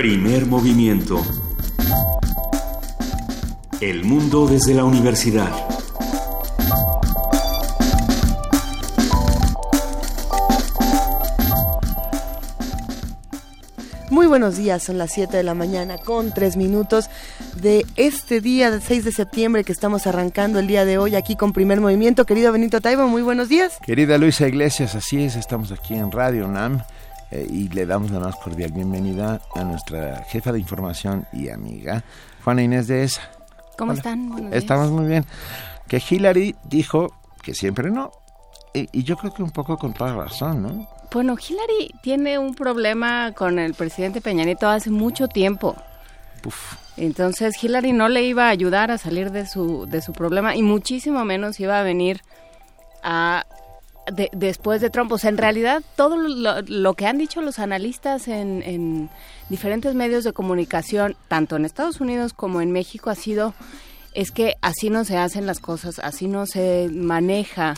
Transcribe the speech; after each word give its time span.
Primer 0.00 0.46
movimiento. 0.46 1.20
El 3.82 4.02
mundo 4.02 4.46
desde 4.46 4.72
la 4.72 4.84
universidad. 4.84 5.50
Muy 14.08 14.26
buenos 14.26 14.56
días, 14.56 14.82
son 14.82 14.96
las 14.96 15.12
7 15.12 15.36
de 15.36 15.42
la 15.42 15.52
mañana 15.52 15.98
con 15.98 16.32
3 16.32 16.56
minutos 16.56 17.10
de 17.56 17.84
este 17.96 18.40
día, 18.40 18.70
del 18.70 18.80
6 18.80 19.04
de 19.04 19.12
septiembre 19.12 19.64
que 19.64 19.72
estamos 19.72 20.06
arrancando 20.06 20.60
el 20.60 20.66
día 20.66 20.86
de 20.86 20.96
hoy 20.96 21.14
aquí 21.14 21.36
con 21.36 21.52
Primer 21.52 21.82
Movimiento. 21.82 22.24
Querido 22.24 22.52
Benito 22.52 22.80
Taibo, 22.80 23.06
muy 23.06 23.20
buenos 23.20 23.50
días. 23.50 23.76
Querida 23.84 24.16
Luisa 24.16 24.48
Iglesias, 24.48 24.94
así 24.94 25.24
es, 25.24 25.36
estamos 25.36 25.70
aquí 25.72 25.92
en 25.92 26.10
Radio 26.10 26.48
NAM 26.48 26.80
eh, 27.30 27.46
y 27.48 27.68
le 27.68 27.86
damos 27.86 28.10
la 28.10 28.20
más 28.20 28.36
cordial 28.36 28.72
bienvenida 28.72 29.40
a 29.54 29.64
nuestra 29.64 30.24
jefa 30.24 30.52
de 30.52 30.58
información 30.58 31.26
y 31.32 31.48
amiga, 31.48 32.04
Juana 32.44 32.62
Inés 32.62 32.86
de 32.86 33.04
ESA. 33.04 33.22
¿Cómo 33.78 33.92
están? 33.92 34.30
Buenos 34.30 34.52
Estamos 34.52 34.90
muy 34.90 35.06
bien. 35.06 35.24
Que 35.88 36.02
Hillary 36.06 36.54
dijo 36.64 37.14
que 37.42 37.54
siempre 37.54 37.90
no. 37.90 38.12
Y, 38.74 38.88
y 38.92 39.02
yo 39.04 39.16
creo 39.16 39.32
que 39.32 39.42
un 39.42 39.50
poco 39.50 39.76
con 39.78 39.94
toda 39.94 40.14
razón, 40.14 40.62
¿no? 40.62 40.88
Bueno, 41.12 41.34
Hillary 41.36 41.92
tiene 42.02 42.38
un 42.38 42.54
problema 42.54 43.32
con 43.32 43.58
el 43.58 43.74
presidente 43.74 44.20
Peña 44.20 44.44
Nieto 44.44 44.68
hace 44.68 44.90
mucho 44.90 45.26
tiempo. 45.26 45.76
Puf. 46.42 46.76
Entonces 46.96 47.62
Hillary 47.62 47.92
no 47.92 48.08
le 48.08 48.22
iba 48.22 48.46
a 48.46 48.50
ayudar 48.50 48.90
a 48.90 48.98
salir 48.98 49.30
de 49.30 49.46
su, 49.46 49.86
de 49.86 50.02
su 50.02 50.12
problema 50.12 50.54
y 50.54 50.62
muchísimo 50.62 51.24
menos 51.24 51.58
iba 51.58 51.80
a 51.80 51.82
venir 51.82 52.20
a 53.02 53.46
de- 54.12 54.30
después 54.32 54.80
de 54.80 54.90
Trump. 54.90 55.10
O 55.12 55.18
sea, 55.18 55.30
en 55.30 55.38
realidad 55.38 55.82
todo 55.96 56.16
lo, 56.16 56.62
lo 56.62 56.94
que 56.94 57.06
han 57.06 57.18
dicho 57.18 57.40
los 57.42 57.58
analistas 57.58 58.28
en, 58.28 58.62
en 58.62 59.10
diferentes 59.48 59.94
medios 59.94 60.24
de 60.24 60.32
comunicación, 60.32 61.16
tanto 61.28 61.56
en 61.56 61.64
Estados 61.64 62.00
Unidos 62.00 62.32
como 62.32 62.60
en 62.60 62.70
México, 62.72 63.10
ha 63.10 63.14
sido 63.14 63.54
es 64.12 64.32
que 64.32 64.56
así 64.60 64.90
no 64.90 65.04
se 65.04 65.16
hacen 65.16 65.46
las 65.46 65.60
cosas, 65.60 66.00
así 66.00 66.26
no 66.26 66.44
se 66.46 66.88
maneja 66.92 67.74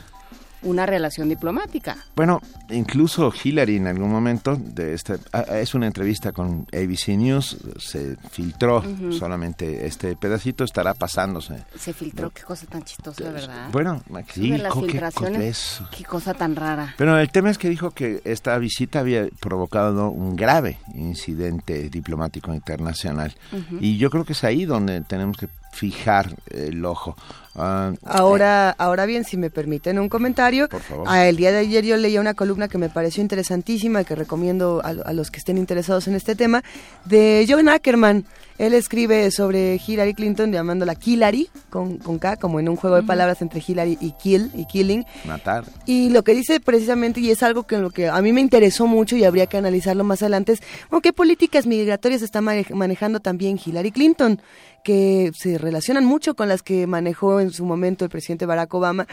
una 0.62 0.86
relación 0.86 1.28
diplomática. 1.28 1.96
Bueno, 2.14 2.41
incluso 2.70 3.32
Hillary 3.32 3.77
en 3.77 3.86
algún 3.86 4.10
momento 4.10 4.56
de 4.56 4.98
ah, 5.32 5.44
es 5.58 5.74
una 5.74 5.86
entrevista 5.86 6.32
con 6.32 6.66
ABC 6.72 7.08
News, 7.08 7.58
se 7.78 8.16
filtró 8.30 8.83
solamente 9.10 9.86
este 9.86 10.16
pedacito, 10.16 10.64
estará 10.64 10.94
pasándose. 10.94 11.64
Se 11.77 11.92
filtró, 11.92 12.30
qué 12.30 12.42
cosa 12.42 12.66
tan 12.66 12.83
chistosa, 12.84 13.30
¿verdad? 13.30 13.68
Bueno, 13.72 14.02
sí, 14.33 14.48
las 14.56 14.74
qué 14.74 14.80
filtraciones, 14.80 15.80
qué 15.96 16.05
cosa 16.05 16.34
tan 16.34 16.56
rara. 16.56 16.94
Pero 16.96 17.18
el 17.18 17.30
tema 17.30 17.50
es 17.50 17.58
que 17.58 17.68
dijo 17.68 17.90
que 17.90 18.20
esta 18.24 18.56
visita 18.58 19.00
había 19.00 19.27
provocado 19.40 20.10
un 20.10 20.36
grave 20.36 20.78
incidente 20.94 21.88
diplomático 21.88 22.52
internacional. 22.55 23.34
Y 23.80 23.96
yo 23.98 24.10
creo 24.10 24.24
que 24.24 24.33
es 24.33 24.44
ahí 24.44 24.64
donde 24.64 25.00
tenemos 25.02 25.36
que 25.36 25.48
fijar 25.72 26.36
el 26.50 26.84
ojo. 26.84 27.16
Ah, 27.55 27.92
Ahora, 28.05 28.70
ahora 28.70 29.05
bien, 29.06 29.25
si 29.25 29.36
me 29.36 29.50
permiten 29.50 29.98
un 29.98 30.08
comentario, 30.08 30.69
Por 30.69 30.81
favor. 30.81 31.06
el 31.17 31.36
día 31.36 31.53
de 31.53 31.58
ayer 31.58 31.84
yo 31.84 31.97
leía 31.97 32.20
una 32.20 32.33
columna 32.34 32.69
que 32.69 32.78
me 32.78 32.89
pareció 32.89 33.22
interesantísima 33.22 34.00
y 34.00 34.05
que 34.05 34.14
recomiendo 34.14 34.81
a, 34.84 34.89
a 34.89 35.12
los 35.12 35.31
que 35.31 35.39
estén 35.39 35.58
interesados 35.58 36.08
en 36.08 36.14
este 36.14 36.34
tema, 36.34 36.62
de 37.05 37.45
John 37.48 37.69
Ackerman. 37.69 38.25
Él 38.58 38.75
escribe 38.75 39.30
sobre 39.33 39.80
Hillary 39.84 40.14
Clinton 40.14 40.53
llamándola 40.53 40.95
Hillary, 41.05 41.48
con, 41.69 41.98
con 41.98 42.19
K, 42.19 42.36
como 42.36 42.61
en 42.61 42.69
un 42.69 42.77
juego 42.77 42.97
de 42.97 43.03
palabras 43.03 43.42
entre 43.42 43.62
Hillary 43.67 43.98
y 44.00 44.12
Kill, 44.12 44.50
y 44.55 44.67
Killing. 44.67 45.05
matar. 45.27 45.64
Y 45.84 46.11
lo 46.11 46.23
que 46.23 46.33
dice 46.34 46.61
precisamente, 46.61 47.20
y 47.20 47.30
es 47.30 47.42
algo 47.42 47.64
que 47.64 47.78
lo 47.78 47.91
que 47.91 48.08
a 48.08 48.20
mí 48.23 48.33
me 48.33 48.41
interesó 48.41 48.86
mucho 48.86 49.17
y 49.17 49.25
habría 49.25 49.47
que 49.47 49.56
analizarlo 49.56 50.05
más 50.05 50.23
adelante, 50.23 50.53
es 50.53 50.61
bueno, 50.91 51.03
qué 51.03 51.12
políticas 51.12 51.67
migratorias 51.67 52.23
está 52.23 52.41
mane- 52.41 52.67
manejando 52.73 53.20
también 53.20 53.58
Hillary 53.63 53.90
Clinton, 53.90 54.40
que 54.84 55.30
se 55.36 55.58
relacionan 55.58 56.05
mucho 56.05 56.34
con 56.34 56.48
las 56.48 56.63
que 56.63 56.86
manejó 56.86 57.40
en 57.42 57.51
su 57.51 57.64
momento 57.64 58.05
el 58.05 58.11
presidente 58.11 58.47
Barack 58.47 58.73
Obama, 58.75 59.07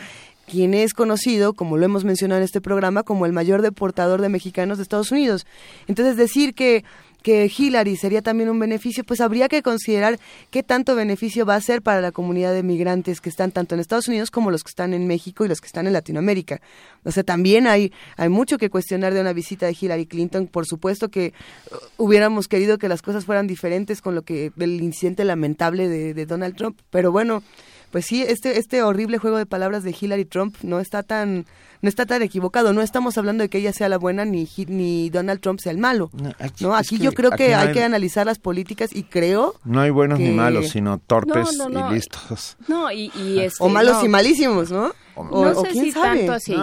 quien 0.50 0.74
es 0.74 0.94
conocido, 0.94 1.54
como 1.54 1.78
lo 1.78 1.86
hemos 1.86 2.04
mencionado 2.04 2.40
en 2.40 2.46
este 2.46 2.62
programa, 2.62 3.04
como 3.04 3.26
el 3.26 3.34
mayor 3.34 3.62
deportador 3.62 4.22
de 4.22 4.30
mexicanos 4.30 4.78
de 4.78 4.84
Estados 4.84 5.12
Unidos. 5.12 5.46
Entonces 5.88 6.18
decir 6.18 6.54
que 6.54 6.84
que 7.22 7.52
Hillary 7.56 7.98
sería 7.98 8.22
también 8.22 8.50
un 8.50 8.60
beneficio, 8.60 9.04
pues 9.04 9.20
habría 9.20 9.50
que 9.50 9.62
considerar 9.62 10.20
qué 10.52 10.64
tanto 10.64 10.96
beneficio 10.96 11.46
va 11.46 11.56
a 11.56 11.62
ser 11.62 11.82
para 11.82 12.02
la 12.02 12.12
comunidad 12.12 12.54
de 12.54 12.64
migrantes 12.64 13.20
que 13.20 13.30
están 13.30 13.52
tanto 13.52 13.76
en 13.76 13.82
Estados 13.82 14.08
Unidos 14.08 14.32
como 14.32 14.52
los 14.52 14.64
que 14.64 14.70
están 14.70 14.94
en 14.94 15.06
México 15.08 15.44
y 15.44 15.50
los 15.50 15.60
que 15.60 15.68
están 15.68 15.88
en 15.88 15.94
Latinoamérica. 15.94 16.62
O 17.04 17.12
sea, 17.12 17.24
también 17.24 17.68
hay, 17.68 17.92
hay 18.16 18.30
mucho 18.30 18.58
que 18.58 18.70
cuestionar 18.70 19.14
de 19.14 19.22
una 19.22 19.34
visita 19.34 19.66
de 19.66 19.76
Hillary 19.80 20.06
Clinton. 20.06 20.48
Por 20.48 20.66
supuesto 20.66 21.10
que 21.10 21.34
uh, 21.72 22.04
hubiéramos 22.04 22.48
querido 22.48 22.78
que 22.78 22.88
las 22.88 23.02
cosas 23.02 23.26
fueran 23.26 23.48
diferentes 23.48 24.02
con 24.02 24.16
lo 24.16 24.22
que 24.22 24.52
del 24.56 24.82
incidente 24.82 25.26
lamentable 25.26 25.90
de, 25.90 26.14
de 26.14 26.26
Donald 26.26 26.56
Trump. 26.56 26.80
Pero 26.90 27.12
bueno, 27.12 27.44
pues 27.92 28.06
sí, 28.06 28.24
este, 28.24 28.60
este 28.60 28.82
horrible 28.84 29.18
juego 29.18 29.38
de 29.38 29.46
palabras 29.46 29.84
de 29.84 29.96
Hillary 30.00 30.26
Trump 30.26 30.56
no 30.64 30.80
está 30.80 31.04
tan 31.04 31.46
no 31.82 31.88
está 31.88 32.06
tan 32.06 32.22
equivocado. 32.22 32.74
No 32.74 32.82
estamos 32.82 33.18
hablando 33.18 33.42
de 33.42 33.50
que 33.50 33.58
ella 33.60 33.72
sea 33.72 33.88
la 33.88 33.98
buena 33.98 34.26
ni, 34.26 34.44
Hi- 34.46 34.66
ni 34.68 35.10
Donald 35.10 35.40
Trump 35.40 35.62
sea 35.62 35.72
el 35.72 35.78
malo. 35.78 36.12
aquí- 36.38 36.66
No, 36.66 36.76
aquí 36.76 36.98
que 36.98 37.04
yo 37.06 37.14
creo 37.14 37.30
aquí 37.34 37.44
que 37.46 37.52
no 37.52 37.58
hay 37.60 37.68
hay- 37.68 37.74
que 37.74 37.84
analizar 37.84 38.26
las 38.26 38.38
políticas 38.38 38.94
y 38.94 39.04
creo 39.04 39.56
No 39.64 39.80
hay 39.80 39.90
buenos 39.90 40.20
ni 40.20 40.32
malos, 40.32 40.70
sino 40.72 40.98
torpes 40.98 41.56
No, 41.58 41.70
no, 41.70 41.80
no. 41.88 41.92
y 41.92 41.96
listos. 41.96 42.58
No, 42.68 42.92
y, 42.92 43.12
y 43.16 43.40
este, 43.40 43.64
o 43.64 43.70
malos 43.70 43.94
no. 44.00 44.06
y 44.06 44.10
malísimos, 44.10 44.72
¿no? 44.72 44.92
O, 45.16 45.24
No 45.24 45.60
o 45.60 45.64
sé 45.66 45.70
quién 45.72 45.86
si 45.86 45.92
sabe. 45.94 46.18
tanto 46.20 46.34
así. 46.34 46.54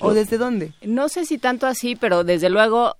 ¿O 0.00 0.14
desde 0.14 0.38
dónde? 0.38 0.72
No 0.82 1.08
sé 1.08 1.24
si 1.26 1.38
tanto 1.38 1.66
así, 1.66 1.96
pero 1.96 2.22
desde 2.22 2.48
luego 2.48 2.94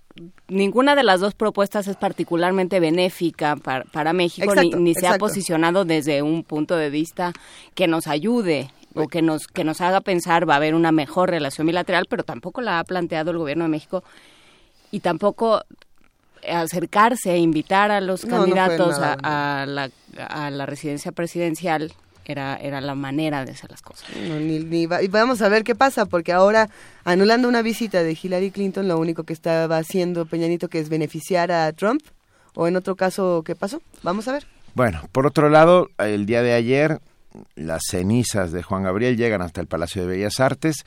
ninguna 0.49 0.94
de 0.94 1.03
las 1.03 1.21
dos 1.21 1.34
propuestas 1.34 1.88
es 1.88 1.97
particularmente 1.97 2.81
benéfica 2.81 3.56
para, 3.56 3.84
para 3.84 4.12
México, 4.12 4.50
Exacto, 4.50 4.77
ni, 4.78 4.84
ni 4.84 4.94
se 4.94 5.06
ha 5.06 5.19
posicionado 5.19 5.84
desde 5.84 6.22
un 6.22 6.44
punto 6.44 6.77
de 6.77 6.91
vista 6.91 7.32
que 7.75 7.87
nos 7.87 8.06
ayude 8.06 8.71
o 8.94 9.09
que 9.09 9.22
nos, 9.22 9.47
que 9.47 9.65
nos 9.65 9.81
haga 9.81 10.00
pensar 10.00 10.49
va 10.49 10.55
a 10.55 10.56
haber 10.59 10.75
una 10.75 10.93
mejor 10.93 11.31
relación 11.31 11.66
bilateral, 11.66 12.06
pero 12.09 12.22
tampoco 12.22 12.60
la 12.60 12.78
ha 12.78 12.84
planteado 12.84 13.31
el 13.31 13.38
gobierno 13.38 13.65
de 13.65 13.71
México 13.71 14.05
y 14.91 15.00
tampoco 15.00 15.62
acercarse 16.49 17.32
e 17.32 17.38
invitar 17.38 17.91
a 17.91 18.00
los 18.00 18.25
No, 18.25 18.31
no 18.31 18.37
fue 18.37 18.55
candidatos 18.55 18.99
nada, 18.99 19.16
a, 19.22 19.62
a 19.62 19.66
la, 19.66 19.91
a 20.28 20.50
la 20.50 20.66
residencia 20.66 21.11
presidencial 21.11 21.93
era, 22.24 22.56
era 22.56 22.80
la 22.80 22.94
manera 22.94 23.44
de 23.44 23.52
hacer 23.52 23.70
las 23.70 23.82
cosas. 23.82 24.08
No, 24.28 24.36
ni, 24.38 24.58
ni 24.60 24.86
va- 24.86 25.02
y 25.02 25.08
vamos 25.08 25.42
a 25.42 25.48
ver 25.48 25.64
qué 25.64 25.74
pasa, 25.74 26.06
porque 26.06 26.32
ahora, 26.32 26.68
anulando 27.04 27.48
una 27.48 27.62
visita 27.62 28.02
de 28.02 28.18
Hillary 28.20 28.50
Clinton, 28.50 28.88
lo 28.88 28.98
único 28.98 29.24
que 29.24 29.32
estaba 29.32 29.76
haciendo 29.78 30.26
Peñanito 30.26 30.68
que 30.68 30.78
es 30.80 30.88
beneficiar 30.88 31.52
a 31.52 31.72
Trump, 31.72 32.02
o 32.54 32.68
en 32.68 32.76
otro 32.76 32.94
caso, 32.96 33.42
¿qué 33.44 33.54
pasó? 33.56 33.82
Vamos 34.02 34.28
a 34.28 34.32
ver. 34.32 34.46
Bueno, 34.74 35.02
por 35.12 35.26
otro 35.26 35.48
lado, 35.50 35.88
el 35.98 36.26
día 36.26 36.42
de 36.42 36.52
ayer, 36.52 37.00
las 37.56 37.82
cenizas 37.90 38.52
de 38.52 38.62
Juan 38.62 38.82
Gabriel 38.84 39.16
llegan 39.16 39.42
hasta 39.42 39.60
el 39.60 39.66
Palacio 39.66 40.02
de 40.02 40.08
Bellas 40.08 40.40
Artes. 40.40 40.84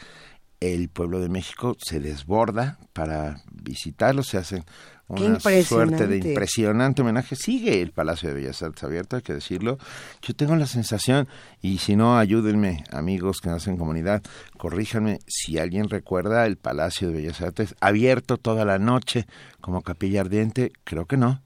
El 0.59 0.89
pueblo 0.89 1.19
de 1.19 1.29
México 1.29 1.75
se 1.79 1.99
desborda 1.99 2.79
para 2.93 3.41
visitarlo, 3.51 4.23
se 4.23 4.37
hacen 4.37 4.63
una 5.07 5.39
suerte 5.39 6.07
de 6.07 6.17
impresionante. 6.17 7.01
homenaje. 7.01 7.35
Sigue 7.35 7.81
el 7.81 7.91
Palacio 7.91 8.29
de 8.29 8.35
Bellas 8.35 8.61
Artes 8.61 8.83
abierto, 8.83 9.15
hay 9.15 9.21
que 9.21 9.33
decirlo. 9.33 9.77
Yo 10.21 10.33
tengo 10.33 10.55
la 10.55 10.67
sensación, 10.67 11.27
y 11.61 11.77
si 11.77 11.95
no, 11.95 12.17
ayúdenme, 12.17 12.83
amigos 12.91 13.39
que 13.41 13.49
hacen 13.49 13.77
comunidad, 13.77 14.21
corríjanme 14.57 15.19
si 15.27 15.57
alguien 15.57 15.89
recuerda 15.89 16.45
el 16.45 16.57
Palacio 16.57 17.07
de 17.07 17.15
Bellas 17.15 17.41
Artes 17.41 17.75
abierto 17.79 18.37
toda 18.37 18.65
la 18.65 18.79
noche 18.79 19.27
como 19.61 19.81
capilla 19.81 20.21
ardiente. 20.21 20.71
Creo 20.83 21.05
que 21.05 21.17
no. 21.17 21.41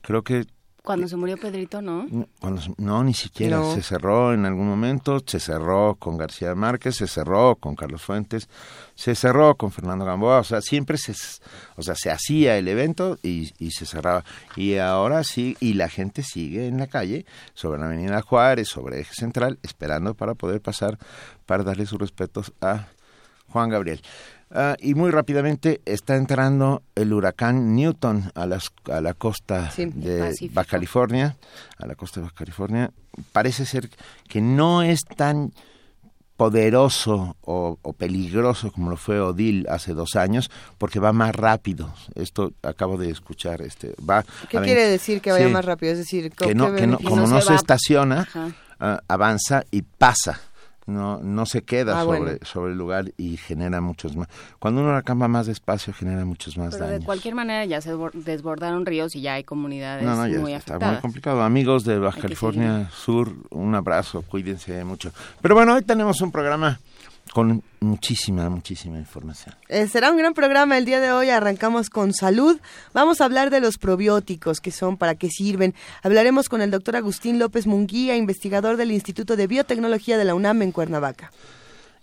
Creo 0.00 0.22
que 0.22 0.46
Cuando 0.84 1.08
se 1.08 1.16
murió 1.16 1.38
Pedrito, 1.38 1.80
¿no? 1.80 2.06
no, 2.10 2.28
cuando 2.38 2.60
no, 2.76 3.02
ni 3.02 3.14
siquiera. 3.14 3.56
No. 3.56 3.74
Se 3.74 3.80
cerró 3.80 4.34
en 4.34 4.44
algún 4.44 4.68
momento, 4.68 5.18
se 5.24 5.40
cerró 5.40 5.94
con 5.94 6.18
García 6.18 6.54
Márquez, 6.54 6.96
se 6.96 7.06
cerró 7.06 7.56
con 7.56 7.74
Carlos 7.74 8.02
Fuentes, 8.02 8.50
se 8.94 9.14
cerró 9.14 9.54
con 9.54 9.72
Fernando 9.72 10.04
Gamboa, 10.04 10.40
o 10.40 10.44
sea, 10.44 10.60
siempre 10.60 10.98
se, 10.98 11.14
o 11.76 11.82
sea, 11.82 11.94
se 11.94 12.10
hacía 12.10 12.58
el 12.58 12.68
evento 12.68 13.18
y, 13.22 13.50
y 13.58 13.70
se 13.70 13.86
cerraba. 13.86 14.26
Y 14.56 14.76
ahora 14.76 15.24
sí, 15.24 15.56
y 15.58 15.72
la 15.72 15.88
gente 15.88 16.22
sigue 16.22 16.66
en 16.66 16.76
la 16.76 16.86
calle, 16.86 17.24
sobre 17.54 17.80
la 17.80 17.86
Avenida 17.86 18.20
Juárez, 18.20 18.68
sobre 18.68 19.00
Eje 19.00 19.14
Central, 19.14 19.58
esperando 19.62 20.12
para 20.12 20.34
poder 20.34 20.60
pasar, 20.60 20.98
para 21.46 21.64
darle 21.64 21.86
sus 21.86 21.98
respetos 21.98 22.52
a 22.60 22.88
Juan 23.48 23.70
Gabriel. 23.70 24.02
Ah, 24.56 24.76
y 24.78 24.94
muy 24.94 25.10
rápidamente 25.10 25.80
está 25.84 26.14
entrando 26.14 26.82
el 26.94 27.12
huracán 27.12 27.74
Newton 27.74 28.30
a, 28.36 28.46
las, 28.46 28.70
a 28.88 29.00
la 29.00 29.12
costa 29.12 29.72
de. 29.76 30.32
Baja 30.52 30.70
California, 30.70 31.36
a 31.76 31.86
la 31.86 31.96
costa 31.96 32.20
de 32.20 32.24
Baja 32.26 32.36
California. 32.36 32.92
Parece 33.32 33.66
ser 33.66 33.90
que 34.28 34.40
no 34.40 34.82
es 34.82 35.00
tan 35.16 35.52
poderoso 36.36 37.36
o, 37.42 37.78
o 37.82 37.92
peligroso 37.92 38.70
como 38.72 38.90
lo 38.90 38.96
fue 38.96 39.20
Odil 39.20 39.66
hace 39.68 39.92
dos 39.92 40.14
años, 40.14 40.50
porque 40.78 41.00
va 41.00 41.12
más 41.12 41.34
rápido. 41.34 41.92
Esto 42.14 42.52
acabo 42.62 42.96
de 42.96 43.10
escuchar. 43.10 43.60
Este, 43.60 43.94
va 44.08 44.24
¿Qué 44.48 44.60
quiere 44.60 44.86
decir 44.88 45.20
que 45.20 45.32
vaya 45.32 45.48
Sí. 45.48 45.52
más 45.52 45.64
rápido? 45.64 45.92
Es 45.92 45.98
decir, 45.98 46.30
que 46.30 46.46
¿qué 46.46 46.54
no, 46.54 46.72
que 46.74 46.86
no, 46.86 46.98
como 46.98 47.26
no, 47.26 47.40
se, 47.40 47.54
estaciona, 47.54 48.28
ah, 48.78 49.00
avanza 49.08 49.64
y 49.72 49.82
pasa 49.82 50.40
no, 50.86 51.18
no 51.22 51.46
se 51.46 51.62
queda 51.62 52.00
Ah, 52.00 52.04
sobre, 52.04 52.18
bueno. 52.20 52.38
sobre 52.42 52.72
el 52.72 52.78
lugar 52.78 53.12
y 53.16 53.36
genera 53.36 53.80
muchos 53.80 54.16
más. 54.16 54.28
Cuando 54.58 54.82
uno 54.82 54.94
acampa 54.96 55.28
más 55.28 55.46
despacio, 55.46 55.92
genera 55.94 56.24
muchos 56.24 56.58
más 56.58 56.74
Pero 56.74 56.84
de 56.86 56.92
daños. 56.92 57.06
cualquier 57.06 57.34
manera 57.34 57.64
ya 57.64 57.80
se 57.80 57.94
desbor- 57.94 58.12
desbordaron 58.12 58.84
ríos 58.86 59.16
y 59.16 59.20
ya 59.22 59.34
hay 59.34 59.44
comunidades 59.44 60.04
No, 60.04 60.14
no, 60.16 60.26
ya 60.26 60.38
muy 60.40 60.52
está 60.52 60.72
afectadas. 60.74 60.94
muy 60.96 61.00
complicado. 61.02 61.42
Amigos 61.42 61.84
de 61.84 61.98
Baja 61.98 62.20
California 62.20 62.90
Sur, 62.92 63.32
un 63.50 63.74
abrazo, 63.74 64.22
cuídense 64.22 64.84
mucho. 64.84 65.10
Pero 65.40 65.54
bueno, 65.54 65.74
hoy 65.74 65.82
tenemos 65.82 66.20
un 66.20 66.30
programa 66.30 66.78
con 67.32 67.62
muchísima, 67.80 68.48
muchísima 68.48 68.98
información. 68.98 69.54
Eh, 69.68 69.88
será 69.88 70.10
un 70.10 70.16
gran 70.18 70.34
programa 70.34 70.78
el 70.78 70.84
día 70.84 71.00
de 71.00 71.10
hoy. 71.10 71.30
Arrancamos 71.30 71.90
con 71.90 72.12
salud. 72.14 72.58
Vamos 72.92 73.20
a 73.20 73.24
hablar 73.24 73.50
de 73.50 73.60
los 73.60 73.78
probióticos, 73.78 74.60
qué 74.60 74.70
son, 74.70 74.96
para 74.96 75.14
qué 75.16 75.28
sirven. 75.30 75.74
Hablaremos 76.02 76.48
con 76.48 76.62
el 76.62 76.70
doctor 76.70 76.96
Agustín 76.96 77.38
López 77.38 77.66
Munguía, 77.66 78.16
investigador 78.16 78.76
del 78.76 78.92
Instituto 78.92 79.36
de 79.36 79.46
Biotecnología 79.46 80.16
de 80.16 80.24
la 80.24 80.34
UNAM 80.34 80.62
en 80.62 80.72
Cuernavaca. 80.72 81.32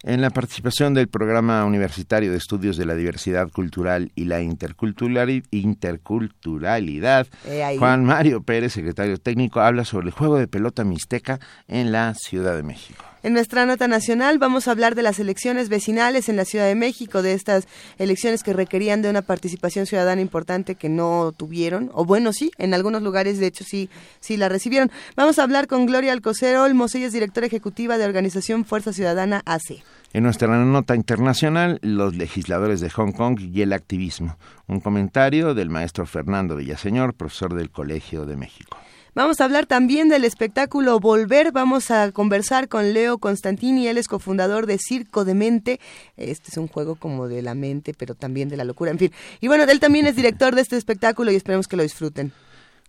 En 0.03 0.19
la 0.19 0.31
participación 0.31 0.95
del 0.95 1.07
Programa 1.07 1.63
Universitario 1.63 2.31
de 2.31 2.37
Estudios 2.37 2.75
de 2.75 2.85
la 2.87 2.95
Diversidad 2.95 3.49
Cultural 3.51 4.11
y 4.15 4.25
la 4.25 4.41
Interculturali- 4.41 5.43
Interculturalidad, 5.51 7.27
Eh. 7.45 7.75
Juan 7.77 8.03
Mario 8.03 8.41
Pérez, 8.41 8.73
secretario 8.73 9.17
técnico, 9.19 9.61
habla 9.61 9.85
sobre 9.85 10.07
el 10.07 10.13
juego 10.13 10.37
de 10.37 10.47
pelota 10.47 10.83
mixteca 10.83 11.39
en 11.67 11.91
la 11.91 12.15
Ciudad 12.15 12.55
de 12.55 12.63
México. 12.63 13.05
En 13.23 13.33
nuestra 13.33 13.67
nota 13.67 13.87
nacional 13.87 14.39
vamos 14.39 14.67
a 14.67 14.71
hablar 14.71 14.95
de 14.95 15.03
las 15.03 15.19
elecciones 15.19 15.69
vecinales 15.69 16.27
en 16.27 16.37
la 16.37 16.45
Ciudad 16.45 16.65
de 16.65 16.73
México, 16.73 17.21
de 17.21 17.33
estas 17.33 17.67
elecciones 17.99 18.41
que 18.41 18.51
requerían 18.51 19.03
de 19.03 19.11
una 19.11 19.21
participación 19.21 19.85
ciudadana 19.85 20.21
importante 20.21 20.73
que 20.73 20.89
no 20.89 21.31
tuvieron, 21.31 21.91
o 21.93 22.03
bueno, 22.03 22.33
sí, 22.33 22.51
en 22.57 22.73
algunos 22.73 23.03
lugares 23.03 23.37
de 23.37 23.45
hecho 23.45 23.63
sí, 23.63 23.91
sí 24.19 24.37
la 24.37 24.49
recibieron. 24.49 24.91
Vamos 25.15 25.37
a 25.37 25.43
hablar 25.43 25.67
con 25.67 25.85
Gloria 25.85 26.13
Alcocer 26.13 26.57
Olmos, 26.57 26.95
ella 26.95 27.07
es 27.07 27.13
directora 27.13 27.45
ejecutiva 27.45 27.99
de 27.99 28.05
Organización 28.05 28.65
Fuerza 28.65 28.91
Ciudadana 28.91 29.43
AC. 29.45 29.83
En 30.13 30.23
nuestra 30.23 30.47
nota 30.65 30.95
internacional, 30.95 31.79
los 31.83 32.15
legisladores 32.15 32.81
de 32.81 32.89
Hong 32.89 33.11
Kong 33.11 33.39
y 33.39 33.61
el 33.61 33.71
activismo. 33.71 34.35
Un 34.67 34.79
comentario 34.79 35.53
del 35.53 35.69
maestro 35.69 36.07
Fernando 36.07 36.55
Villaseñor, 36.55 37.13
profesor 37.13 37.53
del 37.53 37.69
Colegio 37.69 38.25
de 38.25 38.35
México. 38.35 38.77
Vamos 39.13 39.41
a 39.41 39.43
hablar 39.43 39.65
también 39.65 40.07
del 40.07 40.23
espectáculo 40.23 40.97
Volver. 41.01 41.51
Vamos 41.51 41.91
a 41.91 42.13
conversar 42.13 42.69
con 42.69 42.93
Leo 42.93 43.17
Constantini, 43.17 43.87
él 43.87 43.97
es 43.97 44.07
cofundador 44.07 44.67
de 44.67 44.77
Circo 44.77 45.25
de 45.25 45.35
Mente. 45.35 45.81
Este 46.15 46.49
es 46.49 46.57
un 46.57 46.69
juego 46.69 46.95
como 46.95 47.27
de 47.27 47.41
la 47.41 47.53
mente, 47.53 47.93
pero 47.93 48.15
también 48.15 48.47
de 48.47 48.55
la 48.55 48.63
locura, 48.63 48.89
en 48.89 48.99
fin. 48.99 49.11
Y 49.41 49.49
bueno, 49.49 49.65
él 49.65 49.81
también 49.81 50.07
es 50.07 50.15
director 50.15 50.55
de 50.55 50.61
este 50.61 50.77
espectáculo 50.77 51.29
y 51.29 51.35
esperemos 51.35 51.67
que 51.67 51.75
lo 51.75 51.83
disfruten. 51.83 52.31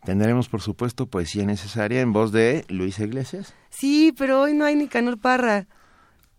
Tendremos, 0.04 0.48
por 0.48 0.60
supuesto, 0.60 1.06
poesía 1.06 1.44
necesaria 1.44 2.00
en 2.00 2.12
voz 2.12 2.30
de 2.30 2.64
Luis 2.68 3.00
Iglesias. 3.00 3.52
Sí, 3.70 4.14
pero 4.16 4.42
hoy 4.42 4.54
no 4.54 4.64
hay 4.64 4.76
Nicanor 4.76 5.18
Parra. 5.18 5.66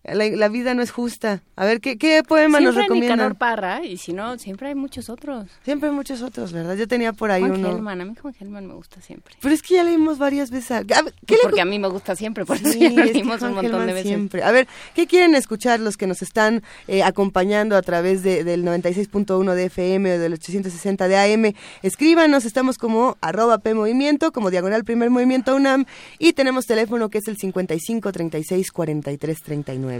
La, 0.03 0.25
la 0.27 0.49
vida 0.49 0.73
no 0.73 0.81
es 0.81 0.91
justa. 0.91 1.41
A 1.55 1.63
ver, 1.65 1.79
¿qué, 1.79 1.97
qué 1.97 2.23
poema 2.27 2.59
nos 2.59 2.73
Siempre 2.73 2.81
recomiendan? 2.83 3.17
Nicanor 3.19 3.37
Parra 3.37 3.85
y 3.85 3.97
si 3.97 4.11
no, 4.11 4.37
siempre 4.37 4.67
hay 4.67 4.75
muchos 4.75 5.09
otros. 5.09 5.47
Siempre 5.63 5.87
hay 5.89 5.95
muchos 5.95 6.21
otros, 6.21 6.51
¿verdad? 6.51 6.75
Yo 6.75 6.87
tenía 6.89 7.13
por 7.13 7.31
ahí 7.31 7.41
Juan 7.41 7.53
uno. 7.59 7.69
Gelman, 7.71 8.01
a 8.01 8.05
mí 8.05 8.13
Juan 8.21 8.33
Gelman 8.33 8.67
me 8.67 8.73
gusta 8.73 8.99
siempre. 9.01 9.35
Pero 9.41 9.53
es 9.55 9.61
que 9.61 9.75
ya 9.75 9.83
leímos 9.85 10.17
varias 10.17 10.51
veces. 10.51 10.71
a- 10.71 10.77
a 10.77 11.01
ver, 11.03 11.13
¿qué 11.25 11.35
le 11.35 11.41
Porque 11.43 11.61
a 11.61 11.65
mí 11.65 11.79
me 11.79 11.87
gusta 11.87 12.15
siempre, 12.17 12.43
por 12.45 12.57
eso 12.57 12.69
Sí, 12.69 12.79
ya 12.79 12.89
lo 12.89 13.01
es 13.01 13.07
que 13.07 13.13
leímos 13.13 13.41
un 13.43 13.53
montón 13.53 13.63
Gelman 13.71 13.87
de 13.87 13.93
veces. 13.93 14.07
Siempre. 14.09 14.43
A 14.43 14.51
ver, 14.51 14.67
¿qué 14.93 15.07
quieren 15.07 15.35
escuchar 15.35 15.79
los 15.79 15.95
que 15.95 16.05
nos 16.05 16.21
están 16.21 16.63
eh, 16.89 17.01
acompañando 17.03 17.77
a 17.77 17.81
través 17.81 18.23
de, 18.23 18.43
del 18.43 18.65
96.1 18.65 19.53
de 19.53 19.65
FM 19.65 20.15
o 20.15 20.19
del 20.19 20.33
860 20.33 21.07
de 21.07 21.17
AM? 21.17 21.53
Escríbanos, 21.81 22.43
estamos 22.43 22.77
como 22.77 23.17
arroba 23.21 23.59
P 23.59 23.73
Movimiento, 23.73 24.33
como 24.33 24.51
diagonal 24.51 24.83
primer 24.83 25.09
movimiento 25.11 25.55
UNAM 25.55 25.85
y 26.19 26.33
tenemos 26.33 26.65
teléfono 26.65 27.09
que 27.09 27.19
es 27.19 27.27
el 27.29 27.37
55 27.37 28.11
36 28.11 28.71
43 28.71 29.41
39. 29.43 29.92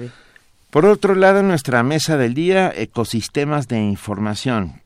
Por 0.70 0.86
otro 0.86 1.14
lado, 1.16 1.40
en 1.40 1.48
nuestra 1.48 1.84
mesa 1.84 2.18
del 2.18 2.34
día, 2.34 2.74
ecosistemas 2.76 3.68
de 3.68 3.80
información. 3.80 4.82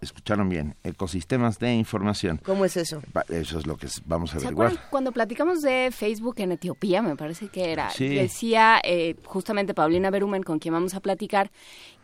Escucharon 0.00 0.50
bien, 0.50 0.76
ecosistemas 0.84 1.58
de 1.58 1.72
información. 1.72 2.38
¿Cómo 2.44 2.66
es 2.66 2.76
eso? 2.76 3.00
Eso 3.30 3.58
es 3.58 3.66
lo 3.66 3.76
que 3.78 3.88
vamos 4.04 4.34
a 4.34 4.38
¿Se 4.38 4.46
averiguar. 4.46 4.66
acuerdan 4.68 4.86
cuando 4.90 5.12
platicamos 5.12 5.62
de 5.62 5.90
Facebook 5.92 6.34
en 6.38 6.52
Etiopía, 6.52 7.00
me 7.00 7.16
parece 7.16 7.48
que 7.48 7.72
era? 7.72 7.88
Sí. 7.88 8.08
Decía 8.08 8.80
eh, 8.84 9.16
justamente 9.24 9.72
Paulina 9.72 10.10
Berumen, 10.10 10.42
con 10.42 10.58
quien 10.58 10.74
vamos 10.74 10.94
a 10.94 11.00
platicar, 11.00 11.50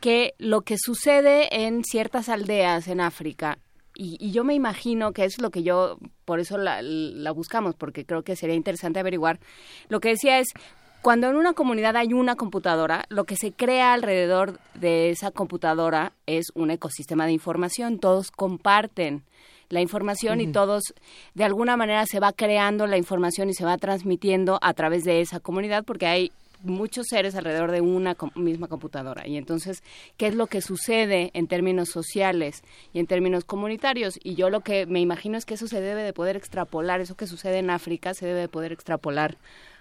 que 0.00 0.32
lo 0.38 0.62
que 0.62 0.76
sucede 0.79 1.64
en 1.67 1.85
ciertas 1.85 2.31
aldeas 2.31 2.88
en 2.88 3.02
África, 3.02 3.58
y, 3.94 4.17
y 4.19 4.31
yo 4.32 4.44
me 4.44 4.55
imagino 4.55 5.12
que 5.12 5.26
es 5.26 5.38
lo 5.38 5.50
que 5.50 5.62
yo, 5.62 5.99
por 6.25 6.41
eso 6.41 6.56
la, 6.56 6.81
la 6.81 7.32
buscamos, 7.32 7.75
porque 7.75 8.06
creo 8.06 8.23
que 8.23 8.35
sería 8.35 8.55
interesante 8.56 8.99
averiguar, 8.99 9.41
lo 9.91 10.00
que 10.00 10.08
decía 10.08 10.38
es, 10.38 10.49
cuando 11.02 11.29
en 11.29 11.37
una 11.37 11.55
comunidad 11.55 11.97
hay 11.97 12.12
una 12.12 12.37
computadora, 12.37 13.05
lo 13.08 13.25
que 13.25 13.37
se 13.37 13.52
crea 13.52 13.94
alrededor 13.94 14.58
de 14.75 15.11
esa 15.11 15.31
computadora 15.31 16.12
es 16.26 16.47
un 16.55 16.70
ecosistema 16.70 17.26
de 17.26 17.32
información. 17.32 17.99
Todos 17.99 18.31
comparten 18.31 19.23
la 19.70 19.81
información 19.81 20.41
y 20.41 20.50
todos, 20.52 20.82
de 21.35 21.44
alguna 21.44 21.76
manera, 21.76 22.05
se 22.05 22.20
va 22.20 22.32
creando 22.32 22.87
la 22.87 22.99
información 22.99 23.49
y 23.49 23.55
se 23.55 23.64
va 23.64 23.79
transmitiendo 23.79 24.58
a 24.62 24.75
través 24.75 25.05
de 25.05 25.20
esa 25.20 25.41
comunidad 25.41 25.85
porque 25.85 26.06
hay 26.06 26.32
muchos 26.62 27.06
seres 27.08 27.35
alrededor 27.35 27.70
de 27.70 27.81
una 27.81 28.14
com- 28.14 28.32
misma 28.35 28.69
computadora. 28.69 29.26
Y 29.26 29.38
entonces, 29.38 29.82
¿qué 30.19 30.26
es 30.26 30.35
lo 30.35 30.49
que 30.49 30.61
sucede 30.61 31.31
en 31.32 31.47
términos 31.47 31.88
sociales 31.88 32.62
y 32.93 32.99
en 32.99 33.06
términos 33.06 33.44
comunitarios? 33.44 34.19
Y 34.23 34.35
yo 34.35 34.50
lo 34.50 34.61
que 34.61 34.85
me 34.85 35.00
imagino 35.00 35.38
es 35.38 35.47
que 35.47 35.55
eso 35.55 35.69
se 35.69 35.81
debe 35.81 36.02
de 36.02 36.12
poder 36.12 36.37
extrapolar, 36.37 37.00
eso 37.00 37.14
que 37.14 37.26
sucede 37.26 37.58
en 37.58 37.70
África 37.70 38.12
se 38.12 38.26
debe 38.26 38.41
de 38.41 38.49
poder 38.49 38.73
extrapolar 38.73 39.38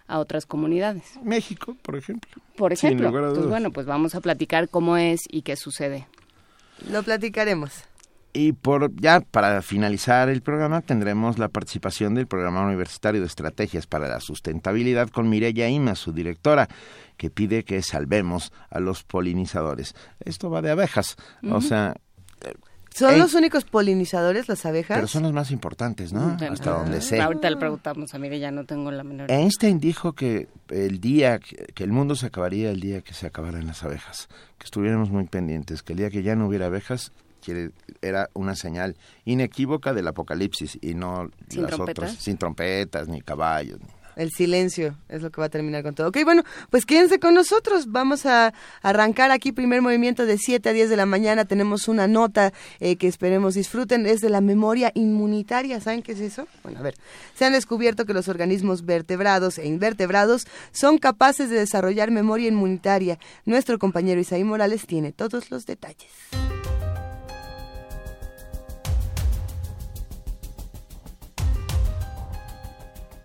a 0.10 0.20
otras 0.20 0.46
comunidades. 0.46 1.04
México, 1.24 1.78
por 1.82 1.96
ejemplo. 1.96 2.30
Por 2.58 2.76
Sin 2.76 2.88
ejemplo, 2.90 3.10
lugar 3.10 3.24
a 3.24 3.28
entonces, 3.28 3.50
bueno, 3.50 3.72
pues 3.72 3.86
vamos 3.86 4.16
a 4.16 4.22
platicar 4.22 4.68
cómo 4.68 4.98
es 4.98 5.22
y 5.30 5.44
qué 5.44 5.56
sucede. 5.56 6.08
Lo 6.92 7.04
platicaremos. 7.04 7.72
Y 8.32 8.54
por 8.54 8.94
ya 8.96 9.22
para 9.22 9.62
finalizar 9.62 10.30
el 10.30 10.42
programa 10.42 10.82
tendremos 10.82 11.40
la 11.40 11.48
participación 11.48 12.14
del 12.14 12.28
Programa 12.28 12.64
Universitario 12.64 13.22
de 13.22 13.28
Estrategias 13.28 13.88
para 13.88 14.08
la 14.08 14.20
Sustentabilidad 14.20 15.10
con 15.10 15.30
Mireya 15.30 15.68
Ima, 15.68 15.96
su 15.96 16.12
directora, 16.12 16.68
que 17.18 17.32
pide 17.32 17.64
que 17.64 17.82
salvemos 17.82 18.54
a 18.70 18.80
los 18.80 19.04
polinizadores. 19.04 19.96
Esto 20.20 20.50
va 20.52 20.62
de 20.62 20.70
abejas, 20.70 21.16
o 21.50 21.60
sea, 21.60 21.96
¿Son 22.94 23.14
Ey. 23.14 23.20
los 23.20 23.34
únicos 23.36 23.66
polinizadores 23.66 24.48
las 24.50 24.66
abejas? 24.66 24.98
pero 24.98 25.08
son 25.08 25.24
los 25.24 25.32
más 25.34 25.52
importantes, 25.52 26.12
¿no? 26.12 26.36
Bueno, 26.38 26.54
Hasta 26.54 26.72
donde 26.72 27.02
sé. 27.02 27.22
Ahorita 27.22 27.50
le 27.50 27.58
preguntamos 27.58 28.14
a 28.14 28.18
Mire, 28.20 28.40
ya 28.40 28.52
no 28.52 28.66
tengo 28.66 28.92
la 28.92 29.04
menor 29.04 29.32
Einstein 29.32 29.80
dijo 29.80 30.14
que 30.14 30.48
el 30.70 31.00
día 31.00 31.40
que, 31.40 31.68
que 31.74 31.84
el 31.84 31.92
mundo 31.92 32.16
se 32.16 32.26
acabaría 32.26 32.72
el 32.72 32.80
día 32.80 33.02
que 33.02 33.14
se 33.14 33.28
acabaran 33.28 33.68
las 33.68 33.84
abejas, 33.84 34.28
que 34.58 34.66
estuviéramos 34.66 35.10
muy 35.12 35.26
pendientes, 35.26 35.84
que 35.84 35.94
el 35.94 36.00
día 36.00 36.10
que 36.10 36.24
ya 36.24 36.36
no 36.36 36.48
hubiera 36.48 36.66
abejas 36.66 37.12
quiere- 37.44 37.72
era 38.02 38.30
una 38.34 38.56
señal 38.56 38.98
inequívoca 39.24 39.94
del 39.94 40.08
apocalipsis 40.08 40.78
y 40.82 40.94
no 40.96 41.30
¿Sin 41.48 41.62
las 41.62 41.72
trompetas? 41.72 42.04
otras 42.12 42.24
sin 42.24 42.38
trompetas 42.38 43.08
ni 43.08 43.22
caballos. 43.22 43.80
ni- 43.80 43.99
El 44.20 44.32
silencio 44.32 44.98
es 45.08 45.22
lo 45.22 45.32
que 45.32 45.40
va 45.40 45.48
a 45.48 45.50
terminar 45.50 45.82
con 45.82 45.96
todo. 45.96 46.10
Ok, 46.10 46.18
bueno, 46.26 46.44
pues 46.70 46.86
quédense 46.86 47.22
con 47.22 47.34
nosotros. 47.34 47.90
Vamos 47.90 48.26
a 48.26 48.54
arrancar 48.82 49.32
aquí 49.32 49.54
primer 49.54 49.82
movimiento 49.82 50.26
de 50.26 50.38
7 50.38 50.68
a 50.68 50.74
10 50.74 50.90
de 50.90 50.98
la 50.98 51.06
mañana. 51.06 51.46
Tenemos 51.46 51.88
una 51.88 52.06
nota 52.06 52.52
eh, 52.82 52.98
que 52.98 53.08
esperemos 53.08 53.54
disfruten. 53.54 54.06
Es 54.06 54.20
de 54.20 54.30
la 54.30 54.42
memoria 54.42 54.92
inmunitaria. 54.94 55.80
¿Saben 55.80 56.02
qué 56.04 56.12
es 56.12 56.20
eso? 56.20 56.48
Bueno, 56.64 56.80
a 56.80 56.82
ver. 56.82 56.96
Se 57.34 57.46
han 57.46 57.54
descubierto 57.54 58.06
que 58.06 58.14
los 58.14 58.28
organismos 58.28 58.86
vertebrados 58.86 59.58
e 59.58 59.66
invertebrados 59.66 60.48
son 60.74 60.98
capaces 60.98 61.50
de 61.50 61.56
desarrollar 61.56 62.12
memoria 62.12 62.50
inmunitaria. 62.50 63.20
Nuestro 63.46 63.80
compañero 63.80 64.20
Isaí 64.20 64.44
Morales 64.44 64.86
tiene 64.86 65.14
todos 65.14 65.50
los 65.50 65.66
detalles. 65.66 66.10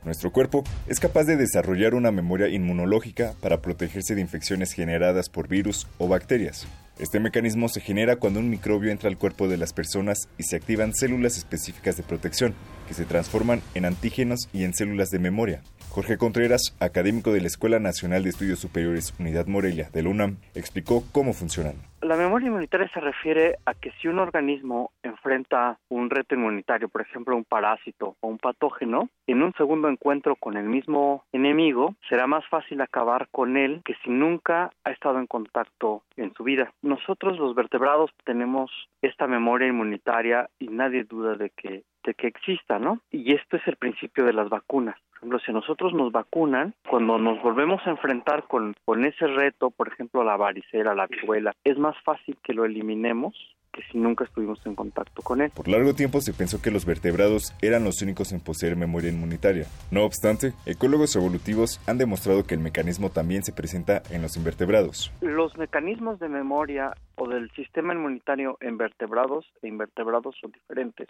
Nuestro 0.04 0.32
cuerpo 0.32 0.64
es 0.86 1.00
capaz 1.00 1.24
de 1.24 1.36
desarrollar 1.36 1.94
una 1.94 2.10
memoria 2.10 2.48
inmunológica 2.48 3.34
para 3.40 3.62
protegerse 3.62 4.14
de 4.14 4.20
infecciones 4.20 4.72
generadas 4.72 5.30
por 5.30 5.48
virus 5.48 5.86
o 5.96 6.08
bacterias. 6.08 6.66
Este 6.98 7.20
mecanismo 7.20 7.68
se 7.68 7.80
genera 7.80 8.16
cuando 8.16 8.38
un 8.38 8.50
microbio 8.50 8.92
entra 8.92 9.08
al 9.08 9.16
cuerpo 9.16 9.48
de 9.48 9.56
las 9.56 9.72
personas 9.72 10.28
y 10.38 10.44
se 10.44 10.56
activan 10.56 10.94
células 10.94 11.38
específicas 11.38 11.96
de 11.96 12.02
protección, 12.02 12.54
que 12.86 12.94
se 12.94 13.04
transforman 13.04 13.62
en 13.74 13.86
antígenos 13.86 14.48
y 14.52 14.64
en 14.64 14.74
células 14.74 15.10
de 15.10 15.18
memoria. 15.18 15.62
Jorge 15.94 16.18
Contreras, 16.18 16.76
académico 16.80 17.30
de 17.30 17.40
la 17.40 17.46
Escuela 17.46 17.78
Nacional 17.78 18.24
de 18.24 18.30
Estudios 18.30 18.58
Superiores 18.58 19.14
Unidad 19.20 19.46
Morelia 19.46 19.90
de 19.92 20.02
la 20.02 20.08
UNAM, 20.08 20.38
explicó 20.56 21.04
cómo 21.12 21.32
funcionan. 21.32 21.76
La 22.02 22.16
memoria 22.16 22.48
inmunitaria 22.48 22.90
se 22.92 22.98
refiere 22.98 23.58
a 23.64 23.74
que 23.74 23.92
si 23.92 24.08
un 24.08 24.18
organismo 24.18 24.90
enfrenta 25.04 25.78
un 25.88 26.10
reto 26.10 26.34
inmunitario, 26.34 26.88
por 26.88 27.02
ejemplo 27.02 27.36
un 27.36 27.44
parásito 27.44 28.16
o 28.20 28.26
un 28.26 28.38
patógeno, 28.38 29.08
en 29.28 29.44
un 29.44 29.52
segundo 29.52 29.88
encuentro 29.88 30.34
con 30.34 30.56
el 30.56 30.64
mismo 30.64 31.22
enemigo 31.32 31.94
será 32.08 32.26
más 32.26 32.44
fácil 32.48 32.80
acabar 32.80 33.28
con 33.30 33.56
él 33.56 33.80
que 33.84 33.94
si 34.02 34.10
nunca 34.10 34.72
ha 34.82 34.90
estado 34.90 35.20
en 35.20 35.28
contacto 35.28 36.02
en 36.16 36.34
su 36.34 36.42
vida. 36.42 36.72
Nosotros 36.82 37.38
los 37.38 37.54
vertebrados 37.54 38.10
tenemos 38.24 38.68
esta 39.00 39.28
memoria 39.28 39.68
inmunitaria 39.68 40.50
y 40.58 40.66
nadie 40.66 41.04
duda 41.04 41.36
de 41.36 41.50
que 41.50 41.84
este 42.04 42.14
que 42.14 42.26
exista, 42.28 42.78
¿no? 42.78 43.00
Y 43.10 43.34
esto 43.34 43.56
es 43.56 43.66
el 43.66 43.76
principio 43.76 44.24
de 44.24 44.32
las 44.32 44.48
vacunas. 44.48 44.96
Por 45.10 45.18
ejemplo, 45.18 45.38
si 45.38 45.52
nosotros 45.52 45.94
nos 45.94 46.12
vacunan, 46.12 46.74
cuando 46.88 47.18
nos 47.18 47.42
volvemos 47.42 47.80
a 47.86 47.90
enfrentar 47.90 48.44
con, 48.46 48.74
con 48.84 49.04
ese 49.04 49.26
reto, 49.26 49.70
por 49.70 49.88
ejemplo, 49.88 50.22
la 50.22 50.36
varicela, 50.36 50.94
la 50.94 51.06
viruela, 51.06 51.54
es 51.64 51.78
más 51.78 51.96
fácil 52.04 52.36
que 52.42 52.52
lo 52.52 52.66
eliminemos 52.66 53.34
que 53.72 53.82
si 53.90 53.98
nunca 53.98 54.22
estuvimos 54.22 54.64
en 54.66 54.76
contacto 54.76 55.20
con 55.22 55.40
él. 55.40 55.50
Por 55.50 55.66
largo 55.66 55.94
tiempo 55.94 56.20
se 56.20 56.32
pensó 56.32 56.62
que 56.62 56.70
los 56.70 56.86
vertebrados 56.86 57.52
eran 57.60 57.82
los 57.82 58.02
únicos 58.02 58.30
en 58.30 58.38
poseer 58.38 58.76
memoria 58.76 59.10
inmunitaria. 59.10 59.66
No 59.90 60.04
obstante, 60.04 60.52
ecólogos 60.64 61.16
evolutivos 61.16 61.80
han 61.88 61.98
demostrado 61.98 62.46
que 62.46 62.54
el 62.54 62.60
mecanismo 62.60 63.10
también 63.10 63.42
se 63.42 63.52
presenta 63.52 64.00
en 64.10 64.22
los 64.22 64.36
invertebrados. 64.36 65.10
Los 65.22 65.56
mecanismos 65.56 66.20
de 66.20 66.28
memoria 66.28 66.92
o 67.16 67.26
del 67.26 67.50
sistema 67.50 67.94
inmunitario 67.94 68.58
en 68.60 68.76
vertebrados 68.78 69.44
e 69.60 69.66
invertebrados 69.66 70.36
son 70.40 70.52
diferentes. 70.52 71.08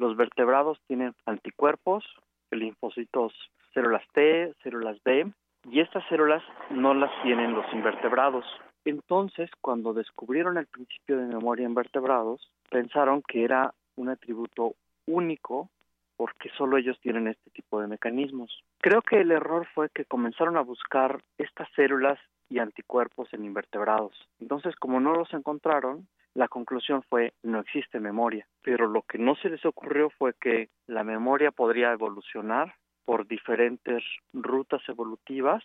Los 0.00 0.16
vertebrados 0.16 0.80
tienen 0.86 1.14
anticuerpos, 1.26 2.02
linfocitos, 2.50 3.34
células 3.74 4.02
T, 4.14 4.54
células 4.62 4.96
B, 5.04 5.30
y 5.70 5.80
estas 5.80 6.02
células 6.08 6.42
no 6.70 6.94
las 6.94 7.10
tienen 7.22 7.52
los 7.52 7.70
invertebrados. 7.74 8.46
Entonces, 8.86 9.50
cuando 9.60 9.92
descubrieron 9.92 10.56
el 10.56 10.66
principio 10.68 11.18
de 11.18 11.26
memoria 11.26 11.66
en 11.66 11.74
vertebrados, 11.74 12.50
pensaron 12.70 13.20
que 13.28 13.44
era 13.44 13.74
un 13.96 14.08
atributo 14.08 14.72
único 15.06 15.68
porque 16.16 16.48
solo 16.56 16.78
ellos 16.78 16.98
tienen 17.02 17.28
este 17.28 17.50
tipo 17.50 17.78
de 17.82 17.86
mecanismos. 17.86 18.64
Creo 18.78 19.02
que 19.02 19.20
el 19.20 19.30
error 19.30 19.66
fue 19.74 19.90
que 19.90 20.06
comenzaron 20.06 20.56
a 20.56 20.62
buscar 20.62 21.20
estas 21.36 21.68
células 21.76 22.18
y 22.48 22.58
anticuerpos 22.58 23.30
en 23.34 23.44
invertebrados. 23.44 24.14
Entonces, 24.40 24.74
como 24.76 24.98
no 24.98 25.12
los 25.12 25.30
encontraron, 25.34 26.08
la 26.34 26.48
conclusión 26.48 27.02
fue 27.08 27.32
no 27.42 27.60
existe 27.60 28.00
memoria. 28.00 28.46
Pero 28.62 28.86
lo 28.86 29.02
que 29.02 29.18
no 29.18 29.34
se 29.36 29.48
les 29.48 29.64
ocurrió 29.64 30.10
fue 30.10 30.34
que 30.40 30.68
la 30.86 31.04
memoria 31.04 31.50
podría 31.50 31.92
evolucionar 31.92 32.74
por 33.04 33.26
diferentes 33.26 34.02
rutas 34.32 34.82
evolutivas 34.88 35.62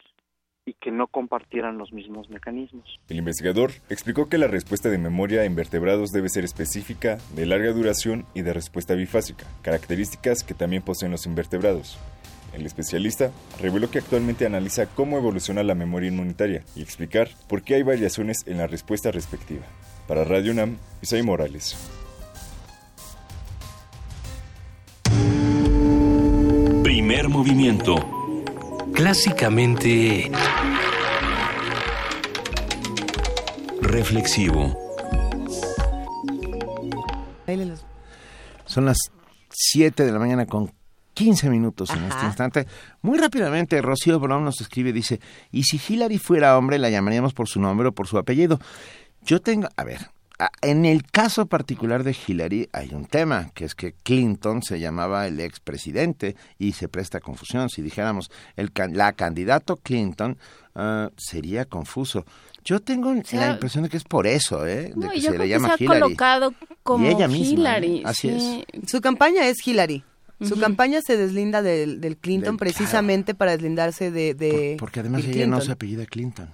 y 0.66 0.74
que 0.74 0.92
no 0.92 1.08
compartieran 1.08 1.78
los 1.78 1.94
mismos 1.94 2.30
mecanismos. 2.30 3.00
El 3.08 3.18
investigador 3.18 3.72
explicó 3.90 4.30
que 4.30 4.40
la 4.40 4.48
respuesta 4.48 4.90
de 4.90 4.98
memoria 4.98 5.46
en 5.46 5.56
vertebrados 5.56 6.12
debe 6.12 6.30
ser 6.30 6.44
específica, 6.44 7.20
de 7.36 7.46
larga 7.46 7.72
duración 7.72 8.26
y 8.34 8.42
de 8.42 8.54
respuesta 8.54 8.96
bifásica, 8.96 9.46
características 9.62 10.44
que 10.44 10.56
también 10.56 10.82
poseen 10.82 11.12
los 11.12 11.28
invertebrados. 11.28 12.00
El 12.54 12.66
especialista 12.66 13.32
reveló 13.62 13.92
que 13.92 14.00
actualmente 14.00 14.46
analiza 14.46 14.88
cómo 14.88 15.18
evoluciona 15.18 15.62
la 15.62 15.76
memoria 15.76 16.10
inmunitaria 16.10 16.64
y 16.76 16.82
explicar 16.82 17.28
por 17.50 17.64
qué 17.64 17.76
hay 17.76 17.84
variaciones 17.84 18.48
en 18.48 18.58
la 18.58 18.66
respuesta 18.66 19.12
respectiva. 19.12 19.66
Para 20.08 20.24
Radio 20.24 20.52
UNAM, 20.52 20.78
Isai 21.02 21.24
Morales. 21.24 21.76
Primer 26.84 27.30
movimiento. 27.30 27.96
Clásicamente 28.94 30.32
reflexivo. 33.82 34.78
Son 38.66 38.86
las 38.86 38.98
7 39.50 40.06
de 40.06 40.12
la 40.12 40.20
mañana 40.20 40.46
con 40.46 40.72
15 41.14 41.50
minutos 41.50 41.90
en 41.92 42.04
este 42.04 42.26
instante. 42.26 42.68
Muy 43.02 43.18
rápidamente, 43.18 43.82
Rocío 43.82 44.20
Brown 44.20 44.44
nos 44.44 44.60
escribe, 44.60 44.92
dice, 44.92 45.22
y 45.52 45.64
si 45.64 45.80
Hillary 45.80 46.18
fuera 46.18 46.58
hombre, 46.58 46.78
la 46.78 46.90
llamaríamos 46.90 47.34
por 47.34 47.48
su 47.48 47.60
nombre 47.60 47.88
o 47.88 47.92
por 47.94 48.08
su 48.08 48.18
apellido. 48.18 48.60
Yo 49.26 49.42
tengo, 49.42 49.68
a 49.76 49.84
ver, 49.84 50.10
en 50.62 50.86
el 50.86 51.04
caso 51.04 51.46
particular 51.48 52.04
de 52.04 52.16
Hillary 52.28 52.70
hay 52.74 52.94
un 52.94 53.06
tema, 53.06 53.52
que 53.54 53.66
es 53.66 53.74
que 53.76 53.94
Clinton 53.94 54.62
se 54.62 54.80
llamaba 54.80 55.28
el 55.28 55.40
expresidente 55.40 56.36
y 56.60 56.74
se 56.74 56.88
presta 56.88 57.20
confusión. 57.20 57.70
Si 57.70 57.82
dijéramos 57.82 58.30
el, 58.56 58.72
la 58.92 59.14
candidato 59.14 59.78
Clinton, 59.78 60.38
uh, 60.76 61.08
sería 61.18 61.66
confuso. 61.66 62.26
Yo 62.64 62.80
tengo 62.80 63.14
la 63.32 63.52
impresión 63.52 63.84
de 63.84 63.90
que 63.90 63.98
es 63.98 64.04
por 64.04 64.26
eso, 64.28 64.66
¿eh? 64.66 64.90
De 64.90 64.94
no, 64.96 65.10
que 65.10 65.18
yo 65.20 65.24
se 65.24 65.28
creo 65.30 65.44
le 65.44 65.50
llama 65.50 65.70
que 65.70 65.78
se 65.78 65.84
ha 65.84 65.86
Hillary. 65.86 66.02
colocado 66.02 66.54
como 66.84 67.06
y 67.06 67.10
ella 67.10 67.28
misma, 67.28 67.48
Hillary. 67.48 67.98
¿eh? 67.98 68.04
Así 68.06 68.40
sí. 68.40 68.66
Su 68.88 69.02
campaña 69.02 69.48
es 69.48 69.58
Hillary. 69.66 70.04
Su 70.42 70.60
campaña 70.60 71.00
se 71.06 71.16
deslinda 71.16 71.62
del, 71.62 72.02
del 72.02 72.18
Clinton 72.18 72.56
Del- 72.56 72.60
precisamente 72.60 73.36
para 73.36 73.52
deslindarse 73.52 74.12
de, 74.12 74.34
de 74.34 74.76
Por- 74.78 74.78
porque 74.88 75.00
además 75.00 75.24
ella 75.24 75.48
no 75.48 75.62
se 75.62 75.72
apellida 75.72 76.06
Clinton. 76.06 76.50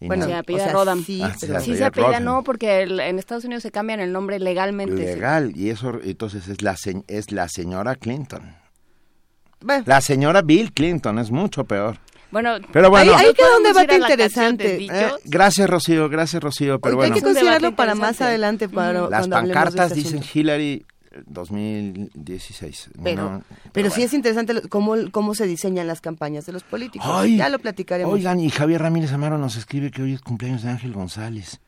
Bueno, 0.00 0.26
Se 0.26 0.34
apellida 0.34 0.62
o 0.62 0.66
sea, 0.66 0.72
Rodham. 0.74 1.04
sí, 1.04 1.20
Ah, 1.24 1.34
pero- 1.40 1.60
Sí, 1.60 1.76
se 1.76 1.84
apellida 1.84 2.08
Rodham. 2.10 2.24
no, 2.24 2.44
porque 2.44 2.82
el- 2.82 3.00
en 3.00 3.18
Estados 3.18 3.44
Unidos 3.44 3.62
se 3.64 3.70
cambian 3.72 3.98
el 4.00 4.12
nombre 4.12 4.38
legalmente. 4.38 4.94
legal 4.94 5.52
y 5.56 5.70
eso 5.70 5.98
entonces 6.04 6.46
es 6.48 6.62
la 6.62 6.76
es 7.08 7.32
la 7.32 7.48
señora 7.48 7.94
Clinton. 7.96 8.54
Bueno, 9.60 9.82
La 9.86 10.00
señora 10.00 10.42
Bill 10.42 10.72
Clinton 10.72 11.18
es 11.18 11.30
mucho 11.32 11.64
peor. 11.64 11.98
Bueno, 12.30 12.56
Pero 12.72 12.90
bueno, 12.90 13.16
Ahí- 13.16 13.26
ahí 13.26 13.34
queda 13.34 13.46
un 13.56 13.62
¿podemos 13.64 13.86
debate 13.86 13.96
interesante. 13.96 14.84
Eh, 14.84 15.10
gracias 15.24 15.68
Rocío, 15.68 16.08
gracias 16.10 16.42
Rocío, 16.42 16.78
pero 16.78 16.92
hay 16.92 16.96
bueno, 16.96 17.14
que 17.14 17.18
Es 17.20 17.24
un 17.24 17.30
considerarlo 17.32 17.74
para 17.74 17.94
más 17.94 18.20
adelante 18.20 18.68
para 18.68 18.92
las 18.92 19.08
cuando 19.08 19.36
hablemos 19.36 19.48
de 19.48 19.54
pancartas 19.54 19.84
este 19.92 19.94
dicen 19.96 20.18
asunto. 20.18 20.38
Hillary 20.38 20.86
2016. 21.26 22.90
Pero, 23.02 23.30
No, 23.30 23.42
pero 23.72 23.88
sí 23.90 23.96
bueno. 23.96 24.06
es 24.06 24.14
interesante 24.14 24.68
cómo, 24.68 24.94
cómo 25.10 25.34
se 25.34 25.46
diseñan 25.46 25.86
las 25.86 26.00
campañas 26.00 26.46
de 26.46 26.52
los 26.52 26.62
políticos. 26.64 27.06
Ay, 27.10 27.36
ya 27.36 27.48
lo 27.48 27.58
platicaremos. 27.58 28.12
Oigan, 28.12 28.40
y 28.40 28.50
Javier 28.50 28.82
Ramírez 28.82 29.12
Amaro 29.12 29.38
nos 29.38 29.56
escribe 29.56 29.90
que 29.90 30.02
hoy 30.02 30.12
es 30.14 30.20
cumpleaños 30.20 30.62
de 30.62 30.70
Ángel 30.70 30.92
González. 30.92 31.60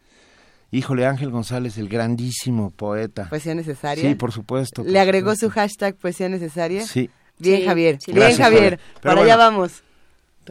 Híjole, 0.72 1.04
Ángel 1.06 1.30
González, 1.30 1.78
el 1.78 1.88
grandísimo 1.88 2.70
poeta. 2.70 3.28
Poesía 3.28 3.54
necesaria. 3.54 4.08
sí, 4.08 4.14
por 4.14 4.30
supuesto. 4.32 4.82
por 4.82 4.90
Le 4.90 5.00
agregó 5.00 5.34
su 5.34 5.50
hashtag 5.50 5.96
poesía 5.96 6.28
necesaria. 6.28 6.86
Sí. 6.86 7.10
Bien, 7.38 7.60
Sí, 7.60 7.66
Javier. 7.66 7.98
sí. 8.00 8.12
Bien, 8.12 8.26
Gracias, 8.26 8.38
Javier. 8.46 8.62
Javier. 8.78 8.80
Para 9.02 9.14
bueno. 9.16 9.32
allá 9.32 9.36
vamos. 9.36 9.82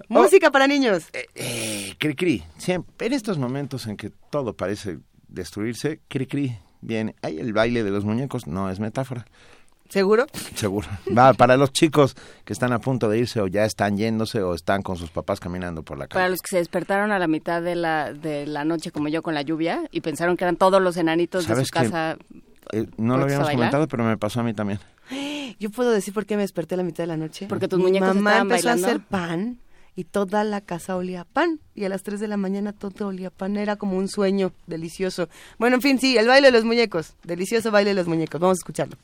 Música 0.08 0.51
para 0.51 0.68
niños. 0.68 1.03
Eh, 1.36 1.94
cri 1.98 2.15
cri, 2.15 2.44
siempre, 2.58 3.08
en 3.08 3.13
estos 3.13 3.38
momentos 3.38 3.86
en 3.88 3.98
que 3.98 4.12
todo 4.29 4.56
parece 4.56 5.00
destruirse, 5.27 6.00
cri 6.08 6.25
cri, 6.25 6.58
bien, 6.81 7.15
hay 7.21 7.39
el 7.39 7.53
baile 7.53 7.83
de 7.83 7.91
los 7.91 8.05
muñecos, 8.05 8.48
no 8.48 8.69
es 8.69 8.79
metáfora, 8.79 9.25
¿Seguro? 9.89 10.27
seguro. 10.55 10.88
Va 11.17 11.33
para 11.33 11.57
los 11.57 11.74
chicos 11.74 12.15
que 12.45 12.53
están 12.53 12.71
a 12.74 12.79
punto 12.79 13.09
de 13.09 13.17
irse 13.17 13.41
o 13.41 13.48
ya 13.48 13.65
están 13.65 13.98
yéndose 13.98 14.41
o 14.41 14.53
están 14.53 14.83
con 14.83 14.98
sus 14.98 15.09
papás 15.09 15.39
caminando 15.39 15.81
por 15.83 15.98
la 15.98 16.07
calle. 16.07 16.19
Para 16.19 16.29
los 16.29 16.41
que 16.41 16.50
se 16.50 16.57
despertaron 16.57 17.12
a 17.12 17.17
la 17.19 17.27
mitad 17.27 17.62
de 17.62 17.75
la, 17.75 18.13
de 18.13 18.45
la 18.45 18.63
noche 18.63 18.91
como 18.91 19.07
yo 19.07 19.24
con 19.24 19.33
la 19.33 19.41
lluvia 19.41 19.81
y 19.91 20.01
pensaron 20.01 20.38
que 20.38 20.43
eran 20.43 20.57
todos 20.57 20.81
los 20.81 20.95
enanitos 20.98 21.48
de 21.48 21.53
¿Sabes 21.53 21.67
su 21.67 21.74
casa. 21.74 22.17
Eh, 22.71 22.86
no 22.98 23.17
lo 23.17 23.21
¿puestos 23.21 23.21
a 23.21 23.24
habíamos 23.24 23.50
comentado, 23.50 23.88
pero 23.88 24.03
me 24.03 24.17
pasó 24.17 24.41
a 24.41 24.43
mí 24.43 24.53
también. 24.53 24.79
Yo 25.59 25.71
puedo 25.71 25.89
decir 25.89 26.13
por 26.13 26.27
qué 26.27 26.36
me 26.36 26.43
desperté 26.43 26.75
a 26.75 26.77
la 26.77 26.83
mitad 26.83 27.03
de 27.03 27.07
la 27.07 27.17
noche. 27.17 27.48
Porque 27.50 27.67
tus 27.67 27.79
Mi 27.79 27.86
muñecos 27.86 28.09
mamá 28.15 28.31
estaban 28.31 28.48
empezó 28.51 28.67
bailando. 28.67 28.88
a 28.88 28.89
hacer 28.91 29.01
pan 29.01 29.57
y 30.00 30.06
toda 30.06 30.46
la 30.46 30.62
casa 30.62 30.96
olía 30.96 31.25
pan. 31.25 31.60
Y 31.75 31.84
a 31.84 31.89
las 31.89 32.03
3 32.03 32.22
de 32.22 32.29
la 32.29 32.38
mañana 32.38 32.72
todo 32.72 33.08
olía 33.08 33.29
pan. 33.29 33.58
Era 33.58 33.75
como 33.75 33.98
un 33.98 34.08
sueño 34.08 34.53
delicioso. 34.65 35.27
Bueno, 35.58 35.75
en 35.75 35.82
fin, 35.82 36.00
sí, 36.00 36.18
el 36.18 36.25
baile 36.25 36.48
de 36.48 36.53
los 36.53 36.63
muñecos. 36.63 37.15
Delicioso 37.25 37.70
baile 37.70 37.89
de 37.89 37.96
los 37.96 38.08
muñecos. 38.08 38.39
Vamos 38.39 38.60
a 38.60 38.62
escucharlo. 38.62 38.96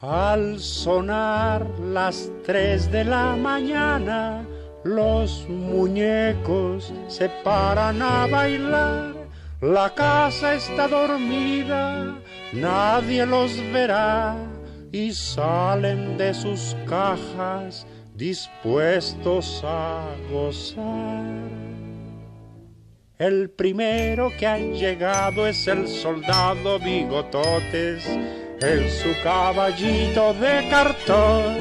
Al 0.00 0.60
sonar 0.60 1.66
las 1.80 2.30
tres 2.44 2.88
de 2.92 3.02
la 3.02 3.34
mañana, 3.34 4.46
los 4.84 5.44
muñecos 5.48 6.92
se 7.08 7.28
paran 7.42 8.00
a 8.00 8.28
bailar. 8.28 9.16
La 9.60 9.92
casa 9.92 10.54
está 10.54 10.86
dormida, 10.86 12.16
nadie 12.52 13.26
los 13.26 13.56
verá 13.72 14.36
y 14.92 15.10
salen 15.12 16.16
de 16.16 16.32
sus 16.32 16.76
cajas 16.86 17.84
dispuestos 18.14 19.62
a 19.64 20.04
gozar. 20.30 21.42
El 23.18 23.50
primero 23.50 24.30
que 24.38 24.46
ha 24.46 24.58
llegado 24.58 25.44
es 25.44 25.66
el 25.66 25.88
soldado 25.88 26.78
Bigototes 26.78 28.08
en 28.60 28.90
su 28.90 29.14
caballito 29.22 30.34
de 30.34 30.68
cartón. 30.68 31.58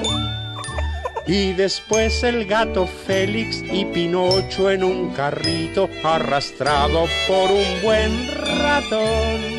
Y 1.25 1.53
después 1.53 2.23
el 2.23 2.45
gato 2.45 2.87
Félix 2.87 3.61
y 3.61 3.85
Pinocho 3.85 4.71
en 4.71 4.83
un 4.83 5.13
carrito 5.13 5.89
arrastrado 6.03 7.05
por 7.27 7.51
un 7.51 7.81
buen 7.83 8.31
ratón. 8.59 9.57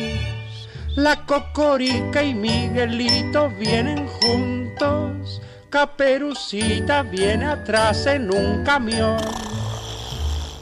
La 0.95 1.25
Cocorica 1.25 2.23
y 2.23 2.33
Miguelito 2.33 3.49
vienen 3.49 4.07
juntos, 4.07 5.41
Caperucita 5.69 7.03
viene 7.03 7.45
atrás 7.45 8.07
en 8.07 8.33
un 8.33 8.63
camión. 8.63 9.19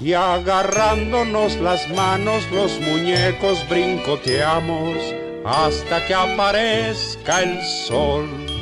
Y 0.01 0.13
agarrándonos 0.13 1.55
las 1.55 1.89
manos 1.89 2.43
los 2.51 2.79
muñecos 2.81 3.67
brincoteamos 3.67 4.97
hasta 5.47 6.05
que 6.05 6.13
aparezca 6.13 7.41
el 7.41 7.63
sol. 7.63 8.56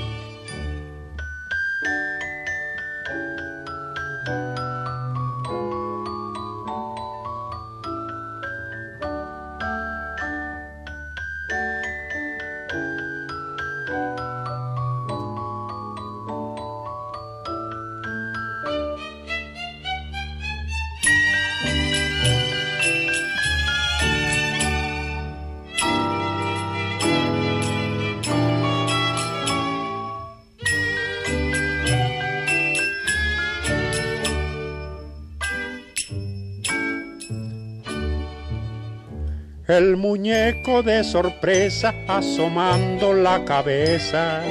El 39.75 39.98
muñeco 39.98 40.84
de 40.84 41.03
sorpresa 41.03 41.94
asomando 42.08 43.13
la 43.13 43.44
cabeza 43.44 44.41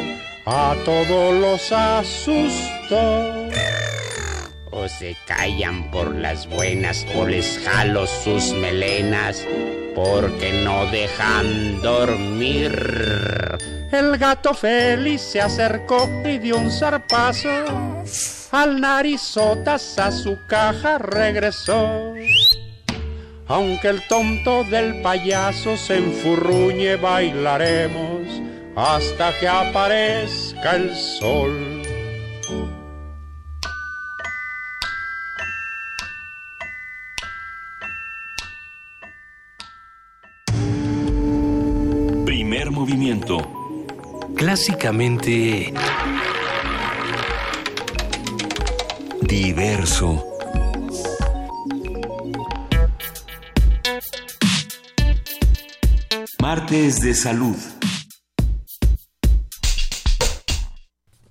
a 0.44 0.76
todos 0.84 1.34
los 1.40 1.72
asustó. 1.72 3.48
O 4.70 4.86
se 4.86 5.16
callan 5.26 5.90
por 5.90 6.14
las 6.14 6.46
buenas 6.46 7.06
o 7.16 7.24
les 7.24 7.58
jalo 7.64 8.06
sus 8.06 8.52
melenas 8.52 9.46
porque 9.94 10.62
no 10.62 10.84
dejan 10.88 11.80
dormir. 11.80 13.58
El 13.92 14.18
gato 14.18 14.52
feliz 14.52 15.22
se 15.22 15.40
acercó 15.40 16.06
y 16.22 16.36
dio 16.36 16.58
un 16.58 16.70
zarpazo. 16.70 17.48
Al 18.52 18.78
narizotas 18.78 19.98
a 19.98 20.12
su 20.12 20.36
caja 20.46 20.98
regresó. 20.98 22.12
Aunque 23.46 23.88
el 23.88 24.06
tonto 24.08 24.64
del 24.64 25.02
payaso 25.02 25.76
se 25.76 25.98
enfurruñe, 25.98 26.96
bailaremos 26.96 28.40
hasta 28.74 29.38
que 29.38 29.46
aparezca 29.46 30.76
el 30.76 30.94
sol. 30.94 31.82
Primer 42.24 42.70
movimiento. 42.70 43.38
Clásicamente... 44.34 45.72
Diverso. 49.20 50.33
Martes 56.44 57.00
de 57.00 57.14
Salud. 57.14 57.56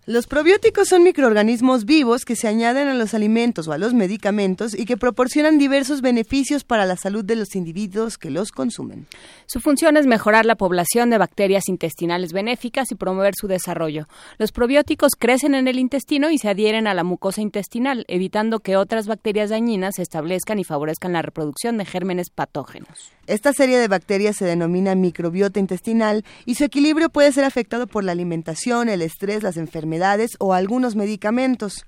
Los 0.06 0.28
probióticos 0.28 0.90
son 0.90 1.04
microorganismos 1.04 1.86
vivos 1.86 2.26
que 2.26 2.36
se 2.36 2.48
añaden 2.48 2.88
a 2.88 2.94
los 2.94 3.14
alimentos 3.14 3.68
o 3.68 3.74
a 3.74 3.78
los 3.78 3.94
medicamentos 3.94 4.74
y 4.78 4.86
que 4.86 4.98
proporcionan 4.98 5.60
diversos 5.60 6.02
beneficios 6.02 6.64
para 6.64 6.86
la 6.86 6.98
salud 6.98 7.24
de 7.24 7.36
los 7.36 7.56
individuos 7.56 8.18
que 8.18 8.32
los 8.32 8.52
consumen. 8.52 9.06
Su 9.46 9.62
función 9.62 9.96
es 9.96 10.06
mejorar 10.08 10.46
la 10.46 10.56
población 10.56 11.10
de 11.10 11.20
bacterias 11.20 11.70
intestinales 11.70 12.34
benéficas 12.34 12.92
y 12.92 12.96
promover 12.96 13.34
su 13.40 13.48
desarrollo. 13.48 14.08
Los 14.40 14.52
probióticos 14.52 15.12
crecen 15.18 15.54
en 15.56 15.70
el 15.70 15.80
intestino 15.80 16.32
y 16.32 16.38
se 16.40 16.50
adhieren 16.50 16.88
a 16.88 16.94
la 16.96 17.04
mucosa 17.04 17.42
intestinal, 17.42 18.04
evitando 18.10 18.60
que 18.60 18.76
otras 18.76 19.08
bacterias 19.08 19.52
dañinas 19.52 19.94
se 19.96 20.02
establezcan 20.02 20.60
y 20.60 20.64
favorezcan 20.64 21.14
la 21.14 21.22
reproducción 21.22 21.78
de 21.78 21.86
gérmenes 21.86 22.30
patógenos. 22.30 23.14
Esta 23.26 23.54
serie 23.54 23.80
de 23.80 23.88
bacterias 23.88 24.36
se 24.36 24.44
denomina 24.44 24.96
microbiota 24.96 25.58
intestinal 25.58 26.26
y 26.46 26.56
su 26.56 26.66
equilibrio 26.66 27.10
puede 27.10 27.32
ser 27.32 27.46
afectado 27.46 27.88
por 27.88 28.04
la 28.04 28.12
alimentación, 28.12 28.90
el 28.90 29.02
estrés, 29.02 29.44
las 29.44 29.56
enfermedades 29.56 30.32
o 30.40 30.54
algunos 30.54 30.98
medicamentos. 30.98 31.86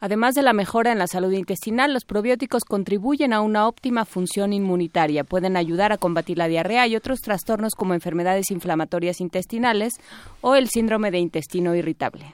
Además 0.00 0.34
de 0.34 0.40
la 0.40 0.54
mejora 0.54 0.92
en 0.92 0.98
la 0.98 1.06
salud 1.06 1.32
intestinal, 1.32 1.92
los 1.92 2.06
probióticos 2.06 2.64
contribuyen 2.64 3.34
a 3.34 3.42
una 3.42 3.68
óptima 3.68 4.06
función 4.06 4.54
inmunitaria. 4.54 5.24
Pueden 5.24 5.58
ayudar 5.58 5.92
a 5.92 5.98
combatir 5.98 6.38
la 6.38 6.48
diarrea 6.48 6.86
y 6.86 6.96
otros 6.96 7.20
trastornos 7.20 7.74
como 7.74 7.92
enfermedades 7.92 8.50
inflamatorias 8.50 9.20
intestinales 9.20 9.92
o 10.40 10.54
el 10.54 10.70
síndrome 10.70 11.10
de 11.10 11.18
intestino 11.18 11.74
irritable. 11.74 12.32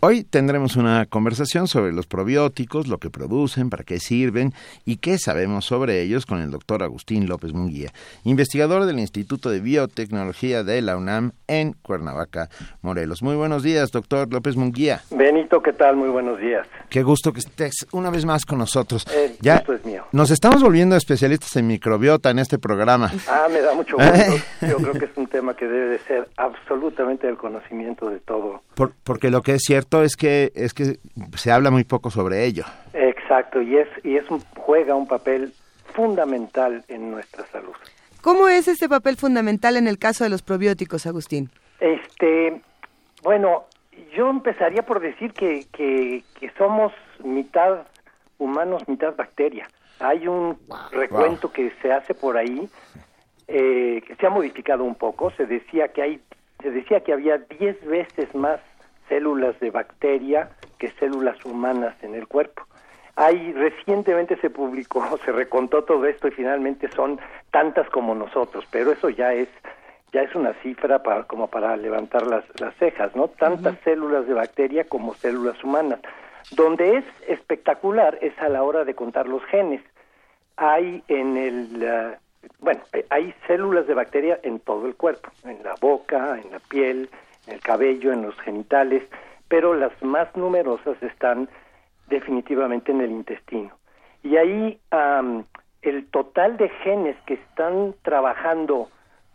Hoy 0.00 0.22
tendremos 0.22 0.76
una 0.76 1.06
conversación 1.06 1.66
sobre 1.66 1.90
los 1.92 2.06
probióticos, 2.06 2.88
lo 2.88 2.98
que 2.98 3.08
producen, 3.08 3.70
para 3.70 3.84
qué 3.84 3.98
sirven 4.00 4.52
y 4.84 4.98
qué 4.98 5.16
sabemos 5.16 5.64
sobre 5.64 6.02
ellos 6.02 6.26
con 6.26 6.42
el 6.42 6.50
doctor 6.50 6.82
Agustín 6.82 7.26
López 7.26 7.54
Munguía, 7.54 7.90
investigador 8.24 8.84
del 8.84 8.98
Instituto 8.98 9.48
de 9.48 9.60
Biotecnología 9.60 10.62
de 10.62 10.82
la 10.82 10.98
UNAM 10.98 11.32
en 11.46 11.72
Cuernavaca, 11.72 12.50
Morelos. 12.82 13.22
Muy 13.22 13.34
buenos 13.34 13.62
días, 13.62 13.92
doctor 13.92 14.30
López 14.30 14.56
Munguía. 14.56 15.00
Benito, 15.10 15.62
¿qué 15.62 15.72
tal? 15.72 15.96
Muy 15.96 16.10
buenos 16.10 16.38
días. 16.38 16.66
Qué 16.90 17.02
gusto 17.02 17.32
que 17.32 17.38
estés 17.38 17.86
una 17.92 18.10
vez 18.10 18.26
más 18.26 18.44
con 18.44 18.58
nosotros. 18.58 19.06
El 19.10 19.38
ya 19.40 19.56
gusto 19.60 19.72
es 19.72 19.86
mío. 19.86 20.04
nos 20.12 20.30
estamos 20.30 20.62
volviendo 20.62 20.96
especialistas 20.96 21.56
en 21.56 21.66
microbiota 21.66 22.28
en 22.28 22.40
este 22.40 22.58
programa. 22.58 23.10
Ah, 23.26 23.46
me 23.50 23.62
da 23.62 23.72
mucho 23.72 23.96
gusto. 23.98 24.44
Yo 24.60 24.76
creo 24.76 24.92
que 24.92 25.06
es 25.06 25.16
un 25.16 25.28
tema 25.28 25.56
que 25.56 25.64
debe 25.66 25.86
de 25.92 25.98
ser 26.00 26.28
absolutamente 26.36 27.26
del 27.26 27.38
conocimiento 27.38 28.10
de 28.10 28.18
todo. 28.20 28.62
Por- 28.74 28.92
porque 29.04 29.30
lo 29.30 29.42
que 29.42 29.52
es 29.54 29.62
cierto 29.64 30.02
es 30.02 30.16
que 30.16 30.52
es 30.54 30.74
que 30.74 30.98
se 31.36 31.52
habla 31.52 31.70
muy 31.70 31.84
poco 31.84 32.10
sobre 32.10 32.44
ello. 32.44 32.64
Exacto, 32.92 33.62
y 33.62 33.76
es 33.78 33.88
y 34.02 34.16
es 34.16 34.28
un, 34.30 34.40
juega 34.56 34.94
un 34.94 35.06
papel 35.06 35.52
fundamental 35.92 36.84
en 36.88 37.10
nuestra 37.10 37.46
salud. 37.46 37.74
¿Cómo 38.20 38.48
es 38.48 38.68
este 38.68 38.88
papel 38.88 39.16
fundamental 39.16 39.76
en 39.76 39.86
el 39.86 39.98
caso 39.98 40.24
de 40.24 40.30
los 40.30 40.42
probióticos, 40.42 41.06
Agustín? 41.06 41.50
Este, 41.78 42.60
bueno, 43.22 43.64
yo 44.16 44.30
empezaría 44.30 44.82
por 44.82 45.00
decir 45.00 45.32
que, 45.34 45.66
que, 45.72 46.24
que 46.40 46.50
somos 46.58 46.92
mitad 47.22 47.86
humanos, 48.38 48.82
mitad 48.88 49.14
bacteria. 49.14 49.68
Hay 50.00 50.26
un 50.26 50.58
recuento 50.90 51.52
que 51.52 51.72
se 51.80 51.92
hace 51.92 52.14
por 52.14 52.36
ahí 52.36 52.68
eh, 53.46 54.02
que 54.06 54.16
se 54.16 54.26
ha 54.26 54.30
modificado 54.30 54.82
un 54.84 54.94
poco. 54.94 55.30
Se 55.36 55.46
decía 55.46 55.88
que 55.88 56.02
hay, 56.02 56.20
se 56.64 56.70
decía 56.70 57.00
que 57.00 57.12
había 57.12 57.36
10 57.36 57.86
veces 57.86 58.34
más 58.34 58.58
células 59.10 59.60
de 59.60 59.70
bacteria 59.70 60.48
que 60.78 60.90
células 60.92 61.44
humanas 61.44 61.94
en 62.02 62.14
el 62.14 62.26
cuerpo. 62.26 62.62
Hay 63.16 63.52
recientemente 63.52 64.38
se 64.38 64.48
publicó, 64.48 65.18
se 65.26 65.30
recontó 65.30 65.84
todo 65.84 66.06
esto 66.06 66.28
y 66.28 66.30
finalmente 66.30 66.88
son 66.88 67.20
tantas 67.50 67.88
como 67.90 68.14
nosotros, 68.14 68.66
pero 68.70 68.92
eso 68.92 69.10
ya 69.10 69.34
es 69.34 69.48
ya 70.14 70.22
es 70.22 70.34
una 70.34 70.54
cifra 70.62 71.02
para 71.02 71.24
como 71.24 71.48
para 71.48 71.76
levantar 71.76 72.26
las, 72.26 72.44
las 72.58 72.74
cejas, 72.76 73.14
¿no? 73.14 73.28
Tantas 73.28 73.76
células 73.84 74.26
de 74.26 74.32
bacteria 74.32 74.84
como 74.84 75.12
células 75.14 75.62
humanas. 75.62 76.00
Donde 76.52 76.96
es 76.96 77.04
espectacular 77.28 78.18
es 78.22 78.38
a 78.38 78.48
la 78.48 78.62
hora 78.62 78.84
de 78.84 78.94
contar 78.94 79.26
los 79.28 79.44
genes. 79.46 79.82
Hay 80.56 81.02
en 81.08 81.36
el 81.36 81.88
ah, 81.88 82.18
bueno, 82.60 82.80
eh, 82.92 83.06
hay 83.10 83.34
células 83.46 83.86
de 83.86 83.94
bacteria 83.94 84.38
en 84.42 84.60
todo 84.60 84.86
el 84.86 84.94
cuerpo, 84.94 85.30
en 85.44 85.62
la 85.62 85.74
boca, 85.80 86.38
en 86.38 86.50
la 86.50 86.58
piel, 86.58 87.10
en 87.46 87.54
el 87.54 87.60
cabello, 87.60 88.12
en 88.12 88.22
los 88.22 88.38
genitales, 88.40 89.02
pero 89.48 89.74
las 89.74 89.92
más 90.02 90.34
numerosas 90.36 91.00
están 91.02 91.48
definitivamente 92.08 92.92
en 92.92 93.00
el 93.00 93.10
intestino. 93.10 93.70
Y 94.22 94.36
ahí 94.36 94.80
el 95.82 96.06
total 96.06 96.56
de 96.56 96.68
genes 96.68 97.16
que 97.26 97.34
están 97.34 97.94
trabajando 98.02 98.88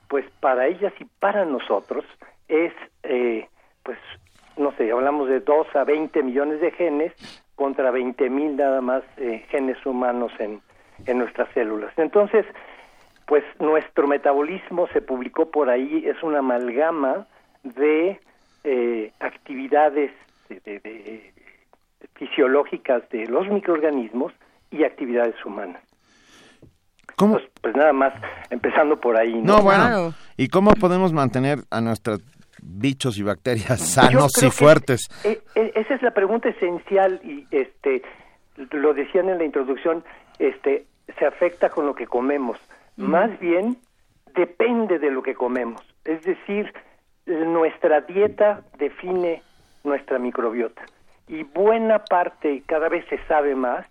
pues 0.08 0.26
para 0.39 0.65
ellas 0.65 0.91
y 1.00 1.06
para 1.06 1.45
nosotros 1.45 2.04
es 2.48 2.74
eh, 3.04 3.48
pues 3.84 4.00
no 4.58 4.74
sé, 4.74 4.91
hablamos 4.91 5.30
de 5.30 5.39
2 5.39 5.76
a 5.76 5.84
20 5.86 6.22
millones 6.22 6.60
de 6.60 6.72
genes 6.72 7.13
contra 7.56 7.91
20 7.91 8.30
mil 8.30 8.58
nada 8.58 8.82
más 8.82 9.04
eh, 9.17 9.45
genes 9.50 9.84
humanos 9.86 10.32
en, 10.39 10.62
en 11.06 11.17
nuestras 11.17 11.50
células. 11.54 11.93
Entonces, 11.98 12.45
pues 13.30 13.44
nuestro 13.60 14.08
metabolismo 14.08 14.88
se 14.92 15.02
publicó 15.02 15.50
por 15.52 15.70
ahí, 15.70 16.04
es 16.06 16.22
una 16.24 16.39
amalgama 16.39 17.28
de 17.63 18.20
eh, 18.63 19.13
actividades 19.20 20.12
de- 20.50 20.60
de- 20.62 20.80
de- 20.80 21.34
fisiológicas 22.15 23.08
de 23.10 23.28
los 23.28 23.48
microorganismos 23.48 24.34
y 24.72 24.84
actividades 24.84 25.36
humanas. 25.46 25.82
¿Cómo? 27.15 27.34
Pues, 27.36 27.46
pues 27.62 27.76
nada 27.76 27.94
más, 27.94 28.13
empezando 28.50 29.00
por 29.00 29.15
ahí. 29.15 29.34
¿no? 29.36 29.58
No, 29.58 29.62
bueno. 29.62 30.13
¿Y 30.36 30.48
cómo 30.48 30.72
podemos 30.74 31.13
mantener 31.13 31.60
a 31.70 31.82
nuestros 31.82 32.22
bichos 32.62 33.18
y 33.20 33.24
bacterias 33.24 33.80
sanos 33.80 34.32
y 34.44 34.50
fuertes? 34.50 35.08
E- 35.24 35.39
e- 35.56 35.72
esa 35.76 35.94
es 35.94 36.02
la 36.02 36.12
pregunta 36.12 36.50
esencial 36.50 37.22
y 37.24 37.46
este 37.52 38.02
lo 38.72 38.94
decían 38.94 39.30
en 39.30 39.38
la 39.38 39.44
introducción, 39.46 40.04
este 40.39 40.86
se 41.18 41.26
afecta 41.26 41.70
con 41.70 41.86
lo 41.86 41.94
que 41.96 42.08
comemos. 42.08 42.58
Más 42.99 43.39
bien 43.39 43.77
depende 44.35 44.99
de 44.99 45.09
lo 45.09 45.23
que 45.23 45.33
comemos. 45.33 45.81
Es 46.03 46.21
decir, 46.23 46.73
nuestra 47.25 48.01
dieta 48.01 48.62
define 48.77 49.41
nuestra 49.85 50.19
microbiota 50.19 50.83
y 51.29 51.43
buena 51.43 52.03
parte, 52.03 52.62
cada 52.65 52.89
vez 52.89 53.05
se 53.07 53.17
sabe 53.25 53.55
más, 53.55 53.85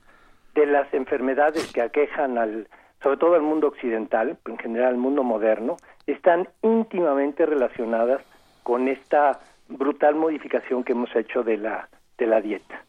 de 0.54 0.66
las 0.66 0.92
enfermedades 0.92 1.72
que 1.72 1.80
aquejan 1.80 2.36
al, 2.36 2.68
sobre 3.02 3.16
todo 3.16 3.34
al 3.34 3.42
mundo 3.42 3.68
occidental, 3.68 4.36
en 4.44 4.58
general 4.58 4.88
al 4.88 4.98
mundo 4.98 5.22
moderno, 5.22 5.78
están 6.06 6.48
íntimamente 6.62 7.46
relacionadas 7.46 8.22
con 8.62 8.88
esta 8.88 9.40
brutal 9.68 10.16
modificación 10.16 10.84
que 10.84 10.92
hemos 10.92 11.14
hecho 11.16 11.42
de 11.42 11.56
la, 11.56 11.88
de 12.18 12.26
la 12.26 12.42
dieta. 12.42 12.84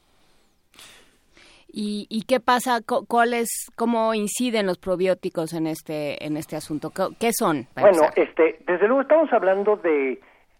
¿Y, 1.81 2.07
¿Y, 2.09 2.23
qué 2.23 2.41
pasa? 2.41 2.81
¿Cuál 2.83 3.33
es, 3.33 3.71
¿Cómo 3.77 4.13
inciden 4.13 4.65
los 4.65 4.77
probióticos 4.77 5.53
en 5.53 5.65
este, 5.65 6.25
en 6.25 6.35
este 6.35 6.57
asunto? 6.57 6.91
¿Qué 7.17 7.31
son? 7.31 7.67
Bueno, 7.79 8.01
este, 8.17 8.59
desde 8.67 8.85
luego 8.85 9.03
estamos 9.03 9.31
hablando 9.31 9.77
de 9.77 10.19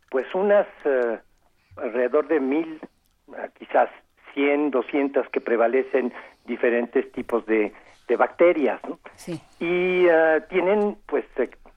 pues 0.09 0.33
unas 0.33 0.65
eh, 0.85 1.19
alrededor 1.75 2.29
de 2.29 2.39
mil, 2.39 2.79
eh, 3.35 3.49
quizás 3.59 3.89
cien, 4.33 4.71
doscientas 4.71 5.27
que 5.27 5.41
prevalecen 5.41 6.13
diferentes 6.45 7.11
tipos 7.11 7.45
de, 7.47 7.73
de 8.07 8.15
bacterias, 8.15 8.79
¿no? 8.87 8.97
Sí. 9.15 9.41
Y 9.59 10.05
uh, 10.05 10.41
tienen 10.47 10.95
pues 11.05 11.25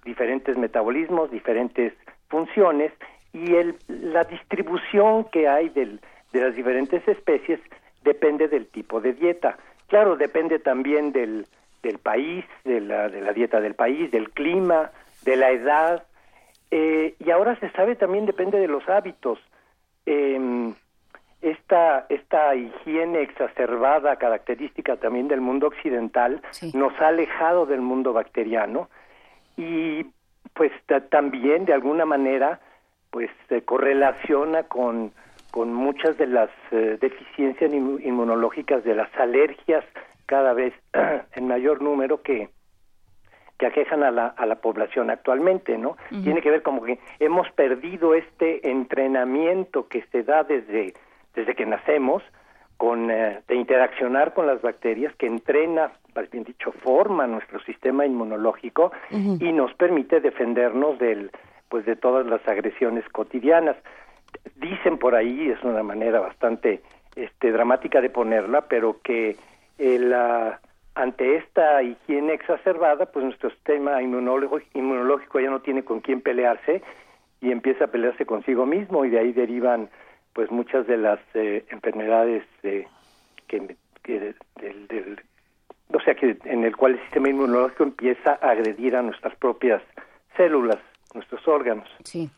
diferentes 0.05 0.57
metabolismos, 0.57 1.33
diferentes 1.33 1.93
funciones 2.29 2.93
y 3.33 3.57
el, 3.57 3.77
la 3.89 4.23
distribución 4.23 5.25
que 5.33 5.49
hay 5.49 5.69
del, 5.71 6.01
de 6.33 6.41
las 6.43 6.55
diferentes 6.55 7.03
especies 7.09 7.59
depende 8.05 8.49
del 8.49 8.67
tipo 8.67 9.01
de 9.01 9.13
dieta. 9.13 9.57
Claro, 9.89 10.17
depende 10.17 10.59
también 10.59 11.13
del, 11.13 11.47
del 11.83 11.99
país, 11.99 12.45
de 12.65 12.81
la, 12.81 13.09
de 13.09 13.21
la 13.21 13.33
dieta 13.33 13.61
del 13.61 13.75
país, 13.75 14.11
del 14.11 14.31
clima, 14.31 14.91
de 15.25 15.37
la 15.37 15.51
edad, 15.51 16.05
eh, 16.71 17.15
y 17.19 17.31
ahora 17.31 17.57
se 17.61 17.71
sabe 17.71 17.97
también 17.97 18.25
depende 18.27 18.59
de 18.59 18.69
los 18.69 18.89
hábitos. 18.89 19.39
Eh, 20.07 20.73
esta, 21.43 22.07
esta 22.09 22.55
higiene 22.55 23.21
exacerbada, 23.23 24.17
característica 24.17 24.97
también 24.97 25.27
del 25.29 25.41
mundo 25.41 25.67
occidental, 25.67 26.41
Sí. 26.51 26.71
nos 26.75 26.93
ha 27.01 27.09
alejado 27.09 27.67
del 27.67 27.81
mundo 27.81 28.13
bacteriano 28.13 28.89
y 29.57 30.07
pues 30.55 30.71
ta- 30.87 31.01
también 31.09 31.65
de 31.65 31.73
alguna 31.73 32.05
manera 32.05 32.61
pues 33.11 33.29
se 33.49 33.63
correlaciona 33.63 34.63
con, 34.65 35.13
con 35.53 35.73
muchas 35.73 36.17
de 36.19 36.27
las 36.27 36.51
eh, 36.73 36.99
deficiencias 37.01 37.71
inmu- 37.71 38.01
inmunológicas 38.05 38.83
de 38.83 38.95
las 38.97 39.15
alergias 39.17 39.85
cada 40.27 40.53
vez 40.55 40.75
en 41.37 41.47
mayor 41.47 41.81
número 41.83 42.23
que, 42.23 42.49
que 43.59 43.67
aquejan 43.67 44.03
a 44.03 44.11
la, 44.11 44.27
a 44.29 44.47
la 44.47 44.57
población 44.57 45.11
actualmente, 45.11 45.79
¿no? 45.79 45.97
Tiene 46.25 46.41
que 46.41 46.51
ver 46.51 46.63
como 46.63 46.83
que 46.83 46.99
hemos 47.21 47.49
perdido 47.53 48.15
este 48.15 48.69
entrenamiento 48.69 49.87
que 49.89 50.03
se 50.11 50.23
da 50.25 50.43
desde, 50.43 50.95
desde 51.35 51.55
que 51.55 51.67
nacemos 51.67 52.23
con 52.79 53.11
eh, 53.11 53.41
de 53.47 53.55
interaccionar 53.55 54.33
con 54.35 54.47
las 54.47 54.61
bacterias 54.63 55.15
que 55.17 55.27
entrena, 55.27 55.93
más 56.17 56.29
bien 56.31 56.45
dicho, 56.45 56.73
forma 56.73 57.27
nuestro 57.27 57.61
sistema 57.61 58.05
inmunológico 58.07 58.91
y 59.39 59.53
nos 59.53 59.73
permite 59.75 60.21
defendernos 60.21 60.99
del 60.99 61.31
pues 61.69 61.85
de 61.87 61.95
todas 61.97 62.27
las 62.27 62.47
agresiones 62.49 63.07
cotidianas. 63.11 63.77
Dicen 64.57 64.99
por 64.99 65.15
ahí, 65.15 65.49
es 65.51 65.63
una 65.65 65.83
manera 65.83 66.21
bastante 66.21 66.81
este 67.17 67.53
dramática 67.53 68.01
de 68.01 68.11
ponerla, 68.11 68.63
pero 68.69 69.01
que 69.03 69.37
eh, 69.79 69.99
la 69.99 70.61
ante 70.95 71.37
esta 71.37 71.83
higiene 71.83 72.35
exacerbada, 72.35 73.07
pues 73.07 73.25
nuestro 73.25 73.49
sistema 73.51 74.03
inmunológico, 74.03 75.41
ya 75.41 75.51
no 75.51 75.61
tiene 75.61 75.85
con 75.85 76.01
quién 76.01 76.21
pelearse 76.21 76.83
y 77.41 77.51
empieza 77.51 77.85
a 77.85 77.89
pelearse 77.89 78.27
consigo 78.27 78.67
mismo 78.67 79.05
y 79.05 79.11
de 79.11 79.19
ahí 79.19 79.33
derivan 79.33 79.89
pues 80.35 80.51
muchas 80.51 80.87
de 80.87 80.97
las 80.99 81.19
eh, 81.35 81.65
enfermedades 81.71 82.45
eh, 82.63 82.87
que, 83.49 83.75
que 84.03 84.21
del, 84.61 84.87
del- 84.89 85.21
o 85.95 86.01
sea 86.01 86.15
que 86.15 86.37
en 86.45 86.65
el 86.65 86.75
cual 86.77 86.93
el 86.93 87.01
sistema 87.03 87.29
inmunológico 87.31 87.83
empieza 87.85 88.39
a 88.41 88.51
agredir 88.51 88.95
a 88.97 89.03
nuestras 89.03 89.35
propias 89.37 89.83
células, 90.37 90.79
nuestros 91.15 91.47
órganos. 91.49 91.89
Sí. 92.05 92.31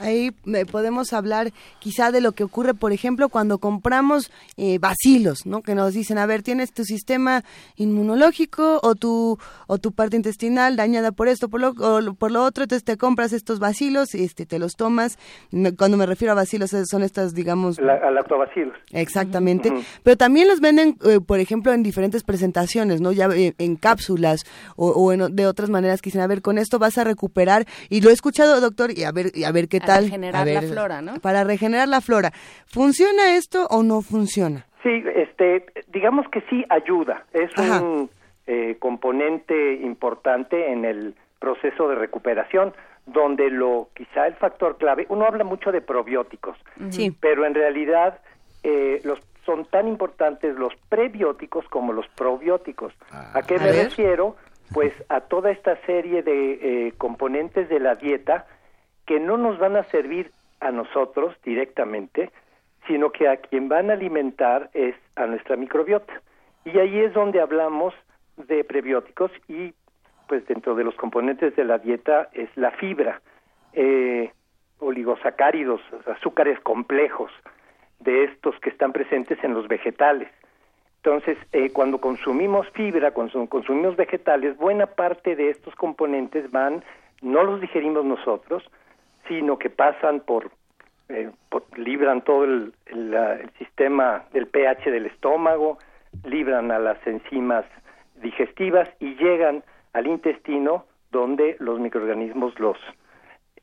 Ahí 0.00 0.32
eh, 0.46 0.66
podemos 0.66 1.12
hablar 1.12 1.52
quizá 1.78 2.10
de 2.10 2.20
lo 2.20 2.32
que 2.32 2.44
ocurre, 2.44 2.74
por 2.74 2.92
ejemplo, 2.92 3.28
cuando 3.28 3.58
compramos 3.58 4.30
eh, 4.56 4.78
bacilos, 4.78 5.46
¿no? 5.46 5.62
Que 5.62 5.74
nos 5.74 5.94
dicen, 5.94 6.18
a 6.18 6.26
ver, 6.26 6.42
tienes 6.42 6.72
tu 6.72 6.84
sistema 6.84 7.44
inmunológico 7.76 8.80
o 8.82 8.94
tu 8.94 9.38
o 9.66 9.78
tu 9.78 9.92
parte 9.92 10.16
intestinal 10.16 10.76
dañada 10.76 11.12
por 11.12 11.28
esto, 11.28 11.48
por 11.48 11.60
lo, 11.60 11.70
o 11.70 12.14
por 12.14 12.30
lo 12.30 12.42
otro, 12.42 12.64
entonces 12.64 12.84
te 12.84 12.96
compras 12.96 13.32
estos 13.32 13.58
bacilos, 13.58 14.14
este, 14.14 14.46
te 14.46 14.58
los 14.58 14.74
tomas. 14.76 15.18
Cuando 15.76 15.96
me 15.96 16.06
refiero 16.06 16.32
a 16.32 16.34
bacilos, 16.34 16.72
eh, 16.72 16.84
son 16.86 17.02
estas, 17.02 17.34
digamos, 17.34 17.78
La, 17.80 17.94
a 17.94 18.10
lactobacilos. 18.10 18.76
Exactamente. 18.90 19.72
Pero 20.02 20.16
también 20.16 20.48
los 20.48 20.60
venden, 20.60 20.96
eh, 21.04 21.20
por 21.20 21.40
ejemplo, 21.40 21.72
en 21.72 21.82
diferentes 21.82 22.22
presentaciones, 22.22 23.00
¿no? 23.00 23.12
Ya 23.12 23.26
eh, 23.26 23.54
en 23.58 23.76
cápsulas 23.76 24.44
o, 24.76 24.90
o 24.90 25.12
en 25.12 25.36
de 25.36 25.46
otras 25.46 25.70
maneras 25.70 26.00
que 26.00 26.08
dicen, 26.08 26.22
a 26.22 26.26
ver, 26.26 26.42
con 26.42 26.58
esto 26.58 26.78
vas 26.78 26.98
a 26.98 27.04
recuperar. 27.04 27.66
Y 27.88 28.00
lo 28.00 28.10
he 28.10 28.12
escuchado, 28.12 28.60
doctor, 28.60 28.96
y 28.96 29.04
a 29.04 29.12
ver, 29.12 29.30
y 29.34 29.44
a 29.44 29.52
ver 29.52 29.68
qué 29.68 29.80
A 29.90 29.94
tal. 29.96 30.04
regenerar 30.04 30.44
ver, 30.44 30.54
la 30.54 30.62
flora, 30.62 31.02
¿no? 31.02 31.14
Para 31.20 31.44
regenerar 31.44 31.88
la 31.88 32.00
flora. 32.00 32.30
¿Funciona 32.66 33.36
esto 33.36 33.66
o 33.70 33.82
no 33.82 34.02
funciona? 34.02 34.66
Sí, 34.82 35.02
este, 35.14 35.66
digamos 35.88 36.26
que 36.28 36.40
sí 36.48 36.64
ayuda. 36.70 37.24
Es 37.32 37.50
un 37.58 38.08
eh, 38.46 38.76
componente 38.78 39.74
importante 39.74 40.72
en 40.72 40.84
el 40.84 41.14
proceso 41.38 41.88
de 41.88 41.94
recuperación, 41.96 42.72
donde 43.06 43.50
lo 43.50 43.88
quizá 43.94 44.26
el 44.26 44.34
factor 44.34 44.76
clave. 44.78 45.06
Uno 45.08 45.24
habla 45.26 45.44
mucho 45.44 45.72
de 45.72 45.80
probióticos, 45.80 46.56
Sí. 46.90 47.14
pero 47.20 47.44
en 47.46 47.54
realidad 47.54 48.20
eh, 48.62 49.00
los 49.04 49.18
son 49.46 49.64
tan 49.64 49.88
importantes 49.88 50.54
los 50.56 50.74
prebióticos 50.90 51.64
como 51.68 51.92
los 51.94 52.06
probióticos. 52.08 52.92
¿A 53.10 53.40
qué 53.42 53.56
A 53.56 53.58
me 53.58 53.72
refiero? 53.72 54.36
Pues 54.72 54.92
a 55.08 55.22
toda 55.22 55.50
esta 55.50 55.76
serie 55.86 56.22
de 56.22 56.88
eh, 56.88 56.92
componentes 56.98 57.68
de 57.70 57.80
la 57.80 57.94
dieta 57.96 58.46
que 59.10 59.18
no 59.18 59.36
nos 59.36 59.58
van 59.58 59.74
a 59.74 59.82
servir 59.90 60.30
a 60.60 60.70
nosotros 60.70 61.34
directamente, 61.42 62.30
sino 62.86 63.10
que 63.10 63.26
a 63.26 63.38
quien 63.38 63.68
van 63.68 63.90
a 63.90 63.94
alimentar 63.94 64.70
es 64.72 64.94
a 65.16 65.26
nuestra 65.26 65.56
microbiota. 65.56 66.22
Y 66.64 66.78
ahí 66.78 67.00
es 67.00 67.12
donde 67.12 67.40
hablamos 67.40 67.92
de 68.36 68.62
prebióticos 68.62 69.32
y 69.48 69.74
pues 70.28 70.46
dentro 70.46 70.76
de 70.76 70.84
los 70.84 70.94
componentes 70.94 71.56
de 71.56 71.64
la 71.64 71.78
dieta 71.78 72.28
es 72.34 72.48
la 72.56 72.70
fibra, 72.70 73.20
eh, 73.72 74.30
oligosacáridos, 74.78 75.80
azúcares 76.06 76.60
complejos, 76.60 77.32
de 77.98 78.22
estos 78.22 78.60
que 78.60 78.70
están 78.70 78.92
presentes 78.92 79.42
en 79.42 79.54
los 79.54 79.66
vegetales. 79.66 80.28
Entonces, 81.02 81.36
eh, 81.50 81.70
cuando 81.72 81.98
consumimos 81.98 82.70
fibra, 82.74 83.10
cuando 83.10 83.44
consumimos 83.48 83.96
vegetales, 83.96 84.56
buena 84.56 84.86
parte 84.86 85.34
de 85.34 85.50
estos 85.50 85.74
componentes 85.74 86.48
van, 86.52 86.84
no 87.22 87.42
los 87.42 87.60
digerimos 87.60 88.04
nosotros, 88.04 88.62
sino 89.30 89.60
que 89.60 89.70
pasan 89.70 90.18
por, 90.18 90.50
eh, 91.08 91.30
libran 91.76 92.22
todo 92.22 92.42
el, 92.42 92.74
el 92.86 93.50
sistema 93.58 94.24
del 94.32 94.48
pH 94.48 94.90
del 94.90 95.06
estómago, 95.06 95.78
libran 96.24 96.72
a 96.72 96.80
las 96.80 96.98
enzimas 97.06 97.64
digestivas 98.16 98.88
y 98.98 99.14
llegan 99.14 99.62
al 99.92 100.08
intestino 100.08 100.84
donde 101.12 101.54
los 101.60 101.78
microorganismos 101.78 102.58
los, 102.58 102.76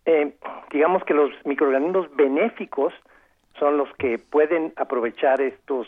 eh, 0.06 0.34
digamos 0.71 1.03
que 1.03 1.13
los 1.13 1.32
microorganismos 1.43 2.15
benéficos 2.15 2.93
son 3.60 3.75
los 3.75 3.93
que 3.97 4.19
pueden 4.19 4.71
aprovechar 4.77 5.41
estos 5.41 5.86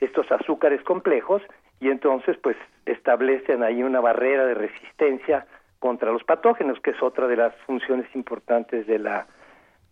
estos 0.00 0.30
azúcares 0.30 0.82
complejos 0.82 1.42
y 1.80 1.88
entonces 1.88 2.36
pues 2.42 2.56
establecen 2.84 3.62
ahí 3.62 3.82
una 3.82 4.00
barrera 4.00 4.44
de 4.44 4.54
resistencia 4.54 5.46
contra 5.82 6.12
los 6.12 6.22
patógenos 6.22 6.78
que 6.78 6.92
es 6.92 7.02
otra 7.02 7.26
de 7.26 7.36
las 7.36 7.52
funciones 7.66 8.06
importantes 8.14 8.86
de 8.86 8.98
la 8.98 9.26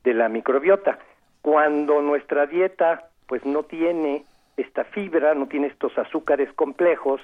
de 0.05 0.14
la 0.14 0.29
microbiota. 0.29 0.98
Cuando 1.42 2.00
nuestra 2.00 2.46
dieta 2.46 3.11
pues 3.26 3.44
no 3.44 3.64
tiene 3.64 4.24
esta 4.57 4.85
fibra 4.85 5.35
no 5.35 5.48
tiene 5.48 5.66
estos 5.66 5.98
azúcares 5.98 6.53
complejos 6.53 7.20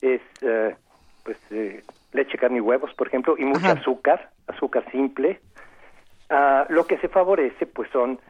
es 0.00 0.20
eh, 0.42 0.74
pues 1.22 1.38
eh, 1.50 1.84
leche 2.12 2.36
carne 2.36 2.58
y 2.58 2.60
huevos 2.60 2.92
por 2.94 3.06
ejemplo 3.06 3.36
y 3.38 3.44
mucho 3.44 3.68
azúcar 3.68 4.30
azúcar 4.48 4.84
simple 4.90 5.40
Ah, 6.30 6.66
lo 6.68 6.86
que 6.86 6.98
se 6.98 7.08
favorece 7.08 7.66
pues 7.66 7.88
son 7.90 8.20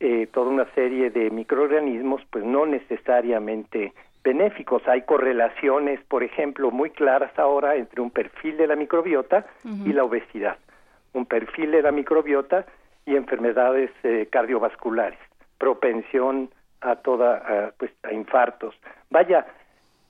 eh, 0.00 0.26
toda 0.32 0.50
una 0.50 0.66
serie 0.74 1.10
de 1.10 1.30
microorganismos 1.30 2.22
pues 2.28 2.44
no 2.44 2.66
necesariamente 2.66 3.92
benéficos. 4.24 4.82
Hay 4.88 5.02
correlaciones, 5.02 6.00
por 6.08 6.24
ejemplo, 6.24 6.70
muy 6.70 6.90
claras 6.90 7.38
ahora 7.38 7.76
entre 7.76 8.00
un 8.00 8.10
perfil 8.10 8.56
de 8.56 8.66
la 8.66 8.74
microbiota 8.74 9.46
y 9.64 9.92
la 9.92 10.02
obesidad. 10.02 10.56
Un 11.12 11.26
perfil 11.26 11.70
de 11.70 11.82
la 11.82 11.92
microbiota 11.92 12.66
y 13.06 13.14
enfermedades 13.14 13.90
eh, 14.02 14.26
cardiovasculares, 14.32 15.18
propensión 15.58 16.50
a 16.80 16.96
toda 16.96 17.36
a, 17.36 17.72
pues 17.78 17.92
a 18.02 18.12
infartos. 18.12 18.74
Vaya, 19.10 19.46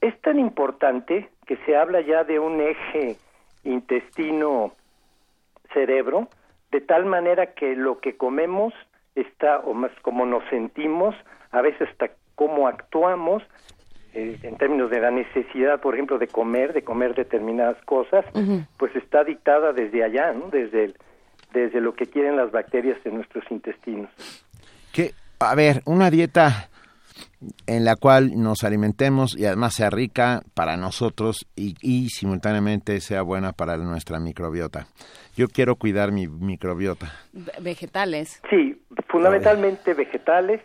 es 0.00 0.18
tan 0.22 0.38
importante 0.38 1.28
que 1.46 1.56
se 1.66 1.76
habla 1.76 2.00
ya 2.00 2.24
de 2.24 2.38
un 2.38 2.60
eje 2.60 3.16
intestino 3.64 4.72
cerebro 5.72 6.28
de 6.70 6.80
tal 6.80 7.04
manera 7.04 7.54
que 7.54 7.76
lo 7.76 8.00
que 8.00 8.16
comemos 8.16 8.74
está, 9.14 9.60
o 9.60 9.74
más 9.74 9.92
como 10.02 10.26
nos 10.26 10.42
sentimos, 10.50 11.14
a 11.52 11.62
veces 11.62 11.88
hasta 11.88 12.10
cómo 12.34 12.66
actuamos, 12.66 13.44
eh, 14.14 14.38
en 14.42 14.56
términos 14.56 14.90
de 14.90 15.00
la 15.00 15.10
necesidad, 15.10 15.80
por 15.80 15.94
ejemplo, 15.94 16.18
de 16.18 16.28
comer, 16.28 16.72
de 16.72 16.82
comer 16.82 17.14
determinadas 17.14 17.76
cosas, 17.84 18.24
pues 18.78 18.94
está 18.94 19.24
dictada 19.24 19.72
desde 19.72 20.04
allá, 20.04 20.32
¿no? 20.32 20.50
Desde, 20.50 20.84
el, 20.84 20.96
desde 21.52 21.80
lo 21.80 21.94
que 21.94 22.06
quieren 22.06 22.36
las 22.36 22.52
bacterias 22.52 22.96
en 23.04 23.16
nuestros 23.16 23.44
intestinos. 23.50 24.10
Que, 24.92 25.10
a 25.40 25.54
ver, 25.56 25.82
una 25.84 26.10
dieta 26.10 26.68
en 27.66 27.84
la 27.84 27.96
cual 27.96 28.40
nos 28.40 28.64
alimentemos 28.64 29.36
y 29.36 29.46
además 29.46 29.74
sea 29.74 29.90
rica 29.90 30.42
para 30.54 30.76
nosotros 30.76 31.46
y, 31.56 31.74
y, 31.82 32.08
simultáneamente 32.08 33.00
sea 33.00 33.22
buena 33.22 33.52
para 33.52 33.76
nuestra 33.76 34.20
microbiota. 34.20 34.86
Yo 35.36 35.48
quiero 35.48 35.76
cuidar 35.76 36.12
mi 36.12 36.28
microbiota. 36.28 37.12
Vegetales. 37.60 38.40
Sí, 38.48 38.80
fundamentalmente 39.08 39.94
vegetales, 39.94 40.60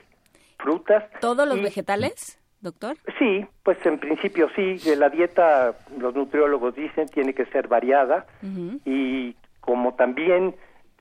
frutas. 0.57 1.03
¿Todos 1.19 1.47
los 1.47 1.61
vegetales, 1.61 2.38
doctor? 2.61 2.95
Sí, 3.17 3.45
pues 3.63 3.83
en 3.85 3.99
principio 3.99 4.49
sí. 4.55 4.77
De 4.77 4.95
la 4.95 5.09
dieta, 5.09 5.73
los 5.97 6.15
nutriólogos 6.15 6.75
dicen, 6.75 7.07
tiene 7.07 7.33
que 7.33 7.45
ser 7.45 7.67
variada 7.67 8.25
y 8.85 9.35
como 9.59 9.93
también 9.95 10.55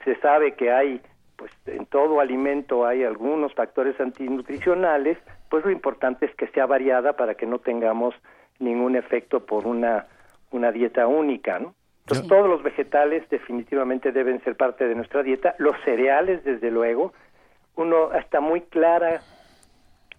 se 0.05 0.17
sabe 0.21 0.55
que 0.55 0.73
hay 0.73 1.01
pues 1.39 1.53
en 1.67 1.87
todo 1.87 2.19
alimento 2.19 2.85
hay 2.85 3.05
algunos 3.05 3.55
factores 3.55 3.99
antinutricionales, 4.01 5.19
pues 5.49 5.65
lo 5.65 5.71
importante 5.71 6.27
es 6.27 6.35
que 6.35 6.49
sea 6.49 6.67
variada 6.67 7.13
para 7.13 7.37
que 7.37 7.47
no 7.47 7.61
tengamos 7.61 8.13
ningún 8.59 8.97
efecto 8.97 9.47
por 9.47 9.65
una, 9.65 10.07
una 10.51 10.73
dieta 10.73 11.07
única, 11.07 11.61
¿no? 11.61 11.75
Entonces 12.01 12.27
todos 12.27 12.49
los 12.49 12.63
vegetales 12.63 13.29
definitivamente 13.29 14.11
deben 14.11 14.43
ser 14.43 14.57
parte 14.57 14.89
de 14.89 14.97
nuestra 14.97 15.23
dieta, 15.23 15.55
los 15.59 15.77
cereales 15.85 16.43
desde 16.43 16.73
luego, 16.73 17.13
uno 17.77 18.13
está 18.15 18.41
muy 18.41 18.63
clara 18.63 19.21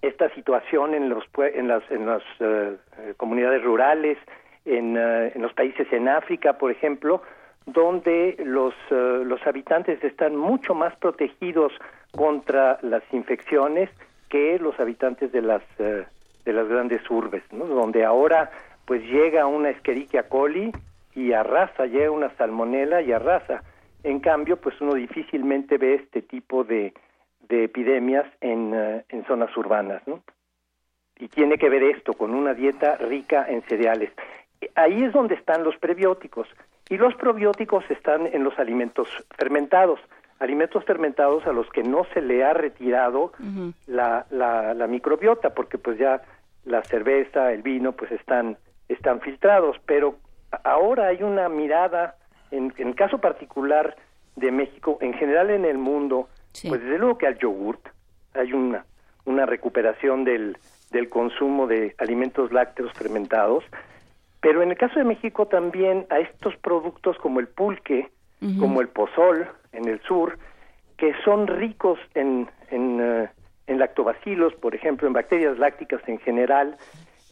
esta 0.01 0.29
situación 0.33 0.93
en 0.93 1.09
los 1.09 1.23
en 1.37 1.67
las 1.67 1.83
en 1.91 2.05
las 2.05 2.23
eh, 2.39 2.77
comunidades 3.17 3.63
rurales, 3.63 4.17
en, 4.65 4.97
uh, 4.97 5.31
en 5.33 5.41
los 5.41 5.53
países 5.53 5.91
en 5.91 6.07
África, 6.07 6.57
por 6.57 6.71
ejemplo, 6.71 7.21
donde 7.65 8.35
los, 8.45 8.73
uh, 8.91 9.23
los 9.23 9.45
habitantes 9.45 10.03
están 10.03 10.35
mucho 10.35 10.73
más 10.73 10.95
protegidos 10.97 11.73
contra 12.11 12.79
las 12.81 13.03
infecciones 13.11 13.89
que 14.29 14.57
los 14.59 14.79
habitantes 14.79 15.31
de 15.31 15.41
las 15.41 15.63
uh, 15.79 16.03
de 16.45 16.53
las 16.53 16.67
grandes 16.67 17.07
urbes, 17.09 17.43
¿no? 17.51 17.65
donde 17.65 18.05
ahora 18.05 18.49
pues 18.85 19.03
llega 19.03 19.45
una 19.45 19.69
Escherichia 19.69 20.23
coli 20.23 20.71
y 21.13 21.33
arrasa, 21.33 21.85
llega 21.85 22.09
una 22.09 22.29
salmonela 22.37 23.01
y 23.01 23.11
arrasa. 23.11 23.61
En 24.03 24.19
cambio, 24.19 24.57
pues 24.57 24.79
uno 24.81 24.93
difícilmente 24.93 25.77
ve 25.77 25.95
este 25.95 26.21
tipo 26.21 26.63
de, 26.63 26.93
de 27.49 27.63
epidemias 27.65 28.25
en, 28.41 28.73
uh, 28.73 29.01
en 29.09 29.25
zonas 29.25 29.55
urbanas, 29.57 30.01
¿no? 30.07 30.23
Y 31.17 31.27
tiene 31.27 31.57
que 31.57 31.69
ver 31.69 31.83
esto 31.83 32.13
con 32.13 32.33
una 32.33 32.53
dieta 32.53 32.95
rica 32.95 33.45
en 33.49 33.61
cereales. 33.63 34.11
Ahí 34.75 35.03
es 35.03 35.11
donde 35.11 35.35
están 35.35 35.63
los 35.63 35.75
prebióticos. 35.77 36.47
Y 36.89 36.97
los 36.97 37.13
probióticos 37.15 37.83
están 37.91 38.27
en 38.27 38.43
los 38.43 38.57
alimentos 38.57 39.09
fermentados, 39.37 39.99
alimentos 40.39 40.85
fermentados 40.85 41.45
a 41.45 41.51
los 41.51 41.69
que 41.69 41.83
no 41.83 42.05
se 42.13 42.21
le 42.21 42.43
ha 42.43 42.53
retirado 42.53 43.25
uh 43.25 43.31
-huh. 43.39 43.73
la, 43.87 44.25
la, 44.29 44.73
la, 44.73 44.87
microbiota, 44.87 45.53
porque 45.53 45.77
pues 45.77 45.97
ya 45.97 46.21
la 46.65 46.81
cerveza, 46.83 47.51
el 47.51 47.61
vino, 47.61 47.91
pues 47.91 48.11
están, 48.11 48.57
están 48.87 49.19
filtrados. 49.19 49.77
Pero 49.85 50.15
ahora 50.63 51.07
hay 51.07 51.21
una 51.21 51.49
mirada, 51.49 52.15
en, 52.51 52.73
en 52.77 52.87
el 52.89 52.95
caso 52.95 53.17
particular 53.17 53.95
de 54.35 54.51
México, 54.51 54.97
en 55.01 55.13
general 55.13 55.49
en 55.49 55.65
el 55.65 55.77
mundo, 55.77 56.29
sí. 56.61 56.69
pues 56.69 56.81
desde 56.81 56.97
luego 56.97 57.17
que 57.17 57.27
al 57.27 57.37
yogurt 57.37 57.87
hay 58.33 58.53
una, 58.53 58.85
una 59.25 59.45
recuperación 59.45 60.23
del, 60.23 60.57
del 60.91 61.09
consumo 61.09 61.67
de 61.67 61.95
alimentos 61.97 62.51
lácteos 62.51 62.91
fermentados, 62.93 63.63
pero 64.41 64.61
en 64.61 64.71
el 64.71 64.77
caso 64.77 64.99
de 64.99 65.05
México 65.05 65.47
también 65.47 66.05
a 66.09 66.19
estos 66.19 66.55
productos 66.57 67.17
como 67.17 67.39
el 67.39 67.47
pulque, 67.47 68.09
uh 68.41 68.45
-huh. 68.45 68.59
como 68.59 68.81
el 68.81 68.87
pozol 68.87 69.47
en 69.71 69.87
el 69.87 69.99
sur, 70.01 70.37
que 70.97 71.13
son 71.23 71.47
ricos 71.47 71.99
en, 72.13 72.49
en, 72.71 73.01
uh, 73.01 73.27
en, 73.67 73.79
lactobacilos, 73.79 74.53
por 74.55 74.75
ejemplo, 74.75 75.07
en 75.07 75.13
bacterias 75.13 75.57
lácticas 75.57 76.01
en 76.07 76.19
general, 76.19 76.75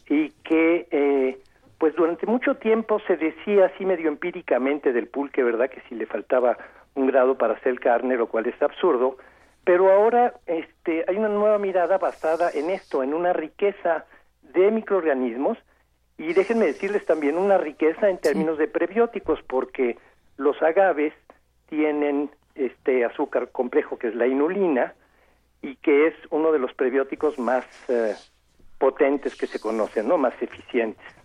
y 0.08 0.30
que 0.44 0.86
eh, 0.90 1.38
pues 1.78 1.94
durante 1.94 2.26
mucho 2.26 2.56
tiempo 2.56 2.98
se 3.06 3.16
decía 3.16 3.66
así 3.66 3.84
medio 3.84 4.08
empíricamente 4.08 4.92
del 4.92 5.06
pulque, 5.06 5.42
¿verdad? 5.42 5.68
Que 5.70 5.80
si 5.88 5.94
le 5.94 6.06
faltaba 6.06 6.56
un 6.98 7.06
grado 7.06 7.36
para 7.36 7.54
hacer 7.54 7.78
carne, 7.80 8.16
lo 8.16 8.26
cual 8.26 8.46
es 8.46 8.60
absurdo, 8.60 9.16
pero 9.64 9.92
ahora 9.92 10.34
este, 10.46 11.04
hay 11.06 11.16
una 11.16 11.28
nueva 11.28 11.58
mirada 11.58 11.98
basada 11.98 12.50
en 12.50 12.70
esto, 12.70 13.02
en 13.02 13.14
una 13.14 13.32
riqueza 13.32 14.06
de 14.42 14.70
microorganismos 14.70 15.58
y 16.16 16.32
déjenme 16.32 16.66
decirles 16.66 17.06
también 17.06 17.38
una 17.38 17.58
riqueza 17.58 18.08
en 18.08 18.18
términos 18.18 18.56
sí. 18.56 18.62
de 18.62 18.68
prebióticos, 18.68 19.40
porque 19.42 19.96
los 20.36 20.60
agaves 20.62 21.14
tienen 21.68 22.30
este 22.54 23.04
azúcar 23.04 23.50
complejo 23.52 23.98
que 23.98 24.08
es 24.08 24.14
la 24.16 24.26
inulina 24.26 24.94
y 25.62 25.76
que 25.76 26.08
es 26.08 26.14
uno 26.30 26.50
de 26.50 26.58
los 26.58 26.74
prebióticos 26.74 27.38
más 27.38 27.64
uh, 27.88 28.14
potentes 28.78 29.36
que 29.36 29.46
se 29.46 29.60
conocen, 29.60 30.08
¿no? 30.08 30.18
Más 30.18 30.34
eficientes. 30.40 31.17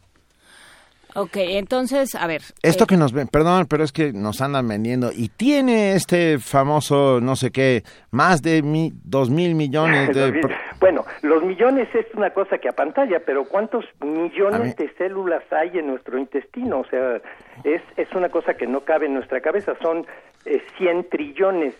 Ok, 1.15 1.35
entonces, 1.35 2.15
a 2.15 2.25
ver. 2.25 2.41
Esto 2.63 2.85
eh, 2.85 2.87
que 2.87 2.97
nos 2.97 3.13
ven, 3.13 3.27
perdón, 3.27 3.67
pero 3.69 3.83
es 3.83 3.91
que 3.91 4.11
nos 4.13 4.41
andan 4.41 4.67
vendiendo 4.67 5.11
y 5.15 5.29
tiene 5.29 5.93
este 5.93 6.39
famoso, 6.39 7.19
no 7.21 7.35
sé 7.35 7.51
qué, 7.51 7.83
más 8.09 8.41
de 8.41 8.63
mi, 8.63 8.91
dos 9.03 9.29
mil 9.29 9.53
millones 9.53 10.09
de... 10.09 10.41
bueno, 10.79 11.05
los 11.21 11.43
millones 11.43 11.87
es 11.93 12.07
una 12.15 12.31
cosa 12.31 12.57
que 12.57 12.67
apantalla, 12.67 13.19
pero 13.19 13.45
¿cuántos 13.45 13.85
millones 14.01 14.75
de 14.75 14.91
células 14.97 15.43
hay 15.51 15.77
en 15.77 15.87
nuestro 15.87 16.17
intestino? 16.17 16.79
O 16.79 16.85
sea, 16.85 17.21
es, 17.63 17.81
es 17.95 18.11
una 18.13 18.29
cosa 18.29 18.55
que 18.55 18.65
no 18.65 18.81
cabe 18.81 19.05
en 19.05 19.13
nuestra 19.13 19.39
cabeza. 19.41 19.73
Son 19.81 20.07
eh, 20.45 20.63
100 20.77 21.09
trillones, 21.09 21.75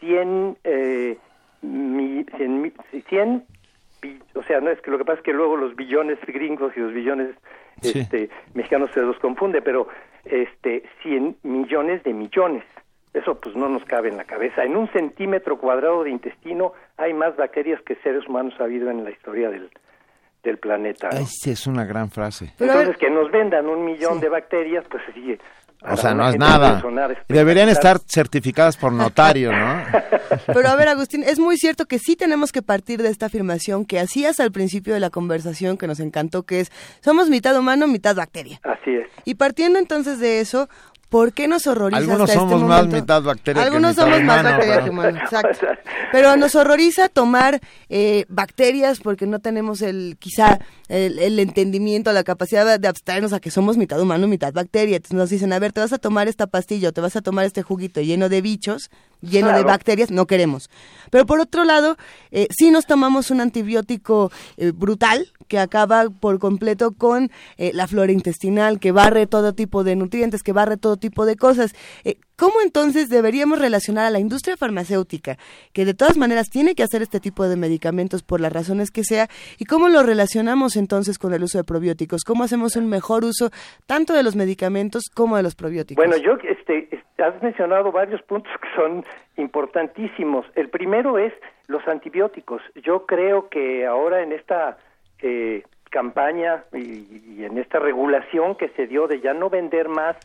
100, 0.00 0.58
eh, 0.64 1.16
mi, 1.62 2.24
100, 2.36 2.74
100 3.08 3.44
o 4.34 4.42
sea, 4.42 4.60
no 4.60 4.70
es 4.70 4.80
que 4.82 4.90
lo 4.90 4.98
que 4.98 5.04
pasa 5.04 5.18
es 5.18 5.24
que 5.24 5.32
luego 5.32 5.56
los 5.56 5.74
billones 5.76 6.18
gringos 6.26 6.76
y 6.76 6.80
los 6.80 6.92
billones 6.92 7.34
sí. 7.80 8.00
este, 8.00 8.30
mexicanos 8.54 8.90
se 8.92 9.00
los 9.00 9.18
confunde, 9.18 9.62
pero 9.62 9.88
este 10.24 10.84
100 11.02 11.38
millones 11.42 12.02
de 12.04 12.12
millones. 12.12 12.64
Eso 13.12 13.38
pues 13.38 13.54
no 13.54 13.68
nos 13.68 13.84
cabe 13.84 14.08
en 14.08 14.16
la 14.16 14.24
cabeza. 14.24 14.64
En 14.64 14.76
un 14.76 14.88
centímetro 14.88 15.58
cuadrado 15.58 16.02
de 16.02 16.10
intestino 16.10 16.72
hay 16.96 17.14
más 17.14 17.36
bacterias 17.36 17.80
que 17.82 17.94
seres 17.96 18.26
humanos 18.26 18.54
ha 18.58 18.64
habido 18.64 18.90
en 18.90 19.04
la 19.04 19.10
historia 19.10 19.50
del, 19.50 19.70
del 20.42 20.58
planeta. 20.58 21.10
¿no? 21.10 21.18
Esa 21.18 21.50
es 21.50 21.66
una 21.66 21.84
gran 21.84 22.10
frase. 22.10 22.52
Entonces, 22.58 22.96
que 22.96 23.10
nos 23.10 23.30
vendan 23.30 23.68
un 23.68 23.84
millón 23.84 24.14
sí. 24.14 24.20
de 24.20 24.28
bacterias, 24.28 24.84
pues 24.90 25.02
sí, 25.14 25.38
o 25.86 25.96
sea, 25.96 26.14
no 26.14 26.28
es 26.28 26.36
nada. 26.36 26.82
Deberían 27.28 27.68
estar 27.68 27.98
certificadas 28.06 28.76
por 28.76 28.92
notario, 28.92 29.52
¿no? 29.52 29.82
Pero 30.46 30.68
a 30.68 30.76
ver, 30.76 30.88
Agustín, 30.88 31.22
es 31.22 31.38
muy 31.38 31.56
cierto 31.56 31.86
que 31.86 31.98
sí 31.98 32.16
tenemos 32.16 32.52
que 32.52 32.62
partir 32.62 33.02
de 33.02 33.10
esta 33.10 33.26
afirmación 33.26 33.84
que 33.84 34.00
hacías 34.00 34.40
al 34.40 34.52
principio 34.52 34.94
de 34.94 35.00
la 35.00 35.10
conversación, 35.10 35.76
que 35.76 35.86
nos 35.86 36.00
encantó, 36.00 36.44
que 36.44 36.60
es, 36.60 36.72
somos 37.02 37.28
mitad 37.28 37.56
humano, 37.58 37.86
mitad 37.86 38.16
bacteria. 38.16 38.60
Así 38.62 38.92
es. 38.92 39.08
Y 39.24 39.34
partiendo 39.34 39.78
entonces 39.78 40.18
de 40.18 40.40
eso, 40.40 40.68
¿Por 41.08 41.32
qué 41.32 41.46
nos 41.48 41.66
horroriza 41.66 41.98
Algunos 41.98 42.22
hasta 42.22 42.34
somos 42.34 42.54
este 42.54 42.64
más 42.66 42.78
momento? 42.84 42.96
mitad 42.96 43.22
bacteria 43.22 43.62
Algunos 43.62 43.94
que 43.94 44.00
somos 44.02 44.22
más 44.22 44.42
bacteria 44.42 44.74
pero- 44.74 44.84
que 44.84 44.90
humano, 44.90 45.18
exacto. 45.22 45.66
Pero 46.12 46.36
nos 46.36 46.54
horroriza 46.54 47.08
tomar 47.08 47.60
eh, 47.88 48.24
bacterias 48.28 49.00
porque 49.00 49.26
no 49.26 49.38
tenemos 49.38 49.82
el 49.82 50.16
quizá 50.18 50.58
el, 50.88 51.18
el 51.18 51.38
entendimiento, 51.38 52.12
la 52.12 52.24
capacidad 52.24 52.64
de, 52.66 52.78
de 52.78 52.88
abstraernos 52.88 53.32
a 53.32 53.40
que 53.40 53.50
somos 53.50 53.76
mitad 53.76 54.00
humano, 54.00 54.26
mitad 54.28 54.52
bacteria. 54.52 54.96
Entonces 54.96 55.16
nos 55.16 55.30
dicen, 55.30 55.52
a 55.52 55.58
ver, 55.58 55.72
te 55.72 55.80
vas 55.80 55.92
a 55.92 55.98
tomar 55.98 56.28
esta 56.28 56.46
pastilla 56.46 56.88
o 56.88 56.92
te 56.92 57.00
vas 57.00 57.16
a 57.16 57.22
tomar 57.22 57.44
este 57.46 57.62
juguito 57.62 58.00
lleno 58.00 58.28
de 58.28 58.40
bichos, 58.42 58.90
lleno 59.24 59.52
de 59.52 59.62
bacterias, 59.62 60.10
no 60.10 60.26
queremos. 60.26 60.70
Pero 61.10 61.26
por 61.26 61.40
otro 61.40 61.64
lado, 61.64 61.96
eh, 62.30 62.48
sí 62.50 62.70
nos 62.70 62.86
tomamos 62.86 63.30
un 63.30 63.40
antibiótico 63.40 64.32
eh, 64.56 64.72
brutal 64.72 65.32
que 65.48 65.58
acaba 65.58 66.08
por 66.10 66.38
completo 66.38 66.92
con 66.92 67.30
eh, 67.56 67.70
la 67.74 67.86
flora 67.86 68.12
intestinal, 68.12 68.80
que 68.80 68.92
barre 68.92 69.26
todo 69.26 69.54
tipo 69.54 69.84
de 69.84 69.96
nutrientes, 69.96 70.42
que 70.42 70.52
barre 70.52 70.76
todo 70.76 70.96
tipo 70.96 71.26
de 71.26 71.36
cosas. 71.36 71.74
Eh, 72.04 72.16
¿Cómo 72.36 72.60
entonces 72.62 73.08
deberíamos 73.08 73.60
relacionar 73.60 74.06
a 74.06 74.10
la 74.10 74.18
industria 74.18 74.56
farmacéutica, 74.56 75.38
que 75.72 75.84
de 75.84 75.94
todas 75.94 76.16
maneras 76.16 76.48
tiene 76.50 76.74
que 76.74 76.82
hacer 76.82 77.00
este 77.00 77.20
tipo 77.20 77.46
de 77.46 77.54
medicamentos 77.54 78.24
por 78.24 78.40
las 78.40 78.52
razones 78.52 78.90
que 78.90 79.04
sea, 79.04 79.28
y 79.56 79.66
cómo 79.66 79.88
lo 79.88 80.02
relacionamos 80.02 80.74
entonces 80.74 81.18
con 81.18 81.32
el 81.32 81.44
uso 81.44 81.58
de 81.58 81.64
probióticos? 81.64 82.24
¿Cómo 82.24 82.42
hacemos 82.42 82.74
un 82.74 82.88
mejor 82.88 83.24
uso 83.24 83.50
tanto 83.86 84.14
de 84.14 84.24
los 84.24 84.34
medicamentos 84.34 85.04
como 85.14 85.36
de 85.36 85.44
los 85.44 85.54
probióticos? 85.54 86.04
Bueno, 86.04 86.20
yo, 86.20 86.36
has 87.26 87.42
mencionado 87.42 87.92
varios 87.92 88.22
puntos 88.22 88.52
que 88.60 88.68
son 88.74 89.04
importantísimos. 89.36 90.46
El 90.54 90.68
primero 90.68 91.18
es 91.18 91.32
los 91.66 91.86
antibióticos. 91.88 92.62
Yo 92.76 93.06
creo 93.06 93.48
que 93.48 93.86
ahora 93.86 94.22
en 94.22 94.32
esta 94.32 94.76
eh, 95.20 95.62
campaña 95.90 96.64
y, 96.72 97.36
y 97.38 97.44
en 97.44 97.58
esta 97.58 97.78
regulación 97.78 98.56
que 98.56 98.68
se 98.70 98.86
dio 98.86 99.06
de 99.06 99.20
ya 99.20 99.32
no 99.34 99.48
vender 99.50 99.88
más 99.88 100.16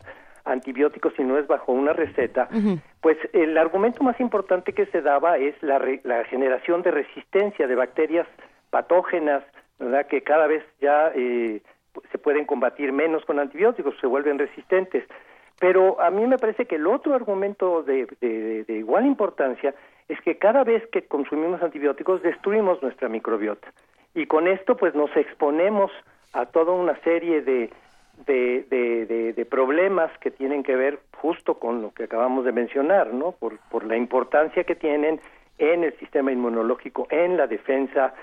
antibióticos 0.44 1.12
si 1.16 1.22
no 1.22 1.38
es 1.38 1.46
bajo 1.46 1.72
una 1.72 1.92
receta, 1.92 2.48
pues 3.02 3.18
el 3.34 3.56
argumento 3.58 4.02
más 4.02 4.18
importante 4.20 4.72
que 4.72 4.86
se 4.86 5.02
daba 5.02 5.36
es 5.36 5.54
la, 5.62 5.78
re- 5.78 6.00
la 6.02 6.24
generación 6.24 6.82
de 6.82 6.90
resistencia 6.90 7.66
de 7.66 7.74
bacterias 7.74 8.26
patógenas, 8.70 9.44
¿verdad? 9.78 10.06
Que 10.06 10.22
cada 10.22 10.46
vez 10.46 10.64
ya 10.80 11.12
eh, 11.14 11.60
se 12.10 12.18
pueden 12.18 12.46
combatir 12.46 12.90
menos 12.92 13.24
con 13.26 13.38
antibióticos, 13.38 13.94
se 14.00 14.06
vuelven 14.06 14.38
resistentes. 14.38 15.04
Pero 15.60 16.00
a 16.00 16.10
mí 16.10 16.26
me 16.26 16.38
parece 16.38 16.64
que 16.66 16.74
el 16.76 16.86
otro 16.88 17.14
argumento 17.14 17.82
de, 17.84 18.06
de- 18.20 18.64
igual 18.76 19.06
importancia 19.06 19.74
es 20.08 20.20
que 20.22 20.38
cada 20.38 20.64
vez 20.64 20.84
que 20.88 21.02
consumimos 21.02 21.62
antibióticos 21.62 22.22
destruimos 22.22 22.82
nuestra 22.82 23.08
microbiota. 23.08 23.68
Y 24.14 24.26
con 24.26 24.48
esto 24.48 24.76
pues 24.76 24.94
nos 24.96 25.14
exponemos 25.16 25.92
a 26.32 26.46
toda 26.46 26.72
una 26.72 26.98
serie 27.02 27.42
de, 27.42 27.70
de, 28.26 28.64
de- 28.70 29.06
de- 29.06 29.32
de 29.34 29.44
problemas 29.44 30.10
que 30.18 30.30
tienen 30.30 30.62
que 30.62 30.74
ver 30.74 30.98
justo 31.18 31.54
con 31.58 31.82
lo 31.82 31.92
que 31.92 32.04
acabamos 32.04 32.44
de 32.46 32.52
mencionar, 32.52 33.12
¿no? 33.12 33.32
Por, 33.32 33.58
por 33.70 33.84
la 33.84 33.96
importancia 33.96 34.64
que 34.64 34.74
tienen 34.74 35.20
en 35.58 35.84
el 35.84 35.92
sistema 35.98 36.32
inmunológico, 36.32 37.06
en 37.10 37.36
la 37.36 37.46
defensa, 37.46 38.14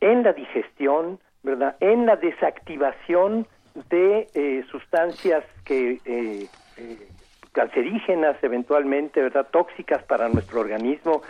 en 0.00 0.22
la 0.22 0.34
digestión, 0.34 1.18
¿verdad? 1.42 1.76
En 1.80 2.04
la 2.04 2.16
desactivación 2.16 3.46
de 3.88 4.28
eh, 4.34 4.62
sustancias 4.70 5.44
que 5.64 5.98
eh, 6.04 6.46
eh, 6.76 7.08
cancerígenas 7.52 8.36
eventualmente, 8.42 9.22
¿verdad? 9.22 9.46
Tóxicas 9.50 10.02
para 10.04 10.28
nuestro 10.28 10.60
organismo 10.60 11.22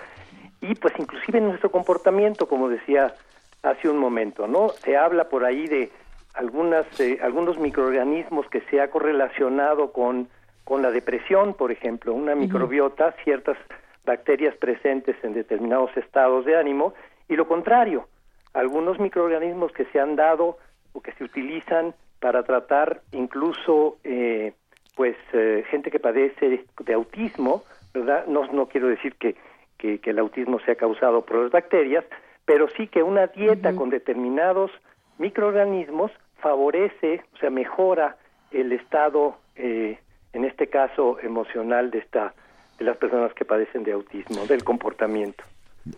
y 0.60 0.74
pues 0.74 0.94
inclusive 0.98 1.38
en 1.38 1.48
nuestro 1.48 1.70
comportamiento, 1.70 2.48
como 2.48 2.68
decía 2.68 3.14
hace 3.62 3.88
un 3.88 3.98
momento, 3.98 4.46
¿no? 4.46 4.70
Se 4.70 4.96
habla 4.96 5.28
por 5.28 5.44
ahí 5.44 5.66
de 5.66 5.90
algunas 6.34 6.86
eh, 7.00 7.18
algunos 7.22 7.58
microorganismos 7.58 8.48
que 8.48 8.60
se 8.62 8.80
ha 8.80 8.90
correlacionado 8.90 9.92
con 9.92 10.28
con 10.64 10.80
la 10.80 10.90
depresión, 10.90 11.52
por 11.54 11.70
ejemplo, 11.70 12.14
una 12.14 12.34
microbiota, 12.34 13.14
ciertas 13.22 13.58
bacterias 14.06 14.56
presentes 14.56 15.16
en 15.22 15.34
determinados 15.34 15.94
estados 15.96 16.46
de 16.46 16.56
ánimo 16.56 16.94
y 17.28 17.36
lo 17.36 17.46
contrario, 17.46 18.08
algunos 18.54 18.98
microorganismos 18.98 19.72
que 19.72 19.84
se 19.86 20.00
han 20.00 20.16
dado 20.16 20.58
o 20.92 21.02
que 21.02 21.12
se 21.12 21.24
utilizan 21.24 21.94
para 22.20 22.44
tratar 22.44 23.02
incluso 23.12 23.98
eh, 24.04 24.54
pues 24.94 25.16
eh, 25.32 25.64
gente 25.70 25.90
que 25.90 25.98
padece 25.98 26.64
de 26.80 26.92
autismo, 26.94 27.64
¿verdad? 27.92 28.26
No, 28.26 28.46
no 28.52 28.66
quiero 28.66 28.88
decir 28.88 29.14
que, 29.16 29.36
que, 29.78 29.98
que 29.98 30.10
el 30.10 30.18
autismo 30.18 30.60
sea 30.60 30.76
causado 30.76 31.24
por 31.24 31.42
las 31.42 31.50
bacterias, 31.50 32.04
pero 32.44 32.68
sí 32.76 32.86
que 32.86 33.02
una 33.02 33.26
dieta 33.28 33.74
con 33.74 33.90
determinados 33.90 34.70
microorganismos 35.18 36.10
favorece, 36.38 37.22
o 37.34 37.38
sea, 37.38 37.50
mejora 37.50 38.16
el 38.50 38.72
estado, 38.72 39.38
eh, 39.56 39.98
en 40.32 40.44
este 40.44 40.68
caso 40.68 41.18
emocional 41.20 41.90
de 41.90 41.98
esta 41.98 42.34
de 42.78 42.84
las 42.84 42.96
personas 42.96 43.32
que 43.34 43.44
padecen 43.44 43.84
de 43.84 43.92
autismo, 43.92 44.46
del 44.46 44.64
comportamiento. 44.64 45.44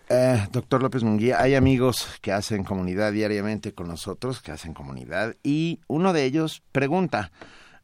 Eh, 0.09 0.37
doctor 0.51 0.83
López 0.83 1.03
Munguía, 1.03 1.41
hay 1.41 1.55
amigos 1.55 2.19
que 2.21 2.31
hacen 2.31 2.63
comunidad 2.63 3.13
diariamente 3.13 3.73
con 3.73 3.87
nosotros, 3.87 4.41
que 4.41 4.51
hacen 4.51 4.73
comunidad, 4.73 5.35
y 5.43 5.79
uno 5.87 6.13
de 6.13 6.25
ellos 6.25 6.61
pregunta, 6.71 7.31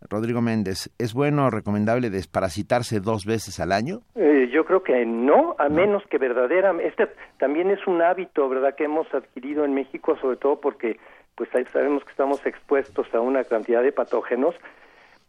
Rodrigo 0.10 0.42
Méndez, 0.42 0.89
¿es 0.98 1.13
bueno 1.13 1.46
o 1.46 1.50
recomendable 1.50 2.10
desparasitarse 2.10 3.00
dos 3.00 3.26
veces 3.26 3.60
al 3.60 3.72
año? 3.72 4.02
Eh, 4.16 4.50
yo 4.52 4.66
creo 4.66 4.84
que 4.84 5.06
no, 5.06 5.56
a 5.58 5.70
menos 5.70 6.04
que 6.08 6.18
verdaderamente, 6.18 6.88
este 6.88 7.08
también 7.38 7.70
es 7.72 7.86
un 7.88 8.02
hábito, 8.02 8.48
¿verdad?, 8.50 8.76
que 8.76 8.86
hemos 8.86 9.12
adquirido 9.13 9.66
en 9.66 9.74
México, 9.74 10.18
sobre 10.22 10.38
todo 10.38 10.60
porque 10.60 11.00
pues 11.36 11.54
ahí 11.56 11.66
sabemos 11.66 12.04
que 12.04 12.12
estamos 12.12 12.46
expuestos 12.46 13.13
a 13.13 13.20
una 13.20 13.44
cantidad 13.44 13.82
de 13.82 13.92
patógenos, 13.92 14.56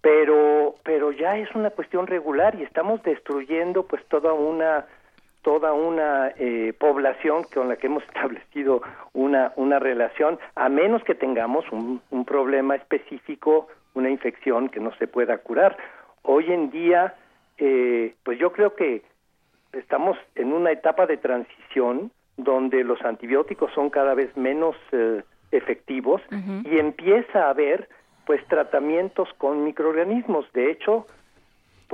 pero 0.01 0.75
pero 0.85 1.13
ya 1.13 1.39
es 1.39 1.55
una 1.55 1.71
cuestión 1.71 2.07
regular 2.07 2.55
y 2.57 2.63
estamos 2.63 3.03
destruyendo 3.03 3.85
pues 3.85 4.05
toda 4.09 4.35
una 4.35 4.87
toda 5.43 5.73
una 5.73 6.33
eh, 6.37 6.75
población 6.79 7.45
con 7.55 7.69
la 7.69 7.77
que 7.77 7.87
hemos 7.87 8.03
establecido 8.09 8.83
una 9.15 9.53
una 9.57 9.79
relación 9.79 10.39
a 10.55 10.69
menos 10.69 11.03
que 11.05 11.15
tengamos 11.15 11.65
un, 11.73 12.03
un 12.11 12.25
problema 12.25 12.77
específico 12.77 13.69
una 13.95 14.11
infección 14.11 14.69
que 14.69 14.81
no 14.81 14.95
se 14.97 15.07
pueda 15.07 15.39
curar 15.39 15.77
hoy 16.23 16.53
en 16.53 16.71
día 16.71 17.15
eh, 17.59 18.15
pues 18.25 18.39
yo 18.39 18.53
creo 18.53 18.75
que 18.75 19.03
estamos 19.73 20.17
en 20.35 20.53
una 20.53 20.73
etapa 20.73 21.07
de 21.07 21.17
transición 21.17 22.11
donde 22.37 22.83
los 22.83 23.01
antibióticos 23.03 23.73
son 23.75 23.91
cada 23.91 24.15
vez 24.15 24.37
menos 24.37 24.77
eh, 24.93 25.23
efectivos 25.53 26.21
y 26.65 26.79
empieza 26.79 27.47
a 27.47 27.51
haber 27.51 27.89
pues 28.27 28.45
tratamientos 28.49 29.29
con 29.39 29.65
microorganismos. 29.65 30.51
De 30.53 30.71
hecho, 30.71 31.07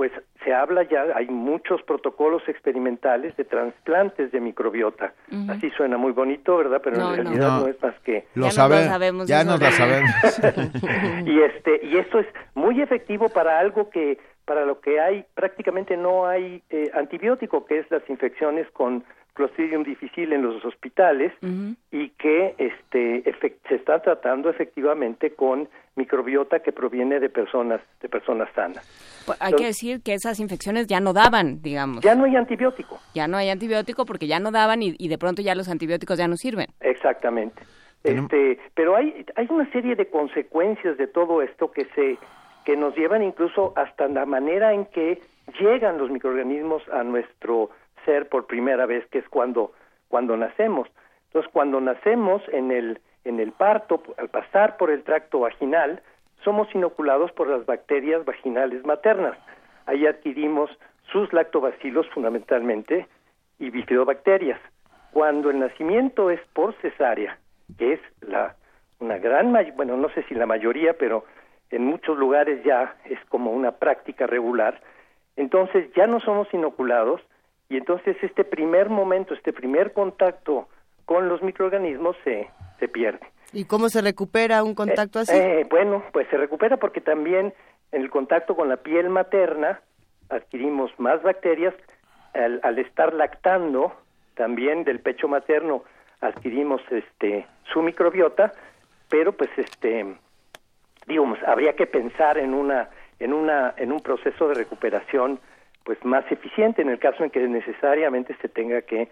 pues 0.01 0.11
se 0.43 0.51
habla 0.51 0.81
ya, 0.89 1.05
hay 1.13 1.27
muchos 1.27 1.79
protocolos 1.83 2.41
experimentales 2.47 3.37
de 3.37 3.43
trasplantes 3.43 4.31
de 4.31 4.39
microbiota. 4.41 5.13
Así 5.47 5.69
suena 5.77 5.95
muy 5.97 6.11
bonito, 6.11 6.57
¿verdad? 6.57 6.81
Pero 6.83 6.97
No, 6.97 7.13
en 7.13 7.23
no. 7.23 7.29
realidad 7.29 7.47
no. 7.49 7.59
No. 7.59 7.67
es 7.67 7.79
más 7.83 7.93
que 7.99 8.25
Lo 8.33 8.41
Ya 8.41 8.47
nos 8.47 8.55
sabe- 8.55 8.75
lo 8.77 8.89
sabemos, 8.89 9.27
ya 9.27 9.43
nos 9.43 9.59
lo 9.61 9.69
sabemos. 9.69 10.09
y 11.27 11.39
este 11.41 11.81
y 11.85 11.97
esto 11.97 12.17
es 12.17 12.25
muy 12.55 12.81
efectivo 12.81 13.29
para 13.29 13.59
algo 13.59 13.91
que 13.91 14.17
para 14.45 14.65
lo 14.65 14.81
que 14.81 14.99
hay 14.99 15.23
prácticamente 15.35 15.95
no 15.95 16.25
hay 16.25 16.63
eh, 16.71 16.89
antibiótico 16.95 17.63
que 17.67 17.77
es 17.77 17.91
las 17.91 18.01
infecciones 18.09 18.65
con 18.71 19.03
Clostridium 19.33 19.83
difficile 19.83 20.35
en 20.35 20.41
los 20.41 20.63
hospitales 20.65 21.33
y 21.91 22.09
que 22.09 22.53
este 22.57 23.23
se 23.67 23.75
está 23.75 24.01
tratando 24.01 24.49
efectivamente 24.49 25.33
con 25.33 25.69
microbiota 25.95 26.59
que 26.59 26.71
proviene 26.71 27.19
de 27.19 27.29
personas 27.29 27.81
de 28.01 28.09
personas 28.09 28.49
sanas. 28.53 28.85
Pues 29.25 29.41
hay 29.41 29.53
que 29.53 29.65
decir 29.65 30.01
que 30.03 30.13
esas 30.13 30.39
infecciones 30.39 30.87
ya 30.87 30.99
no 30.99 31.13
daban, 31.13 31.61
digamos. 31.61 32.03
Ya 32.03 32.15
no 32.15 32.25
hay 32.25 32.35
antibiótico. 32.35 32.99
Ya 33.13 33.27
no 33.27 33.37
hay 33.37 33.49
antibiótico 33.49 34.05
porque 34.05 34.27
ya 34.27 34.39
no 34.39 34.51
daban 34.51 34.83
y, 34.83 34.95
y 34.97 35.07
de 35.07 35.17
pronto 35.17 35.41
ya 35.41 35.55
los 35.55 35.69
antibióticos 35.69 36.17
ya 36.17 36.27
no 36.27 36.35
sirven. 36.35 36.67
Exactamente. 36.81 37.63
Este, 38.03 38.59
pero 38.73 38.95
hay 38.95 39.25
hay 39.35 39.47
una 39.49 39.69
serie 39.71 39.95
de 39.95 40.09
consecuencias 40.09 40.97
de 40.97 41.07
todo 41.07 41.41
esto 41.41 41.71
que 41.71 41.85
se 41.95 42.17
que 42.65 42.75
nos 42.75 42.95
llevan 42.95 43.23
incluso 43.23 43.73
hasta 43.75 44.07
la 44.07 44.25
manera 44.25 44.73
en 44.73 44.85
que 44.85 45.21
llegan 45.59 45.97
los 45.97 46.09
microorganismos 46.09 46.83
a 46.89 47.03
nuestro 47.03 47.69
ser 48.05 48.29
por 48.29 48.47
primera 48.47 48.85
vez, 48.85 49.05
que 49.07 49.19
es 49.19 49.29
cuando 49.29 49.73
cuando 50.07 50.35
nacemos. 50.35 50.89
Entonces, 51.27 51.51
cuando 51.53 51.79
nacemos 51.79 52.41
en 52.49 52.71
el 52.71 52.99
en 53.23 53.39
el 53.39 53.51
parto, 53.51 54.01
al 54.17 54.29
pasar 54.29 54.77
por 54.77 54.89
el 54.89 55.03
tracto 55.03 55.41
vaginal, 55.41 56.01
somos 56.43 56.73
inoculados 56.73 57.31
por 57.31 57.47
las 57.47 57.65
bacterias 57.65 58.25
vaginales 58.25 58.83
maternas. 58.83 59.37
Ahí 59.85 60.07
adquirimos 60.07 60.71
sus 61.11 61.31
lactobacilos 61.33 62.09
fundamentalmente 62.09 63.07
y 63.59 63.69
bifidobacterias. 63.69 64.59
Cuando 65.11 65.49
el 65.49 65.59
nacimiento 65.59 66.31
es 66.31 66.39
por 66.53 66.73
cesárea, 66.81 67.37
que 67.77 67.93
es 67.93 67.99
la 68.21 68.55
una 68.99 69.17
gran 69.17 69.51
bueno, 69.75 69.97
no 69.97 70.09
sé 70.09 70.23
si 70.23 70.35
la 70.35 70.45
mayoría, 70.45 70.93
pero 70.93 71.25
en 71.71 71.85
muchos 71.85 72.17
lugares 72.17 72.63
ya 72.63 72.95
es 73.05 73.19
como 73.29 73.51
una 73.51 73.71
práctica 73.71 74.27
regular, 74.27 74.79
entonces 75.35 75.91
ya 75.95 76.05
no 76.05 76.19
somos 76.19 76.47
inoculados 76.53 77.21
y 77.71 77.77
entonces 77.77 78.17
este 78.21 78.43
primer 78.43 78.89
momento, 78.89 79.33
este 79.33 79.53
primer 79.53 79.93
contacto 79.93 80.67
con 81.05 81.29
los 81.29 81.41
microorganismos 81.41 82.17
se, 82.25 82.49
se 82.79 82.87
pierde. 82.89 83.25
¿Y 83.53 83.63
cómo 83.63 83.87
se 83.87 84.01
recupera 84.01 84.61
un 84.63 84.75
contacto 84.75 85.19
Eh, 85.19 85.21
así? 85.21 85.37
eh, 85.37 85.67
bueno, 85.69 86.03
pues 86.11 86.27
se 86.29 86.35
recupera 86.37 86.75
porque 86.77 86.99
también 86.99 87.53
en 87.93 88.01
el 88.01 88.09
contacto 88.09 88.55
con 88.57 88.67
la 88.67 88.75
piel 88.77 89.09
materna 89.09 89.79
adquirimos 90.29 90.91
más 90.99 91.23
bacterias. 91.23 91.73
Al, 92.33 92.59
al 92.63 92.77
estar 92.79 93.13
lactando, 93.13 93.93
también 94.35 94.83
del 94.83 94.99
pecho 94.99 95.27
materno 95.29 95.83
adquirimos 96.21 96.81
este 96.91 97.45
su 97.71 97.81
microbiota, 97.81 98.51
pero 99.09 99.31
pues 99.31 99.49
este 99.57 100.15
digamos 101.07 101.39
habría 101.45 101.73
que 101.75 101.87
pensar 101.87 102.37
en 102.37 102.53
una 102.53 102.89
en 103.19 103.31
una 103.33 103.73
en 103.77 103.91
un 103.93 103.99
proceso 104.01 104.47
de 104.49 104.55
recuperación 104.55 105.39
pues 105.83 106.03
más 106.05 106.29
eficiente 106.31 106.81
en 106.81 106.89
el 106.89 106.99
caso 106.99 107.23
en 107.23 107.29
que 107.31 107.39
necesariamente 107.47 108.35
se 108.41 108.49
tenga 108.49 108.81
que 108.81 109.09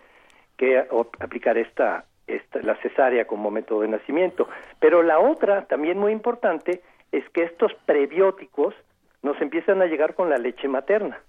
que 0.58 0.77
aplicar 1.21 1.58
esta, 1.58 2.03
esta 2.28 2.61
la 2.61 2.76
cesárea 2.82 3.26
como 3.26 3.49
método 3.49 3.80
de 3.80 3.88
nacimiento. 3.88 4.49
Pero 4.82 5.03
la 5.03 5.17
otra, 5.20 5.63
también 5.67 5.97
muy 5.97 6.11
importante, 6.11 6.82
es 7.13 7.24
que 7.30 7.43
estos 7.43 7.74
prebióticos 7.86 8.76
nos 9.24 9.39
empiezan 9.41 9.82
a 9.82 9.86
llegar 9.86 10.15
con 10.15 10.30
la 10.30 10.38
leche 10.38 10.67
materna. 10.67 11.20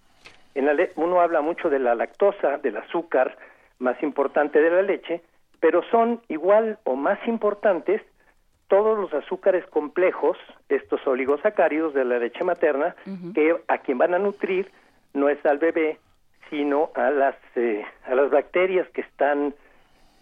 En 0.57 0.67
la 0.67 0.75
le- 0.75 0.91
uno 0.97 1.21
habla 1.21 1.43
mucho 1.43 1.71
de 1.71 1.79
la 1.79 1.95
lactosa, 1.95 2.59
del 2.59 2.77
azúcar 2.79 3.37
más 3.79 4.03
importante 4.03 4.61
de 4.61 4.69
la 4.71 4.83
leche, 4.83 5.21
pero 5.61 5.85
son 5.93 6.21
igual 6.27 6.79
o 6.83 6.97
más 6.97 7.21
importantes 7.29 8.03
todos 8.67 8.99
los 8.99 9.15
azúcares 9.15 9.65
complejos, 9.67 10.37
estos 10.69 11.07
oligosacáridos 11.07 11.95
de 11.95 12.05
la 12.05 12.19
leche 12.19 12.43
materna, 12.43 12.97
que 13.33 13.55
a 13.69 13.79
quien 13.79 13.99
van 13.99 14.15
a 14.15 14.19
nutrir 14.19 14.73
no 15.15 15.29
es 15.29 15.45
al 15.45 15.59
bebé, 15.59 15.99
sino 16.49 16.91
a 16.95 17.11
las 17.11 17.37
eh, 17.57 17.85
a 18.07 18.15
las 18.15 18.31
bacterias 18.31 18.89
que 18.91 19.03
están 19.03 19.55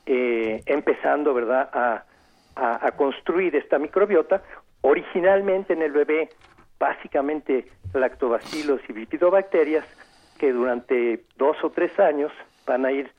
eh, 0.06 0.62
empezando, 0.66 1.34
¿verdad?, 1.34 1.70
a, 1.72 2.04
a, 2.56 2.86
a 2.86 2.90
construir 2.92 3.54
esta 3.56 3.78
microbiota. 3.78 4.42
Originalmente 4.80 5.72
en 5.72 5.82
el 5.82 5.92
bebé 5.92 6.28
básicamente 6.78 7.66
lactobacilos 7.92 8.80
y 8.88 8.92
bifidobacterias 8.92 9.84
que 10.38 10.52
durante 10.52 11.24
dos 11.36 11.56
o 11.64 11.70
tres 11.70 11.98
años 11.98 12.30
van 12.66 12.86
a 12.86 12.92
ir 12.92 13.10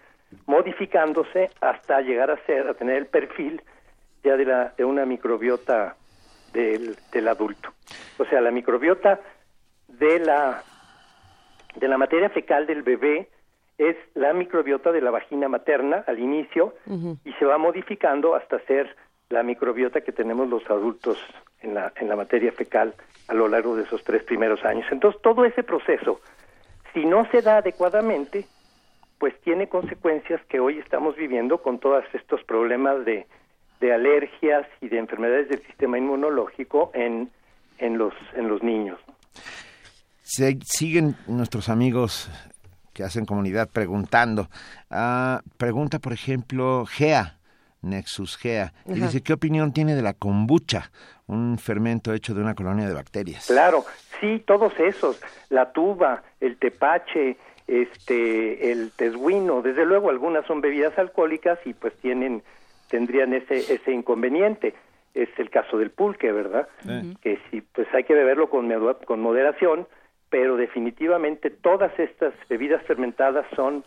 modificándose 0.46 1.50
hasta 1.60 2.02
llegar 2.02 2.32
a 2.32 2.38
ser, 2.46 2.68
a 2.68 2.74
tener 2.76 2.96
el 2.98 3.08
perfil 3.08 3.62
ya 4.24 4.38
de, 4.38 4.46
la, 4.46 4.74
de 4.78 4.86
una 4.86 5.06
microbiota 5.06 5.96
del, 6.54 6.96
del 7.12 7.28
adulto. 7.28 7.74
O 8.18 8.26
sea, 8.26 8.40
la 8.40 8.52
microbiota 8.52 9.20
de 9.88 10.20
la, 10.20 10.64
de 11.80 11.88
la 11.88 11.98
materia 11.98 12.30
fecal 12.30 12.68
del 12.68 12.84
bebé 12.84 13.30
es 13.78 13.96
la 14.14 14.34
microbiota 14.34 14.92
de 14.92 15.02
la 15.02 15.12
vagina 15.12 15.48
materna 15.48 16.04
al 16.06 16.20
inicio 16.20 16.74
y 17.24 17.32
se 17.34 17.46
va 17.46 17.58
modificando 17.58 18.36
hasta 18.36 18.60
ser 18.66 18.96
la 19.30 19.44
microbiota 19.44 20.02
que 20.02 20.12
tenemos 20.12 20.50
los 20.50 20.70
adultos 20.70 21.18
en 21.62 21.76
la, 21.76 21.94
en 21.96 22.10
la 22.10 22.16
materia 22.16 22.52
fecal 22.52 22.94
a 23.28 23.34
lo 23.34 23.48
largo 23.48 23.76
de 23.76 23.84
esos 23.84 24.04
tres 24.04 24.24
primeros 24.24 24.66
años. 24.66 24.86
Entonces, 24.92 25.22
todo 25.22 25.46
ese 25.46 25.64
proceso, 25.64 26.20
si 26.94 27.06
no 27.06 27.26
se 27.32 27.42
da 27.42 27.58
adecuadamente, 27.58 28.46
pues 29.18 29.40
tiene 29.42 29.70
consecuencias 29.70 30.42
que 30.50 30.60
hoy 30.60 30.80
estamos 30.80 31.16
viviendo 31.16 31.60
con 31.60 31.80
todos 31.80 32.04
estos 32.14 32.44
problemas 32.44 33.06
de, 33.06 33.28
de 33.80 33.94
alergias 33.94 34.68
y 34.82 34.90
de 34.90 34.98
enfermedades 34.98 35.50
del 35.50 35.62
sistema 35.62 35.98
inmunológico 35.98 36.92
en, 36.94 37.30
en, 37.78 37.98
los, 37.98 38.14
en 38.34 38.50
los 38.50 38.64
niños. 38.64 39.00
Se, 40.30 40.60
siguen 40.64 41.16
nuestros 41.28 41.70
amigos 41.70 42.30
que 42.94 43.04
hacen 43.04 43.26
comunidad 43.26 43.68
preguntando. 43.68 44.48
Ah, 44.92 45.42
pregunta, 45.58 45.98
por 45.98 46.14
ejemplo, 46.14 46.86
Gea, 46.86 47.40
Nexus 47.82 48.38
Gea, 48.38 48.72
y 48.86 49.00
dice, 49.00 49.24
¿qué 49.24 49.34
opinión 49.34 49.74
tiene 49.74 49.96
de 49.96 50.04
la 50.04 50.14
kombucha, 50.14 50.92
un 51.26 51.58
fermento 51.58 52.14
hecho 52.14 52.36
de 52.36 52.42
una 52.42 52.54
colonia 52.54 52.88
de 52.88 52.94
bacterias? 52.94 53.48
Claro, 53.48 53.86
sí, 54.22 54.44
todos 54.46 54.80
esos, 54.80 55.20
la 55.50 55.72
tuba, 55.72 56.22
el 56.40 56.58
tepache, 56.58 57.38
este, 57.66 58.72
el 58.72 58.92
tesguino, 58.92 59.64
desde 59.64 59.84
luego 59.84 60.12
algunas 60.12 60.46
son 60.46 60.62
bebidas 60.62 60.96
alcohólicas 61.00 61.58
y 61.66 61.74
pues 61.74 61.96
tienen, 62.02 62.44
tendrían 62.90 63.34
ese, 63.34 63.74
ese 63.74 63.92
inconveniente. 63.92 64.76
Es 65.16 65.30
el 65.38 65.50
caso 65.50 65.80
del 65.80 65.90
pulque, 65.90 66.32
¿verdad? 66.32 66.70
Que 67.22 67.40
sí, 67.50 67.64
pues 67.74 67.88
hay 67.96 68.04
que 68.04 68.14
beberlo 68.14 68.52
con, 68.52 68.70
con 69.08 69.22
moderación, 69.22 69.88
pero 70.30 70.58
definitivamente 70.58 71.50
todas 71.50 71.98
estas 72.00 72.34
bebidas 72.48 72.84
fermentadas 72.84 73.46
son 73.56 73.84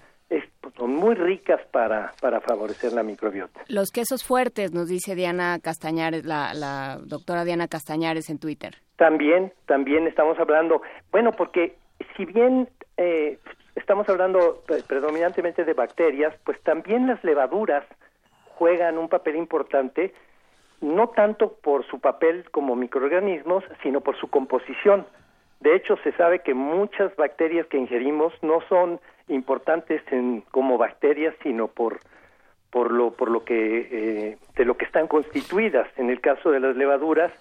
son 0.78 0.94
muy 0.94 1.14
ricas 1.14 1.60
para, 1.70 2.12
para 2.20 2.40
favorecer 2.40 2.92
la 2.92 3.02
microbiota. 3.02 3.60
Los 3.68 3.90
quesos 3.90 4.24
fuertes, 4.24 4.72
nos 4.72 4.88
dice 4.88 5.14
Diana 5.14 5.58
Castañares, 5.62 6.24
la, 6.24 6.54
la 6.54 6.98
doctora 7.04 7.44
Diana 7.44 7.68
Castañares 7.68 8.30
en 8.30 8.38
Twitter. 8.38 8.76
También, 8.96 9.52
también 9.66 10.06
estamos 10.06 10.38
hablando, 10.38 10.80
bueno, 11.10 11.32
porque 11.32 11.76
si 12.16 12.24
bien 12.24 12.68
eh, 12.96 13.38
estamos 13.74 14.08
hablando 14.08 14.62
predominantemente 14.86 15.64
de 15.64 15.74
bacterias, 15.74 16.34
pues 16.44 16.60
también 16.62 17.06
las 17.06 17.22
levaduras 17.24 17.84
juegan 18.54 18.98
un 18.98 19.08
papel 19.08 19.36
importante, 19.36 20.14
no 20.80 21.08
tanto 21.10 21.54
por 21.62 21.86
su 21.86 22.00
papel 22.00 22.50
como 22.50 22.76
microorganismos, 22.76 23.64
sino 23.82 24.00
por 24.00 24.16
su 24.18 24.28
composición. 24.28 25.06
De 25.62 25.76
hecho, 25.76 25.96
se 26.02 26.10
sabe 26.12 26.40
que 26.40 26.54
muchas 26.54 27.14
bacterias 27.14 27.68
que 27.68 27.78
ingerimos 27.78 28.32
no 28.42 28.62
son 28.68 28.98
importantes 29.28 30.02
en, 30.10 30.40
como 30.50 30.76
bacterias, 30.76 31.36
sino 31.42 31.68
por 31.68 32.00
por 32.70 32.90
lo 32.90 33.12
por 33.12 33.30
lo 33.30 33.44
que 33.44 33.88
eh, 33.92 34.38
de 34.56 34.64
lo 34.64 34.76
que 34.76 34.84
están 34.84 35.06
constituidas. 35.06 35.86
En 35.96 36.10
el 36.10 36.20
caso 36.20 36.50
de 36.50 36.58
las 36.58 36.74
levaduras, 36.74 37.32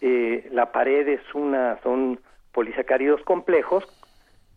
eh, 0.00 0.48
la 0.52 0.70
pared 0.70 1.08
es 1.08 1.34
una 1.34 1.78
son 1.82 2.20
polisacáridos 2.52 3.20
complejos 3.22 3.84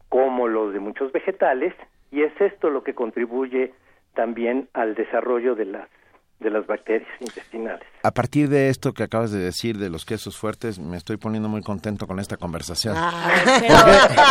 como 0.08 0.48
los 0.48 0.72
de 0.72 0.80
muchos 0.80 1.12
vegetales, 1.12 1.74
y 2.12 2.22
es 2.22 2.40
esto 2.40 2.70
lo 2.70 2.84
que 2.84 2.94
contribuye 2.94 3.74
también 4.14 4.70
al 4.74 4.94
desarrollo 4.94 5.56
de 5.56 5.66
las 5.66 5.90
de 6.40 6.50
las 6.50 6.66
bacterias 6.66 7.10
intestinales. 7.20 7.86
A 8.04 8.12
partir 8.12 8.48
de 8.50 8.70
esto 8.70 8.94
que 8.94 9.04
acabas 9.04 9.32
de 9.32 9.40
decir 9.40 9.78
de 9.78 9.90
los 9.90 10.06
quesos 10.06 10.38
fuertes, 10.38 10.80
me 10.80 10.96
estoy 10.96 11.18
poniendo 11.18 11.50
muy 11.50 11.62
contento 11.62 12.08
con 12.08 12.20
esta 12.20 12.38
conversación. 12.38 12.96
Ah, 12.98 13.12
pero 13.60 13.74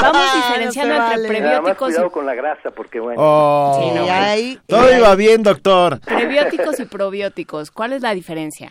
vamos 0.02 0.34
diferenciando 0.34 0.94
entre 0.94 1.28
prebióticos 1.28 1.88
cuidado 1.88 2.06
y... 2.06 2.10
con 2.10 2.26
la 2.26 2.34
grasa, 2.34 2.70
porque 2.70 2.98
bueno... 3.00 3.20
Oh, 3.22 3.78
sí, 3.80 3.98
no, 3.98 4.06
hay... 4.10 4.58
Todo 4.66 4.96
iba 4.96 5.14
bien, 5.16 5.42
doctor. 5.42 6.00
Prebióticos 6.00 6.80
y 6.80 6.86
probióticos, 6.86 7.70
¿cuál 7.70 7.92
es 7.92 8.02
la 8.02 8.14
diferencia? 8.14 8.70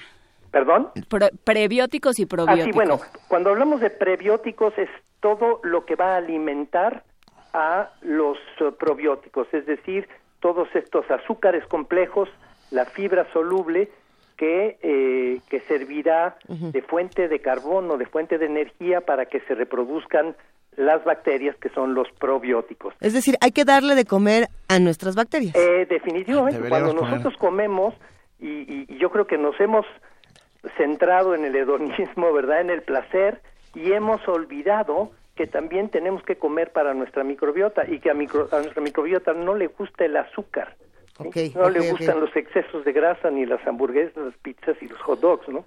¿Perdón? 0.51 0.89
Pre 1.07 1.29
prebióticos 1.43 2.19
y 2.19 2.25
probióticos. 2.25 2.67
Ah, 2.67 2.71
sí, 2.71 2.71
bueno, 2.71 2.99
cuando 3.27 3.51
hablamos 3.51 3.81
de 3.81 3.89
prebióticos 3.89 4.73
es 4.77 4.89
todo 5.19 5.59
lo 5.63 5.85
que 5.85 5.95
va 5.95 6.13
a 6.13 6.17
alimentar 6.17 7.03
a 7.53 7.91
los 8.01 8.37
uh, 8.61 8.71
probióticos, 8.71 9.47
es 9.51 9.65
decir, 9.65 10.07
todos 10.39 10.67
estos 10.75 11.09
azúcares 11.09 11.65
complejos, 11.67 12.29
la 12.71 12.85
fibra 12.85 13.27
soluble 13.33 13.89
que, 14.37 14.77
eh, 14.81 15.41
que 15.49 15.59
servirá 15.61 16.37
de 16.47 16.81
fuente 16.83 17.27
de 17.27 17.39
carbono, 17.39 17.97
de 17.97 18.05
fuente 18.05 18.37
de 18.37 18.45
energía 18.45 19.01
para 19.01 19.25
que 19.25 19.39
se 19.41 19.55
reproduzcan 19.55 20.35
las 20.75 21.03
bacterias 21.03 21.55
que 21.57 21.69
son 21.69 21.95
los 21.95 22.07
probióticos. 22.19 22.93
Es 23.01 23.13
decir, 23.13 23.35
hay 23.41 23.51
que 23.51 23.65
darle 23.65 23.95
de 23.95 24.05
comer 24.05 24.47
a 24.67 24.77
nuestras 24.77 25.15
bacterias. 25.15 25.55
Eh, 25.55 25.87
definitivamente, 25.89 26.69
cuando 26.69 26.93
nosotros 26.93 27.35
comemos, 27.37 27.95
y, 28.39 28.85
y, 28.87 28.97
yo 28.99 29.09
creo 29.09 29.25
que 29.25 29.39
nos 29.39 29.59
hemos 29.59 29.87
centrado 30.77 31.33
en 31.33 31.45
el 31.45 31.55
hedonismo, 31.55 32.31
¿verdad? 32.31 32.61
En 32.61 32.69
el 32.69 32.83
placer, 32.83 33.41
y 33.73 33.91
hemos 33.91 34.25
olvidado 34.27 35.11
que 35.35 35.47
también 35.47 35.89
tenemos 35.89 36.21
que 36.23 36.35
comer 36.35 36.71
para 36.71 36.93
nuestra 36.93 37.23
microbiota 37.23 37.89
y 37.89 37.99
que 37.99 38.09
a, 38.09 38.13
micro, 38.13 38.49
a 38.51 38.59
nuestra 38.59 38.81
microbiota 38.81 39.33
no 39.33 39.55
le 39.55 39.67
gusta 39.67 40.05
el 40.05 40.17
azúcar. 40.17 40.75
Okay, 41.19 41.51
no 41.55 41.61
okay, 41.61 41.73
le 41.73 41.89
gustan 41.91 42.17
okay. 42.17 42.21
los 42.21 42.35
excesos 42.35 42.85
de 42.85 42.93
grasa, 42.93 43.31
ni 43.31 43.45
las 43.45 43.65
hamburguesas, 43.65 44.17
las 44.17 44.37
pizzas 44.37 44.75
y 44.81 44.87
los 44.87 44.99
hot 45.01 45.19
dogs, 45.19 45.47
¿no? 45.49 45.65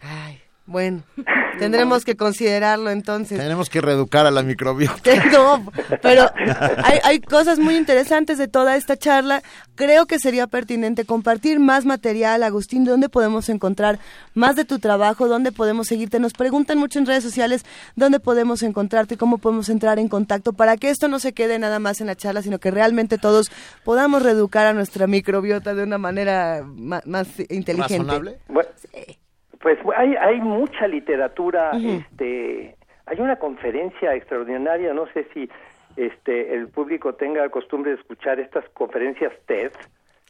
Ay, 0.00 0.41
bueno, 0.66 1.02
tendremos 1.58 2.04
que 2.04 2.16
considerarlo 2.16 2.90
entonces. 2.90 3.38
Tenemos 3.38 3.68
que 3.68 3.80
reeducar 3.80 4.26
a 4.26 4.30
la 4.30 4.42
microbiota. 4.42 5.10
No, 5.32 5.64
pero 6.02 6.30
hay, 6.84 6.98
hay, 7.04 7.20
cosas 7.20 7.58
muy 7.58 7.76
interesantes 7.76 8.38
de 8.38 8.48
toda 8.48 8.76
esta 8.76 8.96
charla. 8.96 9.42
Creo 9.74 10.06
que 10.06 10.18
sería 10.18 10.46
pertinente 10.46 11.04
compartir 11.04 11.58
más 11.58 11.84
material. 11.84 12.42
Agustín, 12.42 12.84
¿dónde 12.84 13.08
podemos 13.08 13.48
encontrar 13.48 13.98
más 14.34 14.56
de 14.56 14.64
tu 14.64 14.78
trabajo? 14.78 15.28
¿Dónde 15.28 15.52
podemos 15.52 15.88
seguirte? 15.88 16.20
Nos 16.20 16.32
preguntan 16.32 16.78
mucho 16.78 16.98
en 16.98 17.06
redes 17.06 17.24
sociales 17.24 17.64
dónde 17.96 18.20
podemos 18.20 18.62
encontrarte, 18.62 19.16
cómo 19.16 19.38
podemos 19.38 19.68
entrar 19.68 19.98
en 19.98 20.08
contacto 20.08 20.52
para 20.52 20.76
que 20.76 20.90
esto 20.90 21.08
no 21.08 21.18
se 21.18 21.32
quede 21.32 21.58
nada 21.58 21.78
más 21.78 22.00
en 22.00 22.08
la 22.08 22.16
charla, 22.16 22.42
sino 22.42 22.58
que 22.58 22.70
realmente 22.70 23.18
todos 23.18 23.50
podamos 23.84 24.22
reeducar 24.22 24.66
a 24.66 24.74
nuestra 24.74 25.06
microbiota 25.06 25.74
de 25.74 25.82
una 25.82 25.98
manera 25.98 26.62
más, 26.64 27.06
más 27.06 27.28
inteligente. 27.48 27.98
¿Razonable? 27.98 28.38
Bueno, 28.48 28.68
pues 29.62 29.78
hay, 29.96 30.14
hay 30.16 30.40
mucha 30.40 30.86
literatura, 30.88 31.70
uh 31.72 31.76
-huh. 31.78 32.00
este, 32.00 32.76
hay 33.06 33.20
una 33.20 33.36
conferencia 33.36 34.14
extraordinaria, 34.14 34.92
no 34.92 35.06
sé 35.14 35.26
si 35.32 35.48
este 35.96 36.54
el 36.54 36.68
público 36.68 37.14
tenga 37.14 37.48
costumbre 37.48 37.92
de 37.92 37.96
escuchar 37.98 38.38
estas 38.40 38.64
conferencias 38.74 39.32
TED. 39.46 39.72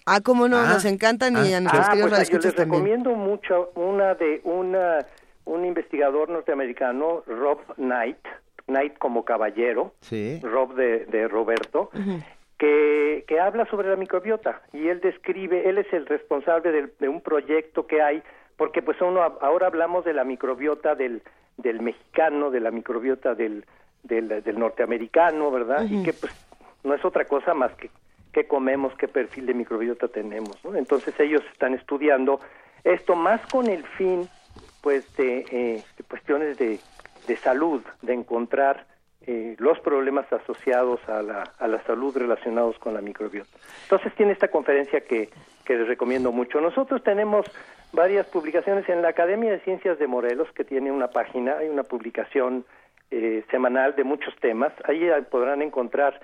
Ah, 0.07 0.21
cómo 0.21 0.49
no, 0.49 0.57
ah, 0.59 0.67
nos 0.73 0.85
encantan 0.85 1.35
y 1.45 1.55
ah, 1.55 1.59
a 1.59 1.61
nuestros 1.61 1.87
ah, 1.89 1.93
pues, 1.93 2.29
yo 2.31 2.39
les 2.39 2.55
también. 2.55 2.85
recomiendo 2.85 3.11
mucho 3.15 3.71
una 3.77 4.15
de 4.15 4.41
una 4.45 4.99
un 5.45 5.65
investigador 5.65 6.29
norteamericano, 6.29 7.23
Rob 7.27 7.59
Knight, 7.77 8.19
Knight 8.67 8.99
como 8.99 9.25
caballero, 9.25 9.93
sí. 10.01 10.41
Rob 10.43 10.75
de, 10.75 11.07
de 11.07 11.27
Roberto, 11.29 11.91
Uh 11.95 11.99
-huh. 11.99 12.23
que, 12.59 13.25
que 13.27 13.41
habla 13.41 13.65
sobre 13.67 13.89
la 13.89 13.97
microbiota 13.97 14.63
y 14.73 14.87
él 14.89 15.01
describe, 15.01 15.69
él 15.69 15.79
es 15.79 15.93
el 15.93 16.07
responsable 16.07 16.71
de, 16.71 16.89
de 17.01 17.09
un 17.09 17.21
proyecto 17.21 17.87
que 17.87 18.01
hay 18.03 18.23
porque 18.57 18.83
pues 18.83 19.01
uno 19.01 19.23
ahora 19.41 19.67
hablamos 19.67 20.05
de 20.05 20.13
la 20.13 20.25
microbiota 20.25 20.95
del, 20.95 21.23
del 21.57 21.81
mexicano, 21.81 22.51
de 22.51 22.61
la 22.61 22.71
microbiota 22.71 23.35
del, 23.35 23.65
del, 24.03 24.29
del 24.43 24.59
norteamericano, 24.59 25.51
¿verdad? 25.51 25.83
Uh 25.85 25.89
-huh. 25.89 26.01
Y 26.01 26.03
que 26.05 26.13
pues 26.13 26.33
no 26.85 26.95
es 26.95 27.05
otra 27.05 27.25
cosa 27.25 27.55
más 27.55 27.73
que 27.75 27.91
qué 28.33 28.47
comemos, 28.47 28.95
qué 28.97 29.09
perfil 29.09 29.47
de 29.47 29.55
microbiota 29.55 30.09
tenemos, 30.09 30.57
¿no? 30.65 30.75
Entonces 30.75 31.19
ellos 31.21 31.43
están 31.53 31.75
estudiando 31.75 32.41
esto 32.83 33.15
más 33.15 33.41
con 33.53 33.67
el 33.69 33.85
fin 33.85 34.29
pues 34.81 35.05
de, 35.17 35.45
eh, 35.51 35.85
de 35.97 36.05
cuestiones 36.05 36.59
de, 36.59 36.81
de, 37.29 37.37
salud, 37.37 37.83
de 38.01 38.15
encontrar 38.15 38.87
eh, 39.27 39.55
los 39.59 39.79
problemas 39.81 40.33
asociados 40.33 40.99
a 41.09 41.23
la, 41.23 41.43
a 41.59 41.69
la 41.69 41.81
salud 41.85 42.17
relacionados 42.17 42.79
con 42.79 42.95
la 42.95 43.01
microbiota. 43.01 43.57
Entonces 43.85 44.13
tiene 44.17 44.33
esta 44.33 44.49
conferencia 44.49 45.03
que, 45.03 45.29
que 45.65 45.77
les 45.77 45.87
recomiendo 45.87 46.33
mucho. 46.33 46.61
Nosotros 46.61 47.03
tenemos 47.05 47.47
varias 47.93 48.27
publicaciones 48.27 48.89
en 48.89 49.03
la 49.03 49.09
Academia 49.09 49.53
de 49.53 49.61
Ciencias 49.61 49.99
de 49.99 50.07
Morelos, 50.07 50.51
que 50.53 50.65
tiene 50.65 50.91
una 50.91 51.09
página, 51.09 51.59
hay 51.59 51.69
una 51.69 51.83
publicación 51.83 52.65
eh, 53.11 53.45
semanal 53.51 53.95
de 53.95 54.05
muchos 54.05 54.35
temas. 54.41 54.73
Ahí 54.85 55.09
podrán 55.31 55.63
encontrar 55.63 56.19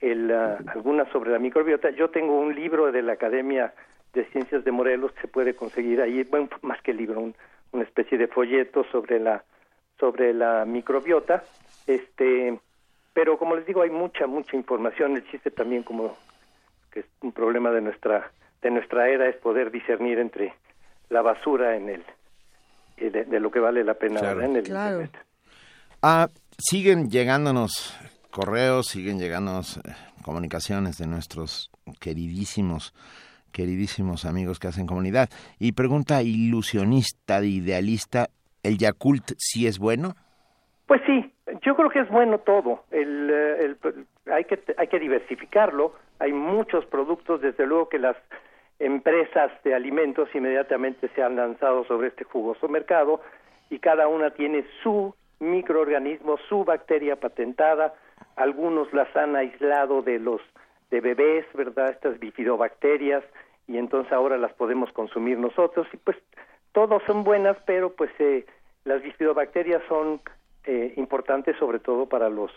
el, 0.00 0.30
uh, 0.30 0.70
algunas 0.70 1.08
sobre 1.10 1.30
la 1.30 1.38
microbiota. 1.38 1.90
Yo 1.90 2.08
tengo 2.10 2.38
un 2.38 2.54
libro 2.54 2.90
de 2.90 3.02
la 3.02 3.12
Academia 3.12 3.74
de 4.14 4.24
Ciencias 4.26 4.64
de 4.64 4.72
Morelos 4.72 5.12
que 5.12 5.20
se 5.22 5.28
puede 5.28 5.54
conseguir 5.54 6.00
ahí, 6.00 6.22
bueno, 6.24 6.48
más 6.62 6.80
que 6.82 6.94
libro, 6.94 7.20
un, 7.20 7.34
una 7.72 7.84
especie 7.84 8.18
de 8.18 8.26
folleto 8.26 8.84
sobre 8.90 9.20
la 9.20 9.44
sobre 9.98 10.32
la 10.32 10.64
microbiota, 10.64 11.44
este, 11.86 12.58
pero 13.12 13.36
como 13.38 13.54
les 13.54 13.66
digo 13.66 13.82
hay 13.82 13.90
mucha 13.90 14.26
mucha 14.26 14.56
información. 14.56 15.16
El 15.16 15.30
chiste 15.30 15.50
también 15.50 15.82
como 15.82 16.16
que 16.90 17.00
es 17.00 17.06
un 17.20 17.32
problema 17.32 17.70
de 17.70 17.82
nuestra 17.82 18.32
de 18.62 18.70
nuestra 18.70 19.10
era 19.10 19.28
es 19.28 19.36
poder 19.36 19.70
discernir 19.70 20.18
entre 20.18 20.54
la 21.10 21.22
basura 21.22 21.76
en 21.76 21.88
el 21.90 22.04
eh, 22.96 23.10
de, 23.10 23.24
de 23.24 23.40
lo 23.40 23.50
que 23.50 23.60
vale 23.60 23.84
la 23.84 23.94
pena 23.94 24.20
Claro. 24.20 24.40
en 24.42 24.56
el 24.56 24.62
Claro. 24.64 25.00
internet. 25.02 25.26
Ah, 26.02 26.28
siguen 26.58 27.10
llegándonos 27.10 27.94
correos, 28.30 28.86
siguen 28.86 29.18
llegándonos 29.18 29.76
eh, 29.78 29.80
comunicaciones 30.22 30.98
de 30.98 31.06
nuestros 31.06 31.70
queridísimos, 32.00 32.94
queridísimos 33.52 34.24
amigos 34.24 34.58
que 34.58 34.68
hacen 34.68 34.86
comunidad. 34.86 35.28
Y 35.58 35.72
pregunta 35.72 36.22
ilusionista, 36.22 37.40
de 37.40 37.48
idealista, 37.48 38.28
¿el 38.62 38.78
Yakult 38.78 39.32
sí 39.38 39.66
es 39.66 39.78
bueno? 39.78 40.14
Pues 40.86 41.00
sí, 41.06 41.32
yo 41.62 41.74
creo 41.76 41.90
que 41.90 42.00
es 42.00 42.08
bueno 42.08 42.38
todo. 42.38 42.84
El, 42.90 43.30
eh, 43.30 43.64
el- 43.64 44.06
hay 44.32 44.44
que 44.44 44.60
hay 44.78 44.86
que 44.88 44.98
diversificarlo. 44.98 45.94
Hay 46.18 46.32
muchos 46.32 46.84
productos, 46.86 47.40
desde 47.40 47.66
luego 47.66 47.88
que 47.88 47.98
las 47.98 48.16
empresas 48.80 49.52
de 49.62 49.74
alimentos 49.74 50.28
inmediatamente 50.34 51.08
se 51.14 51.22
han 51.22 51.36
lanzado 51.36 51.84
sobre 51.84 52.08
este 52.08 52.24
jugoso 52.24 52.66
mercado 52.66 53.20
y 53.68 53.78
cada 53.78 54.08
una 54.08 54.30
tiene 54.30 54.64
su 54.82 55.14
microorganismo, 55.38 56.38
su 56.48 56.64
bacteria 56.64 57.16
patentada. 57.16 57.94
Algunos 58.36 58.92
las 58.92 59.14
han 59.14 59.36
aislado 59.36 60.02
de 60.02 60.18
los 60.18 60.40
de 60.90 61.00
bebés, 61.00 61.46
¿verdad? 61.54 61.90
Estas 61.90 62.18
bifidobacterias 62.18 63.22
y 63.68 63.76
entonces 63.78 64.12
ahora 64.12 64.36
las 64.38 64.52
podemos 64.54 64.90
consumir 64.92 65.38
nosotros 65.38 65.86
y 65.92 65.98
pues 65.98 66.16
todos 66.72 67.02
son 67.06 67.22
buenas, 67.22 67.56
pero 67.66 67.92
pues 67.92 68.10
eh, 68.18 68.44
las 68.84 69.02
bifidobacterias 69.02 69.82
son 69.88 70.20
eh, 70.64 70.94
importantes 70.96 71.56
sobre 71.58 71.78
todo 71.78 72.06
para 72.06 72.28
los 72.28 72.50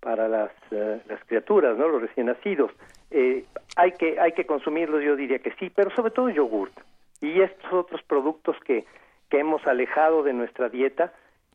para 0.00 0.28
las, 0.28 0.52
eh, 0.70 1.00
las 1.08 1.24
criaturas, 1.24 1.76
¿no? 1.76 1.88
Los 1.88 2.02
recién 2.02 2.26
nacidos. 2.26 2.70
Eh, 3.10 3.44
hay 3.76 3.92
que 3.92 4.18
hay 4.20 4.32
que 4.32 4.46
consumirlos, 4.46 5.02
yo 5.02 5.16
diría 5.16 5.38
que 5.38 5.52
sí, 5.58 5.70
pero 5.74 5.90
sobre 5.90 6.10
todo 6.10 6.28
yogurt. 6.28 6.72
Y 7.20 7.40
estos 7.40 7.72
otros 7.72 8.02
productos 8.02 8.56
que 8.64 8.84
que 9.30 9.40
hemos 9.40 9.66
alejado 9.66 10.22
de 10.22 10.32
nuestra 10.32 10.68
dieta, 10.68 11.12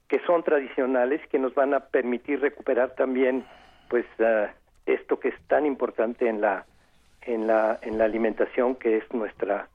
que 0.07 0.19
son 0.25 0.43
tradicionales, 0.43 1.21
que 1.29 1.39
nos 1.39 1.55
van 1.55 1.73
a 1.73 1.79
permitir 1.79 2.41
recuperar 2.41 2.95
también, 2.95 3.45
pues, 3.89 4.05
ah, 4.19 4.51
esto 4.85 5.19
que 5.19 5.29
es 5.29 5.41
tan 5.47 5.65
importante 5.65 6.27
en 6.27 6.41
la 6.41 6.65
en 7.21 7.47
la 7.47 7.79
en 7.81 7.97
la 7.97 8.05
alimentación, 8.05 8.75
que 8.75 8.97
es 8.97 9.13
nuestra 9.13 9.67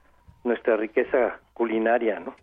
nuestra 0.47 0.77
riqueza 0.77 1.39
culinaria, 1.53 2.19
¿no? 2.19 2.35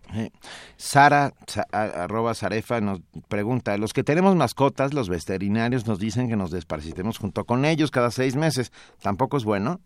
Sara, 0.77 1.31
arroba 1.73 2.35
Zarefa, 2.35 2.81
nos 2.81 3.01
pregunta, 3.29 3.77
los 3.79 3.93
que 3.93 4.03
tenemos 4.05 4.37
mascotas, 4.37 4.93
los 4.95 5.09
veterinarios 5.09 5.87
nos 5.87 5.99
dicen 5.99 6.29
que 6.29 6.37
nos 6.37 6.51
desparasitemos 6.51 7.19
junto 7.19 7.45
con 7.45 7.65
ellos 7.65 7.91
cada 7.91 8.11
seis 8.11 8.37
meses. 8.37 8.71
¿Tampoco 9.03 9.37
es 9.37 9.45
bueno? 9.45 9.81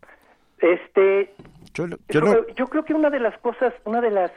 Este, 0.61 1.35
Yo, 1.75 1.87
yo, 1.87 1.97
yo 2.09 2.21
no- 2.21 2.47
yo 2.57 2.67
creo 2.67 2.85
que 2.85 2.95
una 2.95 3.11
de 3.11 3.21
las 3.21 3.39
cosas, 3.39 3.73
una 3.85 4.01
de 4.01 4.11
las. 4.11 4.33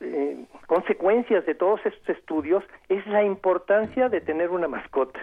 Eh, 0.00 0.46
consecuencias 0.66 1.44
de 1.44 1.54
todos 1.54 1.80
estos 1.84 2.08
estudios 2.16 2.64
es 2.88 3.06
la 3.06 3.22
importancia 3.22 4.08
de 4.08 4.20
tener 4.22 4.48
una 4.50 4.68
mascota. 4.68 5.20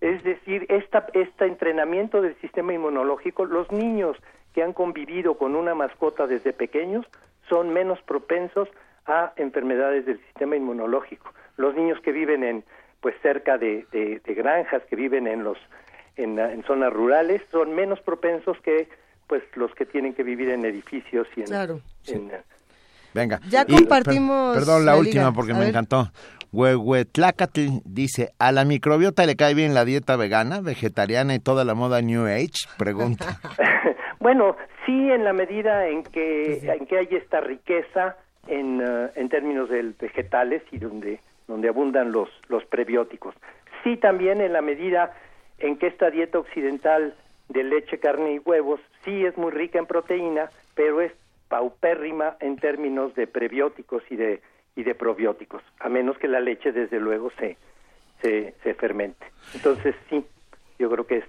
Es 0.00 0.22
decir, 0.24 0.64
esta, 0.70 1.06
este 1.12 1.44
entrenamiento 1.46 2.22
del 2.22 2.34
sistema 2.40 2.72
inmunológico, 2.72 3.44
los 3.44 3.70
niños 3.70 4.16
que 4.54 4.62
han 4.62 4.72
convivido 4.72 5.36
con 5.38 5.54
una 5.56 5.74
mascota 5.74 6.26
desde 6.26 6.52
pequeños 6.52 7.06
son 7.48 7.72
menos 7.72 8.00
propensos 8.02 8.68
a 9.06 9.32
enfermedades 9.36 10.06
del 10.06 10.18
sistema 10.26 10.56
inmunológico. 10.56 11.32
Los 11.56 11.74
niños 11.74 11.98
que 12.00 12.12
viven 12.12 12.44
en, 12.44 12.64
pues, 13.00 13.14
cerca 13.22 13.58
de, 13.58 13.86
de- 13.92 14.20
de 14.24 14.34
granjas, 14.34 14.82
que 14.88 14.96
viven 14.96 15.26
en 15.26 15.42
los, 15.44 15.58
en, 16.16 16.38
en 16.38 16.62
zonas 16.64 16.92
rurales, 16.92 17.42
son 17.50 17.74
menos 17.74 18.00
propensos 18.00 18.58
que, 18.60 18.88
pues, 19.26 19.42
los 19.54 19.74
que 19.74 19.86
tienen 19.86 20.14
que 20.14 20.22
vivir 20.22 20.50
en 20.50 20.64
edificios 20.64 21.26
y 21.36 21.40
en, 21.40 21.46
Claro. 21.46 21.80
en, 22.06 22.30
Venga. 23.12 23.40
Ya 23.48 23.64
Y- 23.66 23.74
compartimos 23.74 24.54
per- 24.56 24.64
perdón, 24.64 24.84
la, 24.86 24.92
la 24.92 24.98
última 24.98 25.22
liga. 25.24 25.32
porque 25.32 25.50
A 25.52 25.54
me 25.54 25.60
ver. 25.60 25.68
encantó. 25.70 26.10
Huehuetlacatl 26.52 27.82
dice, 27.84 28.30
¿a 28.38 28.52
la 28.52 28.64
microbiota 28.64 29.24
le 29.26 29.36
cae 29.36 29.54
bien 29.54 29.74
la 29.74 29.84
dieta 29.84 30.16
vegana, 30.16 30.60
vegetariana 30.60 31.34
y 31.34 31.38
toda 31.38 31.64
la 31.64 31.74
moda 31.74 32.02
New 32.02 32.26
Age? 32.26 32.68
Pregunta. 32.78 33.40
Bueno, 34.20 34.54
sí, 34.84 35.10
en 35.10 35.24
la 35.24 35.32
medida 35.32 35.88
en 35.88 36.02
que, 36.02 36.58
en 36.62 36.84
que 36.84 36.98
hay 36.98 37.08
esta 37.10 37.40
riqueza 37.40 38.18
en, 38.48 38.82
eh, 38.82 39.10
en 39.14 39.30
términos 39.30 39.70
de 39.70 39.94
vegetales 39.98 40.62
y 40.70 40.78
donde, 40.78 41.20
donde 41.48 41.68
abundan 41.70 42.12
los, 42.12 42.28
los 42.48 42.62
prebióticos. 42.66 43.34
Sí, 43.82 43.96
también 43.96 44.42
en 44.42 44.52
la 44.52 44.60
medida 44.60 45.14
en 45.58 45.78
que 45.78 45.86
esta 45.86 46.10
dieta 46.10 46.38
occidental 46.38 47.14
de 47.48 47.64
leche, 47.64 47.98
carne 47.98 48.34
y 48.34 48.38
huevos 48.40 48.78
sí 49.04 49.24
es 49.24 49.38
muy 49.38 49.52
rica 49.52 49.78
en 49.78 49.86
proteína, 49.86 50.50
pero 50.74 51.00
es 51.00 51.12
paupérrima 51.48 52.36
en 52.40 52.56
términos 52.56 53.14
de 53.14 53.26
prebióticos 53.26 54.02
y 54.10 54.16
de, 54.16 54.42
y 54.76 54.82
de 54.82 54.94
probióticos, 54.94 55.62
a 55.80 55.88
menos 55.88 56.16
que 56.18 56.28
la 56.28 56.40
leche, 56.40 56.72
desde 56.72 56.98
luego, 57.00 57.30
se, 57.38 57.56
se, 58.22 58.54
se 58.62 58.74
fermente. 58.74 59.26
Entonces, 59.54 59.94
sí, 60.08 60.24
yo 60.78 60.88
creo 60.90 61.06
que 61.06 61.18
es, 61.18 61.24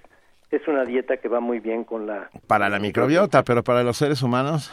es 0.52 0.68
una 0.68 0.84
dieta 0.86 1.18
que 1.18 1.28
va 1.28 1.39
muy 1.39 1.60
bien 1.60 1.84
con 1.84 2.06
la... 2.08 2.30
Para 2.48 2.70
la 2.70 2.78
microbiota, 2.80 3.44
pero 3.44 3.64
para 3.64 3.84
los 3.84 3.98
seres 3.98 4.22
humanos. 4.22 4.72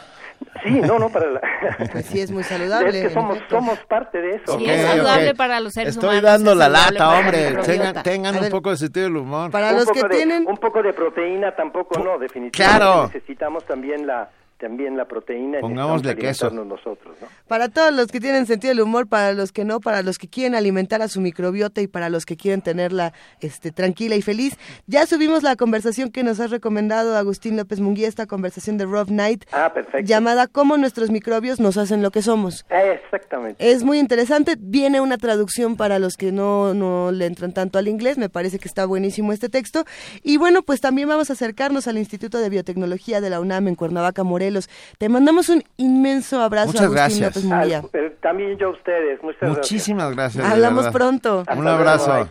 Sí, 0.63 0.71
no, 0.81 0.99
no, 0.99 1.09
para 1.09 1.31
la... 1.31 1.41
Pues 1.91 2.05
sí, 2.05 2.19
es 2.21 2.31
muy 2.31 2.43
saludable. 2.43 2.89
Es 2.99 3.07
que 3.07 3.09
somos, 3.13 3.37
somos 3.49 3.79
parte 3.87 4.21
de 4.21 4.35
eso. 4.35 4.57
Sí, 4.57 4.65
es 4.69 4.81
saludable 4.81 5.33
para 5.35 5.59
los 5.59 5.73
seres 5.73 5.95
Estoy 5.95 6.17
humanos. 6.19 6.23
dando 6.31 6.51
es 6.51 6.57
la 6.57 6.69
lata, 6.69 7.19
hombre. 7.19 7.55
Tengan, 8.03 8.37
un 8.43 8.49
poco 8.49 8.69
de 8.71 8.77
sentido 8.77 9.05
del 9.05 9.17
humor. 9.17 9.51
Para 9.51 9.69
un 9.71 9.75
los 9.77 9.85
poco 9.85 9.99
que 10.01 10.07
de, 10.07 10.15
tienen... 10.15 10.47
un 10.47 10.57
poco 10.57 10.81
de 10.83 10.93
proteína 10.93 11.55
tampoco 11.55 11.99
no 11.99 12.17
definitivamente 12.19 12.77
Claro. 12.79 13.07
necesitamos 13.07 13.65
también 13.65 14.05
la 14.05 14.29
también 14.59 14.97
la 14.97 15.05
proteína 15.05 15.59
y 15.59 15.61
Pongámosle 15.61 16.15
necesitamos 16.15 16.53
queso. 16.53 16.65
nosotros 16.65 17.17
¿no? 17.21 17.27
Para 17.47 17.69
todos 17.69 17.93
los 17.93 18.07
que 18.07 18.19
tienen 18.19 18.45
sentido 18.45 18.71
del 18.71 18.81
humor, 18.81 19.07
para 19.07 19.33
los 19.33 19.51
que 19.51 19.65
no, 19.65 19.79
para 19.79 20.03
los 20.03 20.17
que 20.17 20.27
quieren 20.27 20.53
alimentar 20.53 21.01
a 21.01 21.07
su 21.07 21.21
microbiota 21.21 21.81
y 21.81 21.87
para 21.87 22.09
los 22.09 22.25
que 22.25 22.35
quieren 22.35 22.61
tenerla 22.61 23.13
este, 23.39 23.71
tranquila 23.71 24.15
y 24.15 24.21
feliz. 24.21 24.57
Ya 24.85 25.05
subimos 25.05 25.43
la 25.43 25.55
conversación 25.55 26.11
que 26.11 26.23
nos 26.23 26.39
ha 26.39 26.47
recomendado 26.47 27.15
Agustín 27.15 27.57
López 27.57 27.79
Munguía, 27.79 28.07
esta 28.07 28.27
conversación 28.27 28.77
de 28.77 28.85
Rob 28.85 29.07
Knight, 29.07 29.45
ah 29.51 29.71
perfecto 29.73 29.99
llamada 30.05 30.47
Cómo 30.47 30.77
nuestros 30.77 31.09
microbios 31.09 31.59
nos 31.59 31.77
hacen 31.77 32.01
lo 32.01 32.11
que 32.11 32.21
somos. 32.21 32.65
Eh, 32.69 32.99
exactamente 33.03 33.71
Es 33.71 33.83
muy 33.83 33.99
interesante. 33.99 34.55
Viene 34.59 34.99
una 35.01 35.17
traducción 35.17 35.77
para 35.77 35.99
los 35.99 36.17
que 36.17 36.31
no, 36.31 36.73
no 36.73 37.11
le 37.11 37.25
entran 37.25 37.53
tanto 37.53 37.79
al 37.79 37.87
inglés. 37.87 38.17
Me 38.17 38.29
parece 38.29 38.59
que 38.59 38.67
está 38.67 38.85
buenísimo 38.85 39.31
este 39.31 39.49
texto. 39.49 39.85
Y 40.23 40.37
bueno, 40.37 40.63
pues 40.63 40.81
también 40.81 41.07
vamos 41.07 41.29
a 41.29 41.33
acercarnos 41.33 41.87
al 41.87 41.97
Instituto 41.97 42.39
de 42.39 42.49
Biotecnología 42.49 43.21
de 43.21 43.29
la 43.29 43.39
UNAM 43.39 43.67
en 43.67 43.75
Cuernavaca, 43.75 44.23
Morelos. 44.23 44.48
Te 44.97 45.09
mandamos 45.09 45.49
un 45.49 45.63
inmenso 45.77 46.41
abrazo, 46.41 46.67
Muchas 46.67 46.81
Agustín 46.83 47.19
gracias. 47.21 47.43
López. 47.43 47.51
Al- 47.51 47.89
eh, 47.93 48.17
también 48.21 48.57
yo 48.57 48.67
a 48.67 48.71
ustedes 48.71 49.21
muchas 49.23 49.49
Muchísimas 49.49 50.15
gracias. 50.15 50.45
Hablamos 50.45 50.87
pronto. 50.89 51.39
Hasta 51.41 51.55
Un 51.55 51.67
abrazo. 51.67 52.29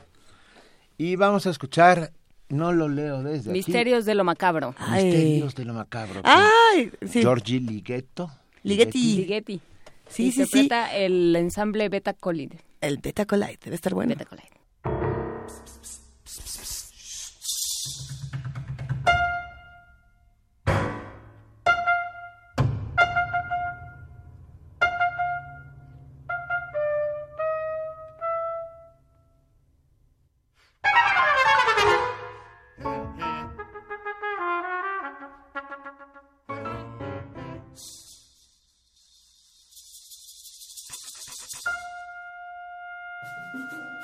Y 0.97 1.17
vamos 1.17 1.47
a 1.47 1.51
escuchar, 1.51 2.11
no 2.49 2.73
lo 2.73 2.89
leo 2.89 3.23
desde 3.23 3.51
aquí. 3.51 3.59
Misterios 3.59 4.05
de 4.05 4.15
lo 4.15 4.25
macabro. 4.25 4.75
Ay. 4.79 5.05
Misterios 5.05 5.55
de 5.55 5.65
lo 5.65 5.75
macabro. 5.75 6.21
Ay, 6.25 6.91
sí. 7.07 7.21
Georgie 7.21 7.61
Lighetto. 7.61 8.31
Ligeti. 8.65 9.17
Ligeti. 9.19 9.61
Sí, 10.09 10.33
sí, 10.33 10.45
sí. 10.47 10.61
Interpreta 10.63 10.97
el 10.97 11.37
ensamble 11.37 11.89
Beta 11.89 12.15
Colide. 12.15 12.59
El 12.81 12.99
Beta 12.99 13.27
Colite. 13.27 13.59
Debe 13.65 13.77
estar 13.77 13.95
bueno. 13.95 14.11
Beta 14.11 14.25
Colide. 14.25 14.49
Música 43.21 43.98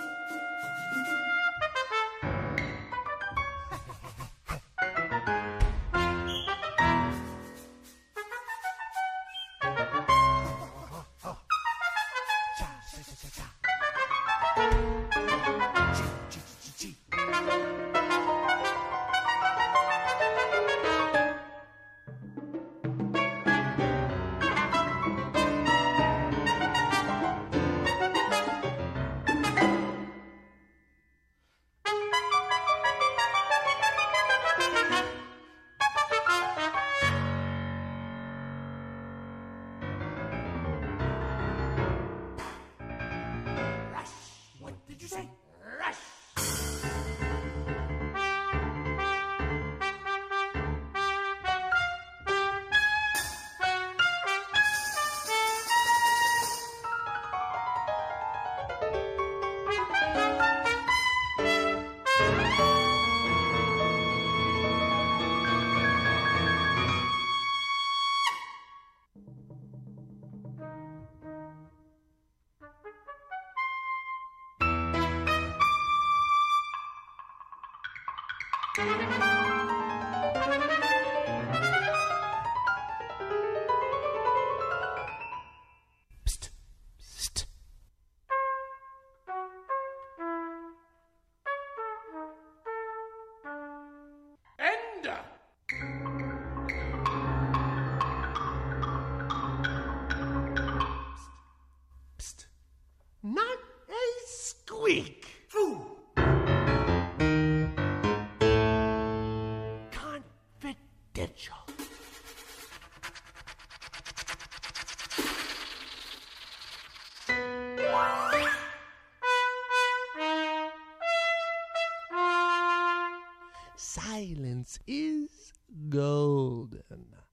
Silence 124.24 124.78
is 124.86 125.52
golden. 125.90 127.23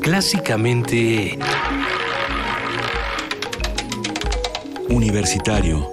Clásicamente... 0.00 1.36
Universitario. 4.88 5.88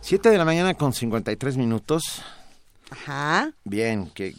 7 0.00 0.28
de 0.30 0.38
la 0.38 0.44
mañana 0.44 0.74
con 0.74 0.92
53 0.92 1.56
minutos. 1.56 2.22
Ajá. 2.90 3.50
Bien, 3.64 4.10
qué 4.14 4.34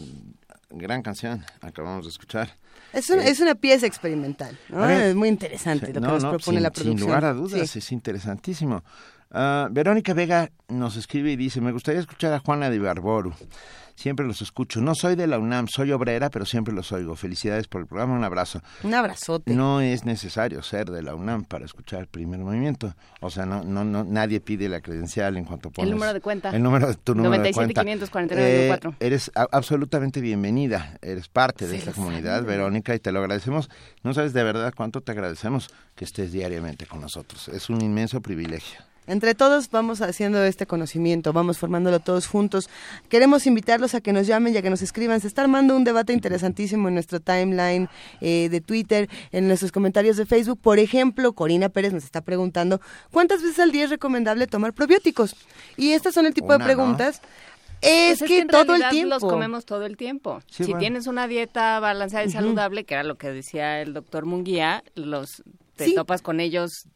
gran 0.72 1.02
canción 1.04 1.44
acabamos 1.62 2.06
de 2.06 2.10
escuchar. 2.12 2.56
Es 2.94 3.10
una, 3.10 3.24
Eh, 3.26 3.30
es 3.30 3.40
una 3.42 3.56
pieza 3.56 3.86
experimental, 3.86 4.58
¿no? 4.70 4.84
a 4.84 4.88
ver, 4.88 5.02
Es 5.10 5.16
muy 5.16 5.30
interesante 5.30 5.88
lo 5.88 5.94
que 5.94 6.00
no, 6.00 6.08
nos 6.14 6.24
no, 6.24 6.30
propone 6.32 6.58
sin, 6.58 6.64
la 6.64 6.70
sin 6.70 6.84
producción. 6.84 7.08
lugar 7.10 7.26
a 7.26 7.34
dudas, 7.34 7.70
Sí. 7.70 7.80
es 7.80 7.92
interesantísimo. 7.92 8.84
Ah, 9.32 9.68
Verónica 9.70 10.14
Vega 10.14 10.50
nos 10.70 10.96
escribe 10.96 11.32
y 11.32 11.36
dice, 11.36 11.60
me 11.62 11.72
gustaría 11.72 12.00
escuchar 12.00 12.32
a 12.34 12.40
Juana 12.40 12.70
de 12.70 12.80
Barboru. 12.80 13.34
Siempre 13.96 14.26
los 14.28 14.42
escucho. 14.42 14.82
No 14.82 14.94
soy 14.94 15.16
de 15.16 15.26
la 15.26 15.40
UNAM, 15.40 15.68
soy 15.68 15.92
obrera, 15.94 16.30
pero 16.30 16.46
siempre 16.46 16.74
los 16.74 16.92
oigo. 16.92 17.16
Felicidades 17.16 17.68
por 17.68 17.82
el 17.82 17.88
programa, 17.88 18.14
un 18.14 18.24
abrazo. 18.26 18.62
Un 18.84 18.94
abrazote. 18.94 19.54
No 19.54 19.80
es 19.80 20.04
necesario 20.04 20.62
ser 20.64 20.90
de 20.92 21.02
la 21.02 21.16
UNAM 21.16 21.46
para 21.46 21.64
escuchar 21.66 22.02
el 22.02 22.08
primer 22.08 22.42
movimiento. 22.42 22.94
O 23.22 23.30
sea, 23.30 23.46
no, 23.46 23.64
no, 23.64 23.86
no, 23.86 24.04
nadie 24.04 24.42
pide 24.42 24.68
la 24.68 24.82
credencial 24.82 25.38
en 25.38 25.46
cuanto 25.46 25.72
pones... 25.72 25.88
El 25.90 25.96
número 25.96 26.14
de 26.14 26.20
cuenta. 26.22 26.50
El 26.50 26.62
número 26.62 26.88
de 26.88 26.96
tu 26.96 27.16
número 27.16 27.32
de 27.32 27.52
97 27.52 27.74
cuenta. 27.74 27.82
549 27.84 28.70
Eh, 28.74 28.96
eres 29.00 29.32
a- 29.34 29.48
absolutamente 29.52 30.20
bienvenida. 30.20 30.98
Eres 31.02 31.30
parte 31.30 31.66
de 31.66 31.72
Sí, 31.74 31.78
esta 31.80 31.94
comunidad, 31.94 32.40
sabe. 32.42 32.48
Verónica, 32.48 32.94
y 32.96 33.00
te 33.00 33.12
lo 33.14 33.20
agradecemos. 33.20 33.70
No 34.04 34.14
sabes 34.14 34.34
de 34.34 34.44
verdad 34.44 34.74
cuánto 34.76 35.02
te 35.02 35.14
agradecemos 35.14 35.70
que 35.96 36.04
estés 36.06 36.34
diariamente 36.34 36.86
con 36.86 37.00
nosotros. 37.00 37.48
Es 37.48 37.70
un 37.70 37.82
inmenso 37.82 38.22
privilegio. 38.22 38.80
Entre 39.08 39.36
todos 39.36 39.70
vamos 39.70 40.02
haciendo 40.02 40.44
este 40.44 40.66
conocimiento, 40.66 41.32
vamos 41.34 41.58
formándolo 41.58 42.00
todos 42.00 42.28
juntos. 42.28 42.70
Queremos 43.10 43.46
invitarlos 43.46 43.94
a 43.96 44.02
que 44.02 44.14
nos 44.14 44.26
llamen 44.28 44.54
y 44.54 44.58
a 44.58 44.62
que 44.62 44.70
nos 44.70 44.82
escriban. 44.82 45.22
Se 45.22 45.28
está 45.28 45.44
armando 45.44 45.76
un 45.76 45.84
debate 45.84 46.14
interesantísimo 46.14 46.88
en 46.88 46.96
nuestro 46.96 47.20
timeline 47.20 47.88
eh, 48.22 48.50
de 48.50 48.62
Twitter, 48.62 49.10
en 49.32 49.48
nuestros 49.48 49.72
comentarios 49.72 50.18
de 50.18 50.26
Facebook. 50.26 50.60
Por 50.60 50.80
ejemplo, 50.80 51.34
Corina 51.34 51.70
Pérez 51.70 51.94
nos 51.94 52.04
está 52.04 52.22
preguntando, 52.22 52.82
¿cuántas 53.12 53.42
veces 53.44 53.60
al 53.60 53.72
día 53.72 53.84
es 53.84 53.90
recomendable 53.92 54.48
tomar 54.48 54.74
probióticos? 54.74 55.36
Y 55.78 55.92
estas 55.92 56.14
son 56.14 56.26
el 56.26 56.34
tipo 56.34 56.48
Una, 56.48 56.56
de 56.56 56.60
¿no? 56.60 56.66
preguntas. 56.66 57.22
Es 57.82 58.20
Pues 58.20 58.30
que, 58.30 58.40
en 58.40 58.48
todo 58.48 58.74
el 58.74 58.90
tiempo. 58.90 59.14
los 59.16 59.24
comemos 59.24 59.66
todo 59.66 59.86
el 59.86 59.98
tiempo. 59.98 60.42
Sí, 60.48 60.64
si 60.64 60.72
bueno. 60.72 60.80
tienes 60.80 61.08
una 61.08 61.28
dieta 61.28 61.80
balanceada 61.80 62.26
y 62.26 62.32
saludable, 62.32 62.86
que 62.86 62.96
era 62.96 63.04
lo 63.04 63.16
que 63.16 63.30
decía 63.30 63.82
el 63.82 63.94
doctor 63.94 64.26
Munguía, 64.26 64.84
los 64.96 65.44
te 65.76 65.86
Sí. 65.88 65.94
topas 65.94 66.22
con 66.22 66.40
ellos 66.40 66.88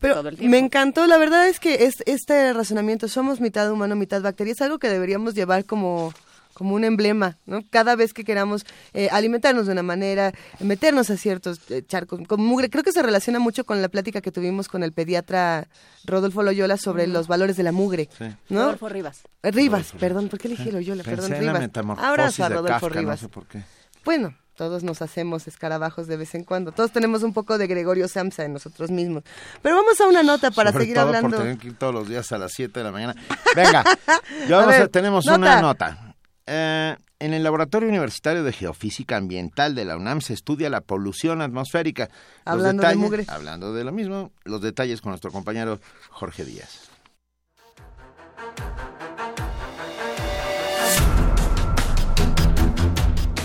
Pero 0.00 0.14
todo 0.16 0.28
el 0.28 0.36
tiempo. 0.36 0.50
me 0.50 0.58
encantó, 0.58 1.06
la 1.06 1.18
verdad 1.18 1.48
es 1.48 1.58
que 1.60 1.84
es, 1.84 1.96
este 2.06 2.52
razonamiento, 2.52 3.08
somos 3.08 3.40
mitad 3.40 3.70
humano, 3.70 3.96
mitad 3.96 4.22
bacteria, 4.22 4.52
es 4.52 4.60
algo 4.62 4.78
que 4.78 4.88
deberíamos 4.88 5.34
llevar 5.34 5.64
como 5.64 6.12
como 6.54 6.74
un 6.74 6.82
emblema, 6.82 7.36
¿no? 7.46 7.60
Cada 7.70 7.94
vez 7.94 8.12
que 8.12 8.24
queramos 8.24 8.66
eh, 8.92 9.08
alimentarnos 9.12 9.66
de 9.66 9.72
una 9.74 9.84
manera, 9.84 10.32
meternos 10.58 11.08
a 11.08 11.16
ciertos 11.16 11.60
eh, 11.70 11.84
charcos 11.86 12.18
con 12.26 12.40
mugre, 12.44 12.68
creo 12.68 12.82
que 12.82 12.90
se 12.90 13.00
relaciona 13.00 13.38
mucho 13.38 13.62
con 13.64 13.80
la 13.80 13.88
plática 13.88 14.20
que 14.20 14.32
tuvimos 14.32 14.66
con 14.66 14.82
el 14.82 14.92
pediatra 14.92 15.68
Rodolfo 16.04 16.42
Loyola 16.42 16.76
sobre 16.76 17.06
los 17.06 17.28
valores 17.28 17.56
de 17.56 17.62
la 17.62 17.70
mugre, 17.70 18.08
Sí. 18.18 18.24
¿no? 18.48 18.62
Rodolfo 18.62 18.88
Rivas. 18.88 19.20
Rivas, 19.44 19.92
perdón, 20.00 20.28
¿por 20.28 20.40
qué 20.40 20.48
elegí 20.48 20.72
Loyola? 20.72 21.04
Pensé 21.04 21.14
Perdón, 21.16 21.32
en 21.34 21.46
la 21.46 21.52
Rivas. 21.52 21.60
metamorfosis 21.60 22.08
Abrazo 22.08 22.44
a 22.44 22.48
de 22.48 22.54
Rodolfo 22.56 22.80
Kafka, 22.86 22.98
Rivas. 22.98 23.22
No 23.22 23.28
sé 23.28 23.32
por 23.32 23.46
qué. 23.46 23.62
Bueno, 24.04 24.34
todos 24.58 24.82
nos 24.82 25.00
hacemos 25.02 25.46
escarabajos 25.46 26.08
de 26.08 26.16
vez 26.16 26.34
en 26.34 26.42
cuando. 26.42 26.72
Todos 26.72 26.90
tenemos 26.90 27.22
un 27.22 27.32
poco 27.32 27.56
de 27.56 27.66
Gregorio 27.68 28.08
Samsa 28.08 28.44
en 28.44 28.52
nosotros 28.52 28.90
mismos. 28.90 29.22
Pero 29.62 29.76
vamos 29.76 29.98
a 30.00 30.08
una 30.08 30.22
nota 30.24 30.50
para 30.50 30.72
Sobre 30.72 30.84
seguir 30.84 30.96
todo 30.96 31.06
hablando. 31.06 31.30
por 31.30 31.38
tener 31.38 31.58
que 31.58 31.68
ir 31.68 31.78
todos 31.78 31.94
los 31.94 32.08
días 32.08 32.30
a 32.32 32.38
las 32.38 32.52
7 32.52 32.80
de 32.80 32.84
la 32.84 32.90
mañana. 32.92 33.14
Venga, 33.54 33.84
ya 34.48 34.66
ver, 34.66 34.88
tenemos 34.88 35.24
nota. 35.24 35.38
una 35.38 35.62
nota. 35.62 36.14
Eh, 36.44 36.96
en 37.20 37.34
el 37.34 37.42
Laboratorio 37.44 37.88
Universitario 37.88 38.42
de 38.42 38.52
Geofísica 38.52 39.16
Ambiental 39.16 39.74
de 39.74 39.84
la 39.84 39.96
UNAM 39.96 40.20
se 40.20 40.34
estudia 40.34 40.68
la 40.70 40.80
polución 40.80 41.40
atmosférica. 41.40 42.08
Los 42.08 42.16
Hablando 42.46 42.82
de 42.82 42.88
detalles- 42.88 42.96
mugre. 42.98 43.24
Hablando 43.28 43.72
de 43.72 43.84
lo 43.84 43.92
mismo, 43.92 44.32
los 44.44 44.60
detalles 44.60 45.00
con 45.00 45.10
nuestro 45.12 45.30
compañero 45.30 45.78
Jorge 46.10 46.44
Díaz. 46.44 46.90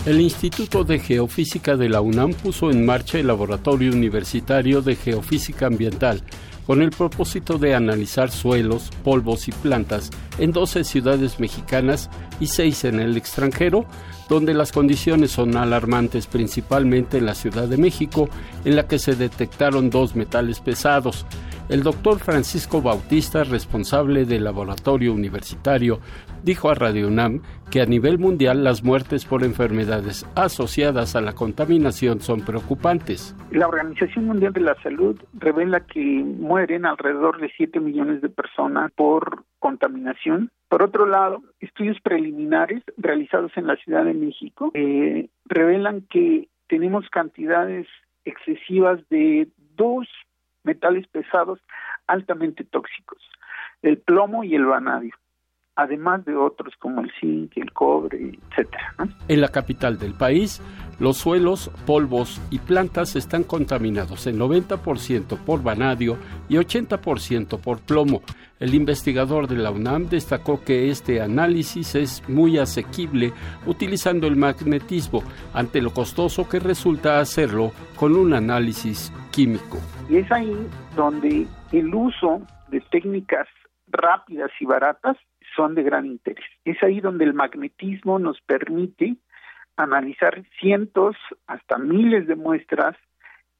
El 0.06 0.20
Instituto 0.20 0.84
de 0.84 0.99
Geofísica 0.99 1.78
de 1.78 1.88
la 1.88 2.01
UNAM 2.01 2.34
puso 2.34 2.70
en 2.70 2.86
marcha 2.86 3.20
el 3.20 3.28
Laboratorio 3.28 3.93
Universitario 3.93 4.82
de 4.82 4.97
Geofísica 4.97 5.68
Ambiental 5.68 6.22
con 6.68 6.82
el 6.82 6.89
propósito 6.89 7.58
de 7.58 7.74
analizar 7.74 8.30
suelos, 8.30 8.89
polvos 9.06 9.47
y 9.47 9.54
plantas 9.54 10.10
en 10.39 10.51
12 10.51 10.84
ciudades 10.84 11.39
mexicanas 11.39 12.10
y 12.41 12.47
6 12.47 12.84
en 12.84 12.99
el 12.99 13.16
extranjero, 13.16 13.86
donde 14.28 14.54
las 14.54 14.74
condiciones 14.74 15.32
son 15.32 15.56
alarmantes 15.56 16.28
principalmente 16.28 17.18
en 17.18 17.26
la 17.26 17.36
Ciudad 17.36 17.70
de 17.70 17.78
México, 17.78 18.28
en 18.66 18.76
la 18.76 18.88
que 18.88 18.99
se 18.99 19.16
detectaron 19.16 19.89
dos 19.89 20.18
metales 20.18 20.60
pesados. 20.60 21.26
El 21.70 21.82
doctor 21.82 22.20
Francisco 22.20 22.82
Bautista, 22.82 23.45
responsable 23.45 24.26
del 24.26 24.43
laboratorio 24.43 25.14
universitario, 25.14 25.99
dijo 26.43 26.70
a 26.70 26.76
Radio 26.76 27.08
UNAM 27.08 27.41
que 27.74 27.82
a 27.82 27.88
nivel 27.88 28.20
mundial 28.20 28.64
las 28.64 28.84
muertes 28.84 29.26
por 29.26 29.44
enfermedades 29.44 30.28
asociadas 30.36 31.16
a 31.16 31.22
la 31.22 31.34
contaminación 31.34 32.20
son 32.20 32.46
preocupantes. 32.46 33.36
La 33.50 33.68
Organización 33.68 34.26
Mundial 34.26 34.54
de 34.54 34.62
la 34.62 34.76
Salud 34.84 35.20
revela 35.34 35.80
que 35.80 36.00
mueren 36.00 36.86
alrededor 36.86 37.42
de 37.42 37.52
7 37.58 37.80
millones 37.80 38.22
de 38.22 38.30
personas 38.30 38.92
por 38.92 39.44
contaminación. 39.58 40.52
Por 40.70 40.84
otro 40.84 41.08
lado, 41.08 41.42
estudios 41.62 42.00
preliminares 42.02 42.84
realizados 42.96 43.52
en 43.56 43.66
la 43.66 43.76
Ciudad 43.78 44.06
de 44.06 44.14
México 44.14 44.70
eh, 44.76 45.30
revelan 45.46 46.02
que 46.12 46.50
tenemos 46.68 47.10
cantidades 47.10 47.88
excesivas 48.24 49.00
de 49.10 49.48
dos 49.76 50.08
metales 50.64 51.08
pesados 51.08 51.60
altamente 52.06 52.66
tóxicos, 52.66 53.18
el 53.82 53.98
plomo 53.98 54.44
y 54.44 54.54
el 54.54 54.66
vanadio, 54.66 55.16
además 55.76 56.24
de 56.26 56.36
otros 56.36 56.74
como 56.80 57.02
el 57.02 57.12
zinc, 57.20 57.58
el 57.58 57.72
cobre, 57.74 58.40
etcétera. 58.50 58.96
¿no? 59.00 59.10
En 59.28 59.42
la 59.42 59.50
capital 59.50 59.98
del 59.98 60.14
país, 60.14 60.62
los 61.00 61.18
suelos, 61.18 61.72
polvos 61.86 62.42
y 62.52 62.60
plantas 62.60 63.16
están 63.16 63.44
contaminados 63.44 64.28
en 64.28 64.38
90% 64.38 65.38
por 65.38 65.64
vanadio 65.64 66.18
y 66.48 66.56
80% 66.56 67.60
por 67.60 67.80
plomo. 67.82 68.22
El 68.60 68.76
investigador 68.76 69.48
de 69.48 69.58
la 69.58 69.72
UNAM 69.72 70.08
destacó 70.08 70.64
que 70.64 70.90
este 70.90 71.22
análisis 71.22 71.96
es 71.96 72.30
muy 72.30 72.58
asequible 72.60 73.34
utilizando 73.66 74.28
el 74.28 74.38
magnetismo 74.38 75.24
ante 75.54 75.82
lo 75.82 75.92
costoso 75.92 76.48
que 76.48 76.60
resulta 76.60 77.20
hacerlo 77.20 77.72
con 77.98 78.16
un 78.16 78.34
análisis 78.34 79.12
químico. 79.32 79.80
Y 80.10 80.18
es 80.18 80.32
ahí 80.32 80.56
donde 80.96 81.48
el 81.72 81.94
uso 81.94 82.42
de 82.70 82.80
técnicas 82.92 83.48
rápidas 83.88 84.52
y 84.60 84.66
baratas 84.66 85.18
son 85.56 85.76
de 85.76 85.84
gran 85.84 86.06
interés. 86.06 86.45
Es 86.66 86.82
ahí 86.84 87.01
donde 87.01 87.26
el 87.26 87.34
magnetismo 87.34 88.20
nos 88.20 88.41
permite 88.41 89.18
analizar 89.78 90.43
cientos 90.60 91.16
hasta 91.47 91.78
miles 91.78 92.28
de 92.28 92.36
muestras 92.36 92.95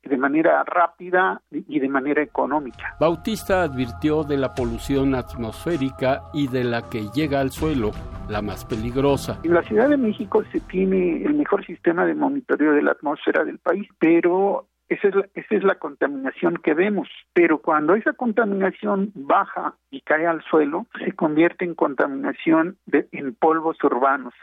de 0.04 0.18
manera 0.18 0.64
rápida 0.66 1.42
y 1.50 1.80
de 1.80 1.88
manera 1.88 2.22
económica. 2.22 2.96
Bautista 3.00 3.64
advirtió 3.64 4.24
de 4.24 4.38
la 4.38 4.54
polución 4.54 5.16
atmosférica 5.16 6.24
y 6.34 6.48
de 6.50 6.66
la 6.66 6.90
que 6.90 7.08
llega 7.16 7.40
al 7.40 7.52
suelo, 7.52 7.92
la 8.28 8.42
más 8.42 8.66
peligrosa. 8.66 9.40
En 9.44 9.54
la 9.54 9.64
Ciudad 9.64 9.90
de 9.90 9.98
México 9.98 10.44
se 10.52 10.60
tiene 10.60 11.24
el 11.24 11.36
mejor 11.36 11.66
sistema 11.66 12.06
de 12.06 12.16
monitoreo 12.16 12.74
de 12.74 12.82
la 12.82 12.92
atmósfera 12.92 13.46
del 13.46 13.60
país, 13.60 13.88
pero 13.98 14.68
esa 14.90 15.08
es, 15.08 15.16
la, 15.16 15.26
esa 15.34 15.56
es 15.56 15.64
la 15.64 15.76
contaminación 15.76 16.58
que 16.58 16.74
vemos. 16.74 17.08
Pero 17.34 17.60
cuando 17.60 17.96
esa 17.96 18.14
contaminación 18.14 19.12
baja 19.16 19.76
y 19.90 20.02
cae 20.02 20.28
al 20.28 20.44
suelo, 20.44 20.88
se 21.04 21.14
convierte 21.14 21.66
en 21.66 21.76
contaminación 21.76 22.78
de, 22.86 23.08
en 23.12 23.34
polvos 23.36 23.78
urbanos. 23.84 24.34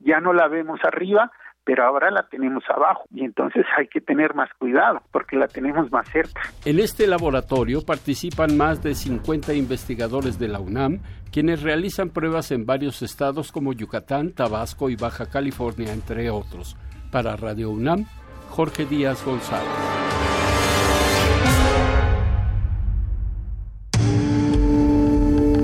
Ya 0.00 0.20
no 0.20 0.32
la 0.32 0.48
vemos 0.48 0.80
arriba, 0.84 1.30
pero 1.64 1.84
ahora 1.84 2.10
la 2.10 2.28
tenemos 2.28 2.62
abajo 2.68 3.04
y 3.12 3.24
entonces 3.24 3.64
hay 3.76 3.88
que 3.88 4.00
tener 4.00 4.34
más 4.34 4.50
cuidado 4.58 5.00
porque 5.10 5.36
la 5.36 5.48
tenemos 5.48 5.90
más 5.90 6.06
cerca. 6.10 6.42
En 6.64 6.78
este 6.78 7.06
laboratorio 7.06 7.80
participan 7.84 8.56
más 8.56 8.82
de 8.82 8.94
50 8.94 9.54
investigadores 9.54 10.38
de 10.38 10.48
la 10.48 10.60
UNAM, 10.60 11.00
quienes 11.32 11.62
realizan 11.62 12.10
pruebas 12.10 12.50
en 12.50 12.66
varios 12.66 13.02
estados 13.02 13.50
como 13.50 13.72
Yucatán, 13.72 14.32
Tabasco 14.32 14.90
y 14.90 14.96
Baja 14.96 15.26
California, 15.26 15.92
entre 15.92 16.28
otros. 16.30 16.76
Para 17.10 17.36
Radio 17.36 17.70
UNAM, 17.70 18.06
Jorge 18.54 18.86
Díaz 18.86 19.24
González. 19.24 19.68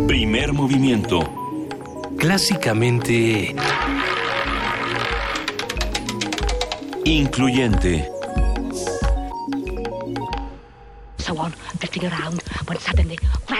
Primer 0.09 0.53
movimiento. 0.53 1.21
Clásicamente... 2.19 3.55
Incluyente. 7.05 8.11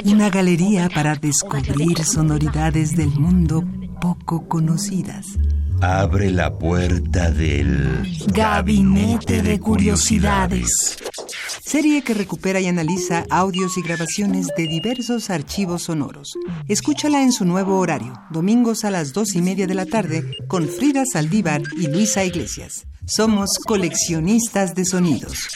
Una 0.07 0.29
galería 0.31 0.89
para 0.93 1.15
descubrir 1.15 2.05
sonoridades 2.05 2.97
del 2.97 3.11
mundo 3.11 3.63
poco 4.01 4.49
conocidas. 4.49 5.39
Abre 5.83 6.31
la 6.31 6.59
puerta 6.59 7.31
del 7.31 8.07
Gabinete 8.35 9.41
de 9.41 9.59
Curiosidades. 9.59 10.99
Serie 11.63 12.03
que 12.03 12.13
recupera 12.13 12.61
y 12.61 12.67
analiza 12.67 13.25
audios 13.31 13.79
y 13.79 13.83
grabaciones 13.83 14.49
de 14.57 14.67
diversos 14.67 15.31
archivos 15.31 15.85
sonoros. 15.85 16.35
Escúchala 16.69 17.23
en 17.23 17.33
su 17.33 17.47
nuevo 17.47 17.79
horario, 17.79 18.13
domingos 18.31 18.85
a 18.85 18.91
las 18.91 19.15
dos 19.15 19.35
y 19.35 19.41
media 19.41 19.67
de 19.67 19.75
la 19.75 19.87
tarde, 19.87 20.37
con 20.49 20.69
Frida 20.69 21.05
Saldívar 21.11 21.63
y 21.79 21.87
Luisa 21.87 22.25
Iglesias. 22.25 22.87
Somos 23.07 23.59
coleccionistas 23.67 24.75
de 24.75 24.85
sonidos. 24.85 25.49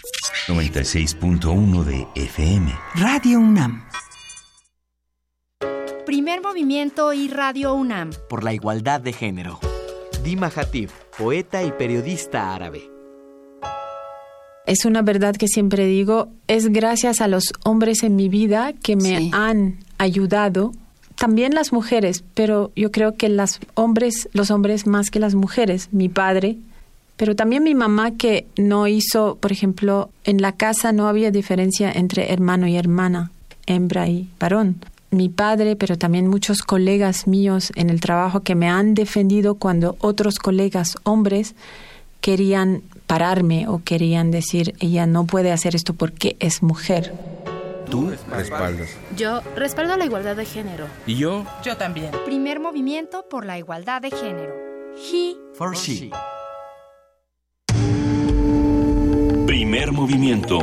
96.1 0.49 1.85
de 1.85 2.07
FM. 2.15 2.73
Radio 2.95 3.41
UNAM. 3.41 3.85
Primer 6.07 6.41
movimiento 6.41 7.13
y 7.13 7.29
Radio 7.29 7.75
UNAM. 7.75 8.11
Por 8.29 8.43
la 8.43 8.55
igualdad 8.55 9.01
de 9.01 9.13
género. 9.13 9.61
Dima 10.25 10.51
Hatib, 10.55 10.89
poeta 11.19 11.63
y 11.63 11.71
periodista 11.73 12.55
árabe. 12.55 12.91
Es 14.67 14.87
una 14.87 15.03
verdad 15.03 15.37
que 15.37 15.49
siempre 15.49 15.85
digo, 15.85 16.29
es 16.49 16.73
gracias 16.73 17.21
a 17.21 17.29
los 17.29 17.53
hombres 17.63 18.03
en 18.03 18.17
mi 18.17 18.31
vida 18.31 18.73
que 18.73 18.97
me 18.97 19.31
han 19.35 19.81
ayudado, 19.99 20.73
también 21.17 21.55
las 21.55 21.75
mujeres, 21.75 22.25
pero 22.33 22.73
yo 22.75 22.91
creo 22.91 23.17
que 23.17 23.29
las 23.29 23.61
hombres, 23.75 24.31
los 24.33 24.51
hombres 24.51 24.87
más 24.87 25.11
que 25.11 25.21
las 25.21 25.35
mujeres, 25.35 25.91
mi 25.93 26.09
padre, 26.09 26.57
pero 27.19 27.37
también 27.37 27.63
mi 27.63 27.75
mamá 27.75 28.13
que 28.13 28.47
no 28.57 28.89
hizo, 28.89 29.37
por 29.37 29.53
ejemplo, 29.53 30.09
en 30.25 30.41
la 30.41 30.53
casa 30.53 30.93
no 30.93 31.07
había 31.07 31.31
diferencia 31.33 31.93
entre 31.93 32.33
hermano 32.33 32.67
y 32.67 32.79
hermana, 32.79 33.31
hembra 33.67 34.09
y 34.09 34.31
varón. 34.41 34.77
Mi 35.15 35.29
padre, 35.29 35.77
pero 35.77 35.97
también 35.97 36.27
muchos 36.27 36.63
colegas 36.63 37.29
míos 37.29 37.71
en 37.77 37.89
el 37.89 38.01
trabajo 38.01 38.41
que 38.41 38.57
me 38.57 38.69
han 38.69 38.95
defendido 38.95 39.55
cuando 39.55 39.97
otros 40.01 40.41
colegas 40.41 40.97
hombres 41.05 41.55
querían 42.21 42.83
pararme 43.07 43.69
o 43.69 43.81
querían 43.85 44.33
decir, 44.33 44.75
ella 44.81 45.07
no 45.07 45.25
puede 45.25 45.53
hacer 45.53 45.77
esto 45.77 45.95
porque 45.95 46.37
es 46.41 46.65
mujer. 46.65 47.15
Tú 47.89 48.11
respaldas. 48.29 48.89
Yo 49.17 49.41
respaldo 49.55 49.97
la 49.97 50.05
igualdad 50.05 50.35
de 50.35 50.47
género. 50.47 50.87
¿Y 51.07 51.15
yo? 51.15 51.47
Yo 51.63 51.77
también. 51.77 52.11
Primer 52.25 52.59
movimiento 52.59 53.25
por 53.31 53.47
la 53.47 53.57
igualdad 53.57 54.03
de 54.03 54.11
género. 54.11 54.53
He 54.97 55.37
for 55.55 55.77
she. 55.77 56.11
Primer 59.47 59.93
movimiento. 59.93 60.59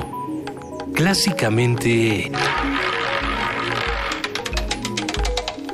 Clásicamente... 0.93 2.29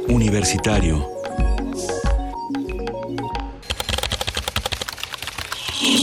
Universitario. 0.10 1.05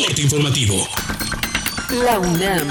Corte 0.06 0.22
informativo. 0.22 0.74
La 2.04 2.18
UNAM. 2.18 2.68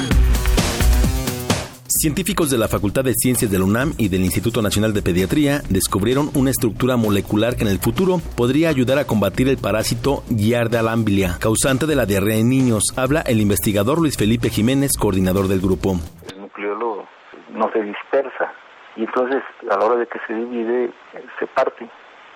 Científicos 1.88 2.50
de 2.52 2.58
la 2.58 2.68
Facultad 2.68 3.04
de 3.04 3.14
Ciencias 3.14 3.50
de 3.50 3.58
la 3.58 3.66
UNAM 3.66 3.94
y 3.98 4.10
del 4.10 4.24
Instituto 4.24 4.62
Nacional 4.62 4.94
de 4.94 5.02
Pediatría 5.02 5.62
descubrieron 5.70 6.30
una 6.36 6.52
estructura 6.52 6.98
molecular 6.98 7.56
que 7.56 7.64
en 7.64 7.70
el 7.70 7.80
futuro 7.80 8.22
podría 8.36 8.70
ayudar 8.70 9.00
a 9.00 9.06
combatir 9.06 9.48
el 9.48 9.58
parásito 9.58 10.24
Giardia 10.30 10.82
lamblia, 10.82 11.38
causante 11.40 11.88
de 11.88 11.96
la 11.96 12.06
diarrea 12.06 12.38
en 12.38 12.50
niños. 12.50 12.84
Habla 12.96 13.22
el 13.22 13.42
investigador 13.42 14.00
Luis 14.00 14.18
Felipe 14.18 14.50
Jiménez, 14.50 14.92
coordinador 15.00 15.48
del 15.48 15.62
grupo. 15.62 16.00
El 16.32 16.42
nucleolo 16.42 17.06
no 17.54 17.72
se 17.72 17.82
dispersa 17.82 18.54
y 18.96 19.04
entonces 19.04 19.44
a 19.72 19.78
la 19.78 19.86
hora 19.86 19.96
de 19.96 20.08
que 20.08 20.20
se 20.28 20.34
divide 20.34 20.92
se 21.40 21.48
parte 21.48 21.88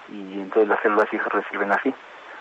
y 0.10 0.40
entonces 0.40 0.70
las 0.70 0.82
células 0.82 1.14
hijas 1.14 1.32
reciben 1.32 1.72
así. 1.72 1.94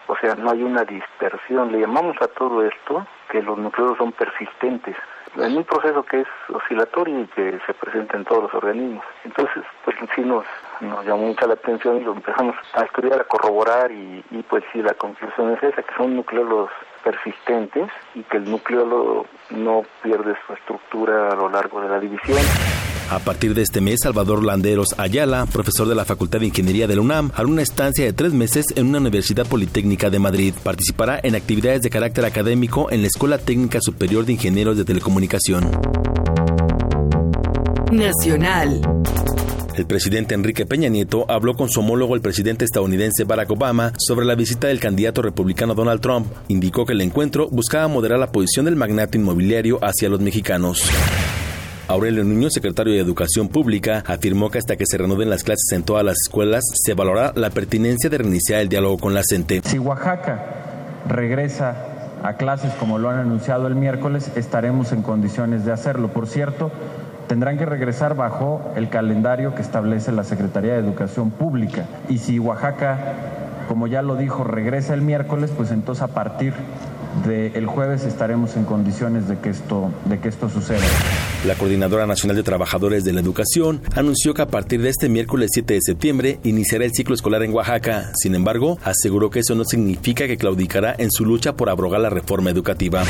O 0.08 0.16
sea, 0.16 0.36
no 0.36 0.50
hay 0.50 0.62
una 0.62 0.84
dispersión. 0.84 1.72
Le 1.72 1.80
llamamos 1.80 2.16
a 2.22 2.28
todo 2.28 2.62
esto 2.62 3.04
que 3.28 3.42
los 3.42 3.58
nucleolos 3.58 3.98
son 3.98 4.12
persistentes 4.12 4.96
en 5.36 5.56
un 5.56 5.64
proceso 5.64 6.02
que 6.04 6.20
es 6.20 6.28
oscilatorio 6.48 7.20
y 7.20 7.26
que 7.26 7.58
se 7.66 7.74
presenta 7.74 8.16
en 8.16 8.24
todos 8.24 8.44
los 8.44 8.54
organismos. 8.54 9.04
Entonces, 9.24 9.64
pues 9.84 9.96
sí 10.14 10.22
nos, 10.22 10.46
nos 10.80 11.04
llamó 11.04 11.28
mucha 11.28 11.46
la 11.46 11.54
atención 11.54 11.98
y 11.98 12.04
lo 12.04 12.12
empezamos 12.12 12.56
a 12.74 12.84
estudiar, 12.84 13.20
a 13.20 13.24
corroborar 13.24 13.90
y, 13.90 14.24
y 14.30 14.42
pues 14.42 14.64
sí, 14.72 14.82
la 14.82 14.94
conclusión 14.94 15.52
es 15.52 15.62
esa, 15.62 15.82
que 15.82 15.94
son 15.96 16.16
nucleolos 16.16 16.70
persistentes 17.04 17.88
y 18.14 18.22
que 18.24 18.38
el 18.38 18.50
nucleolo 18.50 19.26
no 19.50 19.82
pierde 20.02 20.34
su 20.46 20.52
estructura 20.52 21.30
a 21.30 21.36
lo 21.36 21.48
largo 21.48 21.80
de 21.80 21.88
la 21.88 22.00
división. 22.00 22.38
A 23.08 23.20
partir 23.20 23.54
de 23.54 23.62
este 23.62 23.80
mes, 23.80 24.00
Salvador 24.02 24.44
Landeros 24.44 24.88
Ayala, 24.98 25.46
profesor 25.46 25.86
de 25.86 25.94
la 25.94 26.04
Facultad 26.04 26.40
de 26.40 26.46
Ingeniería 26.46 26.88
de 26.88 26.96
la 26.96 27.02
UNAM, 27.02 27.30
hará 27.36 27.46
una 27.46 27.62
estancia 27.62 28.04
de 28.04 28.12
tres 28.12 28.32
meses 28.32 28.66
en 28.74 28.88
una 28.88 28.98
Universidad 28.98 29.46
Politécnica 29.46 30.10
de 30.10 30.18
Madrid. 30.18 30.54
Participará 30.64 31.20
en 31.22 31.36
actividades 31.36 31.82
de 31.82 31.90
carácter 31.90 32.24
académico 32.24 32.90
en 32.90 33.02
la 33.02 33.06
Escuela 33.06 33.38
Técnica 33.38 33.78
Superior 33.80 34.24
de 34.24 34.32
Ingenieros 34.32 34.76
de 34.76 34.84
Telecomunicación. 34.84 35.70
Nacional. 37.92 38.80
El 39.76 39.84
presidente 39.84 40.34
Enrique 40.34 40.64
Peña 40.64 40.88
Nieto 40.88 41.26
habló 41.28 41.54
con 41.54 41.68
su 41.68 41.80
homólogo 41.80 42.14
el 42.14 42.22
presidente 42.22 42.64
estadounidense 42.64 43.24
Barack 43.24 43.50
Obama 43.50 43.92
sobre 43.98 44.24
la 44.24 44.34
visita 44.34 44.68
del 44.68 44.80
candidato 44.80 45.20
republicano 45.20 45.74
Donald 45.74 46.00
Trump. 46.00 46.28
Indicó 46.48 46.86
que 46.86 46.94
el 46.94 47.02
encuentro 47.02 47.50
buscaba 47.50 47.86
moderar 47.86 48.18
la 48.18 48.32
posición 48.32 48.64
del 48.64 48.74
magnate 48.74 49.18
inmobiliario 49.18 49.78
hacia 49.82 50.08
los 50.08 50.20
mexicanos. 50.20 50.82
Aurelio 51.88 52.24
Nuño, 52.24 52.48
secretario 52.48 52.94
de 52.94 53.00
Educación 53.00 53.48
Pública, 53.48 54.02
afirmó 54.06 54.50
que 54.50 54.56
hasta 54.56 54.76
que 54.76 54.86
se 54.86 54.96
reanuden 54.96 55.28
las 55.28 55.44
clases 55.44 55.70
en 55.72 55.82
todas 55.82 56.06
las 56.06 56.16
escuelas, 56.24 56.64
se 56.72 56.94
valorará 56.94 57.34
la 57.36 57.50
pertinencia 57.50 58.08
de 58.08 58.16
reiniciar 58.16 58.62
el 58.62 58.70
diálogo 58.70 58.96
con 58.96 59.12
la 59.12 59.20
CENTE. 59.28 59.60
Si 59.66 59.78
Oaxaca 59.78 60.42
regresa 61.06 61.76
a 62.22 62.32
clases 62.38 62.72
como 62.74 62.98
lo 62.98 63.10
han 63.10 63.18
anunciado 63.18 63.66
el 63.66 63.74
miércoles, 63.74 64.32
estaremos 64.36 64.92
en 64.92 65.02
condiciones 65.02 65.66
de 65.66 65.72
hacerlo. 65.72 66.08
Por 66.08 66.26
cierto, 66.26 66.72
tendrán 67.28 67.58
que 67.58 67.66
regresar 67.66 68.14
bajo 68.14 68.72
el 68.76 68.88
calendario 68.88 69.54
que 69.54 69.62
establece 69.62 70.12
la 70.12 70.24
Secretaría 70.24 70.74
de 70.74 70.78
Educación 70.78 71.30
Pública. 71.30 71.86
Y 72.08 72.18
si 72.18 72.38
Oaxaca, 72.38 72.98
como 73.68 73.86
ya 73.86 74.02
lo 74.02 74.16
dijo, 74.16 74.44
regresa 74.44 74.94
el 74.94 75.02
miércoles, 75.02 75.50
pues 75.56 75.70
entonces 75.70 76.02
a 76.02 76.08
partir 76.08 76.54
del 77.24 77.66
jueves 77.66 78.04
estaremos 78.04 78.56
en 78.56 78.64
condiciones 78.64 79.26
de 79.26 79.38
que 79.38 79.48
esto, 79.48 79.90
de 80.04 80.18
que 80.18 80.28
esto 80.28 80.48
suceda. 80.48 80.84
La 81.46 81.54
Coordinadora 81.54 82.06
Nacional 82.06 82.36
de 82.36 82.42
Trabajadores 82.42 83.04
de 83.04 83.12
la 83.12 83.20
Educación 83.20 83.80
anunció 83.94 84.34
que 84.34 84.42
a 84.42 84.48
partir 84.48 84.82
de 84.82 84.90
este 84.90 85.08
miércoles 85.08 85.50
7 85.54 85.74
de 85.74 85.80
septiembre 85.80 86.40
iniciará 86.44 86.84
el 86.84 86.92
ciclo 86.92 87.14
escolar 87.14 87.42
en 87.42 87.54
Oaxaca. 87.54 88.10
Sin 88.14 88.34
embargo, 88.34 88.78
aseguró 88.84 89.30
que 89.30 89.40
eso 89.40 89.54
no 89.54 89.64
significa 89.64 90.26
que 90.26 90.36
claudicará 90.36 90.94
en 90.98 91.10
su 91.10 91.24
lucha 91.24 91.54
por 91.54 91.70
abrogar 91.70 92.00
la 92.00 92.10
reforma 92.10 92.50
educativa. 92.50 93.02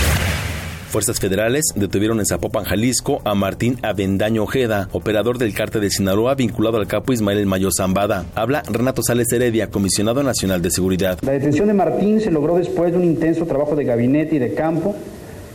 Fuerzas 0.91 1.19
federales 1.19 1.65
detuvieron 1.75 2.21
en 2.21 2.27
Zapopan, 2.27 2.65
Jalisco, 2.65 3.21
a 3.25 3.35
Martín 3.35 3.79
Avendaño 3.83 4.45
Ojeda, 4.45 4.89
operador 4.93 5.37
del 5.37 5.53
cártel 5.53 5.83
de 5.83 5.91
Sinaloa 5.91 6.37
vinculado 6.37 6.79
al 6.79 6.87
capo 6.87 7.13
Ismael 7.13 7.39
El 7.39 7.47
Mayo 7.47 7.71
Zambada. 7.77 8.25
Habla 8.35 8.63
Renato 8.71 9.03
Sales 9.03 9.31
Heredia, 9.33 9.69
comisionado 9.69 10.23
nacional 10.23 10.63
de 10.63 10.71
seguridad. 10.71 11.19
La 11.23 11.33
detención 11.33 11.67
de 11.67 11.75
Martín 11.75 12.21
se 12.21 12.31
logró 12.31 12.57
después 12.57 12.93
de 12.93 12.99
un 12.99 13.05
intenso 13.05 13.47
trabajo 13.47 13.75
de 13.75 13.85
gabinete 13.85 14.37
y 14.37 14.39
de 14.39 14.55
campo, 14.55 14.95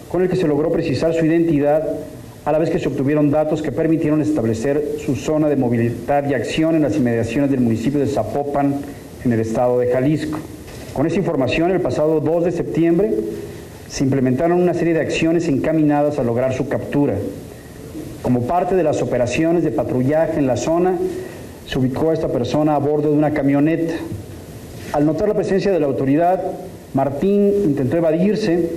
con 0.10 0.22
el 0.22 0.30
que 0.30 0.36
se 0.36 0.48
logró 0.48 0.72
precisar 0.72 1.14
su 1.14 1.26
identidad, 1.26 1.88
a 2.44 2.52
la 2.52 2.60
vez 2.60 2.70
que 2.70 2.80
se 2.80 2.90
obtuvieron 2.90 3.32
datos 3.32 3.62
que 3.62 3.72
permitieron 3.72 4.22
establecer 4.22 4.98
su 5.04 5.16
zona 5.16 5.48
de 5.48 5.56
movilidad 5.56 6.30
y 6.30 6.34
acción 6.34 6.76
en 6.76 6.82
las 6.82 6.98
inmediaciones 6.98 7.50
del 7.50 7.62
municipio 7.62 8.00
de 8.00 8.08
Zapopan, 8.08 8.82
en 9.24 9.32
el 9.32 9.40
estado 9.40 9.80
de 9.80 9.92
Jalisco. 9.92 10.40
Con 10.94 11.08
esa 11.08 11.18
información, 11.18 11.72
el 11.72 11.80
pasado 11.80 12.20
2 12.20 12.46
de 12.46 12.52
septiembre, 12.52 13.14
se 13.92 14.06
implementaron 14.06 14.62
una 14.62 14.74
serie 14.74 14.94
de 14.94 15.02
acciones 15.02 15.50
encaminadas 15.50 16.18
a 16.18 16.24
lograr 16.24 16.54
su 16.54 16.70
captura. 16.70 17.16
Como 18.22 18.44
parte 18.44 18.76
de 18.76 18.84
las 18.84 19.02
operaciones 19.02 19.66
de 19.66 19.72
patrullaje 19.72 20.40
en 20.40 20.48
la 20.48 20.56
zona, 20.56 20.98
se 21.68 21.78
ubicó 21.78 22.12
a 22.12 22.14
esta 22.14 22.30
persona 22.30 22.76
a 22.76 22.78
bordo 22.78 23.10
de 23.12 23.18
una 23.18 23.34
camioneta. 23.34 23.94
Al 24.94 25.06
notar 25.06 25.28
la 25.28 25.34
presencia 25.34 25.74
de 25.74 25.80
la 25.80 25.88
autoridad, 25.88 26.42
Martín 26.94 27.52
intentó 27.66 27.98
evadirse 27.98 28.70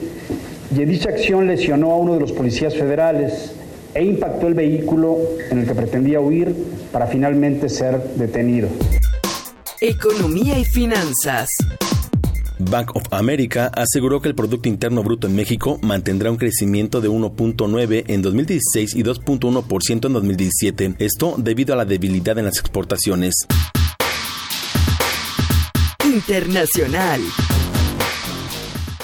y 0.77 0.83
en 0.83 0.89
dicha 0.89 1.11
acción 1.11 1.47
lesionó 1.47 1.93
a 1.93 1.97
uno 1.97 2.15
de 2.15 2.21
los 2.21 2.33
policías 2.33 2.75
federales 2.75 3.53
e 3.95 4.05
impactó 4.05 4.49
el 4.49 4.55
vehículo 4.55 5.19
en 5.49 5.61
el 5.61 5.67
que 5.69 5.75
pretendía 5.77 6.19
huir 6.19 6.53
para 6.91 7.07
finalmente 7.07 7.69
ser 7.69 8.03
detenido. 8.17 8.69
Economía 9.81 10.59
y 10.59 10.65
finanzas. 10.65 11.49
Bank 12.59 12.95
of 12.95 13.05
America 13.11 13.71
aseguró 13.75 14.21
que 14.21 14.29
el 14.29 14.35
Producto 14.35 14.69
Interno 14.69 15.03
Bruto 15.03 15.27
en 15.27 15.35
México 15.35 15.79
mantendrá 15.83 16.31
un 16.31 16.37
crecimiento 16.37 17.01
de 17.01 17.09
1.9 17.09 18.05
en 18.07 18.23
2016 18.23 18.95
y 18.95 19.03
2.1% 19.03 20.07
en 20.07 20.13
2017, 20.13 20.95
esto 20.99 21.35
debido 21.39 21.75
a 21.75 21.77
la 21.77 21.85
debilidad 21.85 22.39
en 22.39 22.45
las 22.45 22.59
exportaciones. 22.59 23.35
Internacional. 26.05 27.21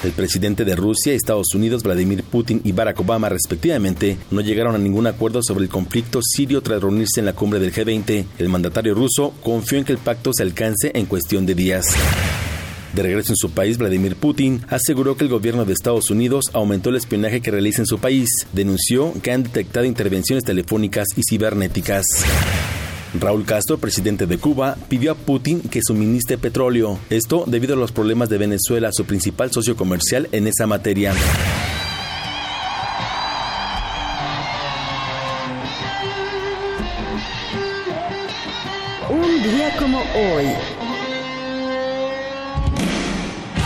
El 0.03 0.13
presidente 0.13 0.65
de 0.65 0.77
Rusia, 0.77 1.13
Estados 1.13 1.55
Unidos, 1.55 1.83
Vladimir 1.83 2.23
Putin 2.23 2.63
y 2.65 2.73
Barack 2.73 3.01
Obama, 3.01 3.29
respectivamente, 3.29 4.17
no 4.31 4.41
llegaron 4.41 4.75
a 4.75 4.79
ningún 4.79 5.07
acuerdo 5.07 5.43
sobre 5.43 5.65
el 5.65 5.71
conflicto 5.71 6.21
sirio 6.23 6.63
tras 6.63 6.81
reunirse 6.81 7.21
en 7.21 7.27
la 7.27 7.35
cumbre 7.35 7.61
del 7.61 7.73
G20. 7.73 8.25
El 8.39 8.49
mandatario 8.49 8.95
ruso 8.95 9.35
confió 9.43 9.77
en 9.77 9.85
que 9.85 9.93
el 9.93 9.99
pacto 9.99 10.31
se 10.33 10.43
alcance 10.43 10.91
en 10.95 11.05
cuestión 11.05 11.45
de 11.45 11.55
días. 11.55 11.85
De 12.95 13.03
regreso 13.03 13.33
en 13.33 13.37
su 13.37 13.51
país, 13.51 13.79
Vladimir 13.79 14.17
Putin 14.17 14.63
aseguró 14.69 15.17
que 15.17 15.25
el 15.25 15.31
gobierno 15.31 15.65
de 15.65 15.73
Estados 15.73 16.11
Unidos 16.11 16.47
aumentó 16.53 16.91
el 16.91 16.97
espionaje 16.97 17.41
que 17.41 17.53
realiza 17.53 17.83
en 17.83 17.87
su 17.87 17.99
país. 17.99 18.29
Denunció 18.53 19.13
que 19.23 19.31
han 19.31 19.45
detectado 19.45 19.87
intervenciones 19.87 20.45
telefónicas 20.45 21.07
y 21.17 21.23
cibernéticas. 21.29 22.05
Raúl 23.19 23.45
Castro, 23.45 23.79
presidente 23.79 24.27
de 24.27 24.39
Cuba, 24.39 24.77
pidió 24.89 25.13
a 25.13 25.15
Putin 25.15 25.61
que 25.61 25.83
suministre 25.83 26.39
petróleo. 26.39 26.99
Esto 27.11 27.45
debido 27.47 27.75
a 27.75 27.77
los 27.77 27.93
problemas 27.93 28.29
de 28.29 28.39
Venezuela, 28.39 28.91
su 28.93 29.05
principal 29.05 29.53
socio 29.53 29.77
comercial 29.77 30.29
en 30.33 30.47
esa 30.47 30.67
materia. 30.67 31.13
Un 39.11 39.43
día 39.43 39.77
como 39.77 39.99
hoy. 39.99 40.80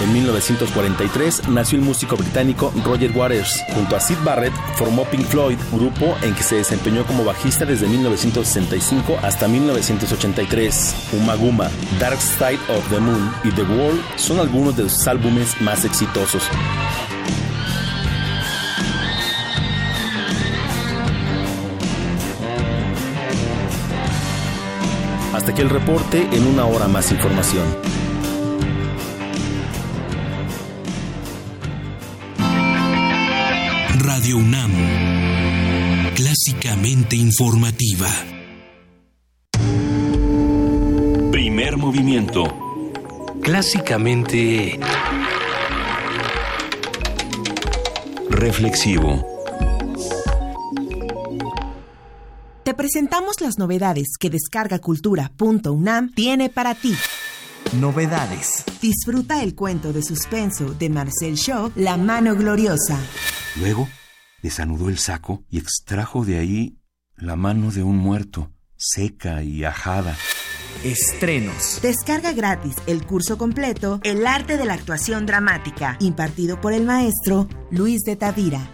En 0.05 0.13
1943 0.13 1.49
nació 1.49 1.79
el 1.79 1.85
músico 1.85 2.15
británico 2.15 2.71
Roger 2.85 3.11
Waters. 3.17 3.65
Junto 3.73 3.97
a 3.97 4.01
Sid 4.01 4.19
Barrett 4.23 4.53
formó 4.77 5.07
Pink 5.07 5.25
Floyd, 5.25 5.57
grupo 5.73 6.15
en 6.21 6.35
que 6.35 6.43
se 6.43 6.57
desempeñó 6.57 7.07
como 7.07 7.25
bajista 7.25 7.65
desde 7.65 7.89
1965 7.89 9.19
hasta 9.23 9.49
1983. 9.49 11.09
Umaguma, 11.15 11.71
Dark 11.99 12.21
Side 12.21 12.61
of 12.69 12.87
the 12.91 13.01
Moon 13.01 13.35
y 13.45 13.51
The 13.53 13.63
Wall 13.63 13.99
son 14.17 14.41
algunos 14.41 14.77
de 14.77 14.91
sus 14.91 15.07
álbumes 15.09 15.59
más 15.63 15.87
exitosos. 15.87 16.43
Hasta 25.33 25.51
aquí 25.51 25.63
el 25.63 25.71
reporte 25.71 26.29
en 26.31 26.47
una 26.47 26.67
hora 26.67 26.89
más 26.89 27.11
información. 27.11 27.94
Radio 34.17 34.37
UNAM. 34.37 34.71
Clásicamente 36.15 37.17
informativa. 37.17 38.09
Primer 41.33 41.77
movimiento. 41.77 42.45
Clásicamente... 43.43 44.79
Reflexivo. 48.31 49.27
Te 52.63 52.73
presentamos 52.75 53.41
las 53.41 53.59
novedades 53.59 54.11
que 54.21 54.31
descargacultura.unam 54.31 56.13
tiene 56.15 56.51
para 56.51 56.77
ti. 56.77 56.95
Novedades. 57.81 58.63
Disfruta 58.81 59.43
el 59.43 59.57
cuento 59.57 59.93
de 59.93 60.05
suspenso 60.05 60.73
de 60.73 60.89
Marcel 60.89 61.35
Shaw, 61.35 61.73
La 61.75 61.97
mano 61.97 62.37
gloriosa. 62.37 62.97
Luego, 63.57 63.89
desanudó 64.45 64.89
el 64.91 64.99
saco 64.99 65.43
y 65.49 65.57
extrajo 65.59 66.27
de 66.27 66.39
ahí 66.39 66.77
la 67.17 67.35
mano 67.35 67.71
de 67.71 67.83
un 67.83 67.97
muerto, 67.97 68.51
seca 68.77 69.43
y 69.43 69.65
ajada. 69.65 70.19
Estrenos. 70.85 71.79
Descarga 71.81 72.35
gratis 72.35 72.75
el 72.87 73.07
curso 73.07 73.39
completo 73.39 74.01
El 74.03 74.27
arte 74.27 74.59
de 74.59 74.67
la 74.67 74.75
actuación 74.75 75.25
dramática, 75.25 75.97
impartido 75.99 76.61
por 76.61 76.75
el 76.75 76.85
maestro 76.85 77.49
Luis 77.71 78.03
de 78.03 78.17
Tavira. 78.17 78.71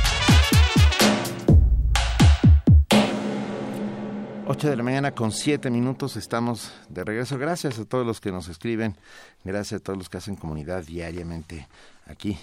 8 4.46 4.70
de 4.70 4.76
la 4.76 4.82
mañana 4.84 5.10
con 5.10 5.32
7 5.32 5.68
minutos 5.68 6.14
estamos 6.14 6.72
de 6.88 7.02
regreso. 7.02 7.36
Gracias 7.36 7.80
a 7.80 7.86
todos 7.86 8.06
los 8.06 8.20
que 8.20 8.30
nos 8.30 8.48
escriben, 8.48 8.96
gracias 9.42 9.80
a 9.80 9.82
todos 9.82 9.98
los 9.98 10.08
que 10.08 10.18
hacen 10.18 10.36
comunidad 10.36 10.84
diariamente 10.84 11.66
aquí 12.06 12.38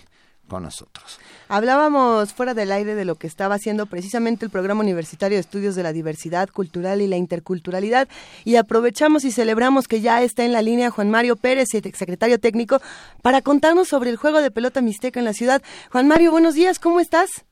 con 0.51 0.63
nosotros. 0.63 1.17
Hablábamos 1.47 2.33
fuera 2.33 2.53
del 2.53 2.73
aire 2.73 2.93
de 2.93 3.05
lo 3.05 3.15
que 3.15 3.25
estaba 3.25 3.55
haciendo 3.55 3.85
precisamente 3.85 4.43
el 4.43 4.51
Programa 4.51 4.81
Universitario 4.81 5.37
de 5.37 5.39
Estudios 5.39 5.75
de 5.75 5.83
la 5.83 5.93
Diversidad 5.93 6.49
Cultural 6.49 6.99
y 6.99 7.07
la 7.07 7.15
Interculturalidad 7.15 8.09
y 8.43 8.57
aprovechamos 8.57 9.23
y 9.23 9.31
celebramos 9.31 9.87
que 9.87 10.01
ya 10.01 10.21
está 10.21 10.43
en 10.43 10.51
la 10.51 10.61
línea 10.61 10.91
Juan 10.91 11.09
Mario 11.09 11.37
Pérez, 11.37 11.69
secretario 11.69 12.37
técnico, 12.37 12.81
para 13.21 13.41
contarnos 13.41 13.87
sobre 13.87 14.09
el 14.09 14.17
juego 14.17 14.41
de 14.41 14.51
pelota 14.51 14.81
mixteca 14.81 15.21
en 15.21 15.25
la 15.25 15.33
ciudad. 15.33 15.61
Juan 15.89 16.09
Mario, 16.09 16.31
buenos 16.31 16.53
días, 16.53 16.79
¿cómo 16.79 16.99
estás? 16.99 17.45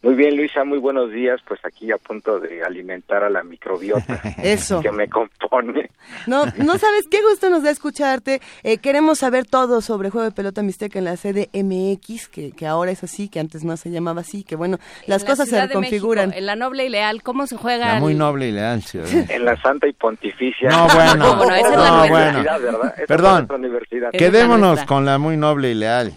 Muy 0.00 0.14
bien, 0.14 0.36
Luisa, 0.36 0.62
muy 0.62 0.78
buenos 0.78 1.10
días. 1.10 1.40
Pues 1.48 1.58
aquí 1.64 1.90
a 1.90 1.96
punto 1.98 2.38
de 2.38 2.62
alimentar 2.62 3.24
a 3.24 3.30
la 3.30 3.42
microbiota 3.42 4.20
Eso. 4.42 4.80
que 4.80 4.92
me 4.92 5.08
compone. 5.08 5.90
No, 6.28 6.44
no 6.56 6.78
sabes 6.78 7.08
qué 7.10 7.20
gusto 7.20 7.50
nos 7.50 7.64
da 7.64 7.70
escucharte. 7.70 8.40
Eh, 8.62 8.78
queremos 8.78 9.18
saber 9.18 9.44
todo 9.44 9.80
sobre 9.80 10.10
juego 10.10 10.24
de 10.24 10.30
pelota 10.30 10.62
mixteca 10.62 11.00
en 11.00 11.04
la 11.04 11.16
sede 11.16 11.48
MX, 11.52 12.28
que, 12.28 12.52
que 12.52 12.66
ahora 12.68 12.92
es 12.92 13.02
así, 13.02 13.28
que 13.28 13.40
antes 13.40 13.64
no 13.64 13.76
se 13.76 13.90
llamaba 13.90 14.20
así, 14.20 14.44
que 14.44 14.54
bueno, 14.54 14.78
las 15.06 15.22
En 15.22 15.26
la 15.28 15.32
cosas 15.32 15.46
se 15.46 15.50
Ciudad 15.50 15.62
de 15.62 15.68
reconfiguran. 15.70 16.28
México, 16.28 16.38
en 16.38 16.46
la 16.46 16.54
noble 16.54 16.86
y 16.86 16.88
leal, 16.90 17.22
¿cómo 17.24 17.48
se 17.48 17.56
juega? 17.56 17.94
La 17.94 18.00
muy 18.00 18.12
el- 18.12 18.18
noble 18.18 18.48
y 18.48 18.52
leal 18.52 18.82
ciudad. 18.82 19.08
En 19.28 19.44
la 19.44 19.60
Santa 19.60 19.88
y 19.88 19.92
Pontificia. 19.94 20.68
No, 20.70 20.86
bueno. 20.94 21.28
¿Cómo 21.28 21.44
no? 21.44 21.54
Esa 21.56 21.70
es 21.70 21.76
la 21.76 21.88
No, 21.90 22.02
universidad, 22.04 22.60
bueno. 22.60 22.78
¿verdad? 22.78 22.92
Esa 22.94 23.02
es 23.02 23.08
Perdón. 23.08 23.48
universidad. 23.50 24.10
Quedémonos 24.12 24.84
con 24.84 25.04
la 25.04 25.18
muy 25.18 25.36
noble 25.36 25.72
y 25.72 25.74
leal. 25.74 26.12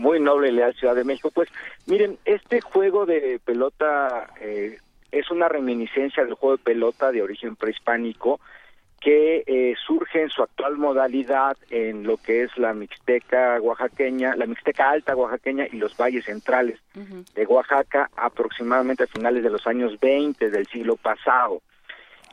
Muy 0.00 0.18
noble 0.18 0.48
y 0.48 0.52
leal 0.52 0.74
Ciudad 0.74 0.94
de 0.94 1.04
México. 1.04 1.30
Pues 1.30 1.48
miren, 1.86 2.18
este 2.24 2.60
juego 2.60 3.04
de 3.04 3.38
pelota 3.44 4.30
eh, 4.40 4.78
es 5.12 5.30
una 5.30 5.48
reminiscencia 5.48 6.24
del 6.24 6.34
juego 6.34 6.56
de 6.56 6.62
pelota 6.62 7.12
de 7.12 7.22
origen 7.22 7.54
prehispánico 7.54 8.40
que 8.98 9.44
eh, 9.46 9.74
surge 9.86 10.22
en 10.22 10.28
su 10.28 10.42
actual 10.42 10.76
modalidad 10.76 11.56
en 11.70 12.04
lo 12.04 12.18
que 12.18 12.42
es 12.42 12.56
la 12.58 12.74
mixteca 12.74 13.58
oaxaqueña, 13.60 14.36
la 14.36 14.46
mixteca 14.46 14.90
alta 14.90 15.16
oaxaqueña 15.16 15.66
y 15.70 15.76
los 15.76 15.96
valles 15.96 16.26
centrales 16.26 16.78
de 17.34 17.46
Oaxaca 17.46 18.10
aproximadamente 18.14 19.04
a 19.04 19.06
finales 19.06 19.42
de 19.42 19.50
los 19.50 19.66
años 19.66 19.98
20 20.00 20.50
del 20.50 20.66
siglo 20.66 20.96
pasado. 20.96 21.62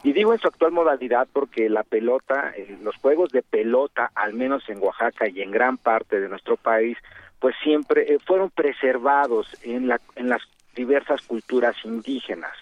Y 0.04 0.14
digo 0.14 0.34
en 0.34 0.40
su 0.40 0.48
actual 0.48 0.74
modalidad 0.74 1.28
porque 1.32 1.70
la 1.70 1.84
pelota, 1.84 2.54
eh, 2.56 2.78
los 2.82 2.96
juegos 2.98 3.32
de 3.32 3.44
pelota, 3.44 4.12
al 4.14 4.34
menos 4.34 4.68
en 4.70 4.82
Oaxaca 4.84 5.28
y 5.28 5.42
en 5.42 5.52
gran 5.52 5.78
parte 5.78 6.20
de 6.20 6.30
nuestro 6.30 6.58
país, 6.58 6.98
pues 7.40 7.56
siempre 7.64 8.14
eh, 8.14 8.20
fueron 8.26 8.50
preservados 8.50 9.48
en, 9.64 9.88
la, 9.88 10.00
en 10.16 10.30
las 10.30 10.42
diversas 10.76 11.22
culturas 11.22 11.76
indígenas. 11.84 12.54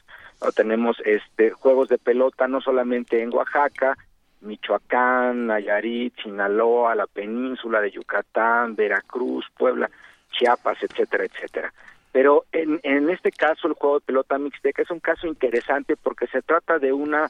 ¿no? 0.42 0.52
Tenemos 0.52 0.98
este 1.06 1.52
juegos 1.52 1.90
de 1.90 1.98
pelota 1.98 2.48
no 2.48 2.62
solamente 2.62 3.22
en 3.22 3.34
Oaxaca, 3.34 3.98
Michoacán, 4.42 5.48
Nayarit, 5.48 6.14
Sinaloa, 6.22 6.96
la 6.96 7.08
península 7.08 7.82
de 7.82 7.92
Yucatán, 7.92 8.76
Veracruz, 8.76 9.46
Puebla, 9.58 9.90
Chiapas, 10.32 10.78
etcétera, 10.82 11.26
etcétera. 11.26 11.74
Pero 12.12 12.46
en, 12.52 12.80
en 12.84 13.10
este 13.10 13.32
caso 13.32 13.68
el 13.68 13.74
juego 13.74 14.00
de 14.00 14.06
pelota 14.06 14.38
mixteca 14.38 14.82
es 14.82 14.92
un 14.92 15.00
caso 15.00 15.28
interesante 15.28 15.98
porque 15.98 16.28
se 16.28 16.42
trata 16.42 16.80
de 16.80 16.94
una, 16.94 17.30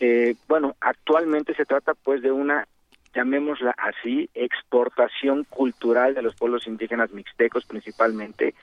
eh, 0.00 0.36
bueno, 0.48 0.74
actualmente 0.80 1.54
se 1.54 1.66
trata 1.66 1.92
pues 1.94 2.22
de 2.22 2.32
una, 2.32 2.66
llamémosla 3.14 3.74
así, 3.76 4.28
exportación 4.34 5.44
cultural 5.44 6.14
de 6.14 6.22
los 6.22 6.34
pueblos 6.34 6.66
indígenas 6.66 7.12
mixtecos 7.12 7.64
principalmente, 7.64 8.54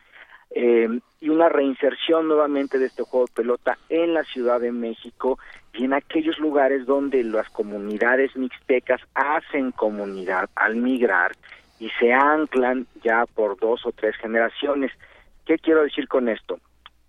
eh, 0.52 0.89
y 1.22 1.30
una 1.30 1.47
reinserción 1.47 2.28
nuevamente 2.28 2.80
de 2.80 2.88
este 2.88 3.04
juego 3.04 3.28
de 3.28 3.34
pelota 3.34 3.78
en 3.89 4.16
la 4.16 4.24
Ciudad 4.24 4.60
de 4.60 4.72
México 4.72 5.38
y 5.74 5.86
en 5.86 5.93
aquellos 5.93 6.39
lugares 6.39 6.88
donde 6.88 7.24
las 7.24 7.50
comunidades 7.50 8.36
mixtecas 8.36 9.02
hacen 9.14 9.72
comunidad 9.72 10.50
al 10.56 10.76
migrar 10.78 11.34
y 11.80 11.89
se 12.00 12.14
anclan 12.14 12.88
ya 13.04 13.26
por 13.28 13.60
dos 13.60 13.86
o 13.86 13.91
tres 13.91 14.16
generaciones. 14.18 14.91
¿Qué 15.45 15.60
quiero 15.60 15.84
decir 15.84 16.08
con 16.08 16.30
esto? 16.30 16.60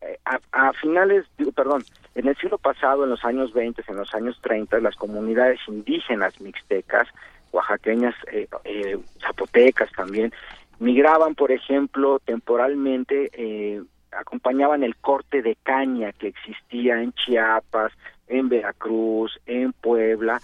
Eh, 0.02 0.18
a, 0.52 0.72
finales, 0.74 1.26
perdón, 1.54 1.84
en 2.14 2.28
el 2.28 2.36
siglo 2.36 2.56
pasado, 2.58 3.04
en 3.04 3.10
los 3.10 3.24
años 3.24 3.52
20, 3.52 3.82
en 3.86 3.96
los 3.96 4.14
años 4.14 4.38
30, 4.42 4.80
las 4.80 4.96
comunidades 4.96 5.60
indígenas 5.66 6.40
mixtecas, 6.40 7.08
oaxaqueñas, 7.52 8.14
eh, 8.32 8.48
eh, 8.64 8.98
zapotecas 9.20 9.90
también, 9.92 10.32
migraban, 10.78 11.34
por 11.34 11.52
ejemplo, 11.52 12.18
temporalmente, 12.24 13.30
acompañaban 14.12 14.82
el 14.82 14.96
corte 14.96 15.42
de 15.42 15.56
caña 15.62 16.12
que 16.12 16.28
existía 16.28 17.00
en 17.02 17.12
Chiapas, 17.12 17.92
en 18.28 18.48
Veracruz, 18.48 19.38
en 19.44 19.72
Puebla, 19.74 20.40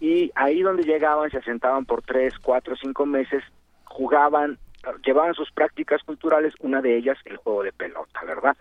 y 0.00 0.30
ahí 0.34 0.60
donde 0.60 0.84
llegaban 0.84 1.30
se 1.30 1.38
asentaban 1.38 1.86
por 1.86 2.02
tres, 2.02 2.38
cuatro, 2.38 2.76
cinco 2.76 3.06
meses, 3.06 3.42
jugaban 3.84 4.58
llevaban 5.04 5.34
sus 5.34 5.50
prácticas 5.50 6.02
culturales, 6.02 6.54
una 6.60 6.80
de 6.80 6.96
ellas 6.96 7.18
el 7.24 7.36
juego 7.36 7.62
de 7.62 7.72
pelota, 7.72 8.24
¿verdad? 8.24 8.56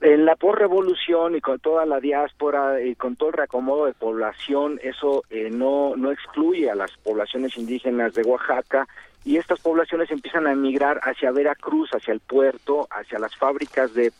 En 0.00 0.26
la 0.26 0.36
posrevolución 0.36 1.34
y 1.34 1.40
con 1.40 1.60
toda 1.60 1.86
la 1.86 1.98
diáspora 1.98 2.82
y 2.82 2.94
con 2.94 3.16
todo 3.16 3.30
el 3.30 3.36
reacomodo 3.36 3.86
de 3.86 3.94
población, 3.94 4.78
eso 4.82 5.22
eh, 5.30 5.48
no, 5.50 5.96
no 5.96 6.10
excluye 6.10 6.70
a 6.70 6.74
las 6.74 6.90
poblaciones 6.98 7.56
indígenas 7.56 8.12
de 8.12 8.22
Oaxaca 8.22 8.86
y 9.24 9.38
estas 9.38 9.60
poblaciones 9.60 10.10
empiezan 10.10 10.46
a 10.46 10.52
emigrar 10.52 11.00
hacia 11.04 11.30
Veracruz, 11.30 11.88
hacia 11.94 12.12
el 12.12 12.20
puerto, 12.20 12.86
hacia 12.90 13.18
las 13.18 13.34
fábricas 13.36 13.94
de, 13.94 14.12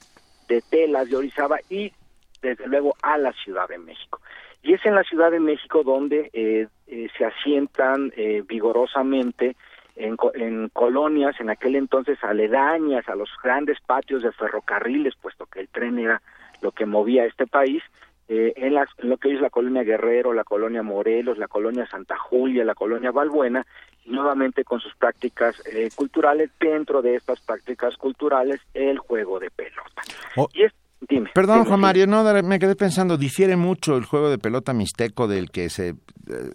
de 0.49 0.63
telas 0.63 1.11
de 1.11 1.17
Orizaba 1.17 1.59
y 1.69 1.93
desde 2.41 2.67
luego 2.67 2.97
a 3.03 3.19
la 3.19 3.33
Ciudad 3.33 3.69
de 3.69 3.77
México. 3.77 4.23
Y 4.63 4.73
es 4.73 4.87
en 4.87 4.95
la 4.95 5.03
Ciudad 5.03 5.31
de 5.31 5.41
México 5.41 5.83
donde 5.83 6.31
eh, 6.33 6.67
eh, 6.87 7.09
se 7.19 7.27
asientan 7.27 8.11
vigorosamente 8.49 9.55
en, 9.97 10.69
colonias 10.71 11.39
en 11.41 11.51
aquel 11.51 11.77
entonces 11.77 12.19
aledañas 12.23 13.09
a 13.09 13.15
los 13.15 13.31
grandes 13.43 13.79
patios 13.81 14.23
de 14.23 14.33
ferrocarriles, 14.33 15.15
puesto 15.21 15.47
que 15.47 15.61
el 15.61 15.69
tren 15.69 15.99
era 15.99 16.21
lo 16.63 16.73
que 16.73 16.87
movía 16.87 17.27
este 17.27 17.47
país, 17.47 17.83
eh, 18.29 18.55
en, 18.57 18.75
lo 19.09 19.17
que 19.19 19.35
es 19.35 19.41
la 19.41 19.51
colonia 19.51 19.83
Guerrero, 19.83 20.33
la 20.33 20.45
colonia 20.45 20.83
Morelos, 20.83 21.39
la 21.39 21.49
colonia 21.49 21.87
Santa 21.87 22.17
Julia, 22.17 22.65
la 22.65 22.75
colonia 22.75 23.11
Valbuena, 23.11 23.67
nuevamente 24.07 24.65
con 24.65 24.81
sus 24.81 24.95
prácticas 24.97 25.63
eh, 25.67 25.91
culturales, 25.95 26.51
dentro 26.59 27.03
de 27.03 27.17
estas 27.17 27.41
prácticas 27.41 27.97
culturales, 27.97 28.61
el 28.73 28.99
juego 28.99 29.39
de 29.39 29.51
pelota. 29.51 30.03
Oh. 30.37 30.49
y 30.55 30.65
es, 30.65 30.73
dime, 31.09 31.31
Perdón, 31.35 31.67
Juan 31.67 31.81
Mario, 31.81 32.07
no, 32.07 32.25
me 32.43 32.59
quedé 32.59 32.75
pensando, 32.77 33.17
¿difiere 33.19 33.57
mucho 33.57 33.97
el 33.97 34.05
juego 34.05 34.31
de 34.31 34.39
pelota 34.39 34.73
mixteco 34.73 35.29
del 35.29 35.51
que 35.51 35.69
se 35.69 35.91
eh, 35.91 35.95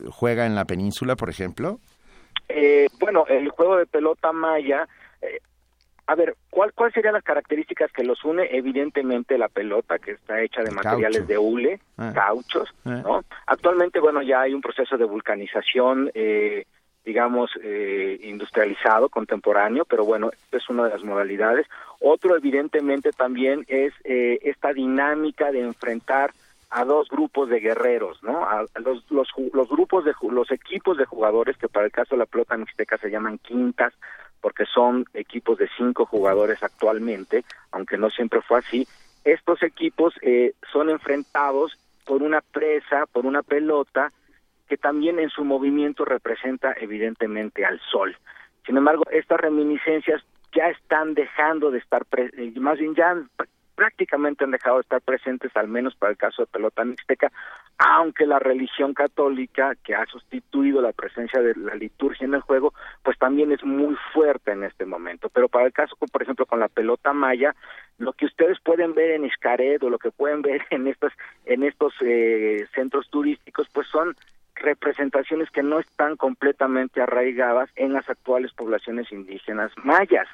juega 0.09 0.45
en 0.47 0.55
la 0.55 0.65
península, 0.65 1.15
por 1.15 1.29
ejemplo? 1.29 1.79
Eh, 2.49 2.87
bueno, 2.99 3.25
el 3.27 3.49
juego 3.49 3.77
de 3.77 3.85
pelota 3.85 4.31
maya, 4.31 4.87
eh, 5.21 5.39
a 6.09 6.15
ver, 6.15 6.35
¿cuál, 6.49 6.73
¿cuál 6.73 6.91
serían 6.91 7.13
las 7.13 7.23
características 7.23 7.91
que 7.91 8.03
los 8.03 8.25
une? 8.25 8.47
Evidentemente 8.51 9.37
la 9.37 9.47
pelota, 9.47 9.99
que 9.99 10.13
está 10.13 10.41
hecha 10.41 10.63
de 10.63 10.71
materiales 10.71 11.27
de 11.27 11.37
hule, 11.37 11.79
ah. 11.97 12.11
cauchos, 12.15 12.67
ah. 12.85 13.01
¿no? 13.03 13.23
Actualmente, 13.45 13.99
bueno, 13.99 14.23
ya 14.23 14.41
hay 14.41 14.55
un 14.55 14.61
proceso 14.61 14.97
de 14.97 15.05
vulcanización, 15.05 16.09
eh, 16.15 16.65
digamos, 17.05 17.51
eh, 17.61 18.19
industrializado, 18.23 19.09
contemporáneo, 19.09 19.85
pero 19.85 20.03
bueno, 20.03 20.31
es 20.51 20.67
una 20.67 20.85
de 20.85 20.89
las 20.89 21.03
modalidades. 21.03 21.67
Otro, 21.99 22.35
evidentemente, 22.35 23.11
también 23.11 23.63
es 23.67 23.93
eh, 24.03 24.39
esta 24.41 24.73
dinámica 24.73 25.51
de 25.51 25.61
enfrentar 25.61 26.31
a 26.69 26.85
dos 26.85 27.09
grupos 27.09 27.49
de 27.49 27.59
guerreros, 27.59 28.21
¿no? 28.23 28.45
A, 28.45 28.65
los, 28.79 29.09
los, 29.09 29.27
los, 29.53 29.69
grupos 29.69 30.05
de 30.05 30.13
los 30.29 30.51
equipos 30.51 30.97
de 30.97 31.05
jugadores 31.05 31.57
que 31.57 31.67
para 31.67 31.85
el 31.85 31.91
caso 31.91 32.15
de 32.15 32.19
la 32.19 32.25
pelota 32.25 32.57
mixteca 32.57 32.97
se 32.97 33.09
llaman 33.09 33.39
quintas 33.39 33.93
porque 34.39 34.65
son 34.65 35.05
equipos 35.13 35.57
de 35.57 35.69
cinco 35.77 36.05
jugadores 36.05 36.61
actualmente, 36.63 37.43
aunque 37.71 37.97
no 37.97 38.09
siempre 38.09 38.41
fue 38.41 38.59
así. 38.59 38.87
Estos 39.23 39.63
equipos 39.63 40.13
eh, 40.21 40.53
son 40.71 40.89
enfrentados 40.89 41.77
por 42.05 42.23
una 42.23 42.41
presa, 42.41 43.05
por 43.11 43.25
una 43.25 43.43
pelota 43.43 44.11
que 44.67 44.77
también 44.77 45.19
en 45.19 45.29
su 45.29 45.43
movimiento 45.43 46.05
representa 46.05 46.73
evidentemente 46.79 47.65
al 47.65 47.79
sol. 47.91 48.15
Sin 48.65 48.77
embargo, 48.77 49.03
estas 49.11 49.39
reminiscencias 49.39 50.23
ya 50.55 50.69
están 50.69 51.15
dejando 51.15 51.71
de 51.71 51.79
estar, 51.79 52.05
eh, 52.17 52.53
más 52.59 52.77
bien 52.77 52.95
ya 52.95 53.15
prácticamente 53.79 54.43
han 54.43 54.51
dejado 54.51 54.75
de 54.75 54.81
estar 54.81 54.99
presentes, 54.99 55.55
al 55.55 55.69
menos 55.69 55.95
para 55.95 56.11
el 56.11 56.17
caso 56.17 56.41
de 56.41 56.47
pelota 56.47 56.83
mixteca, 56.83 57.31
aunque 57.77 58.25
la 58.25 58.37
religión 58.37 58.93
católica, 58.93 59.73
que 59.85 59.95
ha 59.95 60.05
sustituido 60.05 60.81
la 60.81 60.91
presencia 60.91 61.41
de 61.41 61.55
la 61.55 61.75
liturgia 61.75 62.25
en 62.25 62.33
el 62.33 62.41
juego, 62.41 62.73
pues 63.03 63.17
también 63.17 63.53
es 63.53 63.63
muy 63.63 63.95
fuerte 64.13 64.51
en 64.51 64.65
este 64.65 64.85
momento. 64.85 65.29
Pero 65.29 65.47
para 65.47 65.65
el 65.65 65.71
caso, 65.71 65.95
por 65.95 66.21
ejemplo, 66.21 66.45
con 66.45 66.59
la 66.59 66.67
pelota 66.67 67.13
maya, 67.13 67.55
lo 67.99 68.11
que 68.11 68.25
ustedes 68.25 68.59
pueden 68.59 68.93
ver 68.93 69.11
en 69.11 69.23
Iscaret 69.23 69.81
o 69.81 69.89
lo 69.89 69.97
que 69.97 70.11
pueden 70.11 70.41
ver 70.41 70.61
en 70.71 70.87
estos, 70.87 71.13
en 71.45 71.63
estos 71.63 71.93
eh, 72.01 72.67
centros 72.75 73.09
turísticos, 73.09 73.69
pues 73.71 73.87
son 73.87 74.13
representaciones 74.55 75.49
que 75.51 75.63
no 75.63 75.79
están 75.79 76.17
completamente 76.17 77.01
arraigadas 77.01 77.69
en 77.77 77.93
las 77.93 78.09
actuales 78.09 78.51
poblaciones 78.51 79.09
indígenas 79.13 79.71
mayas. 79.85 80.27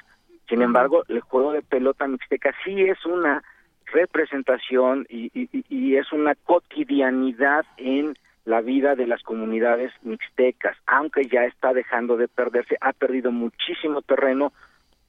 Sin 0.48 0.62
embargo, 0.62 1.02
el 1.08 1.20
juego 1.20 1.52
de 1.52 1.62
pelota 1.62 2.06
mixteca 2.06 2.54
sí 2.64 2.82
es 2.82 3.04
una 3.04 3.42
representación 3.86 5.06
y, 5.08 5.30
y, 5.32 5.96
es 5.96 6.12
una 6.12 6.34
cotidianidad 6.34 7.64
en 7.76 8.16
la 8.44 8.60
vida 8.60 8.94
de 8.94 9.06
las 9.06 9.22
comunidades 9.22 9.92
mixtecas, 10.02 10.76
aunque 10.86 11.26
ya 11.26 11.44
está 11.44 11.72
dejando 11.72 12.16
de 12.16 12.28
perderse, 12.28 12.76
ha 12.80 12.92
perdido 12.92 13.32
muchísimo 13.32 14.02
terreno 14.02 14.52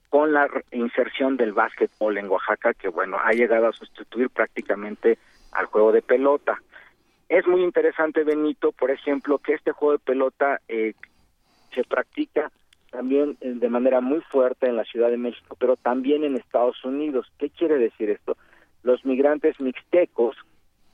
con 0.09 0.33
la 0.33 0.47
inserción 0.71 1.37
del 1.37 1.53
básquetbol 1.53 2.17
en 2.17 2.29
Oaxaca, 2.29 2.73
que 2.73 2.87
bueno, 2.87 3.17
ha 3.21 3.31
llegado 3.31 3.67
a 3.67 3.73
sustituir 3.73 4.29
prácticamente 4.29 5.17
al 5.51 5.65
juego 5.65 5.91
de 5.91 6.01
pelota. 6.01 6.59
Es 7.29 7.45
muy 7.45 7.61
interesante, 7.61 8.23
Benito, 8.23 8.71
por 8.71 8.89
ejemplo, 8.89 9.37
que 9.39 9.53
este 9.53 9.71
juego 9.71 9.93
de 9.93 9.99
pelota 9.99 10.61
eh, 10.67 10.93
se 11.75 11.83
practica 11.83 12.51
también 12.91 13.37
eh, 13.41 13.53
de 13.55 13.69
manera 13.69 14.01
muy 14.01 14.21
fuerte 14.21 14.67
en 14.67 14.75
la 14.75 14.85
Ciudad 14.85 15.09
de 15.09 15.17
México, 15.17 15.55
pero 15.59 15.75
también 15.75 16.23
en 16.23 16.35
Estados 16.35 16.83
Unidos. 16.83 17.31
¿Qué 17.37 17.49
quiere 17.49 17.77
decir 17.77 18.09
esto? 18.09 18.37
Los 18.83 19.05
migrantes 19.05 19.59
mixtecos 19.59 20.35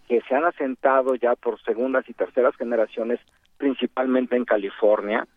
que 0.07 0.21
se 0.21 0.35
han 0.35 0.45
asentado 0.45 1.15
ya 1.15 1.35
por 1.35 1.61
segundas 1.63 2.07
y 2.09 2.13
terceras 2.13 2.55
generaciones, 2.55 3.19
principalmente 3.57 4.35
en 4.35 4.45
California, 4.45 5.27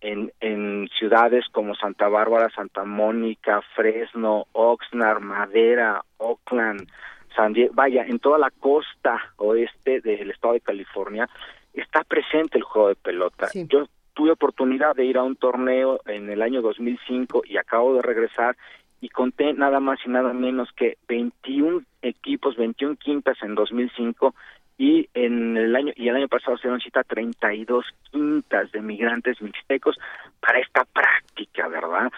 en, 0.00 0.32
en 0.40 0.88
ciudades 0.98 1.44
como 1.52 1.74
Santa 1.74 2.08
Bárbara, 2.08 2.48
Santa 2.54 2.84
Mónica, 2.84 3.60
Fresno, 3.74 4.46
Oxnard, 4.52 5.20
Madera, 5.20 6.02
Oakland, 6.16 6.88
San 7.36 7.52
Diego, 7.52 7.74
vaya, 7.74 8.04
en 8.04 8.18
toda 8.18 8.38
la 8.38 8.50
costa 8.50 9.20
oeste 9.36 10.00
del 10.00 10.30
estado 10.30 10.54
de 10.54 10.60
California, 10.60 11.28
está 11.74 12.02
presente 12.04 12.58
el 12.58 12.64
juego 12.64 12.88
de 12.88 12.96
pelota. 12.96 13.48
Yo 13.54 13.86
tuve 14.20 14.32
oportunidad 14.32 14.94
de 14.94 15.06
ir 15.06 15.16
a 15.16 15.22
un 15.22 15.34
torneo 15.34 15.98
en 16.04 16.28
el 16.28 16.42
año 16.42 16.60
2005 16.60 17.40
y 17.46 17.56
acabo 17.56 17.94
de 17.94 18.02
regresar 18.02 18.54
y 19.00 19.08
conté 19.08 19.54
nada 19.54 19.80
más 19.80 19.98
y 20.04 20.10
nada 20.10 20.34
menos 20.34 20.68
que 20.76 20.98
21 21.08 21.80
equipos, 22.02 22.54
21 22.58 22.96
quintas 22.96 23.38
en 23.40 23.54
2005 23.54 24.34
y 24.76 25.08
en 25.14 25.56
el 25.56 25.74
año 25.74 25.94
y 25.96 26.08
el 26.08 26.16
año 26.16 26.28
pasado 26.28 26.58
se 26.58 26.64
dieron 26.64 26.82
cita 26.82 27.02
32 27.02 27.86
quintas 28.10 28.70
de 28.72 28.82
migrantes 28.82 29.40
mixtecos 29.40 29.96
para 30.38 30.58
esta 30.58 30.84
práctica, 30.84 31.68
¿verdad? 31.68 32.12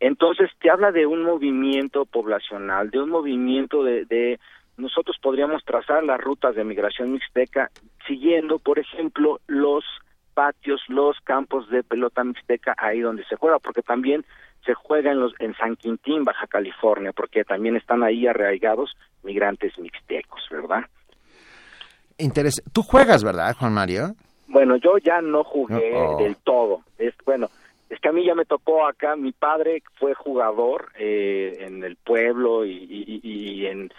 Entonces 0.00 0.50
te 0.58 0.70
habla 0.70 0.90
de 0.90 1.04
un 1.04 1.22
movimiento 1.22 2.06
poblacional, 2.06 2.88
de 2.88 2.98
un 2.98 3.10
movimiento 3.10 3.84
de, 3.84 4.06
de 4.06 4.40
nosotros 4.78 5.18
podríamos 5.20 5.62
trazar 5.66 6.02
las 6.02 6.18
rutas 6.18 6.54
de 6.54 6.64
migración 6.64 7.12
mixteca 7.12 7.70
siguiendo, 8.06 8.58
por 8.58 8.78
ejemplo, 8.78 9.38
los 9.48 9.84
patios, 10.34 10.80
los 10.88 11.18
campos 11.24 11.68
de 11.70 11.82
pelota 11.82 12.24
mixteca 12.24 12.74
ahí 12.78 13.00
donde 13.00 13.24
se 13.24 13.36
juega, 13.36 13.58
porque 13.58 13.82
también 13.82 14.24
se 14.64 14.74
juega 14.74 15.10
en, 15.12 15.20
los, 15.20 15.32
en 15.38 15.54
San 15.56 15.76
Quintín, 15.76 16.24
Baja 16.24 16.46
California, 16.46 17.12
porque 17.14 17.44
también 17.44 17.76
están 17.76 18.02
ahí 18.02 18.26
arraigados 18.26 18.92
migrantes 19.22 19.78
mixtecos, 19.78 20.40
¿verdad? 20.50 20.84
Interes 22.18 22.62
Tú 22.72 22.82
juegas, 22.82 23.24
¿verdad, 23.24 23.56
Juan 23.58 23.72
Mario? 23.72 24.14
Bueno, 24.48 24.76
yo 24.76 24.98
ya 24.98 25.20
no 25.22 25.44
jugué 25.44 25.92
Oh. 25.94 26.18
del 26.18 26.36
todo. 26.36 26.80
Es 26.98 27.14
bueno, 27.24 27.48
es 27.88 27.98
que 28.00 28.08
a 28.08 28.12
mí 28.12 28.24
ya 28.26 28.34
me 28.34 28.44
tocó 28.44 28.86
acá. 28.86 29.16
Mi 29.16 29.32
padre 29.32 29.82
fue 29.98 30.12
jugador 30.14 30.90
eh, 30.98 31.58
en 31.60 31.82
el 31.84 31.96
pueblo 31.96 32.64
y- 32.66 33.20
y 33.22 33.66
en 33.66 33.90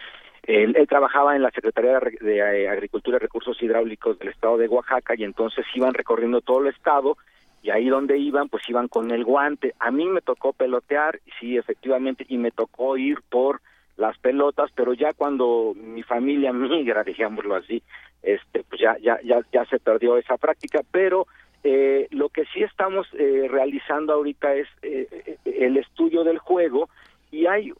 él, 0.43 0.75
trabajaba 0.89 1.35
en 1.35 1.43
la 1.43 1.51
Secretaría 1.51 1.93
de, 1.93 1.99
Re- 1.99 2.17
de, 2.21 2.37
eh, 2.37 2.69
Agricultura 2.69 3.17
y 3.17 3.19
Recursos 3.19 3.61
Hidráulicos 3.61 4.17
del 4.19 4.29
Estado 4.29 4.57
de 4.57 4.67
Oaxaca 4.67 5.13
y 5.15 5.23
entonces 5.23 5.65
iban 5.75 5.93
recorriendo 5.93 6.41
todo 6.41 6.61
el 6.61 6.67
estado 6.73 7.17
y 7.61 7.69
ahí 7.69 7.89
donde 7.89 8.17
iban 8.17 8.49
pues 8.49 8.67
iban 8.67 8.87
con 8.87 9.11
el 9.11 9.23
guante. 9.23 9.75
A 9.79 9.91
mí 9.91 10.05
me 10.07 10.21
tocó 10.21 10.53
pelotear, 10.53 11.19
sí, 11.39 11.57
efectivamente, 11.57 12.25
y 12.27 12.37
me 12.37 12.51
tocó 12.51 12.97
ir 12.97 13.19
por 13.29 13.61
las 13.97 14.17
pelotas, 14.17 14.71
pero 14.73 14.93
ya 14.93 15.13
cuando 15.13 15.73
mi 15.75 16.01
familia 16.01 16.51
migra, 16.53 17.03
digámoslo 17.05 17.55
así, 17.55 17.83
este, 18.23 18.63
pues 18.63 18.81
ya, 18.81 18.97
ya, 18.99 19.19
ya, 19.23 19.41
ya 19.51 19.65
se 19.65 19.79
perdió 19.79 20.17
esa 20.17 20.37
práctica, 20.37 20.81
pero 20.91 21.27
eh, 21.63 22.07
lo 22.09 22.29
que 22.29 22.45
sí 22.45 22.63
estamos 22.63 23.07
eh, 23.13 23.47
realizando 23.47 24.13
ahorita 24.13 24.55
es 24.55 24.67
eh, 24.81 25.07
eh, 25.27 25.37
el 25.59 25.77
estudio 25.77 26.23
del 26.23 26.39
juego 26.39 26.89
y 27.29 27.45
hay 27.45 27.71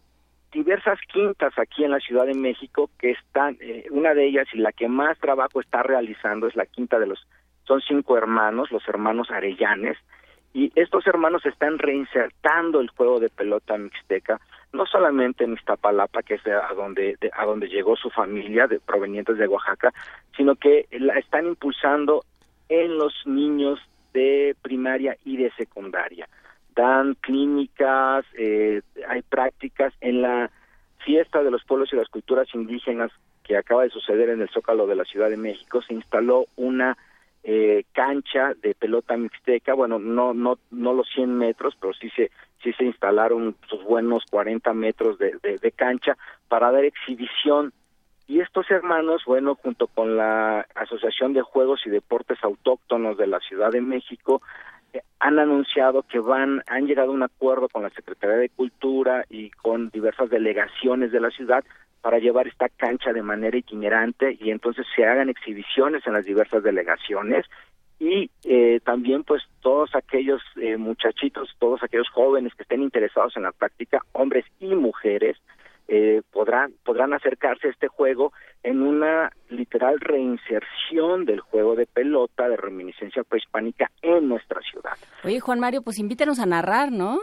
diversas 0.52 1.00
quintas 1.12 1.58
aquí 1.58 1.84
en 1.84 1.92
la 1.92 2.00
Ciudad 2.00 2.26
de 2.26 2.34
México 2.34 2.90
que 3.00 3.12
están, 3.12 3.58
eh, 3.62 3.86
una 3.92 4.14
de 4.14 4.26
ellas 4.26 4.48
y 4.54 4.58
la 4.58 4.72
que 4.72 4.88
más 4.88 5.18
trabajo 5.20 5.62
está 5.62 5.84
realizando 5.84 6.48
es 6.48 6.56
la 6.56 6.66
quinta 6.66 7.00
de 7.00 7.08
los, 7.08 7.26
son 7.66 7.82
cinco 7.82 8.18
hermanos, 8.18 8.72
los 8.72 8.88
hermanos 8.88 9.32
Arellanes, 9.32 9.98
y 10.54 10.72
estos 10.76 11.08
hermanos 11.08 11.46
están 11.46 11.80
reinsertando 11.80 12.82
el 12.82 12.90
juego 12.90 13.22
de 13.22 13.30
pelota 13.30 13.78
mixteca, 13.78 14.42
no 14.74 14.86
solamente 14.86 15.46
en 15.46 15.54
Iztapalapa, 15.54 16.24
que 16.24 16.34
es 16.36 16.46
a 16.48 16.74
donde, 16.74 17.16
de- 17.22 17.32
a 17.34 17.46
donde 17.46 17.68
llegó 17.70 17.96
su 17.96 18.10
familia, 18.10 18.68
de, 18.68 18.80
provenientes 18.82 19.38
de 19.38 19.48
Oaxaca, 19.48 19.94
sino 20.36 20.56
que 20.56 20.88
la 20.92 21.18
están 21.18 21.46
impulsando 21.48 22.26
en 22.68 22.98
los 22.98 23.14
niños 23.26 23.80
de 24.14 24.56
primaria 24.62 25.16
y 25.24 25.38
de 25.38 25.52
secundaria. 25.52 26.28
Dan 26.82 27.14
clínicas, 27.14 28.26
eh, 28.34 28.82
hay 29.08 29.22
prácticas 29.22 29.94
en 30.02 30.24
la 30.24 30.50
fiesta 31.06 31.44
de 31.44 31.52
los 31.52 31.64
pueblos 31.64 31.94
y 31.94 31.96
las 31.96 32.10
culturas 32.10 32.48
indígenas 32.56 33.12
que 33.44 33.56
acaba 33.56 33.84
de 33.84 33.92
suceder 33.92 34.30
en 34.30 34.42
el 34.42 34.50
Zócalo 34.50 34.88
de 34.88 34.96
la 34.96 35.06
Ciudad 35.06 35.30
de 35.30 35.38
México, 35.38 35.84
se 35.84 35.94
instaló 35.94 36.48
una 36.56 36.98
eh, 37.44 37.84
cancha 37.94 38.56
de 38.64 38.74
pelota 38.74 39.16
mixteca, 39.16 39.76
bueno, 39.76 40.00
no 40.00 40.34
no 40.34 40.58
no 40.72 40.94
los 40.94 41.08
100 41.14 41.38
metros, 41.38 41.78
pero 41.80 41.94
sí 41.94 42.10
se 42.16 42.32
sí 42.64 42.74
se 42.74 42.86
instalaron 42.86 43.56
sus 43.70 43.84
buenos 43.84 44.24
40 44.32 44.74
metros 44.74 45.20
de, 45.20 45.38
de, 45.44 45.72
cancha 45.72 46.18
para 46.48 46.72
dar 46.72 46.84
exhibición. 46.84 47.74
Y 48.28 48.40
estos 48.40 48.72
hermanos, 48.72 49.22
bueno, 49.28 49.54
junto 49.54 49.86
con 49.86 50.18
la 50.18 50.66
Asociación 50.74 51.34
de 51.34 51.44
Juegos 51.44 51.82
y 51.86 51.92
Deportes 51.92 52.44
Autóctonos 52.44 53.18
de 53.18 53.28
la 53.28 53.40
Ciudad 53.40 53.70
de 53.70 53.82
México, 53.82 54.42
han 55.20 55.40
anunciado 55.40 56.04
que 56.04 56.20
van, 56.20 56.64
han 56.68 56.88
llegado 56.88 57.12
a 57.12 57.14
un 57.14 57.24
acuerdo 57.24 57.70
con 57.70 57.84
la 57.84 57.90
Secretaría 57.92 58.38
de 58.38 58.50
Cultura 58.50 59.26
y 59.30 59.52
con 59.52 59.90
diversas 59.90 60.30
delegaciones 60.30 61.12
de 61.12 61.20
la 61.20 61.30
ciudad 61.30 61.64
para 62.02 62.18
llevar 62.18 62.48
esta 62.48 62.70
cancha 62.70 63.14
de 63.14 63.22
manera 63.22 63.58
itinerante 63.58 64.38
y 64.40 64.50
entonces 64.50 64.86
se 64.96 65.06
hagan 65.06 65.30
exhibiciones 65.30 66.06
en 66.08 66.14
las 66.14 66.26
diversas 66.26 66.64
delegaciones 66.64 67.46
y 68.00 68.32
eh, 68.46 68.80
también 68.84 69.24
pues 69.24 69.44
todos 69.62 69.94
aquellos 69.94 70.42
eh, 70.56 70.76
muchachitos, 70.78 71.56
todos 71.60 71.84
aquellos 71.84 72.10
jóvenes 72.10 72.56
que 72.56 72.64
estén 72.64 72.82
interesados 72.82 73.38
en 73.38 73.44
la 73.44 73.52
práctica, 73.52 74.02
hombres 74.14 74.46
y 74.60 74.74
mujeres, 74.74 75.38
eh, 75.94 76.22
podrán 76.32 76.72
podrán 76.86 77.14
acercarse 77.14 77.68
a 77.68 77.72
este 77.72 77.90
juego 77.90 78.32
en 78.64 78.82
una 78.82 79.30
literal 79.50 80.00
reinserción 80.00 81.26
del 81.26 81.42
juego 81.42 81.76
de 81.76 81.86
pelota 81.86 82.48
de 82.48 82.56
reminiscencia 82.56 83.24
prehispánica 83.24 83.92
en 84.02 84.30
nuestra 84.30 84.62
ciudad. 84.62 84.94
Oye, 85.26 85.42
Juan 85.42 85.60
Mario, 85.60 85.82
pues 85.82 86.00
invítenos 86.00 86.40
a 86.40 86.46
narrar, 86.46 86.92
¿no? 86.94 87.20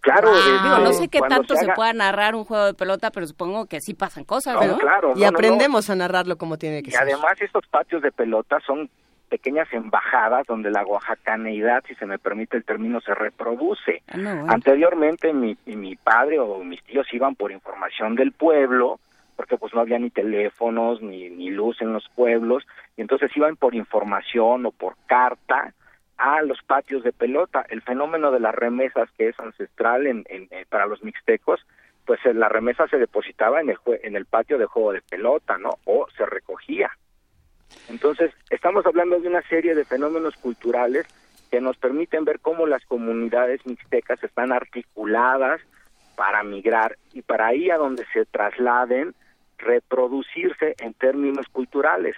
Claro, 0.00 0.28
Ah, 0.30 0.60
digo, 0.62 0.78
no 0.78 0.92
sé 0.92 1.08
qué 1.08 1.20
tanto 1.20 1.54
se, 1.54 1.64
haga- 1.64 1.74
pueda 1.74 1.92
narrar 1.92 2.34
un 2.34 2.44
juego 2.44 2.64
de 2.66 2.74
pelota, 2.74 3.10
pero 3.10 3.26
supongo 3.26 3.66
que 3.66 3.80
sí 3.80 3.92
pasan 3.94 4.24
cosas, 4.24 4.54
No, 4.56 4.66
¿no? 4.66 4.78
claro, 4.78 5.12
y 5.14 5.20
no, 5.20 5.26
no, 5.26 5.30
no. 5.32 5.36
aprendemos 5.38 5.90
a 5.90 5.94
narrarlo 5.94 6.36
como 6.38 6.56
tiene 6.58 6.82
que 6.82 6.88
Y 6.90 6.92
ser. 6.92 7.02
además 7.02 7.34
estos 7.40 7.66
patios 7.66 8.00
de 8.02 8.10
pelota 8.12 8.58
son 8.66 8.88
pequeñas 9.32 9.72
embajadas 9.72 10.46
donde 10.46 10.70
la 10.70 10.84
oaxacaneidad, 10.84 11.82
si 11.88 11.94
se 11.94 12.04
me 12.04 12.18
permite 12.18 12.58
el 12.58 12.64
término, 12.64 13.00
se 13.00 13.14
reproduce. 13.14 14.02
Ah, 14.08 14.16
no, 14.18 14.34
bueno. 14.36 14.52
Anteriormente 14.52 15.32
mi, 15.32 15.56
mi 15.64 15.96
padre 15.96 16.38
o 16.38 16.62
mis 16.62 16.82
tíos 16.84 17.06
iban 17.14 17.34
por 17.34 17.50
información 17.50 18.14
del 18.14 18.32
pueblo, 18.32 19.00
porque 19.36 19.56
pues 19.56 19.72
no 19.72 19.80
había 19.80 19.98
ni 19.98 20.10
teléfonos 20.10 21.00
ni, 21.00 21.30
ni 21.30 21.50
luz 21.50 21.80
en 21.80 21.94
los 21.94 22.06
pueblos, 22.14 22.66
y 22.96 23.00
entonces 23.00 23.34
iban 23.34 23.56
por 23.56 23.74
información 23.74 24.66
o 24.66 24.70
por 24.70 24.96
carta 25.06 25.72
a 26.18 26.42
los 26.42 26.60
patios 26.62 27.02
de 27.02 27.12
pelota. 27.12 27.64
El 27.70 27.80
fenómeno 27.80 28.30
de 28.30 28.40
las 28.40 28.54
remesas 28.54 29.08
que 29.16 29.28
es 29.30 29.40
ancestral 29.40 30.06
en, 30.06 30.24
en- 30.28 30.46
en- 30.50 30.66
para 30.68 30.84
los 30.86 31.02
mixtecos, 31.02 31.64
pues 32.04 32.20
eh, 32.26 32.34
la 32.34 32.50
remesa 32.50 32.86
se 32.88 32.98
depositaba 32.98 33.62
en 33.62 33.70
el, 33.70 33.78
en 34.02 34.14
el 34.14 34.26
patio 34.26 34.58
de 34.58 34.66
juego 34.66 34.92
de 34.92 35.00
pelota, 35.00 35.56
¿no? 35.56 35.70
O 35.86 36.06
se 36.18 36.26
recogía. 36.26 36.90
Entonces, 37.88 38.32
estamos 38.50 38.84
hablando 38.86 39.18
de 39.20 39.28
una 39.28 39.42
serie 39.42 39.74
de 39.74 39.84
fenómenos 39.84 40.34
culturales 40.36 41.06
que 41.50 41.60
nos 41.60 41.76
permiten 41.76 42.24
ver 42.24 42.40
cómo 42.40 42.66
las 42.66 42.84
comunidades 42.86 43.64
mixtecas 43.66 44.22
están 44.24 44.52
articuladas 44.52 45.60
para 46.16 46.42
migrar 46.42 46.96
y 47.12 47.22
para 47.22 47.48
ahí 47.48 47.70
a 47.70 47.76
donde 47.76 48.04
se 48.12 48.24
trasladen 48.26 49.14
reproducirse 49.58 50.74
en 50.78 50.94
términos 50.94 51.46
culturales. 51.52 52.16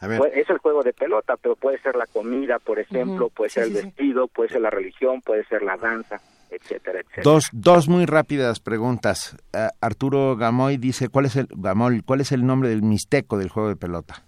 A 0.00 0.06
ver. 0.08 0.18
Puede- 0.18 0.40
es 0.40 0.50
el 0.50 0.58
juego 0.58 0.82
de 0.82 0.92
pelota, 0.92 1.36
pero 1.36 1.54
puede 1.56 1.78
ser 1.78 1.94
la 1.96 2.06
comida, 2.06 2.58
por 2.58 2.78
ejemplo, 2.78 3.28
puede 3.30 3.50
sí, 3.50 3.54
ser 3.54 3.64
sí, 3.64 3.70
el 3.70 3.76
sí. 3.78 3.84
vestido, 3.86 4.28
puede 4.28 4.48
ser 4.50 4.60
la 4.60 4.70
religión, 4.70 5.20
puede 5.22 5.44
ser 5.44 5.62
la 5.62 5.76
danza, 5.76 6.20
etcétera, 6.50 7.00
etcétera. 7.00 7.22
Dos, 7.22 7.44
dos 7.52 7.88
muy 7.88 8.06
rápidas 8.06 8.58
preguntas. 8.60 9.36
Ah, 9.52 9.70
Arturo 9.80 10.36
Gamoy 10.36 10.76
dice, 10.76 11.08
¿cuál 11.08 11.26
es 11.26 11.36
el 11.36 11.46
Gamol, 11.50 12.02
cuál 12.04 12.20
es 12.20 12.32
el 12.32 12.44
nombre 12.44 12.68
del 12.68 12.82
mixteco 12.82 13.38
del 13.38 13.48
juego 13.48 13.68
de 13.68 13.76
pelota? 13.76 14.22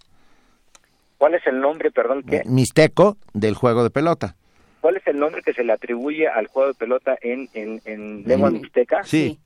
¿Cuál 1.25 1.37
es 1.37 1.47
el 1.47 1.59
nombre, 1.59 1.91
perdón, 1.91 2.23
qué? 2.23 2.43
Mixteco 2.45 3.17
del 3.33 3.55
juego 3.55 3.83
de 3.83 3.89
pelota. 3.89 4.37
¿Cuál 4.83 4.99
es 4.99 5.07
el 5.07 5.19
nombre 5.19 5.41
que 5.41 5.55
se 5.55 5.65
le 5.65 5.73
atribuye 5.73 6.29
al 6.29 6.49
juego 6.49 6.69
de 6.69 6.75
pelota 6.75 7.17
en, 7.23 7.49
en, 7.55 7.81
en 7.87 8.25
lengua 8.25 8.51
Mm, 8.51 8.53
mixteca? 8.53 9.03
sí. 9.05 9.39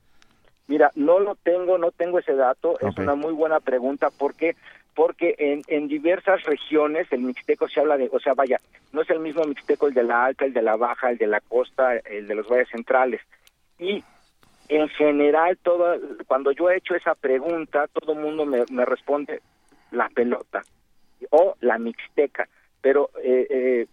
Mira, 0.67 0.91
no 0.95 1.19
lo 1.19 1.35
tengo, 1.35 1.77
no 1.77 1.91
tengo 1.91 2.19
ese 2.19 2.33
dato. 2.35 2.77
Es 2.81 2.97
una 2.97 3.15
muy 3.15 3.31
buena 3.31 3.61
pregunta 3.61 4.09
porque 4.09 4.57
porque 4.93 5.35
en, 5.37 5.61
en 5.69 5.87
diversas 5.87 6.43
regiones 6.43 7.07
el 7.11 7.21
mixteco 7.21 7.69
se 7.69 7.79
habla 7.79 7.95
de, 7.95 8.09
o 8.11 8.19
sea, 8.19 8.33
vaya, 8.33 8.57
no 8.91 9.01
es 9.01 9.09
el 9.09 9.19
mismo 9.19 9.45
mixteco 9.45 9.87
el 9.87 9.93
de 9.93 10.03
la 10.03 10.25
alta, 10.25 10.43
el 10.43 10.51
de 10.53 10.61
la 10.61 10.75
baja, 10.75 11.11
el 11.11 11.17
de 11.17 11.27
la 11.27 11.39
costa, 11.39 11.95
el 11.95 12.27
de 12.27 12.35
los 12.35 12.45
valles 12.49 12.67
centrales. 12.67 13.21
Y 13.79 14.03
en 14.67 14.89
general, 14.89 15.57
todo, 15.63 15.95
cuando 16.27 16.51
yo 16.51 16.69
he 16.69 16.75
hecho 16.75 16.93
esa 16.95 17.15
pregunta, 17.15 17.87
todo 17.87 18.11
el 18.11 18.19
mundo 18.19 18.45
me, 18.45 18.65
me 18.69 18.83
responde 18.83 19.41
la 19.91 20.09
pelota 20.09 20.61
o 21.31 21.55
la 21.61 21.77
mixteca. 21.77 22.47
Pero 22.81 23.09
eh, 23.23 23.47
eh, 23.49 23.87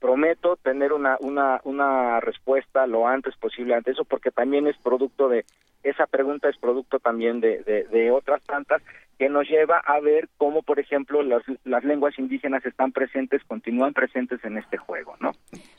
prometo 0.00 0.56
tener 0.56 0.92
una, 0.92 1.16
una, 1.20 1.60
una 1.64 2.20
respuesta 2.20 2.86
lo 2.86 3.06
antes 3.08 3.36
posible 3.36 3.74
ante 3.74 3.90
eso, 3.92 4.04
porque 4.04 4.30
también 4.30 4.66
es 4.66 4.76
producto 4.78 5.28
de, 5.28 5.44
esa 5.82 6.06
pregunta 6.06 6.48
es 6.48 6.56
producto 6.58 6.98
también 6.98 7.40
de, 7.40 7.62
de, 7.62 7.84
de 7.84 8.10
otras 8.10 8.42
tantas 8.44 8.82
que 9.18 9.28
nos 9.28 9.48
lleva 9.48 9.78
a 9.84 9.98
ver 9.98 10.28
cómo, 10.36 10.62
por 10.62 10.78
ejemplo, 10.78 11.22
las, 11.24 11.42
las 11.64 11.82
lenguas 11.82 12.16
indígenas 12.20 12.64
están 12.64 12.92
presentes, 12.92 13.42
continúan 13.48 13.92
presentes 13.92 14.44
en 14.44 14.58
este 14.58 14.76
juego, 14.76 15.16
¿no? 15.18 15.32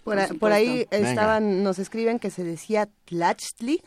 Por, 0.03 0.20
a- 0.20 0.28
Por 0.28 0.40
por 0.40 0.52
ahí. 0.52 0.86
Venga. 0.91 1.10
estaban, 1.10 1.64
nos 1.64 1.80
escriben 1.80 2.20
que 2.20 2.32
se 2.32 2.44
decía 2.44 2.88
Tlachtli. 3.06 3.82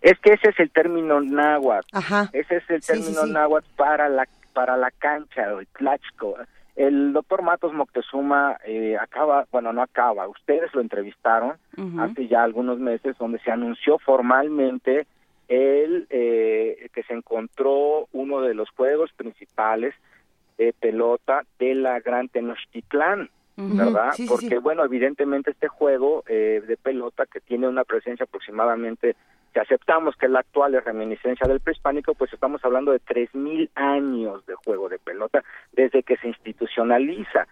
Es 0.00 0.16
que 0.20 0.34
ese 0.34 0.50
es 0.50 0.60
el 0.60 0.70
término 0.70 1.20
náhuatl. 1.20 1.88
Ajá. 1.92 2.30
Ese 2.32 2.58
es 2.58 2.70
el 2.70 2.80
Sí, 2.82 2.92
sí, 2.94 3.00
término 3.02 3.22
sí. 3.24 3.32
náhuatl 3.32 3.66
para 3.76 4.08
la 4.08 4.26
para 4.58 4.76
la 4.76 4.90
cancha, 4.90 5.54
o 5.54 5.60
el 5.60 5.68
tlachco. 5.68 6.34
El 6.74 7.12
doctor 7.12 7.42
Matos 7.42 7.72
Moctezuma 7.72 8.58
eh, 8.66 8.96
acaba, 9.00 9.46
bueno, 9.52 9.72
no 9.72 9.82
acaba, 9.82 10.26
ustedes 10.26 10.74
lo 10.74 10.80
entrevistaron 10.80 11.52
hace 12.00 12.26
ya 12.26 12.42
algunos 12.42 12.80
meses, 12.80 13.16
donde 13.18 13.38
se 13.38 13.52
anunció 13.52 14.00
formalmente 14.00 15.06
el 15.46 16.08
eh, 16.10 16.88
que 16.92 17.04
se 17.04 17.14
encontró 17.14 18.08
uno 18.10 18.40
de 18.40 18.54
los 18.54 18.68
juegos 18.70 19.12
principales 19.12 19.94
de 20.56 20.72
pelota 20.72 21.44
de 21.60 21.76
la 21.76 22.00
Gran 22.00 22.28
Tenochtitlán. 22.28 23.30
¿verdad? 23.54 24.10
sí, 24.14 24.26
Porque, 24.28 24.48
sí. 24.48 24.56
bueno, 24.56 24.84
evidentemente 24.84 25.52
este 25.52 25.68
juego 25.68 26.24
eh, 26.26 26.62
de 26.66 26.76
pelota 26.76 27.26
que 27.26 27.40
tiene 27.40 27.68
una 27.68 27.84
presencia 27.84 28.24
aproximadamente, 28.24 29.14
si 29.52 29.58
aceptamos 29.58 30.16
que 30.16 30.28
la 30.28 30.40
actual 30.40 30.74
es 30.74 30.84
reminiscencia 30.84 31.46
del 31.48 31.60
prehispánico, 31.60 32.14
pues 32.14 32.32
estamos 32.32 32.64
hablando 32.64 32.92
de 32.92 33.00
3.000 33.00 33.70
años 33.74 34.44
de 34.46 34.54
juego 34.54 34.88
de 34.88 34.98
pelota 34.98 35.42
desde 35.72 36.02
que 36.02 36.16
se 36.16 36.28
institucionaliza. 36.28 37.46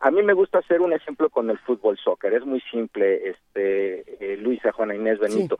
A 0.00 0.10
mí 0.10 0.22
me 0.22 0.32
gusta 0.32 0.58
hacer 0.58 0.80
un 0.80 0.92
ejemplo 0.92 1.28
con 1.28 1.50
el 1.50 1.58
fútbol 1.58 1.98
soccer. 1.98 2.32
Es 2.32 2.46
muy 2.46 2.60
simple, 2.70 3.28
este, 3.28 4.32
eh, 4.32 4.36
Luisa, 4.38 4.72
Juana 4.72 4.94
Inés, 4.94 5.18
Benito. 5.18 5.58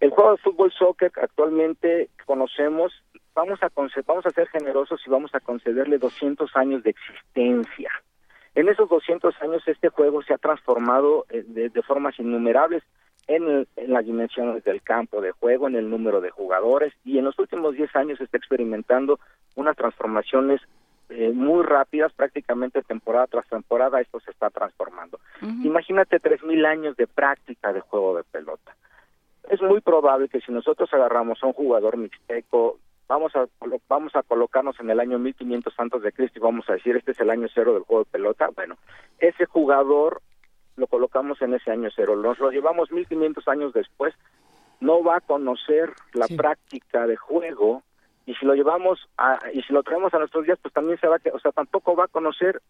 El 0.00 0.10
juego 0.10 0.32
de 0.32 0.38
fútbol 0.38 0.72
soccer 0.72 1.12
actualmente 1.22 2.08
conocemos, 2.24 2.92
vamos 3.34 3.62
a, 3.62 3.70
vamos 4.06 4.26
a 4.26 4.30
ser 4.30 4.48
generosos 4.48 5.00
y 5.06 5.10
vamos 5.10 5.34
a 5.34 5.40
concederle 5.40 5.98
200 5.98 6.56
años 6.56 6.82
de 6.82 6.90
existencia. 6.90 7.90
En 8.54 8.68
esos 8.68 8.88
200 8.88 9.34
años 9.42 9.62
este 9.66 9.88
juego 9.88 10.22
se 10.22 10.34
ha 10.34 10.38
transformado 10.38 11.24
eh, 11.30 11.44
de, 11.46 11.82
formas 11.82 12.18
innumerables 12.18 12.82
en, 13.26 13.66
en, 13.76 13.92
las 13.92 14.04
dimensiones 14.04 14.64
del 14.64 14.82
campo 14.82 15.20
de 15.20 15.32
juego, 15.32 15.68
en 15.68 15.76
el 15.76 15.88
número 15.88 16.20
de 16.20 16.30
jugadores 16.30 16.92
y 17.04 17.18
en 17.18 17.24
los 17.24 17.38
últimos 17.38 17.74
10 17.74 17.94
años 17.96 18.20
está 18.20 18.36
experimentando 18.36 19.18
unas 19.54 19.76
transformaciones 19.76 20.60
eh, 21.14 21.30
muy 21.30 21.62
rápidas, 21.62 22.12
prácticamente 22.12 22.82
temporada 22.82 23.26
tras 23.26 23.46
temporada 23.46 24.00
esto 24.00 24.18
se 24.20 24.30
está 24.30 24.48
transformando. 24.50 25.20
Imagínate 25.62 26.20
3.000 26.20 26.66
años 26.66 26.96
de 26.96 27.06
práctica 27.06 27.72
de 27.72 27.80
juego 27.80 28.16
de 28.16 28.24
pelota. 28.24 28.74
Es 29.50 29.60
muy 29.60 29.80
probable 29.80 30.28
que 30.28 30.40
si 30.40 30.52
nosotros 30.52 30.92
agarramos 30.94 31.42
a 31.42 31.46
un 31.46 31.52
jugador 31.52 31.96
mixteco 31.96 32.78
vamos 33.08 33.36
a 33.36 33.46
vamos 33.88 34.16
a 34.16 34.22
colocarnos 34.22 34.78
en 34.80 34.88
el 34.88 35.00
año 35.00 35.18
1500 35.18 35.74
antes 35.76 36.02
de 36.02 36.12
Cristo 36.12 36.38
y 36.38 36.42
vamos 36.42 36.64
a 36.70 36.74
decir 36.74 36.96
este 36.96 37.10
es 37.10 37.20
el 37.20 37.28
año 37.28 37.46
cero 37.52 37.74
del 37.74 37.82
juego 37.82 38.04
de 38.04 38.10
pelota 38.10 38.48
bueno 38.54 38.76
ese 39.18 39.44
jugador 39.44 40.22
lo 40.76 40.86
colocamos 40.86 41.40
en 41.42 41.54
ese 41.54 41.70
año 41.70 41.88
cero. 41.94 42.16
Nos 42.16 42.38
lo 42.38 42.50
llevamos 42.50 42.90
1500 42.90 43.46
años 43.48 43.72
después. 43.72 44.14
No 44.80 45.02
va 45.02 45.16
a 45.16 45.20
conocer 45.20 45.92
la 46.12 46.26
práctica 46.28 47.06
de 47.06 47.16
juego 47.16 47.82
y 48.26 48.34
si 48.34 48.46
lo 48.46 48.54
llevamos 48.54 48.98
a, 49.16 49.38
y 49.52 49.62
si 49.62 49.72
lo 49.72 49.82
traemos 49.82 50.14
a 50.14 50.18
nuestros 50.18 50.44
días 50.44 50.58
pues 50.62 50.72
también 50.72 50.98
se 51.00 51.08
va 51.08 51.18
o 51.32 51.38
sea 51.40 51.50
tampoco 51.50 51.96
va 51.96 52.04
a 52.04 52.08
conocer 52.08 52.62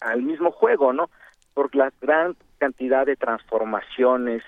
al 0.00 0.22
mismo 0.22 0.50
juego 0.50 0.92
no 0.92 1.10
por 1.54 1.74
la 1.76 1.92
gran 2.00 2.36
cantidad 2.58 3.06
de 3.06 3.16
transformaciones 3.16 4.42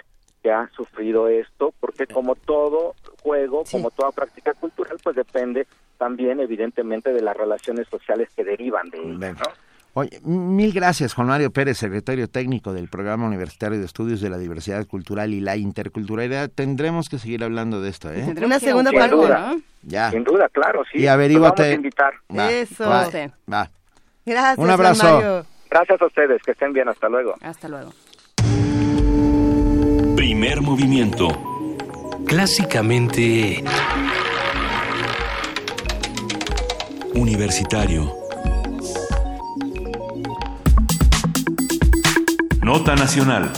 que 0.45 0.53
ha 0.53 0.69
sufrido 0.77 1.29
esto, 1.29 1.73
porque 1.81 2.07
como 2.07 2.35
todo 2.35 2.95
juego, 3.23 3.65
como 3.71 3.91
toda 3.91 4.13
práctica 4.13 4.53
cultural, 4.53 4.99
pues 5.03 5.17
depende 5.17 5.67
también 5.97 6.39
evidentemente 6.39 7.15
de 7.15 7.23
las 7.23 7.35
relaciones 7.35 7.89
sociales 7.89 8.29
que 8.37 8.45
derivan 8.45 8.91
de 8.91 8.99
ello. 8.99 9.35
Oye, 9.97 10.21
mil 10.25 10.73
gracias, 10.73 11.15
Juan 11.15 11.29
Mario 11.29 11.53
Pérez, 11.53 11.79
secretario 11.79 12.29
técnico 12.29 12.73
del 12.73 12.89
Programa 12.89 13.27
Universitario 13.29 13.79
de 13.79 13.85
Estudios 13.85 14.21
de 14.21 14.29
la 14.29 14.39
Diversidad 14.39 14.85
Cultural 14.89 15.33
y 15.33 15.41
la 15.41 15.57
Interculturalidad. 15.57 16.51
Tendremos 16.51 17.09
que 17.09 17.19
seguir 17.19 17.45
hablando 17.45 17.81
de 17.81 17.91
esto, 17.91 18.13
¿eh? 18.13 18.35
Una 18.45 18.59
segunda 18.59 18.91
parte, 18.91 19.15
duda, 19.15 19.55
Ya. 19.83 20.11
Sin 20.11 20.25
duda, 20.25 20.49
claro, 20.49 20.83
sí. 20.91 20.99
Y 20.99 21.07
averíguate. 21.07 21.75
invitar. 21.75 22.15
Eso. 22.29 22.89
Va, 22.89 23.09
Gracias, 24.27 24.59
Un 24.59 24.71
abrazo. 24.71 25.01
Juan 25.03 25.15
Mario. 25.15 25.47
Gracias 25.71 26.03
a 26.03 26.07
ustedes, 26.07 26.43
que 26.43 26.51
estén 26.51 26.73
bien, 26.73 26.89
hasta 26.89 27.09
luego. 27.09 27.35
Hasta 27.41 27.69
luego. 27.69 27.93
Primer 30.17 30.61
movimiento. 30.61 31.29
Clásicamente... 32.27 33.63
Universitario. 37.15 38.24
Nota 42.65 42.97
Nacional. 42.97 43.53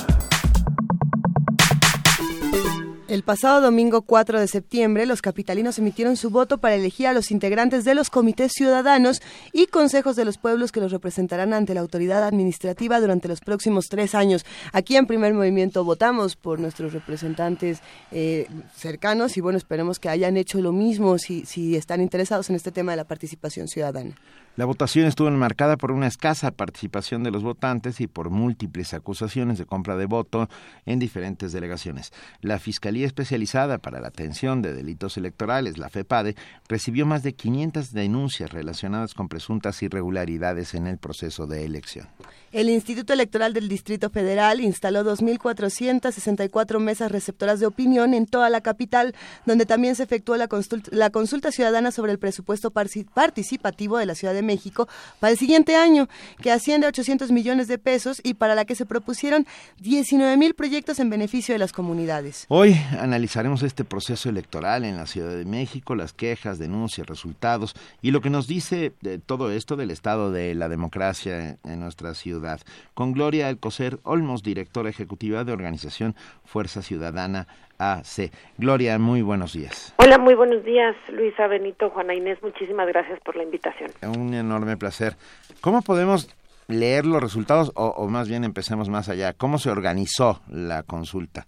El 3.07 3.23
pasado 3.23 3.61
domingo 3.61 4.03
4 4.03 4.41
de 4.41 4.49
septiembre, 4.49 5.07
los 5.07 5.23
capitalinos 5.23 5.79
emitieron 5.79 6.17
su 6.17 6.31
voto 6.31 6.59
para 6.59 6.75
elegir 6.75 7.07
a 7.07 7.13
los 7.13 7.31
integrantes 7.31 7.85
de 7.85 7.95
los 7.95 8.11
comités 8.11 8.51
ciudadanos 8.53 9.23
y 9.53 9.69
consejos 9.69 10.17
de 10.17 10.25
los 10.25 10.39
pueblos 10.39 10.73
que 10.73 10.81
los 10.81 10.91
representarán 10.91 11.53
ante 11.53 11.73
la 11.73 11.83
autoridad 11.83 12.25
administrativa 12.25 12.99
durante 12.99 13.29
los 13.29 13.39
próximos 13.39 13.85
tres 13.89 14.17
años. 14.17 14.45
Aquí 14.73 14.97
en 14.97 15.07
Primer 15.07 15.35
Movimiento 15.35 15.85
votamos 15.85 16.35
por 16.35 16.59
nuestros 16.59 16.93
representantes 16.93 17.83
eh, 18.11 18.49
cercanos 18.75 19.37
y 19.37 19.41
bueno, 19.41 19.57
esperemos 19.57 20.01
que 20.01 20.09
hayan 20.09 20.37
hecho 20.37 20.61
lo 20.61 20.73
mismo 20.73 21.17
si, 21.19 21.47
si 21.47 21.77
están 21.77 22.01
interesados 22.01 22.51
en 22.51 22.57
este 22.57 22.73
tema 22.73 22.91
de 22.91 22.97
la 22.97 23.05
participación 23.05 23.69
ciudadana. 23.69 24.17
La 24.57 24.65
votación 24.65 25.05
estuvo 25.05 25.29
enmarcada 25.29 25.77
por 25.77 25.93
una 25.93 26.07
escasa 26.07 26.51
participación 26.51 27.23
de 27.23 27.31
los 27.31 27.43
votantes 27.43 28.01
y 28.01 28.07
por 28.07 28.31
múltiples 28.31 28.95
acusaciones 28.95 29.59
de 29.59 29.67
compra 29.67 29.99
de 29.99 30.07
voto 30.07 30.49
en 30.87 30.99
diferentes 30.99 31.53
delegaciones. 31.53 32.11
La 32.41 32.59
Fiscalía 32.59 33.07
Especializada 33.07 33.77
para 33.77 34.01
la 34.01 34.09
Atención 34.09 34.63
de 34.63 34.73
Delitos 34.73 35.19
Electorales, 35.19 35.77
la 35.77 35.91
FEPADE, 35.91 36.37
recibió 36.69 37.05
más 37.05 37.23
de 37.23 37.35
500 37.35 37.93
denuncias 37.93 38.51
relacionadas 38.51 39.13
con 39.13 39.29
presuntas 39.29 39.83
irregularidades 39.83 40.73
en 40.73 40.87
el 40.87 40.97
proceso 40.97 41.47
de 41.47 41.67
elección. 41.67 42.09
El 42.51 42.71
Instituto 42.71 43.13
Electoral 43.13 43.53
del 43.53 43.69
Distrito 43.69 44.09
Federal 44.09 44.63
instaló 44.63 45.05
2.464 45.05 46.79
mesas 46.79 47.13
receptoras 47.13 47.61
de 47.61 47.67
opinión 47.67 48.15
en 48.15 48.25
toda 48.25 48.49
la 48.49 48.63
capital, 48.63 49.15
donde 49.45 49.67
también 49.67 49.97
se 49.97 50.05
efectuó 50.05 50.39
la 50.39 50.49
consulta, 50.49 51.53
ciudadana 51.53 51.91
sobre 51.91 52.13
el 52.13 52.19
presupuesto 52.19 52.71
participativo 52.71 53.99
de 53.99 54.07
la 54.07 54.15
Ciudad 54.15 54.33
de 54.33 54.46
México 54.47 54.89
para 55.21 55.33
el 55.33 55.39
siguiente 55.39 55.77
año, 55.77 56.09
que 56.41 56.51
asciende 56.51 56.87
a 56.87 56.91
800 56.91 57.31
millones 57.33 57.69
de 57.69 57.79
pesos 57.79 58.21
y 58.23 58.35
para 58.35 58.55
la 58.55 58.65
que 58.65 58.75
se 58.75 58.87
propusieron 58.87 59.47
19.000 59.83 60.55
proyectos 60.55 60.99
en 61.01 61.11
beneficio 61.11 61.55
de 61.55 61.59
las 61.59 61.73
comunidades. 61.73 62.47
Hoy 62.49 62.75
analizaremos 62.99 63.63
este 63.63 63.85
proceso 63.85 64.29
electoral 64.29 64.85
en 64.85 64.97
la 64.97 65.07
Ciudad 65.07 65.37
de 65.37 65.45
México, 65.45 65.95
las 65.95 66.13
quejas, 66.13 66.59
denuncias, 66.59 67.07
resultados 67.07 67.75
y 68.01 68.11
lo 68.11 68.21
que 68.21 68.31
nos 68.31 68.47
dice 68.47 68.95
de 69.01 69.19
todo 69.19 69.51
esto 69.51 69.77
del 69.77 69.91
estado 69.91 70.31
de 70.31 70.55
la 70.55 70.69
democracia 70.69 71.59
en 71.65 71.81
nuestra 71.81 72.15
ciudad 72.15 72.61
con 72.95 73.13
Gloria 73.13 73.49
Alcocer 73.49 74.01
Olmos, 74.05 74.43
directora 74.43 74.91
ejecutiva 74.91 75.45
de 75.45 75.53
Organización 75.53 76.15
Fuerza 76.45 76.83
Ciudadana 76.83 77.49
AC. 77.79 78.31
Gloria, 78.59 78.99
muy 78.99 79.23
buenos 79.23 79.53
días. 79.53 79.95
Hola, 79.99 80.19
muy 80.19 80.35
buenos 80.35 80.65
días, 80.65 80.97
Luisa 81.09 81.47
Benito, 81.47 81.91
Juana 81.91 82.15
Inés, 82.15 82.39
muchísimas 82.43 82.87
gracias 82.89 83.21
por 83.21 83.37
la 83.37 83.43
invitación. 83.43 83.91
Un 84.03 84.35
enorme 84.35 84.77
placer. 84.77 85.15
¿Cómo 85.61 85.83
podemos 85.83 86.35
leer 86.69 87.07
los 87.07 87.23
resultados 87.23 87.73
o, 87.75 87.87
o 87.89 88.09
más 88.09 88.29
bien 88.29 88.45
empecemos 88.45 88.89
más 88.89 89.09
allá? 89.09 89.33
¿Cómo 89.33 89.59
se 89.59 89.71
organizó 89.71 90.41
la 90.49 90.83
consulta? 90.83 91.47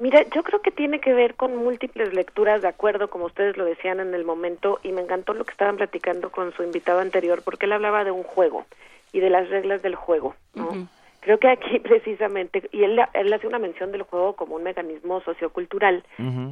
Mira, 0.00 0.24
yo 0.34 0.42
creo 0.42 0.62
que 0.62 0.70
tiene 0.70 0.98
que 0.98 1.12
ver 1.12 1.34
con 1.34 1.54
múltiples 1.56 2.14
lecturas 2.14 2.62
de 2.62 2.68
acuerdo, 2.68 3.10
como 3.10 3.26
ustedes 3.26 3.58
lo 3.58 3.66
decían 3.66 4.00
en 4.00 4.14
el 4.14 4.24
momento, 4.24 4.80
y 4.82 4.92
me 4.92 5.02
encantó 5.02 5.34
lo 5.34 5.44
que 5.44 5.52
estaban 5.52 5.76
platicando 5.76 6.30
con 6.30 6.54
su 6.54 6.62
invitado 6.62 7.00
anterior, 7.00 7.42
porque 7.44 7.66
él 7.66 7.72
hablaba 7.72 8.02
de 8.02 8.10
un 8.10 8.22
juego 8.22 8.64
y 9.12 9.20
de 9.20 9.28
las 9.28 9.50
reglas 9.50 9.82
del 9.82 9.96
juego. 9.96 10.34
¿no? 10.54 10.88
Creo 11.20 11.38
que 11.38 11.48
aquí 11.48 11.78
precisamente, 11.80 12.68
y 12.72 12.84
él, 12.84 13.00
él, 13.14 13.32
hace 13.32 13.46
una 13.46 13.58
mención 13.58 13.92
del 13.92 14.02
juego 14.02 14.34
como 14.34 14.56
un 14.56 14.62
mecanismo 14.62 15.20
sociocultural, 15.20 16.04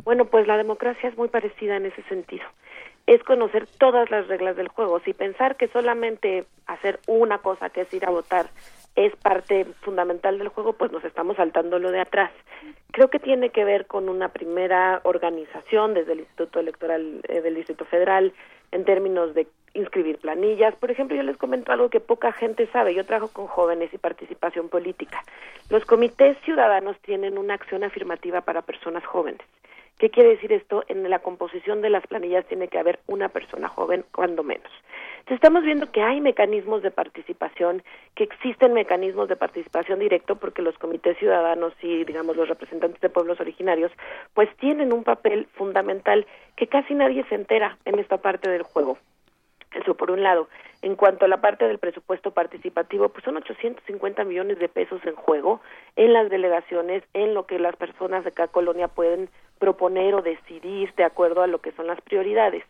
bueno, 0.04 0.26
pues 0.26 0.46
la 0.46 0.56
democracia 0.56 1.08
es 1.08 1.16
muy 1.16 1.28
parecida 1.28 1.76
en 1.76 1.86
ese 1.86 2.02
sentido. 2.04 2.44
Es 3.06 3.22
conocer 3.24 3.66
todas 3.78 4.10
las 4.10 4.28
reglas 4.28 4.56
del 4.56 4.68
juego. 4.68 5.00
Si 5.00 5.14
pensar 5.14 5.56
que 5.56 5.68
solamente 5.68 6.44
hacer 6.66 7.00
una 7.06 7.38
cosa, 7.38 7.70
que 7.70 7.82
es 7.82 7.94
ir 7.94 8.04
a 8.04 8.10
votar, 8.10 8.50
es 8.96 9.14
parte 9.16 9.64
fundamental 9.80 10.38
del 10.38 10.48
juego, 10.48 10.74
pues 10.74 10.92
nos 10.92 11.04
estamos 11.04 11.36
saltando 11.36 11.78
lo 11.78 11.90
de 11.90 12.00
atrás. 12.00 12.30
Creo 12.90 13.08
que 13.08 13.18
tiene 13.18 13.50
que 13.50 13.64
ver 13.64 13.86
con 13.86 14.08
una 14.08 14.30
primera 14.30 15.00
organización 15.04 15.94
desde 15.94 16.12
el 16.12 16.20
Instituto 16.20 16.60
Electoral 16.60 17.20
eh, 17.28 17.40
del 17.40 17.54
Distrito 17.54 17.84
Federal 17.84 18.32
en 18.72 18.84
términos 18.84 19.34
de 19.34 19.46
inscribir 19.74 20.18
planillas. 20.18 20.74
Por 20.76 20.90
ejemplo, 20.90 21.16
yo 21.16 21.22
les 21.22 21.36
comento 21.36 21.72
algo 21.72 21.90
que 21.90 22.00
poca 22.00 22.32
gente 22.32 22.66
sabe. 22.68 22.94
Yo 22.94 23.04
trabajo 23.04 23.32
con 23.32 23.46
jóvenes 23.46 23.92
y 23.92 23.98
participación 23.98 24.68
política. 24.68 25.22
Los 25.70 25.84
comités 25.84 26.36
ciudadanos 26.44 26.96
tienen 27.00 27.38
una 27.38 27.54
acción 27.54 27.84
afirmativa 27.84 28.40
para 28.40 28.62
personas 28.62 29.04
jóvenes. 29.04 29.40
¿Qué 29.98 30.10
quiere 30.10 30.30
decir 30.30 30.52
esto? 30.52 30.84
En 30.86 31.08
la 31.10 31.18
composición 31.18 31.82
de 31.82 31.90
las 31.90 32.06
planillas 32.06 32.46
tiene 32.46 32.68
que 32.68 32.78
haber 32.78 33.00
una 33.08 33.28
persona 33.28 33.68
joven, 33.68 34.04
cuando 34.12 34.44
menos. 34.44 34.70
Entonces 35.18 35.44
estamos 35.44 35.64
viendo 35.64 35.90
que 35.90 36.02
hay 36.02 36.20
mecanismos 36.20 36.82
de 36.82 36.92
participación, 36.92 37.82
que 38.14 38.22
existen 38.22 38.74
mecanismos 38.74 39.28
de 39.28 39.34
participación 39.34 39.98
directo 39.98 40.36
porque 40.36 40.62
los 40.62 40.78
comités 40.78 41.18
ciudadanos 41.18 41.72
y, 41.82 42.04
digamos, 42.04 42.36
los 42.36 42.48
representantes 42.48 43.00
de 43.00 43.10
pueblos 43.10 43.40
originarios, 43.40 43.90
pues 44.34 44.48
tienen 44.58 44.92
un 44.92 45.02
papel 45.02 45.48
fundamental 45.54 46.26
que 46.56 46.68
casi 46.68 46.94
nadie 46.94 47.24
se 47.28 47.34
entera 47.34 47.76
en 47.84 47.98
esta 47.98 48.18
parte 48.18 48.48
del 48.48 48.62
juego. 48.62 48.98
Eso 49.78 49.94
por 49.94 50.10
un 50.10 50.22
lado. 50.22 50.48
En 50.82 50.96
cuanto 50.96 51.24
a 51.24 51.28
la 51.28 51.40
parte 51.40 51.66
del 51.66 51.78
presupuesto 51.78 52.32
participativo, 52.32 53.08
pues 53.08 53.24
son 53.24 53.36
850 53.36 54.24
millones 54.24 54.58
de 54.58 54.68
pesos 54.68 55.00
en 55.04 55.14
juego 55.14 55.60
en 55.96 56.12
las 56.12 56.28
delegaciones, 56.30 57.04
en 57.14 57.32
lo 57.34 57.46
que 57.46 57.58
las 57.58 57.76
personas 57.76 58.24
de 58.24 58.32
cada 58.32 58.48
colonia 58.48 58.88
pueden 58.88 59.28
proponer 59.58 60.14
o 60.14 60.22
decidir 60.22 60.92
de 60.94 61.04
acuerdo 61.04 61.42
a 61.42 61.46
lo 61.46 61.60
que 61.60 61.72
son 61.72 61.86
las 61.86 62.00
prioridades. 62.00 62.64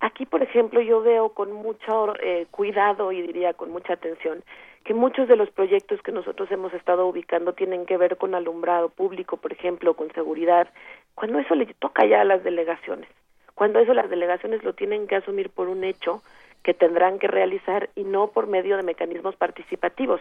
Aquí, 0.00 0.26
por 0.26 0.42
ejemplo, 0.42 0.80
yo 0.80 1.02
veo 1.02 1.30
con 1.30 1.52
mucho 1.52 2.14
eh, 2.20 2.46
cuidado 2.50 3.12
y 3.12 3.22
diría 3.22 3.54
con 3.54 3.70
mucha 3.70 3.94
atención 3.94 4.42
que 4.84 4.94
muchos 4.94 5.28
de 5.28 5.36
los 5.36 5.50
proyectos 5.50 6.02
que 6.02 6.10
nosotros 6.10 6.50
hemos 6.50 6.74
estado 6.74 7.06
ubicando 7.06 7.52
tienen 7.52 7.86
que 7.86 7.96
ver 7.96 8.16
con 8.16 8.34
alumbrado 8.34 8.88
público, 8.88 9.36
por 9.36 9.52
ejemplo, 9.52 9.94
con 9.94 10.12
seguridad, 10.12 10.68
cuando 11.14 11.38
eso 11.38 11.54
le 11.54 11.66
toca 11.74 12.04
ya 12.04 12.20
a 12.20 12.24
las 12.24 12.42
delegaciones, 12.42 13.08
cuando 13.54 13.78
eso 13.78 13.94
las 13.94 14.10
delegaciones 14.10 14.64
lo 14.64 14.72
tienen 14.72 15.06
que 15.06 15.14
asumir 15.14 15.50
por 15.50 15.68
un 15.68 15.84
hecho 15.84 16.22
que 16.62 16.74
tendrán 16.74 17.18
que 17.18 17.26
realizar 17.26 17.90
y 17.94 18.04
no 18.04 18.28
por 18.28 18.46
medio 18.46 18.76
de 18.76 18.82
mecanismos 18.82 19.36
participativos. 19.36 20.20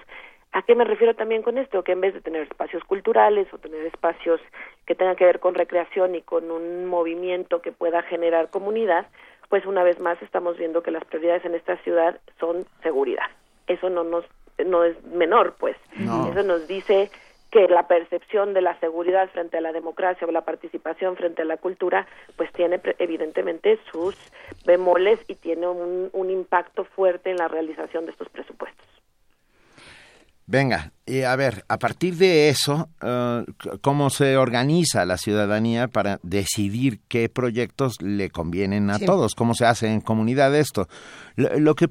¿A 0.54 0.64
qué 0.64 0.76
me 0.76 0.84
refiero 0.84 1.16
también 1.16 1.44
con 1.44 1.58
esto? 1.58 1.84
Que 1.84 1.94
en 1.94 2.02
vez 2.02 2.14
de 2.14 2.22
tener 2.22 2.42
espacios 2.44 2.84
culturales 2.84 3.48
o 3.54 3.58
tener 3.58 3.86
espacios 3.86 4.42
que 4.86 4.96
tengan 4.96 5.16
que 5.16 5.26
ver 5.26 5.40
con 5.40 5.56
recreación 5.56 6.16
y 6.16 6.22
con 6.22 6.52
un 6.52 6.86
movimiento 6.86 7.62
que 7.62 7.72
pueda 7.72 8.02
generar 8.04 8.50
comunidad, 8.50 9.08
pues 9.50 9.66
una 9.66 9.84
vez 9.84 10.00
más 10.00 10.22
estamos 10.22 10.58
viendo 10.58 10.84
que 10.84 10.92
las 10.92 11.06
prioridades 11.06 11.46
en 11.46 11.56
esta 11.56 11.78
ciudad 11.78 12.20
son 12.40 12.66
seguridad. 12.84 13.30
Eso 13.68 13.90
no 13.90 14.04
nos 14.04 14.26
no 14.66 14.84
es 14.84 15.02
menor, 15.06 15.56
pues. 15.60 15.76
Eso 15.96 16.44
nos 16.44 16.68
dice 16.68 17.10
que 17.52 17.68
la 17.68 17.88
percepción 17.88 18.53
de 18.53 18.61
la 18.61 18.80
seguridad 18.80 19.30
frente 19.30 19.57
a 19.57 19.61
la 19.61 19.73
democracia 19.73 20.26
o 20.26 20.32
la 20.32 20.45
participación 20.45 21.18
frente 21.18 21.41
a 21.41 21.45
la 21.45 21.57
cultura, 21.57 22.07
pues 22.38 22.52
tiene 22.53 22.80
evidentemente 22.98 23.78
sus 23.91 24.15
bemoles 24.65 25.19
y 25.28 25.36
tiene 25.36 25.68
un, 25.68 26.10
un 26.14 26.30
impacto 26.30 26.86
fuerte 26.86 27.32
en 27.32 27.38
la 27.38 27.49
realización 27.49 28.06
de 28.06 28.11
estos 28.11 28.30
presupuestos. 28.30 28.88
Venga, 30.52 30.91
y 31.06 31.22
a 31.22 31.34
ver, 31.38 31.64
a 31.69 31.78
partir 31.80 32.18
de 32.18 32.49
eso, 32.49 32.90
eh, 33.02 33.45
¿cómo 33.80 34.10
se 34.10 34.36
organiza 34.36 35.06
la 35.06 35.18
ciudadanía 35.18 35.88
para 35.88 36.19
decidir 36.23 36.99
qué 37.07 37.30
proyectos 37.30 38.02
le 38.02 38.30
convienen 38.30 38.90
a 38.90 38.99
todos? 38.99 39.34
¿Cómo 39.34 39.53
se 39.53 39.65
hace 39.65 39.88
en 39.88 40.02
comunidad 40.02 40.53
esto? 40.53 40.90
Lo, 41.38 41.73
que, 41.76 41.88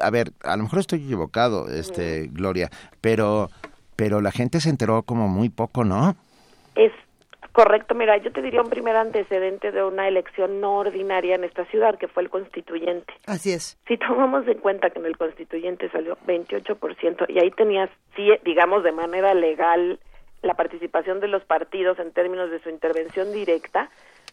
a 0.00 0.08
ver, 0.08 0.32
a 0.42 0.56
lo 0.56 0.62
mejor 0.62 0.78
estoy 0.78 1.04
equivocado, 1.04 1.68
este, 1.68 2.28
Gloria, 2.32 2.70
pero, 3.02 3.50
pero 4.00 4.22
la 4.22 4.32
gente 4.32 4.60
se 4.60 4.70
enteró 4.70 5.02
como 5.02 5.28
muy 5.28 5.50
poco, 5.50 5.84
¿no? 5.84 6.16
Es 6.74 6.90
Correcto, 7.52 7.94
mira, 7.96 8.16
yo 8.16 8.32
te 8.32 8.40
diría 8.40 8.62
un 8.62 8.70
primer 8.70 8.94
antecedente 8.96 9.72
de 9.72 9.82
una 9.82 10.06
elección 10.06 10.60
no 10.60 10.76
ordinaria 10.76 11.34
en 11.34 11.42
esta 11.42 11.64
ciudad, 11.66 11.98
que 11.98 12.06
fue 12.06 12.22
el 12.22 12.30
constituyente. 12.30 13.12
Así 13.26 13.52
es. 13.52 13.76
Si 13.88 13.98
tomamos 13.98 14.46
en 14.46 14.58
cuenta 14.58 14.88
que 14.88 15.00
en 15.00 15.06
el 15.06 15.18
constituyente 15.18 15.90
salió 15.90 16.16
28% 16.28 17.26
y 17.28 17.40
ahí 17.40 17.50
tenías, 17.50 17.90
sí, 18.14 18.30
digamos, 18.44 18.84
de 18.84 18.92
manera 18.92 19.34
legal 19.34 19.98
la 20.42 20.54
participación 20.54 21.18
de 21.18 21.28
los 21.28 21.44
partidos 21.44 21.98
en 21.98 22.12
términos 22.12 22.50
de 22.50 22.60
su 22.60 22.70
intervención 22.70 23.32
directa, 23.32 23.90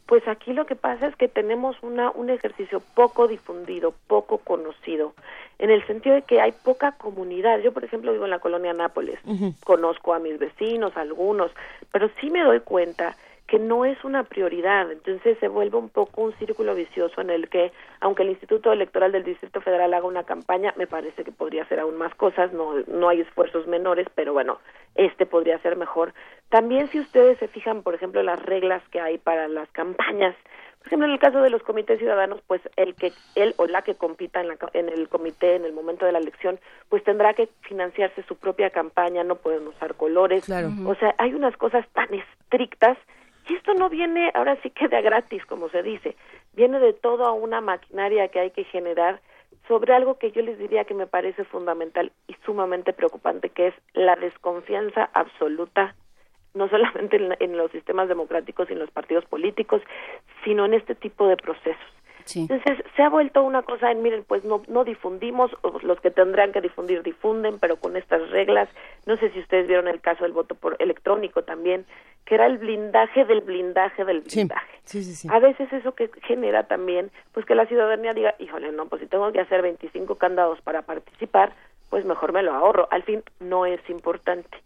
pues 0.08 0.26
aquí 0.28 0.54
lo 0.54 0.66
que 0.66 0.76
pasa 0.76 1.08
es 1.08 1.16
que 1.18 1.28
tenemos 1.28 1.76
una, 1.84 2.12
un 2.12 2.30
ejercicio 2.30 2.82
poco 2.96 3.28
difundido, 3.28 3.94
poco 4.08 4.38
conocido, 4.38 5.14
en 5.60 5.70
el 5.70 5.86
sentido 5.86 6.16
de 6.16 6.22
que 6.22 6.40
hay 6.40 6.54
poca 6.54 6.94
comunidad. 6.94 7.60
Yo, 7.60 7.74
por 7.74 7.84
ejemplo, 7.84 8.14
vivo 8.14 8.24
en 8.24 8.32
la 8.32 8.40
colonia 8.40 8.74
Nápoles, 8.74 9.20
conozco 9.66 10.14
a 10.14 10.20
mis 10.20 10.40
vecinos, 10.40 10.96
algunos, 10.96 11.52
pero 11.92 12.10
sí 12.22 12.30
me 12.30 12.42
doy 12.42 12.62
cuenta 12.62 13.18
que 13.48 13.60
no 13.60 13.86
es 13.86 14.04
una 14.04 14.24
prioridad. 14.24 14.92
Entonces 14.92 15.38
se 15.40 15.48
vuelve 15.48 15.78
un 15.78 15.90
poco 15.90 16.22
un 16.22 16.34
círculo 16.34 16.76
vicioso 16.76 17.22
en 17.22 17.30
el 17.30 17.50
que, 17.50 17.72
aunque 18.02 18.24
el 18.24 18.30
Instituto 18.30 18.72
Electoral 18.72 19.12
del 19.14 19.24
Distrito 19.24 19.62
Federal 19.62 19.94
haga 19.94 20.06
una 20.06 20.24
campaña, 20.24 20.74
me 20.78 20.86
parece 20.86 21.24
que 21.24 21.32
podría 21.32 21.64
hacer 21.64 21.80
aún 21.80 21.96
más 21.96 22.14
cosas, 22.16 22.52
no, 22.52 22.74
no 22.88 23.10
hay 23.10 23.22
esfuerzos 23.22 23.66
menores, 23.68 24.08
pero 24.16 24.34
bueno, 24.34 24.60
este 24.96 25.26
podría 25.26 25.60
ser 25.60 25.78
mejor. 25.78 26.14
También 26.50 26.88
si 26.90 27.00
ustedes 27.00 27.38
se 27.40 27.48
fijan, 27.48 27.84
por 27.84 27.96
ejemplo, 27.96 28.22
las 28.22 28.42
reglas 28.44 28.84
que 28.90 29.00
hay 29.00 29.18
para 29.18 29.48
las 29.48 29.70
campañas, 29.72 30.36
por 30.80 30.88
ejemplo, 30.88 31.08
en 31.08 31.14
el 31.14 31.20
caso 31.20 31.42
de 31.42 31.50
los 31.50 31.64
comités 31.64 32.00
ciudadanos, 32.00 32.42
pues 32.48 32.62
el 32.78 32.96
que 32.96 33.12
él 33.36 33.54
o 33.58 33.66
la 33.66 33.82
que 33.82 33.96
compita 33.96 34.40
en, 34.40 34.48
la, 34.48 34.58
en 34.74 34.88
el 34.88 35.10
comité 35.10 35.56
en 35.56 35.66
el 35.66 35.74
momento 35.74 36.06
de 36.06 36.14
la 36.14 36.20
elección, 36.20 36.60
pues 36.88 37.04
tendrá 37.04 37.34
que 37.34 37.50
financiarse 37.62 38.24
su 38.24 38.38
propia 38.38 38.70
campaña, 38.70 39.24
no 39.24 39.36
pueden 39.36 39.68
usar 39.68 39.96
colores. 39.96 40.46
Claro. 40.46 40.70
O 40.86 40.96
sea, 40.96 41.14
hay 41.18 41.34
unas 41.34 41.58
cosas 41.58 41.86
tan 41.90 42.08
estrictas 42.14 42.98
y 43.50 43.56
esto 43.56 43.74
no 43.74 43.90
viene, 43.90 44.32
ahora 44.34 44.58
sí 44.62 44.70
que 44.70 44.88
de 44.88 45.02
gratis, 45.02 45.46
como 45.46 45.70
se 45.70 45.84
dice, 45.84 46.16
viene 46.54 46.80
de 46.80 46.94
toda 46.94 47.32
una 47.32 47.62
maquinaria 47.62 48.28
que 48.28 48.40
hay 48.40 48.52
que 48.52 48.64
generar 48.66 49.22
sobre 49.68 49.94
algo 49.94 50.18
que 50.18 50.32
yo 50.32 50.42
les 50.42 50.58
diría 50.58 50.86
que 50.86 50.94
me 50.94 51.08
parece 51.08 51.44
fundamental 51.44 52.12
y 52.28 52.36
sumamente 52.46 52.94
preocupante, 52.94 53.50
que 53.50 53.68
es 53.68 53.74
la 53.94 54.16
desconfianza 54.16 55.10
absoluta, 55.14 55.96
no 56.54 56.70
solamente 56.70 57.18
en, 57.40 57.58
los 57.58 57.72
sistemas 57.72 58.08
democráticos 58.08 58.70
y 58.70 58.74
en 58.74 58.80
los 58.80 58.92
partidos 58.92 59.26
políticos, 59.26 59.82
sino 60.44 60.66
en 60.66 60.74
este 60.74 60.96
tipo 60.96 61.28
de 61.28 61.38
procesos. 61.38 61.92
Entonces 62.36 62.84
se 62.96 63.04
ha 63.04 63.10
vuelto 63.10 63.44
una 63.44 63.64
cosa 63.64 63.92
en, 63.92 64.02
miren, 64.02 64.24
pues 64.28 64.44
no, 64.44 64.62
no 64.68 64.84
difundimos, 64.84 65.52
los 65.82 66.00
que 66.02 66.12
tendrán 66.12 66.52
que 66.52 66.62
difundir 66.62 67.04
difunden, 67.04 67.60
pero 67.60 67.78
con 67.78 67.96
estas 67.96 68.30
reglas, 68.30 68.70
no 69.06 69.18
sé 69.18 69.30
si 69.32 69.40
ustedes 69.40 69.68
vieron 69.68 69.88
el 69.88 70.02
caso 70.02 70.24
del 70.24 70.34
voto 70.34 70.56
por 70.56 70.76
electrónico 70.80 71.44
también, 71.44 71.86
que 72.26 72.36
era 72.36 72.46
el 72.46 72.58
blindaje 72.58 73.26
del 73.26 73.42
blindaje 73.42 74.04
del 74.04 74.22
blindaje. 74.22 74.80
Sí, 74.84 75.04
sí, 75.04 75.16
sí, 75.16 75.28
a 75.32 75.40
veces 75.40 75.72
eso 75.72 75.94
que 75.96 76.10
genera 76.24 76.64
también, 76.64 77.12
pues 77.34 77.46
que 77.46 77.56
la 77.56 77.66
ciudadanía 77.66 78.14
diga, 78.14 78.36
híjole, 78.40 78.72
no, 78.72 78.86
pues 78.88 79.02
si 79.02 79.08
tengo 79.08 79.32
que 79.32 79.40
hacer 79.40 79.62
25 79.62 80.16
candados 80.16 80.60
para 80.62 80.82
participar, 80.82 81.54
pues 81.90 82.06
mejor 82.06 82.34
me 82.34 82.44
lo 82.44 82.54
ahorro. 82.54 82.88
Al 82.92 83.04
fin, 83.04 83.24
no 83.40 83.66
es 83.66 83.80
importante. 83.90 84.58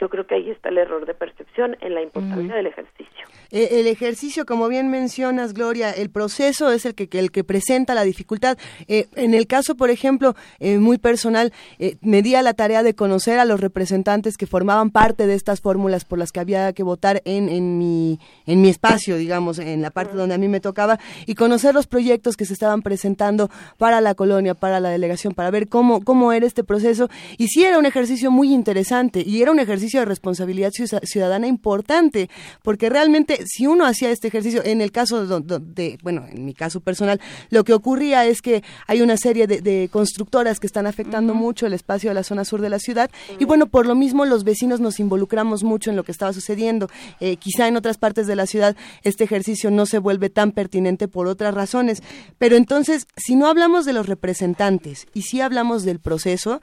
Yo 0.00 0.08
creo 0.08 0.26
que 0.26 0.34
ahí 0.34 0.50
está 0.50 0.70
el 0.70 0.78
error 0.78 1.04
de 1.04 1.12
percepción 1.12 1.76
en 1.82 1.94
la 1.94 2.02
importancia 2.02 2.54
del 2.54 2.66
ejercicio. 2.66 3.26
Eh, 3.50 3.80
el 3.80 3.86
ejercicio, 3.86 4.46
como 4.46 4.68
bien 4.68 4.88
mencionas, 4.88 5.52
Gloria, 5.52 5.90
el 5.90 6.08
proceso 6.08 6.72
es 6.72 6.86
el 6.86 6.94
que, 6.94 7.08
el 7.18 7.30
que 7.30 7.44
presenta 7.44 7.94
la 7.94 8.04
dificultad. 8.04 8.56
Eh, 8.88 9.08
en 9.16 9.34
el 9.34 9.46
caso, 9.46 9.74
por 9.74 9.90
ejemplo, 9.90 10.34
eh, 10.58 10.78
muy 10.78 10.96
personal, 10.96 11.52
me 12.00 12.22
di 12.22 12.34
a 12.34 12.42
la 12.42 12.54
tarea 12.54 12.82
de 12.82 12.94
conocer 12.94 13.38
a 13.38 13.44
los 13.44 13.60
representantes 13.60 14.38
que 14.38 14.46
formaban 14.46 14.90
parte 14.90 15.26
de 15.26 15.34
estas 15.34 15.60
fórmulas 15.60 16.04
por 16.04 16.18
las 16.18 16.32
que 16.32 16.40
había 16.40 16.72
que 16.72 16.82
votar 16.82 17.20
en, 17.26 17.48
en, 17.48 17.76
mi, 17.76 18.18
en 18.46 18.62
mi 18.62 18.68
espacio, 18.70 19.16
digamos, 19.16 19.58
en 19.58 19.82
la 19.82 19.90
parte 19.90 20.16
donde 20.16 20.34
a 20.34 20.38
mí 20.38 20.48
me 20.48 20.60
tocaba, 20.60 20.98
y 21.26 21.34
conocer 21.34 21.74
los 21.74 21.86
proyectos 21.86 22.36
que 22.36 22.46
se 22.46 22.54
estaban 22.54 22.80
presentando 22.80 23.50
para 23.76 24.00
la 24.00 24.14
colonia, 24.14 24.54
para 24.54 24.80
la 24.80 24.88
delegación, 24.88 25.34
para 25.34 25.50
ver 25.50 25.68
cómo, 25.68 26.02
cómo 26.04 26.32
era 26.32 26.46
este 26.46 26.64
proceso. 26.64 27.10
Y 27.36 27.48
sí 27.48 27.64
era 27.64 27.78
un 27.78 27.86
ejercicio 27.86 28.30
muy 28.30 28.54
interesante 28.54 29.22
y 29.26 29.42
era 29.42 29.50
un 29.50 29.58
ejercicio 29.58 29.89
de 29.98 30.04
responsabilidad 30.04 30.70
ciudadana 31.02 31.46
importante, 31.48 32.30
porque 32.62 32.88
realmente 32.88 33.40
si 33.46 33.66
uno 33.66 33.84
hacía 33.84 34.10
este 34.10 34.28
ejercicio, 34.28 34.62
en 34.64 34.80
el 34.80 34.92
caso 34.92 35.26
de, 35.40 35.98
bueno, 36.02 36.26
en 36.30 36.44
mi 36.44 36.54
caso 36.54 36.80
personal, 36.80 37.20
lo 37.50 37.64
que 37.64 37.72
ocurría 37.72 38.24
es 38.26 38.40
que 38.40 38.62
hay 38.86 39.02
una 39.02 39.16
serie 39.16 39.46
de, 39.46 39.88
constructoras 39.90 40.60
que 40.60 40.66
están 40.66 40.86
afectando 40.86 41.34
mucho 41.34 41.66
el 41.66 41.72
espacio 41.72 42.10
de 42.10 42.14
la 42.14 42.22
zona 42.22 42.44
sur 42.44 42.60
de 42.60 42.68
la 42.68 42.78
ciudad 42.78 43.10
y 43.38 43.44
bueno, 43.44 43.66
por 43.66 43.86
lo 43.86 43.94
mismo 43.94 44.24
los 44.24 44.44
vecinos 44.44 44.80
nos 44.80 45.00
involucramos 45.00 45.64
mucho 45.64 45.90
en 45.90 45.96
lo 45.96 46.04
que 46.04 46.12
estaba 46.12 46.32
sucediendo. 46.32 46.88
Eh, 47.18 47.36
quizá 47.36 47.66
en 47.66 47.76
otras 47.76 47.98
partes 47.98 48.26
de 48.26 48.36
la 48.36 48.46
ciudad 48.46 48.76
este 49.02 49.24
ejercicio 49.24 49.70
no 49.70 49.86
se 49.86 49.98
vuelve 49.98 50.30
tan 50.30 50.52
pertinente 50.52 51.08
por 51.08 51.26
otras 51.26 51.54
razones, 51.54 52.02
pero 52.38 52.56
entonces, 52.56 53.06
si 53.16 53.36
no 53.36 53.46
hablamos 53.46 53.84
de 53.84 53.92
los 53.92 54.06
representantes 54.06 55.06
y 55.14 55.22
si 55.22 55.40
hablamos 55.40 55.84
del 55.84 56.00
proceso, 56.00 56.60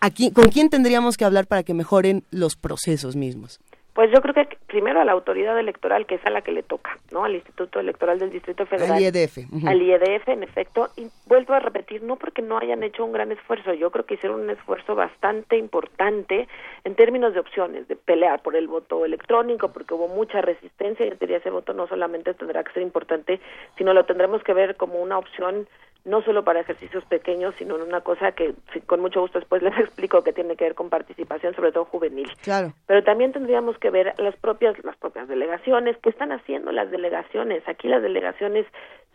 Aquí, 0.00 0.30
¿Con 0.32 0.46
quién 0.46 0.70
tendríamos 0.70 1.16
que 1.16 1.24
hablar 1.24 1.46
para 1.46 1.62
que 1.62 1.74
mejoren 1.74 2.22
los 2.30 2.56
procesos 2.56 3.16
mismos? 3.16 3.60
Pues 3.96 4.10
yo 4.12 4.20
creo 4.20 4.34
que 4.34 4.58
primero 4.66 5.00
a 5.00 5.06
la 5.06 5.12
autoridad 5.12 5.58
electoral, 5.58 6.04
que 6.04 6.16
es 6.16 6.26
a 6.26 6.30
la 6.30 6.42
que 6.42 6.52
le 6.52 6.62
toca, 6.62 6.98
¿no? 7.10 7.24
Al 7.24 7.34
Instituto 7.34 7.80
Electoral 7.80 8.18
del 8.18 8.30
Distrito 8.30 8.66
Federal. 8.66 8.92
Al 8.92 9.00
IEDF. 9.00 9.38
Al 9.66 9.80
IEDF, 9.80 10.28
en 10.28 10.42
efecto. 10.42 10.90
Y 10.98 11.06
vuelvo 11.24 11.54
a 11.54 11.60
repetir, 11.60 12.02
no 12.02 12.16
porque 12.16 12.42
no 12.42 12.58
hayan 12.58 12.82
hecho 12.82 13.06
un 13.06 13.12
gran 13.12 13.32
esfuerzo, 13.32 13.72
yo 13.72 13.90
creo 13.90 14.04
que 14.04 14.16
hicieron 14.16 14.42
un 14.42 14.50
esfuerzo 14.50 14.94
bastante 14.94 15.56
importante 15.56 16.46
en 16.84 16.94
términos 16.94 17.32
de 17.32 17.40
opciones, 17.40 17.88
de 17.88 17.96
pelear 17.96 18.42
por 18.42 18.54
el 18.54 18.68
voto 18.68 19.06
electrónico, 19.06 19.72
porque 19.72 19.94
hubo 19.94 20.08
mucha 20.08 20.42
resistencia 20.42 21.06
y 21.06 21.12
diría 21.18 21.38
ese 21.38 21.48
voto 21.48 21.72
no 21.72 21.86
solamente 21.86 22.34
tendrá 22.34 22.62
que 22.64 22.74
ser 22.74 22.82
importante, 22.82 23.40
sino 23.78 23.94
lo 23.94 24.04
tendremos 24.04 24.42
que 24.42 24.52
ver 24.52 24.76
como 24.76 25.00
una 25.00 25.16
opción 25.16 25.66
no 26.06 26.22
solo 26.22 26.44
para 26.44 26.60
ejercicios 26.60 27.04
pequeños, 27.04 27.54
sino 27.58 27.76
en 27.76 27.82
una 27.82 28.00
cosa 28.00 28.32
que 28.32 28.54
con 28.86 29.00
mucho 29.00 29.20
gusto 29.20 29.38
después 29.38 29.60
les 29.62 29.76
explico 29.78 30.22
que 30.22 30.32
tiene 30.32 30.56
que 30.56 30.64
ver 30.64 30.74
con 30.74 30.88
participación, 30.88 31.54
sobre 31.54 31.72
todo 31.72 31.84
juvenil. 31.84 32.30
Claro. 32.42 32.72
Pero 32.86 33.02
también 33.04 33.32
tendríamos 33.32 33.76
que 33.78 33.90
ver 33.90 34.14
las 34.18 34.36
propias 34.36 34.82
las 34.84 34.96
propias 34.96 35.28
delegaciones, 35.28 35.96
qué 36.02 36.10
están 36.10 36.32
haciendo 36.32 36.72
las 36.72 36.90
delegaciones. 36.90 37.68
Aquí 37.68 37.88
las 37.88 38.02
delegaciones 38.02 38.66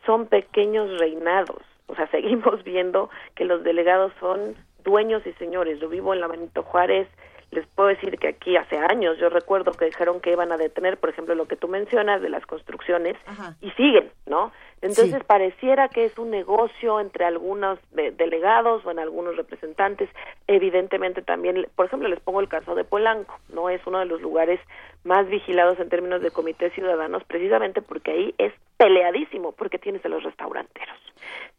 son 0.05 0.27
pequeños 0.27 0.99
reinados. 0.99 1.63
O 1.87 1.95
sea, 1.95 2.07
seguimos 2.11 2.63
viendo 2.63 3.09
que 3.35 3.45
los 3.45 3.63
delegados 3.63 4.11
son 4.19 4.55
dueños 4.83 5.25
y 5.25 5.31
señores. 5.33 5.79
Yo 5.79 5.87
vivo 5.87 6.13
en 6.13 6.19
la 6.19 6.27
Benito 6.27 6.63
Juárez, 6.63 7.07
les 7.51 7.67
puedo 7.67 7.89
decir 7.89 8.17
que 8.17 8.29
aquí 8.29 8.55
hace 8.55 8.77
años 8.77 9.17
yo 9.17 9.29
recuerdo 9.29 9.73
que 9.73 9.85
dijeron 9.85 10.21
que 10.21 10.31
iban 10.31 10.51
a 10.51 10.57
detener, 10.57 10.97
por 10.97 11.09
ejemplo, 11.09 11.35
lo 11.35 11.47
que 11.47 11.57
tú 11.57 11.67
mencionas 11.67 12.21
de 12.21 12.29
las 12.29 12.45
construcciones 12.45 13.17
y 13.59 13.71
siguen, 13.71 14.09
¿no? 14.25 14.51
Entonces 14.81 15.23
pareciera 15.23 15.89
que 15.89 16.05
es 16.05 16.17
un 16.17 16.31
negocio 16.31 16.99
entre 16.99 17.25
algunos 17.25 17.77
delegados 17.91 18.83
o 18.85 18.91
en 18.91 18.99
algunos 18.99 19.37
representantes. 19.37 20.09
Evidentemente 20.47 21.21
también, 21.21 21.67
por 21.75 21.85
ejemplo, 21.85 22.09
les 22.09 22.19
pongo 22.19 22.41
el 22.41 22.49
caso 22.49 22.73
de 22.73 22.83
Polanco, 22.83 23.39
no 23.49 23.69
es 23.69 23.85
uno 23.85 23.99
de 23.99 24.05
los 24.05 24.21
lugares 24.21 24.59
más 25.03 25.27
vigilados 25.27 25.79
en 25.79 25.89
términos 25.89 26.21
de 26.21 26.31
comités 26.31 26.73
ciudadanos, 26.73 27.23
precisamente 27.23 27.81
porque 27.81 28.11
ahí 28.11 28.35
es 28.37 28.53
peleadísimo, 28.77 29.51
porque 29.51 29.79
tienes 29.79 30.03
a 30.05 30.09
los 30.09 30.23
restauranteros. 30.23 30.97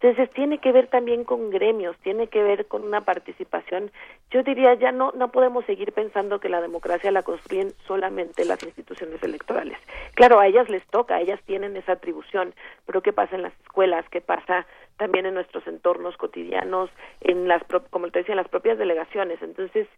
Entonces 0.01 0.31
tiene 0.35 0.59
que 0.59 0.73
ver 0.73 0.89
también 0.89 1.23
con 1.23 1.51
gremios, 1.51 1.97
tiene 1.99 2.27
que 2.27 2.43
ver 2.43 2.66
con 2.66 2.82
una 2.82 3.03
participación. 3.03 3.93
Yo 4.32 4.43
diría 4.43 4.74
ya 4.74 4.90
no 4.90 5.12
no 5.12 5.31
podemos 5.31 5.65
seguir 5.65 5.93
pensando 5.93 6.40
que 6.40 6.49
la 6.49 6.61
democracia 6.61 7.12
la 7.12 7.23
construyen 7.23 7.73
solamente 7.86 8.44
las 8.44 8.61
instituciones 8.65 9.23
electorales. 9.23 9.78
Claro, 10.15 10.40
a 10.40 10.49
ellas 10.49 10.69
les 10.69 10.85
toca, 10.89 11.20
ellas 11.20 11.40
tienen 11.47 11.77
esa 11.77 11.93
atribución, 11.93 12.53
pero 12.85 13.01
¿qué 13.13 13.17
pasa 13.17 13.37
en 13.37 13.43
las 13.43 13.53
escuelas? 13.61 14.07
¿Qué 14.11 14.23
pasa 14.23 14.67
también 14.97 15.27
en 15.27 15.35
nuestros 15.35 15.67
entornos 15.67 16.17
cotidianos, 16.17 16.89
en 17.21 17.47
las, 17.47 17.63
como 17.91 18.09
te 18.11 18.21
decía, 18.21 18.33
en 18.33 18.37
las 18.37 18.49
propias 18.49 18.79
delegaciones. 18.79 19.43
Entonces, 19.43 19.89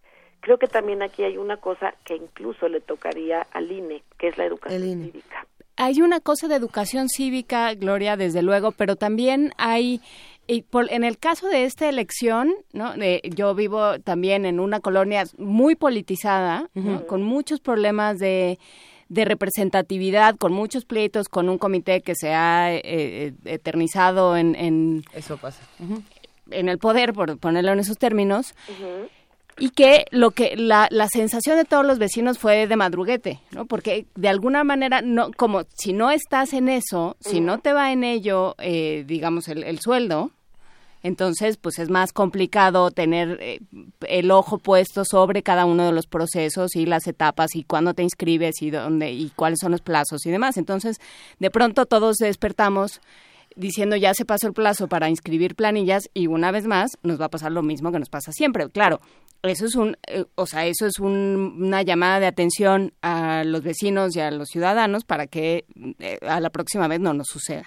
creo 0.41 0.59
que 0.59 0.67
también 0.67 1.03
aquí 1.03 1.23
hay 1.23 1.37
una 1.37 1.59
cosa 1.59 1.95
que 2.05 2.17
incluso 2.17 2.69
le 2.69 2.81
tocaría 2.81 3.47
al 3.53 3.71
INE, 3.71 4.03
que 4.19 4.29
es 4.29 4.39
la 4.39 4.47
educación 4.47 4.81
cívica. 4.81 5.47
Hay 5.77 6.01
una 6.01 6.21
cosa 6.21 6.49
de 6.49 6.55
educación 6.55 7.09
cívica, 7.09 7.75
Gloria, 7.75 8.17
desde 8.17 8.43
luego, 8.43 8.73
pero 8.73 8.97
también 8.97 9.53
hay 9.59 10.01
y 10.47 10.63
por, 10.63 10.93
en 10.93 11.05
el 11.05 11.19
caso 11.19 11.49
de 11.49 11.65
esta 11.65 11.89
elección, 11.89 12.55
¿no? 12.73 12.95
yo 13.25 13.55
vivo 13.55 13.99
también 14.01 14.45
en 14.45 14.61
una 14.61 14.81
colonia 14.81 15.25
muy 15.39 15.75
politizada, 15.75 16.69
con 17.07 17.23
muchos 17.23 17.61
problemas 17.61 18.19
de, 18.19 18.59
de, 19.15 19.25
representatividad, 19.25 20.37
con 20.37 20.53
muchos 20.53 20.85
pleitos, 20.85 21.29
con 21.29 21.49
un 21.49 21.59
comité 21.59 22.01
que 22.03 22.15
se 22.15 22.35
ha 22.35 22.75
eh, 22.75 22.83
eh, 22.85 23.33
eternizado 23.45 24.37
en, 24.37 24.55
en, 24.55 25.05
Eso 25.15 25.37
pasa. 25.37 25.61
en 26.51 26.69
el 26.69 26.79
poder, 26.79 27.13
por 27.13 27.39
ponerlo 27.39 27.73
en 27.73 27.81
esos 27.81 27.99
términos 27.99 28.55
y 29.59 29.71
que 29.71 30.07
lo 30.11 30.33
que 30.33 30.57
la, 30.57 30.89
la 30.91 31.09
sensación 31.09 31.57
de 31.57 31.65
todos 31.65 31.87
los 31.87 31.99
vecinos 31.99 32.39
fue 32.39 32.67
de 32.67 32.77
madruguete, 32.77 33.41
¿no? 33.53 33.67
Porque 33.67 34.07
de 34.15 34.29
alguna 34.29 34.65
manera 34.65 35.01
no 35.03 35.31
como 35.33 35.65
si 35.75 35.93
no 35.93 36.11
estás 36.11 36.53
en 36.53 36.69
eso, 36.69 37.17
si 37.21 37.41
no 37.41 37.59
te 37.59 37.73
va 37.73 37.93
en 37.93 38.05
ello, 38.05 38.55
eh, 38.59 39.05
digamos 39.07 39.49
el, 39.49 39.63
el, 39.63 39.79
sueldo, 39.79 40.33
entonces 41.05 41.59
pues 41.59 41.79
es 41.79 41.91
más 41.91 42.15
complicado 42.15 42.91
tener 42.91 43.39
eh, 43.41 43.61
el 44.09 44.31
ojo 44.31 44.59
puesto 44.59 45.05
sobre 45.05 45.43
cada 45.43 45.67
uno 45.67 45.85
de 45.85 45.93
los 45.93 46.07
procesos 46.07 46.75
y 46.75 46.87
las 46.87 47.07
etapas 47.07 47.55
y 47.55 47.63
cuándo 47.63 47.93
te 47.93 48.03
inscribes 48.03 48.63
y 48.63 48.71
dónde 48.71 49.13
y 49.13 49.29
cuáles 49.37 49.59
son 49.61 49.73
los 49.73 49.83
plazos 49.83 50.25
y 50.25 50.31
demás. 50.31 50.57
Entonces 50.57 50.97
de 51.39 51.51
pronto 51.51 51.85
todos 51.85 52.17
despertamos 52.17 53.03
diciendo 53.55 53.97
ya 53.97 54.15
se 54.15 54.25
pasó 54.25 54.47
el 54.47 54.55
plazo 54.55 54.89
para 54.89 55.11
inscribir 55.11 55.55
planillas 55.55 56.09
y 56.15 56.27
una 56.27 56.51
vez 56.51 56.67
más 56.67 56.93
nos 57.03 57.21
va 57.21 57.27
a 57.27 57.31
pasar 57.31 57.53
lo 57.53 57.63
mismo 57.63 57.93
que 57.93 57.99
nos 57.99 58.09
pasa 58.09 58.33
siempre. 58.33 58.71
Claro, 58.71 59.01
eso 59.43 59.67
es 59.67 59.75
un, 59.75 59.99
eh, 60.07 60.25
o 60.37 60.47
sea, 60.47 60.65
eso 60.65 60.87
es 60.87 60.99
una 61.01 61.83
llamada 61.83 62.19
de 62.19 62.27
atención 62.29 62.95
a 63.03 63.45
los 63.45 63.63
vecinos 63.63 64.17
y 64.17 64.21
a 64.21 64.31
los 64.31 64.49
ciudadanos 64.49 65.05
para 65.05 65.27
que 65.27 65.67
eh, 65.99 66.19
a 66.23 66.41
la 66.41 66.49
próxima 66.49 66.89
vez 66.89 67.01
no 67.01 67.13
nos 67.13 67.27
suceda. 67.27 67.67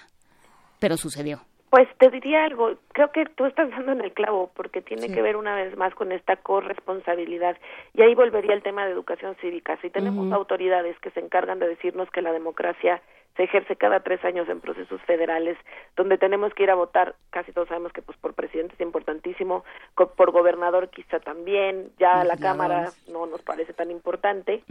Pero 0.79 0.97
sucedió. 0.97 1.41
Pues 1.69 1.87
te 1.97 2.09
diría 2.09 2.45
algo, 2.45 2.75
creo 2.93 3.11
que 3.11 3.25
tú 3.25 3.45
estás 3.45 3.69
dando 3.71 3.91
en 3.91 4.01
el 4.01 4.13
clavo 4.13 4.51
porque 4.55 4.81
tiene 4.81 5.13
que 5.13 5.21
ver 5.21 5.35
una 5.35 5.53
vez 5.53 5.75
más 5.75 5.93
con 5.95 6.13
esta 6.13 6.37
corresponsabilidad. 6.37 7.57
Y 7.93 8.01
ahí 8.01 8.15
volvería 8.15 8.53
el 8.53 8.63
tema 8.63 8.85
de 8.85 8.93
educación 8.93 9.35
cívica. 9.41 9.77
Si 9.81 9.89
tenemos 9.89 10.31
autoridades 10.31 10.97
que 10.99 11.11
se 11.11 11.19
encargan 11.19 11.59
de 11.59 11.67
decirnos 11.67 12.09
que 12.11 12.21
la 12.21 12.31
democracia 12.31 13.01
se 13.37 13.43
ejerce 13.43 13.75
cada 13.75 13.99
tres 13.99 14.23
años 14.25 14.49
en 14.49 14.59
procesos 14.59 14.99
federales, 15.03 15.57
donde 15.95 16.17
tenemos 16.17 16.53
que 16.53 16.63
ir 16.63 16.71
a 16.71 16.75
votar, 16.75 17.15
casi 17.29 17.51
todos 17.51 17.67
sabemos 17.67 17.93
que 17.93 18.01
pues 18.01 18.17
por 18.17 18.33
presidente 18.33 18.73
es 18.73 18.81
importantísimo, 18.81 19.63
por 19.93 20.31
gobernador 20.31 20.89
quizá 20.89 21.19
también, 21.19 21.91
ya 21.99 22.23
la 22.23 22.35
Cámara 22.37 22.91
no 23.07 23.27
nos 23.27 23.43
parece 23.43 23.73
tan 23.73 23.91
importante, 23.91 24.63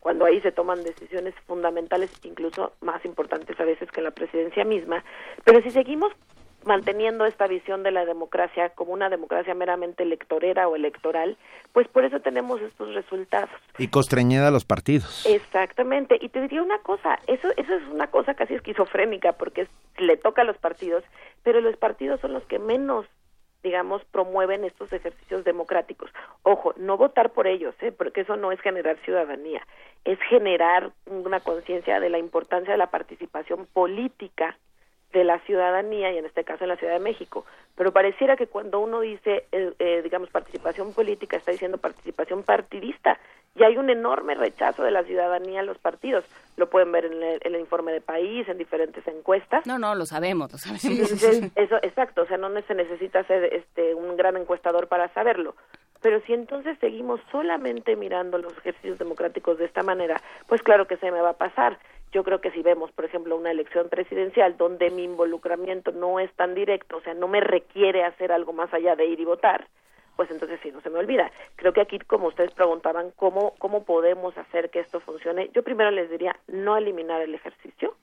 cuando 0.00 0.24
ahí 0.24 0.40
se 0.40 0.52
toman 0.52 0.82
decisiones 0.82 1.34
fundamentales, 1.46 2.10
incluso 2.24 2.72
más 2.80 3.04
importantes 3.04 3.58
a 3.60 3.64
veces 3.64 3.90
que 3.90 4.00
la 4.00 4.10
presidencia 4.10 4.64
misma, 4.64 5.04
pero 5.44 5.62
si 5.62 5.70
seguimos 5.70 6.12
manteniendo 6.64 7.24
esta 7.24 7.46
visión 7.46 7.82
de 7.82 7.90
la 7.90 8.04
democracia 8.04 8.70
como 8.70 8.92
una 8.92 9.08
democracia 9.08 9.54
meramente 9.54 10.02
electorera 10.02 10.68
o 10.68 10.76
electoral, 10.76 11.36
pues 11.72 11.88
por 11.88 12.04
eso 12.04 12.20
tenemos 12.20 12.60
estos 12.60 12.94
resultados. 12.94 13.50
Y 13.78 13.88
constreñida 13.88 14.48
a 14.48 14.50
los 14.50 14.64
partidos. 14.64 15.24
Exactamente. 15.26 16.18
Y 16.20 16.28
te 16.28 16.40
diría 16.42 16.62
una 16.62 16.78
cosa, 16.80 17.18
eso, 17.26 17.48
eso 17.56 17.74
es 17.74 17.82
una 17.90 18.08
cosa 18.08 18.34
casi 18.34 18.54
esquizofrénica 18.54 19.32
porque 19.34 19.68
le 19.98 20.16
toca 20.16 20.42
a 20.42 20.44
los 20.44 20.58
partidos, 20.58 21.04
pero 21.42 21.60
los 21.60 21.76
partidos 21.76 22.20
son 22.20 22.32
los 22.32 22.44
que 22.44 22.58
menos 22.58 23.06
digamos, 23.62 24.04
promueven 24.06 24.64
estos 24.64 24.92
ejercicios 24.92 25.44
democráticos. 25.44 26.10
Ojo, 26.42 26.74
no 26.76 26.96
votar 26.96 27.30
por 27.30 27.46
ellos, 27.46 27.74
¿eh? 27.80 27.92
porque 27.92 28.22
eso 28.22 28.36
no 28.36 28.52
es 28.52 28.60
generar 28.60 28.96
ciudadanía, 29.04 29.66
es 30.04 30.18
generar 30.28 30.92
una 31.06 31.40
conciencia 31.40 32.00
de 32.00 32.10
la 32.10 32.18
importancia 32.18 32.72
de 32.72 32.78
la 32.78 32.90
participación 32.90 33.66
política 33.66 34.56
de 35.12 35.24
la 35.24 35.40
ciudadanía 35.40 36.12
y 36.12 36.18
en 36.18 36.24
este 36.24 36.44
caso 36.44 36.64
en 36.64 36.68
la 36.68 36.76
Ciudad 36.76 36.94
de 36.94 37.00
México. 37.00 37.44
Pero 37.74 37.92
pareciera 37.92 38.36
que 38.36 38.46
cuando 38.46 38.78
uno 38.78 39.00
dice, 39.00 39.46
eh, 39.52 39.72
eh, 39.78 40.00
digamos, 40.02 40.30
participación 40.30 40.92
política, 40.94 41.36
está 41.36 41.50
diciendo 41.50 41.78
participación 41.78 42.42
partidista 42.42 43.18
y 43.54 43.64
hay 43.64 43.76
un 43.76 43.90
enorme 43.90 44.34
rechazo 44.34 44.82
de 44.82 44.90
la 44.90 45.02
ciudadanía 45.04 45.60
a 45.60 45.64
los 45.64 45.78
partidos. 45.78 46.24
Lo 46.56 46.70
pueden 46.70 46.92
ver 46.92 47.06
en 47.06 47.22
el, 47.22 47.60
informe 47.60 47.92
de 47.92 48.00
país, 48.00 48.48
en 48.48 48.58
diferentes 48.58 49.06
encuestas. 49.08 49.66
No, 49.66 49.78
no, 49.78 49.94
lo 49.94 50.06
sabemos, 50.06 50.52
lo 50.52 50.58
sabemos. 50.58 51.10
eso, 51.56 51.76
exacto, 51.82 52.22
o 52.22 52.26
sea, 52.26 52.36
no 52.36 52.48
se 52.62 52.74
necesita 52.74 53.24
ser 53.24 53.44
este, 53.52 53.94
un 53.94 54.16
gran 54.16 54.36
encuestador 54.36 54.86
para 54.86 55.08
saberlo. 55.14 55.54
Pero 56.00 56.20
si 56.22 56.32
entonces 56.32 56.78
seguimos 56.80 57.20
solamente 57.30 57.96
mirando 57.96 58.38
los 58.38 58.56
ejercicios 58.58 58.98
democráticos 58.98 59.58
de 59.58 59.66
esta 59.66 59.82
manera, 59.82 60.20
pues 60.46 60.62
claro 60.62 60.86
que 60.86 60.96
se 60.96 61.10
me 61.10 61.20
va 61.20 61.30
a 61.30 61.38
pasar. 61.38 61.78
Yo 62.12 62.24
creo 62.24 62.40
que 62.40 62.50
si 62.50 62.62
vemos, 62.62 62.90
por 62.92 63.04
ejemplo, 63.04 63.36
una 63.36 63.50
elección 63.50 63.88
presidencial 63.88 64.56
donde 64.56 64.90
mi 64.90 65.04
involucramiento 65.04 65.92
no 65.92 66.18
es 66.18 66.32
tan 66.34 66.54
directo, 66.54 66.96
o 66.96 67.00
sea, 67.02 67.14
no 67.14 67.28
me 67.28 67.40
requiere 67.40 68.04
hacer 68.04 68.32
algo 68.32 68.52
más 68.52 68.72
allá 68.72 68.96
de 68.96 69.06
ir 69.06 69.20
y 69.20 69.24
votar, 69.24 69.68
pues 70.20 70.30
entonces 70.30 70.60
sí, 70.62 70.70
no 70.70 70.82
se 70.82 70.90
me 70.90 70.98
olvida. 70.98 71.32
Creo 71.56 71.72
que 71.72 71.80
aquí, 71.80 71.98
como 71.98 72.26
ustedes 72.26 72.52
preguntaban, 72.52 73.10
¿cómo, 73.16 73.54
cómo 73.56 73.84
podemos 73.84 74.36
hacer 74.36 74.68
que 74.68 74.80
esto 74.80 75.00
funcione? 75.00 75.48
Yo 75.54 75.62
primero 75.62 75.90
les 75.90 76.10
diría, 76.10 76.36
no 76.46 76.76
eliminar 76.76 77.22
el 77.22 77.34
ejercicio, 77.34 77.94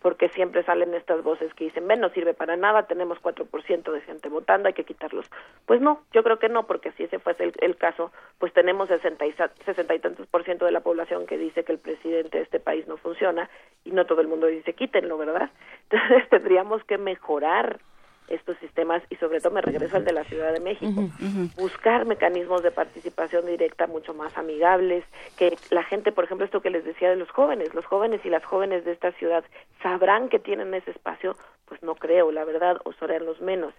porque 0.00 0.28
siempre 0.28 0.62
salen 0.62 0.94
estas 0.94 1.24
voces 1.24 1.52
que 1.54 1.64
dicen, 1.64 1.88
ven, 1.88 1.98
no 1.98 2.10
sirve 2.10 2.32
para 2.32 2.56
nada, 2.56 2.84
tenemos 2.86 3.20
4% 3.20 3.90
de 3.90 4.00
gente 4.02 4.28
votando, 4.28 4.68
hay 4.68 4.74
que 4.74 4.84
quitarlos. 4.84 5.28
Pues 5.66 5.80
no, 5.80 6.00
yo 6.12 6.22
creo 6.22 6.38
que 6.38 6.48
no, 6.48 6.64
porque 6.68 6.92
si 6.92 7.02
ese 7.02 7.18
fuese 7.18 7.52
el, 7.58 7.76
caso, 7.76 8.12
pues 8.38 8.52
tenemos 8.52 8.86
60 8.86 9.26
y, 9.26 9.32
60 9.32 9.94
y 9.96 9.98
tantos 9.98 10.28
por 10.28 10.44
ciento 10.44 10.66
de 10.66 10.70
la 10.70 10.78
población 10.78 11.26
que 11.26 11.36
dice 11.36 11.64
que 11.64 11.72
el 11.72 11.80
presidente 11.80 12.38
de 12.38 12.44
este 12.44 12.60
país 12.60 12.86
no 12.86 12.98
funciona 12.98 13.50
y 13.84 13.90
no 13.90 14.06
todo 14.06 14.20
el 14.20 14.28
mundo 14.28 14.46
dice 14.46 14.74
quítenlo, 14.74 15.18
¿verdad? 15.18 15.50
Entonces 15.90 16.28
tendríamos 16.28 16.84
que 16.84 16.98
mejorar 16.98 17.80
estos 18.28 18.56
sistemas 18.58 19.02
y 19.10 19.16
sobre 19.16 19.40
todo 19.40 19.52
me 19.52 19.60
regreso 19.60 19.96
al 19.96 20.04
de 20.04 20.12
la 20.12 20.24
Ciudad 20.24 20.52
de 20.52 20.60
México, 20.60 21.08
buscar 21.56 22.06
mecanismos 22.06 22.62
de 22.62 22.70
participación 22.70 23.46
directa 23.46 23.86
mucho 23.86 24.14
más 24.14 24.36
amigables, 24.38 25.04
que 25.36 25.56
la 25.70 25.82
gente, 25.82 26.12
por 26.12 26.24
ejemplo, 26.24 26.44
esto 26.44 26.62
que 26.62 26.70
les 26.70 26.84
decía 26.84 27.10
de 27.10 27.16
los 27.16 27.30
jóvenes, 27.30 27.74
los 27.74 27.84
jóvenes 27.84 28.20
y 28.24 28.30
las 28.30 28.44
jóvenes 28.44 28.84
de 28.84 28.92
esta 28.92 29.12
ciudad 29.12 29.44
sabrán 29.82 30.28
que 30.28 30.38
tienen 30.38 30.72
ese 30.74 30.90
espacio, 30.90 31.36
pues 31.66 31.82
no 31.82 31.94
creo, 31.94 32.32
la 32.32 32.44
verdad, 32.44 32.78
o 32.84 32.92
serán 32.94 33.26
los 33.26 33.40
menos, 33.40 33.74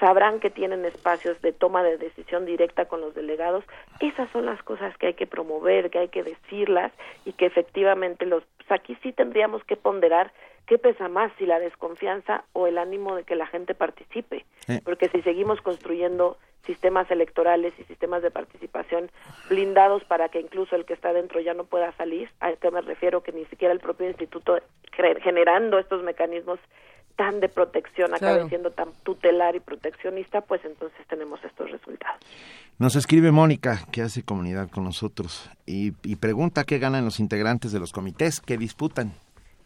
sabrán 0.00 0.40
que 0.40 0.50
tienen 0.50 0.84
espacios 0.84 1.40
de 1.42 1.52
toma 1.52 1.82
de 1.82 1.98
decisión 1.98 2.46
directa 2.46 2.86
con 2.86 3.00
los 3.00 3.14
delegados, 3.14 3.64
esas 4.00 4.30
son 4.30 4.46
las 4.46 4.62
cosas 4.62 4.96
que 4.98 5.08
hay 5.08 5.14
que 5.14 5.26
promover, 5.26 5.90
que 5.90 5.98
hay 5.98 6.08
que 6.08 6.22
decirlas 6.22 6.92
y 7.24 7.32
que 7.32 7.46
efectivamente 7.46 8.26
los, 8.26 8.44
pues 8.58 8.70
aquí 8.70 8.96
sí 9.02 9.12
tendríamos 9.12 9.64
que 9.64 9.76
ponderar 9.76 10.32
¿qué 10.68 10.78
pesa 10.78 11.08
más, 11.08 11.32
si 11.38 11.46
la 11.46 11.58
desconfianza 11.58 12.44
o 12.52 12.66
el 12.66 12.78
ánimo 12.78 13.16
de 13.16 13.24
que 13.24 13.34
la 13.34 13.46
gente 13.46 13.74
participe? 13.74 14.44
Porque 14.84 15.08
si 15.08 15.22
seguimos 15.22 15.60
construyendo 15.62 16.36
sistemas 16.66 17.10
electorales 17.10 17.72
y 17.78 17.84
sistemas 17.84 18.22
de 18.22 18.30
participación 18.30 19.10
blindados 19.48 20.04
para 20.04 20.28
que 20.28 20.40
incluso 20.40 20.76
el 20.76 20.84
que 20.84 20.92
está 20.92 21.14
dentro 21.14 21.40
ya 21.40 21.54
no 21.54 21.64
pueda 21.64 21.92
salir, 21.92 22.28
a 22.40 22.52
qué 22.52 22.70
me 22.70 22.82
refiero 22.82 23.22
que 23.22 23.32
ni 23.32 23.46
siquiera 23.46 23.72
el 23.72 23.80
propio 23.80 24.06
instituto 24.06 24.58
generando 25.22 25.78
estos 25.78 26.02
mecanismos 26.02 26.58
tan 27.16 27.40
de 27.40 27.48
protección 27.48 28.14
acabe 28.14 28.48
siendo 28.48 28.70
tan 28.70 28.92
tutelar 29.02 29.56
y 29.56 29.60
proteccionista, 29.60 30.42
pues 30.42 30.64
entonces 30.64 31.04
tenemos 31.08 31.42
estos 31.42 31.70
resultados. 31.70 32.20
Nos 32.78 32.94
escribe 32.94 33.32
Mónica, 33.32 33.80
que 33.90 34.02
hace 34.02 34.22
comunidad 34.22 34.70
con 34.70 34.84
nosotros, 34.84 35.50
y, 35.66 35.94
y 36.04 36.16
pregunta 36.16 36.62
qué 36.62 36.78
ganan 36.78 37.04
los 37.04 37.18
integrantes 37.18 37.72
de 37.72 37.80
los 37.80 37.92
comités 37.92 38.40
que 38.40 38.56
disputan. 38.56 39.14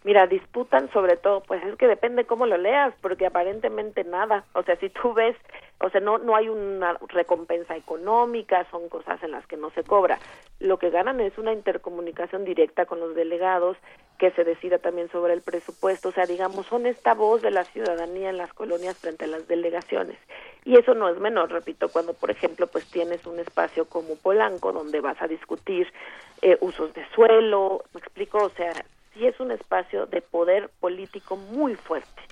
Mira, 0.05 0.27
disputan 0.27 0.91
sobre 0.93 1.17
todo, 1.17 1.43
pues 1.43 1.63
es 1.63 1.77
que 1.77 1.87
depende 1.87 2.25
cómo 2.25 2.47
lo 2.47 2.57
leas, 2.57 2.93
porque 3.01 3.27
aparentemente 3.27 4.03
nada. 4.03 4.45
O 4.53 4.65
sea, 4.65 4.75
si 4.77 4.89
tú 4.91 5.15
ves, 5.15 5.37
o 5.79 5.91
sea, 5.91 6.01
no, 6.01 6.19
no 6.19 6.35
hay 6.35 6.49
una 6.49 6.99
recompensa 7.09 7.77
económica, 7.77 8.67
son 8.71 8.89
cosas 8.89 9.23
en 9.23 9.31
las 9.31 9.47
que 9.47 9.57
no 9.57 9.71
se 9.71 9.85
cobra. 9.85 10.19
Lo 10.59 10.79
que 10.79 10.91
ganan 10.91 11.21
es 11.21 11.39
una 11.39 11.53
intercomunicación 11.53 12.45
directa 12.45 12.85
con 12.87 12.99
los 12.99 13.15
delegados, 13.15 13.77
que 14.19 14.33
se 14.33 14.45
decida 14.45 14.79
también 14.79 15.09
sobre 15.11 15.35
el 15.35 15.43
presupuesto. 15.43 16.09
O 16.09 16.13
sea, 16.13 16.27
digamos, 16.27 16.67
son 16.67 16.87
esta 16.87 17.15
voz 17.15 17.43
de 17.43 17.51
la 17.51 17.65
ciudadanía 17.65 18.31
en 18.31 18.39
las 18.39 18.53
colonias 18.53 18.99
frente 18.99 19.25
a 19.25 19.29
las 19.29 19.47
delegaciones. 19.47 20.19
Y 20.65 20.79
eso 20.79 20.95
no 20.95 21.09
es 21.09 21.19
menor, 21.19 21.51
repito, 21.51 21.89
cuando, 21.89 22.15
por 22.15 22.31
ejemplo, 22.31 22.67
pues 22.67 22.89
tienes 22.91 23.27
un 23.27 23.39
espacio 23.39 23.85
como 23.85 24.17
Polanco, 24.17 24.73
donde 24.73 25.01
vas 25.01 25.21
a 25.21 25.29
discutir 25.29 25.93
eh, 26.41 26.57
usos 26.61 26.93
de 26.95 27.05
suelo, 27.15 27.83
me 27.95 28.01
explico, 28.01 28.39
o 28.39 28.51
sea, 28.51 28.73
sí 29.15 29.27
es 29.27 29.39
un 29.41 29.51
espacio 29.51 30.07
de 30.07 30.21
poder 30.23 30.71
político 30.81 31.37
muy 31.37 31.75
fuerte 31.75 32.23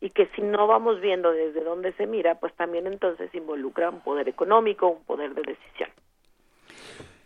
y 0.00 0.10
que 0.10 0.26
si 0.34 0.42
no 0.42 0.66
vamos 0.66 1.00
viendo 1.00 1.30
desde 1.32 1.62
dónde 1.62 1.92
se 1.92 2.06
mira, 2.06 2.36
pues 2.36 2.54
también 2.54 2.86
entonces 2.86 3.34
involucra 3.34 3.90
un 3.90 4.00
poder 4.00 4.28
económico, 4.28 4.88
un 4.88 5.04
poder 5.04 5.34
de 5.34 5.42
decisión. 5.42 5.90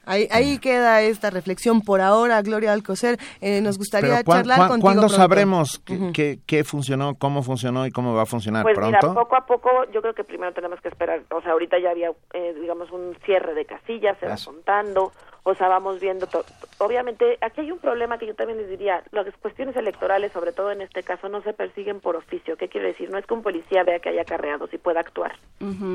Ahí, 0.07 0.29
ahí 0.31 0.59
queda 0.59 1.01
esta 1.01 1.31
reflexión 1.31 1.81
por 1.81 2.03
ahora, 2.03 2.43
Gloria 2.43 2.75
Alcocer. 2.75 3.17
Eh, 3.41 3.63
nos 3.63 3.79
gustaría 3.79 4.17
Pero 4.17 4.25
¿cuán- 4.25 4.39
charlar 4.41 4.57
cuán- 4.59 4.69
contigo. 4.69 4.87
¿Cuándo 4.87 5.01
pronto. 5.03 5.17
sabremos 5.17 5.81
qué- 6.13 6.41
qué 6.47 6.63
funcionó, 6.63 7.15
cómo 7.15 7.43
funcionó 7.43 7.87
y 7.87 7.91
cómo 7.91 8.13
va 8.15 8.23
a 8.23 8.27
funcionar? 8.27 8.65
Pues 8.65 8.75
¿Pronto? 8.77 8.99
mira, 9.09 9.15
poco 9.15 9.35
a 9.37 9.47
poco 9.47 9.71
yo 9.95 10.03
creo 10.03 10.13
que 10.13 10.25
primero 10.25 10.53
tenemos 10.53 10.79
que 10.83 10.89
esperar, 10.89 11.23
o 11.31 11.41
sea, 11.41 11.53
ahorita 11.53 11.79
ya 11.79 11.91
había, 11.91 12.11
eh, 12.35 12.55
digamos, 12.61 12.91
un 12.91 13.17
cierre 13.25 13.55
de 13.55 13.65
casillas, 13.65 14.19
se 14.19 14.27
va 14.27 14.37
contando, 14.45 15.11
o 15.47 15.55
sea, 15.55 15.69
vamos 15.69 16.01
viendo, 16.01 16.27
obviamente, 16.79 17.37
aquí 17.43 17.61
hay 17.61 17.71
un 17.71 17.79
problema 17.79 18.17
que 18.17 18.27
yo 18.27 18.35
también 18.35 18.59
les 18.59 18.69
diría, 18.69 19.05
las 19.13 19.27
cuestiones 19.37 19.77
electorales, 19.77 20.33
sobre 20.33 20.53
todo 20.53 20.73
en 20.73 20.81
este 20.81 21.03
caso, 21.03 21.29
no 21.29 21.43
se 21.43 21.53
persiguen 21.53 22.01
por 22.01 22.17
oficio, 22.17 22.57
¿qué 22.57 22.69
quiere 22.69 22.89
decir? 22.89 23.11
No 23.11 23.19
es 23.19 23.27
que 23.27 23.35
un 23.35 23.43
policía 23.43 23.85
vea 23.85 23.99
que 23.99 24.09
hay 24.09 24.19
acarreados 24.19 24.73
y 24.73 24.79
pueda 24.79 25.01
actuar, 25.01 25.37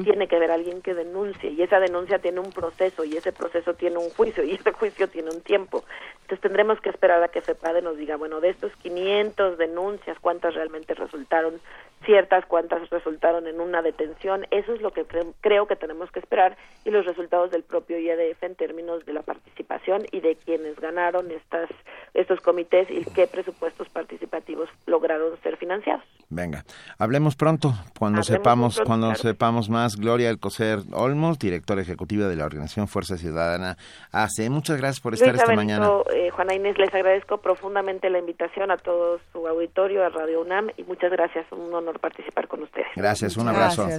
tiene 0.03 0.27
que 0.27 0.35
haber 0.35 0.51
alguien 0.51 0.83
que 0.83 0.93
denuncie, 0.93 1.49
y 1.49 1.63
esa 1.63 1.79
denuncia 1.79 2.19
tiene 2.19 2.39
un 2.39 2.51
proceso, 2.51 3.03
y 3.03 3.17
ese 3.17 3.31
proceso 3.31 3.73
tiene 3.73 3.97
un 3.97 4.11
juicio, 4.11 4.43
y 4.43 4.53
ese 4.53 4.71
juicio 4.71 5.09
tiene 5.09 5.31
un 5.31 5.41
tiempo, 5.41 5.83
entonces 6.21 6.41
tendremos 6.41 6.79
que 6.79 6.89
esperar 6.89 7.23
a 7.23 7.29
que 7.29 7.41
FEPADE 7.41 7.81
nos 7.81 7.97
diga, 7.97 8.17
bueno, 8.17 8.41
de 8.41 8.49
estos 8.49 8.71
500 8.83 9.57
denuncias, 9.57 10.17
¿cuántas 10.21 10.53
realmente 10.53 10.93
resultaron 10.93 11.59
ciertas, 12.05 12.45
cuántas 12.45 12.89
resultaron 12.89 13.47
en 13.47 13.59
una 13.59 13.81
detención? 13.81 14.45
Eso 14.51 14.73
es 14.73 14.81
lo 14.81 14.91
que 14.91 15.05
cre- 15.07 15.33
creo 15.41 15.67
que 15.67 15.75
tenemos 15.75 16.11
que 16.11 16.19
esperar 16.19 16.57
y 16.85 16.91
los 16.91 17.05
resultados 17.05 17.51
del 17.51 17.63
propio 17.63 17.99
IADF 17.99 18.41
en 18.43 18.55
términos 18.55 19.05
de 19.05 19.13
la 19.13 19.21
participación 19.21 20.05
y 20.11 20.19
de 20.21 20.35
quienes 20.35 20.79
ganaron 20.79 21.29
estas 21.31 21.69
estos 22.15 22.39
comités 22.41 22.89
y 22.89 23.05
qué 23.05 23.27
presupuestos 23.27 23.87
participativos 23.89 24.67
lograron 24.87 25.37
ser 25.43 25.57
financiados. 25.57 26.03
Venga, 26.29 26.63
hablemos 26.97 27.35
pronto 27.35 27.69
cuando 27.97 28.19
Hablemos 28.19 28.25
sepamos 28.27 28.75
pronto, 28.75 28.87
cuando 28.87 29.07
claro. 29.07 29.19
sepamos 29.21 29.69
más. 29.69 29.95
Gloria 29.95 30.29
Alcocer 30.29 30.79
Olmos, 30.93 31.37
directora 31.39 31.81
ejecutiva 31.81 32.27
de 32.27 32.35
la 32.35 32.45
organización 32.45 32.87
Fuerza 32.87 33.17
Ciudadana 33.17 33.77
AC. 34.11 34.49
Muchas 34.49 34.77
gracias 34.77 34.99
por 35.01 35.13
estar 35.13 35.35
esta 35.35 35.45
Benito, 35.47 35.55
mañana. 35.55 35.89
eh, 36.13 36.29
Juana 36.31 36.55
Inés, 36.55 36.77
les 36.77 36.93
agradezco 36.93 37.37
profundamente 37.39 38.09
la 38.09 38.19
invitación 38.19 38.71
a 38.71 38.77
todo 38.77 39.19
su 39.31 39.47
auditorio, 39.47 40.03
a 40.05 40.09
Radio 40.09 40.41
UNAM 40.41 40.69
y 40.77 40.83
muchas 40.83 41.11
gracias, 41.11 41.45
un 41.51 41.73
honor 41.73 41.88
participar 41.97 42.47
con 42.47 42.63
ustedes. 42.63 42.87
Gracias, 42.95 43.37
un 43.37 43.47
abrazo. 43.47 43.89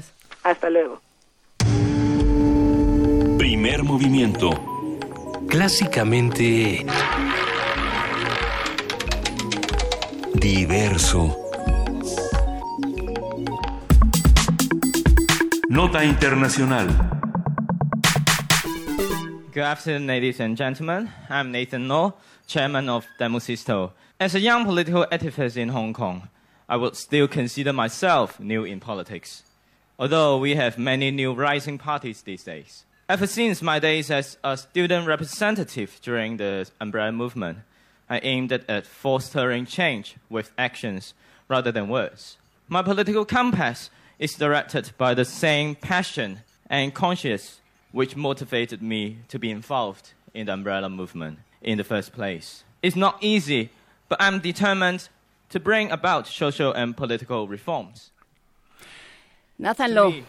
Hasta 0.44 0.70
luego. 0.70 1.00
Primer 3.38 3.82
movimiento. 3.82 4.50
Clásicamente 5.48 6.84
diverso. 10.34 11.36
Nota 15.68 16.04
internacional. 16.04 16.88
Good 19.52 19.62
afternoon, 19.64 20.06
ladies 20.06 20.40
and 20.40 20.56
gentlemen. 20.56 21.10
I'm 21.28 21.50
Nathan 21.50 21.88
Law, 21.88 22.14
chairman 22.46 22.88
of 22.88 23.04
Demosisto. 23.18 23.92
As 24.18 24.34
a 24.34 24.40
young 24.40 24.64
political 24.64 25.06
activist 25.10 25.56
in 25.56 25.68
Hong 25.70 25.92
Kong, 25.92 26.28
I 26.70 26.76
would 26.76 26.94
still 26.94 27.26
consider 27.26 27.72
myself 27.72 28.38
new 28.38 28.62
in 28.62 28.78
politics, 28.78 29.42
although 29.98 30.38
we 30.38 30.54
have 30.54 30.78
many 30.78 31.10
new 31.10 31.34
rising 31.34 31.78
parties 31.78 32.22
these 32.22 32.44
days. 32.44 32.84
Ever 33.08 33.26
since 33.26 33.60
my 33.60 33.80
days 33.80 34.08
as 34.08 34.38
a 34.44 34.56
student 34.56 35.08
representative 35.08 35.98
during 36.00 36.36
the 36.36 36.70
umbrella 36.80 37.10
movement, 37.10 37.58
I 38.08 38.20
aimed 38.20 38.52
at 38.52 38.86
fostering 38.86 39.66
change 39.66 40.14
with 40.28 40.52
actions 40.56 41.12
rather 41.48 41.72
than 41.72 41.88
words. 41.88 42.36
My 42.68 42.82
political 42.82 43.24
compass 43.24 43.90
is 44.20 44.34
directed 44.34 44.92
by 44.96 45.14
the 45.14 45.24
same 45.24 45.74
passion 45.74 46.42
and 46.68 46.94
conscience 46.94 47.58
which 47.90 48.14
motivated 48.14 48.80
me 48.80 49.18
to 49.26 49.40
be 49.40 49.50
involved 49.50 50.12
in 50.32 50.46
the 50.46 50.52
umbrella 50.52 50.88
movement 50.88 51.40
in 51.62 51.78
the 51.78 51.84
first 51.84 52.12
place. 52.12 52.62
It's 52.80 52.94
not 52.94 53.18
easy, 53.20 53.70
but 54.08 54.22
I'm 54.22 54.38
determined 54.38 55.08
to 55.50 55.60
bring 55.60 55.90
about 55.92 56.26
social 56.26 56.72
and 56.74 56.94
political 56.96 57.46
reforms. 57.46 58.12
Nathan 59.58 59.94
Lowe. 59.94 60.24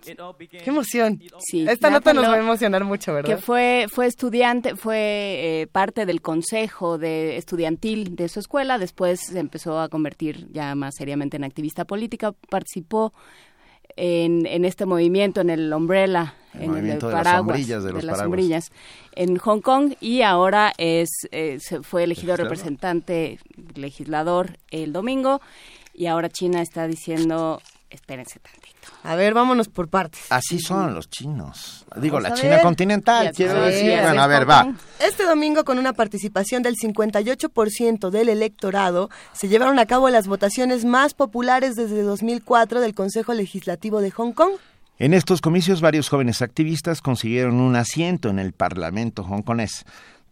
Qué 0.00 0.70
emoción. 0.70 1.22
Sí, 1.38 1.66
Esta 1.68 1.88
nota 1.88 2.12
nos 2.12 2.24
va 2.26 2.34
a 2.34 2.38
emocionar 2.38 2.84
mucho, 2.84 3.14
¿verdad? 3.14 3.36
Que 3.36 3.40
fue, 3.40 3.86
fue 3.88 4.06
estudiante, 4.06 4.76
fue 4.76 5.62
eh, 5.62 5.66
parte 5.70 6.04
del 6.04 6.20
consejo 6.20 6.98
de 6.98 7.36
estudiantil 7.36 8.14
de 8.14 8.28
su 8.28 8.40
escuela, 8.40 8.78
después 8.78 9.20
se 9.20 9.38
empezó 9.38 9.80
a 9.80 9.88
convertir 9.88 10.48
ya 10.50 10.74
más 10.74 10.94
seriamente 10.96 11.36
en 11.36 11.44
activista 11.44 11.86
política, 11.86 12.32
participó 12.50 13.14
en, 13.96 14.46
en 14.46 14.64
este 14.64 14.86
movimiento, 14.86 15.40
en 15.40 15.50
el 15.50 15.72
Umbrella, 15.72 16.34
El 16.54 16.62
en 16.62 16.70
movimiento 16.70 17.06
el 17.06 17.12
de 17.12 17.16
las 17.16 17.24
paraguas, 17.24 17.56
sombrillas, 17.56 17.84
de 17.84 17.92
los 17.92 18.04
las 18.04 18.16
paraguas. 18.16 18.24
sombrillas, 18.24 18.72
en 19.14 19.36
Hong 19.38 19.60
Kong 19.60 19.94
y 20.00 20.22
ahora 20.22 20.72
es 20.78 21.08
eh, 21.30 21.58
se 21.60 21.82
fue 21.82 22.04
elegido 22.04 22.36
Legislador. 22.36 22.50
representante, 22.50 23.38
legislador 23.74 24.58
el 24.70 24.92
domingo 24.92 25.40
y 25.94 26.06
ahora 26.06 26.28
China 26.28 26.60
está 26.60 26.86
diciendo, 26.86 27.60
espérense 27.94 28.38
tantito. 28.40 28.88
A 29.02 29.14
ver, 29.16 29.34
vámonos 29.34 29.68
por 29.68 29.88
partes. 29.88 30.22
Así 30.30 30.58
son 30.58 30.94
los 30.94 31.08
chinos. 31.08 31.84
Digo, 31.96 32.16
Vamos 32.16 32.30
la 32.30 32.34
China 32.36 32.54
ver. 32.56 32.62
continental, 32.62 33.26
Ya 33.26 33.32
quiero 33.32 33.62
decir. 33.62 34.00
Bueno, 34.00 34.22
a 34.22 34.26
ver, 34.26 34.48
va. 34.48 34.74
Este 35.00 35.24
domingo, 35.24 35.64
con 35.64 35.78
una 35.78 35.92
participación 35.92 36.62
del 36.62 36.74
58% 36.76 38.10
del 38.10 38.28
electorado, 38.28 39.10
se 39.32 39.48
llevaron 39.48 39.78
a 39.78 39.86
cabo 39.86 40.08
las 40.10 40.26
votaciones 40.26 40.84
más 40.84 41.14
populares 41.14 41.74
desde 41.74 42.02
2004 42.02 42.80
del 42.80 42.94
Consejo 42.94 43.34
Legislativo 43.34 44.00
de 44.00 44.10
Hong 44.10 44.32
Kong. 44.32 44.52
En 44.98 45.12
estos 45.12 45.40
comicios, 45.40 45.80
varios 45.80 46.08
jóvenes 46.08 46.40
activistas 46.40 47.00
consiguieron 47.00 47.56
un 47.56 47.74
asiento 47.74 48.28
en 48.28 48.38
el 48.38 48.52
Parlamento 48.52 49.22
hongkonés. 49.22 49.84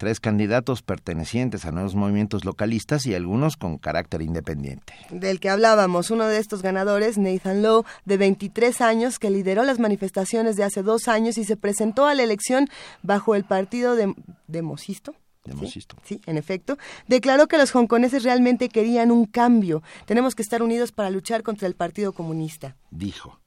Tres 0.03 0.19
candidatos 0.19 0.83
pertenecientes 0.83 1.65
a 1.65 1.71
nuevos 1.71 1.95
movimientos 1.95 2.45
localistas 2.45 3.07
y 3.07 3.15
algunos 3.15 3.57
con 3.57 3.79
carácter 3.79 4.21
independiente. 4.21 4.95
del 5.13 5.39
que 5.39 5.49
hablábamos, 5.49 6.11
uno 6.11 6.27
de 6.27 6.39
estos 6.39 6.61
ganadores, 6.61 7.19
Nathan 7.19 7.63
Lowe, 7.63 7.85
de 8.05 8.17
23 8.17 8.81
años, 8.81 9.21
que 9.21 9.31
lideró 9.31 9.63
las 9.63 9.79
manifestaciones 9.79 10.57
de 10.57 10.65
hace 10.65 10.83
dos 10.83 11.07
años 11.07 11.39
y 11.39 11.45
se 11.45 11.57
presentó 11.57 12.07
a 12.07 12.17
la 12.17 12.25
elección 12.25 12.69
bajo 13.05 13.37
el 13.37 13.45
partido 13.45 13.95
de, 13.95 14.13
Demosisto. 14.49 15.15
Demosisto. 15.45 15.95
Sí, 16.03 16.21
en 16.27 16.37
efecto, 16.37 16.79
declaró 17.07 17.47
que 17.47 17.57
los 17.57 17.73
hongkoneses 17.73 18.25
realmente 18.25 18.71
querían 18.71 19.13
un 19.13 19.27
cambio. 19.27 19.85
Tenemos 20.07 20.35
que 20.35 20.43
estar 20.43 20.65
unidos 20.65 20.91
para 20.91 21.11
luchar 21.11 21.45
contra 21.45 21.69
el 21.69 21.77
Partido 21.77 22.13
Comunista. 22.13 22.75
Dijo. 22.91 23.39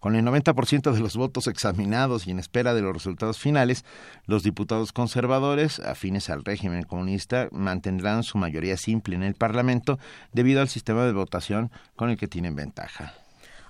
Con 0.00 0.14
el 0.14 0.24
90% 0.24 0.92
de 0.92 1.00
los 1.00 1.16
votos 1.16 1.46
examinados 1.46 2.26
y 2.26 2.30
en 2.30 2.38
espera 2.38 2.74
de 2.74 2.82
los 2.82 2.92
resultados 2.92 3.38
finales, 3.38 3.84
los 4.26 4.42
diputados 4.42 4.92
conservadores, 4.92 5.80
afines 5.80 6.30
al 6.30 6.44
régimen 6.44 6.84
comunista, 6.84 7.48
mantendrán 7.50 8.22
su 8.22 8.38
mayoría 8.38 8.76
simple 8.76 9.16
en 9.16 9.22
el 9.22 9.34
Parlamento 9.34 9.98
debido 10.32 10.60
al 10.60 10.68
sistema 10.68 11.04
de 11.04 11.12
votación 11.12 11.70
con 11.96 12.10
el 12.10 12.18
que 12.18 12.28
tienen 12.28 12.54
ventaja. 12.54 13.25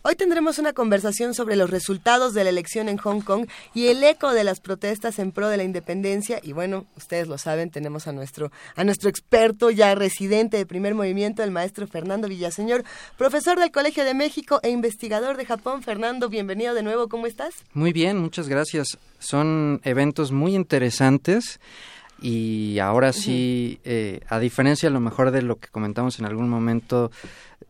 Hoy 0.09 0.15
tendremos 0.15 0.61
una 0.61 0.73
conversación 0.73 1.35
sobre 1.35 1.57
los 1.57 1.69
resultados 1.69 2.33
de 2.33 2.45
la 2.45 2.51
elección 2.51 2.89
en 2.89 2.97
Hong 2.97 3.23
Kong 3.23 3.49
y 3.75 3.89
el 3.89 4.05
eco 4.05 4.33
de 4.35 4.45
las 4.45 4.61
protestas 4.61 5.19
en 5.19 5.33
pro 5.33 5.49
de 5.49 5.57
la 5.57 5.65
independencia. 5.65 6.39
Y 6.45 6.53
bueno, 6.53 6.87
ustedes 6.97 7.27
lo 7.27 7.39
saben, 7.39 7.73
tenemos 7.73 8.07
a 8.07 8.13
nuestro, 8.13 8.53
a 8.77 8.85
nuestro 8.85 9.11
experto 9.11 9.69
ya 9.73 9.97
residente 9.97 10.59
de 10.59 10.65
primer 10.65 10.95
movimiento, 10.95 11.43
el 11.43 11.51
maestro 11.51 11.89
Fernando 11.89 12.29
Villaseñor, 12.29 12.85
profesor 13.19 13.59
del 13.59 13.73
Colegio 13.73 14.05
de 14.05 14.15
México 14.15 14.61
e 14.63 14.71
investigador 14.71 15.37
de 15.37 15.45
Japón. 15.45 15.83
Fernando, 15.83 16.29
bienvenido 16.29 16.73
de 16.75 16.85
nuevo, 16.85 17.09
¿cómo 17.09 17.27
estás? 17.27 17.55
Muy 17.73 17.93
bien, 17.93 18.17
muchas 18.17 18.47
gracias. 18.47 18.99
Son 19.19 19.81
eventos 19.83 20.31
muy 20.31 20.55
interesantes 20.55 21.59
y 22.21 22.79
ahora 22.79 23.13
sí, 23.13 23.79
eh, 23.85 24.21
a 24.29 24.39
diferencia 24.39 24.89
a 24.89 24.93
lo 24.93 25.01
mejor 25.01 25.31
de 25.31 25.43
lo 25.43 25.57
que 25.57 25.69
comentamos 25.69 26.19
en 26.19 26.25
algún 26.25 26.49
momento 26.49 27.11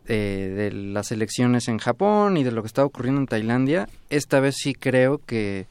eh, 0.07 0.53
de 0.57 0.73
las 0.73 1.11
elecciones 1.13 1.69
en 1.69 1.79
Japón 1.79 2.37
y 2.37 2.45
de 2.45 2.53
lo 2.53 2.63
que 2.63 2.69
está 2.69 2.85
ocurriendo 2.85 3.21
en 3.21 3.27
Tailandia, 3.27 3.89
esta 4.11 4.39
vez 4.41 4.55
sí 4.59 4.75
creo 4.75 5.19
que 5.27 5.67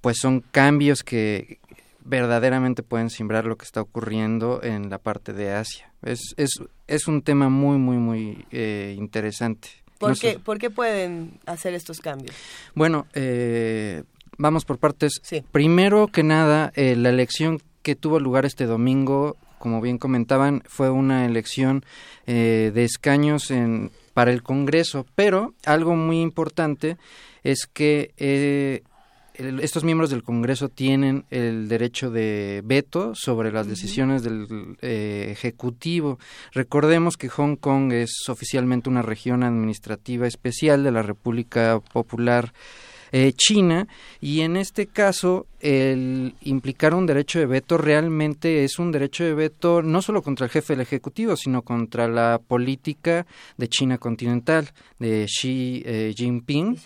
pues 0.00 0.18
son 0.20 0.40
cambios 0.40 1.02
que 1.02 1.58
verdaderamente 2.04 2.82
pueden 2.82 3.08
simbrar 3.08 3.46
lo 3.46 3.56
que 3.56 3.64
está 3.64 3.80
ocurriendo 3.80 4.62
en 4.62 4.90
la 4.90 4.98
parte 4.98 5.32
de 5.32 5.52
Asia. 5.52 5.90
Es, 6.02 6.34
es, 6.36 6.50
es 6.86 7.08
un 7.08 7.22
tema 7.22 7.48
muy, 7.48 7.78
muy, 7.78 7.96
muy 7.96 8.44
eh, 8.50 8.94
interesante. 8.98 9.68
¿Por, 9.98 10.10
No 10.10 10.14
sé- 10.16 10.32
qué, 10.34 10.38
¿Por 10.38 10.58
qué 10.58 10.68
pueden 10.68 11.38
hacer 11.46 11.72
estos 11.72 12.00
cambios? 12.00 12.36
bueno, 12.74 13.06
eh, 13.14 14.02
vamos 14.38 14.64
por 14.64 14.78
partes. 14.78 15.20
Primero 15.52 16.08
que 16.08 16.22
nada, 16.22 16.72
eh, 16.74 16.96
la 16.96 17.10
elección 17.10 17.60
que 17.82 17.94
tuvo 17.94 18.18
lugar 18.20 18.44
este 18.46 18.66
domingo, 18.66 19.36
como 19.58 19.80
bien 19.80 19.98
comentaban, 19.98 20.62
fue 20.66 20.90
una 20.90 21.26
elección 21.26 21.84
eh, 22.26 22.70
de 22.74 22.84
escaños 22.84 23.50
en, 23.50 23.90
para 24.14 24.32
el 24.32 24.42
Congreso, 24.42 25.06
pero 25.14 25.54
algo 25.66 25.96
muy 25.96 26.20
importante 26.20 26.96
es 27.42 27.66
que 27.70 28.12
eh, 28.16 28.82
el- 29.34 29.60
estos 29.60 29.84
miembros 29.84 30.10
del 30.10 30.22
Congreso 30.22 30.68
tienen 30.68 31.24
el 31.30 31.68
derecho 31.68 32.10
de 32.10 32.62
veto 32.64 33.14
sobre 33.14 33.52
las 33.52 33.66
decisiones 33.66 34.22
del 34.22 34.76
eh, 34.80 35.28
Ejecutivo. 35.30 36.18
Recordemos 36.52 37.16
que 37.16 37.28
Hong 37.28 37.56
Kong 37.56 37.92
es 37.92 38.12
oficialmente 38.28 38.88
una 38.88 39.02
región 39.02 39.42
administrativa 39.42 40.26
especial 40.26 40.84
de 40.84 40.92
la 40.92 41.02
República 41.02 41.80
Popular 41.92 42.52
eh, 43.16 43.32
China 43.32 43.86
y 44.20 44.40
en 44.40 44.56
este 44.56 44.88
caso 44.88 45.46
el 45.60 46.34
implicar 46.42 46.94
un 46.94 47.06
derecho 47.06 47.38
de 47.38 47.46
veto 47.46 47.78
realmente 47.78 48.64
es 48.64 48.80
un 48.80 48.90
derecho 48.90 49.22
de 49.22 49.34
veto 49.34 49.82
no 49.82 50.02
solo 50.02 50.20
contra 50.20 50.46
el 50.46 50.50
jefe 50.50 50.72
del 50.72 50.80
Ejecutivo, 50.80 51.36
sino 51.36 51.62
contra 51.62 52.08
la 52.08 52.40
política 52.44 53.24
de 53.56 53.68
China 53.68 53.98
continental, 53.98 54.72
de 54.98 55.26
Xi 55.26 55.84
eh, 55.86 56.12
Jinping, 56.16 56.76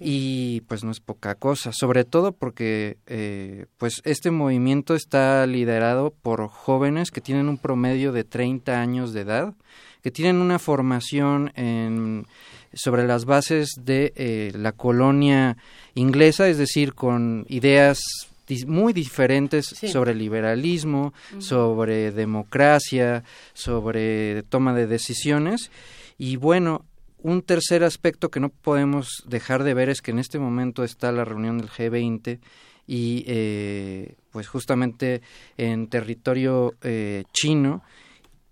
y 0.00 0.62
pues 0.62 0.84
no 0.84 0.90
es 0.90 1.00
poca 1.00 1.34
cosa, 1.34 1.70
sobre 1.74 2.04
todo 2.04 2.32
porque 2.32 2.96
eh, 3.06 3.66
pues 3.76 4.00
este 4.06 4.30
movimiento 4.30 4.94
está 4.94 5.46
liderado 5.46 6.14
por 6.22 6.48
jóvenes 6.48 7.10
que 7.10 7.20
tienen 7.20 7.46
un 7.46 7.58
promedio 7.58 8.12
de 8.12 8.24
30 8.24 8.80
años 8.80 9.12
de 9.12 9.20
edad, 9.20 9.54
que 10.02 10.10
tienen 10.10 10.36
una 10.36 10.58
formación 10.58 11.52
en 11.56 12.26
sobre 12.72 13.06
las 13.06 13.24
bases 13.24 13.70
de 13.80 14.12
eh, 14.16 14.52
la 14.54 14.72
colonia 14.72 15.56
inglesa, 15.94 16.48
es 16.48 16.58
decir, 16.58 16.94
con 16.94 17.46
ideas 17.48 18.00
muy 18.66 18.92
diferentes 18.92 19.66
sobre 19.66 20.14
liberalismo, 20.14 21.12
sobre 21.38 22.12
democracia, 22.12 23.24
sobre 23.52 24.42
toma 24.44 24.74
de 24.74 24.86
decisiones. 24.86 25.70
Y 26.16 26.36
bueno, 26.36 26.84
un 27.20 27.42
tercer 27.42 27.84
aspecto 27.84 28.30
que 28.30 28.40
no 28.40 28.48
podemos 28.48 29.22
dejar 29.26 29.64
de 29.64 29.74
ver 29.74 29.88
es 29.90 30.00
que 30.00 30.12
en 30.12 30.18
este 30.18 30.38
momento 30.38 30.84
está 30.84 31.12
la 31.12 31.24
reunión 31.24 31.58
del 31.58 31.68
G20 31.68 32.38
y 32.86 33.24
eh, 33.26 34.14
pues 34.30 34.48
justamente 34.48 35.20
en 35.56 35.88
territorio 35.88 36.74
eh, 36.82 37.24
chino 37.32 37.82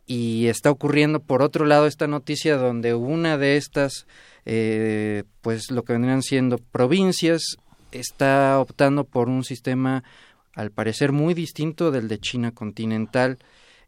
y 0.07 0.47
está 0.47 0.71
ocurriendo 0.71 1.21
por 1.21 1.43
otro 1.43 1.67
lado 1.67 1.87
esta 1.87 2.07
noticia 2.07 2.57
donde 2.57 2.95
una 2.95 3.39
de 3.39 3.57
estas 3.57 4.07
eh, 4.45 5.25
pues 5.41 5.71
lo 5.71 5.83
que 5.83 5.93
vendrían 5.93 6.23
siendo 6.23 6.59
provincias 6.59 7.57
está 7.91 8.61
optando 8.61 9.05
por 9.05 9.29
un 9.29 9.45
sistema 9.45 10.05
al 10.55 10.71
parecer 10.71 11.13
muy 11.13 11.35
distinto 11.35 11.91
del 11.91 12.09
de 12.09 12.19
China 12.19 12.53
continental. 12.53 13.39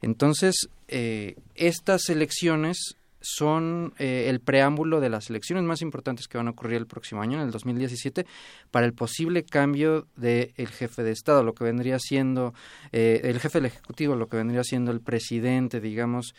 Entonces 0.02 0.68
eh, 0.88 1.36
estas 1.54 2.08
elecciones 2.08 2.96
son 3.20 3.94
eh, 3.98 4.26
el 4.28 4.40
preámbulo 4.40 5.00
de 5.00 5.08
las 5.08 5.30
elecciones 5.30 5.64
más 5.64 5.82
importantes 5.82 6.28
que 6.28 6.38
van 6.38 6.48
a 6.48 6.50
ocurrir 6.50 6.76
el 6.76 6.86
próximo 6.86 7.22
año, 7.22 7.38
en 7.38 7.44
el 7.44 7.50
2017, 7.50 8.26
para 8.70 8.86
el 8.86 8.94
posible 8.94 9.44
cambio 9.44 10.06
del 10.16 10.68
jefe 10.68 11.02
de 11.02 11.12
Estado, 11.12 11.42
lo 11.42 11.54
que 11.54 11.64
vendría 11.64 11.98
siendo 11.98 12.54
eh, 12.92 13.20
el 13.24 13.40
jefe 13.40 13.58
del 13.58 13.66
Ejecutivo, 13.66 14.14
lo 14.14 14.28
que 14.28 14.36
vendría 14.36 14.64
siendo 14.64 14.90
el 14.90 15.00
presidente, 15.00 15.80
digamos, 15.80 16.34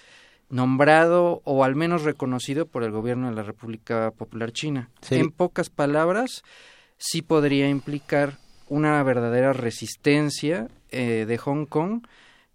nombrado 0.49 1.41
o 1.43 1.63
al 1.63 1.75
menos 1.75 2.03
reconocido 2.03 2.65
por 2.65 2.83
el 2.83 2.91
gobierno 2.91 3.29
de 3.29 3.35
la 3.35 3.43
República 3.43 4.11
Popular 4.11 4.51
China. 4.51 4.89
En 5.09 5.31
pocas 5.31 5.69
palabras, 5.69 6.43
sí 6.97 7.21
podría 7.21 7.69
implicar 7.69 8.37
una 8.67 9.01
verdadera 9.03 9.53
resistencia 9.53 10.67
eh, 10.91 11.25
de 11.27 11.37
Hong 11.37 11.65
Kong 11.65 12.01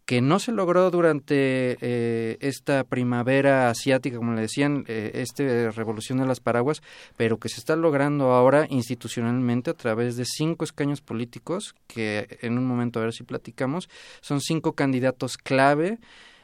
que 0.04 0.20
no 0.20 0.38
se 0.38 0.52
logró 0.52 0.90
durante 0.90 1.78
eh, 1.80 2.36
esta 2.40 2.84
primavera 2.84 3.70
asiática, 3.70 4.18
como 4.18 4.34
le 4.34 4.42
decían, 4.42 4.84
eh, 4.86 5.12
esta 5.14 5.70
revolución 5.70 6.18
de 6.18 6.26
las 6.26 6.40
paraguas, 6.40 6.82
pero 7.16 7.38
que 7.38 7.48
se 7.48 7.58
está 7.58 7.74
logrando 7.76 8.32
ahora 8.32 8.66
institucionalmente 8.68 9.70
a 9.70 9.74
través 9.74 10.16
de 10.16 10.24
cinco 10.26 10.64
escaños 10.64 11.00
políticos, 11.00 11.74
que 11.86 12.38
en 12.42 12.58
un 12.58 12.66
momento 12.66 13.00
a 13.00 13.04
ver 13.04 13.14
si 13.14 13.24
platicamos, 13.24 13.88
son 14.20 14.40
cinco 14.40 14.72
candidatos 14.72 15.38
clave 15.38 15.98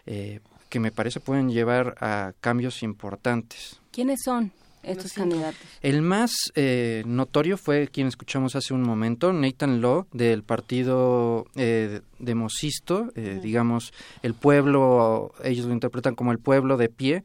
eh, 0.07 0.41
que 0.71 0.81
me 0.81 0.93
parece 0.93 1.21
pueden 1.21 1.51
llevar 1.51 1.97
a 2.01 2.33
cambios 2.41 2.83
importantes. 2.83 3.81
¿Quiénes 3.91 4.21
son? 4.25 4.53
Estos 4.83 5.13
candidatos. 5.13 5.61
El 5.83 6.03
más 6.03 6.33
eh, 6.55 7.03
notorio 7.07 7.57
fue 7.57 7.89
quien 7.89 8.07
escuchamos 8.07 8.57
hace 8.57 8.75
un 8.75 8.83
momento, 8.83 9.33
Nathan 9.33 9.81
Law, 9.81 10.07
del 10.13 10.43
partido 10.43 11.47
eh, 11.55 12.01
de 12.19 12.35
Mosisto, 12.35 13.11
eh, 13.15 13.41
digamos, 13.43 13.93
el 14.23 14.35
pueblo, 14.35 15.33
ellos 15.45 15.67
lo 15.67 15.73
interpretan 15.73 16.15
como 16.15 16.33
el 16.33 16.39
pueblo 16.39 16.77
de 16.77 16.89
pie, 16.89 17.23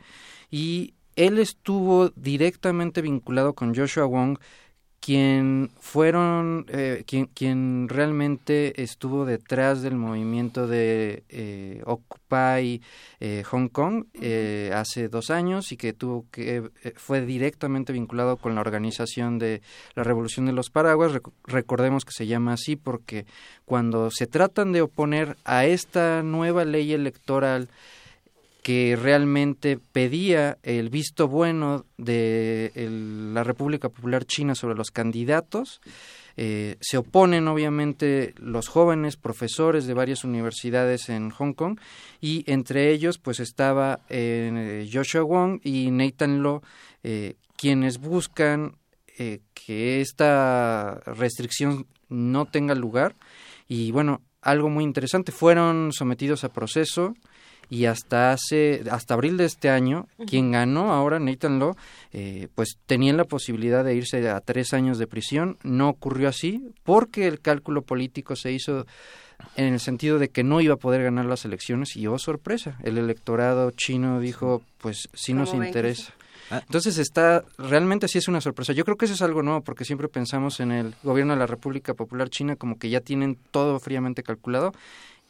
y 0.52 0.94
él 1.16 1.40
estuvo 1.40 2.10
directamente 2.10 3.02
vinculado 3.02 3.54
con 3.54 3.74
Joshua 3.74 4.06
Wong, 4.06 4.38
quien 5.06 5.70
fueron 5.80 6.66
eh, 6.68 7.04
quien, 7.06 7.28
quien 7.28 7.90
realmente 7.90 8.82
estuvo 8.82 9.24
detrás 9.24 9.84
del 9.84 9.94
movimiento 9.94 10.66
de 10.66 11.22
eh, 11.30 11.84
Occupy 11.86 12.82
eh, 13.20 13.44
Hong 13.46 13.68
Kong 13.68 14.06
eh, 14.20 14.72
hace 14.74 15.08
dos 15.08 15.30
años 15.30 15.72
y 15.72 15.78
que 15.78 15.94
tuvo 15.94 16.26
que 16.32 16.72
fue 16.96 17.22
directamente 17.22 17.94
vinculado 17.94 18.38
con 18.38 18.56
la 18.56 18.62
organización 18.62 19.38
de 19.38 19.62
la 19.94 20.02
Revolución 20.02 20.48
de 20.48 20.54
los 20.54 20.72
Paraguas. 20.72 21.12
Recordemos 21.44 22.04
que 22.04 22.12
se 22.12 22.26
llama 22.26 22.54
así 22.54 22.76
porque 22.76 23.28
cuando 23.66 24.10
se 24.10 24.26
tratan 24.26 24.72
de 24.72 24.82
oponer 24.82 25.38
a 25.46 25.68
esta 25.68 26.24
nueva 26.24 26.66
ley 26.66 26.94
electoral 26.94 27.70
que 28.66 28.98
realmente 29.00 29.78
pedía 29.78 30.58
el 30.64 30.90
visto 30.90 31.28
bueno 31.28 31.86
de 32.00 32.72
la 33.32 33.44
República 33.44 33.90
Popular 33.90 34.26
China 34.26 34.56
sobre 34.56 34.74
los 34.74 34.90
candidatos. 34.90 35.82
Eh, 36.36 36.76
se 36.82 36.98
oponen 36.98 37.48
obviamente 37.48 38.34
los 38.38 38.68
jóvenes 38.68 39.18
profesores 39.18 39.86
de 39.86 39.94
varias 39.94 40.24
universidades 40.24 41.10
en 41.10 41.30
Hong 41.30 41.54
Kong 41.54 41.80
y 42.22 42.44
entre 42.48 42.92
ellos 42.92 43.20
pues 43.20 43.40
estaba 43.40 44.00
eh, 44.10 44.90
Joshua 44.92 45.22
Wong 45.22 45.60
y 45.64 45.92
Nathan 45.92 46.42
Law 46.42 46.64
eh, 47.04 47.36
quienes 47.56 48.00
buscan 48.00 48.78
que 49.16 50.02
esta 50.02 51.02
restricción 51.06 51.86
no 52.10 52.48
tenga 52.48 52.74
lugar 52.74 53.16
y 53.68 53.92
bueno 53.92 54.22
algo 54.42 54.70
muy 54.70 54.84
interesante 54.84 55.32
fueron 55.32 55.94
sometidos 55.94 56.44
a 56.44 56.50
proceso 56.52 57.14
y 57.70 57.86
hasta 57.86 58.32
hace 58.32 58.84
hasta 58.90 59.14
abril 59.14 59.38
de 59.38 59.46
este 59.46 59.70
año 59.70 60.08
quien 60.28 60.52
ganó 60.52 60.94
ahora 60.94 61.20
Nathan 61.20 61.60
Law 61.60 61.76
eh, 62.14 62.48
pues 62.56 62.78
tenía 62.86 63.14
la 63.14 63.26
posibilidad 63.26 63.84
de 63.84 63.96
irse 63.96 64.30
a 64.30 64.40
tres 64.40 64.74
años 64.74 64.98
de 64.98 65.08
prisión. 65.08 65.58
No 65.64 65.90
ocurrió 65.90 66.30
así 66.30 66.70
porque 66.84 67.28
el 67.28 67.42
cálculo 67.42 67.82
político 67.82 68.36
se 68.36 68.52
hizo 68.52 68.86
en 69.58 69.74
el 69.74 69.80
sentido 69.80 70.20
de 70.20 70.30
que 70.30 70.44
no 70.44 70.62
iba 70.62 70.76
a 70.76 70.78
poder 70.78 71.04
ganar 71.04 71.26
las 71.26 71.44
elecciones 71.46 71.96
y 71.98 72.08
oh 72.08 72.18
sorpresa 72.18 72.78
el 72.84 72.98
electorado 72.98 73.70
chino 73.72 74.22
dijo 74.22 74.62
pues 74.78 75.10
sí 75.14 75.34
nos 75.34 75.54
interesa 75.54 76.14
ah. 76.52 76.62
entonces 76.66 76.98
está, 76.98 77.44
realmente 77.58 78.08
sí 78.08 78.20
es 78.20 78.30
una 78.30 78.40
sorpresa. 78.40 78.72
Yo 78.72 78.86
creo 78.86 78.96
que 78.96 79.06
eso 79.06 79.14
es 79.14 79.22
algo 79.22 79.44
nuevo 79.44 79.62
porque 79.62 79.84
siempre 79.84 80.08
pensamos 80.08 80.62
en 80.62 80.72
el 80.72 80.96
gobierno 81.04 81.34
de 81.34 81.40
la 81.40 81.48
República 81.48 81.94
Popular 81.94 82.30
China 82.30 82.56
como 82.56 82.78
que 82.78 82.90
ya 82.90 83.02
tienen 83.02 83.38
todo 83.52 83.80
fríamente 83.80 84.24
calculado 84.24 84.72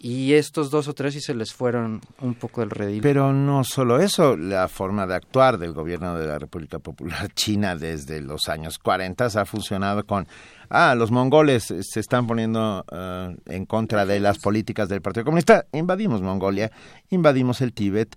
y 0.05 0.35
estos 0.35 0.69
dos 0.69 0.87
o 0.87 0.93
tres 0.93 1.15
sí 1.15 1.19
se 1.19 1.33
les 1.33 1.51
fueron 1.51 1.99
un 2.21 2.35
poco 2.35 2.61
del 2.61 2.69
redil. 2.69 3.01
Pero 3.01 3.33
no 3.33 3.63
solo 3.63 3.99
eso, 3.99 4.37
la 4.37 4.67
forma 4.67 5.07
de 5.07 5.15
actuar 5.15 5.57
del 5.57 5.73
gobierno 5.73 6.15
de 6.15 6.27
la 6.27 6.37
República 6.37 6.77
Popular 6.77 7.33
China 7.33 7.75
desde 7.75 8.21
los 8.21 8.47
años 8.47 8.77
40 8.77 9.25
ha 9.25 9.45
funcionado 9.45 10.05
con, 10.05 10.27
ah, 10.69 10.93
los 10.93 11.09
mongoles 11.09 11.73
se 11.81 11.99
están 11.99 12.27
poniendo 12.27 12.85
eh, 12.91 13.35
en 13.47 13.65
contra 13.65 14.05
de 14.05 14.19
las 14.19 14.37
políticas 14.37 14.89
del 14.89 15.01
Partido 15.01 15.25
Comunista, 15.25 15.65
invadimos 15.71 16.21
Mongolia, 16.21 16.71
invadimos 17.09 17.61
el 17.61 17.73
Tíbet, 17.73 18.15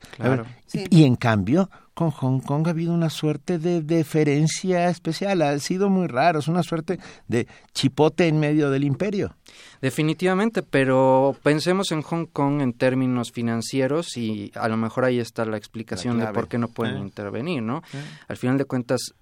y 0.91 1.05
en 1.05 1.17
cambio 1.17 1.71
con 1.99 2.13
Hong 2.13 2.39
Kong 2.39 2.69
ha 2.69 2.71
habido 2.71 2.95
una 2.95 3.11
suerte 3.11 3.59
de 3.59 3.83
deferencia 3.83 4.89
especial, 4.89 5.43
ha 5.43 5.59
sido 5.59 5.91
muy 5.91 6.07
raro, 6.07 6.39
es 6.39 6.47
una 6.47 6.63
suerte 6.63 7.01
de 7.27 7.49
chipote 7.75 8.29
en 8.29 8.39
medio 8.39 8.71
del 8.71 8.85
imperio. 8.85 9.35
Definitivamente, 9.83 10.63
pero 10.63 11.35
pensemos 11.43 11.91
en 11.91 12.03
Hong 12.03 12.27
Kong 12.27 12.61
en 12.61 12.73
términos 12.73 13.33
financieros 13.33 14.17
y 14.17 14.53
a 14.55 14.69
lo 14.69 14.77
mejor 14.77 15.07
ahí 15.07 15.19
está 15.19 15.45
la 15.45 15.57
explicación 15.57 16.21
de 16.21 16.29
por 16.29 16.47
qué 16.47 16.57
no 16.57 16.69
pueden 16.69 16.99
eh. 16.99 17.01
intervenir, 17.01 17.65
¿no? 17.65 17.79
Eh. 17.93 18.05
Al 18.29 18.37
final 18.37 18.59
de 18.59 18.65
cuentas, 18.67 19.15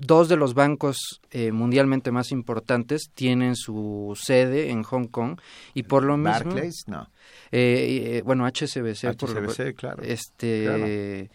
dos 0.00 0.28
de 0.28 0.36
los 0.36 0.54
bancos 0.54 1.20
eh, 1.30 1.52
mundialmente 1.52 2.10
más 2.10 2.32
importantes 2.32 3.10
tienen 3.14 3.54
su 3.54 4.18
sede 4.20 4.70
en 4.70 4.82
Hong 4.82 5.06
Kong 5.06 5.38
y 5.74 5.84
por 5.84 6.02
lo 6.02 6.16
mismo 6.16 6.32
Barclays 6.32 6.84
no. 6.88 7.08
Eh, 7.52 8.22
bueno 8.24 8.46
HSBC, 8.46 9.04
HSBC 9.04 9.74
claro. 9.76 10.02
este 10.02 11.30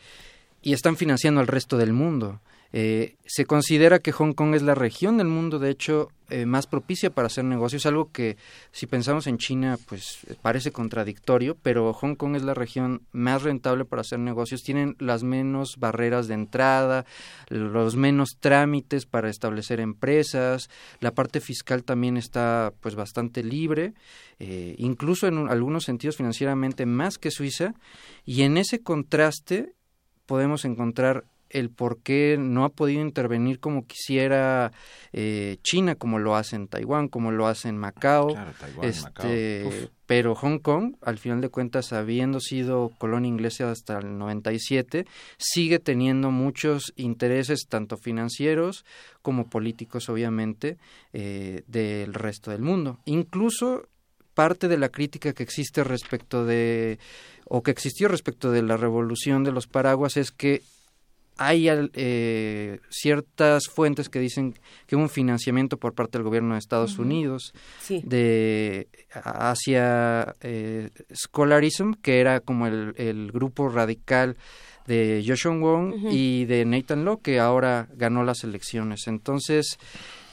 y 0.61 0.73
están 0.73 0.97
financiando 0.97 1.39
al 1.39 1.47
resto 1.47 1.77
del 1.77 1.93
mundo 1.93 2.41
eh, 2.77 3.15
se 3.25 3.45
considera 3.45 3.99
que 3.99 4.11
Hong 4.11 4.33
Kong 4.33 4.53
es 4.53 4.61
la 4.61 4.75
región 4.75 5.17
del 5.17 5.29
mundo, 5.29 5.59
de 5.59 5.69
hecho, 5.69 6.09
eh, 6.29 6.45
más 6.45 6.67
propicia 6.67 7.09
para 7.09 7.27
hacer 7.27 7.45
negocios, 7.45 7.85
algo 7.85 8.11
que 8.11 8.35
si 8.73 8.85
pensamos 8.85 9.27
en 9.27 9.37
China, 9.37 9.79
pues 9.87 10.27
parece 10.41 10.73
contradictorio, 10.73 11.55
pero 11.55 11.93
Hong 11.93 12.15
Kong 12.15 12.35
es 12.35 12.43
la 12.43 12.53
región 12.53 13.03
más 13.13 13.43
rentable 13.43 13.85
para 13.85 14.01
hacer 14.01 14.19
negocios, 14.19 14.61
tienen 14.61 14.97
las 14.99 15.23
menos 15.23 15.77
barreras 15.77 16.27
de 16.27 16.33
entrada, 16.33 17.05
los 17.47 17.95
menos 17.95 18.35
trámites 18.41 19.05
para 19.05 19.29
establecer 19.29 19.79
empresas, 19.79 20.69
la 20.99 21.13
parte 21.13 21.39
fiscal 21.39 21.85
también 21.85 22.17
está 22.17 22.73
pues 22.81 22.95
bastante 22.95 23.41
libre, 23.41 23.93
eh, 24.39 24.75
incluso 24.79 25.27
en 25.27 25.47
algunos 25.47 25.85
sentidos 25.85 26.17
financieramente 26.17 26.85
más 26.85 27.19
que 27.19 27.31
Suiza, 27.31 27.73
y 28.25 28.41
en 28.41 28.57
ese 28.57 28.83
contraste 28.83 29.75
podemos 30.25 30.65
encontrar 30.65 31.23
el 31.49 31.69
por 31.69 31.99
qué 31.99 32.37
no 32.39 32.65
ha 32.65 32.69
podido 32.69 33.01
intervenir 33.01 33.59
como 33.59 33.85
quisiera 33.85 34.71
eh, 35.13 35.57
China, 35.63 35.95
como 35.95 36.19
lo 36.19 36.35
hace 36.35 36.55
en 36.55 36.67
Taiwán, 36.67 37.07
como 37.07 37.31
lo 37.31 37.47
hace 37.47 37.69
en 37.69 37.77
Macao. 37.77 38.35
este, 38.81 39.89
Pero 40.05 40.35
Hong 40.35 40.59
Kong, 40.59 40.95
al 41.01 41.17
final 41.17 41.41
de 41.41 41.49
cuentas, 41.49 41.93
habiendo 41.93 42.39
sido 42.39 42.91
colonia 42.97 43.29
inglesa 43.29 43.71
hasta 43.71 43.99
el 43.99 44.17
97, 44.17 45.05
sigue 45.37 45.79
teniendo 45.79 46.31
muchos 46.31 46.93
intereses, 46.95 47.67
tanto 47.67 47.97
financieros 47.97 48.85
como 49.21 49.49
políticos, 49.49 50.09
obviamente, 50.09 50.77
eh, 51.13 51.63
del 51.67 52.13
resto 52.13 52.51
del 52.51 52.61
mundo. 52.61 52.99
Incluso 53.05 53.87
parte 54.33 54.67
de 54.67 54.77
la 54.77 54.89
crítica 54.89 55.33
que 55.33 55.43
existe 55.43 55.83
respecto 55.83 56.45
de 56.45 56.99
o 57.45 57.63
que 57.63 57.71
existió 57.71 58.07
respecto 58.07 58.51
de 58.51 58.61
la 58.61 58.75
revolución 58.75 59.43
de 59.43 59.51
los 59.51 59.67
paraguas 59.67 60.17
es 60.17 60.31
que 60.31 60.61
hay 61.37 61.67
eh, 61.69 62.79
ciertas 62.89 63.67
fuentes 63.67 64.09
que 64.09 64.19
dicen 64.19 64.55
que 64.87 64.95
hubo 64.95 65.03
un 65.03 65.09
financiamiento 65.09 65.77
por 65.77 65.93
parte 65.93 66.17
del 66.17 66.23
gobierno 66.23 66.53
de 66.53 66.59
Estados 66.59 66.97
Unidos 66.97 67.53
de 67.89 68.87
hacia 69.13 70.35
eh, 70.41 70.89
Scholarism, 71.13 71.93
que 72.01 72.19
era 72.19 72.39
como 72.39 72.67
el, 72.67 72.93
el 72.97 73.31
grupo 73.31 73.69
radical 73.69 74.37
de 74.87 75.23
Joshua 75.25 75.57
Wong 75.57 76.11
y 76.11 76.45
de 76.45 76.63
Nathan 76.65 77.05
Law, 77.05 77.21
que 77.21 77.39
ahora 77.39 77.87
ganó 77.95 78.23
las 78.23 78.43
elecciones. 78.43 79.07
Entonces, 79.07 79.77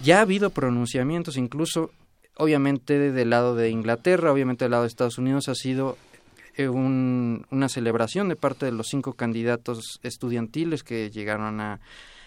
ya 0.01 0.19
ha 0.19 0.23
habido 0.23 0.51
pronunciamientos, 0.51 1.37
incluso, 1.37 1.91
obviamente, 2.37 3.13
del 3.13 3.31
lado 3.31 3.57
de 3.57 3.71
Inglaterra, 3.71 4.33
obviamente 4.33 4.65
del 4.65 4.73
lado 4.73 4.83
de 4.83 4.89
Estados 4.89 5.19
Unidos, 5.19 5.49
ha 5.49 5.55
sido 5.55 5.97
eh, 6.57 6.69
un, 6.69 7.47
una 7.51 7.69
celebración 7.69 8.29
de 8.29 8.37
parte 8.37 8.67
de 8.67 8.73
los 8.73 8.89
cinco 8.89 9.15
candidatos 9.15 10.01
estudiantiles 10.03 10.83
que 10.83 11.11
llegaron 11.11 11.61
a, 11.61 11.81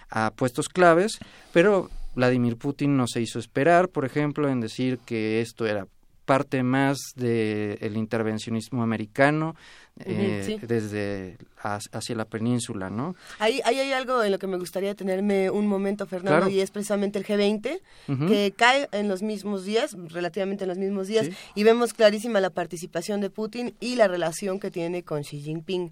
a 0.10 0.31
puestos 0.31 0.69
claves, 0.69 1.19
pero 1.52 1.89
Vladimir 2.15 2.57
Putin 2.57 2.97
no 2.97 3.07
se 3.07 3.22
hizo 3.22 3.39
esperar, 3.39 3.89
por 3.89 4.06
ejemplo, 4.06 4.49
en 4.49 4.61
decir 4.61 4.99
que 5.06 5.41
esto 5.41 5.65
era 5.65 5.88
parte 6.26 6.64
más 6.64 6.97
del 7.15 7.97
intervencionismo 7.97 8.81
americano, 8.84 9.56
eh, 10.04 10.60
desde 10.62 11.38
hacia 11.66 12.16
la 12.16 12.26
península, 12.26 12.90
¿no? 12.90 13.16
Ahí, 13.40 13.62
hay 13.66 13.92
algo 13.92 14.22
en 14.22 14.32
lo 14.32 14.40
que 14.40 14.46
me 14.46 14.58
gustaría 14.58 14.94
tenerme 14.94 15.50
un 15.50 15.68
momento, 15.68 16.06
Fernando, 16.06 16.50
y 16.50 16.60
es 16.60 16.70
precisamente 16.70 17.18
el 17.18 17.26
G20, 17.26 17.80
que 18.28 18.54
cae 18.56 18.88
en 18.92 19.08
los 19.08 19.24
mismos 19.24 19.66
días, 19.66 19.96
relativamente 20.10 20.66
en 20.66 20.70
los 20.70 20.78
mismos 20.78 21.08
días, 21.08 21.30
y 21.56 21.64
vemos 21.64 21.94
clarísima 21.94 22.40
la 22.40 22.50
participación 22.50 23.22
de 23.22 23.30
Putin 23.30 23.74
y 23.80 23.96
la 23.96 24.08
relación 24.08 24.60
que 24.60 24.70
tiene 24.70 25.04
con 25.04 25.24
Xi 25.24 25.42
Jinping, 25.42 25.92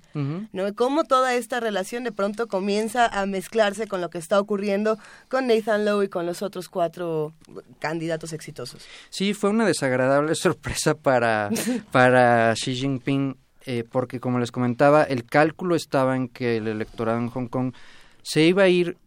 ¿no? 0.51 0.75
Cómo 0.75 1.05
toda 1.05 1.33
esta 1.33 1.59
relación 1.59 2.03
de 2.03 2.11
pronto 2.11 2.47
comienza 2.47 3.07
a 3.07 3.25
mezclarse 3.25 3.87
con 3.87 4.01
lo 4.01 4.09
que 4.09 4.17
está 4.17 4.39
ocurriendo 4.39 4.99
con 5.29 5.47
Nathan 5.47 5.85
Lowe 5.85 6.03
y 6.03 6.09
con 6.09 6.25
los 6.25 6.41
otros 6.41 6.69
cuatro 6.69 7.33
candidatos 7.79 8.33
exitosos. 8.33 8.85
Sí, 9.09 9.33
fue 9.33 9.49
una 9.49 9.65
desagradable 9.65 10.35
sorpresa 10.35 10.93
para, 10.93 11.49
para 11.91 12.53
Xi 12.53 12.75
Jinping 12.75 13.42
eh, 13.65 13.83
porque 13.89 14.19
como 14.19 14.39
les 14.39 14.51
comentaba, 14.51 15.03
el 15.03 15.25
cálculo 15.25 15.75
estaba 15.75 16.15
en 16.15 16.27
que 16.27 16.57
el 16.57 16.67
electorado 16.67 17.19
en 17.19 17.29
Hong 17.29 17.47
Kong 17.47 17.73
se 18.21 18.43
iba 18.43 18.63
a 18.63 18.69
ir, 18.69 18.97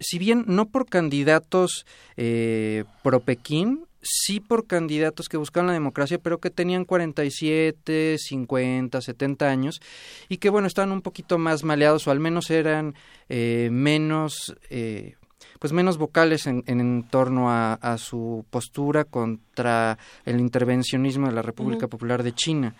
si 0.00 0.18
bien 0.18 0.44
no 0.46 0.66
por 0.66 0.86
candidatos 0.86 1.86
eh, 2.16 2.84
pro 3.02 3.20
Pekín, 3.20 3.86
sí 4.02 4.40
por 4.40 4.66
candidatos 4.66 5.28
que 5.28 5.36
buscaban 5.36 5.68
la 5.68 5.72
democracia, 5.72 6.18
pero 6.18 6.38
que 6.38 6.50
tenían 6.50 6.84
47, 6.84 8.16
50, 8.18 9.00
70 9.00 9.48
años 9.48 9.80
y 10.28 10.38
que, 10.38 10.50
bueno, 10.50 10.66
estaban 10.66 10.92
un 10.92 11.02
poquito 11.02 11.38
más 11.38 11.64
maleados 11.64 12.06
o 12.06 12.10
al 12.10 12.20
menos 12.20 12.50
eran 12.50 12.94
eh, 13.28 13.68
menos... 13.72 14.54
Eh, 14.70 15.14
pues 15.58 15.72
menos 15.72 15.96
vocales 15.96 16.48
en, 16.48 16.64
en, 16.66 17.04
torno 17.04 17.48
a, 17.48 17.74
a, 17.74 17.96
su 17.96 18.44
postura 18.50 19.04
contra 19.04 19.96
el 20.24 20.40
intervencionismo 20.40 21.28
de 21.28 21.34
la 21.34 21.42
República 21.42 21.86
Popular 21.86 22.24
de 22.24 22.32
China. 22.32 22.74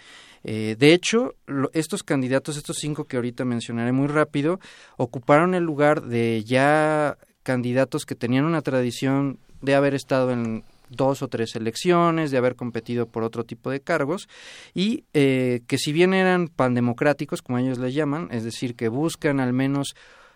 Eh, 0.45 0.77
de 0.79 0.93
hecho, 0.93 1.35
estos 1.73 2.03
candidatos, 2.03 2.57
estos 2.57 2.79
cinco 2.79 3.05
que 3.05 3.17
ahorita 3.17 3.45
mencionaré 3.45 3.93
muy 3.93 4.09
rápido, 4.09 4.61
ocuparon 4.97 5.55
el 5.55 5.65
lugar 5.65 6.03
de 6.03 6.43
ya 6.45 7.17
candidatos 7.43 8.07
que 8.07 8.15
tenían 8.15 8.45
una 8.45 8.63
tradición 8.63 9.39
de 9.61 9.75
haber 9.75 9.95
estado 9.95 10.31
en 10.33 10.65
dos 10.89 11.23
o 11.23 11.29
tres 11.29 11.57
elecciones, 11.57 12.31
de 12.31 12.39
haber 12.39 12.55
competido 12.55 13.07
por 13.07 13.23
otro 13.23 13.45
tipo 13.45 13.71
de 13.71 13.81
cargos 13.81 14.29
y 14.75 15.05
eh, 15.15 15.63
que 15.67 15.79
si 15.79 15.93
bien 15.93 16.15
eran 16.15 16.49
pandemocráticos, 16.49 17.43
como 17.43 17.59
ellos 17.59 17.79
les 17.79 17.95
llaman, 17.95 18.29
es 18.31 18.45
decir, 18.45 18.75
que 18.75 18.89
buscan 18.89 19.41
al 19.41 19.53
menos 19.53 19.95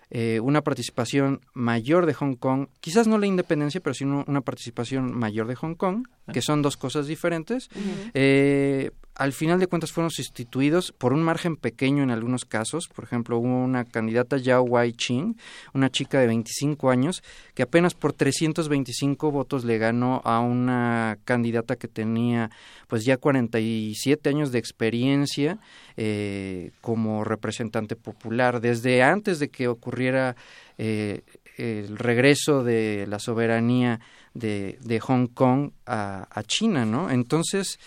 eh, 0.08 0.40
una 0.40 0.62
participación 0.62 1.40
mayor 1.52 2.06
de 2.06 2.14
Hong 2.14 2.36
Kong, 2.36 2.68
quizás 2.80 3.06
no 3.06 3.18
la 3.18 3.26
independencia, 3.26 3.80
pero 3.80 3.92
sino 3.92 4.24
una 4.26 4.40
participación 4.40 5.12
mayor 5.16 5.46
de 5.46 5.56
Hong 5.56 5.74
Kong, 5.74 6.06
que 6.32 6.42
son 6.42 6.62
dos 6.62 6.76
cosas 6.76 7.06
diferentes. 7.06 7.68
eh, 8.14 8.92
al 9.16 9.32
final 9.32 9.58
de 9.58 9.66
cuentas 9.66 9.92
fueron 9.92 10.10
sustituidos 10.10 10.92
por 10.92 11.14
un 11.14 11.22
margen 11.22 11.56
pequeño 11.56 12.02
en 12.02 12.10
algunos 12.10 12.44
casos. 12.44 12.86
Por 12.94 13.04
ejemplo, 13.04 13.38
hubo 13.38 13.64
una 13.64 13.84
candidata 13.84 14.36
Yao 14.36 14.62
Wai 14.62 14.92
Ching, 14.92 15.36
una 15.72 15.90
chica 15.90 16.20
de 16.20 16.26
25 16.26 16.90
años, 16.90 17.22
que 17.54 17.62
apenas 17.62 17.94
por 17.94 18.12
325 18.12 19.30
votos 19.30 19.64
le 19.64 19.78
ganó 19.78 20.20
a 20.24 20.40
una 20.40 21.18
candidata 21.24 21.76
que 21.76 21.88
tenía 21.88 22.50
pues 22.88 23.06
ya 23.06 23.16
47 23.16 24.28
años 24.28 24.52
de 24.52 24.58
experiencia 24.58 25.58
eh, 25.96 26.72
como 26.82 27.24
representante 27.24 27.96
popular. 27.96 28.60
Desde 28.60 29.02
antes 29.02 29.38
de 29.38 29.48
que 29.48 29.66
ocurriera 29.66 30.36
eh, 30.76 31.22
el 31.56 31.96
regreso 31.96 32.62
de 32.62 33.06
la 33.08 33.18
soberanía 33.18 33.98
de, 34.34 35.00
Hong 35.00 35.26
Kong 35.28 35.70
a, 35.86 36.28
a 36.30 36.42
China, 36.42 36.84
¿no? 36.84 37.08
Entonces, 37.08 37.78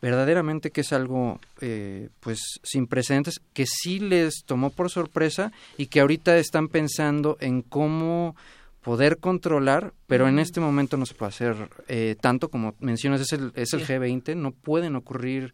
verdaderamente 0.00 0.70
que 0.70 0.80
es 0.80 0.92
algo 0.92 1.40
eh, 1.60 2.08
pues 2.20 2.60
sin 2.62 2.86
precedentes 2.86 3.40
que 3.52 3.66
sí 3.66 4.00
les 4.00 4.44
tomó 4.44 4.70
por 4.70 4.90
sorpresa 4.90 5.52
y 5.76 5.86
que 5.86 6.00
ahorita 6.00 6.38
están 6.38 6.68
pensando 6.68 7.36
en 7.40 7.62
cómo 7.62 8.34
poder 8.82 9.18
controlar, 9.18 9.92
pero 10.06 10.26
en 10.26 10.38
este 10.38 10.60
momento 10.60 10.96
no 10.96 11.04
se 11.04 11.14
puede 11.14 11.28
hacer 11.28 11.68
eh, 11.88 12.16
tanto 12.20 12.48
como 12.48 12.74
mencionas, 12.80 13.20
es 13.20 13.32
el, 13.32 13.52
es 13.54 13.72
el 13.74 13.86
G20, 13.86 14.34
no 14.36 14.52
pueden 14.52 14.96
ocurrir 14.96 15.52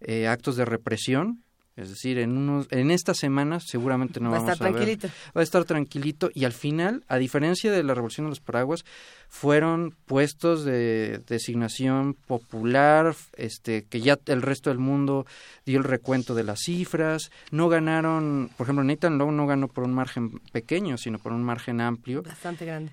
eh, 0.00 0.28
actos 0.28 0.56
de 0.56 0.66
represión, 0.66 1.42
es 1.76 1.90
decir, 1.90 2.18
en 2.18 2.36
unos, 2.36 2.66
en 2.70 2.90
estas 2.90 3.18
semanas 3.18 3.64
seguramente 3.66 4.18
no 4.18 4.30
va 4.30 4.38
vamos 4.38 4.50
a, 4.50 4.52
estar 4.54 4.72
tranquilito. 4.72 5.08
va 5.36 5.40
a 5.40 5.44
estar 5.44 5.64
tranquilito 5.64 6.30
y 6.32 6.44
al 6.44 6.52
final, 6.52 7.04
a 7.08 7.18
diferencia 7.18 7.70
de 7.70 7.82
la 7.82 7.94
revolución 7.94 8.26
de 8.26 8.30
los 8.30 8.40
paraguas, 8.40 8.84
fueron 9.28 9.94
puestos 10.06 10.64
de 10.64 11.20
designación 11.26 12.14
popular, 12.14 13.14
este, 13.36 13.84
que 13.84 14.00
ya 14.00 14.18
el 14.26 14.40
resto 14.40 14.70
del 14.70 14.78
mundo 14.78 15.26
dio 15.66 15.78
el 15.78 15.84
recuento 15.84 16.34
de 16.34 16.44
las 16.44 16.60
cifras, 16.60 17.30
no 17.50 17.68
ganaron, 17.68 18.50
por 18.56 18.64
ejemplo, 18.64 18.82
Nathan 18.82 19.18
Lowe 19.18 19.32
no 19.32 19.46
ganó 19.46 19.68
por 19.68 19.84
un 19.84 19.92
margen 19.92 20.40
pequeño, 20.52 20.96
sino 20.96 21.18
por 21.18 21.32
un 21.32 21.42
margen 21.42 21.80
amplio. 21.80 22.22
Bastante 22.22 22.64
grande 22.64 22.92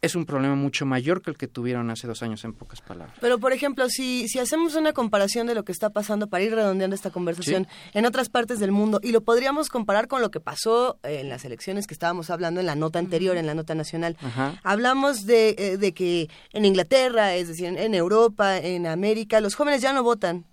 es 0.00 0.14
un 0.14 0.26
problema 0.26 0.54
mucho 0.54 0.86
mayor 0.86 1.22
que 1.22 1.30
el 1.30 1.36
que 1.36 1.48
tuvieron 1.48 1.90
hace 1.90 2.06
dos 2.06 2.22
años, 2.22 2.44
en 2.44 2.52
pocas 2.52 2.80
palabras. 2.80 3.16
Pero, 3.20 3.38
por 3.38 3.52
ejemplo, 3.52 3.88
si, 3.88 4.28
si 4.28 4.38
hacemos 4.38 4.74
una 4.76 4.92
comparación 4.92 5.46
de 5.46 5.54
lo 5.54 5.64
que 5.64 5.72
está 5.72 5.90
pasando, 5.90 6.28
para 6.28 6.44
ir 6.44 6.54
redondeando 6.54 6.94
esta 6.94 7.10
conversación, 7.10 7.64
¿Sí? 7.64 7.98
en 7.98 8.06
otras 8.06 8.28
partes 8.28 8.60
del 8.60 8.70
mundo, 8.70 9.00
y 9.02 9.12
lo 9.12 9.22
podríamos 9.22 9.68
comparar 9.68 10.06
con 10.06 10.20
lo 10.20 10.30
que 10.30 10.40
pasó 10.40 10.98
en 11.02 11.28
las 11.28 11.44
elecciones 11.44 11.86
que 11.86 11.94
estábamos 11.94 12.30
hablando 12.30 12.60
en 12.60 12.66
la 12.66 12.76
nota 12.76 12.98
anterior, 12.98 13.36
en 13.36 13.46
la 13.46 13.54
nota 13.54 13.74
nacional. 13.74 14.16
Ajá. 14.22 14.60
Hablamos 14.62 15.26
de, 15.26 15.56
eh, 15.58 15.76
de 15.78 15.92
que 15.92 16.28
en 16.52 16.64
Inglaterra, 16.64 17.34
es 17.34 17.48
decir, 17.48 17.66
en 17.66 17.94
Europa, 17.94 18.58
en 18.58 18.86
América, 18.86 19.40
los 19.40 19.54
jóvenes 19.54 19.82
ya 19.82 19.92
no 19.92 20.02
votan 20.02 20.44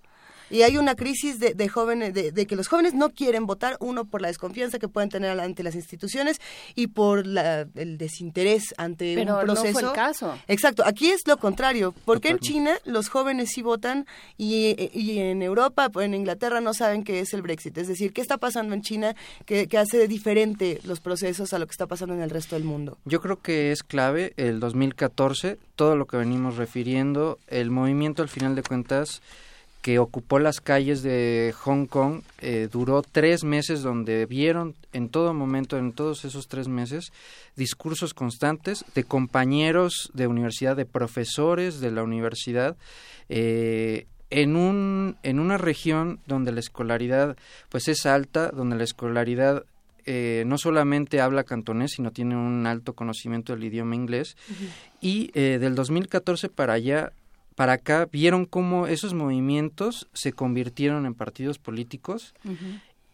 y 0.49 0.61
hay 0.61 0.77
una 0.77 0.95
crisis 0.95 1.39
de, 1.39 1.53
de 1.53 1.69
jóvenes, 1.69 2.13
de, 2.13 2.31
de, 2.31 2.45
que 2.45 2.55
los 2.55 2.67
jóvenes 2.67 2.93
no 2.93 3.09
quieren 3.09 3.45
votar, 3.45 3.77
uno 3.79 4.05
por 4.05 4.21
la 4.21 4.27
desconfianza 4.27 4.79
que 4.79 4.87
pueden 4.87 5.09
tener 5.09 5.39
ante 5.39 5.63
las 5.63 5.75
instituciones 5.75 6.39
y 6.75 6.87
por 6.87 7.25
la, 7.25 7.67
el 7.75 7.97
desinterés 7.97 8.73
ante 8.77 9.15
Pero 9.15 9.39
un 9.39 9.45
proceso. 9.45 9.65
No 9.65 9.79
fue 9.79 9.89
el 9.89 9.95
caso. 9.95 10.37
Exacto, 10.47 10.83
aquí 10.85 11.09
es 11.09 11.27
lo 11.27 11.37
contrario, 11.37 11.93
porque 12.05 12.29
en 12.29 12.39
China 12.39 12.77
los 12.85 13.09
jóvenes 13.09 13.49
sí 13.53 13.61
votan 13.61 14.05
y, 14.37 14.75
y, 14.93 15.19
en 15.19 15.41
Europa, 15.41 15.89
en 15.95 16.13
Inglaterra 16.13 16.61
no 16.61 16.73
saben 16.73 17.03
qué 17.03 17.19
es 17.19 17.33
el 17.33 17.41
Brexit, 17.41 17.77
es 17.77 17.87
decir, 17.87 18.13
qué 18.13 18.21
está 18.21 18.37
pasando 18.37 18.75
en 18.75 18.81
China 18.81 19.15
que, 19.45 19.67
que 19.67 19.77
hace 19.77 20.07
diferente 20.07 20.79
los 20.83 20.99
procesos 20.99 21.53
a 21.53 21.59
lo 21.59 21.65
que 21.65 21.71
está 21.71 21.87
pasando 21.87 22.13
en 22.13 22.21
el 22.21 22.29
resto 22.29 22.55
del 22.55 22.63
mundo. 22.63 22.97
Yo 23.05 23.21
creo 23.21 23.41
que 23.41 23.71
es 23.71 23.83
clave 23.83 24.33
el 24.37 24.59
2014, 24.59 25.57
todo 25.75 25.95
lo 25.95 26.05
que 26.05 26.17
venimos 26.17 26.57
refiriendo, 26.57 27.39
el 27.47 27.71
movimiento 27.71 28.21
al 28.21 28.29
final 28.29 28.55
de 28.55 28.63
cuentas 28.63 29.21
que 29.85 29.99
ocupó 29.99 30.39
las 30.39 30.61
calles 30.61 31.03
de 31.03 31.53
Hong 31.59 31.85
Kong 31.85 32.23
eh, 32.41 32.69
duró 32.71 33.03
tres 33.03 33.43
meses 33.43 33.83
donde 33.83 34.25
vieron 34.25 34.73
en 34.93 35.09
todo 35.09 35.31
momento, 35.35 35.77
en 35.77 35.93
todos 35.93 36.25
esos 36.25 36.47
tres 36.47 36.67
meses, 36.67 37.11
discursos 37.55 38.15
constantes 38.15 38.83
de 38.95 39.03
compañeros 39.03 40.09
de 40.15 40.25
universidad, 40.25 40.75
de 40.75 40.87
profesores 40.87 41.81
de 41.81 41.91
la 41.91 42.01
universidad, 42.01 42.77
eh, 43.29 44.07
en, 44.31 44.55
un, 44.55 45.17
en 45.21 45.39
una 45.39 45.59
región 45.59 46.19
donde 46.25 46.51
la 46.51 46.61
escolaridad 46.61 47.37
pues 47.69 47.87
es 47.87 48.07
alta, 48.07 48.49
donde 48.49 48.77
la 48.77 48.85
escolaridad 48.85 49.65
eh, 50.07 50.45
no 50.47 50.57
solamente 50.57 51.21
habla 51.21 51.43
cantonés, 51.43 51.91
sino 51.95 52.11
tiene 52.11 52.35
un 52.35 52.65
alto 52.65 52.93
conocimiento 52.93 53.53
del 53.53 53.65
idioma 53.65 53.93
inglés. 53.93 54.35
Y 54.99 55.29
eh, 55.35 55.59
del 55.59 55.75
2014 55.75 56.49
para 56.49 56.73
allá, 56.73 57.11
para 57.55 57.73
acá, 57.73 58.07
vieron 58.11 58.45
cómo 58.45 58.87
esos 58.87 59.13
movimientos 59.13 60.07
se 60.13 60.33
convirtieron 60.33 61.05
en 61.05 61.13
partidos 61.13 61.57
políticos 61.57 62.33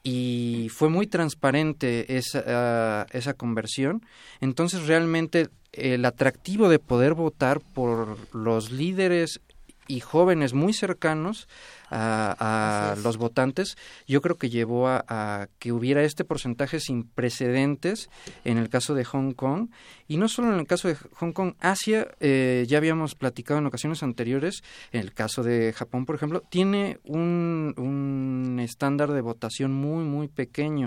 y 0.04 0.68
fue 0.72 0.90
muy 0.90 1.06
transparente 1.08 2.18
esa, 2.18 2.44
ah, 2.48 3.06
esa 3.12 3.34
conversión. 3.34 4.04
Entonces 4.40 4.88
realmente 4.88 5.50
el 5.74 6.04
atractivo 6.06 6.70
de 6.70 6.80
poder 6.80 7.14
votar 7.14 7.62
por 7.62 8.18
los 8.36 8.72
líderes 8.72 9.40
y 9.88 10.00
jóvenes 10.00 10.54
muy 10.54 10.74
cercanos 10.74 11.48
a, 11.92 12.96
los 13.04 13.18
votantes, 13.18 13.78
yo 14.08 14.22
creo 14.22 14.38
que 14.38 14.50
llevó 14.50 14.88
a, 14.88 15.48
que 15.60 15.72
hubiera 15.72 16.04
este 16.04 16.24
porcentaje 16.24 16.80
sin 16.80 17.04
precedentes 17.04 18.10
en 18.46 18.58
el 18.58 18.70
caso 18.70 18.94
de 18.94 19.04
Hong 19.06 19.34
Kong. 19.34 19.70
Y 20.08 20.18
no 20.18 20.28
solo 20.28 20.54
en 20.54 20.60
el 20.60 20.68
caso 20.68 20.88
de 20.88 20.96
Hong 20.96 21.32
Kong, 21.32 21.54
Asia, 21.60 22.08
eh, 22.20 22.66
ya 22.68 22.78
habíamos 22.78 23.16
platicado 23.16 23.60
en 23.60 23.66
ocasiones 23.66 24.04
anteriores, 24.04 24.64
en 24.92 25.02
el 25.02 25.14
caso 25.14 25.44
de 25.44 25.74
Japón, 25.74 26.06
por 26.06 26.16
ejemplo, 26.16 26.44
tiene 26.50 27.00
un, 27.04 27.74
un 27.78 28.60
estándar 28.60 29.12
de 29.12 29.22
votación 29.22 29.74
muy, 29.74 30.04
muy 30.04 30.28
pequeño. 30.28 30.86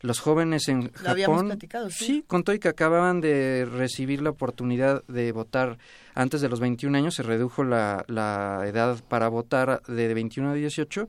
Los 0.00 0.20
jóvenes 0.20 0.68
en 0.68 0.92
Japón, 0.92 1.58
¿sí? 1.88 2.04
sí, 2.04 2.24
con 2.26 2.44
todo 2.44 2.54
y 2.54 2.58
que 2.58 2.68
acababan 2.68 3.20
de 3.20 3.64
recibir 3.64 4.20
la 4.20 4.30
oportunidad 4.30 5.02
de 5.06 5.32
votar 5.32 5.78
antes 6.14 6.40
de 6.40 6.48
los 6.48 6.60
21 6.60 6.96
años, 6.96 7.14
se 7.14 7.22
redujo 7.22 7.64
la, 7.64 8.04
la 8.06 8.64
edad 8.66 9.02
para 9.08 9.28
votar 9.28 9.82
de 9.88 10.14
21 10.14 10.43
a 10.50 10.54
18, 10.54 11.08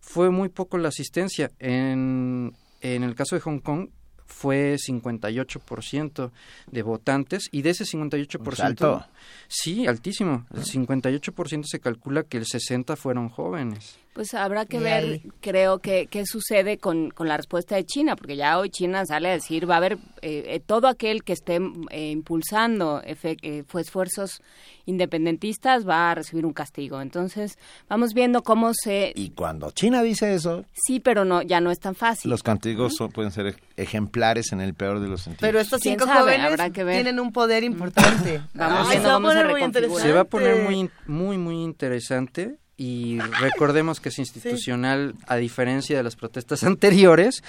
fue 0.00 0.30
muy 0.30 0.48
poco 0.48 0.78
la 0.78 0.88
asistencia. 0.88 1.50
En, 1.58 2.52
en 2.80 3.02
el 3.02 3.14
caso 3.14 3.36
de 3.36 3.40
Hong 3.40 3.58
Kong, 3.58 3.88
fue 4.26 4.76
58% 4.76 6.30
de 6.70 6.82
votantes 6.82 7.48
y 7.52 7.62
de 7.62 7.70
ese 7.70 7.84
58%... 7.84 8.60
alto. 8.60 9.04
Sí, 9.48 9.86
altísimo. 9.86 10.46
El 10.52 10.64
58% 10.64 11.64
se 11.64 11.80
calcula 11.80 12.24
que 12.24 12.36
el 12.36 12.44
60% 12.44 12.96
fueron 12.96 13.28
jóvenes. 13.28 13.98
Pues 14.16 14.32
habrá 14.32 14.64
que 14.64 14.78
ver, 14.78 15.04
ahí. 15.04 15.22
creo, 15.42 15.78
que 15.80 16.06
qué 16.10 16.24
sucede 16.24 16.78
con, 16.78 17.10
con 17.10 17.28
la 17.28 17.36
respuesta 17.36 17.76
de 17.76 17.84
China, 17.84 18.16
porque 18.16 18.34
ya 18.34 18.58
hoy 18.58 18.70
China 18.70 19.04
sale 19.04 19.28
a 19.28 19.32
decir, 19.32 19.68
va 19.68 19.74
a 19.74 19.76
haber 19.76 19.98
eh, 20.22 20.44
eh, 20.46 20.60
todo 20.64 20.88
aquel 20.88 21.22
que 21.22 21.34
esté 21.34 21.60
eh, 21.90 22.10
impulsando 22.12 23.02
efe- 23.02 23.36
eh, 23.42 23.62
fue 23.68 23.82
esfuerzos 23.82 24.40
independentistas 24.86 25.86
va 25.86 26.10
a 26.10 26.14
recibir 26.14 26.46
un 26.46 26.52
castigo. 26.52 27.00
Entonces, 27.00 27.58
vamos 27.88 28.14
viendo 28.14 28.42
cómo 28.42 28.72
se... 28.72 29.12
Y 29.14 29.30
cuando 29.30 29.70
China 29.72 30.00
dice 30.02 30.34
eso, 30.34 30.64
Sí, 30.72 30.98
pero 31.00 31.24
no 31.24 31.42
ya 31.42 31.60
no 31.60 31.70
es 31.70 31.78
tan 31.78 31.94
fácil. 31.94 32.30
los 32.30 32.42
castigos 32.42 32.94
son- 32.96 33.10
pueden 33.12 33.32
ser 33.32 33.46
ej- 33.48 33.58
ejemplares 33.76 34.52
en 34.52 34.60
el 34.62 34.72
peor 34.74 35.00
de 35.00 35.08
los 35.08 35.22
sentidos. 35.22 35.40
Pero 35.46 35.60
estos 35.60 35.80
¿Quién 35.82 35.94
cinco 35.98 36.06
sabe? 36.06 36.20
jóvenes 36.20 36.46
Habrá 36.46 36.70
que 36.70 36.84
ver. 36.84 36.94
tienen 37.02 37.20
un 37.20 37.32
poder 37.32 37.64
importante. 37.64 38.40
Vamos 38.54 38.78
Ay, 38.88 38.98
viendo 38.98 39.02
se 39.02 39.08
va 39.08 39.14
a 39.16 39.18
muy. 39.20 40.00
Se 40.00 40.12
va 40.12 40.20
a 40.20 40.24
poner 40.24 40.62
muy, 40.62 40.90
muy, 41.06 41.36
muy 41.36 41.62
interesante 41.62 42.56
y 42.76 43.18
recordemos 43.40 44.00
que 44.00 44.10
es 44.10 44.18
institucional 44.18 45.14
a 45.26 45.36
diferencia 45.36 45.96
de 45.96 46.02
las 46.02 46.16
protestas 46.16 46.62
anteriores 46.64 47.42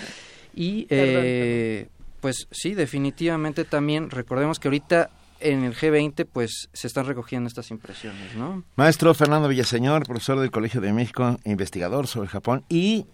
y 0.55 0.87
eh, 0.89 1.87
pues 2.19 2.47
sí, 2.51 2.73
definitivamente 2.73 3.63
también 3.63 4.09
recordemos 4.09 4.59
que 4.59 4.67
ahorita 4.67 5.09
en 5.39 5.63
el 5.63 5.75
G20 5.75 6.25
pues 6.31 6.69
se 6.73 6.87
están 6.87 7.05
recogiendo 7.05 7.47
estas 7.47 7.69
impresiones, 7.71 8.35
¿no? 8.35 8.63
Maestro 8.75 9.13
Fernando 9.13 9.47
Villaseñor, 9.47 10.03
profesor 10.03 10.39
del 10.39 10.49
Colegio 10.49 10.81
de 10.81 10.93
México, 10.93 11.39
investigador 11.45 12.07
sobre 12.07 12.27
Japón 12.27 12.63
y 12.69 13.05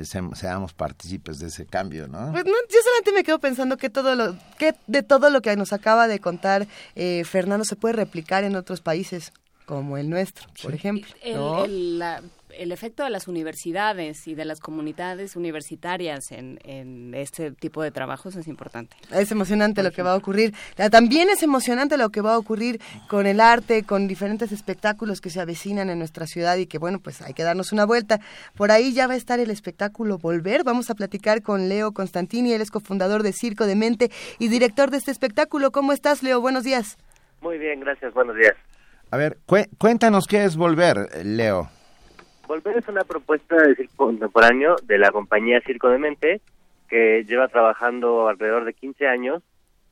se- 0.03 0.21
seamos 0.35 0.73
partícipes 0.73 1.39
de 1.39 1.47
ese 1.47 1.65
cambio, 1.65 2.07
¿no? 2.07 2.31
Pues 2.31 2.45
no, 2.45 2.51
yo 2.69 2.77
solamente 2.83 3.11
me 3.13 3.23
quedo 3.23 3.39
pensando 3.39 3.77
que 3.77 3.89
todo 3.89 4.15
lo 4.15 4.35
que 4.57 4.73
de 4.87 5.03
todo 5.03 5.29
lo 5.29 5.41
que 5.41 5.55
nos 5.55 5.73
acaba 5.73 6.07
de 6.07 6.19
contar 6.19 6.67
eh, 6.95 7.23
Fernando 7.25 7.65
se 7.65 7.75
puede 7.75 7.93
replicar 7.93 8.43
en 8.43 8.55
otros 8.55 8.81
países 8.81 9.31
como 9.65 9.97
el 9.97 10.09
nuestro, 10.09 10.47
por 10.61 10.73
ejemplo. 10.73 11.09
El, 11.21 11.35
¿no? 11.35 11.65
el- 11.65 11.99
la- 11.99 12.21
el 12.57 12.71
efecto 12.71 13.03
de 13.03 13.09
las 13.09 13.27
universidades 13.27 14.27
y 14.27 14.35
de 14.35 14.45
las 14.45 14.59
comunidades 14.59 15.35
universitarias 15.35 16.31
en, 16.31 16.59
en 16.63 17.13
este 17.13 17.51
tipo 17.51 17.81
de 17.83 17.91
trabajos 17.91 18.35
es 18.35 18.47
importante. 18.47 18.95
Es 19.11 19.31
emocionante 19.31 19.83
lo 19.83 19.91
que 19.91 20.01
va 20.03 20.13
a 20.13 20.15
ocurrir. 20.15 20.53
Ah, 20.77 20.89
También 20.89 21.29
es 21.29 21.43
emocionante 21.43 21.97
lo 21.97 22.09
que 22.09 22.21
va 22.21 22.33
a 22.33 22.37
ocurrir 22.37 22.81
con 23.07 23.25
el 23.27 23.39
arte, 23.39 23.83
con 23.83 24.07
diferentes 24.07 24.51
espectáculos 24.51 25.21
que 25.21 25.29
se 25.29 25.39
avecinan 25.41 25.89
en 25.89 25.99
nuestra 25.99 26.27
ciudad 26.27 26.57
y 26.57 26.65
que, 26.67 26.77
bueno, 26.77 26.99
pues 26.99 27.21
hay 27.21 27.33
que 27.33 27.43
darnos 27.43 27.71
una 27.71 27.85
vuelta. 27.85 28.19
Por 28.55 28.71
ahí 28.71 28.93
ya 28.93 29.07
va 29.07 29.13
a 29.13 29.17
estar 29.17 29.39
el 29.39 29.49
espectáculo 29.49 30.17
Volver. 30.17 30.63
Vamos 30.63 30.89
a 30.89 30.95
platicar 30.95 31.41
con 31.41 31.69
Leo 31.69 31.91
Constantini, 31.93 32.53
él 32.53 32.61
es 32.61 32.71
cofundador 32.71 33.23
de 33.23 33.33
Circo 33.33 33.65
de 33.65 33.75
Mente 33.75 34.11
y 34.39 34.47
director 34.47 34.91
de 34.91 34.97
este 34.97 35.11
espectáculo. 35.11 35.71
¿Cómo 35.71 35.93
estás, 35.93 36.23
Leo? 36.23 36.41
Buenos 36.41 36.63
días. 36.63 36.97
Muy 37.41 37.57
bien, 37.57 37.79
gracias, 37.79 38.13
buenos 38.13 38.35
días. 38.35 38.53
A 39.09 39.17
ver, 39.17 39.39
cué- 39.45 39.67
cuéntanos 39.77 40.25
qué 40.27 40.43
es 40.45 40.55
volver, 40.55 41.09
Leo. 41.25 41.69
Volver 42.51 42.75
es 42.79 42.87
una 42.89 43.05
propuesta 43.05 43.55
de 43.55 43.75
circo 43.75 44.07
contemporáneo 44.07 44.75
de 44.83 44.97
la 44.97 45.09
compañía 45.11 45.61
Circo 45.61 45.87
de 45.87 45.97
Mente, 45.97 46.41
que 46.89 47.23
lleva 47.23 47.47
trabajando 47.47 48.27
alrededor 48.27 48.65
de 48.65 48.73
15 48.73 49.07
años 49.07 49.41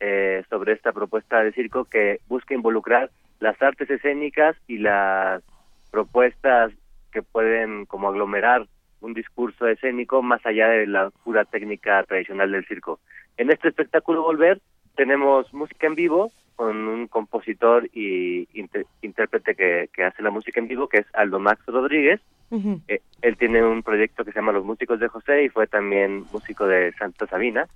eh, 0.02 0.44
sobre 0.50 0.74
esta 0.74 0.92
propuesta 0.92 1.42
de 1.42 1.54
circo 1.54 1.86
que 1.86 2.20
busca 2.28 2.54
involucrar 2.54 3.12
las 3.40 3.62
artes 3.62 3.90
escénicas 3.90 4.58
y 4.68 4.80
las 4.80 5.42
propuestas 5.90 6.74
que 7.14 7.22
pueden 7.22 7.86
como 7.86 8.10
aglomerar 8.10 8.68
un 9.00 9.14
discurso 9.14 9.66
escénico 9.66 10.22
más 10.22 10.46
allá 10.46 10.68
de 10.68 10.86
la 10.86 11.12
pura 11.24 11.46
técnica 11.46 12.04
tradicional 12.04 12.52
del 12.52 12.66
circo. 12.66 13.00
En 13.38 13.52
este 13.52 13.70
espectáculo 13.70 14.22
Volver 14.24 14.60
tenemos 14.98 15.54
música 15.54 15.88
en 15.88 15.96
vivo 15.96 16.30
con 16.58 16.76
un 16.90 17.08
compositor 17.08 17.88
y 17.94 18.50
inter- 18.54 18.86
intérprete 19.02 19.56
que, 19.56 19.90
que 19.94 20.04
hace 20.04 20.22
la 20.22 20.30
música 20.30 20.60
en 20.60 20.68
vivo, 20.68 20.90
que 20.90 20.98
es 20.98 21.06
Aldo 21.14 21.40
Max 21.40 21.62
Rodríguez. 21.68 22.20
Eh, 22.52 23.02
él 23.22 23.38
tiene 23.38 23.64
un 23.64 23.84
proyecto 23.84 24.26
que 24.26 24.32
se 24.32 24.40
llama 24.40 24.52
Los 24.52 24.66
Músicos 24.66 25.00
de 25.00 25.08
José 25.08 25.44
y 25.44 25.50
fue 25.50 25.68
también 25.68 26.26
músico 26.32 26.66
de 26.66 26.92
Santa 26.94 27.28
Sabina. 27.28 27.68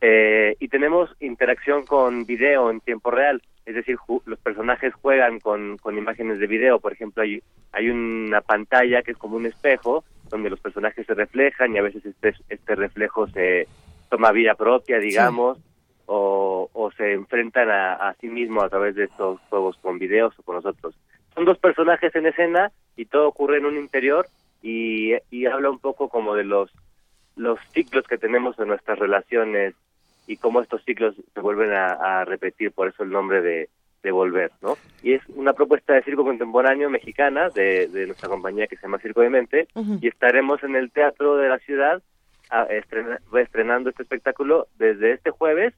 Eh, 0.00 0.56
y 0.58 0.68
tenemos 0.68 1.14
interacción 1.20 1.84
con 1.84 2.24
video 2.24 2.70
en 2.70 2.80
tiempo 2.80 3.10
real, 3.10 3.42
es 3.66 3.74
decir, 3.74 3.98
los 4.24 4.38
personajes 4.38 4.94
juegan 4.94 5.40
con, 5.40 5.76
con 5.78 5.98
imágenes 5.98 6.38
de 6.38 6.46
video. 6.46 6.80
Por 6.80 6.92
ejemplo, 6.92 7.22
hay, 7.22 7.42
hay 7.72 7.90
una 7.90 8.40
pantalla 8.40 9.02
que 9.02 9.10
es 9.10 9.18
como 9.18 9.36
un 9.36 9.46
espejo 9.46 10.04
donde 10.30 10.48
los 10.48 10.60
personajes 10.60 11.06
se 11.06 11.14
reflejan 11.14 11.74
y 11.74 11.78
a 11.78 11.82
veces 11.82 12.06
este, 12.06 12.34
este 12.48 12.74
reflejo 12.76 13.26
se 13.28 13.66
toma 14.08 14.32
vida 14.32 14.54
propia, 14.54 14.98
digamos, 14.98 15.58
o, 16.06 16.70
o 16.72 16.90
se 16.92 17.12
enfrentan 17.12 17.70
a, 17.70 17.94
a 17.94 18.14
sí 18.14 18.28
mismo 18.28 18.62
a 18.62 18.68
través 18.68 18.94
de 18.94 19.04
estos 19.04 19.40
juegos 19.50 19.76
con 19.82 19.98
videos 19.98 20.36
o 20.38 20.42
con 20.42 20.56
nosotros. 20.56 20.94
Son 21.34 21.44
dos 21.44 21.58
personajes 21.58 22.14
en 22.14 22.26
escena 22.26 22.70
y 22.96 23.06
todo 23.06 23.28
ocurre 23.28 23.58
en 23.58 23.66
un 23.66 23.76
interior 23.76 24.26
y, 24.62 25.12
y 25.30 25.46
habla 25.46 25.70
un 25.70 25.78
poco 25.78 26.08
como 26.08 26.34
de 26.34 26.44
los 26.44 26.70
los 27.36 27.58
ciclos 27.72 28.06
que 28.06 28.18
tenemos 28.18 28.58
en 28.58 28.68
nuestras 28.68 28.98
relaciones 28.98 29.74
y 30.26 30.36
cómo 30.36 30.60
estos 30.60 30.84
ciclos 30.84 31.14
se 31.32 31.40
vuelven 31.40 31.72
a, 31.72 32.20
a 32.20 32.24
repetir, 32.26 32.70
por 32.72 32.88
eso 32.88 33.02
el 33.02 33.10
nombre 33.10 33.40
de, 33.40 33.68
de 34.02 34.10
Volver, 34.10 34.50
¿no? 34.60 34.76
Y 35.02 35.14
es 35.14 35.22
una 35.28 35.54
propuesta 35.54 35.94
de 35.94 36.02
circo 36.02 36.24
contemporáneo 36.24 36.90
mexicana 36.90 37.48
de, 37.48 37.86
de 37.88 38.06
nuestra 38.06 38.28
compañía 38.28 38.66
que 38.66 38.76
se 38.76 38.82
llama 38.82 38.98
Circo 38.98 39.22
de 39.22 39.30
Mente 39.30 39.68
y 40.02 40.08
estaremos 40.08 40.62
en 40.64 40.76
el 40.76 40.90
Teatro 40.90 41.36
de 41.36 41.48
la 41.48 41.58
Ciudad 41.60 42.02
a- 42.50 42.64
estrena- 42.64 43.20
estrenando 43.40 43.88
este 43.90 44.02
espectáculo 44.02 44.66
desde 44.78 45.12
este 45.12 45.30
jueves, 45.30 45.72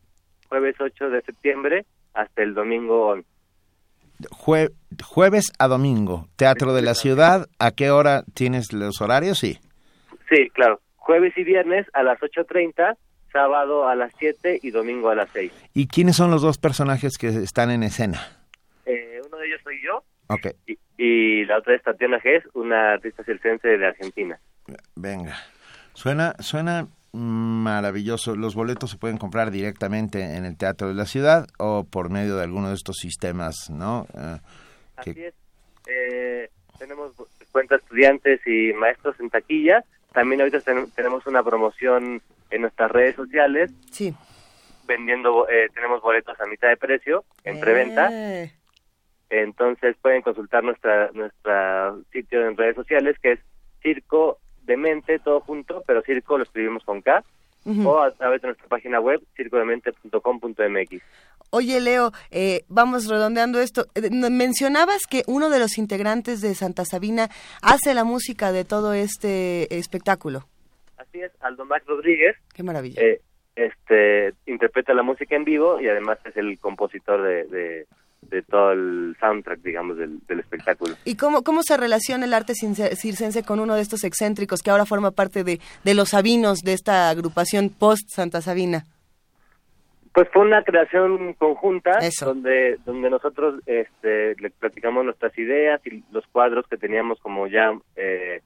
jueves 0.48 0.74
8 0.80 1.10
de 1.10 1.22
septiembre, 1.22 1.84
hasta 2.14 2.42
el 2.42 2.54
domingo 2.54 3.08
11. 3.08 3.28
Jue- 4.30 4.72
jueves 5.04 5.52
a 5.58 5.68
domingo, 5.68 6.28
Teatro 6.36 6.74
de 6.74 6.82
la 6.82 6.94
Ciudad. 6.94 7.46
¿A 7.58 7.70
qué 7.72 7.90
hora 7.90 8.24
tienes 8.34 8.72
los 8.72 9.00
horarios? 9.00 9.38
Sí. 9.38 9.58
Sí, 10.30 10.48
claro. 10.50 10.80
Jueves 10.96 11.32
y 11.36 11.44
viernes 11.44 11.86
a 11.94 12.02
las 12.02 12.18
8.30, 12.20 12.96
sábado 13.32 13.88
a 13.88 13.94
las 13.94 14.12
7 14.18 14.60
y 14.62 14.70
domingo 14.70 15.10
a 15.10 15.14
las 15.14 15.28
6. 15.32 15.52
¿Y 15.74 15.88
quiénes 15.88 16.16
son 16.16 16.30
los 16.30 16.42
dos 16.42 16.58
personajes 16.58 17.18
que 17.18 17.28
están 17.28 17.70
en 17.70 17.82
escena? 17.82 18.20
Eh, 18.86 19.20
uno 19.26 19.36
de 19.38 19.46
ellos 19.46 19.60
soy 19.64 19.76
yo 19.84 20.02
Ok, 20.28 20.46
y, 20.66 20.78
y 20.96 21.44
la 21.44 21.58
otra 21.58 21.74
es 21.74 21.82
Tatiana 21.82 22.18
Gess, 22.20 22.44
una 22.54 22.92
artista 22.92 23.22
circense 23.24 23.68
de 23.76 23.86
Argentina. 23.86 24.38
venga. 24.94 25.36
Suena, 25.94 26.34
suena 26.38 26.86
maravilloso. 27.12 28.34
Los 28.36 28.55
boletos 28.55 28.90
se 28.90 28.98
pueden 28.98 29.18
comprar 29.18 29.51
directamente 29.51 30.36
en 30.36 30.44
el 30.44 30.56
Teatro 30.56 30.89
de 30.89 30.94
la 30.94 31.06
Ciudad 31.06 31.47
o 31.59 31.84
por 31.84 32.10
medio 32.10 32.36
de 32.36 32.44
alguno 32.44 32.68
de 32.68 32.74
estos 32.74 32.97
sistemas, 32.98 33.70
¿no? 33.70 34.06
Eh, 34.14 34.39
que- 35.02 35.10
Así 35.10 35.24
es. 35.24 35.34
Eh, 35.86 36.51
tenemos 36.78 37.12
cuenta 37.51 37.76
estudiantes 37.76 38.40
y 38.47 38.72
maestros 38.72 39.18
en 39.20 39.30
taquilla. 39.30 39.84
También 40.12 40.40
ahorita 40.40 40.60
ten- 40.60 40.90
tenemos 40.93 41.26
una 41.26 41.43
promoción 41.43 42.20
en 42.51 42.60
nuestras 42.62 42.90
redes 42.90 43.16
sociales. 43.16 43.70
Sí. 43.90 44.14
Vendiendo, 44.86 45.48
eh, 45.48 45.68
tenemos 45.74 46.02
boletos 46.02 46.39
a 46.40 46.47
mitad 46.47 46.68
de 46.68 46.76
precio 46.76 47.24
en 47.44 47.60
preventa. 47.60 48.09
Eh, 48.12 48.52
Entonces 49.34 49.97
pueden 50.02 50.20
consultar 50.20 50.62
nuestra 50.62 51.10
nuestra 51.12 51.94
sitio 52.12 52.47
en 52.47 52.55
redes 52.55 52.76
sociales 52.76 53.16
que 53.22 53.32
es 53.32 53.40
Circo 53.82 54.39
de 54.64 54.76
Mente, 54.76 55.18
todo 55.18 55.40
junto, 55.40 55.82
pero 55.86 56.02
Circo 56.02 56.39
lo 56.39 56.44
escribimos 56.44 56.84
con 56.84 57.02
K. 57.02 57.24
O 57.84 58.01
a 58.01 58.10
través 58.10 58.43
de 58.43 58.48
nuestra 58.48 58.66
página 58.66 58.98
web, 58.98 59.22
circodemente.com.mx. 59.36 61.02
Oye, 61.51 61.80
Leo, 61.80 62.10
eh, 62.32 62.64
vamos 62.68 63.09
redondeando 63.09 63.60
esto. 63.60 63.86
Eh, 63.94 64.10
mencionabas 64.10 65.06
que 65.09 65.22
uno 65.28 65.48
de 65.48 65.60
los 65.60 65.78
integrantes 65.78 66.40
de 66.40 66.56
Santa 66.56 66.84
Sabina 66.84 67.28
hace 67.60 67.94
la 67.94 68.02
música 68.02 68.51
de 68.51 68.64
todo 68.64 68.94
este 68.94 69.72
espectáculo. 69.78 70.48
Así 70.97 71.20
es, 71.20 71.30
Aldo 71.40 71.64
Max 71.64 71.84
Rodríguez 71.86 72.36
Qué 72.52 72.62
maravilla. 72.62 73.01
eh, 73.01 73.20
este 73.55 74.32
interpreta 74.47 74.94
la 74.94 75.02
música 75.02 75.36
en 75.36 75.44
vivo 75.44 75.80
y 75.80 75.89
además 75.89 76.18
es 76.24 76.36
el 76.36 76.59
compositor 76.59 77.22
de, 77.22 77.44
de, 77.44 77.86
de 78.22 78.42
todo 78.42 78.72
el 78.72 79.16
soundtrack, 79.20 79.60
digamos, 79.60 79.96
del, 79.96 80.18
del 80.26 80.40
espectáculo. 80.40 80.94
¿Y 81.04 81.16
cómo, 81.16 81.42
cómo 81.42 81.62
se 81.62 81.76
relaciona 81.76 82.24
el 82.24 82.34
arte 82.34 82.54
circense 82.54 83.42
con 83.42 83.60
uno 83.60 83.74
de 83.74 83.82
estos 83.82 84.04
excéntricos 84.04 84.62
que 84.62 84.70
ahora 84.70 84.86
forma 84.86 85.10
parte 85.10 85.44
de, 85.44 85.60
de 85.84 85.94
los 85.94 86.10
Sabinos, 86.10 86.60
de 86.60 86.72
esta 86.72 87.10
agrupación 87.10 87.68
post-Santa 87.70 88.40
Sabina? 88.40 88.84
Pues 90.14 90.28
fue 90.30 90.42
una 90.42 90.62
creación 90.62 91.32
conjunta 91.34 91.92
donde 92.22 92.78
donde 92.84 93.08
nosotros 93.08 93.60
este, 93.64 94.34
le 94.36 94.50
platicamos 94.50 95.06
nuestras 95.06 95.36
ideas 95.38 95.80
y 95.86 96.04
los 96.12 96.26
cuadros 96.26 96.66
que 96.68 96.76
teníamos 96.76 97.18
como 97.20 97.46
ya 97.46 97.72
eh, 97.96 98.42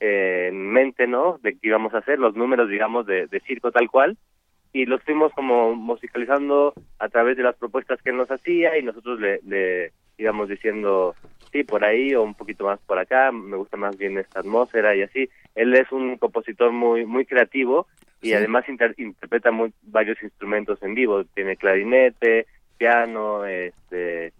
eh, 0.00 0.48
en 0.48 0.72
mente, 0.72 1.06
¿no? 1.06 1.38
De 1.42 1.52
qué 1.52 1.68
íbamos 1.68 1.94
a 1.94 1.98
hacer, 1.98 2.18
los 2.18 2.34
números, 2.34 2.68
digamos, 2.68 3.06
de, 3.06 3.28
de 3.28 3.40
circo 3.40 3.70
tal 3.70 3.88
cual, 3.88 4.18
y 4.74 4.86
los 4.86 5.00
fuimos 5.04 5.32
como 5.32 5.74
musicalizando 5.76 6.74
a 6.98 7.08
través 7.08 7.36
de 7.36 7.44
las 7.44 7.54
propuestas 7.56 8.02
que 8.02 8.10
él 8.10 8.16
nos 8.16 8.30
hacía 8.30 8.76
y 8.76 8.82
nosotros 8.82 9.20
le, 9.20 9.40
le 9.46 9.92
íbamos 10.18 10.48
diciendo, 10.48 11.14
sí, 11.52 11.62
por 11.62 11.84
ahí 11.84 12.12
o 12.14 12.22
un 12.22 12.34
poquito 12.34 12.64
más 12.64 12.80
por 12.80 12.98
acá, 12.98 13.30
me 13.30 13.56
gusta 13.56 13.76
más 13.76 13.96
bien 13.96 14.18
esta 14.18 14.40
atmósfera 14.40 14.96
y 14.96 15.02
así. 15.02 15.30
Él 15.54 15.72
es 15.74 15.90
un 15.92 16.18
compositor 16.18 16.72
muy 16.72 17.06
muy 17.06 17.24
creativo 17.24 17.86
y 18.20 18.28
Sí. 18.30 18.34
además 18.34 18.68
inter- 18.68 18.94
interpreta 18.98 19.52
muy, 19.52 19.72
varios 19.82 20.20
instrumentos 20.22 20.82
en 20.82 20.94
vivo, 20.94 21.24
tiene 21.34 21.56
clarinete, 21.56 22.46
piano, 22.76 23.44
este 23.46 24.32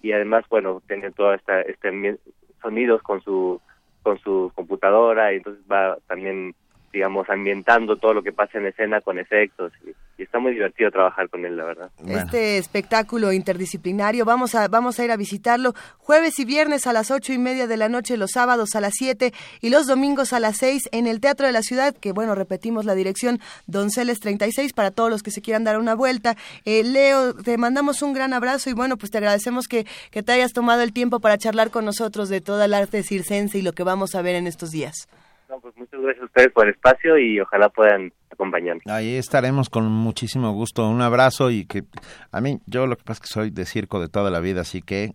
y 0.00 0.12
además 0.12 0.44
bueno, 0.48 0.80
tiene 0.86 1.10
todo 1.10 1.34
esta 1.34 1.60
este 1.62 2.18
sonidos 2.60 3.02
con 3.02 3.20
su 3.22 3.60
con 4.04 4.16
su 4.18 4.52
computadora 4.54 5.32
y 5.32 5.38
entonces 5.38 5.64
va 5.70 5.96
también 6.06 6.54
digamos 6.92 7.28
ambientando 7.30 7.96
todo 7.96 8.14
lo 8.14 8.22
que 8.22 8.32
pasa 8.32 8.58
en 8.58 8.66
escena 8.66 9.00
con 9.00 9.18
efectos 9.18 9.72
y, 9.84 9.90
y 10.18 10.24
está 10.24 10.38
muy 10.38 10.52
divertido 10.52 10.90
trabajar 10.90 11.28
con 11.28 11.44
él 11.44 11.56
la 11.56 11.64
verdad. 11.64 11.90
Este 12.06 12.58
espectáculo 12.58 13.32
interdisciplinario, 13.32 14.24
vamos 14.24 14.54
a, 14.54 14.68
vamos 14.68 14.98
a 14.98 15.04
ir 15.04 15.10
a 15.10 15.16
visitarlo 15.16 15.74
jueves 15.98 16.38
y 16.38 16.44
viernes 16.44 16.86
a 16.86 16.92
las 16.92 17.10
ocho 17.10 17.32
y 17.32 17.38
media 17.38 17.66
de 17.66 17.76
la 17.76 17.88
noche, 17.88 18.16
los 18.16 18.32
sábados 18.32 18.74
a 18.74 18.80
las 18.80 18.94
siete 18.94 19.32
y 19.60 19.70
los 19.70 19.86
domingos 19.86 20.32
a 20.32 20.40
las 20.40 20.58
seis 20.58 20.88
en 20.92 21.06
el 21.06 21.20
Teatro 21.20 21.46
de 21.46 21.52
la 21.52 21.62
Ciudad, 21.62 21.94
que 21.96 22.12
bueno, 22.12 22.34
repetimos 22.34 22.84
la 22.84 22.94
dirección 22.94 23.40
Donceles 23.66 24.20
36 24.20 24.72
para 24.72 24.90
todos 24.90 25.10
los 25.10 25.22
que 25.22 25.30
se 25.30 25.42
quieran 25.42 25.64
dar 25.64 25.78
una 25.78 25.94
vuelta. 25.94 26.36
Eh, 26.64 26.84
Leo, 26.84 27.34
te 27.34 27.56
mandamos 27.56 28.02
un 28.02 28.12
gran 28.12 28.32
abrazo 28.32 28.70
y 28.70 28.74
bueno, 28.74 28.96
pues 28.96 29.10
te 29.10 29.18
agradecemos 29.18 29.66
que, 29.66 29.86
que 30.10 30.22
te 30.22 30.32
hayas 30.32 30.52
tomado 30.52 30.82
el 30.82 30.92
tiempo 30.92 31.20
para 31.20 31.38
charlar 31.38 31.70
con 31.70 31.84
nosotros 31.84 32.28
de 32.28 32.40
toda 32.40 32.66
el 32.66 32.74
arte 32.74 33.02
circense 33.02 33.58
y 33.58 33.62
lo 33.62 33.72
que 33.72 33.82
vamos 33.82 34.14
a 34.14 34.22
ver 34.22 34.36
en 34.36 34.46
estos 34.46 34.70
días. 34.70 35.08
No, 35.52 35.60
pues 35.60 35.76
muchas 35.76 36.00
gracias 36.00 36.22
a 36.22 36.24
ustedes 36.24 36.50
por 36.52 36.66
el 36.66 36.72
espacio 36.72 37.18
y 37.18 37.38
ojalá 37.38 37.68
puedan 37.68 38.10
acompañarnos. 38.30 38.86
Ahí 38.86 39.16
estaremos 39.16 39.68
con 39.68 39.84
muchísimo 39.84 40.50
gusto. 40.52 40.88
Un 40.88 41.02
abrazo 41.02 41.50
y 41.50 41.66
que 41.66 41.82
a 42.30 42.40
mí, 42.40 42.58
yo 42.66 42.86
lo 42.86 42.96
que 42.96 43.04
pasa 43.04 43.18
es 43.22 43.28
que 43.28 43.34
soy 43.34 43.50
de 43.50 43.66
circo 43.66 44.00
de 44.00 44.08
toda 44.08 44.30
la 44.30 44.40
vida, 44.40 44.62
así 44.62 44.80
que 44.80 45.04
eh, 45.04 45.12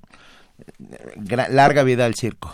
gra- 1.15 1.49
larga 1.49 1.81
vida 1.81 2.05
al 2.05 2.13
circo. 2.13 2.53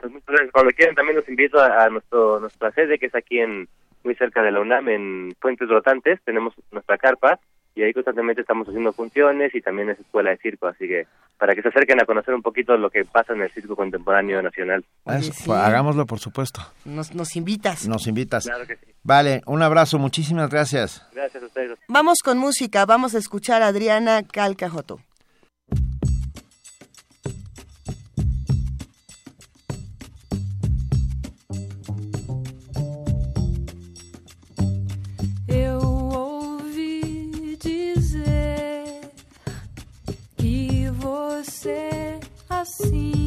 Pues 0.00 0.10
muchas 0.10 0.26
gracias. 0.28 0.52
Cuando 0.52 0.72
quieran 0.72 0.94
también 0.94 1.16
los 1.16 1.28
invito 1.28 1.60
a, 1.60 1.84
a 1.84 1.90
nuestro 1.90 2.40
nuestra 2.40 2.72
sede 2.72 2.98
que 2.98 3.06
es 3.06 3.14
aquí 3.14 3.40
en 3.40 3.68
muy 4.04 4.14
cerca 4.14 4.40
de 4.42 4.50
la 4.50 4.60
UNAM 4.60 4.88
en 4.88 5.34
Fuentes 5.38 5.68
Rotantes, 5.68 6.20
tenemos 6.24 6.54
nuestra 6.72 6.96
carpa 6.96 7.38
y 7.78 7.82
ahí 7.84 7.92
constantemente 7.92 8.40
estamos 8.40 8.66
haciendo 8.66 8.92
funciones 8.92 9.54
y 9.54 9.60
también 9.60 9.90
es 9.90 10.00
escuela 10.00 10.30
de 10.30 10.38
circo, 10.38 10.66
así 10.66 10.88
que 10.88 11.06
para 11.38 11.54
que 11.54 11.62
se 11.62 11.68
acerquen 11.68 12.00
a 12.00 12.04
conocer 12.04 12.34
un 12.34 12.42
poquito 12.42 12.76
lo 12.76 12.90
que 12.90 13.04
pasa 13.04 13.34
en 13.34 13.42
el 13.42 13.50
circo 13.52 13.76
contemporáneo 13.76 14.42
nacional. 14.42 14.84
Eso, 15.06 15.32
pues, 15.46 15.58
hagámoslo, 15.60 16.04
por 16.04 16.18
supuesto. 16.18 16.60
Nos, 16.84 17.14
nos 17.14 17.36
invitas. 17.36 17.86
Nos 17.86 18.08
invitas. 18.08 18.46
Claro 18.46 18.66
que 18.66 18.74
sí. 18.74 18.86
Vale, 19.04 19.42
un 19.46 19.62
abrazo, 19.62 20.00
muchísimas 20.00 20.50
gracias. 20.50 21.06
Gracias 21.14 21.40
a 21.40 21.46
ustedes. 21.46 21.78
Vamos 21.86 22.18
con 22.24 22.38
música, 22.38 22.84
vamos 22.84 23.14
a 23.14 23.18
escuchar 23.18 23.62
a 23.62 23.68
Adriana 23.68 24.24
Calcajoto. 24.24 24.98
Você 41.44 42.18
assim, 42.50 43.17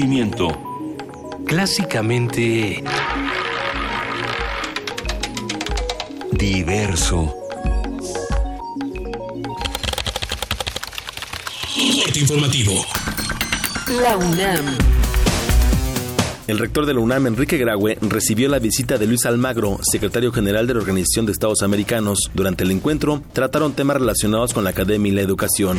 movimiento. 0.00 0.48
Clásicamente... 1.46 2.82
Diverso. 6.32 7.34
Corte 12.02 12.18
informativo. 12.18 12.86
La 14.02 14.16
UNAM. 14.16 14.64
El 16.46 16.58
rector 16.58 16.86
de 16.86 16.94
la 16.94 17.00
UNAM, 17.00 17.26
Enrique 17.26 17.58
Graue, 17.58 17.98
recibió 18.00 18.48
la 18.48 18.58
visita 18.58 18.96
de 18.96 19.06
Luis 19.06 19.26
Almagro, 19.26 19.78
secretario 19.82 20.32
general 20.32 20.66
de 20.66 20.74
la 20.74 20.80
Organización 20.80 21.26
de 21.26 21.32
Estados 21.32 21.62
Americanos. 21.62 22.30
Durante 22.32 22.64
el 22.64 22.70
encuentro, 22.70 23.22
trataron 23.34 23.74
temas 23.74 23.98
relacionados 23.98 24.54
con 24.54 24.64
la 24.64 24.70
academia 24.70 25.12
y 25.12 25.14
la 25.14 25.22
educación. 25.22 25.78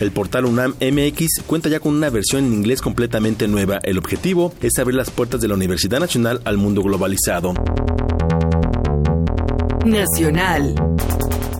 El 0.00 0.12
portal 0.12 0.44
UNAM 0.44 0.74
MX 0.80 1.42
cuenta 1.46 1.68
ya 1.68 1.80
con 1.80 1.94
una 1.94 2.08
versión 2.08 2.44
en 2.44 2.52
inglés 2.52 2.80
completamente 2.80 3.48
nueva. 3.48 3.80
El 3.82 3.98
objetivo 3.98 4.52
es 4.62 4.78
abrir 4.78 4.94
las 4.94 5.10
puertas 5.10 5.40
de 5.40 5.48
la 5.48 5.54
Universidad 5.54 5.98
Nacional 5.98 6.40
al 6.44 6.56
mundo 6.56 6.82
globalizado. 6.82 7.52
Nacional. 9.84 10.74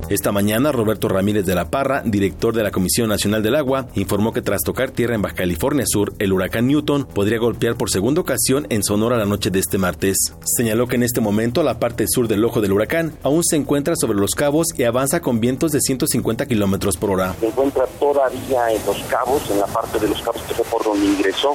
Esta 0.08 0.32
mañana, 0.32 0.72
Roberto 0.72 1.06
Ramírez 1.06 1.44
de 1.44 1.54
la 1.54 1.68
Parra, 1.68 2.02
director 2.02 2.54
de 2.54 2.62
la 2.62 2.70
Comisión 2.70 3.10
Nacional 3.10 3.42
del 3.42 3.56
Agua, 3.56 3.88
informó 3.94 4.32
que 4.32 4.40
tras 4.40 4.62
tocar 4.62 4.90
tierra 4.90 5.14
en 5.14 5.20
Baja 5.20 5.34
California 5.34 5.84
Sur, 5.86 6.14
el 6.18 6.32
huracán 6.32 6.66
Newton 6.66 7.04
podría 7.04 7.38
golpear 7.38 7.76
por 7.76 7.90
segunda 7.90 8.22
ocasión 8.22 8.66
en 8.70 8.82
Sonora 8.82 9.18
la 9.18 9.26
noche 9.26 9.50
de 9.50 9.58
este 9.58 9.76
martes. 9.76 10.16
Señaló 10.44 10.86
que 10.86 10.96
en 10.96 11.02
este 11.02 11.20
momento 11.20 11.62
la 11.62 11.78
parte 11.78 12.06
sur 12.08 12.26
del 12.26 12.42
ojo 12.42 12.62
del 12.62 12.72
huracán 12.72 13.12
aún 13.22 13.44
se 13.44 13.56
encuentra 13.56 13.96
sobre 13.96 14.18
los 14.18 14.30
cabos 14.30 14.68
y 14.78 14.84
avanza 14.84 15.20
con 15.20 15.40
vientos 15.40 15.72
de 15.72 15.80
150 15.82 16.46
kilómetros 16.46 16.96
por 16.96 17.10
hora. 17.10 17.34
Se 17.38 17.48
encuentra 17.48 17.86
todavía 18.18 18.72
en 18.72 18.84
los 18.84 18.98
cabos, 19.04 19.48
en 19.48 19.60
la 19.60 19.66
parte 19.66 19.96
de 20.00 20.08
los 20.08 20.20
cabos 20.22 20.42
que 20.42 20.54
fue 20.54 20.64
por 20.64 20.82
donde 20.82 21.06
ingresó. 21.06 21.54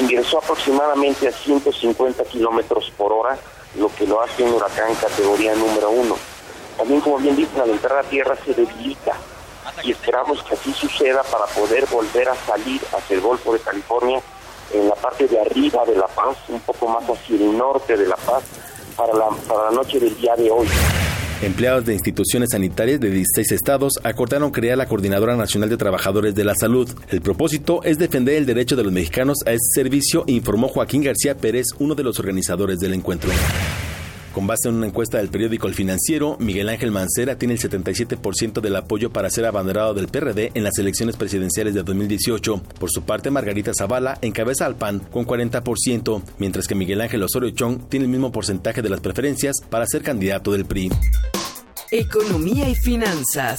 Ingresó 0.00 0.38
aproximadamente 0.38 1.26
a 1.26 1.32
150 1.32 2.22
kilómetros 2.24 2.92
por 2.96 3.12
hora, 3.12 3.36
lo 3.76 3.92
que 3.92 4.06
lo 4.06 4.22
hace 4.22 4.44
un 4.44 4.52
huracán 4.52 4.94
categoría 4.94 5.54
número 5.56 5.90
uno. 5.90 6.16
También, 6.76 7.00
como 7.00 7.18
bien 7.18 7.34
dicen, 7.34 7.60
al 7.60 7.70
entrar 7.70 7.98
a 7.98 8.08
tierra 8.08 8.36
se 8.44 8.54
debilita 8.54 9.14
y 9.82 9.90
esperamos 9.90 10.42
que 10.44 10.54
así 10.54 10.72
suceda 10.72 11.24
para 11.24 11.46
poder 11.46 11.86
volver 11.86 12.28
a 12.28 12.36
salir 12.46 12.80
hacia 12.96 13.16
el 13.16 13.20
Golfo 13.20 13.52
de 13.52 13.58
California 13.58 14.20
en 14.72 14.88
la 14.88 14.94
parte 14.94 15.26
de 15.26 15.40
arriba 15.40 15.84
de 15.86 15.96
La 15.96 16.06
Paz, 16.06 16.36
un 16.48 16.60
poco 16.60 16.86
más 16.86 17.02
hacia 17.02 17.34
el 17.34 17.58
norte 17.58 17.96
de 17.96 18.06
La 18.06 18.16
Paz, 18.16 18.44
para 18.96 19.12
la, 19.12 19.28
para 19.48 19.64
la 19.64 19.70
noche 19.72 19.98
del 19.98 20.16
día 20.16 20.36
de 20.36 20.52
hoy. 20.52 20.68
Empleados 21.42 21.84
de 21.84 21.92
instituciones 21.92 22.50
sanitarias 22.52 22.98
de 22.98 23.10
16 23.10 23.52
estados 23.52 24.00
acordaron 24.02 24.50
crear 24.50 24.78
la 24.78 24.86
Coordinadora 24.86 25.36
Nacional 25.36 25.68
de 25.68 25.76
Trabajadores 25.76 26.34
de 26.34 26.44
la 26.44 26.54
Salud. 26.54 26.88
El 27.10 27.20
propósito 27.20 27.82
es 27.82 27.98
defender 27.98 28.36
el 28.36 28.46
derecho 28.46 28.74
de 28.74 28.84
los 28.84 28.92
mexicanos 28.92 29.38
a 29.44 29.52
ese 29.52 29.68
servicio, 29.74 30.24
informó 30.28 30.68
Joaquín 30.68 31.02
García 31.02 31.36
Pérez, 31.36 31.66
uno 31.78 31.94
de 31.94 32.04
los 32.04 32.18
organizadores 32.18 32.78
del 32.78 32.94
encuentro. 32.94 33.30
Con 34.36 34.46
base 34.46 34.68
en 34.68 34.74
una 34.74 34.86
encuesta 34.86 35.16
del 35.16 35.30
periódico 35.30 35.66
El 35.66 35.72
Financiero, 35.72 36.36
Miguel 36.38 36.68
Ángel 36.68 36.90
Mancera 36.90 37.38
tiene 37.38 37.54
el 37.54 37.58
77% 37.58 38.60
del 38.60 38.76
apoyo 38.76 39.10
para 39.10 39.30
ser 39.30 39.46
abanderado 39.46 39.94
del 39.94 40.08
PRD 40.08 40.50
en 40.52 40.62
las 40.62 40.76
elecciones 40.76 41.16
presidenciales 41.16 41.72
de 41.72 41.82
2018. 41.82 42.60
Por 42.78 42.90
su 42.90 43.00
parte, 43.00 43.30
Margarita 43.30 43.72
Zavala 43.72 44.18
encabeza 44.20 44.66
al 44.66 44.76
PAN 44.76 44.98
con 45.10 45.24
40%, 45.24 46.22
mientras 46.36 46.66
que 46.66 46.74
Miguel 46.74 47.00
Ángel 47.00 47.22
Osorio 47.22 47.48
Chong 47.48 47.88
tiene 47.88 48.04
el 48.04 48.10
mismo 48.10 48.30
porcentaje 48.30 48.82
de 48.82 48.90
las 48.90 49.00
preferencias 49.00 49.56
para 49.70 49.86
ser 49.86 50.02
candidato 50.02 50.52
del 50.52 50.66
PRI. 50.66 50.90
Economía 51.90 52.68
y 52.68 52.74
finanzas. 52.74 53.58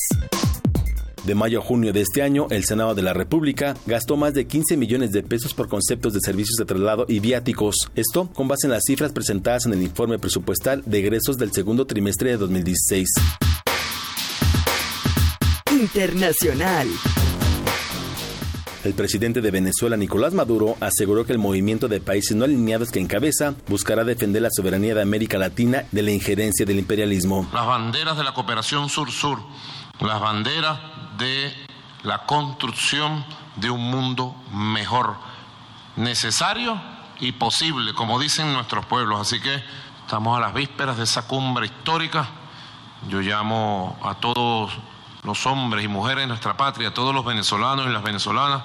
De 1.27 1.35
mayo 1.35 1.59
a 1.59 1.61
junio 1.61 1.91
de 1.91 1.99
este 1.99 2.21
año, 2.21 2.47
el 2.51 2.63
Senado 2.63 2.95
de 2.95 3.01
la 3.01 3.11
República 3.11 3.75
gastó 3.85 4.15
más 4.15 4.33
de 4.33 4.47
15 4.47 4.77
millones 4.77 5.11
de 5.11 5.23
pesos 5.23 5.53
por 5.53 5.67
conceptos 5.67 6.13
de 6.13 6.21
servicios 6.21 6.55
de 6.55 6.63
traslado 6.63 7.05
y 7.09 7.19
viáticos. 7.19 7.91
Esto 7.95 8.29
con 8.33 8.47
base 8.47 8.67
en 8.67 8.71
las 8.71 8.83
cifras 8.85 9.11
presentadas 9.11 9.65
en 9.65 9.73
el 9.73 9.83
informe 9.83 10.19
presupuestal 10.19 10.83
de 10.85 10.99
egresos 10.99 11.37
del 11.37 11.51
segundo 11.51 11.85
trimestre 11.85 12.29
de 12.29 12.37
2016. 12.37 13.09
Internacional. 15.71 16.87
El 18.85 18.93
presidente 18.93 19.41
de 19.41 19.51
Venezuela, 19.51 19.97
Nicolás 19.97 20.33
Maduro, 20.33 20.77
aseguró 20.79 21.25
que 21.25 21.33
el 21.33 21.39
movimiento 21.39 21.89
de 21.89 21.99
países 21.99 22.37
no 22.37 22.45
alineados 22.45 22.89
que 22.89 23.01
encabeza 23.01 23.53
buscará 23.67 24.05
defender 24.05 24.43
la 24.43 24.49
soberanía 24.49 24.95
de 24.95 25.01
América 25.01 25.37
Latina 25.37 25.83
de 25.91 26.03
la 26.03 26.11
injerencia 26.11 26.65
del 26.65 26.79
imperialismo. 26.79 27.49
Las 27.53 27.67
banderas 27.67 28.17
de 28.17 28.23
la 28.23 28.33
cooperación 28.33 28.87
sur-sur, 28.87 29.39
las 29.99 30.21
banderas 30.21 30.79
de 31.17 31.67
la 32.03 32.19
construcción 32.25 33.25
de 33.55 33.69
un 33.69 33.89
mundo 33.89 34.35
mejor, 34.51 35.15
necesario 35.95 36.79
y 37.19 37.31
posible, 37.33 37.93
como 37.93 38.19
dicen 38.19 38.53
nuestros 38.53 38.85
pueblos. 38.85 39.19
Así 39.19 39.39
que 39.39 39.63
estamos 40.01 40.37
a 40.37 40.41
las 40.41 40.53
vísperas 40.53 40.97
de 40.97 41.03
esa 41.03 41.27
cumbre 41.27 41.65
histórica. 41.65 42.27
Yo 43.09 43.21
llamo 43.21 43.97
a 44.03 44.15
todos 44.15 44.71
los 45.23 45.45
hombres 45.45 45.83
y 45.83 45.87
mujeres 45.87 46.23
de 46.23 46.27
nuestra 46.27 46.55
patria, 46.55 46.89
a 46.89 46.93
todos 46.93 47.13
los 47.13 47.25
venezolanos 47.25 47.87
y 47.87 47.89
las 47.89 48.03
venezolanas, 48.03 48.63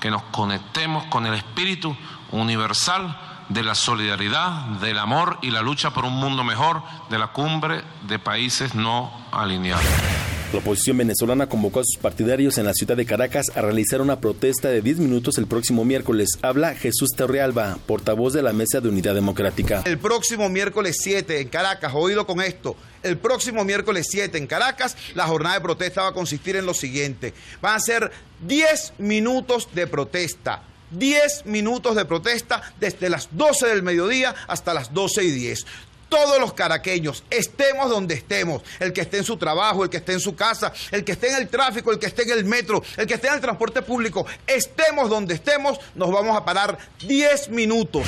que 0.00 0.10
nos 0.10 0.22
conectemos 0.24 1.04
con 1.04 1.26
el 1.26 1.34
espíritu 1.34 1.96
universal 2.32 3.16
de 3.48 3.62
la 3.62 3.74
solidaridad, 3.74 4.64
del 4.80 4.98
amor 4.98 5.38
y 5.42 5.50
la 5.50 5.62
lucha 5.62 5.90
por 5.90 6.04
un 6.04 6.14
mundo 6.14 6.42
mejor 6.44 6.82
de 7.10 7.18
la 7.18 7.28
cumbre 7.28 7.84
de 8.02 8.18
países 8.18 8.74
no 8.74 9.12
alineados. 9.30 10.41
La 10.52 10.58
oposición 10.58 10.98
venezolana 10.98 11.48
convocó 11.48 11.80
a 11.80 11.82
sus 11.82 11.96
partidarios 11.96 12.58
en 12.58 12.66
la 12.66 12.74
ciudad 12.74 12.94
de 12.94 13.06
Caracas 13.06 13.46
a 13.54 13.62
realizar 13.62 14.02
una 14.02 14.20
protesta 14.20 14.68
de 14.68 14.82
10 14.82 14.98
minutos 14.98 15.38
el 15.38 15.46
próximo 15.46 15.82
miércoles. 15.86 16.38
Habla 16.42 16.74
Jesús 16.74 17.08
Torrealba, 17.16 17.78
portavoz 17.86 18.34
de 18.34 18.42
la 18.42 18.52
Mesa 18.52 18.82
de 18.82 18.90
Unidad 18.90 19.14
Democrática. 19.14 19.82
El 19.86 19.96
próximo 19.98 20.50
miércoles 20.50 20.98
7 21.00 21.40
en 21.40 21.48
Caracas, 21.48 21.92
oído 21.94 22.26
con 22.26 22.42
esto, 22.42 22.76
el 23.02 23.16
próximo 23.16 23.64
miércoles 23.64 24.08
7 24.10 24.36
en 24.36 24.46
Caracas, 24.46 24.94
la 25.14 25.26
jornada 25.26 25.54
de 25.54 25.62
protesta 25.62 26.02
va 26.02 26.08
a 26.08 26.12
consistir 26.12 26.54
en 26.56 26.66
lo 26.66 26.74
siguiente. 26.74 27.32
Van 27.62 27.76
a 27.76 27.80
ser 27.80 28.12
10 28.46 28.92
minutos 28.98 29.68
de 29.74 29.86
protesta. 29.86 30.64
10 30.90 31.46
minutos 31.46 31.96
de 31.96 32.04
protesta 32.04 32.60
desde 32.78 33.08
las 33.08 33.30
12 33.32 33.68
del 33.68 33.82
mediodía 33.82 34.34
hasta 34.46 34.74
las 34.74 34.92
12 34.92 35.24
y 35.24 35.30
10 35.30 35.66
todos 36.12 36.38
los 36.38 36.52
caraqueños, 36.52 37.24
estemos 37.30 37.88
donde 37.88 38.12
estemos, 38.12 38.62
el 38.80 38.92
que 38.92 39.00
esté 39.00 39.16
en 39.16 39.24
su 39.24 39.38
trabajo, 39.38 39.82
el 39.82 39.88
que 39.88 39.96
esté 39.96 40.12
en 40.12 40.20
su 40.20 40.36
casa, 40.36 40.70
el 40.90 41.04
que 41.04 41.12
esté 41.12 41.30
en 41.30 41.36
el 41.36 41.48
tráfico, 41.48 41.90
el 41.90 41.98
que 41.98 42.04
esté 42.04 42.24
en 42.24 42.32
el 42.32 42.44
metro, 42.44 42.82
el 42.98 43.06
que 43.06 43.14
esté 43.14 43.28
en 43.28 43.34
el 43.34 43.40
transporte 43.40 43.80
público, 43.80 44.26
estemos 44.46 45.08
donde 45.08 45.32
estemos, 45.32 45.80
nos 45.94 46.12
vamos 46.12 46.36
a 46.36 46.44
parar 46.44 46.76
10 47.00 47.48
minutos. 47.48 48.04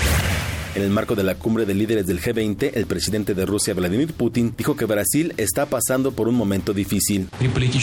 En 0.75 0.83
el 0.83 0.91
marco 0.91 1.15
de 1.15 1.23
la 1.23 1.37
cumbre 1.37 1.67
de 1.67 1.75
líderes 1.75 2.07
del 2.07 2.21
G20, 2.21 2.73
el 2.75 2.87
presidente 2.87 3.35
de 3.35 3.47
Rusia, 3.47 3.75
Vladimir 3.75 4.13
Putin, 4.13 4.55
dijo 4.59 4.75
que 4.75 4.87
Brasil 4.87 5.33
está 5.37 5.67
pasando 5.67 6.13
por 6.13 6.27
un 6.27 6.35
momento 6.35 6.73
difícil. 6.73 7.29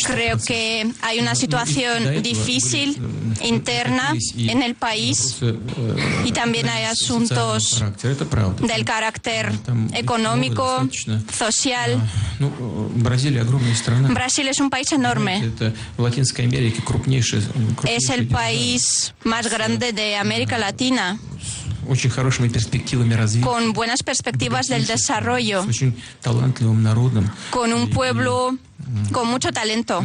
Creo 0.06 0.38
que 0.38 0.92
hay 1.02 1.20
una 1.20 1.36
situación 1.36 2.22
difícil 2.22 2.98
interna 3.44 4.14
en 4.36 4.62
el 4.62 4.76
país 4.76 5.38
y 6.26 6.32
también 6.34 6.68
hay 6.68 6.84
asuntos 6.84 7.82
del 8.68 8.84
carácter 8.84 9.54
económico, 9.94 10.88
social. 11.34 12.02
Brasil 14.10 14.48
es 14.50 14.60
un 14.60 14.70
país 14.70 14.92
enorme. 14.92 15.50
Es 17.88 18.10
el 18.10 18.28
país 18.28 19.14
más 19.24 19.50
grande 19.50 19.94
de 19.94 20.18
América 20.18 20.58
Latina 20.58 21.18
con 23.42 23.74
buenas 23.74 24.04
perspectivas 24.04 24.68
del 24.68 24.86
desarrollo, 24.88 25.66
con 27.50 27.74
un 27.74 27.90
pueblo 27.90 28.58
con 29.12 29.28
mucho 29.28 29.52
talento. 29.52 30.04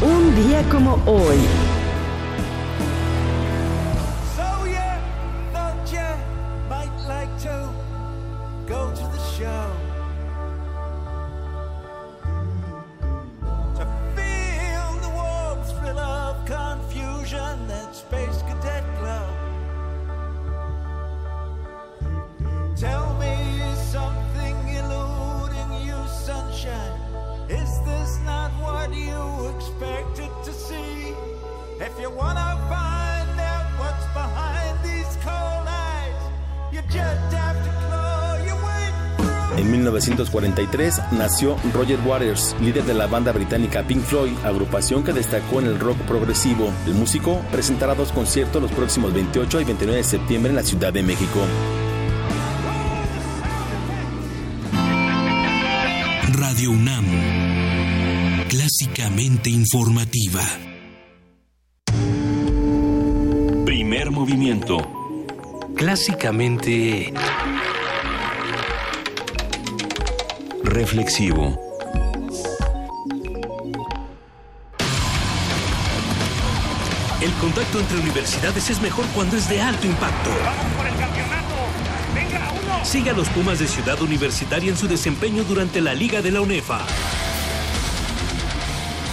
Un 0.00 0.48
día 0.48 0.62
como 0.68 0.94
hoy. 1.06 1.71
En 39.56 39.70
1943 39.70 41.00
nació 41.12 41.56
Roger 41.72 42.00
Waters, 42.04 42.56
líder 42.60 42.84
de 42.84 42.94
la 42.94 43.06
banda 43.06 43.32
británica 43.32 43.86
Pink 43.86 44.02
Floyd, 44.02 44.32
agrupación 44.44 45.04
que 45.04 45.12
destacó 45.12 45.60
en 45.60 45.66
el 45.66 45.78
rock 45.78 45.98
progresivo. 45.98 46.72
El 46.86 46.94
músico 46.94 47.40
presentará 47.52 47.94
dos 47.94 48.10
conciertos 48.10 48.60
los 48.60 48.72
próximos 48.72 49.12
28 49.12 49.60
y 49.60 49.64
29 49.64 49.98
de 49.98 50.04
septiembre 50.04 50.50
en 50.50 50.56
la 50.56 50.62
Ciudad 50.62 50.92
de 50.92 51.02
México. 51.02 51.40
Radio 56.32 56.70
UNAM, 56.70 57.06
clásicamente 58.48 59.50
informativa. 59.50 60.42
Movimiento. 64.22 64.78
Clásicamente 65.74 67.12
reflexivo. 70.62 71.58
El 77.20 77.32
contacto 77.40 77.80
entre 77.80 77.98
universidades 77.98 78.70
es 78.70 78.80
mejor 78.80 79.04
cuando 79.06 79.36
es 79.36 79.48
de 79.48 79.60
alto 79.60 79.88
impacto. 79.88 80.30
Sigue 82.84 83.10
a 83.10 83.14
los 83.14 83.28
Pumas 83.30 83.58
de 83.58 83.66
Ciudad 83.66 84.00
Universitaria 84.02 84.70
en 84.70 84.76
su 84.76 84.86
desempeño 84.86 85.42
durante 85.42 85.80
la 85.80 85.94
Liga 85.94 86.22
de 86.22 86.30
la 86.30 86.42
UNEFA. 86.42 86.86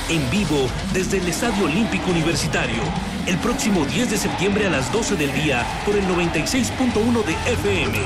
En 0.09 0.29
vivo 0.29 0.69
desde 0.93 1.17
el 1.17 1.27
Estadio 1.27 1.65
Olímpico 1.65 2.11
Universitario, 2.11 2.83
el 3.29 3.37
próximo 3.37 3.85
10 3.85 4.09
de 4.09 4.17
septiembre 4.17 4.65
a 4.65 4.71
las 4.71 4.91
12 4.91 5.15
del 5.15 5.31
día 5.33 5.63
por 5.85 5.95
el 5.95 6.03
96.1 6.07 7.23
de 7.23 7.33
FM. 7.51 7.99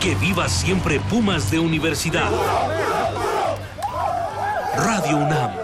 Que 0.00 0.14
viva 0.14 0.48
siempre 0.48 1.00
Pumas 1.00 1.50
de 1.50 1.58
Universidad. 1.58 2.30
Radio 4.76 5.16
UNAM. 5.16 5.63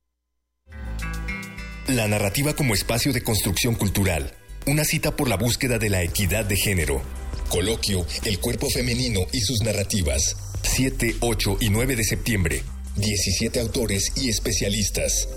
La 1.91 2.07
narrativa 2.07 2.53
como 2.53 2.73
espacio 2.73 3.11
de 3.11 3.21
construcción 3.21 3.75
cultural. 3.75 4.31
Una 4.65 4.85
cita 4.85 5.17
por 5.17 5.27
la 5.27 5.35
búsqueda 5.35 5.77
de 5.77 5.89
la 5.89 6.01
equidad 6.01 6.45
de 6.45 6.55
género. 6.55 7.01
Coloquio 7.49 8.07
El 8.23 8.39
cuerpo 8.39 8.69
femenino 8.69 9.19
y 9.33 9.41
sus 9.41 9.61
narrativas. 9.61 10.37
7, 10.61 11.17
8 11.19 11.57
y 11.59 11.69
9 11.69 11.97
de 11.97 12.05
septiembre. 12.05 12.63
17 12.95 13.59
autores 13.59 14.13
y 14.15 14.29
especialistas. 14.29 15.27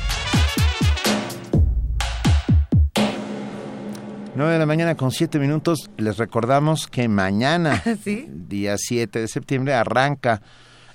9 4.35 4.53
de 4.53 4.59
la 4.59 4.67
mañana 4.67 4.95
con 4.97 5.11
7 5.11 5.39
minutos. 5.39 5.91
Les 5.99 6.17
recordamos 6.17 6.87
que 6.87 7.07
mañana, 7.09 7.83
¿Sí? 8.05 8.27
día 8.31 8.77
7 8.79 9.21
de 9.21 9.29
septiembre, 9.29 9.75
arranca 9.75 10.41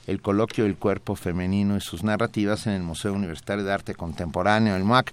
el 0.07 0.19
coloquio 0.21 0.65
El 0.65 0.77
cuerpo 0.77 1.15
femenino 1.15 1.77
y 1.77 1.81
sus 1.81 2.03
narrativas 2.03 2.65
en 2.67 2.73
el 2.73 2.83
Museo 2.83 3.13
Universitario 3.13 3.63
de 3.63 3.71
Arte 3.71 3.95
Contemporáneo, 3.95 4.75
el 4.75 4.83
MUAC. 4.83 5.11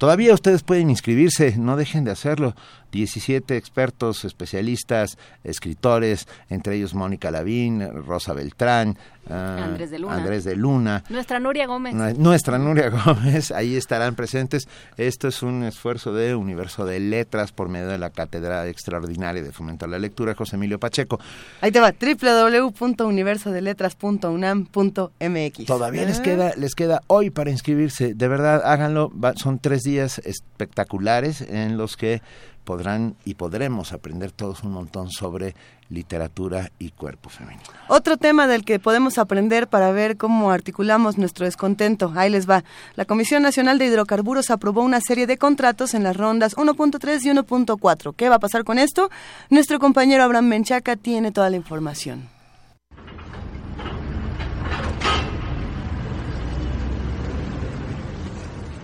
Todavía 0.00 0.32
ustedes 0.32 0.62
pueden 0.62 0.88
inscribirse, 0.88 1.54
no 1.58 1.76
dejen 1.76 2.04
de 2.04 2.10
hacerlo. 2.10 2.54
17 2.90 3.56
expertos, 3.56 4.24
especialistas, 4.24 5.16
escritores, 5.44 6.26
entre 6.48 6.74
ellos 6.74 6.92
Mónica 6.94 7.30
Lavín, 7.30 7.86
Rosa 8.04 8.32
Beltrán, 8.32 8.96
ah, 9.28 9.58
Andrés 9.66 9.92
de 9.92 9.98
Luna. 10.00 10.14
Andrés 10.16 10.42
de 10.44 10.56
Luna, 10.56 11.04
Nuestra 11.08 11.38
Nuria 11.38 11.66
Gómez. 11.68 11.94
Nue- 11.94 12.16
Nuestra 12.16 12.58
Nuria 12.58 12.88
Gómez, 13.04 13.52
ahí 13.52 13.76
estarán 13.76 14.16
presentes. 14.16 14.66
Esto 14.96 15.28
es 15.28 15.42
un 15.44 15.62
esfuerzo 15.62 16.12
de 16.14 16.34
Universo 16.34 16.84
de 16.84 16.98
Letras 16.98 17.52
por 17.52 17.68
medio 17.68 17.86
de 17.88 17.98
la 17.98 18.10
Cátedra 18.10 18.66
Extraordinaria 18.66 19.40
de 19.42 19.52
Fomento 19.52 19.84
a 19.84 19.88
la 19.88 19.98
Lectura, 20.00 20.34
José 20.34 20.56
Emilio 20.56 20.80
Pacheco. 20.80 21.20
Ahí 21.60 21.70
te 21.70 21.78
va, 21.78 21.92
www.universodeletras.unam.mx. 24.30 25.64
Todavía 25.66 26.04
les 26.04 26.20
queda, 26.20 26.54
les 26.56 26.74
queda 26.74 27.02
hoy 27.06 27.30
para 27.30 27.50
inscribirse. 27.50 28.14
De 28.14 28.28
verdad, 28.28 28.62
háganlo. 28.64 29.10
Va- 29.16 29.34
son 29.36 29.58
tres 29.58 29.82
días 29.82 29.89
espectaculares 29.98 31.40
en 31.42 31.76
los 31.76 31.96
que 31.96 32.22
podrán 32.64 33.16
y 33.24 33.34
podremos 33.34 33.92
aprender 33.92 34.30
todos 34.30 34.62
un 34.62 34.72
montón 34.72 35.10
sobre 35.10 35.54
literatura 35.88 36.70
y 36.78 36.90
cuerpo 36.90 37.28
femenino. 37.28 37.64
Otro 37.88 38.16
tema 38.16 38.46
del 38.46 38.64
que 38.64 38.78
podemos 38.78 39.18
aprender 39.18 39.66
para 39.66 39.90
ver 39.90 40.16
cómo 40.16 40.52
articulamos 40.52 41.18
nuestro 41.18 41.46
descontento. 41.46 42.12
Ahí 42.14 42.30
les 42.30 42.48
va. 42.48 42.62
La 42.94 43.06
Comisión 43.06 43.42
Nacional 43.42 43.78
de 43.78 43.86
Hidrocarburos 43.86 44.50
aprobó 44.50 44.82
una 44.82 45.00
serie 45.00 45.26
de 45.26 45.36
contratos 45.36 45.94
en 45.94 46.04
las 46.04 46.16
rondas 46.16 46.56
1.3 46.56 47.24
y 47.24 47.30
1.4. 47.30 48.14
¿Qué 48.14 48.28
va 48.28 48.36
a 48.36 48.40
pasar 48.40 48.62
con 48.62 48.78
esto? 48.78 49.10
Nuestro 49.48 49.80
compañero 49.80 50.22
Abraham 50.22 50.46
Menchaca 50.46 50.96
tiene 50.96 51.32
toda 51.32 51.50
la 51.50 51.56
información. 51.56 52.39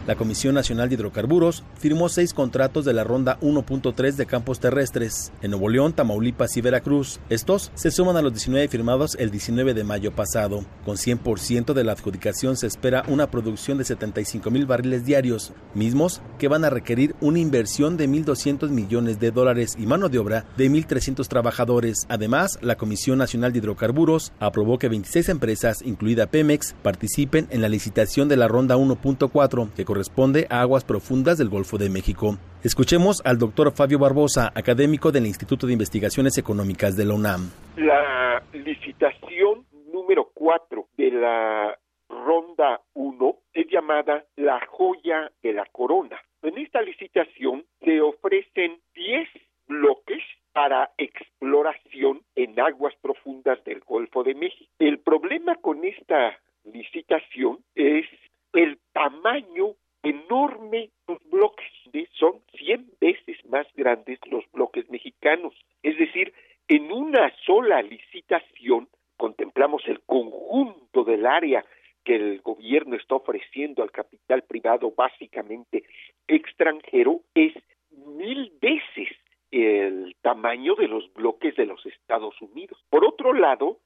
La 0.06 0.14
Comisión 0.14 0.54
Nacional 0.54 0.88
de 0.88 0.94
Hidrocarburos 0.94 1.64
firmó 1.80 2.08
seis 2.08 2.32
contratos 2.32 2.84
de 2.84 2.92
la 2.92 3.02
ronda 3.02 3.40
1.3 3.40 4.12
de 4.12 4.26
campos 4.26 4.60
terrestres 4.60 5.32
en 5.42 5.50
Nuevo 5.50 5.68
León, 5.68 5.94
Tamaulipas 5.94 6.56
y 6.56 6.60
Veracruz. 6.60 7.18
Estos 7.28 7.72
se 7.74 7.90
suman 7.90 8.16
a 8.16 8.22
los 8.22 8.32
19 8.32 8.68
firmados 8.68 9.16
el 9.18 9.32
19 9.32 9.74
de 9.74 9.82
mayo 9.82 10.14
pasado. 10.14 10.64
Con 10.84 10.96
100% 10.96 11.72
de 11.72 11.82
la 11.82 11.90
adjudicación 11.90 12.56
se 12.56 12.68
espera 12.68 13.02
una 13.08 13.32
producción 13.32 13.78
de 13.78 13.84
75 13.84 14.48
mil 14.52 14.64
barriles 14.64 15.04
diarios, 15.04 15.52
mismos 15.74 16.22
que 16.38 16.46
van 16.46 16.64
a 16.64 16.70
requerir 16.70 17.16
una 17.20 17.40
inversión 17.40 17.96
de 17.96 18.08
1.200 18.08 18.68
millones 18.68 19.18
de 19.18 19.32
dólares 19.32 19.74
y 19.76 19.86
mano 19.86 20.08
de 20.08 20.20
obra 20.20 20.44
de 20.56 20.70
1.300 20.70 21.26
trabajadores. 21.26 22.06
Además, 22.08 22.60
la 22.62 22.76
Comisión 22.76 23.18
Nacional 23.18 23.52
de 23.52 23.58
Hidrocarburos 23.58 24.32
aprobó 24.38 24.78
que 24.78 24.88
26 24.88 25.30
empresas, 25.30 25.82
incluida 25.82 26.28
Pemex, 26.28 26.76
participen 26.80 27.48
en 27.50 27.60
la 27.60 27.68
licitación 27.68 28.28
de 28.28 28.36
la 28.36 28.46
ronda 28.46 28.76
1.4, 28.76 29.70
que 29.72 29.84
corresponde 29.96 30.46
a 30.50 30.60
aguas 30.60 30.84
profundas 30.84 31.38
del 31.38 31.48
Golfo 31.48 31.78
de 31.78 31.88
México. 31.88 32.36
Escuchemos 32.62 33.22
al 33.24 33.38
doctor 33.38 33.72
Fabio 33.72 33.98
Barbosa, 33.98 34.52
académico 34.54 35.10
del 35.10 35.24
Instituto 35.24 35.66
de 35.66 35.72
Investigaciones 35.72 36.36
Económicas 36.36 36.98
de 36.98 37.06
la 37.06 37.14
UNAM. 37.14 37.50
La 37.76 38.42
licitación 38.52 39.64
número 39.90 40.28
4 40.34 40.88
de 40.98 41.10
la 41.12 41.78
ronda 42.10 42.82
1 42.92 43.36
es 43.54 43.66
llamada 43.70 44.22
la 44.36 44.60
joya 44.68 45.32
de 45.42 45.54
la 45.54 45.64
corona. 45.72 46.20
En 46.42 46.58
esta 46.58 46.82
licitación 46.82 47.64
se 47.82 47.98
ofrecen 48.02 48.78
10 48.94 49.28
bloques 49.66 50.22
para 50.52 50.90
exploración 50.98 52.20
en 52.34 52.60
aguas 52.60 52.92
profundas 53.00 53.64
del 53.64 53.80
Golfo 53.80 54.22
de 54.22 54.34
México. 54.34 54.70
El 54.78 54.98
problema 54.98 55.54
con 55.54 55.86
esta 55.86 56.38
licitación 56.64 57.60
es 57.74 58.04
el 58.52 58.78
tamaño 58.92 59.74
enorme 60.08 60.90
los 61.08 61.18
bloques. 61.30 61.66
Son 62.12 62.40
100 62.56 62.92
veces 63.00 63.44
más 63.46 63.66
grandes 63.74 64.18
los 64.30 64.44
bloques 64.52 64.88
mexicanos. 64.90 65.54
Es 65.82 65.98
decir, 65.98 66.32
en 66.68 66.90
una 66.92 67.32
sola 67.44 67.82
licitación 67.82 68.88
contemplamos 69.16 69.82
el 69.86 70.00
conjunto 70.02 71.04
del 71.04 71.26
área 71.26 71.64
que 72.04 72.16
el 72.16 72.40
gobierno 72.40 72.96
está 72.96 73.16
ofreciendo 73.16 73.82
al 73.82 73.90
capital 73.90 74.42
privado 74.42 74.92
básicamente 74.96 75.84
extranjero 76.28 77.20
es 77.34 77.52
mil 77.90 78.52
veces 78.60 79.08
el 79.50 80.14
tamaño 80.22 80.74
de 80.74 80.88
los 80.88 81.12
bloques 81.14 81.56
de 81.56 81.66
los 81.66 81.84
Estados 81.86 82.40
Unidos. 82.40 82.78
Por 82.90 83.04
otro 83.04 83.32
lado, 83.32 83.78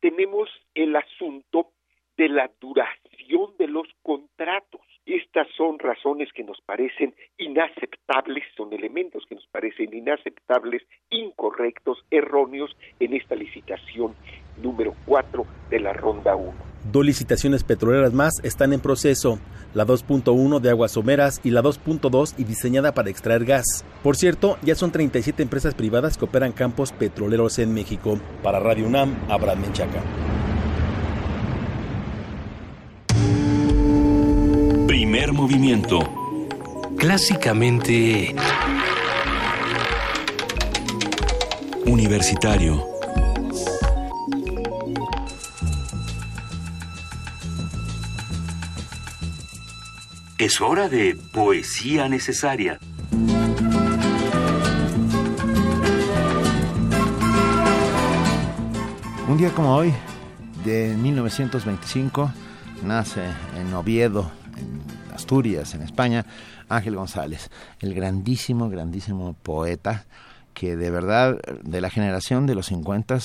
tenemos 0.00 0.48
el 0.74 0.96
asunto 0.96 1.72
de 2.16 2.28
la 2.28 2.50
duración 2.60 3.56
de 3.58 3.68
los 3.68 3.88
contratos. 4.02 4.80
Estas 5.10 5.48
son 5.56 5.80
razones 5.80 6.28
que 6.32 6.44
nos 6.44 6.60
parecen 6.60 7.16
inaceptables, 7.36 8.44
son 8.56 8.72
elementos 8.72 9.24
que 9.28 9.34
nos 9.34 9.46
parecen 9.48 9.92
inaceptables, 9.92 10.82
incorrectos, 11.10 11.98
erróneos 12.12 12.76
en 13.00 13.14
esta 13.14 13.34
licitación 13.34 14.14
número 14.62 14.94
4 15.06 15.44
de 15.68 15.80
la 15.80 15.92
ronda 15.94 16.36
1. 16.36 16.52
Dos 16.92 17.04
licitaciones 17.04 17.64
petroleras 17.64 18.12
más 18.12 18.34
están 18.44 18.72
en 18.72 18.78
proceso, 18.78 19.40
la 19.74 19.84
2.1 19.84 20.60
de 20.60 20.70
aguas 20.70 20.92
someras 20.92 21.40
y 21.42 21.50
la 21.50 21.60
2.2 21.60 22.34
y 22.38 22.44
diseñada 22.44 22.94
para 22.94 23.10
extraer 23.10 23.44
gas. 23.44 23.84
Por 24.04 24.14
cierto, 24.14 24.58
ya 24.62 24.76
son 24.76 24.92
37 24.92 25.42
empresas 25.42 25.74
privadas 25.74 26.18
que 26.18 26.26
operan 26.26 26.52
campos 26.52 26.92
petroleros 26.92 27.58
en 27.58 27.74
México. 27.74 28.20
Para 28.44 28.60
Radio 28.60 28.86
UNAM, 28.86 29.16
Abraham 29.28 29.62
Menchaca. 29.62 30.39
Movimiento. 35.50 35.98
Clásicamente... 36.96 38.36
Universitario. 41.86 42.86
Es 50.38 50.60
hora 50.60 50.88
de 50.88 51.18
poesía 51.32 52.08
necesaria. 52.08 52.78
Un 59.26 59.36
día 59.36 59.50
como 59.50 59.74
hoy, 59.74 59.92
de 60.64 60.96
1925, 60.96 62.32
nace 62.84 63.24
en 63.58 63.74
Oviedo, 63.74 64.30
Asturias, 65.20 65.74
en 65.74 65.82
España, 65.82 66.24
Ángel 66.70 66.96
González, 66.96 67.50
el 67.80 67.92
grandísimo, 67.94 68.70
grandísimo 68.70 69.34
poeta 69.42 70.06
que 70.54 70.76
de 70.76 70.90
verdad, 70.90 71.38
de 71.62 71.80
la 71.80 71.90
generación 71.90 72.46
de 72.46 72.54
los 72.54 72.66
50, 72.66 73.16
eh, 73.16 73.20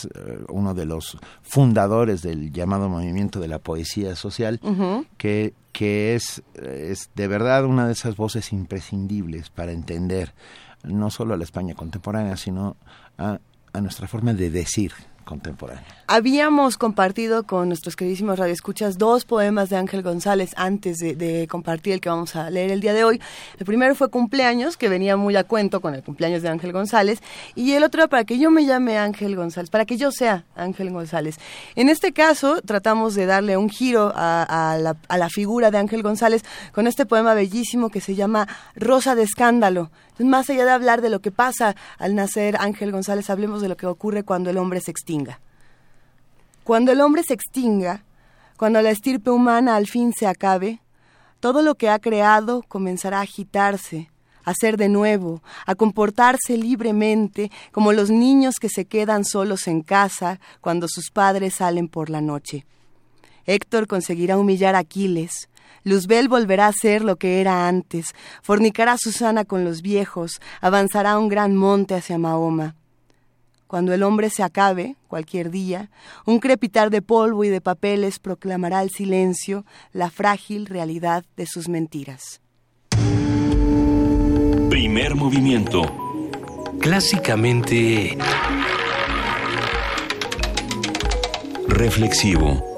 uno 0.50 0.74
de 0.74 0.86
los 0.86 1.18
fundadores 1.42 2.22
del 2.22 2.52
llamado 2.52 2.90
movimiento 2.90 3.40
de 3.40 3.48
la 3.48 3.60
poesía 3.60 4.16
social, 4.16 4.60
que, 5.18 5.54
que 5.72 6.16
es, 6.16 6.44
es 6.54 7.10
de 7.16 7.28
verdad 7.28 7.66
una 7.66 7.88
de 7.88 7.94
esas 7.94 8.16
voces 8.16 8.54
imprescindibles 8.54 9.50
para 9.50 9.72
entender 9.72 10.34
no 10.84 11.10
solo 11.10 11.34
a 11.34 11.38
la 11.38 11.46
España 11.46 11.74
contemporánea, 11.76 12.38
sino 12.38 12.76
a, 13.18 13.40
a 13.74 13.82
nuestra 13.82 14.08
forma 14.08 14.34
de 14.34 14.50
decir 14.50 14.92
contemporánea. 15.26 15.84
Habíamos 16.08 16.78
compartido 16.78 17.44
con 17.44 17.68
nuestros 17.68 17.96
queridísimos 17.96 18.40
radioescuchas 18.40 18.98
dos 18.98 19.26
poemas 19.26 19.70
de 19.70 19.78
Ángel 19.78 20.04
González 20.04 20.54
antes 20.56 21.00
de, 21.00 21.48
compartir 21.50 21.94
el 21.94 22.00
que 22.00 22.10
vamos 22.10 22.36
a 22.36 22.50
leer 22.50 22.72
el 22.72 22.80
día 22.80 22.94
de 22.94 23.04
hoy. 23.04 23.22
El 23.58 23.66
primero 23.66 23.96
fue 23.96 24.10
Cumpleaños, 24.10 24.78
que 24.78 24.88
venía 24.88 25.18
muy 25.18 25.36
a 25.36 25.44
cuento 25.44 25.82
con 25.82 25.96
el 25.96 26.04
cumpleaños 26.04 26.42
de 26.42 26.50
Ángel 26.50 26.72
González, 26.72 27.22
y 27.56 27.74
el 27.74 27.84
otro 27.84 28.08
para 28.08 28.24
que 28.24 28.38
yo 28.38 28.52
me 28.52 28.66
llame 28.66 28.98
Ángel 28.98 29.36
González, 29.36 29.70
para 29.70 29.86
que 29.86 29.98
yo 29.98 30.12
sea 30.12 30.46
Ángel 30.56 30.92
González. 30.92 31.38
En 31.76 31.90
este 31.90 32.14
caso, 32.14 32.62
tratamos 32.62 33.16
de 33.16 33.26
darle 33.26 33.58
un 33.58 33.70
giro 33.70 34.14
a 34.16 34.78
la 35.10 35.30
figura 35.30 35.72
de 35.72 35.80
Ángel 35.80 36.04
González 36.04 36.44
con 36.72 36.88
este 36.88 37.06
poema 37.06 37.34
bellísimo 37.34 37.90
que 37.90 38.02
se 38.02 38.16
llama 38.16 38.48
Rosa 38.76 39.16
de 39.16 39.24
Escándalo. 39.24 39.90
Más 40.20 40.50
allá 40.50 40.66
de 40.66 40.72
hablar 40.72 41.02
de 41.02 41.10
lo 41.10 41.20
que 41.20 41.32
pasa 41.32 41.76
al 41.98 42.16
nacer 42.16 42.56
Ángel 42.60 42.92
González, 42.92 43.30
hablemos 43.30 43.62
de 43.62 43.68
lo 43.68 43.78
que 43.78 43.86
ocurre 43.86 44.24
cuando 44.24 44.50
el 44.50 44.58
hombre 44.58 44.80
se 44.80 44.92
extingue. 44.92 45.38
Cuando 46.64 46.92
el 46.92 47.02
hombre 47.02 47.24
se 47.24 47.34
extinga, 47.34 48.04
cuando 48.58 48.82
la 48.82 48.92
estirpe 48.92 49.30
humana 49.30 49.76
al 49.76 49.88
fin 49.88 50.14
se 50.14 50.26
acabe, 50.26 50.82
todo 51.40 51.62
lo 51.62 51.76
que 51.76 51.90
ha 51.90 52.00
creado 52.00 52.64
comenzará 52.68 53.20
a 53.20 53.24
agitarse, 53.24 54.10
a 54.46 54.54
ser 54.54 54.78
de 54.78 54.90
nuevo, 54.90 55.44
a 55.66 55.76
comportarse 55.76 56.58
libremente 56.58 57.52
como 57.72 57.92
los 57.92 58.10
niños 58.10 58.56
que 58.60 58.70
se 58.70 58.86
quedan 58.86 59.26
solos 59.26 59.68
en 59.68 59.82
casa 59.82 60.40
cuando 60.62 60.88
sus 60.88 61.12
padres 61.12 61.56
salen 61.56 61.88
por 61.90 62.10
la 62.10 62.22
noche. 62.22 62.66
Héctor 63.46 63.88
conseguirá 63.88 64.38
humillar 64.38 64.76
a 64.76 64.80
Aquiles, 64.80 65.50
Luzbel 65.86 66.28
volverá 66.28 66.66
a 66.66 66.74
ser 66.74 67.04
lo 67.04 67.16
que 67.18 67.40
era 67.42 67.68
antes, 67.68 68.08
fornicará 68.42 68.94
a 68.94 68.98
Susana 68.98 69.46
con 69.46 69.64
los 69.64 69.84
viejos, 69.84 70.42
avanzará 70.60 71.12
a 71.12 71.20
un 71.20 71.30
gran 71.30 71.56
monte 71.56 71.94
hacia 71.94 72.18
Mahoma. 72.18 72.76
Cuando 73.68 73.94
el 73.94 74.02
hombre 74.02 74.32
se 74.32 74.42
acabe, 74.42 74.96
cualquier 75.08 75.52
día, 75.52 75.92
un 76.26 76.40
crepitar 76.40 76.90
de 76.90 77.04
polvo 77.04 77.44
y 77.44 77.50
de 77.50 77.62
papeles 77.62 78.18
proclamará 78.18 78.82
el 78.82 78.90
silencio, 78.90 79.64
la 79.94 80.10
frágil 80.10 80.66
realidad 80.66 81.24
de 81.38 81.46
sus 81.46 81.70
mentiras. 81.70 82.42
Primer 84.70 85.14
movimiento. 85.14 85.84
Clásicamente... 86.80 88.18
Reflexivo. 91.68 92.75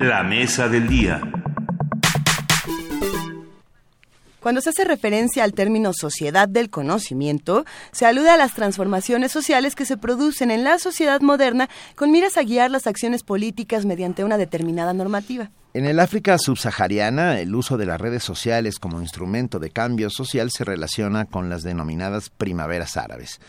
La 0.00 0.22
mesa 0.22 0.68
del 0.68 0.88
día. 0.88 1.20
Cuando 4.40 4.60
se 4.60 4.70
hace 4.70 4.84
referencia 4.84 5.42
al 5.42 5.54
término 5.54 5.92
sociedad 5.92 6.48
del 6.48 6.70
conocimiento, 6.70 7.64
se 7.92 8.04
alude 8.04 8.30
a 8.30 8.36
las 8.36 8.54
transformaciones 8.54 9.32
sociales 9.32 9.74
que 9.74 9.86
se 9.86 9.96
producen 9.96 10.50
en 10.50 10.64
la 10.64 10.78
sociedad 10.78 11.20
moderna 11.20 11.68
con 11.94 12.10
miras 12.10 12.36
a 12.36 12.42
guiar 12.42 12.70
las 12.70 12.86
acciones 12.86 13.22
políticas 13.22 13.86
mediante 13.86 14.22
una 14.22 14.36
determinada 14.38 14.92
normativa. 14.92 15.50
En 15.72 15.86
el 15.86 15.98
África 15.98 16.38
subsahariana, 16.38 17.40
el 17.40 17.54
uso 17.54 17.76
de 17.76 17.86
las 17.86 18.00
redes 18.00 18.22
sociales 18.22 18.78
como 18.78 19.00
instrumento 19.00 19.58
de 19.58 19.70
cambio 19.70 20.10
social 20.10 20.50
se 20.50 20.64
relaciona 20.64 21.24
con 21.24 21.48
las 21.48 21.62
denominadas 21.62 22.30
primaveras 22.30 22.96
árabes. 22.96 23.40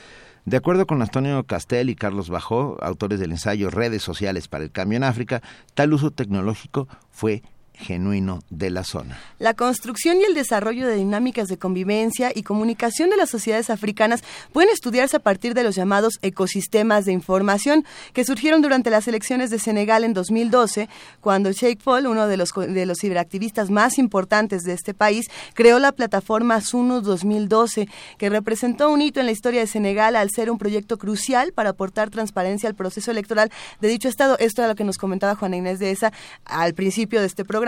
De 0.48 0.56
acuerdo 0.56 0.88
con 0.88 1.02
Antonio 1.02 1.44
Castel 1.44 1.90
y 1.90 1.96
Carlos 1.96 2.30
Bajó, 2.30 2.78
autores 2.82 3.20
del 3.20 3.32
ensayo 3.32 3.70
Redes 3.70 4.02
Sociales 4.02 4.48
para 4.48 4.64
el 4.64 4.72
Cambio 4.72 4.96
en 4.96 5.04
África, 5.04 5.42
tal 5.74 5.92
uso 5.92 6.12
tecnológico 6.12 6.88
fue 7.12 7.44
genuino 7.78 8.42
de 8.50 8.72
la 8.72 8.84
zona. 8.84 9.20
La 9.40 9.54
construcción 9.54 10.20
y 10.20 10.24
el 10.24 10.34
desarrollo 10.34 10.88
de 10.88 10.96
dinámicas 10.96 11.48
de 11.48 11.58
convivencia 11.58 12.32
y 12.34 12.44
comunicación 12.44 13.10
de 13.10 13.18
las 13.18 13.30
sociedades 13.30 13.70
africanas 13.70 14.24
pueden 14.52 14.72
estudiarse 14.72 15.18
a 15.18 15.20
partir 15.20 15.54
de 15.54 15.64
los 15.64 15.76
llamados 15.76 16.14
ecosistemas 16.22 17.06
de 17.06 17.12
información 17.12 17.86
que 18.14 18.26
surgieron 18.26 18.62
durante 18.62 18.90
las 18.90 19.08
elecciones 19.08 19.52
de 19.52 19.60
Senegal 19.60 20.04
en 20.04 20.14
2012, 20.14 20.90
cuando 21.22 21.52
Sheikh 21.52 21.82
Fall, 21.82 22.08
uno 22.08 22.28
de 22.28 22.38
los, 22.38 22.50
de 22.54 22.86
los 22.86 22.98
ciberactivistas 23.00 23.70
más 23.70 24.00
importantes 24.00 24.64
de 24.64 24.74
este 24.74 24.94
país, 24.94 25.28
creó 25.54 25.78
la 25.78 25.92
plataforma 25.92 26.60
Sunu 26.62 27.02
2012, 27.02 27.88
que 28.18 28.30
representó 28.30 28.90
un 28.90 29.02
hito 29.02 29.20
en 29.20 29.28
la 29.28 29.32
historia 29.32 29.60
de 29.60 29.68
Senegal 29.68 30.16
al 30.16 30.32
ser 30.32 30.50
un 30.50 30.58
proyecto 30.58 30.98
crucial 30.98 31.54
para 31.54 31.72
aportar 31.72 32.10
transparencia 32.10 32.68
al 32.68 32.76
proceso 32.76 33.12
electoral 33.12 33.52
de 33.82 33.88
dicho 33.88 34.10
estado. 34.10 34.36
Esto 34.40 34.62
era 34.62 34.70
lo 34.70 34.76
que 34.76 34.84
nos 34.84 34.98
comentaba 34.98 35.36
Juana 35.36 35.58
Inés 35.58 35.80
de 35.80 35.92
esa 35.92 36.12
al 36.46 36.74
principio 36.74 37.20
de 37.20 37.28
este 37.28 37.46
programa. 37.46 37.67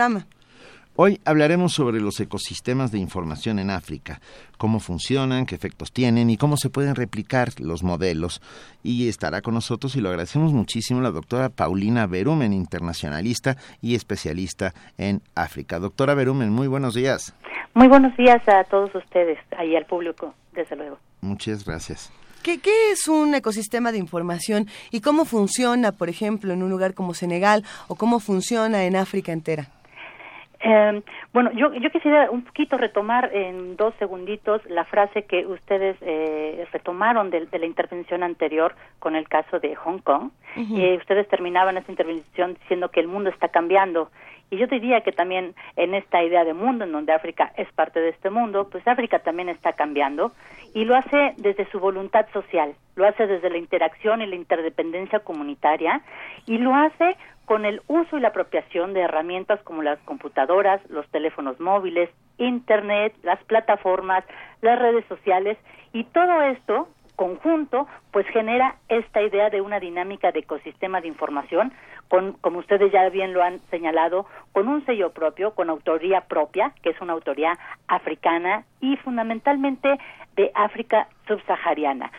Hoy 0.96 1.20
hablaremos 1.24 1.72
sobre 1.72 2.00
los 2.00 2.20
ecosistemas 2.20 2.90
de 2.90 2.98
información 2.98 3.58
en 3.58 3.70
África, 3.70 4.20
cómo 4.58 4.80
funcionan, 4.80 5.46
qué 5.46 5.54
efectos 5.54 5.92
tienen 5.92 6.30
y 6.30 6.36
cómo 6.36 6.56
se 6.56 6.68
pueden 6.68 6.94
replicar 6.94 7.48
los 7.58 7.82
modelos. 7.82 8.42
Y 8.82 9.08
estará 9.08 9.40
con 9.40 9.54
nosotros, 9.54 9.96
y 9.96 10.00
lo 10.00 10.08
agradecemos 10.08 10.52
muchísimo, 10.52 11.00
la 11.00 11.10
doctora 11.10 11.48
Paulina 11.48 12.06
Berumen, 12.06 12.52
internacionalista 12.52 13.56
y 13.80 13.94
especialista 13.94 14.72
en 14.98 15.22
África. 15.34 15.78
Doctora 15.78 16.14
Berumen, 16.14 16.50
muy 16.50 16.66
buenos 16.66 16.94
días. 16.94 17.34
Muy 17.74 17.88
buenos 17.88 18.16
días 18.16 18.46
a 18.48 18.64
todos 18.64 18.94
ustedes 18.94 19.38
y 19.64 19.76
al 19.76 19.86
público, 19.86 20.34
desde 20.52 20.76
luego. 20.76 20.98
Muchas 21.20 21.64
gracias. 21.64 22.12
¿Qué, 22.42 22.58
¿Qué, 22.58 22.92
es 22.92 23.06
un 23.06 23.34
ecosistema 23.34 23.92
de 23.92 23.98
información 23.98 24.66
y 24.90 25.02
cómo 25.02 25.24
funciona, 25.24 25.92
por 25.92 26.08
ejemplo, 26.08 26.52
en 26.52 26.62
un 26.62 26.70
lugar 26.70 26.94
como 26.94 27.14
Senegal 27.14 27.64
o 27.86 27.96
cómo 27.96 28.18
funciona 28.18 28.84
en 28.84 28.96
África 28.96 29.32
entera? 29.32 29.68
Eh, 30.62 31.02
bueno, 31.32 31.50
yo, 31.52 31.72
yo 31.74 31.90
quisiera 31.90 32.30
un 32.30 32.44
poquito 32.44 32.76
retomar 32.76 33.30
en 33.34 33.76
dos 33.76 33.94
segunditos 33.98 34.60
la 34.66 34.84
frase 34.84 35.24
que 35.24 35.46
ustedes 35.46 35.96
eh, 36.02 36.66
retomaron 36.70 37.30
de, 37.30 37.46
de, 37.46 37.58
la 37.58 37.66
intervención 37.66 38.22
anterior 38.22 38.74
con 38.98 39.16
el 39.16 39.26
caso 39.26 39.58
de 39.58 39.74
Hong 39.74 40.00
Kong. 40.00 40.30
Uh 40.56 40.60
-huh. 40.60 40.94
Y 40.94 40.96
ustedes 40.98 41.28
terminaban 41.28 41.78
esta 41.78 41.90
intervención 41.90 42.54
diciendo 42.54 42.90
que 42.90 43.00
el 43.00 43.08
mundo 43.08 43.30
está 43.30 43.48
cambiando. 43.48 44.10
Y 44.50 44.56
yo 44.58 44.66
diría 44.66 45.00
que 45.02 45.12
también 45.12 45.54
en 45.76 45.94
esta 45.94 46.22
idea 46.24 46.44
de 46.44 46.54
mundo, 46.54 46.84
en 46.84 46.92
donde 46.92 47.12
África 47.12 47.52
es 47.56 47.70
parte 47.72 48.00
de 48.00 48.08
este 48.08 48.30
mundo, 48.30 48.68
pues 48.68 48.86
África 48.86 49.20
también 49.20 49.48
está 49.48 49.74
cambiando 49.74 50.32
y 50.74 50.84
lo 50.84 50.96
hace 50.96 51.34
desde 51.36 51.70
su 51.70 51.78
voluntad 51.78 52.26
social, 52.32 52.74
lo 52.96 53.06
hace 53.06 53.28
desde 53.28 53.48
la 53.48 53.58
interacción 53.58 54.22
y 54.22 54.26
la 54.26 54.34
interdependencia 54.34 55.20
comunitaria 55.20 56.02
y 56.46 56.58
lo 56.58 56.74
hace 56.74 57.16
con 57.50 57.64
el 57.64 57.82
uso 57.88 58.16
y 58.16 58.20
la 58.20 58.28
apropiación 58.28 58.92
de 58.94 59.00
herramientas 59.00 59.60
como 59.64 59.82
las 59.82 59.98
computadoras, 60.04 60.80
los 60.88 61.04
teléfonos 61.08 61.58
móviles, 61.58 62.08
Internet, 62.38 63.12
las 63.24 63.42
plataformas, 63.42 64.22
las 64.62 64.78
redes 64.78 65.04
sociales 65.06 65.58
y 65.92 66.04
todo 66.04 66.42
esto 66.42 66.86
conjunto 67.16 67.88
pues 68.12 68.24
genera 68.28 68.76
esta 68.88 69.20
idea 69.20 69.50
de 69.50 69.62
una 69.62 69.80
dinámica 69.80 70.30
de 70.30 70.38
ecosistema 70.38 71.00
de 71.00 71.08
información 71.08 71.72
con 72.06 72.34
como 72.34 72.60
ustedes 72.60 72.92
ya 72.92 73.08
bien 73.08 73.32
lo 73.32 73.42
han 73.42 73.58
señalado 73.68 74.26
con 74.52 74.68
un 74.68 74.86
sello 74.86 75.10
propio 75.10 75.52
con 75.56 75.70
autoría 75.70 76.20
propia 76.20 76.72
que 76.84 76.90
es 76.90 77.00
una 77.00 77.14
autoría 77.14 77.58
africana 77.88 78.62
y 78.80 78.96
fundamentalmente 78.98 79.98
de 80.36 80.52
África 80.54 81.08
subsahariana. 81.26 82.12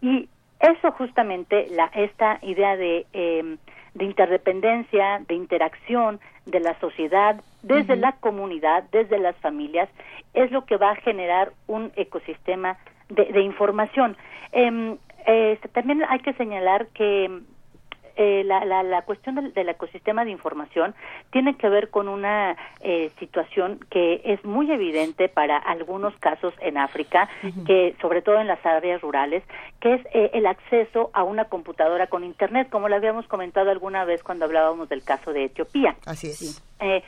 Y 0.00 0.28
eso 0.58 0.90
justamente 0.90 1.68
la 1.70 1.86
esta 1.94 2.40
idea 2.42 2.76
de 2.76 3.06
eh, 3.12 3.58
de 3.94 4.04
interdependencia 4.04 5.22
de 5.28 5.34
interacción 5.34 6.20
de 6.46 6.60
la 6.60 6.78
sociedad 6.80 7.40
desde 7.62 7.96
la 7.96 8.12
comunidad 8.12 8.84
desde 8.90 9.18
las 9.18 9.36
familias 9.36 9.88
es 10.34 10.50
lo 10.50 10.64
que 10.64 10.76
va 10.76 10.92
a 10.92 10.96
generar 10.96 11.52
un 11.66 11.92
ecosistema 11.96 12.78
de, 13.08 13.26
de 13.26 13.42
información. 13.42 14.16
Eh, 14.52 14.96
eh, 15.26 15.58
también 15.72 16.02
hay 16.08 16.18
que 16.20 16.32
señalar 16.34 16.88
que 16.88 17.42
eh, 18.16 18.42
la, 18.44 18.64
la, 18.64 18.82
la, 18.82 19.02
cuestión 19.02 19.34
del, 19.34 19.52
del, 19.52 19.68
ecosistema 19.68 20.24
de 20.24 20.30
información 20.30 20.94
tiene 21.30 21.56
que 21.56 21.68
ver 21.68 21.90
con 21.90 22.08
una 22.08 22.56
eh, 22.80 23.10
situación 23.18 23.80
que 23.90 24.20
es 24.24 24.44
muy 24.44 24.70
evidente 24.70 25.28
para 25.28 25.56
algunos 25.56 26.14
casos 26.16 26.54
en 26.60 26.78
África, 26.78 27.28
uh 27.42 27.46
-huh. 27.46 27.66
que 27.66 27.94
sobre 28.00 28.22
todo 28.22 28.40
en 28.40 28.46
las 28.46 28.64
áreas 28.64 29.00
rurales, 29.00 29.42
que 29.80 29.94
es 29.94 30.06
eh, 30.12 30.30
el 30.34 30.46
acceso 30.46 31.10
a 31.12 31.22
una 31.22 31.46
computadora 31.46 32.06
con 32.06 32.24
Internet, 32.24 32.68
como 32.70 32.88
lo 32.88 32.96
habíamos 32.96 33.26
comentado 33.26 33.70
alguna 33.70 34.04
vez 34.04 34.22
cuando 34.22 34.44
hablábamos 34.44 34.88
del 34.88 35.02
caso 35.02 35.32
de 35.32 35.44
Etiopía. 35.44 35.96
Así 36.06 36.28
es. 36.28 36.62
Eh, 36.80 37.02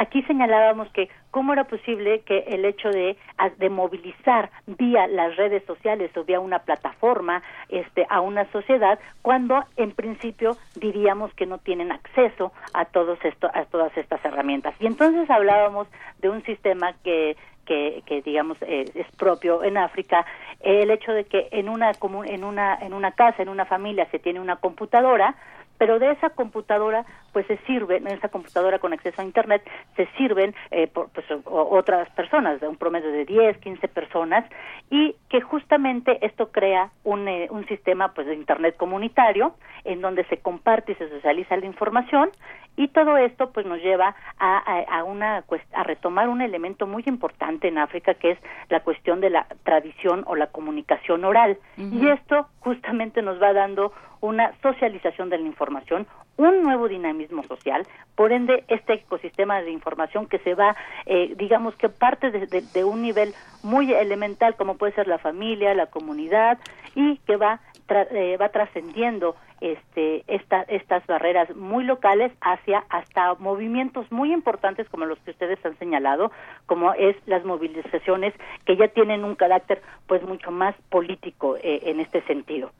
aquí 0.00 0.22
señalábamos 0.22 0.88
que 0.92 1.10
cómo 1.30 1.52
era 1.52 1.64
posible 1.64 2.20
que 2.20 2.38
el 2.48 2.64
hecho 2.64 2.88
de, 2.88 3.18
de 3.58 3.68
movilizar 3.68 4.50
vía 4.66 5.06
las 5.06 5.36
redes 5.36 5.62
sociales 5.66 6.10
o 6.16 6.24
vía 6.24 6.40
una 6.40 6.60
plataforma 6.60 7.42
este, 7.68 8.06
a 8.08 8.22
una 8.22 8.50
sociedad 8.50 8.98
cuando 9.20 9.62
en 9.76 9.92
principio 9.92 10.56
diríamos 10.76 11.34
que 11.34 11.44
no 11.44 11.58
tienen 11.58 11.92
acceso 11.92 12.50
a, 12.72 12.86
todos 12.86 13.18
esto, 13.24 13.50
a 13.52 13.66
todas 13.66 13.94
estas 13.96 14.24
herramientas. 14.24 14.74
Y 14.80 14.86
entonces 14.86 15.28
hablábamos 15.28 15.86
de 16.20 16.30
un 16.30 16.42
sistema 16.44 16.94
que 17.04 17.36
que, 17.66 18.02
que, 18.04 18.20
digamos 18.22 18.56
eh, 18.62 18.90
es 18.94 19.06
propio 19.16 19.62
en 19.62 19.76
África 19.76 20.26
el 20.58 20.90
hecho 20.90 21.12
de 21.12 21.24
que 21.24 21.46
en 21.52 21.68
una 21.68 21.92
en 22.24 22.42
una 22.42 22.74
en 22.74 22.94
una 22.94 23.12
casa 23.12 23.42
en 23.42 23.48
una 23.48 23.64
familia 23.64 24.08
se 24.10 24.18
tiene 24.18 24.40
una 24.40 24.56
computadora 24.56 25.36
pero 25.80 25.98
de 25.98 26.10
esa 26.10 26.28
computadora 26.28 27.06
pues 27.32 27.46
se 27.46 27.56
sirven, 27.66 28.06
en 28.06 28.14
esa 28.14 28.28
computadora 28.28 28.78
con 28.78 28.92
acceso 28.92 29.20
a 29.20 29.24
internet 29.24 29.62
se 29.96 30.06
sirven 30.16 30.54
eh, 30.70 30.86
por, 30.86 31.08
pues, 31.10 31.26
otras 31.44 32.08
personas, 32.10 32.60
de 32.60 32.68
un 32.68 32.76
promedio 32.76 33.10
de 33.10 33.24
10, 33.24 33.58
15 33.58 33.88
personas 33.88 34.44
y 34.90 35.16
que 35.28 35.40
justamente 35.40 36.24
esto 36.24 36.50
crea 36.50 36.90
un, 37.04 37.28
eh, 37.28 37.48
un 37.50 37.66
sistema 37.66 38.12
pues 38.14 38.26
de 38.26 38.34
internet 38.34 38.76
comunitario 38.76 39.54
en 39.84 40.00
donde 40.00 40.24
se 40.24 40.38
comparte 40.38 40.92
y 40.92 40.94
se 40.96 41.08
socializa 41.08 41.56
la 41.56 41.66
información 41.66 42.30
y 42.76 42.88
todo 42.88 43.16
esto 43.16 43.50
pues 43.50 43.66
nos 43.66 43.80
lleva 43.80 44.14
a, 44.38 44.58
a, 44.58 44.98
a 44.98 45.04
una 45.04 45.44
a 45.72 45.82
retomar 45.82 46.28
un 46.28 46.40
elemento 46.40 46.86
muy 46.86 47.02
importante 47.06 47.68
en 47.68 47.78
África 47.78 48.14
que 48.14 48.32
es 48.32 48.38
la 48.68 48.80
cuestión 48.80 49.20
de 49.20 49.30
la 49.30 49.46
tradición 49.64 50.24
o 50.26 50.36
la 50.36 50.48
comunicación 50.48 51.24
oral 51.24 51.58
uh 51.76 51.80
-huh. 51.80 51.92
y 51.92 52.08
esto 52.08 52.46
justamente 52.60 53.22
nos 53.22 53.40
va 53.40 53.52
dando 53.52 53.92
una 54.20 54.52
socialización 54.62 55.30
de 55.30 55.38
la 55.38 55.46
información, 55.46 56.06
un 56.36 56.62
nuevo 56.62 56.88
dinamismo 56.88 57.42
social, 57.44 57.86
por 58.14 58.32
ende 58.32 58.64
este 58.68 58.94
ecosistema 58.94 59.60
de 59.62 59.70
información 59.70 60.26
que 60.26 60.38
se 60.38 60.54
va, 60.54 60.76
eh, 61.06 61.34
digamos 61.36 61.74
que 61.76 61.88
parte 61.88 62.30
de, 62.30 62.84
un 62.84 63.02
nivel 63.02 63.34
muy 63.62 63.92
elemental 63.92 64.56
como 64.56 64.76
puede 64.76 64.94
ser 64.94 65.06
la 65.06 65.18
familia, 65.18 65.74
la 65.74 65.86
comunidad 65.86 66.58
y 66.94 67.18
que 67.18 67.36
va 67.36 67.60
eh, 67.90 68.36
va 68.40 68.50
trascendiendo 68.50 69.34
este, 69.60 70.22
esta, 70.28 70.62
estas 70.62 71.04
barreras 71.08 71.54
muy 71.56 71.82
locales 71.82 72.30
hacia 72.40 72.84
hasta 72.88 73.34
movimientos 73.34 74.10
muy 74.12 74.32
importantes 74.32 74.88
como 74.88 75.06
los 75.06 75.18
que 75.18 75.32
ustedes 75.32 75.58
han 75.66 75.76
señalado, 75.78 76.30
como 76.66 76.94
es 76.94 77.16
las 77.26 77.44
movilizaciones 77.44 78.32
que 78.64 78.76
ya 78.76 78.86
tienen 78.88 79.24
un 79.24 79.34
carácter 79.34 79.82
pues 80.06 80.22
mucho 80.22 80.52
más 80.52 80.76
político 80.88 81.56
eh, 81.56 81.80
en 81.84 81.98
este 81.98 82.22
sentido. 82.22 82.70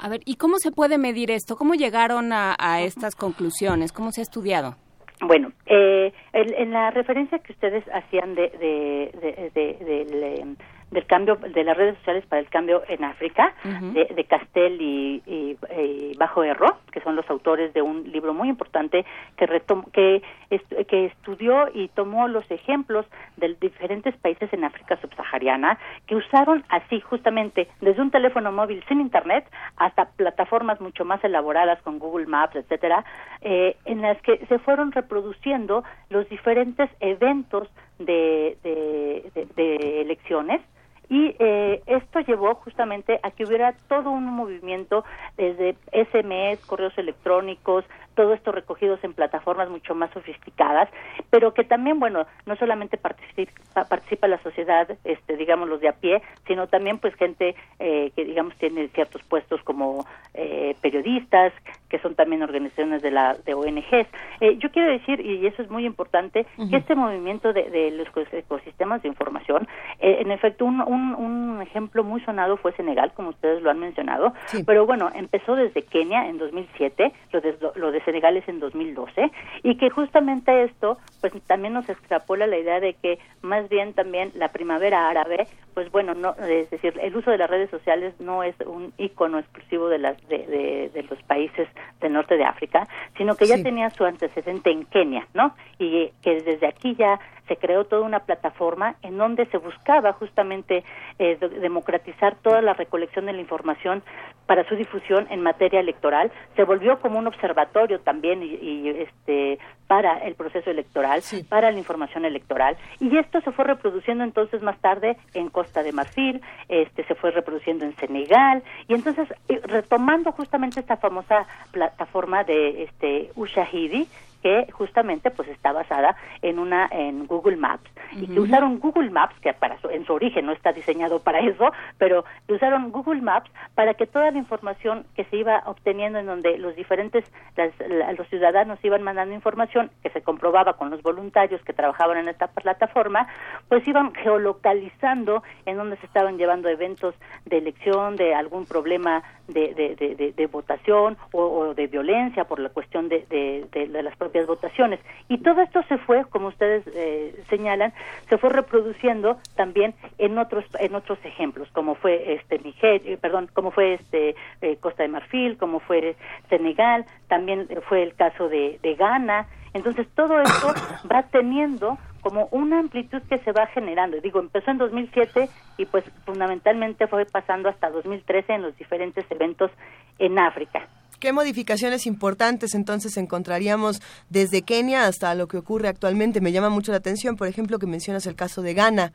A 0.00 0.08
ver, 0.08 0.20
¿y 0.24 0.36
cómo 0.36 0.58
se 0.58 0.70
puede 0.70 0.98
medir 0.98 1.30
esto? 1.30 1.56
¿Cómo 1.56 1.74
llegaron 1.74 2.32
a, 2.32 2.54
a 2.58 2.82
estas 2.82 3.14
conclusiones? 3.16 3.92
¿Cómo 3.92 4.12
se 4.12 4.20
ha 4.20 4.22
estudiado? 4.22 4.76
Bueno, 5.20 5.52
eh, 5.66 6.12
en, 6.32 6.54
en, 6.54 6.70
la 6.70 6.90
referencia 6.92 7.40
que 7.40 7.52
ustedes 7.52 7.84
hacían 7.92 8.36
de, 8.36 8.50
de, 8.50 9.10
de, 9.20 9.84
de, 9.84 10.04
de 10.04 10.56
del 10.90 11.06
cambio 11.06 11.36
de 11.36 11.64
las 11.64 11.76
redes 11.76 11.96
sociales 11.98 12.24
para 12.26 12.40
el 12.40 12.48
cambio 12.48 12.82
en 12.88 13.04
África 13.04 13.54
uh 13.64 13.68
-huh. 13.68 13.92
de, 13.92 14.14
de, 14.14 14.24
Castel 14.24 14.80
y, 14.80 15.22
y, 15.26 15.56
y, 15.76 16.16
Bajo 16.16 16.42
Erro 16.42 16.78
que 16.92 17.00
son 17.00 17.14
los 17.16 17.28
autores 17.30 17.74
de 17.74 17.82
un 17.82 18.10
libro 18.10 18.32
muy 18.32 18.48
importante 18.48 19.04
que 19.36 19.46
retom 19.46 19.84
que, 19.92 20.22
est 20.50 20.64
que 20.86 21.06
estudió 21.06 21.68
y 21.74 21.88
tomó 21.88 22.28
los 22.28 22.50
ejemplos 22.50 23.06
de 23.36 23.54
diferentes 23.60 24.16
países 24.16 24.52
en 24.52 24.64
África 24.64 24.96
subsahariana 25.00 25.78
que 26.06 26.16
usaron 26.16 26.64
así 26.68 27.00
justamente 27.00 27.68
desde 27.80 28.00
un 28.00 28.10
teléfono 28.10 28.50
móvil 28.52 28.82
sin 28.88 29.00
internet 29.00 29.44
hasta 29.76 30.06
plataformas 30.06 30.80
mucho 30.80 31.04
más 31.04 31.22
elaboradas 31.22 31.80
con 31.82 31.98
Google 31.98 32.26
Maps 32.26 32.56
etcétera 32.56 33.04
eh, 33.42 33.76
en 33.84 34.00
las 34.00 34.20
que 34.22 34.38
se 34.46 34.58
fueron 34.58 34.92
reproduciendo 34.92 35.84
los 36.08 36.28
diferentes 36.28 36.90
eventos 37.00 37.68
de, 37.98 38.56
de, 38.62 39.30
de, 39.34 39.46
de 39.56 40.00
elecciones 40.02 40.60
y 41.08 41.34
eh, 41.38 41.82
esto 41.86 42.20
llevó 42.20 42.54
justamente 42.56 43.18
a 43.22 43.30
que 43.30 43.44
hubiera 43.44 43.72
todo 43.88 44.10
un 44.10 44.24
movimiento 44.24 45.04
desde 45.36 45.76
SMS, 45.92 46.64
correos 46.66 46.96
electrónicos, 46.98 47.84
todo 48.18 48.34
esto 48.34 48.50
recogidos 48.50 48.98
en 49.04 49.14
plataformas 49.14 49.70
mucho 49.70 49.94
más 49.94 50.10
sofisticadas, 50.10 50.88
pero 51.30 51.54
que 51.54 51.62
también, 51.62 52.00
bueno, 52.00 52.26
no 52.46 52.56
solamente 52.56 52.96
participa, 52.96 53.84
participa 53.84 54.26
la 54.26 54.42
sociedad, 54.42 54.88
este, 55.04 55.36
digamos, 55.36 55.68
los 55.68 55.80
de 55.80 55.88
a 55.88 55.92
pie, 55.92 56.20
sino 56.48 56.66
también, 56.66 56.98
pues, 56.98 57.14
gente 57.14 57.54
eh, 57.78 58.10
que, 58.16 58.24
digamos, 58.24 58.56
tiene 58.56 58.88
ciertos 58.88 59.22
puestos 59.22 59.62
como 59.62 60.04
eh, 60.34 60.74
periodistas, 60.82 61.52
que 61.88 62.00
son 62.00 62.16
también 62.16 62.42
organizaciones 62.42 63.02
de 63.02 63.12
la 63.12 63.34
de 63.34 63.54
ONGs. 63.54 64.08
Eh, 64.40 64.56
yo 64.58 64.70
quiero 64.72 64.90
decir, 64.90 65.20
y 65.20 65.46
eso 65.46 65.62
es 65.62 65.70
muy 65.70 65.86
importante, 65.86 66.44
uh 66.56 66.62
-huh. 66.62 66.70
que 66.70 66.76
este 66.78 66.96
movimiento 66.96 67.52
de, 67.52 67.70
de, 67.70 67.90
los 67.92 68.08
ecosistemas 68.32 69.02
de 69.02 69.08
información, 69.08 69.68
eh, 70.00 70.18
en 70.20 70.32
efecto, 70.32 70.64
un, 70.64 70.80
un, 70.80 71.14
un, 71.14 71.62
ejemplo 71.62 72.02
muy 72.04 72.20
sonado 72.22 72.56
fue 72.56 72.72
Senegal, 72.72 73.12
como 73.14 73.30
ustedes 73.30 73.62
lo 73.62 73.70
han 73.70 73.78
mencionado, 73.78 74.32
sí. 74.46 74.64
pero 74.64 74.86
bueno, 74.86 75.10
empezó 75.14 75.54
desde 75.54 75.82
Kenia 75.82 76.28
en 76.28 76.38
2007, 76.38 77.12
lo 77.32 77.40
de, 77.40 77.56
lo 77.76 77.92
de 77.92 78.00
Senegal 78.08 78.38
es 78.38 78.48
en 78.48 78.58
2012 78.58 79.30
y 79.62 79.76
que 79.76 79.90
justamente 79.90 80.64
esto 80.64 80.96
pues 81.20 81.34
también 81.46 81.74
nos 81.74 81.86
extrapola 81.90 82.46
la 82.46 82.56
idea 82.56 82.80
de 82.80 82.94
que 82.94 83.18
más 83.42 83.68
bien 83.68 83.92
también 83.92 84.32
la 84.34 84.48
primavera 84.48 85.10
árabe 85.10 85.46
pues 85.74 85.92
bueno 85.92 86.14
no 86.14 86.34
es 86.48 86.70
decir 86.70 86.98
el 87.02 87.14
uso 87.14 87.30
de 87.30 87.36
las 87.36 87.50
redes 87.50 87.68
sociales 87.68 88.14
no 88.18 88.42
es 88.42 88.54
un 88.64 88.94
icono 88.96 89.38
exclusivo 89.38 89.90
de 89.90 89.98
las 89.98 90.16
de, 90.26 90.38
de, 90.38 90.90
de 90.94 91.02
los 91.02 91.22
países 91.24 91.68
del 92.00 92.14
norte 92.14 92.38
de 92.38 92.44
África 92.44 92.88
sino 93.18 93.36
que 93.36 93.46
ya 93.46 93.58
sí. 93.58 93.62
tenía 93.62 93.90
su 93.90 94.06
antecedente 94.06 94.70
en 94.70 94.86
Kenia 94.86 95.28
no 95.34 95.54
y 95.78 96.10
que 96.22 96.40
desde 96.40 96.66
aquí 96.66 96.94
ya 96.94 97.20
se 97.48 97.56
creó 97.56 97.84
toda 97.84 98.02
una 98.02 98.20
plataforma 98.20 98.96
en 99.02 99.18
donde 99.18 99.46
se 99.46 99.58
buscaba 99.58 100.12
justamente 100.12 100.84
eh, 101.18 101.36
democratizar 101.60 102.36
toda 102.36 102.62
la 102.62 102.74
recolección 102.74 103.26
de 103.26 103.32
la 103.32 103.40
información 103.40 104.02
para 104.46 104.66
su 104.68 104.76
difusión 104.76 105.26
en 105.30 105.42
materia 105.42 105.80
electoral. 105.80 106.30
Se 106.56 106.64
volvió 106.64 107.00
como 107.00 107.18
un 107.18 107.26
observatorio 107.26 108.00
también 108.00 108.42
y, 108.42 108.54
y 108.54 108.88
este 108.88 109.58
para 109.86 110.18
el 110.18 110.34
proceso 110.34 110.70
electoral 110.70 111.22
sí. 111.22 111.42
para 111.44 111.70
la 111.70 111.78
información 111.78 112.26
electoral. 112.26 112.76
Y 113.00 113.16
esto 113.16 113.40
se 113.40 113.52
fue 113.52 113.64
reproduciendo 113.64 114.22
entonces 114.22 114.62
más 114.62 114.78
tarde 114.80 115.16
en 115.32 115.48
Costa 115.48 115.82
de 115.82 115.92
Marfil 115.92 116.42
este 116.68 117.04
se 117.04 117.14
fue 117.14 117.30
reproduciendo 117.30 117.84
en 117.84 117.96
Senegal. 117.96 118.62
Y 118.86 118.94
entonces 118.94 119.28
retomando 119.64 120.32
justamente 120.32 120.80
esta 120.80 120.96
famosa 120.96 121.46
plataforma 121.72 122.44
de 122.44 122.84
este 122.84 123.30
Ushahidi 123.34 124.08
que 124.42 124.66
justamente 124.72 125.30
pues 125.30 125.48
está 125.48 125.72
basada 125.72 126.16
en 126.42 126.58
una 126.58 126.88
en 126.90 127.26
Google 127.26 127.56
Maps 127.56 127.90
uh 128.12 128.16
-huh. 128.16 128.22
y 128.22 128.26
que 128.26 128.40
usaron 128.40 128.78
Google 128.78 129.10
Maps 129.10 129.34
que 129.40 129.52
para 129.52 129.78
su, 129.80 129.88
en 129.90 130.04
su 130.04 130.12
origen 130.12 130.46
no 130.46 130.52
está 130.52 130.72
diseñado 130.72 131.20
para 131.20 131.40
eso 131.40 131.72
pero 131.98 132.24
usaron 132.48 132.90
Google 132.90 133.20
Maps 133.22 133.50
para 133.74 133.94
que 133.94 134.06
toda 134.06 134.30
la 134.30 134.38
información 134.38 135.04
que 135.14 135.24
se 135.24 135.36
iba 135.36 135.62
obteniendo 135.66 136.18
en 136.18 136.26
donde 136.26 136.58
los 136.58 136.74
diferentes 136.76 137.24
las, 137.56 137.72
la, 137.88 138.12
los 138.12 138.28
ciudadanos 138.28 138.78
iban 138.82 139.02
mandando 139.02 139.34
información 139.34 139.90
que 140.02 140.10
se 140.10 140.22
comprobaba 140.22 140.74
con 140.74 140.90
los 140.90 141.02
voluntarios 141.02 141.62
que 141.62 141.72
trabajaban 141.72 142.18
en 142.18 142.28
esta 142.28 142.48
plataforma 142.48 143.26
pues 143.68 143.86
iban 143.86 144.12
geolocalizando 144.14 145.42
en 145.66 145.76
donde 145.76 145.96
se 145.96 146.06
estaban 146.06 146.38
llevando 146.38 146.68
eventos 146.68 147.14
de 147.44 147.58
elección 147.58 148.16
de 148.16 148.34
algún 148.34 148.66
problema 148.66 149.22
de, 149.48 149.74
de, 149.74 149.96
de, 149.96 150.32
de- 150.32 150.46
votación 150.46 151.16
o, 151.32 151.42
o 151.42 151.74
de 151.74 151.86
violencia 151.88 152.44
por 152.44 152.58
la 152.60 152.68
cuestión 152.68 153.08
de, 153.08 153.26
de, 153.28 153.88
las 154.02 154.16
propias 154.16 154.46
votaciones. 154.46 155.00
Y 155.28 155.38
todo 155.38 155.60
esto 155.60 155.82
se 155.88 155.98
fue, 155.98 156.24
como 156.26 156.48
ustedes 156.48 156.84
eh, 156.94 157.34
señalan, 157.48 157.92
se 158.28 158.38
fue 158.38 158.50
reproduciendo 158.50 159.38
también 159.56 159.94
en 160.18 160.38
otros 160.38 160.64
en 160.78 160.94
otros 160.94 161.18
ejemplos, 161.24 161.68
como 161.72 161.94
fue 161.96 162.34
este 162.34 162.58
Nigeria, 162.60 163.16
perdón, 163.18 163.48
como 163.52 163.70
fue 163.70 163.94
este 163.94 164.36
eh, 164.60 164.76
Costa 164.80 165.02
de 165.02 165.08
Marfil, 165.08 165.56
como 165.58 165.80
fue 165.80 166.16
Senegal, 166.48 167.04
también 167.28 167.68
fue 167.88 168.02
el 168.02 168.14
caso 168.14 168.48
de, 168.48 168.78
de 168.82 168.94
Ghana. 168.94 169.46
Entonces 169.74 170.06
todo 170.14 170.40
esto 170.40 170.68
va 171.12 171.24
teniendo 171.24 171.98
como 172.20 172.48
una 172.50 172.78
amplitud 172.80 173.22
que 173.28 173.38
se 173.38 173.52
va 173.52 173.66
generando. 173.66 174.20
Digo, 174.20 174.40
empezó 174.40 174.70
en 174.70 174.78
2007 174.78 175.48
y 175.76 175.86
pues 175.86 176.04
fundamentalmente 176.24 177.06
fue 177.06 177.24
pasando 177.26 177.68
hasta 177.68 177.90
2013 177.90 178.54
en 178.54 178.62
los 178.62 178.76
diferentes 178.76 179.24
eventos 179.30 179.70
en 180.18 180.38
África. 180.38 180.88
¿Qué 181.18 181.32
modificaciones 181.32 182.06
importantes 182.06 182.74
entonces 182.74 183.16
encontraríamos 183.16 184.00
desde 184.30 184.62
Kenia 184.62 185.06
hasta 185.06 185.34
lo 185.34 185.48
que 185.48 185.56
ocurre 185.56 185.88
actualmente? 185.88 186.40
Me 186.40 186.52
llama 186.52 186.68
mucho 186.68 186.92
la 186.92 186.98
atención, 186.98 187.36
por 187.36 187.48
ejemplo, 187.48 187.78
que 187.78 187.86
mencionas 187.86 188.26
el 188.26 188.34
caso 188.34 188.62
de 188.62 188.74
Ghana. 188.74 189.12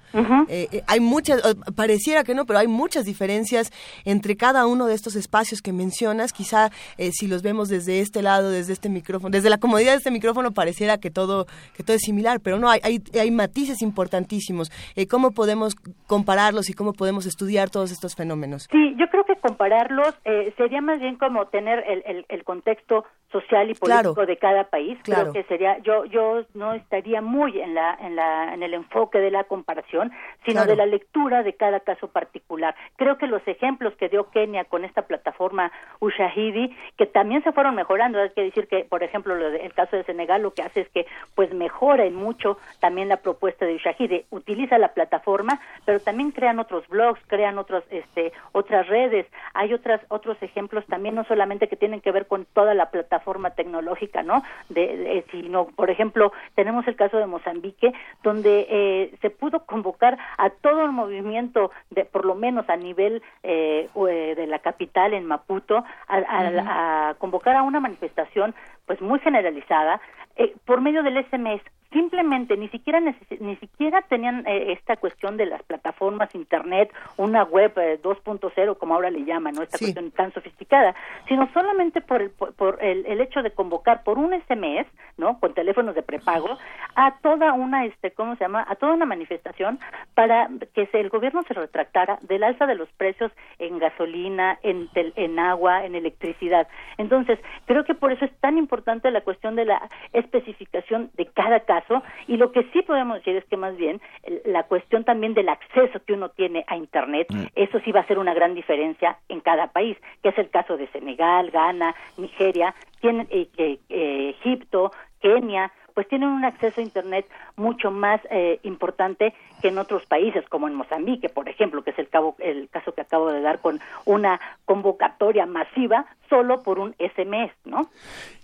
Eh, 0.47 0.67
eh, 0.71 0.83
hay 0.87 0.99
muchas, 0.99 1.41
pareciera 1.75 2.23
que 2.23 2.35
no, 2.35 2.45
pero 2.45 2.59
hay 2.59 2.67
muchas 2.67 3.05
diferencias 3.05 3.71
entre 4.05 4.35
cada 4.35 4.65
uno 4.67 4.87
de 4.87 4.95
estos 4.95 5.15
espacios 5.15 5.61
que 5.61 5.73
mencionas. 5.73 6.33
Quizá 6.33 6.71
eh, 6.97 7.11
si 7.13 7.27
los 7.27 7.41
vemos 7.41 7.69
desde 7.69 7.99
este 7.99 8.21
lado, 8.21 8.49
desde 8.49 8.73
este 8.73 8.89
micrófono, 8.89 9.31
desde 9.31 9.49
la 9.49 9.57
comodidad 9.57 9.91
de 9.91 9.97
este 9.97 10.11
micrófono, 10.11 10.51
pareciera 10.51 10.97
que 10.97 11.11
todo, 11.11 11.47
que 11.75 11.83
todo 11.83 11.95
es 11.95 12.01
similar, 12.01 12.39
pero 12.39 12.59
no, 12.59 12.69
hay, 12.69 12.79
hay, 12.83 13.01
hay 13.19 13.31
matices 13.31 13.81
importantísimos. 13.81 14.71
Eh, 14.95 15.07
¿Cómo 15.07 15.31
podemos 15.31 15.75
compararlos 16.07 16.69
y 16.69 16.73
cómo 16.73 16.93
podemos 16.93 17.25
estudiar 17.25 17.69
todos 17.69 17.91
estos 17.91 18.15
fenómenos? 18.15 18.67
Sí, 18.71 18.95
yo 18.97 19.07
creo 19.09 19.23
que 19.25 19.35
compararlos 19.35 20.13
eh, 20.25 20.53
sería 20.57 20.81
más 20.81 20.99
bien 20.99 21.17
como 21.17 21.47
tener 21.47 21.83
el, 21.93 22.03
el, 22.05 22.25
el 22.29 22.43
contexto 22.43 23.05
social 23.33 23.69
y 23.69 23.73
político 23.73 24.13
Claro. 24.13 24.25
de 24.25 24.37
cada 24.37 24.63
país. 24.65 24.97
Claro. 25.03 25.31
Creo 25.31 25.33
que 25.33 25.43
sería, 25.49 25.79
yo, 25.79 26.05
yo 26.05 26.43
no 26.53 26.71
estaría 26.73 27.21
muy 27.21 27.59
en 27.59 27.73
la, 27.73 27.97
en 27.99 28.15
la, 28.15 28.53
en 28.53 28.63
el 28.63 28.73
enfoque 28.73 29.17
de 29.19 29.31
la 29.31 29.43
comparación, 29.43 30.11
sino 30.45 30.61
Claro. 30.61 30.69
de 30.71 30.75
la 30.77 30.85
lectura 30.85 31.43
de 31.43 31.53
cada 31.55 31.81
caso 31.81 32.07
particular. 32.07 32.75
Creo 32.95 33.17
que 33.17 33.27
los 33.27 33.45
ejemplos 33.47 33.93
que 33.97 34.07
dio 34.07 34.29
Kenia 34.29 34.63
con 34.65 34.85
esta 34.85 35.01
plataforma 35.01 35.71
Ushahidi, 35.99 36.75
que 36.97 37.05
también 37.07 37.43
se 37.43 37.51
fueron 37.51 37.75
mejorando, 37.75 38.19
hay 38.21 38.29
que 38.29 38.43
decir 38.43 38.67
que, 38.67 38.85
por 38.85 39.01
ejemplo, 39.03 39.35
lo 39.35 39.49
de- 39.49 39.65
el 39.65 39.73
caso 39.73 39.95
de 39.97 40.03
Senegal 40.03 40.41
lo 40.43 40.53
que 40.53 40.61
hace 40.61 40.81
es 40.81 40.89
que, 40.89 41.05
pues, 41.35 41.53
mejora 41.53 42.05
en 42.05 42.15
mucho 42.15 42.57
también 42.79 43.09
la 43.09 43.17
propuesta 43.17 43.65
de 43.65 43.75
Ushahidi, 43.75 44.25
utiliza 44.29 44.77
la 44.77 44.93
plataforma, 44.93 45.59
pero 45.85 45.99
también 45.99 46.31
crean 46.31 46.59
otros 46.59 46.87
blogs, 46.87 47.19
crean 47.27 47.57
otros, 47.57 47.83
este, 47.89 48.31
otras 48.51 48.87
redes, 48.87 49.25
hay 49.53 49.73
otras, 49.73 50.01
otros 50.09 50.37
ejemplos 50.43 50.85
también, 50.85 51.15
no 51.15 51.23
solamente 51.23 51.67
que 51.67 51.75
tienen 51.75 52.01
que 52.01 52.11
ver 52.11 52.27
con 52.27 52.45
toda 52.53 52.73
la 52.73 52.91
plataforma 52.91 53.22
tecnológica, 53.55 54.23
¿no? 54.23 54.43
De, 54.69 54.81
de- 54.97 55.25
sino, 55.31 55.65
por 55.67 55.89
ejemplo, 55.89 56.31
tenemos 56.55 56.87
el 56.87 56.95
caso 56.95 57.17
de 57.17 57.25
Mozambique, 57.25 57.93
donde 58.23 58.67
eh, 58.69 59.15
se 59.21 59.29
pudo 59.29 59.65
convocar 59.65 60.17
a 60.37 60.49
todo 60.49 60.83
el 60.85 60.91
movimiento, 60.91 61.71
de, 61.89 62.05
por 62.05 62.25
lo 62.25 62.35
menos 62.35 62.69
a 62.69 62.75
nivel 62.75 63.21
eh, 63.43 63.89
eh, 64.09 64.33
de 64.35 64.47
la 64.47 64.59
capital, 64.59 65.13
en 65.13 65.25
Maputo, 65.25 65.83
a, 66.07 67.09
a 67.09 67.13
convocar 67.15 67.55
a 67.55 67.63
una 67.63 67.79
manifestación 67.79 68.53
pues 68.85 69.01
muy 69.01 69.19
generalizada 69.19 70.01
eh, 70.35 70.53
por 70.65 70.81
medio 70.81 71.03
del 71.03 71.23
SMS 71.25 71.61
simplemente 71.93 72.57
ni 72.57 72.67
siquiera 72.69 72.99
ni 72.99 73.55
siquiera 73.57 74.01
tenían 74.03 74.45
eh, 74.47 74.73
esta 74.73 74.97
cuestión 74.97 75.37
de 75.37 75.45
las 75.45 75.63
plataformas 75.63 76.33
internet 76.35 76.91
una 77.17 77.43
web 77.43 77.71
eh, 77.77 77.99
2.0 78.01 78.77
como 78.77 78.95
ahora 78.95 79.09
le 79.11 79.23
llaman 79.23 79.53
no 79.55 79.61
esta 79.63 79.77
Sí. 79.77 79.85
cuestión 79.85 80.11
tan 80.11 80.33
sofisticada 80.33 80.95
sino 81.27 81.47
solamente 81.53 82.01
por 82.01 82.21
el 82.21 82.31
por, 82.31 82.53
por 82.55 82.83
el, 82.83 83.05
el 83.05 83.21
hecho 83.21 83.41
de 83.43 83.51
convocar 83.51 84.03
por 84.03 84.17
un 84.17 84.33
SMS 84.33 84.87
no 85.17 85.39
con 85.39 85.53
teléfonos 85.53 85.95
de 85.95 86.01
prepago 86.03 86.57
a 86.95 87.15
toda 87.21 87.53
una 87.53 87.85
este 87.85 88.11
cómo 88.11 88.35
se 88.35 88.43
llama 88.43 88.65
a 88.67 88.75
toda 88.75 88.93
una 88.93 89.05
manifestación 89.05 89.79
para 90.15 90.49
que 90.73 90.87
se- 90.87 90.99
el 90.99 91.09
gobierno 91.09 91.43
se 91.43 91.53
retractara 91.53 92.17
del 92.21 92.43
alza 92.43 92.65
de 92.65 92.75
los 92.75 92.89
precios 92.93 93.31
en 93.59 93.77
gasolina 93.79 94.57
en 94.63 94.87
tel- 94.89 95.13
en 95.15 95.37
agua 95.39 95.85
en 95.85 95.95
electricidad. 95.95 96.67
Entonces 96.97 97.39
creo 97.65 97.83
que 97.83 97.93
por 97.93 98.11
eso 98.11 98.25
es 98.25 98.31
tan 98.39 98.57
importante 98.57 99.11
la 99.11 99.21
cuestión 99.21 99.55
de 99.55 99.65
la 99.65 99.89
especificación 100.13 101.11
de 101.15 101.25
cada 101.27 101.59
caso 101.61 101.82
y 102.27 102.37
lo 102.37 102.51
que 102.51 102.63
sí 102.71 102.81
podemos 102.81 103.17
decir 103.17 103.35
es 103.35 103.45
que 103.45 103.57
más 103.57 103.75
bien 103.75 104.01
la 104.45 104.63
cuestión 104.63 105.03
también 105.03 105.33
del 105.33 105.49
acceso 105.49 105.99
que 106.05 106.13
uno 106.13 106.29
tiene 106.29 106.63
a 106.67 106.77
internet 106.77 107.27
eso 107.55 107.79
sí 107.83 107.91
va 107.91 108.01
a 108.01 108.07
ser 108.07 108.19
una 108.19 108.33
gran 108.33 108.53
diferencia 108.55 109.17
en 109.29 109.41
cada 109.41 109.67
país 109.67 109.97
que 110.21 110.29
es 110.29 110.37
el 110.37 110.49
caso 110.49 110.77
de 110.77 110.87
Senegal 110.87 111.51
Ghana 111.51 111.95
Nigeria 112.17 112.73
tienen 113.01 113.27
eh, 113.29 113.47
eh, 113.57 113.79
eh, 113.89 114.35
Egipto 114.39 114.91
Kenia 115.21 115.71
pues 115.93 116.07
tienen 116.07 116.29
un 116.29 116.45
acceso 116.45 116.81
a 116.81 116.83
internet 116.83 117.25
mucho 117.55 117.91
más 117.91 118.19
eh, 118.29 118.59
importante 118.63 119.33
que 119.61 119.67
en 119.67 119.77
otros 119.77 120.05
países 120.05 120.47
como 120.49 120.67
en 120.67 120.75
Mozambique 120.75 121.29
por 121.29 121.47
ejemplo 121.47 121.83
que 121.83 121.91
es 121.91 121.99
el 121.99 122.09
cabo 122.09 122.35
el 122.39 122.69
caso 122.69 122.93
que 122.93 123.01
acabo 123.01 123.31
de 123.31 123.41
dar 123.41 123.59
con 123.59 123.79
una 124.05 124.39
convocatoria 124.65 125.45
masiva 125.45 126.05
solo 126.33 126.63
por 126.63 126.79
un 126.79 126.95
SMS 126.97 127.51
no 127.65 127.89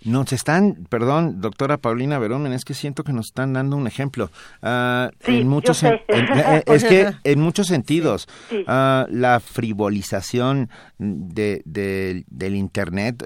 Nos 0.04 0.32
están, 0.32 0.86
perdón, 0.88 1.40
doctora 1.40 1.76
Paulina 1.78 2.20
Verón, 2.20 2.46
es 2.52 2.64
que 2.64 2.72
siento 2.74 3.02
que 3.02 3.12
nos 3.12 3.26
están 3.26 3.52
dando 3.52 3.76
un 3.76 3.86
ejemplo. 3.88 4.30
Ah, 4.62 5.10
Sí, 5.24 5.40
en 5.40 5.48
muchos, 5.48 5.80
yo 5.80 5.88
sé. 5.88 6.02
en- 6.08 6.38
eh, 6.38 6.62
es 6.66 6.84
que 6.84 7.10
en 7.24 7.40
muchos 7.40 7.66
sentidos, 7.66 8.28
Sí. 8.48 8.62
ah, 8.68 9.06
la 9.10 9.40
frivolización 9.40 10.70
de, 10.98 11.62
de- 11.64 12.24
del 12.28 12.54
Internet, 12.54 13.24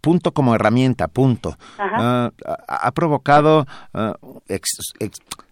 punto 0.00 0.32
como 0.32 0.54
herramienta, 0.54 1.08
punto, 1.08 1.56
ah, 1.78 2.30
ha, 2.68 2.86
ha 2.86 2.92
provocado 2.92 3.66
ex- 4.48 4.92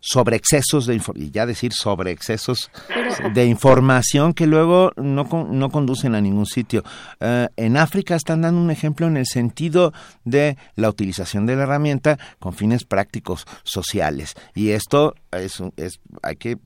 ex- 0.03 0.09
sobreexcesos 0.13 0.87
de 0.87 1.01
y 1.15 1.31
ya 1.31 1.47
decir 1.47 1.73
sobreexcesos 1.73 2.71
Pero- 2.89 3.31
de 3.35 3.47
información 3.47 4.35
que 4.35 4.47
luego 4.47 4.93
no, 4.97 5.29
con- 5.29 5.59
no 5.59 5.71
conducen 5.71 6.15
a 6.15 6.21
ningún 6.21 6.47
sitio. 6.47 6.83
Eh, 7.21 7.49
en 7.57 7.77
África 7.77 8.17
están 8.17 8.43
dando 8.43 8.61
un 8.61 8.71
ejemplo 8.71 9.07
en 9.07 9.17
el 9.17 9.27
sentido 9.27 9.93
de 10.25 10.57
la 10.77 10.89
utilización 10.89 11.47
de 11.47 11.57
la 11.57 11.63
herramienta 11.65 12.19
con 12.39 12.53
fines 12.55 12.85
prácticos 12.85 13.47
sociales. 13.63 14.35
Y 14.55 14.71
esto 14.71 15.15
es, 15.31 15.63
es 15.77 16.01
hay 16.23 16.37
que 16.37 16.59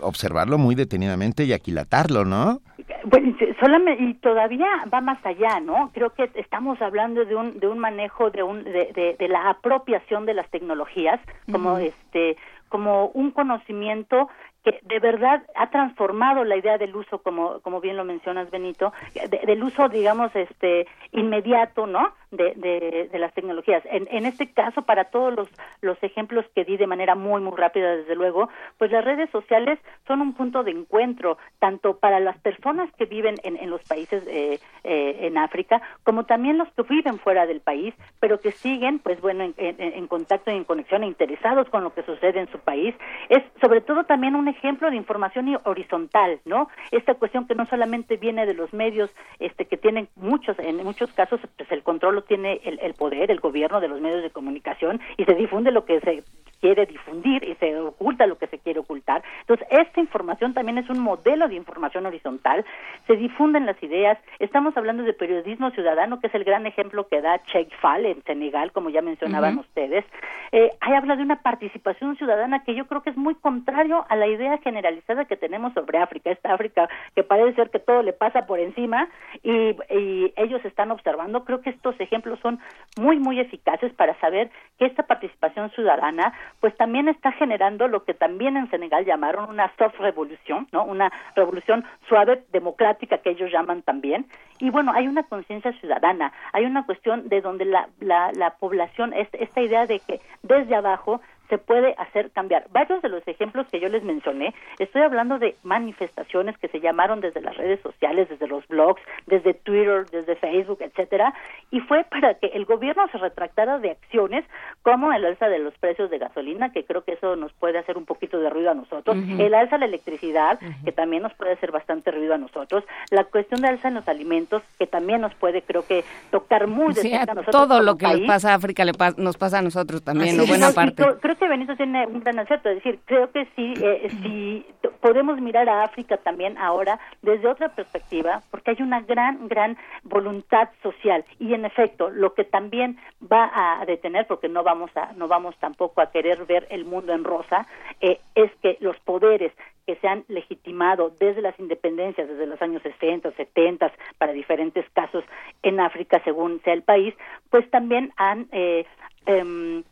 observarlo 0.00 0.58
muy 0.58 0.74
detenidamente 0.74 1.44
y 1.44 1.52
aquilatarlo, 1.52 2.24
¿no? 2.24 2.60
Bueno, 3.04 3.28
y 3.30 3.34
se- 3.34 3.54
solamente, 3.60 4.02
y 4.02 4.14
todavía 4.14 4.66
va 4.92 5.00
más 5.00 5.18
allá, 5.24 5.60
¿no? 5.60 5.90
Creo 5.92 6.10
que 6.10 6.30
estamos 6.34 6.80
hablando 6.80 7.24
de 7.24 7.34
un, 7.34 7.58
de 7.60 7.66
un 7.66 7.78
manejo, 7.78 8.30
de, 8.30 8.42
un, 8.42 8.64
de, 8.64 8.92
de, 8.94 9.16
de 9.18 9.28
la 9.28 9.50
apropiación 9.50 10.24
de 10.26 10.34
las 10.34 10.48
tecnologías, 10.50 11.20
como 11.50 11.78
este, 11.78 12.36
como 12.68 13.06
un 13.08 13.30
conocimiento 13.32 14.28
que 14.64 14.78
de 14.82 14.98
verdad 15.00 15.42
ha 15.56 15.70
transformado 15.70 16.44
la 16.44 16.56
idea 16.56 16.78
del 16.78 16.94
uso, 16.94 17.18
como, 17.22 17.60
como 17.60 17.80
bien 17.80 17.96
lo 17.96 18.04
mencionas, 18.04 18.50
Benito, 18.50 18.92
de- 19.14 19.40
del 19.46 19.62
uso, 19.62 19.88
digamos, 19.88 20.34
este, 20.36 20.86
inmediato, 21.12 21.86
¿no? 21.86 22.12
De, 22.30 22.54
de, 22.56 23.18
las 23.18 23.34
tecnologías. 23.34 23.82
En, 23.86 24.08
en 24.10 24.24
este 24.24 24.50
caso, 24.52 24.82
para 24.82 25.04
todos 25.04 25.34
los, 25.34 25.48
los 25.82 26.02
ejemplos 26.02 26.46
que 26.54 26.64
di 26.64 26.76
de 26.78 26.86
manera 26.86 27.14
muy, 27.14 27.40
muy 27.42 27.54
rápida, 27.56 27.94
desde 27.96 28.14
luego, 28.14 28.48
pues 28.78 28.90
las 28.90 29.04
redes 29.04 29.28
sociales 29.30 29.78
son 30.06 30.20
un 30.22 30.32
punto 30.32 30.62
de 30.64 30.70
encuentro, 30.70 31.36
tanto 31.58 31.98
para 31.98 32.20
las 32.20 32.38
personas 32.38 32.90
que 32.96 33.04
viven 33.04 33.34
en, 33.44 33.56
en 33.58 33.68
los 33.68 33.82
países 33.84 34.24
eh, 34.26 34.58
eh, 34.84 35.16
en 35.20 35.36
África, 35.38 35.82
como 36.04 36.24
también 36.24 36.56
los 36.56 36.68
que 36.72 36.82
viven 36.82 37.18
fuera 37.18 37.46
del 37.46 37.60
país, 37.60 37.94
pero 38.18 38.40
que 38.40 38.52
siguen, 38.52 38.98
pues 38.98 39.20
bueno, 39.20 39.44
en, 39.44 39.54
en- 39.58 40.06
contacto 40.06 40.50
y 40.50 40.56
en 40.56 40.64
conexión, 40.64 41.02
e 41.04 41.06
interesados 41.06 41.68
con 41.70 41.84
lo 41.84 41.94
que 41.94 42.02
sucede 42.02 42.40
en 42.40 42.48
su 42.50 42.58
país. 42.58 42.94
Es 43.28 43.42
sobre 43.60 43.80
todo 43.80 44.04
también 44.04 44.34
un 44.34 44.48
ejemplo 44.52 44.90
de 44.90 44.96
información 44.96 45.58
horizontal, 45.64 46.40
¿no? 46.44 46.68
Esta 46.90 47.14
cuestión 47.14 47.46
que 47.46 47.54
no 47.54 47.66
solamente 47.66 48.16
viene 48.16 48.46
de 48.46 48.54
los 48.54 48.72
medios, 48.72 49.10
este, 49.38 49.66
que 49.66 49.76
tienen 49.76 50.08
muchos, 50.16 50.58
en 50.58 50.76
muchos 50.84 51.12
casos, 51.12 51.40
pues 51.56 51.70
el 51.72 51.82
control 51.82 52.14
lo 52.14 52.22
tiene 52.22 52.60
el, 52.64 52.78
el 52.80 52.94
poder, 52.94 53.30
el 53.30 53.40
gobierno 53.40 53.80
de 53.80 53.88
los 53.88 54.00
medios 54.00 54.22
de 54.22 54.30
comunicación 54.30 55.00
y 55.16 55.24
se 55.24 55.34
difunde 55.34 55.70
lo 55.70 55.84
que 55.84 56.00
se 56.00 56.22
quiere 56.62 56.86
difundir 56.86 57.42
y 57.42 57.56
se 57.56 57.76
oculta 57.76 58.24
lo 58.26 58.38
que 58.38 58.46
se 58.46 58.60
quiere 58.60 58.78
ocultar. 58.78 59.22
Entonces, 59.40 59.66
esta 59.68 59.98
información 59.98 60.54
también 60.54 60.78
es 60.78 60.88
un 60.88 61.00
modelo 61.00 61.48
de 61.48 61.56
información 61.56 62.06
horizontal, 62.06 62.64
se 63.08 63.16
difunden 63.16 63.66
las 63.66 63.82
ideas, 63.82 64.16
estamos 64.38 64.74
hablando 64.76 65.02
de 65.02 65.12
periodismo 65.12 65.72
ciudadano, 65.72 66.20
que 66.20 66.28
es 66.28 66.34
el 66.34 66.44
gran 66.44 66.64
ejemplo 66.66 67.08
que 67.08 67.20
da 67.20 67.42
Cheikh 67.46 67.74
Fall 67.80 68.06
en 68.06 68.22
Senegal, 68.22 68.70
como 68.70 68.90
ya 68.90 69.02
mencionaban 69.02 69.58
ustedes. 69.58 70.04
Eh, 70.52 70.70
ahí 70.80 70.94
habla 70.94 71.16
de 71.16 71.24
una 71.24 71.42
participación 71.42 72.16
ciudadana 72.16 72.62
que 72.62 72.74
yo 72.76 72.86
creo 72.86 73.02
que 73.02 73.10
es 73.10 73.16
muy 73.16 73.34
contrario 73.34 74.04
a 74.08 74.14
la 74.14 74.28
idea 74.28 74.58
generalizada 74.58 75.24
que 75.24 75.36
tenemos 75.36 75.72
sobre 75.72 75.98
África, 75.98 76.30
esta 76.30 76.54
África 76.54 76.88
que 77.16 77.24
parece 77.24 77.56
ser 77.56 77.70
que 77.70 77.80
todo 77.80 78.02
le 78.02 78.12
pasa 78.12 78.46
por 78.46 78.60
encima 78.60 79.08
y, 79.42 79.50
y 79.90 80.32
ellos 80.36 80.64
están 80.64 80.92
observando. 80.92 81.44
Creo 81.44 81.60
que 81.60 81.70
estos 81.70 81.98
ejemplos 81.98 82.38
son 82.40 82.60
muy, 83.00 83.18
muy 83.18 83.40
eficaces 83.40 83.92
para 83.94 84.14
saber 84.20 84.50
que 84.78 84.86
esta 84.86 85.04
participación 85.04 85.70
ciudadana 85.70 86.32
pues 86.60 86.76
también 86.76 87.08
está 87.08 87.32
generando 87.32 87.88
lo 87.88 88.04
que 88.04 88.14
también 88.14 88.56
en 88.56 88.70
Senegal 88.70 89.04
llamaron 89.04 89.48
una 89.50 89.72
soft 89.78 89.98
revolución, 89.98 90.68
¿no? 90.72 90.84
Una 90.84 91.12
revolución 91.34 91.84
suave, 92.08 92.44
democrática, 92.52 93.18
que 93.18 93.30
ellos 93.30 93.50
llaman 93.50 93.82
también. 93.82 94.26
Y 94.58 94.70
bueno, 94.70 94.92
hay 94.94 95.08
una 95.08 95.24
conciencia 95.24 95.72
ciudadana, 95.80 96.32
hay 96.52 96.64
una 96.64 96.86
cuestión 96.86 97.28
de 97.28 97.40
donde 97.40 97.64
la, 97.64 97.88
la, 98.00 98.30
la 98.32 98.50
población, 98.56 99.12
es- 99.12 99.28
esta 99.32 99.60
idea 99.60 99.86
de 99.86 99.98
que 100.00 100.20
desde 100.42 100.74
abajo 100.76 101.20
se 101.52 101.58
puede 101.58 101.94
hacer 101.98 102.30
cambiar. 102.30 102.64
Varios 102.70 103.02
de 103.02 103.10
los 103.10 103.28
ejemplos 103.28 103.66
que 103.70 103.78
yo 103.78 103.90
les 103.90 104.02
mencioné, 104.02 104.54
estoy 104.78 105.02
hablando 105.02 105.38
de 105.38 105.54
manifestaciones 105.64 106.56
que 106.56 106.68
se 106.68 106.80
llamaron 106.80 107.20
desde 107.20 107.42
las 107.42 107.54
redes 107.58 107.78
sociales, 107.82 108.26
desde 108.30 108.46
los 108.46 108.66
blogs, 108.68 109.02
desde 109.26 109.52
Twitter, 109.52 110.06
desde 110.10 110.34
Facebook, 110.36 110.78
etcétera, 110.80 111.34
y 111.70 111.80
fue 111.80 112.04
para 112.04 112.32
que 112.34 112.46
el 112.54 112.64
gobierno 112.64 113.06
se 113.12 113.18
retractara 113.18 113.78
de 113.78 113.90
acciones 113.90 114.46
como 114.80 115.12
el 115.12 115.26
alza 115.26 115.48
de 115.50 115.58
los 115.58 115.74
precios 115.76 116.08
de 116.08 116.16
gasolina, 116.18 116.72
que 116.72 116.84
creo 116.84 117.04
que 117.04 117.12
eso 117.12 117.36
nos 117.36 117.52
puede 117.52 117.78
hacer 117.78 117.98
un 117.98 118.06
poquito 118.06 118.38
de 118.40 118.48
ruido 118.48 118.70
a 118.70 118.74
nosotros, 118.74 119.18
el 119.38 119.52
alza 119.52 119.76
de 119.76 119.80
la 119.80 119.86
electricidad, 119.86 120.58
que 120.86 120.92
también 120.92 121.22
nos 121.22 121.34
puede 121.34 121.52
hacer 121.52 121.70
bastante 121.70 122.10
ruido 122.12 122.32
a 122.32 122.38
nosotros, 122.38 122.82
la 123.10 123.24
cuestión 123.24 123.60
de 123.60 123.68
alza 123.68 123.88
en 123.88 123.94
los 123.94 124.08
alimentos, 124.08 124.62
que 124.78 124.86
también 124.86 125.20
nos 125.20 125.34
puede, 125.34 125.60
creo 125.60 125.84
que, 125.86 126.02
tocar 126.30 126.66
muy 126.66 126.94
de 126.94 127.02
Sí, 127.02 127.10
cerca 127.10 127.32
a 127.32 127.34
nosotros 127.34 127.68
todo 127.68 127.82
lo 127.82 127.96
que 127.98 128.06
país. 128.06 128.26
pasa 128.26 128.52
a 128.52 128.54
África 128.54 128.86
le 128.86 128.94
pa- 128.94 129.12
nos 129.18 129.36
pasa 129.36 129.58
a 129.58 129.62
nosotros 129.62 130.02
también, 130.02 130.34
buena 130.46 130.70
parte. 130.70 130.94
creo, 131.02 131.18
creo 131.20 131.36
que 131.42 131.48
Benito 131.48 131.74
tiene 131.74 132.06
un 132.06 132.20
gran 132.20 132.38
acierto, 132.38 132.68
es 132.68 132.76
decir, 132.76 133.00
creo 133.04 133.32
que 133.32 133.46
sí, 133.56 133.74
eh, 133.82 134.08
sí 134.22 134.64
podemos 135.00 135.40
mirar 135.40 135.68
a 135.68 135.82
África 135.82 136.16
también 136.16 136.56
ahora 136.56 137.00
desde 137.20 137.48
otra 137.48 137.68
perspectiva, 137.70 138.42
porque 138.52 138.70
hay 138.70 138.76
una 138.80 139.00
gran, 139.00 139.48
gran 139.48 139.76
voluntad 140.04 140.68
social. 140.84 141.24
Y 141.40 141.54
en 141.54 141.64
efecto, 141.64 142.10
lo 142.10 142.34
que 142.34 142.44
también 142.44 142.96
va 143.20 143.50
a 143.52 143.84
detener, 143.86 144.28
porque 144.28 144.48
no 144.48 144.62
vamos 144.62 144.96
a, 144.96 145.14
no 145.14 145.26
vamos 145.26 145.56
tampoco 145.58 146.00
a 146.00 146.12
querer 146.12 146.46
ver 146.46 146.68
el 146.70 146.84
mundo 146.84 147.12
en 147.12 147.24
rosa, 147.24 147.66
eh, 148.00 148.20
es 148.36 148.52
que 148.62 148.76
los 148.78 148.96
poderes 149.00 149.52
que 149.84 149.96
se 149.96 150.06
han 150.06 150.24
legitimado 150.28 151.12
desde 151.18 151.42
las 151.42 151.58
independencias, 151.58 152.28
desde 152.28 152.46
los 152.46 152.62
años 152.62 152.82
60, 152.82 153.32
70, 153.32 153.90
para 154.16 154.32
diferentes 154.32 154.88
casos 154.90 155.24
en 155.64 155.80
África, 155.80 156.22
según 156.22 156.62
sea 156.62 156.74
el 156.74 156.84
país, 156.84 157.14
pues 157.50 157.68
también 157.68 158.12
han 158.16 158.46
eh, 158.52 158.86
em, 159.26 159.82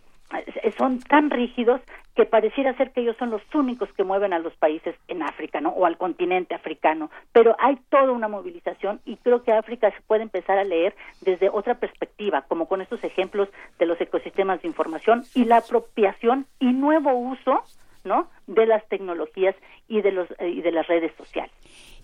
son 0.79 1.01
tan 1.01 1.31
rígidos 1.31 1.81
que 2.15 2.25
pareciera 2.25 2.77
ser 2.77 2.91
que 2.93 3.01
ellos 3.01 3.17
son 3.19 3.31
los 3.31 3.43
únicos 3.55 3.89
que 3.97 4.05
mueven 4.05 4.33
a 4.33 4.39
los 4.39 4.55
países 4.55 4.95
en 5.09 5.23
África, 5.23 5.61
¿no? 5.61 5.71
O 5.71 5.87
al 5.87 5.97
continente 5.97 6.55
africano. 6.55 7.11
Pero 7.33 7.57
hay 7.59 7.79
toda 7.89 8.13
una 8.13 8.29
movilización 8.29 9.01
y 9.05 9.17
creo 9.17 9.43
que 9.43 9.53
África 9.53 9.91
se 9.91 10.03
puede 10.03 10.23
empezar 10.23 10.59
a 10.59 10.65
leer 10.65 10.95
desde 11.21 11.49
otra 11.49 11.77
perspectiva, 11.77 12.43
como 12.43 12.67
con 12.67 12.81
estos 12.81 13.03
ejemplos 13.05 13.49
de 13.79 13.87
los 13.87 14.01
ecosistemas 14.01 14.61
de 14.63 14.69
información 14.69 15.25
y 15.35 15.45
la 15.45 15.59
apropiación 15.59 16.47
y 16.59 16.73
nuevo 16.73 17.13
uso, 17.13 17.63
¿no? 18.05 18.29
De 18.47 18.67
las 18.67 18.87
tecnologías 18.89 19.55
y 19.89 20.03
de 20.03 20.13
los 20.13 20.29
eh, 20.39 20.49
y 20.49 20.63
de 20.63 20.73
las 20.73 20.87
redes 20.89 21.13
sociales. 21.17 21.53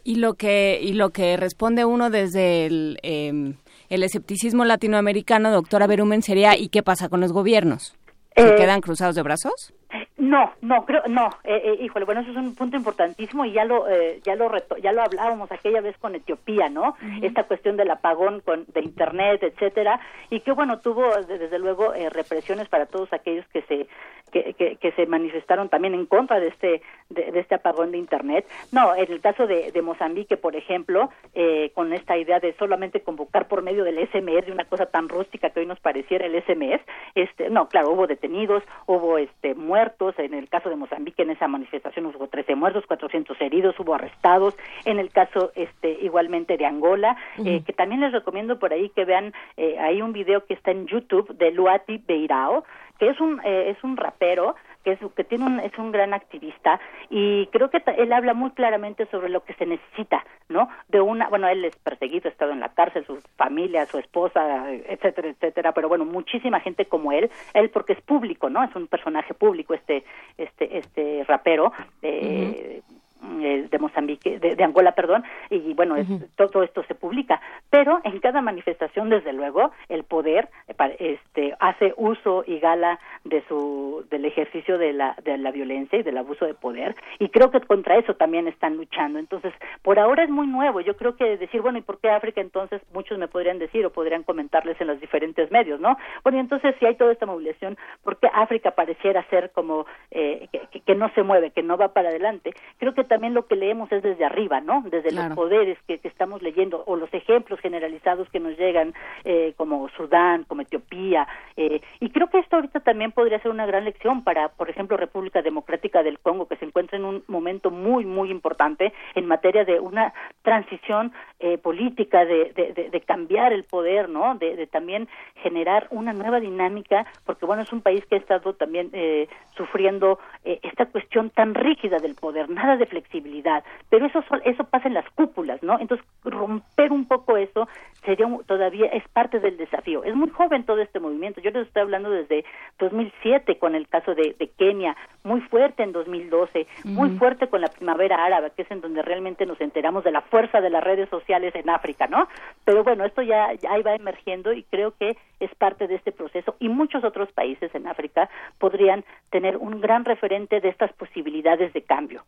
Y 0.05 0.16
lo 0.16 0.34
que 0.34 0.78
y 0.80 0.92
lo 0.92 1.10
que 1.10 1.36
responde 1.36 1.84
uno 1.84 2.10
desde 2.10 2.66
el, 2.66 2.98
eh, 3.02 3.55
el 3.88 4.02
escepticismo 4.02 4.64
latinoamericano, 4.64 5.50
doctora 5.50 5.86
Berumen, 5.86 6.22
sería 6.22 6.56
¿y 6.56 6.68
qué 6.68 6.82
pasa 6.82 7.08
con 7.08 7.20
los 7.20 7.32
gobiernos? 7.32 7.96
¿Se 8.36 8.47
Eh, 8.48 8.56
quedan 8.56 8.81
cruzados 8.81 9.15
de 9.15 9.23
brazos? 9.23 9.73
No, 10.18 10.52
no, 10.62 10.86
creo, 10.86 11.02
no, 11.08 11.28
eh, 11.44 11.60
eh, 11.62 11.76
híjole, 11.82 12.06
bueno, 12.06 12.22
eso 12.22 12.30
es 12.30 12.36
un 12.38 12.54
punto 12.54 12.74
importantísimo 12.76 13.44
y 13.44 13.52
ya 13.52 13.66
lo, 13.66 13.86
eh, 13.86 14.20
ya 14.24 14.34
lo, 14.34 14.48
reto- 14.48 14.78
ya 14.78 14.90
lo 14.92 15.02
hablábamos 15.02 15.52
aquella 15.52 15.82
vez 15.82 15.94
con 15.98 16.14
Etiopía, 16.14 16.70
¿no? 16.70 16.96
Esta 17.20 17.44
cuestión 17.44 17.76
del 17.76 17.90
apagón 17.90 18.40
con, 18.40 18.64
de 18.72 18.80
internet, 18.80 19.42
etcétera, 19.42 20.00
y 20.30 20.40
que 20.40 20.52
bueno, 20.52 20.78
tuvo 20.80 21.14
de- 21.22 21.38
desde 21.38 21.58
luego 21.58 21.92
eh, 21.92 22.08
represiones 22.08 22.66
para 22.68 22.86
todos 22.86 23.12
aquellos 23.12 23.46
que 23.48 23.60
se, 23.62 23.88
que, 24.32 24.54
que, 24.54 24.76
que 24.76 24.92
se 24.92 25.04
manifestaron 25.04 25.68
también 25.68 25.92
en 25.92 26.06
contra 26.06 26.40
de 26.40 26.48
este, 26.48 26.80
de, 27.10 27.30
de 27.32 27.40
este 27.40 27.54
apagón 27.56 27.90
de 27.92 27.98
internet. 27.98 28.46
No, 28.72 28.94
en 28.96 29.12
el 29.12 29.20
caso 29.20 29.46
de, 29.46 29.70
de 29.70 29.82
Mozambique, 29.82 30.38
por 30.38 30.56
ejemplo, 30.56 31.10
eh, 31.34 31.72
con 31.74 31.92
esta 31.92 32.16
idea 32.16 32.40
de 32.40 32.54
solamente 32.54 33.02
convocar 33.02 33.48
por 33.48 33.60
medio 33.62 33.84
del 33.84 33.98
SMS, 34.08 34.46
de 34.46 34.52
una 34.52 34.64
cosa 34.64 34.86
tan 34.86 35.10
rústica 35.10 35.50
que 35.50 35.60
hoy 35.60 35.66
nos 35.66 35.78
pareciera 35.80 36.24
el 36.24 36.42
SMS, 36.42 36.80
este, 37.14 37.50
no, 37.50 37.68
claro, 37.68 37.90
hubo 37.90 38.06
detenidos, 38.06 38.62
hubo 38.86 39.18
este 39.18 39.54
muertos, 39.54 40.06
en 40.18 40.35
el 40.35 40.49
caso 40.49 40.68
de 40.68 40.76
Mozambique 40.76 41.23
en 41.23 41.31
esa 41.31 41.49
manifestación 41.49 42.07
hubo 42.07 42.28
13 42.28 42.55
muertos, 42.55 42.86
400 42.86 43.41
heridos, 43.41 43.78
hubo 43.78 43.94
arrestados, 43.94 44.57
en 44.85 44.99
el 44.99 45.10
caso 45.10 45.52
este 45.55 45.99
igualmente 46.02 46.57
de 46.57 46.67
Angola, 46.67 47.17
eh, 47.44 47.62
que 47.65 47.73
también 47.73 48.01
les 48.01 48.12
recomiendo 48.12 48.59
por 48.59 48.73
ahí 48.73 48.91
que 48.91 49.05
vean 49.05 49.33
eh, 49.57 49.78
hay 49.78 50.02
un 50.02 50.12
video 50.12 50.44
que 50.47 50.55
está 50.55 50.70
en 50.70 50.86
YouTube 50.86 51.36
de 51.36 51.51
Luati 51.51 51.99
Beirao, 52.07 52.65
que 52.99 53.09
es 53.09 53.20
un 53.20 53.41
eh, 53.44 53.70
es 53.70 53.83
un 53.85 53.97
rapero 53.97 54.57
que 54.86 54.92
es 54.92 55.00
que 55.16 55.24
tiene 55.24 55.44
un 55.44 55.58
es 55.58 55.76
un 55.78 55.90
gran 55.90 56.15
activista 56.15 56.78
y 57.10 57.48
creo 57.48 57.70
que 57.70 57.82
él 57.98 58.12
habla 58.12 58.34
muy 58.34 58.52
claramente 58.52 59.06
sobre 59.06 59.28
lo 59.28 59.42
que 59.42 59.52
se 59.55 59.66
necesita, 59.66 60.24
¿no? 60.48 60.68
De 60.86 61.00
una, 61.00 61.28
bueno, 61.28 61.48
él 61.48 61.65
es 61.65 61.74
perseguido, 61.74 62.28
ha 62.28 62.32
estado 62.32 62.52
en 62.52 62.60
la 62.60 62.68
cárcel, 62.68 63.05
su 63.05 63.18
familia, 63.36 63.84
su 63.86 63.98
esposa, 63.98 64.73
etcétera, 64.73 65.31
etcétera, 65.31 65.73
pero 65.73 65.89
bueno, 65.89 66.05
muchísima 66.05 66.60
gente 66.60 66.84
como 66.84 67.10
él, 67.10 67.28
él 67.55 67.68
porque 67.70 67.94
es 67.94 68.00
público, 68.00 68.48
¿no? 68.48 68.62
Es 68.62 68.76
un 68.76 68.86
personaje 68.86 69.34
público 69.34 69.74
este 69.74 70.05
este 70.39 70.78
este 70.78 71.24
rapero 71.24 71.73
eh, 72.02 72.81
de 73.26 73.78
Mozambique, 73.78 74.38
de, 74.38 74.56
de 74.56 74.64
Angola, 74.64 74.92
perdón, 74.92 75.24
y 75.50 75.74
bueno, 75.74 75.96
es- 75.96 76.06
todo 76.36 76.62
esto 76.62 76.82
se 76.84 76.94
publica, 76.94 77.40
pero 77.70 78.00
en 78.05 78.18
cada 78.20 78.40
manifestación, 78.40 79.08
desde 79.10 79.32
luego, 79.32 79.72
el 79.88 80.05
poder 80.05 80.48
eh, 80.68 80.96
este, 80.98 81.55
hace 81.60 81.92
uso 81.96 82.44
y 82.46 82.58
gala 82.58 82.98
de 83.24 83.42
su 83.48 84.05
del 84.10 84.24
ejercicio 84.24 84.78
de 84.78 84.92
la 84.92 85.16
de 85.24 85.38
la 85.38 85.50
violencia 85.50 85.98
y 85.98 86.02
del 86.02 86.18
abuso 86.18 86.46
de 86.46 86.55
poder, 86.55 86.94
y 87.18 87.28
creo 87.30 87.50
que 87.50 87.60
contra 87.60 87.96
eso 87.96 88.14
también 88.14 88.46
están 88.48 88.76
luchando. 88.76 89.18
Entonces, 89.18 89.52
por 89.82 89.98
ahora 89.98 90.22
es 90.24 90.30
muy 90.30 90.46
nuevo. 90.46 90.80
Yo 90.80 90.96
creo 90.96 91.16
que 91.16 91.36
decir, 91.36 91.60
bueno, 91.62 91.78
¿y 91.78 91.82
por 91.82 91.98
qué 91.98 92.10
África? 92.10 92.40
Entonces, 92.40 92.80
muchos 92.92 93.18
me 93.18 93.28
podrían 93.28 93.58
decir 93.58 93.84
o 93.84 93.90
podrían 93.90 94.22
comentarles 94.22 94.80
en 94.80 94.86
los 94.86 95.00
diferentes 95.00 95.50
medios, 95.50 95.80
¿no? 95.80 95.96
Bueno, 96.22 96.38
y 96.38 96.40
entonces, 96.40 96.74
si 96.78 96.86
hay 96.86 96.94
toda 96.94 97.12
esta 97.12 97.26
movilización, 97.26 97.76
¿por 98.05 98.18
qué 98.18 98.28
África 98.32 98.70
pareciera 98.72 99.22
ser 99.30 99.50
como 99.52 99.86
eh, 100.10 100.48
que- 100.70 100.80
que 100.80 100.94
no 100.94 101.08
se 101.14 101.22
mueve, 101.22 101.50
que 101.50 101.62
no 101.62 101.76
va 101.76 101.88
para 101.92 102.08
adelante? 102.10 102.55
Creo 102.78 102.94
que 102.94 103.02
también 103.05 103.15
lo 103.34 103.46
que 103.46 103.56
leemos 103.56 103.90
es 103.92 104.02
desde 104.02 104.24
arriba, 104.24 104.60
¿no? 104.60 104.82
Desde 104.82 105.10
Claro. 105.10 105.28
los 105.28 105.36
poderes 105.36 105.78
que, 105.86 105.98
que 105.98 106.08
estamos 106.08 106.42
leyendo 106.42 106.82
o 106.86 106.96
los 106.96 107.12
ejemplos 107.12 107.60
generalizados 107.60 108.28
que 108.30 108.40
nos 108.40 108.56
llegan, 108.58 108.94
eh, 109.24 109.54
como 109.56 109.88
Sudán, 109.90 110.44
como 110.44 110.62
Etiopía. 110.62 111.26
eh, 111.56 111.80
y 112.00 112.10
creo 112.10 112.28
que 112.28 112.38
esto 112.38 112.56
ahorita 112.56 112.80
también 112.80 113.12
podría 113.12 113.38
ser 113.40 113.50
una 113.50 113.66
gran 113.66 113.84
lección 113.84 114.22
para, 114.24 114.48
por 114.50 114.68
ejemplo, 114.70 114.96
República 114.96 115.42
Democrática 115.42 116.02
del 116.02 116.18
Congo, 116.18 116.46
que 116.46 116.56
se 116.56 116.64
encuentra 116.64 116.98
en 116.98 117.04
un 117.04 117.24
momento 117.28 117.70
muy, 117.70 118.04
muy 118.04 118.30
importante 118.30 118.92
en 119.14 119.26
materia 119.26 119.64
de 119.64 119.80
una 119.80 120.12
transición 120.42 121.12
eh, 121.40 121.58
política, 121.58 122.24
de, 122.24 122.52
de, 122.54 122.72
de- 122.72 122.90
de 122.90 123.00
cambiar 123.00 123.52
el 123.52 123.64
poder, 123.64 124.08
¿no? 124.08 124.34
De, 124.36 124.56
de 124.56 124.66
también 124.66 125.08
generar 125.42 125.86
una 125.90 126.12
nueva 126.12 126.40
dinámica, 126.40 127.06
porque 127.24 127.46
bueno, 127.46 127.62
es 127.62 127.72
un 127.72 127.80
país 127.80 128.04
que 128.06 128.14
ha 128.16 128.18
estado 128.18 128.54
también 128.54 128.90
eh, 128.92 129.28
sufriendo 129.56 130.18
eh, 130.44 130.60
esta 130.62 130.86
cuestión 130.86 131.30
tan 131.30 131.54
rígida 131.54 131.98
del 131.98 132.14
poder, 132.14 132.48
nada 132.50 132.76
de 132.76 132.86
flexibilidad, 132.97 133.62
pero 133.91 134.07
eso 134.07 134.25
eso 134.44 134.65
pasa 134.65 134.89
en 134.89 134.94
las 134.94 135.08
cúpulas, 135.10 135.62
¿no? 135.62 135.78
Entonces 135.78 136.07
romper 136.25 136.92
un 136.92 137.05
poco 137.07 137.36
eso 137.36 137.68
sería 138.05 138.26
un- 138.26 138.42
todavía 138.44 138.86
es 138.86 139.07
parte 139.08 139.39
del 139.39 139.57
desafío. 139.58 140.02
Es 140.05 140.15
muy 140.15 140.31
joven 140.31 140.65
todo 140.65 140.81
este 140.81 140.99
movimiento. 141.00 141.41
Yo 141.42 141.50
les 141.50 141.66
estoy 141.66 141.83
hablando 141.83 142.08
desde 142.10 142.44
2007 142.78 143.58
con 143.58 143.75
el 143.75 143.86
caso 143.89 144.15
de, 144.15 144.34
de 144.39 144.49
Kenia, 144.49 144.97
muy 145.25 145.41
fuerte 145.42 145.83
en 145.83 145.92
2012, 145.92 146.66
muy 146.84 147.08
Ujú. 147.10 147.18
fuerte 147.18 147.49
con 147.49 147.60
la 147.60 147.68
primavera 147.68 148.25
árabe, 148.25 148.52
que 148.57 148.62
es 148.62 148.70
en 148.70 148.81
donde 148.81 149.02
realmente 149.02 149.44
nos 149.44 149.60
enteramos 149.60 150.05
de 150.05 150.12
la 150.12 150.23
fuerza 150.23 150.60
de 150.60 150.70
las 150.70 150.83
redes 150.83 151.08
sociales 151.10 151.55
en 151.55 151.68
África, 151.68 152.07
¿no? 152.07 152.28
Pero 152.65 152.83
bueno, 152.84 153.05
esto 153.05 153.23
ya, 153.23 153.52
ya 153.55 153.73
ahí 153.73 153.83
va 153.83 153.94
emergiendo 153.94 154.52
y 154.52 154.62
creo 154.65 154.92
que 154.97 155.16
es 155.41 155.55
parte 155.57 155.86
de 155.86 155.97
este 155.97 156.12
proceso 156.12 156.57
y 156.60 156.68
muchos 156.68 157.05
otros 157.05 157.31
países 157.33 157.75
en 157.75 157.86
África 157.89 158.31
podrían 158.58 159.05
tener 159.31 159.57
un 159.58 159.81
gran 159.81 160.05
referente 160.05 160.60
de 160.60 160.68
estas 160.68 160.92
posibilidades 160.94 161.73
de 161.73 161.83
cambio. 161.83 162.23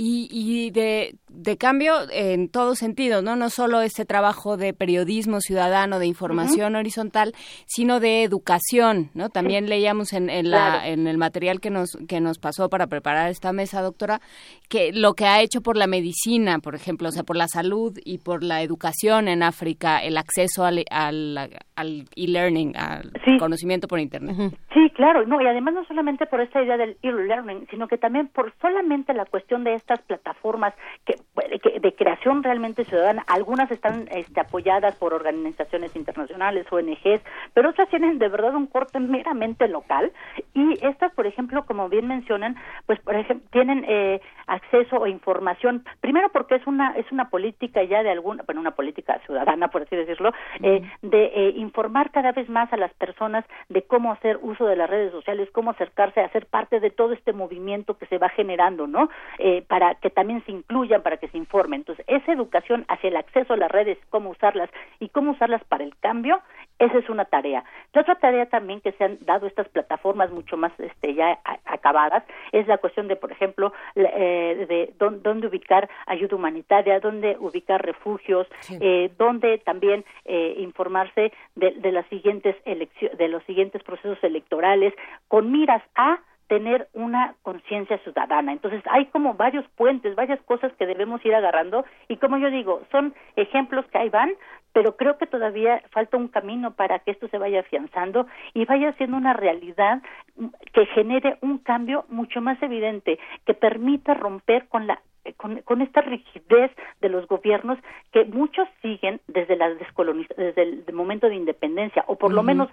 Y, 0.00 0.28
y 0.30 0.70
de, 0.70 1.16
de 1.28 1.56
cambio 1.56 1.94
en 2.12 2.48
todo 2.48 2.76
sentido, 2.76 3.20
¿no? 3.20 3.34
No 3.34 3.50
solo 3.50 3.80
este 3.80 4.04
trabajo 4.04 4.56
de 4.56 4.72
periodismo 4.72 5.40
ciudadano, 5.40 5.98
de 5.98 6.06
información 6.06 6.76
horizontal, 6.76 7.32
sino 7.66 7.98
de 7.98 8.22
educación, 8.22 9.10
¿no? 9.14 9.28
También 9.28 9.68
leíamos 9.68 10.12
en, 10.12 10.30
en, 10.30 10.50
la, 10.50 10.58
Claro. 10.58 10.86
en 10.92 11.06
el 11.08 11.18
material 11.18 11.60
que 11.60 11.70
nos, 11.70 11.98
que 12.06 12.20
nos 12.20 12.38
pasó 12.38 12.68
para 12.68 12.86
preparar 12.86 13.28
esta 13.28 13.52
mesa, 13.52 13.82
doctora, 13.82 14.20
que 14.68 14.92
lo 14.92 15.14
que 15.14 15.24
ha 15.26 15.40
hecho 15.42 15.62
por 15.62 15.76
la 15.76 15.88
medicina, 15.88 16.60
por 16.60 16.76
ejemplo, 16.76 17.08
o 17.08 17.12
sea, 17.12 17.24
por 17.24 17.36
la 17.36 17.48
salud 17.48 17.98
y 18.04 18.18
por 18.18 18.44
la 18.44 18.62
educación 18.62 19.26
en 19.26 19.42
África, 19.42 19.98
el 19.98 20.16
acceso 20.16 20.64
al, 20.64 20.84
al, 20.92 21.50
al 21.74 22.04
e-learning, 22.14 22.76
al 22.76 23.10
conocimiento 23.40 23.88
por 23.88 23.98
Internet. 23.98 24.36
Sí, 24.72 24.90
claro, 24.94 25.26
no, 25.26 25.40
y 25.42 25.46
además 25.46 25.74
no 25.74 25.84
solamente 25.86 26.26
por 26.26 26.40
esta 26.40 26.62
idea 26.62 26.76
del 26.76 26.96
e-learning, 27.02 27.66
sino 27.68 27.88
que 27.88 27.98
también 27.98 28.28
por 28.28 28.52
solamente 28.60 29.12
la 29.12 29.24
cuestión 29.24 29.64
de 29.64 29.74
estas 29.88 30.02
plataformas 30.02 30.74
que 31.06 31.16
que- 31.62 31.80
de 31.80 31.94
creación 31.94 32.42
realmente 32.42 32.84
ciudadana. 32.84 33.24
Algunas 33.26 33.70
están 33.70 34.06
este, 34.10 34.40
apoyadas 34.40 34.94
por 34.96 35.14
organizaciones 35.14 35.94
internacionales, 35.96 36.66
ONGs, 36.70 37.22
pero 37.54 37.70
otras 37.70 37.88
tienen 37.88 38.18
de 38.18 38.28
verdad 38.28 38.54
un 38.54 38.66
corte 38.66 39.00
meramente 39.00 39.66
local. 39.68 40.12
Y 40.52 40.84
estas, 40.84 41.12
por 41.14 41.26
ejemplo, 41.26 41.64
como 41.64 41.88
bien 41.88 42.06
mencionan, 42.06 42.56
pues 42.86 43.00
por 43.00 43.14
ejemplo, 43.14 43.48
tienen 43.50 43.84
eh, 43.88 44.20
acceso 44.48 44.96
o 44.96 45.06
información, 45.06 45.84
primero 46.00 46.28
porque 46.30 46.56
es 46.56 46.66
una 46.66 46.92
es 46.96 47.10
una 47.12 47.30
política 47.30 47.82
ya 47.84 48.02
de 48.02 48.10
alguna, 48.10 48.42
bueno, 48.44 48.60
una 48.60 48.72
política 48.72 49.20
ciudadana, 49.26 49.68
por 49.68 49.82
así 49.82 49.94
decirlo, 49.94 50.32
eh, 50.62 50.82
de 51.02 51.24
eh, 51.26 51.52
informar 51.56 52.10
cada 52.10 52.32
vez 52.32 52.48
más 52.48 52.72
a 52.72 52.76
las 52.76 52.92
personas 52.94 53.44
de 53.68 53.82
cómo 53.82 54.12
hacer 54.12 54.38
uso 54.42 54.66
de 54.66 54.76
las 54.76 54.90
redes 54.90 55.12
sociales, 55.12 55.48
cómo 55.52 55.70
acercarse 55.70 56.20
a 56.20 56.30
ser 56.30 56.46
parte 56.46 56.80
de 56.80 56.90
todo 56.90 57.12
este 57.12 57.32
movimiento 57.32 57.96
que 57.98 58.06
se 58.06 58.18
va 58.18 58.28
generando, 58.30 58.86
¿no? 58.86 59.08
Eh, 59.38 59.62
para 59.68 59.94
que 59.96 60.10
también 60.10 60.42
se 60.44 60.52
incluyan, 60.52 61.02
para 61.02 61.18
que 61.18 61.28
se 61.28 61.38
informen. 61.38 61.80
Entonces, 61.80 62.04
esa 62.08 62.32
educación 62.32 62.84
hacia 62.88 63.08
el 63.08 63.16
acceso 63.16 63.54
a 63.54 63.56
las 63.56 63.70
redes, 63.70 63.98
cómo 64.10 64.30
usarlas 64.30 64.70
y 64.98 65.08
cómo 65.08 65.32
usarlas 65.32 65.62
para 65.64 65.84
el 65.84 65.96
cambio, 65.98 66.40
esa 66.78 66.98
es 66.98 67.08
una 67.08 67.24
tarea. 67.24 67.64
La 67.92 68.02
otra 68.02 68.14
tarea 68.16 68.46
también 68.46 68.80
que 68.80 68.92
se 68.92 69.04
han 69.04 69.18
dado 69.22 69.46
estas 69.46 69.68
plataformas 69.68 70.30
mucho 70.30 70.56
más 70.56 70.72
este, 70.78 71.14
ya 71.14 71.38
a- 71.44 71.58
acabadas 71.64 72.22
es 72.52 72.66
la 72.68 72.78
cuestión 72.78 73.08
de, 73.08 73.16
por 73.16 73.32
ejemplo, 73.32 73.72
eh, 73.96 74.66
de 74.68 74.92
dón- 74.98 75.22
dónde 75.22 75.46
ubicar 75.48 75.88
ayuda 76.06 76.36
humanitaria, 76.36 77.00
dónde 77.00 77.36
ubicar 77.40 77.84
refugios, 77.84 78.46
eh, 78.80 79.10
dónde 79.18 79.58
también 79.58 80.04
eh, 80.24 80.54
informarse 80.58 81.32
de, 81.56 81.72
de 81.72 81.92
las 81.92 82.06
siguientes 82.06 82.54
de 82.64 83.28
los 83.28 83.42
siguientes 83.44 83.82
procesos 83.82 84.22
electorales 84.22 84.94
con 85.28 85.50
miras 85.50 85.82
a 85.96 86.18
tener 86.48 86.88
una 86.94 87.34
conciencia 87.42 87.98
ciudadana. 87.98 88.52
Entonces 88.52 88.82
hay 88.90 89.06
como 89.06 89.34
varios 89.34 89.64
puentes, 89.76 90.16
varias 90.16 90.40
cosas 90.42 90.72
que 90.72 90.86
debemos 90.86 91.24
ir 91.24 91.34
agarrando 91.34 91.84
y 92.08 92.16
como 92.16 92.38
yo 92.38 92.50
digo, 92.50 92.82
son 92.90 93.14
ejemplos 93.36 93.86
que 93.86 93.98
ahí 93.98 94.08
van, 94.08 94.32
pero 94.72 94.96
creo 94.96 95.18
que 95.18 95.26
todavía 95.26 95.82
falta 95.90 96.16
un 96.16 96.28
camino 96.28 96.72
para 96.72 96.98
que 97.00 97.10
esto 97.12 97.28
se 97.28 97.38
vaya 97.38 97.60
afianzando 97.60 98.26
y 98.54 98.64
vaya 98.64 98.92
siendo 98.94 99.16
una 99.16 99.34
realidad 99.34 100.02
que 100.72 100.86
genere 100.86 101.38
un 101.42 101.58
cambio 101.58 102.04
mucho 102.08 102.40
más 102.40 102.60
evidente, 102.62 103.18
que 103.44 103.54
permita 103.54 104.14
romper 104.14 104.68
con 104.68 104.86
la 104.86 105.00
con, 105.36 105.60
con 105.62 105.82
esta 105.82 106.00
rigidez 106.00 106.70
de 107.02 107.08
los 107.10 107.26
gobiernos 107.26 107.78
que 108.12 108.24
muchos 108.24 108.66
siguen 108.80 109.20
desde 109.26 109.56
la 109.56 109.68
descoloniz- 109.68 110.34
desde 110.36 110.62
el 110.62 110.94
momento 110.94 111.28
de 111.28 111.34
independencia 111.34 112.02
o 112.06 112.16
por 112.16 112.32
lo 112.32 112.42
menos 112.42 112.70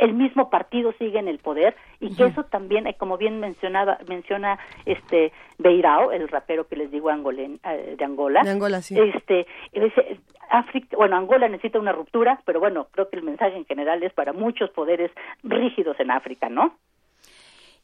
el 0.00 0.14
mismo 0.14 0.50
partido 0.50 0.92
sigue 0.98 1.18
en 1.18 1.28
el 1.28 1.38
poder 1.38 1.76
y 2.00 2.14
que 2.14 2.24
eso 2.24 2.44
también 2.44 2.86
eh, 2.86 2.94
como 2.94 3.18
bien 3.18 3.38
mencionaba 3.38 3.98
menciona 4.08 4.58
este 4.86 5.32
Beirao 5.58 6.10
el 6.10 6.26
rapero 6.28 6.66
que 6.66 6.76
les 6.76 6.90
digo 6.90 7.10
angolen, 7.10 7.60
eh, 7.64 7.94
de 7.98 8.04
Angola. 8.04 8.42
De 8.42 8.50
Angola, 8.50 8.80
sí. 8.80 8.98
este 8.98 9.46
dice, 9.72 10.20
África 10.48 10.96
bueno 10.96 11.16
Angola 11.16 11.48
necesita 11.48 11.78
una 11.78 11.92
ruptura 11.92 12.40
pero 12.44 12.60
bueno 12.60 12.88
creo 12.90 13.08
que 13.10 13.16
el 13.16 13.22
mensaje 13.22 13.56
en 13.56 13.66
general 13.66 14.02
es 14.02 14.12
para 14.14 14.32
muchos 14.32 14.70
poderes 14.70 15.10
rígidos 15.42 16.00
en 16.00 16.10
África 16.10 16.48
no 16.48 16.74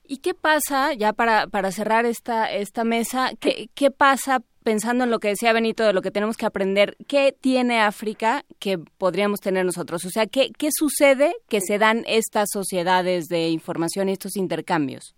¿Y 0.09 0.19
qué 0.19 0.35
pasa, 0.35 0.95
ya 0.95 1.13
para, 1.13 1.49
para 1.49 1.73
cerrar 1.73 2.07
esta, 2.07 2.49
esta 2.53 2.85
mesa, 2.85 3.31
qué, 3.41 3.67
qué 3.75 3.91
pasa 3.91 4.39
pensando 4.67 5.05
en 5.05 5.13
lo 5.13 5.21
que 5.21 5.29
decía 5.29 5.53
Benito, 5.53 5.85
de 5.85 5.93
lo 5.93 6.03
que 6.03 6.11
tenemos 6.11 6.37
que 6.37 6.45
aprender? 6.45 6.97
¿Qué 7.09 7.33
tiene 7.41 7.81
África 7.81 8.43
que 8.59 8.79
podríamos 8.99 9.39
tener 9.39 9.65
nosotros? 9.65 10.05
O 10.05 10.09
sea, 10.11 10.27
¿qué, 10.27 10.51
qué 10.59 10.71
sucede 10.73 11.35
que 11.49 11.61
se 11.61 11.79
dan 11.79 12.03
estas 12.09 12.49
sociedades 12.53 13.29
de 13.29 13.51
información 13.51 14.09
y 14.09 14.13
estos 14.13 14.37
intercambios? 14.37 15.15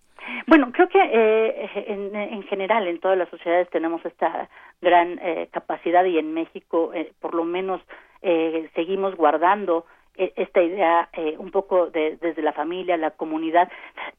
Bueno, 0.47 0.71
creo 0.71 0.89
que 0.91 1.01
eh, 1.01 1.71
en, 1.87 2.15
en 2.15 2.43
general 2.43 2.87
en 2.89 3.01
todas 3.01 3.17
las 3.17 3.31
sociedades 3.31 3.71
tenemos 3.71 4.05
esta 4.05 4.51
gran 4.83 5.19
eh, 5.23 5.49
capacidad 5.51 6.05
y 6.05 6.19
en 6.19 6.35
México 6.35 6.93
eh, 6.93 7.13
por 7.19 7.35
lo 7.35 7.45
menos 7.45 7.81
eh, 8.21 8.69
seguimos 8.75 9.17
guardando 9.17 9.87
esta 10.37 10.61
idea 10.63 11.09
eh, 11.13 11.37
un 11.39 11.51
poco 11.51 11.87
de- 11.91 12.17
desde 12.17 12.43
la 12.43 12.53
familia, 12.53 12.97
la 12.97 13.13
comunidad, 13.13 13.71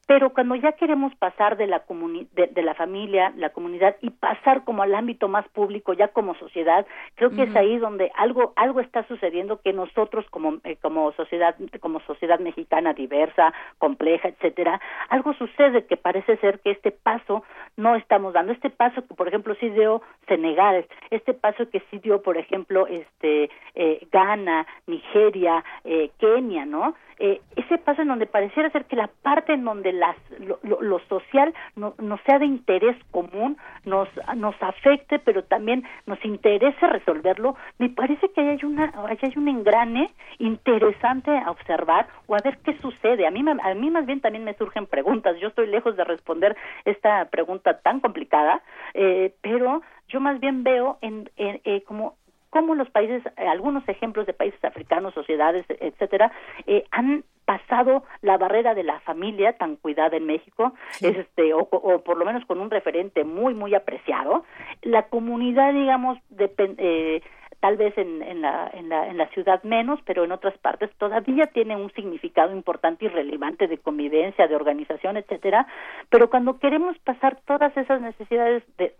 pero 0.06 0.30
cuando 0.30 0.54
ya 0.56 0.72
queremos 0.72 1.14
pasar 1.16 1.56
de 1.56 1.66
la 1.66 1.84
comuni- 1.86 2.28
de, 2.32 2.46
de 2.48 2.62
la 2.62 2.74
familia, 2.74 3.32
la 3.36 3.50
comunidad 3.50 3.96
y 4.00 4.10
pasar 4.10 4.64
como 4.64 4.82
al 4.82 4.94
ámbito 4.94 5.28
más 5.28 5.46
público, 5.48 5.92
ya 5.92 6.08
como 6.08 6.34
sociedad, 6.36 6.86
creo 7.16 7.30
que 7.30 7.42
es 7.44 7.54
ahí 7.56 7.78
donde 7.78 8.10
algo 8.16 8.52
algo 8.56 8.80
está 8.80 9.06
sucediendo 9.06 9.60
que 9.60 9.72
nosotros 9.72 10.24
como 10.30 10.58
eh, 10.64 10.76
como 10.82 11.12
sociedad 11.12 11.54
como 11.80 12.00
sociedad 12.00 12.40
mexicana 12.40 12.92
diversa, 12.94 13.52
compleja, 13.78 14.28
etcétera, 14.28 14.80
algo 15.08 15.34
sucede 15.34 15.84
que 15.86 15.96
parece 15.96 16.36
ser 16.38 16.60
que 16.60 16.70
este 16.70 16.90
paso 16.90 17.44
no 17.76 17.94
estamos 17.96 18.32
dando. 18.32 18.52
Este 18.52 18.70
paso 18.70 19.06
que 19.06 19.14
por 19.14 19.28
ejemplo 19.28 19.54
sí 19.60 19.68
dio 19.70 20.02
Senegal, 20.26 20.86
este 21.10 21.34
paso 21.34 21.68
que 21.70 21.80
sí 21.90 21.98
dio 21.98 22.22
por 22.22 22.36
ejemplo 22.36 22.86
este 22.86 23.50
eh, 23.74 24.06
Ghana, 24.10 24.66
Nigeria, 24.86 25.64
eh, 25.92 26.12
Kenia, 26.18 26.64
¿no? 26.66 26.94
Eh, 27.18 27.40
ese 27.56 27.78
paso 27.78 28.00
en 28.00 28.08
donde 28.08 28.26
pareciera 28.26 28.70
ser 28.70 28.84
que 28.86 28.94
la 28.94 29.08
parte 29.22 29.52
en 29.52 29.64
donde 29.64 29.92
las, 29.92 30.16
lo, 30.38 30.58
lo- 30.62 31.00
social 31.08 31.52
no, 31.74 31.94
no 31.98 32.16
sea 32.24 32.38
de 32.38 32.46
interés 32.46 32.96
común, 33.10 33.56
nos, 33.84 34.08
nos 34.36 34.54
afecte, 34.62 35.18
pero 35.18 35.42
también 35.44 35.82
nos 36.06 36.24
interese 36.24 36.86
resolverlo, 36.86 37.56
me 37.78 37.88
parece 37.90 38.28
que 38.30 38.40
ahí 38.40 38.48
hay, 38.50 38.64
una, 38.64 38.92
hay 39.06 39.32
un 39.36 39.48
engrane 39.48 40.10
interesante 40.38 41.36
a 41.36 41.50
observar 41.50 42.06
o 42.28 42.36
a 42.36 42.38
ver 42.44 42.58
qué 42.64 42.78
sucede. 42.78 43.26
A 43.26 43.30
mí, 43.32 43.44
a 43.62 43.74
mí 43.74 43.90
más 43.90 44.06
bien 44.06 44.20
también 44.20 44.44
me 44.44 44.54
surgen 44.54 44.86
preguntas. 44.86 45.36
Yo 45.40 45.48
estoy 45.48 45.66
lejos 45.66 45.96
de 45.96 46.04
responder 46.04 46.56
esta 46.84 47.24
pregunta 47.26 47.80
tan 47.80 47.98
complicada, 48.00 48.62
eh, 48.94 49.34
pero 49.42 49.82
yo 50.08 50.20
más 50.20 50.38
bien 50.40 50.62
veo 50.62 50.98
en, 51.02 51.28
en- 51.36 51.60
eh, 51.64 51.82
como 51.84 52.14
cómo 52.50 52.74
los 52.74 52.90
países, 52.90 53.22
eh, 53.36 53.46
algunos 53.48 53.88
ejemplos 53.88 54.26
de 54.26 54.32
países 54.32 54.62
africanos, 54.64 55.14
sociedades, 55.14 55.64
etcétera, 55.68 56.30
eh, 56.66 56.84
han 56.90 57.24
pasado 57.44 58.04
la 58.22 58.38
barrera 58.38 58.74
de 58.74 58.84
la 58.84 59.00
familia 59.00 59.54
tan 59.54 59.76
cuidada 59.76 60.16
en 60.16 60.26
México, 60.26 60.72
es 61.00 61.16
este 61.16 61.52
o, 61.54 61.60
o 61.60 62.02
por 62.04 62.16
lo 62.16 62.24
menos 62.24 62.44
con 62.44 62.60
un 62.60 62.70
referente 62.70 63.24
muy 63.24 63.54
muy 63.54 63.74
apreciado, 63.74 64.44
la 64.82 65.08
comunidad 65.08 65.72
digamos 65.72 66.18
depen- 66.30 66.76
eh, 66.78 67.22
tal 67.60 67.76
vez 67.76 67.96
en, 67.98 68.22
en, 68.22 68.40
la, 68.40 68.70
en, 68.72 68.88
la, 68.88 69.06
en 69.08 69.18
la 69.18 69.28
ciudad 69.28 69.62
menos, 69.62 70.00
pero 70.04 70.24
en 70.24 70.32
otras 70.32 70.56
partes 70.58 70.90
todavía 70.96 71.46
tiene 71.46 71.76
un 71.76 71.92
significado 71.92 72.52
importante 72.52 73.04
y 73.04 73.08
relevante 73.08 73.68
de 73.68 73.78
convivencia, 73.78 74.48
de 74.48 74.56
organización, 74.56 75.18
etcétera. 75.18 75.66
Pero 76.08 76.30
cuando 76.30 76.58
queremos 76.58 76.98
pasar 77.00 77.38
todas 77.46 77.76
esas 77.76 78.00
necesidades 78.00 78.62
de, 78.78 78.94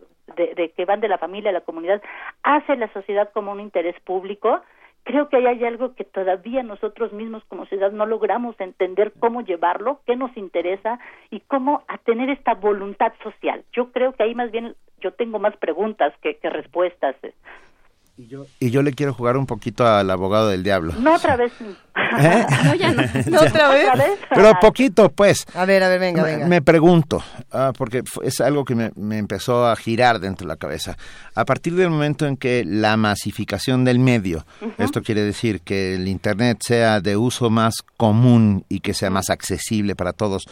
que 0.75 0.85
van 0.85 1.01
de 1.01 1.07
la 1.07 1.17
familia 1.17 1.49
a 1.49 1.53
la 1.53 1.61
comunidad 1.61 2.01
hacia 2.43 2.75
la 2.75 2.91
sociedad 2.93 3.31
como 3.33 3.51
un 3.51 3.59
interés 3.59 3.99
público, 4.01 4.61
creo 5.03 5.27
que 5.27 5.37
ahí 5.37 5.47
hay 5.47 5.65
algo 5.65 5.95
que 5.95 6.03
todavía 6.03 6.61
nosotros 6.61 7.11
mismos 7.11 7.43
como 7.45 7.63
sociedad 7.63 7.91
no 7.91 8.05
logramos 8.05 8.59
entender 8.59 9.11
cómo 9.19 9.41
llevarlo, 9.41 10.01
qué 10.05 10.15
nos 10.15 10.35
interesa 10.37 10.99
y 11.31 11.39
cómo 11.41 11.83
a 11.87 11.97
tener 11.97 12.29
esta 12.29 12.53
voluntad 12.53 13.13
social. 13.23 13.63
Yo 13.73 13.91
creo 13.91 14.13
que 14.13 14.23
ahí 14.23 14.35
más 14.35 14.51
bien 14.51 14.75
yo 14.99 15.11
tengo 15.13 15.39
más 15.39 15.57
preguntas 15.57 16.13
que, 16.21 16.37
que 16.37 16.49
respuestas. 16.51 17.15
Y 18.59 18.69
yo 18.69 18.81
le 18.83 18.93
quiero 18.93 19.13
jugar 19.13 19.35
un 19.37 19.45
poquito 19.47 19.87
al 19.87 20.09
abogado 20.11 20.49
del 20.49 20.61
diablo. 20.63 20.93
No 20.99 21.15
otra 21.15 21.35
vez. 21.37 21.51
¿Eh? 21.61 22.45
No, 22.65 22.75
ya 22.75 22.91
no. 22.93 23.01
¿No 23.27 23.41
otra 23.41 23.69
vez? 23.69 23.87
Pero 24.29 24.53
poquito, 24.61 25.09
pues. 25.09 25.45
A 25.55 25.65
ver, 25.65 25.81
a 25.83 25.89
ver, 25.89 25.99
venga, 25.99 26.21
Me- 26.23 26.31
venga. 26.31 26.47
Me 26.47 26.61
pregunto, 26.61 27.23
ah, 27.51 27.73
porque 27.75 28.03
es 28.23 28.41
algo 28.41 28.63
que 28.63 28.75
me, 28.75 28.91
me 28.95 29.17
empezó 29.17 29.65
a 29.67 29.75
girar 29.75 30.19
dentro 30.19 30.45
de 30.45 30.53
la 30.53 30.57
cabeza. 30.57 30.97
A 31.35 31.45
partir 31.45 31.73
del 31.75 31.89
momento 31.89 32.27
en 32.27 32.37
que 32.37 32.63
la 32.65 32.95
masificación 32.97 33.85
del 33.85 33.99
medio, 33.99 34.45
esto 34.77 35.01
quiere 35.01 35.23
decir 35.23 35.61
que 35.61 35.95
el 35.95 36.07
Internet 36.07 36.59
sea 36.61 36.99
de 37.01 37.17
uso 37.17 37.49
más 37.49 37.75
común 37.97 38.65
y 38.69 38.81
que 38.81 38.93
sea 38.93 39.09
más 39.09 39.29
accesible 39.29 39.95
para 39.95 40.13
todos, 40.13 40.43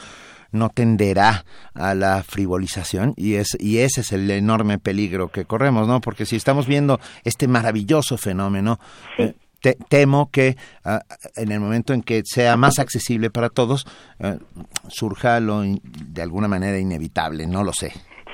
no 0.52 0.69
tenderá 0.69 1.45
a 1.74 1.94
la 1.95 2.24
frivolización 2.24 3.14
y 3.18 3.36
es 3.36 3.56
y 3.60 3.80
ese 3.80 4.02
es 4.02 4.11
el 4.11 4.30
enorme 4.32 4.80
peligro 4.80 5.30
que 5.30 5.45
corremos, 5.45 5.88
¿no? 5.88 6.02
Porque 6.02 6.26
si 6.26 6.36
estamos 6.36 6.68
viendo 6.68 7.00
este 7.24 7.48
maravilloso 7.48 8.18
fenómeno, 8.18 8.80
eh, 9.18 9.34
te- 9.61 9.78
temo 9.90 10.30
que 10.32 10.56
ah, 10.86 11.02
en 11.36 11.52
el 11.52 11.60
momento 11.60 11.94
en 11.94 12.02
que 12.02 12.22
sea 12.26 12.56
más 12.58 12.80
accesible 12.80 13.30
para 13.30 13.50
todos 13.50 13.86
eh, 14.19 14.38
surja 14.88 15.40
lo 15.40 15.64
in- 15.64 15.82
de 15.84 16.22
alguna 16.22 16.48
manera 16.48 16.80
inevitable, 16.80 17.45
no 17.48 17.64
lo 17.64 17.74
sé. 17.74 17.92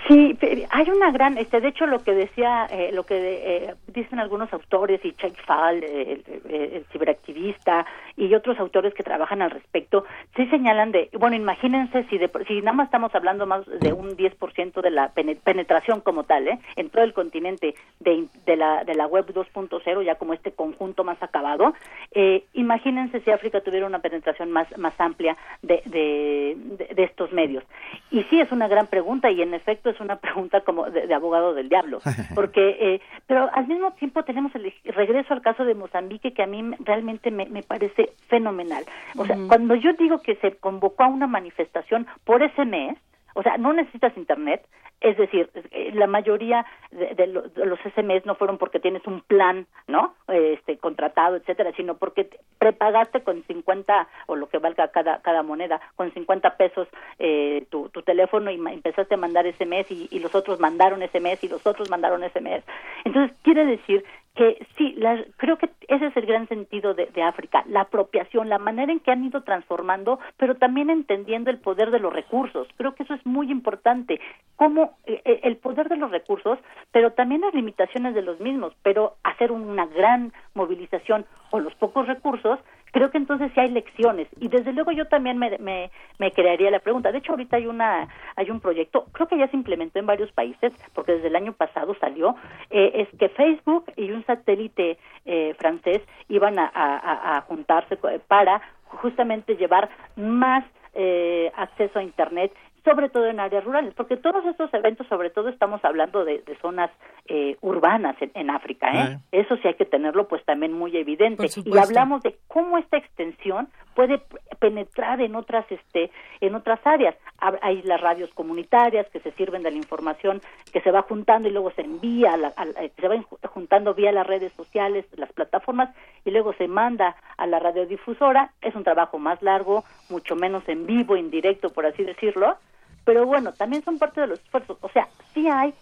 Sí, 0.07 0.37
hay 0.69 0.87
una 0.91 1.11
gran, 1.11 1.35
este, 1.39 1.59
de 1.59 1.69
hecho 1.69 1.87
lo 1.87 2.03
que 2.03 2.11
decía, 2.11 2.67
eh, 2.69 2.91
lo 2.93 3.07
que 3.07 3.15
eh, 3.17 3.75
dicen 4.01 4.19
algunos 4.19 4.51
autores 4.53 4.99
y 5.03 5.13
Chuck 5.13 5.35
Fall, 5.45 5.83
el, 5.83 6.23
el- 6.49 6.73
el 6.75 6.85
ciberactivista 6.91 7.85
y 8.17 8.33
otros 8.33 8.59
autores 8.59 8.93
que 8.93 9.03
trabajan 9.03 9.41
al 9.41 9.51
respecto, 9.51 10.05
sí 10.35 10.45
señalan 10.47 10.91
de, 10.91 11.09
bueno, 11.13 11.35
imagínense 11.35 12.03
si, 12.09 12.17
de, 12.17 12.29
si 12.47 12.59
nada 12.61 12.73
más 12.73 12.85
estamos 12.87 13.13
hablando 13.15 13.45
más 13.45 13.65
de 13.65 13.93
un 13.93 14.15
10% 14.17 14.81
de 14.81 14.91
la 14.91 15.09
pene- 15.13 15.35
penetración 15.35 16.01
como 16.01 16.23
tal, 16.23 16.47
¿eh? 16.47 16.59
en 16.75 16.89
todo 16.89 17.03
el 17.03 17.13
continente 17.13 17.75
de, 17.99 18.25
de, 18.45 18.55
la, 18.55 18.83
de 18.83 18.95
la 18.95 19.07
web 19.07 19.25
2.0, 19.33 20.03
ya 20.03 20.15
como 20.15 20.33
este 20.33 20.51
conjunto 20.51 21.03
más 21.03 21.21
acabado, 21.21 21.73
eh, 22.11 22.43
imagínense 22.53 23.19
si 23.21 23.31
África 23.31 23.61
tuviera 23.61 23.85
una 23.85 23.99
penetración 23.99 24.51
más, 24.51 24.67
más 24.77 24.93
amplia 24.99 25.35
de, 25.61 25.81
de, 25.85 26.55
de- 26.57 26.93
de 26.95 27.03
estos 27.03 27.31
medios. 27.31 27.63
Y 28.11 28.23
sí, 28.23 28.39
es 28.39 28.51
una 28.51 28.67
gran 28.67 28.87
pregunta 28.87 29.29
y 29.31 29.41
en 29.41 29.53
efecto 29.53 29.89
es 29.89 29.99
una 29.99 30.15
pregunta 30.17 30.61
como 30.61 30.89
de, 30.89 31.07
de 31.07 31.13
abogado 31.13 31.53
del 31.53 31.69
diablo, 31.69 31.99
porque, 32.35 32.77
eh, 32.79 33.01
pero 33.27 33.49
al 33.53 33.67
mismo 33.67 33.84
tiempo 33.91 34.23
tenemos 34.23 34.53
el 34.55 34.73
regreso 34.85 35.33
al 35.33 35.41
caso 35.41 35.65
de 35.65 35.75
Mozambique 35.75 36.33
que 36.33 36.43
a 36.43 36.47
mí 36.47 36.63
me- 36.63 36.77
realmente 36.79 37.31
me, 37.31 37.45
me 37.45 37.63
parece 37.63 38.11
fenomenal. 38.27 38.83
O 39.17 39.25
sea, 39.25 39.37
cuando 39.47 39.75
yo 39.75 39.93
digo 39.93 40.21
que 40.21 40.35
se 40.37 40.55
convocó 40.57 41.03
a 41.03 41.07
una 41.07 41.27
manifestación 41.27 42.07
por 42.23 42.43
ese 42.43 42.65
mes, 42.65 42.97
o 43.35 43.43
sea, 43.43 43.57
no 43.57 43.71
necesitas 43.73 44.17
internet, 44.17 44.65
es 45.01 45.17
decir, 45.17 45.49
la 45.93 46.07
mayoría 46.07 46.65
de, 46.89 47.13
de 47.15 47.27
lo- 47.27 47.43
de 47.43 47.65
los 47.65 47.77
SMS 47.81 48.25
no 48.25 48.35
fueron 48.35 48.57
porque 48.57 48.79
tienes 48.79 49.05
un 49.05 49.21
plan, 49.21 49.67
¿no? 49.87 50.15
Este 50.29 50.77
contratado, 50.77 51.35
etcétera, 51.35 51.71
sino 51.75 51.95
porque 51.97 52.23
te- 52.23 52.39
prepagaste 52.59 53.21
con 53.21 53.43
50 53.43 54.07
o 54.27 54.35
lo 54.37 54.47
que 54.47 54.57
valga 54.57 54.87
cada 54.87 55.21
cada 55.21 55.43
moneda, 55.43 55.79
con 55.95 56.11
50 56.13 56.55
pesos 56.57 56.87
eh, 57.19 57.65
tu, 57.69 57.89
tu 57.89 58.01
teléfono 58.01 58.49
y 58.49 58.55
empezaste 58.55 59.13
a 59.15 59.17
mandar 59.17 59.45
SMS 59.45 59.91
y, 59.91 60.07
y 60.09 60.19
los 60.19 60.33
otros 60.33 60.59
mandaron 60.59 61.01
SMS 61.01 61.43
y 61.43 61.49
los 61.49 61.63
otros 61.67 61.89
mandaron 61.89 62.23
SMS. 62.23 62.63
Entonces, 63.03 63.35
quiere 63.43 63.65
decir 63.65 64.03
que 64.35 64.65
sí, 64.77 64.93
la- 64.97 65.23
creo 65.37 65.57
que 65.57 65.69
ese 65.87 66.07
es 66.07 66.17
el 66.17 66.25
gran 66.25 66.47
sentido 66.47 66.93
de, 66.93 67.05
de 67.07 67.23
África, 67.23 67.63
la 67.67 67.81
apropiación, 67.81 68.49
la 68.49 68.59
manera 68.59 68.91
en 68.91 68.99
que 68.99 69.11
han 69.11 69.23
ido 69.23 69.43
transformando, 69.43 70.19
pero 70.37 70.55
también 70.55 70.89
entendiendo 70.89 71.49
el 71.49 71.59
poder 71.59 71.89
de 71.91 71.99
los 71.99 72.11
recursos. 72.13 72.67
Creo 72.77 72.95
que 72.95 73.03
eso 73.03 73.13
es 73.13 73.25
muy 73.25 73.49
importante, 73.49 74.19
cómo 74.57 74.97
eh, 75.05 75.21
eh, 75.25 75.39
el 75.43 75.57
poder 75.57 75.87
de 75.89 75.97
los 75.97 76.11
recursos, 76.11 76.59
pero 76.91 77.13
también 77.13 77.41
las 77.41 77.53
limitaciones 77.53 78.13
de 78.13 78.21
los 78.21 78.39
mismos, 78.39 78.73
pero 78.83 79.15
hacer 79.23 79.51
una 79.51 79.85
gran 79.85 80.33
movilización 80.53 81.25
o 81.51 81.59
los 81.59 81.73
pocos 81.75 82.05
recursos, 82.07 82.59
creo 82.95 83.11
que 83.11 83.17
entonces 83.17 83.51
sí 83.53 83.59
hay 83.59 83.71
lecciones. 83.71 84.27
Y 84.39 84.47
desde 84.47 84.71
luego 84.71 84.93
yo 84.93 85.05
también 85.07 85.37
me, 85.37 85.57
me, 85.57 85.91
me 86.17 86.31
crearía 86.31 86.71
la 86.71 86.79
pregunta. 86.79 87.11
De 87.11 87.17
hecho 87.17 87.33
ahorita 87.33 87.57
hay 87.57 87.67
una 87.67 88.07
hay 88.37 88.49
un 88.49 88.61
proyecto 88.61 89.05
creo 89.11 89.27
que 89.27 89.37
ya 89.37 89.49
se 89.49 89.57
implementó 89.57 89.99
en 89.99 90.05
varios 90.05 90.31
países 90.31 90.71
porque 90.93 91.11
desde 91.11 91.27
el 91.27 91.35
año 91.35 91.51
pasado 91.51 91.93
salió 91.99 92.35
eh, 92.69 92.91
es 93.01 93.19
que 93.19 93.27
Facebook 93.27 93.83
y 93.97 94.11
un 94.11 94.25
satélite 94.25 94.97
eh, 95.25 95.53
francés 95.59 96.01
iban 96.29 96.57
a, 96.57 96.71
a- 96.73 97.37
a- 97.37 97.41
juntarse 97.41 97.97
co- 97.97 98.07
para 98.29 98.61
justamente 98.85 99.57
llevar 99.57 99.89
más 100.15 100.63
eh, 100.93 101.51
acceso 101.57 101.99
a 101.99 102.03
internet 102.03 102.53
sobre 102.85 103.09
todo 103.09 103.25
en 103.25 103.39
áreas 103.39 103.63
rurales, 103.65 103.93
porque 103.95 104.15
todos 104.15 104.45
estos 104.45 104.73
eventos, 104.73 105.05
sobre 105.07 105.29
todo 105.31 105.49
estamos 105.49 105.83
hablando 105.83 106.23
de, 106.23 106.39
de 106.43 106.55
zonas 106.59 106.91
eh, 107.27 107.57
urbanas 107.61 108.15
en, 108.21 108.31
en 108.35 108.49
África, 108.51 108.87
¿eh? 108.93 109.17
Eso 109.31 109.57
sí 109.57 109.67
hay 109.67 109.73
que 109.73 109.85
tenerlo 109.85 110.27
pues 110.27 110.45
también 110.45 110.71
muy 110.71 110.95
evidente. 110.95 111.41
Y 111.65 111.71
hablamos 111.89 112.21
de 112.23 112.37
cómo 112.47 112.77
esta 112.77 112.97
extensión 112.97 113.67
puede 113.95 114.21
penetrar 114.59 115.21
en 115.21 115.35
otras 115.35 115.65
este 115.71 116.11
en 116.41 116.53
otras 116.55 116.79
áreas. 116.85 117.15
Hay 117.61 117.81
las 117.83 117.99
radios 118.01 118.29
comunitarias 118.33 119.07
que 119.09 119.19
se 119.19 119.31
sirven 119.31 119.63
de 119.63 119.71
la 119.71 119.77
información 119.77 120.41
que 120.71 120.81
se 120.81 120.91
va 120.91 121.01
juntando 121.01 121.47
y 121.47 121.51
luego 121.51 121.71
se 121.71 121.81
envía, 121.81 122.33
a 122.33 122.37
la- 122.37 122.53
a 122.55 122.65
eh, 122.83 122.91
se 122.99 123.07
va 123.07 123.15
juntando 123.49 123.93
vía 123.93 124.11
las 124.11 124.27
redes 124.27 124.53
sociales, 124.53 125.05
las 125.17 125.31
plataformas 125.33 125.89
y 126.23 126.31
luego 126.31 126.53
se 126.53 126.67
manda 126.67 127.15
a 127.37 127.47
la 127.47 127.59
radiodifusora. 127.59 128.51
Es 128.61 128.75
un 128.75 128.83
trabajo 128.83 129.17
más 129.17 129.41
largo, 129.41 129.83
mucho 130.09 130.35
menos 130.35 130.67
en 130.69 130.85
vivo, 130.85 131.17
indirecto, 131.17 131.69
por 131.71 131.85
así 131.85 132.03
decirlo. 132.03 132.57
Pero 133.05 133.25
bueno, 133.25 133.53
también 133.53 133.83
son 133.83 133.99
parte 133.99 134.21
de 134.21 134.27
los 134.27 134.39
esfuerzos. 134.41 134.77
O 134.81 134.89
sea, 134.89 135.07
sí 135.33 135.47
hay 135.47 135.73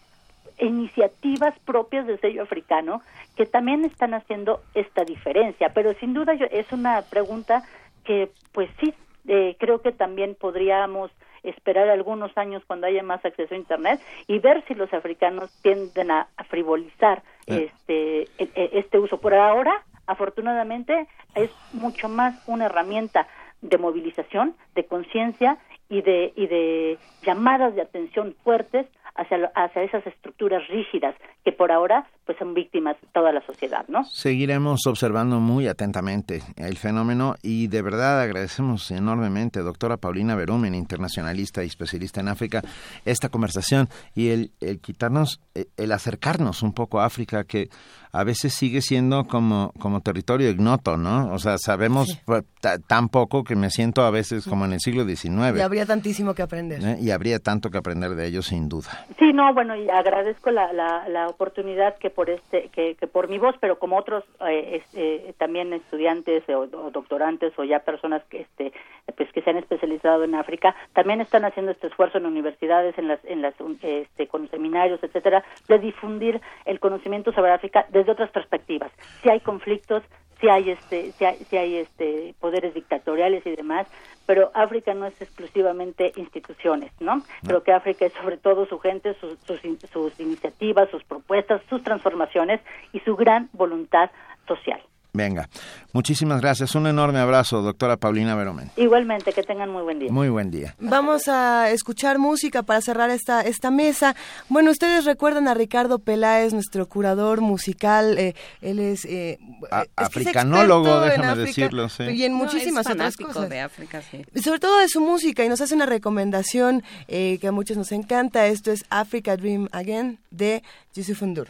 iniciativas 0.59 1.57
propias 1.65 2.05
del 2.05 2.19
sello 2.19 2.43
africano 2.43 3.01
que 3.35 3.45
también 3.45 3.85
están 3.85 4.13
haciendo 4.13 4.61
esta 4.75 5.03
diferencia, 5.03 5.73
pero 5.73 5.93
sin 5.95 6.13
duda 6.13 6.35
yo, 6.35 6.45
es 6.51 6.71
una 6.71 7.01
pregunta 7.03 7.63
que 8.03 8.29
pues 8.51 8.69
sí, 8.79 8.93
eh, 9.27 9.55
creo 9.59 9.81
que 9.81 9.91
también 9.91 10.35
podríamos 10.35 11.09
esperar 11.41 11.89
algunos 11.89 12.37
años 12.37 12.63
cuando 12.67 12.87
haya 12.87 13.03
más 13.03 13.23
acceso 13.25 13.53
a 13.53 13.57
internet 13.57 13.99
y 14.27 14.39
ver 14.39 14.63
si 14.67 14.75
los 14.75 14.93
africanos 14.93 15.51
tienden 15.61 16.11
a, 16.11 16.27
a 16.37 16.43
frivolizar 16.45 17.23
este 17.47 18.23
e- 18.23 18.29
e- 18.37 18.69
este 18.73 18.99
uso. 18.99 19.17
Por 19.17 19.33
ahora 19.33 19.83
afortunadamente 20.05 21.07
es 21.35 21.49
mucho 21.73 22.09
más 22.09 22.35
una 22.47 22.65
herramienta 22.65 23.27
de 23.61 23.77
movilización 23.77 24.55
de 24.75 24.85
conciencia 24.85 25.57
y 25.89 26.01
de 26.01 26.33
y 26.35 26.47
de 26.47 26.97
llamadas 27.25 27.75
de 27.75 27.81
atención 27.81 28.35
fuertes 28.43 28.87
hacia 29.15 29.37
lo- 29.37 29.51
hacia 29.55 29.83
esas 29.83 30.05
estructuras 30.07 30.67
rígidas 30.69 31.15
que 31.45 31.51
por 31.51 31.71
ahora 31.71 32.07
pues 32.25 32.37
son 32.37 32.53
víctimas 32.53 32.95
toda 33.13 33.31
la 33.33 33.45
sociedad 33.45 33.85
no 33.89 34.05
Seguiremos 34.05 34.87
observando 34.87 35.39
muy 35.41 35.67
atentamente 35.67 36.41
el 36.55 36.77
fenómeno 36.77 37.35
y 37.43 37.67
de 37.67 37.81
verdad 37.81 38.21
agradecemos 38.21 38.89
enormemente, 38.91 39.59
doctora 39.59 39.97
Paulina 39.97 40.35
Berumen, 40.35 40.73
internacionalista 40.73 41.63
y 41.63 41.67
especialista 41.67 42.21
en 42.21 42.29
África, 42.29 42.61
esta 43.05 43.29
conversación 43.29 43.89
y 44.15 44.29
el, 44.29 44.51
el 44.61 44.79
quitarnos, 44.79 45.41
eh, 45.53 45.65
el 45.77 45.91
acercarnos 45.91 46.63
un 46.63 46.73
poco 46.73 47.01
a 47.01 47.05
África 47.05 47.43
que 47.43 47.69
a 48.13 48.23
veces 48.23 48.53
sigue 48.53 48.81
siendo 48.81 49.25
como, 49.25 49.73
como 49.79 49.99
territorio 50.01 50.49
ignoto, 50.49 50.97
¿no? 50.97 51.33
O 51.33 51.39
sea, 51.39 51.57
sabemos 51.57 52.19
pues, 52.25 52.43
ta- 52.61 52.77
tan 52.77 53.09
poco 53.09 53.43
que 53.43 53.55
me 53.55 53.69
siento 53.71 54.03
a 54.03 54.11
veces 54.11 54.45
como 54.45 54.65
en 54.65 54.73
el 54.73 54.79
siglo 54.79 55.03
XIX 55.05 55.57
Y 55.57 55.61
habría 55.61 55.85
tantísimo 55.85 56.33
que 56.35 56.43
aprender. 56.43 56.79
¿eh? 56.83 56.97
y 57.01 57.09
habría 57.11 57.39
tanto 57.39 57.69
que 57.71 57.77
aprender 57.79 58.15
de 58.15 58.27
ellos 58.27 58.45
sin 58.47 58.69
duda. 58.69 59.02
Sí, 59.19 59.33
no, 59.33 59.53
bueno, 59.53 59.75
y 59.75 59.89
agradezco 59.89 60.51
la, 60.51 60.73
la, 60.73 61.07
la 61.09 61.27
oportunidad 61.27 61.97
que 61.97 62.09
por 62.09 62.29
este, 62.29 62.69
que, 62.69 62.95
que 62.95 63.07
por 63.07 63.27
mi 63.27 63.37
voz, 63.37 63.55
pero 63.59 63.79
como 63.79 63.97
otros 63.97 64.23
eh, 64.47 64.81
este, 64.83 65.33
también 65.37 65.73
estudiantes 65.73 66.43
o, 66.49 66.59
o 66.61 66.91
doctorantes 66.91 67.53
o 67.57 67.63
ya 67.63 67.79
personas 67.79 68.23
que 68.25 68.41
este, 68.41 68.73
pues 69.15 69.31
que 69.31 69.41
se 69.41 69.49
han 69.49 69.57
especializado 69.57 70.23
en 70.23 70.35
África, 70.35 70.75
también 70.93 71.21
están 71.21 71.45
haciendo 71.45 71.71
este 71.71 71.87
esfuerzo 71.87 72.17
en 72.17 72.25
universidades, 72.25 72.97
en 72.97 73.07
las, 73.07 73.23
en 73.25 73.41
las, 73.41 73.53
este, 73.81 74.27
con 74.27 74.49
seminarios, 74.49 75.03
etcétera, 75.03 75.43
de 75.67 75.79
difundir 75.79 76.41
el 76.65 76.79
conocimiento 76.79 77.31
sobre 77.31 77.51
África 77.51 77.85
desde 77.89 78.11
otras 78.11 78.31
perspectivas. 78.31 78.91
Si 79.21 79.29
hay 79.29 79.39
conflictos, 79.39 80.03
si 80.43 80.49
hay 80.49 80.71
este, 80.71 81.13
si 81.13 81.23
hay, 81.23 81.37
si 81.49 81.55
hay 81.55 81.77
este 81.77 82.35
poderes 82.41 82.73
dictatoriales 82.73 83.45
y 83.45 83.55
demás, 83.55 83.87
pero 84.25 84.51
África 84.53 84.93
no 84.93 85.05
es 85.05 85.21
exclusivamente 85.21 86.11
instituciones, 86.17 86.91
¿no? 86.99 87.23
Creo 87.47 87.63
que 87.63 87.71
África 87.71 88.05
es 88.05 88.11
sobre 88.11 88.35
todo 88.35 88.65
su 88.65 88.77
gente, 88.79 89.15
sus, 89.21 89.39
sus, 89.47 89.61
sus 89.89 90.19
iniciativas, 90.19 90.89
sus 90.89 91.01
propuestas, 91.05 91.61
sus 91.69 91.81
transformaciones 91.81 92.59
y 92.91 92.99
su 92.99 93.15
gran 93.15 93.49
voluntad 93.53 94.11
social. 94.45 94.81
Venga, 95.15 95.47
muchísimas 95.91 96.41
gracias. 96.41 96.73
Un 96.73 96.87
enorme 96.87 97.19
abrazo, 97.19 97.61
doctora 97.61 97.97
Paulina 97.97 98.33
Berumen. 98.33 98.71
Igualmente, 98.77 99.31
que 99.31 99.43
tengan 99.43 99.69
muy 99.69 99.83
buen 99.83 99.99
día. 99.99 100.11
Muy 100.11 100.27
buen 100.29 100.49
día. 100.49 100.75
Vamos 100.79 101.27
a 101.27 101.69
escuchar 101.69 102.17
música 102.17 102.63
para 102.63 102.81
cerrar 102.81 103.11
esta, 103.11 103.41
esta 103.41 103.69
mesa. 103.69 104.15
Bueno, 104.49 104.71
ustedes 104.71 105.05
recuerdan 105.05 105.47
a 105.47 105.53
Ricardo 105.53 105.99
Peláez, 105.99 106.51
nuestro 106.53 106.87
curador 106.89 107.41
musical. 107.41 108.17
eh, 108.17 108.33
él 108.61 108.79
es, 108.79 109.05
eh, 109.05 109.37
A- 109.69 109.81
es 109.83 109.87
que 109.87 109.91
es 110.01 110.07
africanólogo, 110.07 111.01
déjame 111.01 111.27
África 111.27 111.45
decirlo, 111.45 111.89
sí. 111.89 112.03
Y 112.05 112.23
en 112.23 112.31
No, 112.31 112.39
muchísimas 112.39 112.87
es 112.87 112.91
otras 112.93 113.15
cosas. 113.15 113.49
de 113.49 113.59
África, 113.59 114.01
sí. 114.01 114.25
Sobre 114.41 114.59
todo 114.59 114.79
de 114.79 114.89
su 114.89 114.99
música 114.99 115.45
y 115.45 115.49
nos 115.49 115.61
hace 115.61 115.75
una 115.75 115.85
recomendación 115.85 116.81
eh, 117.07 117.37
que 117.39 117.47
a 117.49 117.51
muchos 117.51 117.77
nos 117.77 117.91
encanta. 117.91 118.47
Esto 118.47 118.71
es 118.71 118.83
Africa 118.89 119.37
Dream 119.37 119.69
Again 119.73 120.17
de 120.31 120.63
Yusuf 120.95 121.21
Ndur. 121.21 121.49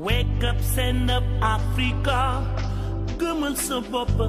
Wake 0.00 0.44
up, 0.44 0.58
send 0.62 1.10
up 1.10 1.22
Africa. 1.42 2.42
Come 3.18 3.44
on, 3.44 3.54
Gummel 3.54 3.54
sabapa. 3.54 4.28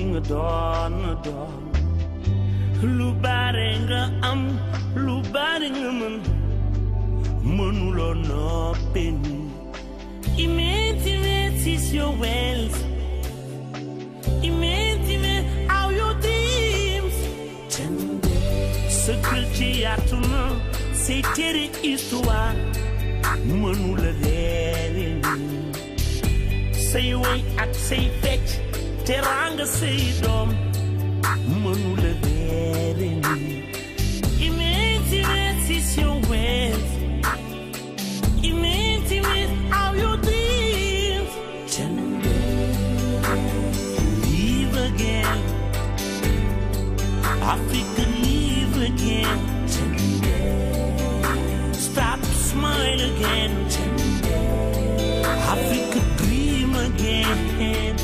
in 0.00 0.16
a 0.16 0.20
dawn, 0.22 1.04
a 1.04 1.14
dawn. 1.22 1.70
Lubaringa 2.80 4.18
am, 4.24 4.58
lubaringa 4.94 5.90
man. 6.00 6.22
Manulo 7.44 8.14
no 8.26 8.74
penny. 8.94 9.50
Immense 10.42 11.66
is 11.66 11.92
your 11.92 12.12
wealth. 12.12 12.84
Immense 14.42 15.68
are 15.68 15.92
your 15.92 16.14
dreams. 16.24 17.16
Security 18.88 19.84
atuna, 19.84 20.56
c'est 20.94 21.20
tere 21.34 21.68
histoire 21.82 22.54
mënula 23.44 24.12
leere 24.22 25.08
say 26.90 27.08
woy 27.14 27.40
ak 27.62 27.72
say 27.74 28.04
say 29.66 29.98
dom. 30.22 30.48
mënula 31.62 32.12
leere 32.24 33.10
ni 33.22 33.44
is 35.76 35.88
your 35.98 36.16
wealth 36.30 36.92
immense 38.50 39.10
immense 39.18 39.54
your 40.02 40.16
dreams 40.26 41.32
tender 41.74 42.44
leave 44.24 44.74
again 44.90 45.40
Africa 47.54 48.04
leave 48.22 48.76
again 48.90 49.38
tender 49.74 50.44
stop 51.86 52.20
smile 52.56 53.00
again. 53.10 53.52
Africa 55.52 56.00
dream 56.20 56.72
again. 56.88 57.96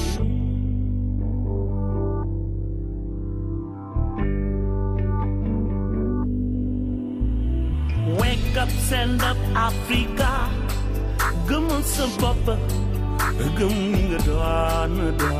Wake 8.21 8.57
up, 8.63 8.69
stand 8.87 9.23
up, 9.23 9.37
Africa. 9.69 10.31
Gumun 11.49 11.83
sababa, 11.95 12.55
gumunga 13.57 14.19
dwana 14.27 15.07
da. 15.21 15.31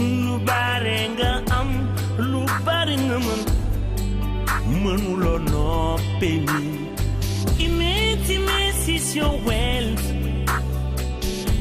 Lubarenga 0.00 1.30
am, 1.58 1.70
lubarenga 2.30 3.16
um. 3.16 3.24
man, 3.26 3.40
manulonopeni. 4.82 6.89
Mën 7.68 8.18
mënuloo 8.26 8.26
noppee 8.26 8.38
nii 8.38 8.38
Imagine 8.46 8.88
is 8.88 9.14
your 9.16 9.34
wealth 9.46 10.06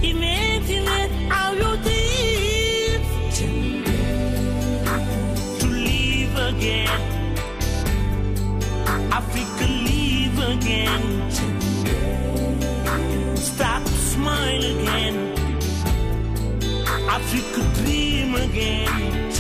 Imagine 0.02 0.88
how 1.30 1.54
you 1.54 1.72
live 1.86 3.06
To 5.60 5.68
live 5.68 6.36
again 6.52 7.02
Africa 9.12 9.66
live 9.88 10.40
again 10.54 11.20
Stop, 13.36 13.86
smile 13.88 14.64
again. 14.64 15.16
Africa 17.10 17.62
dream 17.76 18.36
again. 18.36 19.32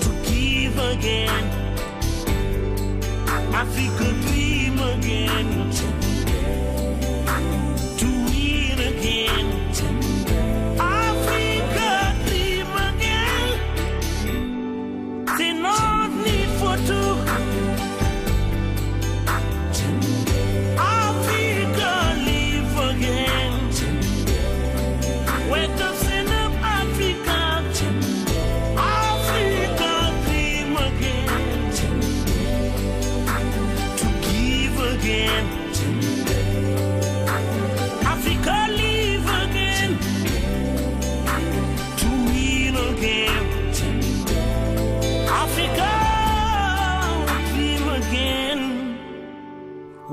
To 0.00 0.08
give 0.30 0.78
again. 0.78 1.59
Africa 3.60 4.04
dream 4.22 4.78
again. 4.78 6.09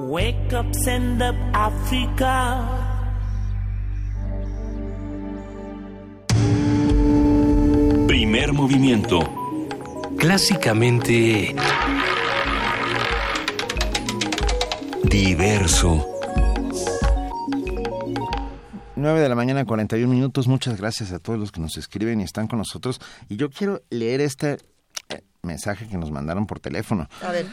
Wake 0.08 0.54
up, 0.54 0.74
stand 0.74 1.22
up, 1.22 1.36
Africa. 1.52 2.66
Primer 8.08 8.54
movimiento. 8.54 9.20
Clásicamente 10.18 11.54
Diverso. 15.04 16.08
9 18.96 19.20
de 19.20 19.28
la 19.28 19.36
mañana, 19.36 19.66
41 19.66 20.08
minutos. 20.14 20.48
Muchas 20.48 20.78
gracias 20.78 21.12
a 21.12 21.20
todos 21.20 21.38
los 21.38 21.52
que 21.52 21.60
nos 21.60 21.76
escriben 21.76 22.22
y 22.22 22.24
están 22.24 22.48
con 22.48 22.60
nosotros. 22.60 23.02
Y 23.28 23.36
yo 23.36 23.50
quiero 23.50 23.82
leer 23.90 24.22
este 24.22 24.60
eh, 25.10 25.24
mensaje 25.42 25.86
que 25.90 25.98
nos 25.98 26.12
mandaron 26.12 26.48
por 26.48 26.62
teléfono. 26.62 27.10
A 27.22 27.32
ver. 27.34 27.48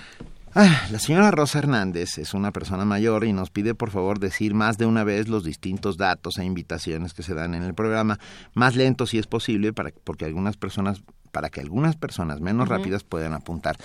Ah, 0.57 0.87
la 0.93 1.01
señora 1.01 1.33
Rosa 1.33 1.59
Hernández 1.59 2.19
es 2.19 2.33
una 2.33 2.53
persona 2.53 2.85
mayor 2.85 3.25
y 3.25 3.33
nos 3.33 3.51
pide 3.51 3.75
por 3.75 3.91
favor 3.91 4.21
decir 4.21 4.55
más 4.55 4.79
de 4.79 4.87
una 4.87 5.03
vez 5.03 5.27
los 5.29 5.43
distintos 5.43 5.97
datos 5.97 6.39
e 6.39 6.45
invitaciones 6.45 7.13
que 7.13 7.25
se 7.25 7.35
dan 7.35 7.55
en 7.55 7.65
el 7.65 7.75
programa, 7.75 8.21
más 8.55 8.77
lento 8.77 9.07
si 9.07 9.19
es 9.19 9.27
posible, 9.27 9.73
para, 9.73 9.91
porque 10.05 10.25
algunas 10.27 10.57
personas, 10.57 11.03
para 11.33 11.51
que 11.51 11.61
algunas 11.61 11.97
personas 11.97 12.41
menos 12.41 12.69
rápidas 12.69 13.03
puedan 13.03 13.33
apuntar. 13.33 13.77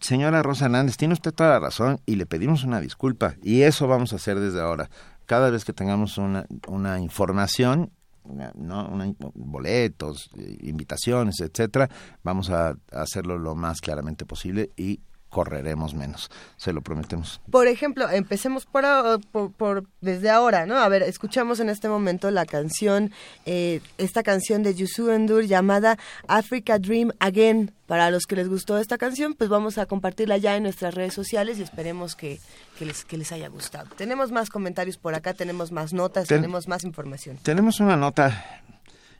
Señora 0.00 0.42
Rosa 0.42 0.64
Hernández, 0.64 0.96
tiene 0.96 1.14
usted 1.14 1.32
toda 1.32 1.50
la 1.50 1.60
razón 1.60 2.00
y 2.04 2.16
le 2.16 2.26
pedimos 2.26 2.64
una 2.64 2.80
disculpa 2.80 3.34
y 3.42 3.62
eso 3.62 3.86
vamos 3.86 4.12
a 4.12 4.16
hacer 4.16 4.40
desde 4.40 4.60
ahora. 4.60 4.90
Cada 5.24 5.50
vez 5.50 5.64
que 5.64 5.72
tengamos 5.72 6.18
una, 6.18 6.46
una 6.66 6.98
información, 6.98 7.90
una- 8.24 8.50
¿no? 8.56 8.88
Una- 8.88 9.12
boletos, 9.34 10.30
invitaciones, 10.62 11.40
etcétera, 11.40 11.88
vamos 12.24 12.50
a 12.50 12.74
hacerlo 12.90 13.38
lo 13.38 13.54
más 13.54 13.80
claramente 13.80 14.24
posible 14.26 14.70
y 14.76 14.98
correremos 15.36 15.92
menos, 15.92 16.30
se 16.56 16.72
lo 16.72 16.80
prometemos. 16.80 17.42
Por 17.50 17.66
ejemplo, 17.66 18.08
empecemos 18.08 18.64
por, 18.64 18.84
por, 19.32 19.52
por- 19.52 19.84
desde 20.00 20.30
ahora, 20.30 20.64
¿no? 20.64 20.76
A 20.78 20.88
ver, 20.88 21.02
escuchamos 21.02 21.60
en 21.60 21.68
este 21.68 21.90
momento 21.90 22.30
la 22.30 22.46
canción, 22.46 23.12
eh, 23.44 23.82
esta 23.98 24.22
canción 24.22 24.62
de 24.62 24.74
Yusu 24.74 25.10
Endur 25.10 25.44
llamada 25.44 25.98
Africa 26.26 26.78
Dream 26.78 27.10
Again. 27.18 27.70
Para 27.86 28.10
los 28.10 28.24
que 28.24 28.34
les 28.34 28.48
gustó 28.48 28.78
esta 28.78 28.96
canción, 28.96 29.34
pues 29.34 29.50
vamos 29.50 29.76
a 29.76 29.84
compartirla 29.84 30.38
ya 30.38 30.56
en 30.56 30.62
nuestras 30.62 30.94
redes 30.94 31.12
sociales 31.12 31.58
y 31.58 31.62
esperemos 31.62 32.16
que, 32.16 32.40
que 32.78 32.86
les, 32.86 33.04
que 33.04 33.18
les 33.18 33.30
haya 33.30 33.48
gustado. 33.48 33.90
Tenemos 33.94 34.32
más 34.32 34.48
comentarios 34.48 34.96
por 34.96 35.14
acá, 35.14 35.34
tenemos 35.34 35.70
más 35.70 35.92
notas, 35.92 36.26
Ten- 36.28 36.38
tenemos 36.38 36.66
más 36.66 36.82
información. 36.82 37.36
Tenemos 37.42 37.78
una 37.78 37.94
nota 37.96 38.62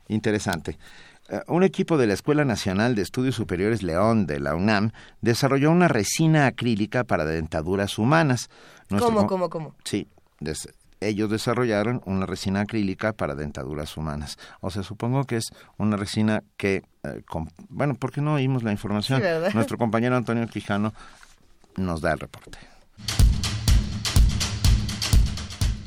interesante. 0.09 0.78
Eh, 1.29 1.41
un 1.49 1.63
equipo 1.65 1.97
de 1.99 2.07
la 2.07 2.15
Escuela 2.15 2.45
Nacional 2.45 2.95
de 2.95 3.03
Estudios 3.03 3.35
Superiores 3.35 3.83
León 3.83 4.27
de 4.27 4.39
la 4.41 4.55
UNAM 4.55 4.93
desarrolló 5.21 5.71
una 5.73 5.89
resina 5.89 6.47
acrílica 6.47 7.05
para 7.05 7.25
dentaduras 7.25 7.99
humanas. 7.99 8.49
Nuestro 8.91 9.13
¿Cómo, 9.13 9.27
cómo, 9.27 9.51
cómo? 9.51 9.75
Sí, 9.85 10.07
des- 10.41 10.69
ellos 11.01 11.29
desarrollaron 11.29 12.01
una 12.07 12.25
resina 12.27 12.61
acrílica 12.61 13.13
para 13.13 13.35
dentaduras 13.35 13.97
humanas. 13.97 14.39
O 14.61 14.71
sea, 14.71 14.83
supongo 14.83 15.25
que 15.25 15.37
es 15.37 15.45
una 15.79 15.97
resina 15.97 16.43
que, 16.57 16.85
eh, 17.03 17.23
bueno, 17.69 17.95
¿por 17.97 18.13
qué 18.13 18.21
no 18.23 18.35
oímos 18.35 18.63
la 18.63 18.73
información? 18.73 19.21
Nuestro 19.53 19.77
compañero 19.79 20.17
Antonio 20.17 20.47
Quijano 20.47 20.95
nos 21.77 22.01
da 22.01 22.13
el 22.13 22.21
reporte. 22.21 22.59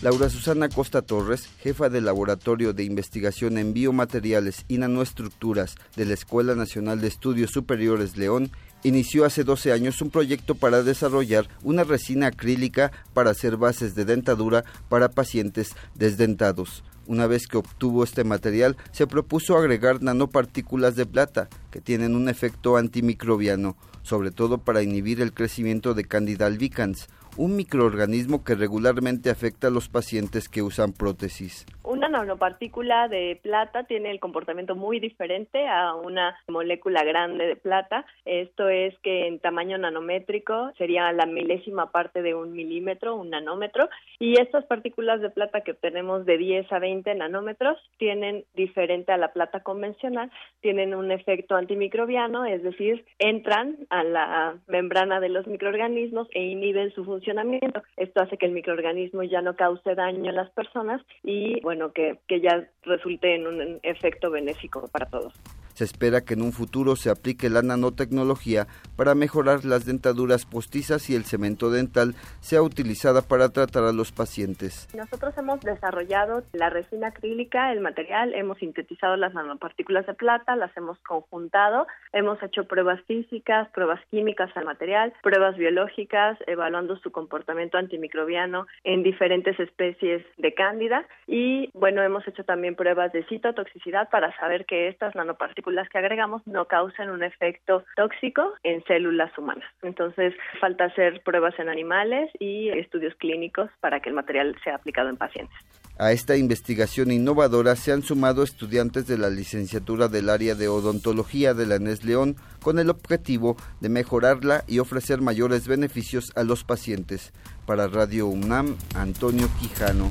Laura 0.02 0.30
Susana 0.30 0.70
Costa 0.70 1.02
Torres, 1.02 1.50
jefa 1.60 1.90
del 1.90 2.06
Laboratorio 2.06 2.72
de 2.72 2.86
Investigación 2.86 3.58
en 3.58 3.74
Biomateriales 3.74 4.64
y 4.70 4.78
Nanoestructuras 4.78 5.76
de 5.98 6.06
la 6.06 6.14
Escuela 6.14 6.56
Nacional 6.56 7.02
de 7.02 7.10
Estudios 7.10 7.52
Superiores 7.52 8.16
León, 8.16 8.50
inició 8.84 9.26
hace 9.26 9.44
12 9.44 9.74
años 9.74 10.02
un 10.02 10.10
proyecto 10.10 10.56
para 10.56 10.84
desarrollar 10.84 11.50
una 11.64 11.84
resina 11.84 12.28
acrílica 12.28 12.94
para 13.14 13.32
hacer 13.32 13.58
bases 13.58 13.94
de 13.94 14.06
dentadura 14.06 14.64
para 14.88 15.12
pacientes 15.12 15.76
desdentados. 15.96 16.86
Una 17.06 17.28
vez 17.28 17.48
que 17.48 17.58
obtuvo 17.58 18.06
este 18.06 18.24
material, 18.24 18.78
se 18.94 19.06
propuso 19.06 19.58
agregar 19.58 20.02
nanopartículas 20.02 20.96
de 20.96 21.08
plata 21.08 21.50
que 21.72 21.82
tienen 21.82 22.16
un 22.16 22.30
efecto 22.30 22.78
antimicrobiano, 22.78 23.76
sobre 24.04 24.32
todo 24.32 24.60
para 24.60 24.82
inhibir 24.82 25.20
el 25.20 25.34
crecimiento 25.34 25.94
de 25.94 26.06
Candida 26.06 26.46
albicans, 26.46 27.10
un 27.38 27.56
microorganismo 27.56 28.44
que 28.44 28.56
regularmente 28.56 29.30
afecta 29.30 29.68
a 29.68 29.72
los 29.72 29.90
pacientes 29.90 30.50
que 30.50 30.62
usan 30.62 30.94
prótesis. 30.94 31.66
Una 31.84 32.08
nanopartícula 32.08 33.08
de 33.08 33.40
plata 33.42 33.84
tiene 33.84 34.12
el 34.12 34.20
comportamiento 34.20 34.76
muy 34.76 35.00
diferente 35.00 35.68
a 35.68 35.96
una 35.96 36.38
molécula 36.48 37.04
grande 37.04 37.48
de 37.48 37.56
plata. 37.56 38.06
Esto 38.26 38.70
es 38.70 38.94
que 39.00 39.28
en 39.28 39.40
tamaño 39.40 39.78
nanométrico 39.80 40.72
sería 40.78 41.12
la 41.14 41.26
milésima 41.26 41.92
parte 41.92 42.22
de 42.22 42.36
un 42.36 42.52
milímetro, 42.52 43.16
un 43.16 43.32
nanómetro, 43.32 43.90
y 44.20 44.40
estas 44.40 44.66
partículas 44.66 45.20
de 45.22 45.32
plata 45.32 45.62
que 45.62 45.72
obtenemos 45.72 46.26
de 46.26 46.38
10 46.38 46.72
a 46.72 46.78
20 46.78 47.16
nanómetros 47.16 47.78
tienen, 47.98 48.46
diferente 48.54 49.12
a 49.12 49.18
la 49.18 49.34
plata 49.34 49.62
convencional, 49.62 50.32
tienen 50.62 50.94
un 50.94 51.12
efecto 51.12 51.56
antimicrobiano, 51.56 52.46
es 52.46 52.62
decir, 52.62 53.06
entran 53.18 53.78
a 53.90 54.04
la 54.04 54.58
membrana 54.68 55.20
de 55.20 55.30
los 55.30 55.48
microorganismos 55.48 56.28
e 56.32 56.44
inhiben 56.44 56.94
su 56.94 57.04
funcionamiento. 57.20 57.84
Esto 57.98 58.22
hace 58.22 58.38
que 58.38 58.46
el 58.46 58.54
microorganismo 58.54 59.24
ya 59.24 59.42
no 59.42 59.56
cause 59.56 59.96
daño 59.96 60.30
a 60.30 60.34
las 60.34 60.50
personas 60.52 61.02
y, 61.24 61.60
bueno, 61.62 61.92
que, 61.92 62.20
que 62.28 62.40
ya 62.40 62.68
resulte 62.84 63.36
en 63.36 63.48
un 63.48 63.80
efecto 63.84 64.32
benéfico 64.32 64.88
para 64.92 65.06
todos. 65.06 65.34
Se 65.80 65.86
espera 65.86 66.26
que 66.26 66.34
en 66.34 66.42
un 66.42 66.52
futuro 66.52 66.98
se 66.98 67.10
aplique 67.10 67.50
la 67.50 67.62
nanotecnología 67.62 68.68
para 68.98 69.16
mejorar 69.16 69.64
las 69.64 69.86
dentaduras 69.86 70.46
postizas 70.46 71.10
y 71.10 71.16
el 71.16 71.24
cemento 71.24 71.72
dental 71.72 72.16
sea 72.42 72.62
utilizada 72.62 73.22
para 73.22 73.48
tratar 73.48 73.86
a 73.86 73.94
los 73.94 74.12
pacientes. 74.12 74.94
Nosotros 74.94 75.34
hemos 75.38 75.62
desarrollado 75.62 76.44
la 76.52 76.70
resina 76.70 77.08
acrílica, 77.08 77.72
el 77.72 77.80
material, 77.80 78.34
hemos 78.34 78.58
sintetizado 78.58 79.16
las 79.16 79.34
nanopartículas 79.34 80.06
de 80.06 80.16
plata, 80.16 80.58
las 80.58 80.76
hemos 80.76 81.00
conjuntado, 81.00 81.88
hemos 82.12 82.44
hecho 82.44 82.66
pruebas 82.66 83.00
físicas, 83.04 83.70
pruebas 83.70 84.02
químicas 84.12 84.52
al 84.58 84.66
material, 84.66 85.14
pruebas 85.24 85.56
biológicas, 85.56 86.38
evaluando 86.46 86.98
su 86.98 87.14
comportamiento 87.14 87.78
antimicrobiano 87.78 88.68
en 88.84 89.02
diferentes 89.02 89.58
especies 89.62 90.26
de 90.36 90.54
cándida 90.54 91.06
y 91.26 91.70
bueno, 91.74 92.04
hemos 92.04 92.28
hecho 92.28 92.44
también 92.44 92.76
pruebas 92.76 93.14
de 93.14 93.24
citotoxicidad 93.28 94.10
para 94.10 94.36
saber 94.40 94.66
que 94.66 94.90
estas 94.90 95.16
nanopartículas 95.16 95.69
las 95.74 95.90
que 95.90 95.98
agregamos 95.98 96.46
no 96.46 96.66
causen 96.66 97.10
un 97.10 97.24
efecto 97.24 97.84
tóxico 97.96 98.54
en 98.64 98.84
células 98.86 99.36
humanas. 99.38 99.70
Entonces, 99.82 100.34
falta 100.60 100.86
hacer 100.86 101.22
pruebas 101.24 101.58
en 101.60 101.70
animales 101.70 102.30
y 102.40 102.70
estudios 102.70 103.16
clínicos 103.16 103.70
para 103.80 104.00
que 104.00 104.10
el 104.10 104.16
material 104.16 104.56
sea 104.64 104.76
aplicado 104.76 105.10
en 105.10 105.18
pacientes. 105.18 105.56
A 105.98 106.14
esta 106.14 106.38
investigación 106.38 107.12
innovadora 107.12 107.76
se 107.76 107.92
han 107.92 108.04
sumado 108.04 108.42
estudiantes 108.44 109.06
de 109.06 109.18
la 109.18 109.30
licenciatura 109.30 110.08
del 110.08 110.30
área 110.30 110.56
de 110.56 110.70
odontología 110.70 111.54
de 111.54 111.66
la 111.66 111.78
NES 111.78 112.06
León 112.06 112.38
con 112.64 112.80
el 112.80 112.90
objetivo 112.90 113.58
de 113.82 113.90
mejorarla 113.90 114.64
y 114.66 114.80
ofrecer 114.80 115.20
mayores 115.20 115.68
beneficios 115.68 116.32
a 116.38 116.44
los 116.44 116.64
pacientes. 116.64 117.34
Para 117.66 117.88
Radio 117.88 118.28
UNAM, 118.28 118.78
Antonio 118.96 119.48
Quijano. 119.60 120.10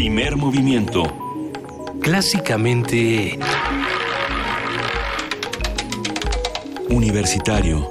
Primer 0.00 0.34
movimiento. 0.34 1.02
Clásicamente... 2.00 3.38
Universitario. 6.88 7.86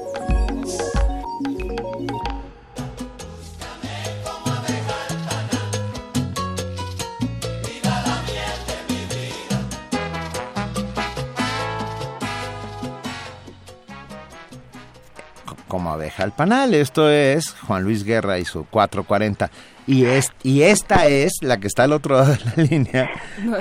Como 15.67 15.91
abeja 15.91 16.23
al 16.23 16.31
panal, 16.31 16.73
esto 16.73 17.07
es 17.07 17.51
Juan 17.67 17.83
Luis 17.83 18.03
Guerra 18.03 18.39
y 18.39 18.45
su 18.45 18.65
440. 18.65 19.51
Y, 19.91 20.05
es, 20.05 20.31
y 20.43 20.61
esta 20.61 21.07
es 21.07 21.33
la 21.41 21.57
que 21.57 21.65
está 21.65 21.83
al 21.85 21.93
otro 21.93 22.15
lado 22.15 22.33
de 22.33 22.37
la 22.55 22.63
línea, 22.69 23.09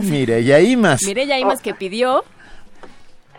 Mireya 0.03 0.61
Imas. 0.61 1.03
Mireya 1.05 1.39
Imas 1.39 1.63
que 1.63 1.73
pidió 1.75 2.23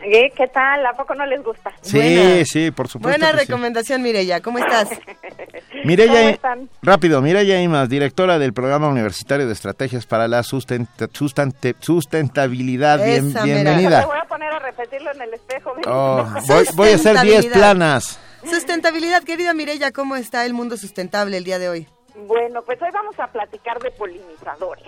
¿Qué, 0.01 0.32
¿Qué 0.35 0.48
tal? 0.48 0.85
¿A 0.85 0.93
poco 0.93 1.14
no 1.14 1.26
les 1.26 1.43
gusta? 1.43 1.72
Sí, 1.82 2.43
sí, 2.45 2.72
por 2.72 2.88
supuesto. 2.88 3.09
Buena 3.19 3.34
que 3.34 3.40
sí. 3.42 3.45
recomendación, 3.48 4.01
Mireya. 4.01 4.40
¿Cómo 4.42 4.58
estás? 4.58 4.88
Mireya, 5.85 6.14
¿Cómo 6.14 6.30
están? 6.30 6.69
rápido, 6.82 7.22
Mireya 7.22 7.61
Imas, 7.61 7.90
directora 7.90 8.40
del 8.40 8.53
Programa 8.53 8.88
Universitario 8.88 9.45
de 9.45 9.51
Estrategias 9.53 10.06
para 10.06 10.27
la 10.30 10.42
sustenta- 10.43 11.09
sustante- 11.11 11.76
Sustentabilidad. 11.82 13.03
Bien-. 13.06 13.34
Me 13.34 13.43
bienvenida. 13.43 14.06
voy 14.06 14.18
a 14.18 14.26
poner 14.27 14.51
a 14.53 14.59
repetirlo 14.59 15.11
en 15.11 15.22
el 15.22 15.34
espejo. 15.34 15.74
Oh, 15.85 16.26
voy, 16.48 16.66
voy 16.76 16.90
a 16.92 16.95
hacer 16.95 17.11
10 17.19 17.35
Sustentabilidad. 17.43 17.53
planas. 17.53 18.19
Sustentabilidad, 18.50 19.24
querida 19.24 19.53
Mireya, 19.53 19.92
¿cómo 19.92 20.16
está 20.16 20.45
el 20.45 20.53
mundo 20.53 20.77
sustentable 20.77 21.35
el 21.38 21.43
día 21.43 21.59
de 21.59 21.68
hoy? 21.69 21.88
Bueno, 22.27 22.64
pues 22.64 22.81
hoy 22.81 22.89
vamos 22.91 23.19
a 23.19 23.27
platicar 23.27 23.80
de 23.80 23.91
polinizadores. 23.91 24.88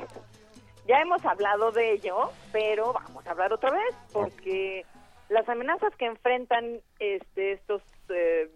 Ya 0.88 1.00
hemos 1.02 1.24
hablado 1.26 1.72
de 1.72 1.94
ello, 1.94 2.32
pero 2.52 2.94
vamos 2.94 3.26
a 3.26 3.32
hablar 3.32 3.54
otra 3.54 3.72
vez 3.72 3.96
porque 4.12 4.86
las 5.30 5.48
amenazas 5.48 5.96
que 5.96 6.06
enfrentan 6.06 6.82
este, 7.00 7.54
estos 7.54 7.82
eh, 8.10 8.50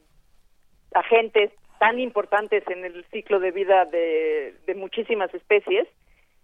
agentes 0.93 1.51
tan 1.79 1.99
importantes 1.99 2.63
en 2.67 2.83
el 2.83 3.05
ciclo 3.11 3.39
de 3.39 3.51
vida 3.51 3.85
de, 3.85 4.55
muchísimas 4.75 5.33
especies, 5.33 5.87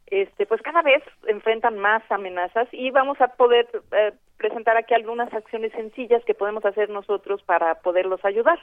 este, 0.08 0.46
pues 0.46 0.62
cada 0.62 0.82
vez 0.82 1.04
enfrentan 1.28 1.78
más 1.78 2.04
amenazas 2.10 2.68
y 2.72 2.92
vamos 2.92 3.20
a 3.22 3.28
poder 3.30 3.68
eh, 3.92 4.14
presentar 4.38 4.78
aquí 4.78 4.94
algunas 4.94 5.34
acciones 5.34 5.72
sencillas 5.74 6.24
que 6.26 6.34
podemos 6.34 6.66
hacer 6.66 6.90
nosotros 6.90 7.42
para 7.44 7.76
poderlos 7.76 8.24
ayudar. 8.24 8.60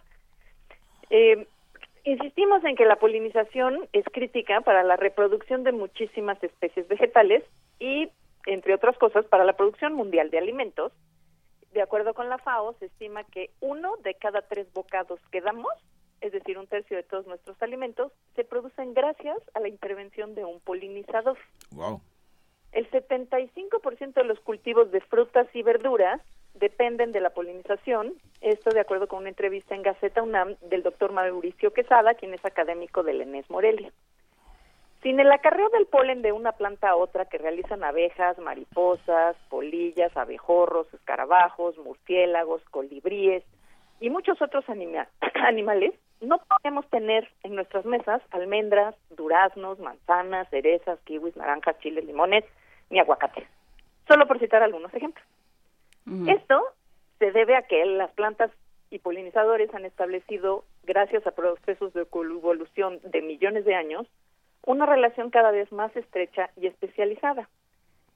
Eh, 1.10 1.47
insistimos 2.12 2.64
en 2.64 2.76
que 2.76 2.84
la 2.84 2.96
polinización 2.96 3.88
es 3.92 4.04
crítica 4.12 4.60
para 4.60 4.82
la 4.82 4.96
reproducción 4.96 5.64
de 5.64 5.72
muchísimas 5.72 6.42
especies 6.42 6.88
vegetales 6.88 7.44
y, 7.78 8.08
entre 8.46 8.74
otras 8.74 8.96
cosas, 8.98 9.24
para 9.26 9.44
la 9.44 9.54
producción 9.54 9.94
mundial 9.94 10.30
de 10.30 10.38
alimentos. 10.38 10.92
De 11.72 11.82
acuerdo 11.82 12.14
con 12.14 12.28
la 12.28 12.38
FAO, 12.38 12.74
se 12.78 12.86
estima 12.86 13.24
que 13.24 13.50
uno 13.60 13.96
de 13.98 14.14
cada 14.14 14.42
tres 14.42 14.72
bocados 14.72 15.20
que 15.30 15.40
damos, 15.40 15.72
es 16.20 16.32
decir, 16.32 16.58
un 16.58 16.66
tercio 16.66 16.96
de 16.96 17.02
todos 17.02 17.26
nuestros 17.26 17.60
alimentos, 17.62 18.10
se 18.34 18.44
producen 18.44 18.94
gracias 18.94 19.38
a 19.54 19.60
la 19.60 19.68
intervención 19.68 20.34
de 20.34 20.44
un 20.44 20.60
polinizador. 20.60 21.36
Wow. 21.72 22.00
El 22.72 22.90
75% 22.90 24.14
de 24.14 24.24
los 24.24 24.40
cultivos 24.40 24.90
de 24.90 25.00
frutas 25.00 25.46
y 25.54 25.62
verduras 25.62 26.20
dependen 26.58 27.12
de 27.12 27.20
la 27.20 27.30
polinización, 27.30 28.14
esto 28.40 28.70
de 28.70 28.80
acuerdo 28.80 29.06
con 29.06 29.20
una 29.20 29.28
entrevista 29.28 29.74
en 29.74 29.82
Gaceta 29.82 30.22
UNAM 30.22 30.56
del 30.62 30.82
doctor 30.82 31.12
Mauricio 31.12 31.72
Quesada, 31.72 32.14
quien 32.14 32.34
es 32.34 32.44
académico 32.44 33.02
del 33.02 33.20
ENES 33.20 33.48
Morelia. 33.50 33.90
Sin 35.02 35.20
el 35.20 35.30
acarreo 35.30 35.68
del 35.70 35.86
polen 35.86 36.22
de 36.22 36.32
una 36.32 36.52
planta 36.52 36.90
a 36.90 36.96
otra 36.96 37.26
que 37.26 37.38
realizan 37.38 37.84
abejas, 37.84 38.36
mariposas, 38.38 39.36
polillas, 39.48 40.16
abejorros, 40.16 40.92
escarabajos, 40.92 41.78
murciélagos, 41.78 42.62
colibríes 42.70 43.44
y 44.00 44.10
muchos 44.10 44.42
otros 44.42 44.68
anima- 44.68 45.08
animales, 45.46 45.94
no 46.20 46.38
podemos 46.38 46.88
tener 46.90 47.28
en 47.44 47.54
nuestras 47.54 47.84
mesas 47.84 48.20
almendras, 48.32 48.96
duraznos, 49.10 49.78
manzanas, 49.78 50.48
cerezas, 50.50 50.98
kiwis, 51.04 51.36
naranjas, 51.36 51.78
chiles, 51.78 52.04
limones, 52.04 52.44
ni 52.90 52.98
aguacates. 52.98 53.46
Solo 54.08 54.26
por 54.26 54.40
citar 54.40 54.62
algunos 54.62 54.92
ejemplos. 54.94 55.24
Esto 56.28 56.62
se 57.18 57.32
debe 57.32 57.56
a 57.56 57.62
que 57.62 57.84
las 57.84 58.10
plantas 58.12 58.50
y 58.90 58.98
polinizadores 58.98 59.72
han 59.74 59.84
establecido, 59.84 60.64
gracias 60.84 61.26
a 61.26 61.32
procesos 61.32 61.92
de 61.92 62.02
evolución 62.02 63.00
de 63.02 63.20
millones 63.20 63.64
de 63.64 63.74
años, 63.74 64.06
una 64.64 64.86
relación 64.86 65.30
cada 65.30 65.50
vez 65.50 65.70
más 65.72 65.94
estrecha 65.96 66.50
y 66.56 66.66
especializada. 66.66 67.48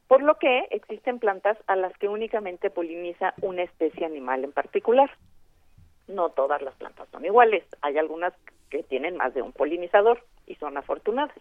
Por 0.08 0.22
lo 0.22 0.38
que 0.38 0.66
existen 0.70 1.18
plantas 1.18 1.56
a 1.66 1.76
las 1.76 1.96
que 1.98 2.08
únicamente 2.08 2.70
poliniza 2.70 3.34
una 3.40 3.62
especie 3.62 4.04
animal 4.04 4.44
en 4.44 4.52
particular. 4.52 5.10
No 6.08 6.30
todas 6.30 6.60
las 6.60 6.74
plantas 6.74 7.08
son 7.10 7.24
iguales. 7.24 7.64
Hay 7.80 7.96
algunas 7.96 8.34
que 8.68 8.82
tienen 8.82 9.16
más 9.16 9.32
de 9.34 9.42
un 9.42 9.52
polinizador 9.52 10.22
y 10.46 10.56
son 10.56 10.76
afortunadas. 10.76 11.36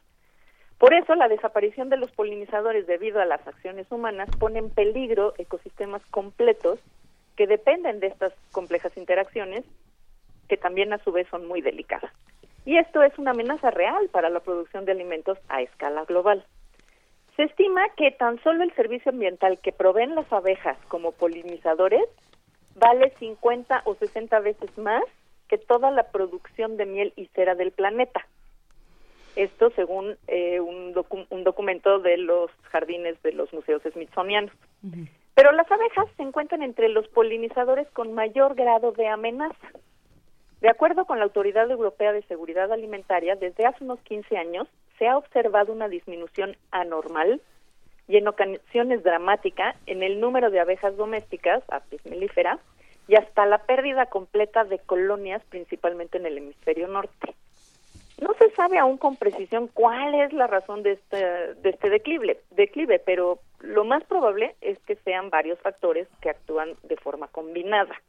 Por 0.81 0.95
eso, 0.95 1.13
la 1.13 1.27
desaparición 1.27 1.89
de 1.89 1.97
los 1.97 2.09
polinizadores 2.09 2.87
debido 2.87 3.21
a 3.21 3.25
las 3.25 3.47
acciones 3.47 3.85
humanas 3.91 4.27
pone 4.39 4.57
en 4.57 4.71
peligro 4.71 5.35
ecosistemas 5.37 6.01
completos 6.07 6.79
que 7.35 7.45
dependen 7.45 7.99
de 7.99 8.07
estas 8.07 8.33
complejas 8.51 8.91
interacciones, 8.97 9.63
que 10.49 10.57
también 10.57 10.91
a 10.91 10.97
su 11.03 11.11
vez 11.11 11.27
son 11.29 11.47
muy 11.47 11.61
delicadas. 11.61 12.11
Y 12.65 12.77
esto 12.77 13.03
es 13.03 13.15
una 13.19 13.29
amenaza 13.29 13.69
real 13.69 14.09
para 14.11 14.31
la 14.31 14.39
producción 14.39 14.85
de 14.85 14.93
alimentos 14.93 15.37
a 15.49 15.61
escala 15.61 16.03
global. 16.05 16.43
Se 17.35 17.43
estima 17.43 17.83
que 17.95 18.09
tan 18.09 18.41
solo 18.41 18.63
el 18.63 18.73
servicio 18.73 19.11
ambiental 19.11 19.59
que 19.59 19.73
proveen 19.73 20.15
las 20.15 20.33
abejas 20.33 20.79
como 20.87 21.11
polinizadores 21.11 22.05
vale 22.73 23.13
50 23.19 23.83
o 23.85 23.93
60 23.93 24.39
veces 24.39 24.75
más 24.79 25.03
que 25.47 25.59
toda 25.59 25.91
la 25.91 26.09
producción 26.09 26.75
de 26.77 26.87
miel 26.87 27.13
y 27.15 27.27
cera 27.35 27.53
del 27.53 27.71
planeta. 27.71 28.25
Esto 29.35 29.69
según 29.75 30.17
eh, 30.27 30.59
un, 30.59 30.93
docu- 30.93 31.25
un 31.29 31.43
documento 31.43 31.99
de 31.99 32.17
los 32.17 32.51
jardines 32.63 33.21
de 33.23 33.31
los 33.33 33.51
museos 33.53 33.81
smithsonianos. 33.91 34.51
Pero 35.35 35.51
las 35.53 35.71
abejas 35.71 36.07
se 36.17 36.23
encuentran 36.23 36.61
entre 36.61 36.89
los 36.89 37.07
polinizadores 37.07 37.87
con 37.91 38.13
mayor 38.13 38.55
grado 38.55 38.91
de 38.91 39.07
amenaza. 39.07 39.67
De 40.59 40.69
acuerdo 40.69 41.05
con 41.05 41.17
la 41.17 41.23
Autoridad 41.25 41.71
Europea 41.71 42.11
de 42.13 42.21
Seguridad 42.23 42.71
Alimentaria, 42.71 43.35
desde 43.35 43.65
hace 43.65 43.83
unos 43.83 43.99
15 44.01 44.37
años 44.37 44.67
se 44.99 45.07
ha 45.07 45.17
observado 45.17 45.73
una 45.73 45.87
disminución 45.87 46.55
anormal 46.69 47.41
y 48.07 48.17
en 48.17 48.27
ocasiones 48.27 49.03
dramática 49.03 49.75
en 49.87 50.03
el 50.03 50.19
número 50.19 50.51
de 50.51 50.59
abejas 50.59 50.95
domésticas, 50.97 51.63
Apis 51.69 52.05
mellifera, 52.05 52.59
y 53.07 53.15
hasta 53.15 53.45
la 53.45 53.59
pérdida 53.59 54.05
completa 54.07 54.63
de 54.65 54.77
colonias, 54.79 55.41
principalmente 55.49 56.17
en 56.17 56.25
el 56.27 56.37
hemisferio 56.37 56.87
norte. 56.87 57.33
No 58.21 58.33
se 58.35 58.51
sabe 58.51 58.77
aún 58.77 58.97
con 58.97 59.15
precisión 59.15 59.67
cuál 59.67 60.13
es 60.13 60.31
la 60.31 60.45
razón 60.45 60.83
de 60.83 60.93
este, 60.93 61.17
de 61.55 61.69
este 61.69 61.89
declive, 61.89 62.39
declive, 62.51 62.99
pero 62.99 63.39
lo 63.59 63.83
más 63.83 64.03
probable 64.03 64.55
es 64.61 64.77
que 64.79 64.95
sean 64.97 65.31
varios 65.31 65.59
factores 65.59 66.07
que 66.21 66.29
actúan 66.29 66.75
de 66.83 66.97
forma 66.97 67.27
combinada. 67.27 67.99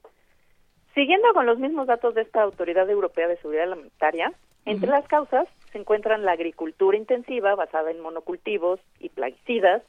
Siguiendo 0.94 1.32
con 1.32 1.46
los 1.46 1.58
mismos 1.58 1.86
datos 1.86 2.14
de 2.14 2.20
esta 2.20 2.42
Autoridad 2.42 2.90
Europea 2.90 3.26
de 3.26 3.38
Seguridad 3.38 3.72
Alimentaria, 3.72 4.34
entre 4.66 4.90
las 4.90 5.08
causas 5.08 5.48
se 5.72 5.78
encuentran 5.78 6.26
la 6.26 6.32
agricultura 6.32 6.98
intensiva 6.98 7.54
basada 7.54 7.90
en 7.90 8.00
monocultivos 8.00 8.80
y 9.00 9.08
plaguicidas, 9.08 9.82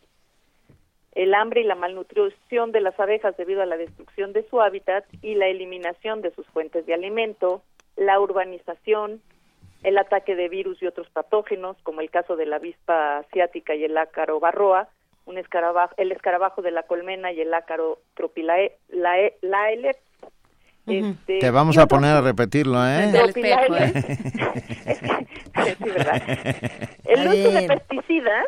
el 1.12 1.34
hambre 1.34 1.62
y 1.62 1.66
la 1.66 1.76
malnutrición 1.76 2.72
de 2.72 2.80
las 2.80 2.98
abejas 2.98 3.36
debido 3.36 3.62
a 3.62 3.66
la 3.66 3.76
destrucción 3.76 4.32
de 4.32 4.48
su 4.50 4.62
hábitat 4.62 5.04
y 5.22 5.36
la 5.36 5.48
eliminación 5.48 6.22
de 6.22 6.32
sus 6.32 6.48
fuentes 6.48 6.86
de 6.86 6.94
alimento, 6.94 7.62
la 7.98 8.20
urbanización, 8.22 9.22
el 9.84 9.98
ataque 9.98 10.36
de 10.36 10.50
virus 10.50 10.82
y 10.82 10.88
otros 10.88 11.10
patógenos, 11.10 11.78
como 11.84 12.02
el 12.02 12.10
caso 12.10 12.36
de 12.36 12.46
la 12.46 12.56
avispa 12.58 13.18
asiática 13.20 13.76
y 13.76 13.84
el 13.84 13.98
ácaro 13.98 14.40
barroa, 14.40 14.88
un 15.26 15.38
escarabajo, 15.38 15.94
el 15.98 16.12
escarabajo 16.12 16.62
de 16.62 16.72
la 16.72 16.84
colmena 16.84 17.32
y 17.32 17.40
el 17.42 17.54
ácaro 17.54 18.00
tropilae, 18.16 18.78
lae- 18.90 19.36
laele, 19.42 19.92
este, 20.86 21.40
Te 21.40 21.50
vamos 21.50 21.78
a 21.78 21.86
poner 21.88 22.12
a 22.12 22.22
repetirlo, 22.22 22.78
¿eh? 22.86 23.10
Tropilaele. 23.14 23.94
Sí, 25.64 25.90
¿verdad? 25.90 26.22
El 27.06 27.20
Está 27.20 27.30
uso 27.30 27.52
de 27.52 27.68
pesticidas 27.68 28.46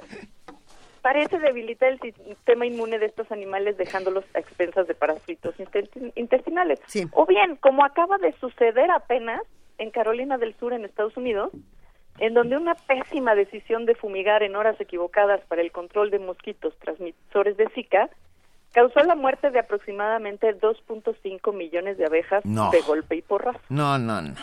parece 1.02 1.40
debilitar 1.40 1.92
el 1.92 2.00
sistema 2.02 2.66
inmune 2.66 3.00
de 3.00 3.06
estos 3.06 3.32
animales 3.32 3.78
dejándolos 3.78 4.26
a 4.34 4.40
expensas 4.40 4.88
de 4.88 4.96
parásitos 4.96 5.56
intestinales. 6.16 6.80
O 7.14 7.26
bien, 7.26 7.56
como 7.58 7.86
acaba 7.86 8.18
de 8.18 8.34
suceder 8.34 8.90
apenas 8.92 9.42
en 9.78 9.92
Carolina 9.92 10.38
del 10.38 10.56
Sur, 10.58 10.74
en 10.74 10.86
Estados 10.86 11.16
Unidos, 11.18 11.52
en 12.20 12.34
donde 12.34 12.58
una 12.58 12.76
pésima 12.76 13.36
decisión 13.36 13.86
de 13.86 13.96
fumigar 13.96 14.42
en 14.44 14.56
horas 14.56 14.80
equivocadas 14.80 15.42
para 15.48 15.62
el 15.62 15.72
control 15.72 16.12
de 16.12 16.20
mosquitos 16.20 16.78
transmisores 16.80 17.58
de 17.58 17.68
Zika 17.70 18.10
causó 18.74 19.02
la 19.04 19.16
muerte 19.16 19.52
de 19.52 19.60
aproximadamente 19.60 20.54
2.5 20.60 21.54
millones 21.54 21.98
de 21.98 22.06
abejas 22.06 22.46
No. 22.46 22.72
de 22.72 22.82
golpe 22.82 23.16
y 23.16 23.22
porrazo. 23.22 23.60
No, 23.70 23.98
no, 23.98 24.22
no. 24.22 24.34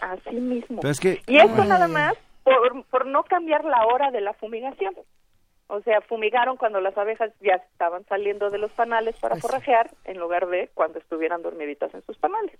Así 0.00 0.34
mismo. 0.36 0.80
Pero 0.80 0.90
es 0.92 1.00
que- 1.00 1.20
Y 1.26 1.38
esto 1.38 1.64
nada 1.64 1.88
más 1.88 2.14
por, 2.42 2.84
por 2.86 3.06
no 3.06 3.22
cambiar 3.24 3.64
la 3.64 3.86
hora 3.86 4.10
de 4.10 4.20
la 4.20 4.32
fumigación. 4.34 4.94
O 5.68 5.80
sea, 5.80 6.02
fumigaron 6.02 6.56
cuando 6.58 6.80
las 6.80 6.96
abejas 6.98 7.30
ya 7.40 7.54
estaban 7.54 8.04
saliendo 8.06 8.50
de 8.50 8.58
los 8.58 8.70
panales 8.72 9.14
para 9.20 9.34
Pues 9.36 9.42
forrajear 9.42 9.90
en 10.04 10.18
lugar 10.18 10.46
de 10.48 10.68
cuando 10.74 10.98
estuvieran 10.98 11.40
dormiditas 11.42 11.94
en 11.94 12.02
sus 12.04 12.18
panales. 12.18 12.58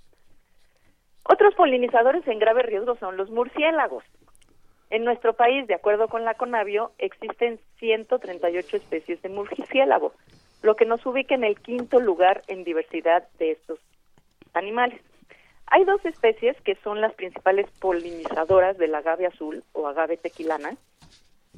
Otros 1.25 1.55
polinizadores 1.55 2.27
en 2.27 2.39
grave 2.39 2.63
riesgo 2.63 2.97
son 2.97 3.17
los 3.17 3.31
murciélagos. 3.31 4.05
En 4.91 5.05
nuestro 5.05 5.33
país, 5.33 5.67
de 5.67 5.75
acuerdo 5.75 6.09
con 6.09 6.25
la 6.25 6.35
CONAVIO, 6.35 6.93
existen 6.99 7.59
138 7.79 8.77
especies 8.77 9.23
de 9.23 9.29
murciélago, 9.29 10.13
lo 10.63 10.77
que 10.77 10.85
nos 10.85 11.05
ubica 11.07 11.35
en 11.35 11.45
el 11.45 11.59
quinto 11.59 11.99
lugar 12.01 12.43
en 12.49 12.65
diversidad 12.65 13.27
de 13.39 13.53
estos 13.53 13.79
animales. 14.53 15.01
Hay 15.67 15.85
dos 15.85 16.05
especies 16.05 16.61
que 16.61 16.75
son 16.85 17.01
las 17.01 17.15
principales 17.15 17.67
polinizadoras 17.81 18.77
del 18.77 18.95
agave 18.95 19.27
azul 19.27 19.65
o 19.73 19.87
agave 19.89 20.19
tequilana, 20.19 20.77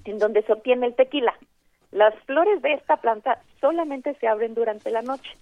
en 0.04 0.18
donde 0.18 0.42
se 0.42 0.52
obtiene 0.52 0.86
el 0.86 0.94
tequila. 0.94 1.34
Las 1.90 2.14
flores 2.24 2.62
de 2.62 2.74
esta 2.74 2.98
planta 2.98 3.40
solamente 3.60 4.14
se 4.20 4.28
abren 4.28 4.54
durante 4.54 4.90
la 4.92 5.02
noche, 5.02 5.36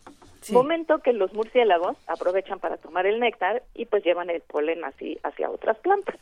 momento 0.51 0.99
que 0.99 1.13
los 1.13 1.33
murciélagos 1.35 1.97
aprovechan 2.07 2.59
para 2.59 2.77
tomar 2.77 3.07
el 3.07 3.21
néctar 3.21 3.63
y 3.75 3.87
pues 3.87 4.05
llevan 4.05 4.31
el 4.31 4.41
polen 4.41 4.85
así 4.85 5.19
hacia 5.23 5.51
otras 5.51 5.79
plantas. 5.79 6.17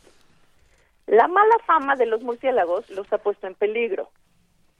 La 1.07 1.27
mala 1.27 1.57
fama 1.65 1.95
de 1.95 2.05
los 2.05 2.21
murciélagos 2.21 2.89
los 2.89 3.11
ha 3.11 3.17
puesto 3.17 3.47
en 3.47 3.55
peligro, 3.55 4.09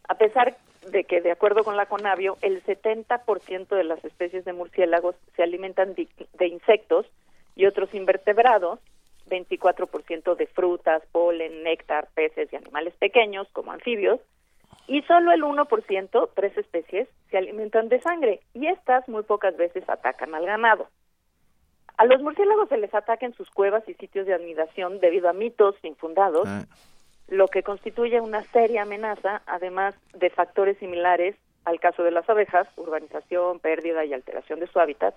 a 0.08 0.16
pesar 0.16 0.56
de 0.92 1.03
que, 1.03 1.22
de 1.22 1.32
acuerdo 1.32 1.64
con 1.64 1.78
la 1.78 1.86
CONAVIO, 1.86 2.38
el 2.42 2.64
70% 2.64 3.68
de 3.68 3.84
las 3.84 4.03
especies 4.03 4.45
de 4.45 4.53
murciélagos 4.53 5.16
se 5.36 5.44
alimentan 5.44 5.94
de, 5.94 6.08
de 6.34 6.48
insectos 6.48 7.06
y 7.56 7.66
otros 7.66 7.94
invertebrados, 7.94 8.80
24% 9.30 10.36
de 10.36 10.48
frutas, 10.48 11.03
polen, 11.11 11.64
néctar, 11.64 12.08
peces 12.14 12.52
y 12.52 12.56
animales 12.56 12.94
pequeños 12.95 13.48
como 13.53 13.72
anfibios, 13.72 14.20
y 14.88 15.01
solo 15.03 15.32
el 15.32 15.43
1%, 15.43 16.30
tres 16.35 16.58
especies, 16.58 17.08
se 17.30 17.38
alimentan 17.38 17.90
de 17.90 18.01
sangre, 18.01 18.42
y 18.53 18.68
estas 18.68 19.08
muy 19.08 19.24
pocas 19.24 19.56
veces 19.58 19.88
atacan 19.90 20.35
al 20.35 20.45
ganado. 20.45 20.88
A 21.98 22.06
los 22.06 22.22
murciélagos 22.22 22.69
se 22.69 22.77
les 22.77 22.93
ataca 22.93 23.26
en 23.26 23.34
sus 23.34 23.50
cuevas 23.51 23.88
y 23.88 23.93
sitios 23.93 24.26
de 24.26 24.34
anidación 24.34 25.00
debido 25.00 25.30
a 25.30 25.34
mitos 25.34 25.76
infundados, 25.84 26.48
lo 27.27 27.48
que 27.48 27.64
constituye 27.64 28.19
una 28.19 28.42
seria 28.45 28.82
amenaza, 28.82 29.42
además 29.45 29.95
de 30.14 30.30
factores 30.30 30.77
similares 30.80 31.35
al 31.64 31.80
caso 31.80 32.03
de 32.03 32.11
las 32.11 32.27
abejas, 32.30 32.68
urbanización, 32.76 33.60
pérdida 33.60 34.03
y 34.03 34.14
alteración 34.14 34.60
de 34.60 34.68
su 34.68 34.80
hábitat, 34.80 35.14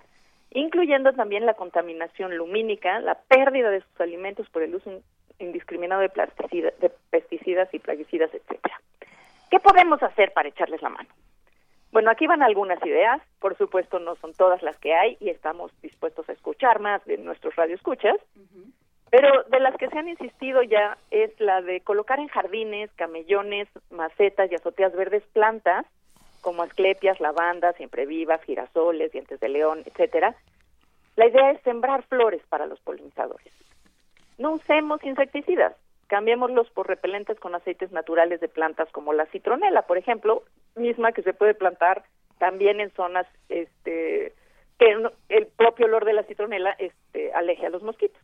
incluyendo 0.51 1.11
también 1.13 1.45
la 1.45 1.55
contaminación 1.55 2.37
lumínica, 2.37 2.99
la 2.99 3.15
pérdida 3.15 3.69
de 3.71 3.81
sus 3.81 3.99
alimentos 3.99 4.47
por 4.49 4.61
el 4.61 4.75
uso 4.75 4.91
in- 4.91 5.01
indiscriminado 5.39 6.01
de, 6.01 6.09
plasticida- 6.09 6.71
de 6.79 6.91
pesticidas 7.09 7.67
y 7.73 7.79
plaguicidas, 7.79 8.29
etcétera. 8.33 8.79
¿Qué 9.49 9.59
podemos 9.59 10.01
hacer 10.03 10.33
para 10.33 10.49
echarles 10.49 10.81
la 10.81 10.89
mano? 10.89 11.09
Bueno, 11.91 12.11
aquí 12.11 12.27
van 12.27 12.43
algunas 12.43 12.83
ideas, 12.85 13.21
por 13.39 13.57
supuesto 13.57 13.99
no 13.99 14.15
son 14.15 14.33
todas 14.33 14.61
las 14.61 14.77
que 14.79 14.93
hay 14.93 15.17
y 15.21 15.29
estamos 15.29 15.71
dispuestos 15.81 16.27
a 16.27 16.33
escuchar 16.33 16.79
más 16.79 17.03
de 17.05 17.17
nuestros 17.17 17.55
radioescuchas, 17.55 18.17
pero 19.09 19.43
de 19.43 19.59
las 19.61 19.77
que 19.77 19.87
se 19.87 19.97
han 19.97 20.09
insistido 20.09 20.61
ya 20.63 20.97
es 21.09 21.31
la 21.39 21.61
de 21.61 21.79
colocar 21.79 22.19
en 22.19 22.27
jardines, 22.27 22.91
camellones, 22.97 23.69
macetas 23.91 24.51
y 24.51 24.55
azoteas 24.55 24.93
verdes 24.93 25.23
plantas 25.31 25.85
como 26.41 26.63
asclepias, 26.63 27.19
lavandas, 27.19 27.75
siempre 27.75 28.05
vivas, 28.05 28.43
girasoles, 28.43 29.11
dientes 29.11 29.39
de 29.39 29.49
león, 29.49 29.81
etcétera. 29.85 30.35
La 31.15 31.27
idea 31.27 31.51
es 31.51 31.61
sembrar 31.61 32.03
flores 32.03 32.41
para 32.49 32.67
los 32.67 32.79
polinizadores. 32.81 33.51
No 34.37 34.51
usemos 34.51 35.03
insecticidas, 35.03 35.73
cambiémoslos 36.07 36.69
por 36.71 36.87
repelentes 36.87 37.39
con 37.39 37.55
aceites 37.55 37.91
naturales 37.91 38.39
de 38.39 38.47
plantas 38.47 38.89
como 38.91 39.13
la 39.13 39.25
citronela, 39.27 39.83
por 39.83 39.97
ejemplo, 39.97 40.43
misma 40.75 41.11
que 41.11 41.23
se 41.23 41.33
puede 41.33 41.53
plantar 41.53 42.03
también 42.37 42.79
en 42.79 42.91
zonas 42.91 43.27
este 43.49 44.33
que 44.77 44.93
el 45.29 45.47
propio 45.47 45.85
olor 45.85 46.03
de 46.03 46.13
la 46.13 46.23
citronela 46.23 46.75
este 46.77 47.33
aleje 47.33 47.65
a 47.65 47.69
los 47.69 47.81
mosquitos. 47.81 48.21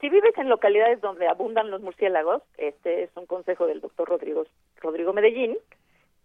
Si 0.00 0.08
vives 0.08 0.36
en 0.38 0.48
localidades 0.48 1.00
donde 1.00 1.28
abundan 1.28 1.70
los 1.70 1.82
murciélagos, 1.82 2.42
este 2.56 3.04
es 3.04 3.10
un 3.16 3.26
consejo 3.26 3.66
del 3.66 3.80
doctor 3.80 4.08
Rodrigo, 4.08 4.46
Rodrigo 4.80 5.12
Medellín, 5.12 5.56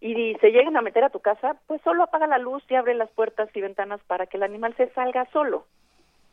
y 0.00 0.34
se 0.40 0.50
llegan 0.50 0.76
a 0.76 0.82
meter 0.82 1.04
a 1.04 1.10
tu 1.10 1.20
casa, 1.20 1.56
pues 1.66 1.80
solo 1.82 2.02
apaga 2.02 2.26
la 2.26 2.38
luz 2.38 2.64
y 2.68 2.74
abre 2.74 2.94
las 2.94 3.10
puertas 3.10 3.48
y 3.54 3.60
ventanas 3.60 4.00
para 4.06 4.26
que 4.26 4.36
el 4.36 4.42
animal 4.42 4.74
se 4.76 4.88
salga 4.90 5.26
solo. 5.26 5.66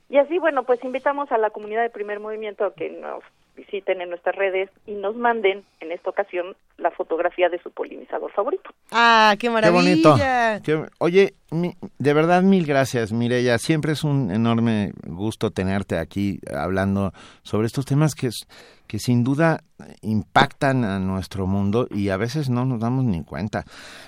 Y 0.10 0.18
así, 0.18 0.38
bueno, 0.40 0.64
pues 0.64 0.84
invitamos 0.84 1.32
a 1.32 1.38
la 1.38 1.50
comunidad 1.50 1.82
de 1.82 1.90
primer 1.90 2.20
movimiento 2.20 2.66
a 2.66 2.74
que 2.74 2.90
nos 2.90 3.24
visiten 3.56 4.02
en 4.02 4.10
nuestras 4.10 4.36
redes 4.36 4.70
y 4.88 4.92
nos 4.94 5.16
manden, 5.16 5.64
en 5.80 5.92
esta 5.92 6.10
ocasión, 6.10 6.56
la 6.78 6.92
fotografía 6.92 7.50
de 7.50 7.60
su 7.62 7.70
polinizador 7.72 8.32
favorito. 8.32 8.72
Ah, 8.92 9.34
qué 9.40 9.48
Qué 9.48 9.50
maravilla. 9.50 9.82
bonito. 9.82 10.16
Qué- 10.64 10.86
oye, 11.00 11.34
mi- 11.52 11.76
de 12.00 12.14
verdad 12.14 12.42
mil 12.44 12.66
gracias, 12.66 13.12
Mireya. 13.12 13.58
Siempre 13.60 13.92
es 13.94 14.04
un 14.04 14.32
enorme 14.32 14.92
gusto 15.06 15.52
tenerte 15.52 15.98
aquí 15.98 16.40
hablando 16.56 17.12
sobre 17.44 17.68
estos 17.68 17.86
temas 17.86 18.16
que, 18.16 18.28
es- 18.28 18.48
que 18.88 19.00
sin 19.00 19.24
duda 19.24 19.64
impactan 20.02 20.84
a 20.86 21.00
nuestro 21.00 21.48
mundo 21.48 21.88
y 21.90 22.10
a 22.10 22.18
veces 22.18 22.50
no 22.50 22.66
nos 22.66 22.80
damos 22.80 23.06
ni 23.06 23.24
cuenta. 23.24 23.64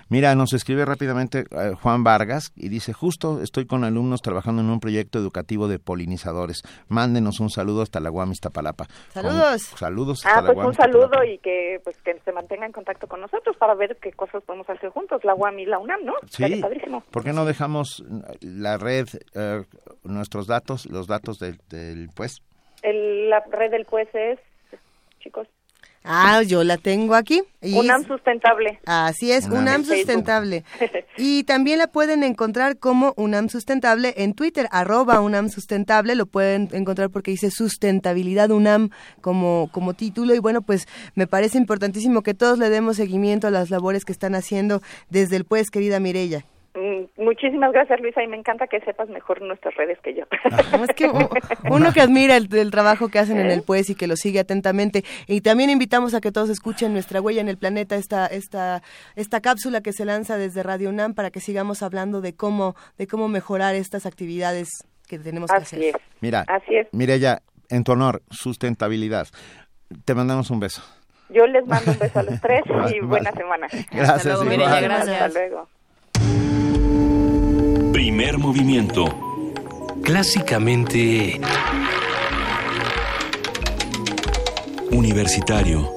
Mira, 0.09 0.35
nos 0.35 0.53
escribe 0.53 0.85
rápidamente 0.85 1.45
eh, 1.51 1.73
Juan 1.81 2.03
Vargas 2.03 2.51
y 2.55 2.69
dice, 2.69 2.93
justo 2.93 3.41
estoy 3.41 3.65
con 3.65 3.83
alumnos 3.83 4.21
trabajando 4.21 4.61
en 4.61 4.69
un 4.69 4.79
proyecto 4.79 5.19
educativo 5.19 5.67
de 5.67 5.79
polinizadores. 5.79 6.61
Mándenos 6.87 7.39
un 7.39 7.49
saludo 7.49 7.81
hasta 7.81 7.99
la 7.99 8.11
UAM 8.11 8.31
Iztapalapa. 8.31 8.85
Saludos. 9.11 9.67
Con- 9.69 9.79
saludos 9.79 10.25
hasta 10.25 10.39
Ah, 10.39 10.41
la 10.41 10.47
pues 10.47 10.57
UAM 10.57 10.67
un 10.67 10.73
saludo 10.75 11.23
y 11.23 11.37
que 11.39 11.79
pues 11.83 11.97
que 12.03 12.19
se 12.23 12.31
mantenga 12.31 12.65
en 12.65 12.71
contacto 12.71 13.07
con 13.07 13.21
nosotros 13.21 13.55
para 13.57 13.73
ver 13.75 13.97
qué 14.01 14.11
cosas 14.11 14.43
podemos 14.43 14.69
hacer 14.69 14.89
juntos, 14.89 15.23
la 15.23 15.33
UAM 15.35 15.59
y 15.59 15.65
la 15.65 15.79
UNAM, 15.79 16.05
¿no? 16.05 16.13
Sí, 16.29 16.61
padrísimo. 16.61 17.01
¿por 17.11 17.23
qué 17.23 17.33
no 17.33 17.45
dejamos 17.45 18.03
la 18.41 18.77
red, 18.77 19.07
eh, 19.33 19.63
nuestros 20.03 20.47
datos, 20.47 20.85
los 20.85 21.07
datos 21.07 21.39
del, 21.39 21.59
del 21.69 22.09
pues? 22.15 22.41
El- 22.81 23.29
la 23.29 23.41
red 23.51 23.71
del 23.71 23.85
pues 23.85 24.07
es, 24.13 24.39
chicos, 25.25 25.47
Ah, 26.07 26.43
yo 26.43 26.63
la 26.63 26.77
tengo 26.77 27.15
aquí. 27.15 27.41
Y 27.63 27.73
UNAM 27.73 28.05
Sustentable. 28.05 28.79
Así 28.85 29.31
es, 29.31 29.47
UNAM. 29.47 29.61
UNAM. 29.61 29.85
Sustentable. 29.85 30.63
Y 31.17 31.45
también 31.45 31.77
la 31.79 31.87
pueden 31.87 32.23
encontrar 32.23 32.77
como 32.77 33.13
UNAM 33.15 33.47
Sustentable 33.47 34.13
en 34.17 34.33
Twitter, 34.33 34.67
arroba 34.71 35.21
UNAM 35.21 35.49
Sustentable, 35.49 36.13
lo 36.13 36.25
pueden 36.25 36.67
encontrar 36.73 37.09
porque 37.09 37.31
dice 37.31 37.51
sustentabilidad 37.51 38.51
UNAM 38.51 38.89
como, 39.21 39.69
como 39.71 39.93
título 39.93 40.35
y 40.35 40.39
bueno, 40.39 40.61
pues 40.61 40.87
me 41.15 41.25
parece 41.25 41.57
importantísimo 41.57 42.21
que 42.21 42.33
todos 42.33 42.59
le 42.59 42.69
demos 42.69 42.97
seguimiento 42.97 43.47
a 43.47 43.51
las 43.51 43.69
labores 43.69 44.03
que 44.03 44.11
están 44.11 44.35
haciendo 44.35 44.81
desde 45.09 45.37
el 45.37 45.45
pues, 45.45 45.71
querida 45.71 46.01
Mirella. 46.01 46.45
Mm, 46.75 47.23
Muchísimas 47.23 47.71
gracias, 47.71 47.99
Luisa, 48.01 48.21
y 48.21 48.27
me 48.27 48.37
encanta 48.37 48.67
que 48.67 48.81
sepas 48.81 49.07
mejor 49.09 49.41
nuestras 49.41 49.73
redes 49.75 49.97
que 50.03 50.13
yo. 50.13 50.25
Es 50.83 50.93
que 50.95 51.07
uno 51.69 51.91
que 51.93 52.01
admira 52.01 52.35
el, 52.35 52.53
el 52.53 52.69
trabajo 52.71 53.07
que 53.07 53.19
hacen 53.19 53.39
en 53.39 53.49
el 53.49 53.63
pues 53.63 53.89
y 53.89 53.95
que 53.95 54.07
lo 54.07 54.15
sigue 54.15 54.39
atentamente. 54.39 55.03
Y 55.27 55.41
también 55.41 55.69
invitamos 55.69 56.13
a 56.13 56.21
que 56.21 56.31
todos 56.31 56.49
escuchen 56.49 56.93
nuestra 56.93 57.21
huella 57.21 57.41
en 57.41 57.47
el 57.47 57.57
planeta, 57.57 57.95
esta, 57.95 58.27
esta, 58.27 58.81
esta 59.15 59.41
cápsula 59.41 59.81
que 59.81 59.93
se 59.93 60.05
lanza 60.05 60.37
desde 60.37 60.63
Radio 60.63 60.89
UNAM 60.89 61.13
para 61.13 61.31
que 61.31 61.39
sigamos 61.39 61.81
hablando 61.81 62.21
de 62.21 62.35
cómo, 62.35 62.75
de 62.97 63.07
cómo 63.07 63.27
mejorar 63.27 63.75
estas 63.75 64.05
actividades 64.05 64.67
que 65.07 65.17
tenemos 65.17 65.49
que 65.49 65.57
Así 65.57 65.75
hacer. 65.77 65.95
es. 65.95 66.01
Mira, 66.19 66.43
Así 66.47 66.75
es. 66.75 66.87
Mireya, 66.91 67.41
en 67.69 67.83
tu 67.83 67.93
honor, 67.93 68.21
sustentabilidad. 68.31 69.27
Te 70.03 70.13
mandamos 70.13 70.49
un 70.51 70.59
beso. 70.59 70.83
Yo 71.29 71.47
les 71.47 71.65
mando 71.65 71.91
un 71.91 71.99
beso 71.99 72.19
a 72.19 72.23
los 72.23 72.39
tres 72.41 72.63
y 72.95 72.99
buena 72.99 73.31
semana. 73.31 73.67
Gracias, 73.91 74.25
Hasta 74.27 74.43
luego, 74.43 74.65
gracias. 74.81 75.21
Hasta 75.21 75.39
luego. 75.39 75.69
Primer 77.95 78.37
movimiento. 78.37 79.05
Clásicamente 80.03 81.39
Universitario. 84.91 85.89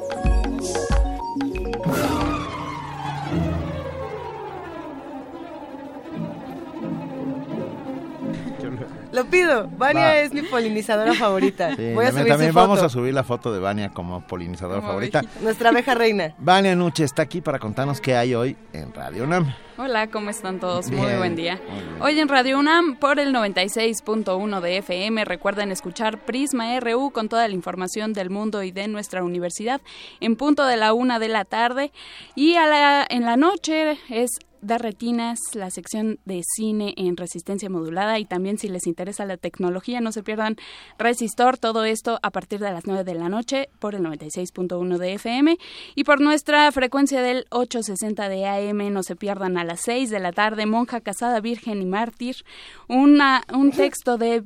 Lo 9.19 9.25
pido. 9.27 9.69
Vania 9.77 10.03
Va. 10.07 10.19
es 10.19 10.33
mi 10.33 10.43
polinizadora 10.43 11.15
favorita. 11.15 11.75
Sí, 11.77 11.93
Voy 11.95 12.05
a 12.05 12.09
también 12.09 12.13
subir 12.13 12.29
también 12.29 12.53
su 12.53 12.57
vamos 12.59 12.79
foto. 12.79 12.87
a 12.87 12.91
subir 12.91 13.15
la 13.15 13.25
foto 13.25 13.53
de 13.53 13.59
Vania 13.61 13.91
como 13.91 14.27
polinizadora 14.27 14.77
Como 14.81 14.89
favorita. 14.89 15.23
Nuestra 15.41 15.71
abeja 15.71 15.95
reina. 15.95 16.35
Vania 16.39 16.75
Nuche 16.75 17.05
está 17.05 17.23
aquí 17.23 17.41
para 17.41 17.59
contarnos 17.59 18.01
qué 18.01 18.15
hay 18.17 18.35
hoy 18.35 18.57
en 18.73 18.93
Radio 18.95 19.25
UNAM. 19.25 19.53
Hola, 19.81 20.09
¿cómo 20.09 20.29
están 20.31 20.59
todos? 20.59 20.91
Muy 20.91 21.15
buen 21.19 21.37
día. 21.37 21.61
muy. 21.69 22.03
Hoy 22.03 22.19
en 22.19 22.29
Radio 22.29 22.59
UNAM 22.59 22.97
por 22.97 23.21
el 23.21 23.33
96.1 23.33 24.61
de 24.61 24.79
FM 24.79 25.25
recuerden 25.25 25.71
escuchar 25.71 26.19
Prisma 26.25 26.79
RU 26.81 27.11
con 27.13 27.29
toda 27.29 27.47
la 27.47 27.55
información 27.55 28.13
del 28.13 28.29
mundo 28.29 28.63
y 28.65 28.73
de 28.73 28.89
nuestra 28.89 29.23
universidad 29.23 29.81
en 30.21 30.35
punto 30.35 30.65
de 30.67 30.77
la 30.77 30.93
una 30.95 31.19
de 31.21 31.29
la 31.29 31.45
tarde 31.45 31.93
y 32.35 32.55
a 32.57 32.67
la, 32.67 33.07
en 33.09 33.25
la 33.25 33.37
noche 33.37 33.99
es 34.09 34.39
de 34.61 34.79
retinas, 34.79 35.39
la 35.55 35.71
sección 35.71 36.19
de 36.25 36.43
cine 36.45 36.95
en 36.97 37.17
resistencia 37.17 37.71
modulada 37.71 38.19
y 38.19 38.25
también 38.25 38.59
si 38.59 38.69
les 38.69 38.87
interesa 38.87 39.25
la 39.25 39.37
tecnología 39.37 40.01
no 40.01 40.13
se 40.13 40.23
pierdan 40.23 40.57
Resistor, 40.99 41.59
todo 41.59 41.85
esto 41.85 42.19
a 42.23 42.31
partir 42.31 42.61
de 42.61 42.71
las 42.71 42.87
9 42.87 43.05
de 43.05 43.15
la 43.15 43.29
noche 43.29 43.69
por 43.79 43.95
el 43.95 44.03
96.1 44.03 44.99
de 44.99 45.15
FM 45.15 45.59
y 45.95 46.05
por 46.05 46.21
nuestra 46.21 46.71
frecuencia 46.73 47.23
del 47.23 47.47
860 47.51 48.29
de 48.29 48.47
AM 48.47 48.93
no 48.93 49.03
se 49.03 49.17
pierdan 49.17 49.59
a 49.59 49.65
las 49.65 49.81
6 49.83 50.11
de 50.11 50.21
la 50.21 50.33
tarde 50.33 50.67
Monja 50.67 51.01
Casada 51.01 51.41
Virgen 51.41 51.83
y 51.83 51.87
Mártir, 51.87 52.37
una, 52.89 53.45
un 53.53 53.71
texto 53.73 54.19
de 54.19 54.45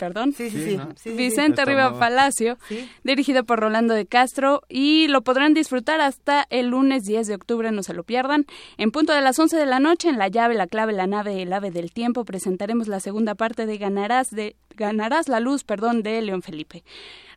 perdón, 0.00 0.32
Sí, 0.32 0.50
sí, 0.50 0.64
sí. 0.64 0.76
¿no? 0.78 0.86
Sí, 0.86 0.92
sí, 0.96 1.10
sí. 1.10 1.16
Vicente 1.16 1.64
Riva 1.64 1.98
Palacio, 1.98 2.56
dirigido 3.04 3.44
por 3.44 3.60
Rolando 3.60 3.92
de 3.94 4.06
Castro 4.06 4.62
y 4.68 5.06
lo 5.08 5.20
podrán 5.20 5.52
disfrutar 5.52 6.00
hasta 6.00 6.46
el 6.48 6.68
lunes 6.68 7.04
10 7.04 7.26
de 7.26 7.34
octubre, 7.34 7.70
no 7.70 7.82
se 7.82 7.92
lo 7.92 8.02
pierdan. 8.02 8.46
En 8.78 8.90
punto 8.90 9.12
de 9.12 9.20
las 9.20 9.38
11 9.38 9.56
de 9.58 9.66
la 9.66 9.78
noche, 9.78 10.08
en 10.08 10.18
La 10.18 10.28
llave, 10.28 10.54
la 10.54 10.66
clave, 10.66 10.94
la 10.94 11.06
nave, 11.06 11.42
el 11.42 11.52
ave 11.52 11.70
del 11.70 11.92
tiempo, 11.92 12.24
presentaremos 12.24 12.88
la 12.88 12.98
segunda 12.98 13.34
parte 13.34 13.66
de 13.66 13.76
Ganarás 13.76 14.30
de 14.30 14.56
Ganarás 14.76 15.28
la 15.28 15.40
luz, 15.40 15.62
perdón, 15.62 16.02
de 16.02 16.22
León 16.22 16.40
Felipe. 16.40 16.82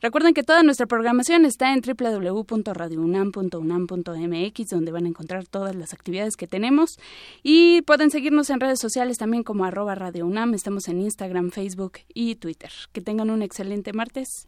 Recuerden 0.03 0.33
que 0.33 0.43
toda 0.43 0.63
nuestra 0.63 0.85
programación 0.85 1.45
está 1.45 1.71
en 1.73 1.79
www.radiounam.unam.mx, 1.81 4.69
donde 4.69 4.91
van 4.91 5.05
a 5.05 5.07
encontrar 5.07 5.45
todas 5.47 5.73
las 5.75 5.93
actividades 5.93 6.35
que 6.35 6.45
tenemos. 6.45 6.99
Y 7.41 7.83
pueden 7.83 8.11
seguirnos 8.11 8.49
en 8.49 8.59
redes 8.59 8.81
sociales 8.81 9.17
también 9.17 9.43
como 9.43 9.63
arroba 9.63 9.95
Radio 9.95 10.25
UNAM. 10.27 10.55
Estamos 10.55 10.89
en 10.89 10.99
Instagram, 11.01 11.51
Facebook 11.51 11.99
y 12.13 12.35
Twitter. 12.35 12.69
Que 12.91 12.99
tengan 12.99 13.29
un 13.29 13.41
excelente 13.41 13.93
martes. 13.93 14.45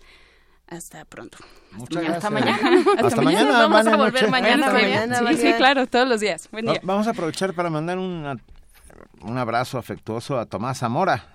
Hasta 0.67 1.05
pronto. 1.05 1.37
Muchas 1.71 2.03
Hasta 2.03 2.29
gracias. 2.29 2.31
mañana. 2.33 2.77
Hasta, 2.79 3.07
Hasta 3.07 3.21
mañana. 3.21 3.45
mañana, 3.45 3.67
Vamos 3.67 3.87
a 3.87 3.95
volver 3.95 4.29
mañana. 4.29 4.67
Hasta 4.67 5.33
Sí, 5.37 5.53
claro, 5.57 5.87
todos 5.87 6.09
los 6.09 6.19
días. 6.19 6.49
Buen 6.51 6.65
día. 6.65 6.81
Vamos 6.83 7.07
a 7.07 7.11
aprovechar 7.11 7.53
para 7.53 7.69
mandar 7.69 7.97
una- 7.97 8.35
un 9.25 9.37
abrazo 9.37 9.77
afectuoso 9.77 10.37
a 10.39 10.45
Tomás 10.45 10.79
Zamora. 10.79 11.25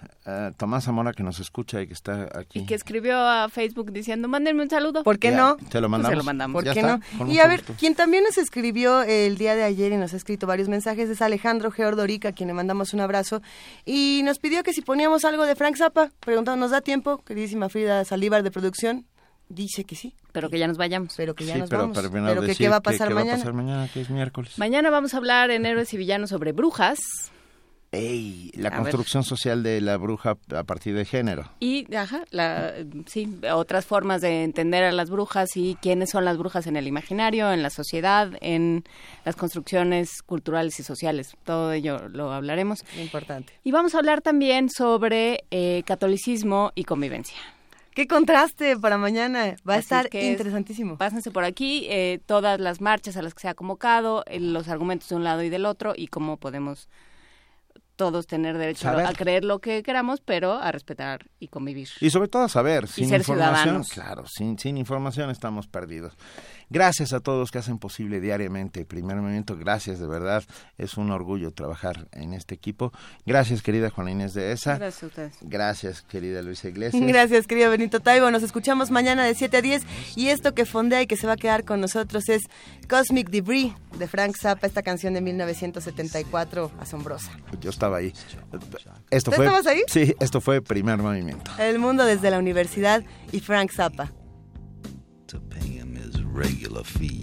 Tomás 0.56 0.84
Zamora 0.84 1.12
que 1.12 1.22
nos 1.22 1.40
escucha 1.40 1.80
y 1.82 1.86
que 1.88 1.92
está 1.92 2.28
aquí. 2.38 2.60
Y 2.60 2.66
que 2.66 2.74
escribió 2.74 3.18
a 3.18 3.48
Facebook 3.48 3.90
diciendo, 3.92 4.28
mándenme 4.28 4.62
un 4.62 4.70
saludo. 4.70 5.02
¿Por 5.02 5.18
qué 5.18 5.30
Ya, 5.32 5.36
no? 5.36 5.56
¿te 5.56 5.80
lo 5.80 5.88
mandamos? 5.88 6.12
Se 6.12 6.16
lo 6.16 6.24
mandamos. 6.24 6.54
¿Por 6.54 6.64
Ya 6.64 6.72
qué 6.74 6.80
está, 6.80 7.00
no? 7.18 7.26
Y 7.32 7.38
a 7.40 7.46
ver, 7.48 7.60
gusto. 7.60 7.74
quien 7.78 7.94
también 7.94 8.22
nos 8.24 8.38
escribió 8.38 9.02
el 9.02 9.36
día 9.38 9.56
de 9.56 9.64
ayer 9.64 9.92
y 9.92 9.96
nos 9.96 10.12
ha 10.14 10.16
escrito 10.16 10.46
varios 10.46 10.68
mensajes 10.68 11.08
es 11.10 11.20
Alejandro 11.22 11.70
Geordorica, 11.72 12.28
a 12.28 12.32
quien 12.32 12.46
le 12.48 12.54
mandamos 12.54 12.94
un 12.94 13.00
abrazo. 13.00 13.42
Y 13.84 14.22
nos 14.24 14.38
pidió 14.38 14.62
que 14.62 14.72
si 14.72 14.82
poníamos 14.82 15.24
algo 15.24 15.44
de 15.44 15.56
Frank 15.56 15.76
Zappa, 15.76 16.10
preguntando, 16.20 16.60
¿nos 16.60 16.70
da 16.70 16.80
tiempo? 16.82 17.18
Queridísima 17.24 17.68
Frida 17.68 18.04
Saldívar 18.04 18.42
de 18.42 18.50
producción. 18.52 19.06
Dice 19.48 19.82
que 19.84 19.96
sí. 19.96 20.14
Pero 20.30 20.48
que 20.48 20.60
ya 20.60 20.68
nos 20.68 20.76
vayamos. 20.76 21.14
Pero 21.16 21.34
que 21.34 21.44
ya 21.44 21.54
Sí, 21.54 21.58
nos 21.60 21.70
pero, 21.70 21.82
vamos. 21.82 21.96
pero, 21.98 22.08
pero 22.12 22.42
que 22.42 22.54
qué 22.54 22.68
va 22.68 22.76
a 22.76 22.80
que- 22.80 22.84
pasar 22.84 23.08
mañana. 23.12 23.30
va 23.32 23.34
a 23.34 23.38
pasar 23.38 23.52
mañana, 23.52 23.88
que 23.92 24.00
es 24.02 24.10
miércoles. 24.10 24.56
Mañana 24.58 24.90
vamos 24.90 25.12
a 25.12 25.16
hablar 25.16 25.50
en 25.50 25.66
Héroes 25.66 25.92
y 25.92 25.96
Villanos 25.96 26.30
sobre 26.30 26.52
brujas. 26.52 27.00
Ey, 27.92 28.52
la 28.54 28.68
A 28.68 28.76
construcción 28.76 29.24
social 29.24 29.64
de 29.64 29.80
la 29.80 29.96
bruja 29.96 30.36
a 30.54 30.62
partir 30.62 30.94
de 30.94 31.04
género. 31.04 31.50
Y, 31.58 31.92
ajá, 31.92 32.22
la, 32.30 32.72
sí, 33.06 33.40
otras 33.52 33.84
formas 33.84 34.20
de 34.20 34.44
entender 34.44 34.84
a 34.84 34.92
las 34.92 35.10
brujas 35.10 35.56
y 35.56 35.76
quiénes 35.82 36.10
son 36.10 36.24
las 36.24 36.38
brujas 36.38 36.68
en 36.68 36.76
el 36.76 36.86
imaginario, 36.86 37.52
en 37.52 37.64
la 37.64 37.70
sociedad, 37.70 38.30
en 38.42 38.84
las 39.24 39.34
construcciones 39.34 40.22
culturales 40.22 40.78
y 40.78 40.84
sociales. 40.84 41.32
Todo 41.42 41.72
ello 41.72 42.08
lo 42.08 42.32
hablaremos. 42.32 42.84
Importante. 42.96 43.52
Y 43.64 43.72
vamos 43.72 43.96
a 43.96 43.98
hablar 43.98 44.20
también 44.20 44.70
sobre 44.70 45.42
eh, 45.50 45.82
catolicismo 45.84 46.70
y 46.76 46.84
convivencia. 46.84 47.36
Qué 47.92 48.06
contraste 48.06 48.76
para 48.78 48.98
mañana. 48.98 49.56
Va 49.68 49.74
a 49.74 49.78
Así 49.78 49.82
estar 49.86 50.04
es 50.04 50.10
que 50.12 50.20
es- 50.26 50.30
interesantísimo. 50.30 50.96
Pásense 50.96 51.32
por 51.32 51.42
aquí, 51.42 51.88
eh, 51.90 52.20
todas 52.24 52.60
las 52.60 52.80
marchas 52.80 53.16
a 53.16 53.22
las 53.22 53.34
que 53.34 53.40
se 53.40 53.48
ha 53.48 53.54
convocado, 53.54 54.22
eh, 54.28 54.38
los 54.38 54.68
argumentos 54.68 55.08
de 55.08 55.16
un 55.16 55.24
lado 55.24 55.42
y 55.42 55.48
del 55.48 55.66
otro 55.66 55.94
y 55.96 56.06
cómo 56.06 56.36
podemos 56.36 56.88
todos 58.00 58.26
tener 58.26 58.56
derecho 58.56 58.88
a, 58.88 58.92
Saber. 58.92 59.06
a 59.06 59.12
creer 59.12 59.44
lo 59.44 59.58
que 59.58 59.82
queramos, 59.82 60.22
pero 60.22 60.54
a 60.54 60.72
respetar 60.72 61.26
y 61.38 61.48
convivir. 61.48 61.86
Y 62.00 62.08
sobre 62.08 62.28
todo 62.28 62.44
a 62.44 62.48
saber, 62.48 62.88
sin 62.88 63.10
ser 63.10 63.20
información, 63.20 63.84
ciudadanos. 63.84 63.88
claro, 63.90 64.26
sin, 64.26 64.58
sin 64.58 64.78
información 64.78 65.28
estamos 65.28 65.66
perdidos. 65.66 66.16
Gracias 66.70 67.12
a 67.12 67.20
todos 67.20 67.38
los 67.38 67.50
que 67.50 67.58
hacen 67.58 67.78
posible 67.78 68.20
diariamente 68.20 68.84
Primer 68.84 69.16
Movimiento, 69.16 69.56
gracias 69.56 69.98
de 69.98 70.06
verdad, 70.06 70.44
es 70.78 70.96
un 70.96 71.10
orgullo 71.10 71.50
trabajar 71.50 72.06
en 72.12 72.32
este 72.32 72.54
equipo. 72.54 72.92
Gracias 73.26 73.60
querida 73.60 73.90
Juana 73.90 74.12
Inés 74.12 74.34
de 74.34 74.52
ESA. 74.52 74.78
Gracias 74.78 75.02
a 75.02 75.06
ustedes. 75.06 75.36
Gracias 75.40 76.02
querida 76.02 76.42
Luisa 76.42 76.68
Iglesias. 76.70 77.04
Gracias, 77.04 77.46
querido 77.46 77.70
Benito 77.70 78.00
Taibo. 78.00 78.30
Nos 78.30 78.42
escuchamos 78.42 78.90
mañana 78.90 79.24
de 79.24 79.34
7 79.34 79.56
a 79.56 79.62
10. 79.62 79.82
Y 80.16 80.28
esto 80.28 80.54
que 80.54 80.64
fondea 80.64 81.02
y 81.02 81.06
que 81.06 81.16
se 81.16 81.26
va 81.26 81.34
a 81.34 81.36
quedar 81.36 81.64
con 81.64 81.80
nosotros 81.80 82.28
es 82.28 82.42
Cosmic 82.88 83.30
Debris 83.30 83.72
de 83.98 84.06
Frank 84.06 84.36
Zappa, 84.40 84.66
esta 84.66 84.82
canción 84.82 85.14
de 85.14 85.20
1974, 85.20 86.70
asombrosa. 86.78 87.32
Yo 87.60 87.70
estaba 87.70 87.98
ahí. 87.98 88.12
Esto 89.10 89.30
¿Tú 89.30 89.36
fue, 89.36 89.46
estabas 89.46 89.66
ahí? 89.66 89.82
Sí, 89.88 90.14
esto 90.20 90.40
fue 90.40 90.62
Primer 90.62 90.98
Movimiento. 90.98 91.50
El 91.58 91.78
mundo 91.78 92.04
desde 92.04 92.30
la 92.30 92.38
universidad 92.38 93.02
y 93.32 93.40
Frank 93.40 93.72
Zappa. 93.72 94.12
Regular 96.40 96.82
fee. 96.82 97.20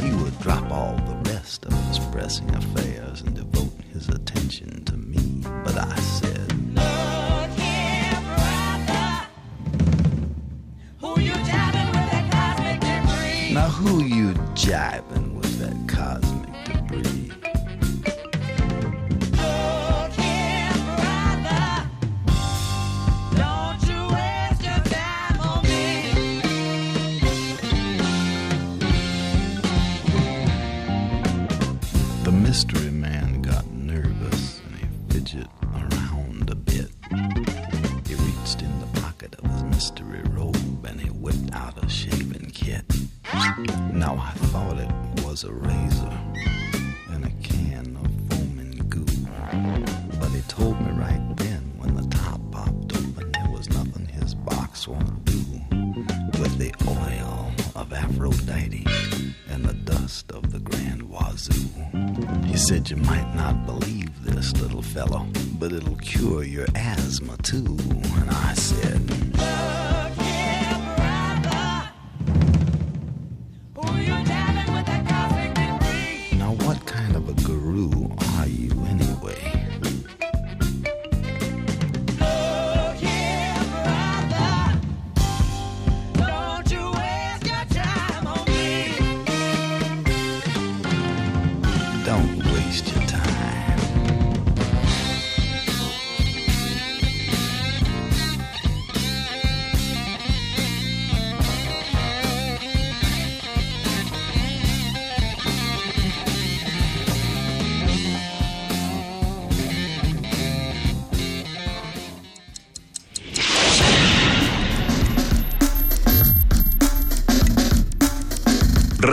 He 0.00 0.10
would 0.22 0.38
drop 0.40 0.70
all 0.70 0.96
the 0.96 1.30
rest 1.30 1.66
of 1.66 1.72
his 1.86 1.98
pressing 1.98 2.48
affairs 2.54 3.20
and 3.20 3.34
devote 3.36 3.78
his 3.92 4.08
attention 4.08 4.82
to 4.86 4.96
me. 4.96 5.42
But 5.62 5.76
I 5.76 5.94
said, 5.96 6.48
Look 6.74 7.50
here, 7.60 8.20
brother, 8.38 9.26
who 11.00 11.20
you 11.20 11.34
jiving 11.44 11.88
with 11.92 12.10
that 12.10 12.32
cosmic 12.32 12.80
degree? 12.80 13.52
Now 13.52 13.68
who 13.68 14.02
you 14.02 14.32
jiving 14.54 15.34
with 15.34 15.58
that 15.58 15.76
cosmic 15.86 16.35
mystery 32.56 32.90
man 32.90 33.42
got 33.42 33.70
nervous 33.70 34.62
and 34.64 34.76
he 34.76 34.86
fidgeted 35.12 35.46
around 35.74 36.48
a 36.48 36.54
bit. 36.54 36.88
He 38.08 38.14
reached 38.14 38.62
in 38.62 38.80
the 38.80 39.00
pocket 39.02 39.34
of 39.34 39.50
his 39.50 39.62
mystery 39.64 40.22
robe 40.30 40.86
and 40.88 40.98
he 40.98 41.10
whipped 41.10 41.52
out 41.52 41.84
a 41.84 41.86
shaving 41.86 42.50
kit. 42.54 42.82
Now 43.92 44.16
I 44.16 44.32
thought 44.48 44.78
it 44.78 44.90
was 45.22 45.44
a 45.44 45.52
razor 45.52 46.18
and 47.10 47.26
a 47.26 47.30
can 47.42 47.94
of 48.02 48.34
foaming 48.34 48.88
goo. 48.88 49.04
But 50.18 50.30
he 50.30 50.40
told 50.48 50.80
me 50.80 50.92
right 50.92 51.36
then 51.36 51.60
when 51.76 51.94
the 51.94 52.08
top 52.08 52.40
popped 52.50 52.96
open 52.96 53.32
there 53.32 53.50
was 53.50 53.68
nothing 53.68 54.06
his 54.06 54.34
box 54.34 54.88
won't 54.88 55.26
do. 55.26 55.34
With 56.40 56.56
the 56.56 56.72
oil 56.88 57.52
of 57.74 57.92
Aphrodite 57.92 58.86
and 59.48 59.64
the 59.64 59.74
dust 59.74 60.32
of 60.32 60.52
the 60.52 60.58
Grand 60.58 61.02
Wazoo. 61.02 61.68
He 62.44 62.56
said 62.56 62.90
you 62.90 62.96
might 62.96 63.34
not 63.34 63.66
believe 63.66 64.10
this, 64.24 64.52
little 64.56 64.82
fellow, 64.82 65.26
but 65.58 65.72
it'll 65.72 65.96
cure 65.96 66.44
your 66.44 66.66
asthma 66.74 67.36
too. 67.38 67.76
And 68.20 68.30
I 68.30 68.54
said, 68.54 69.00
Now 76.38 76.52
what 76.64 76.84
kind 76.86 77.16
of 77.16 77.28
a 77.28 77.34
guru 77.42 78.05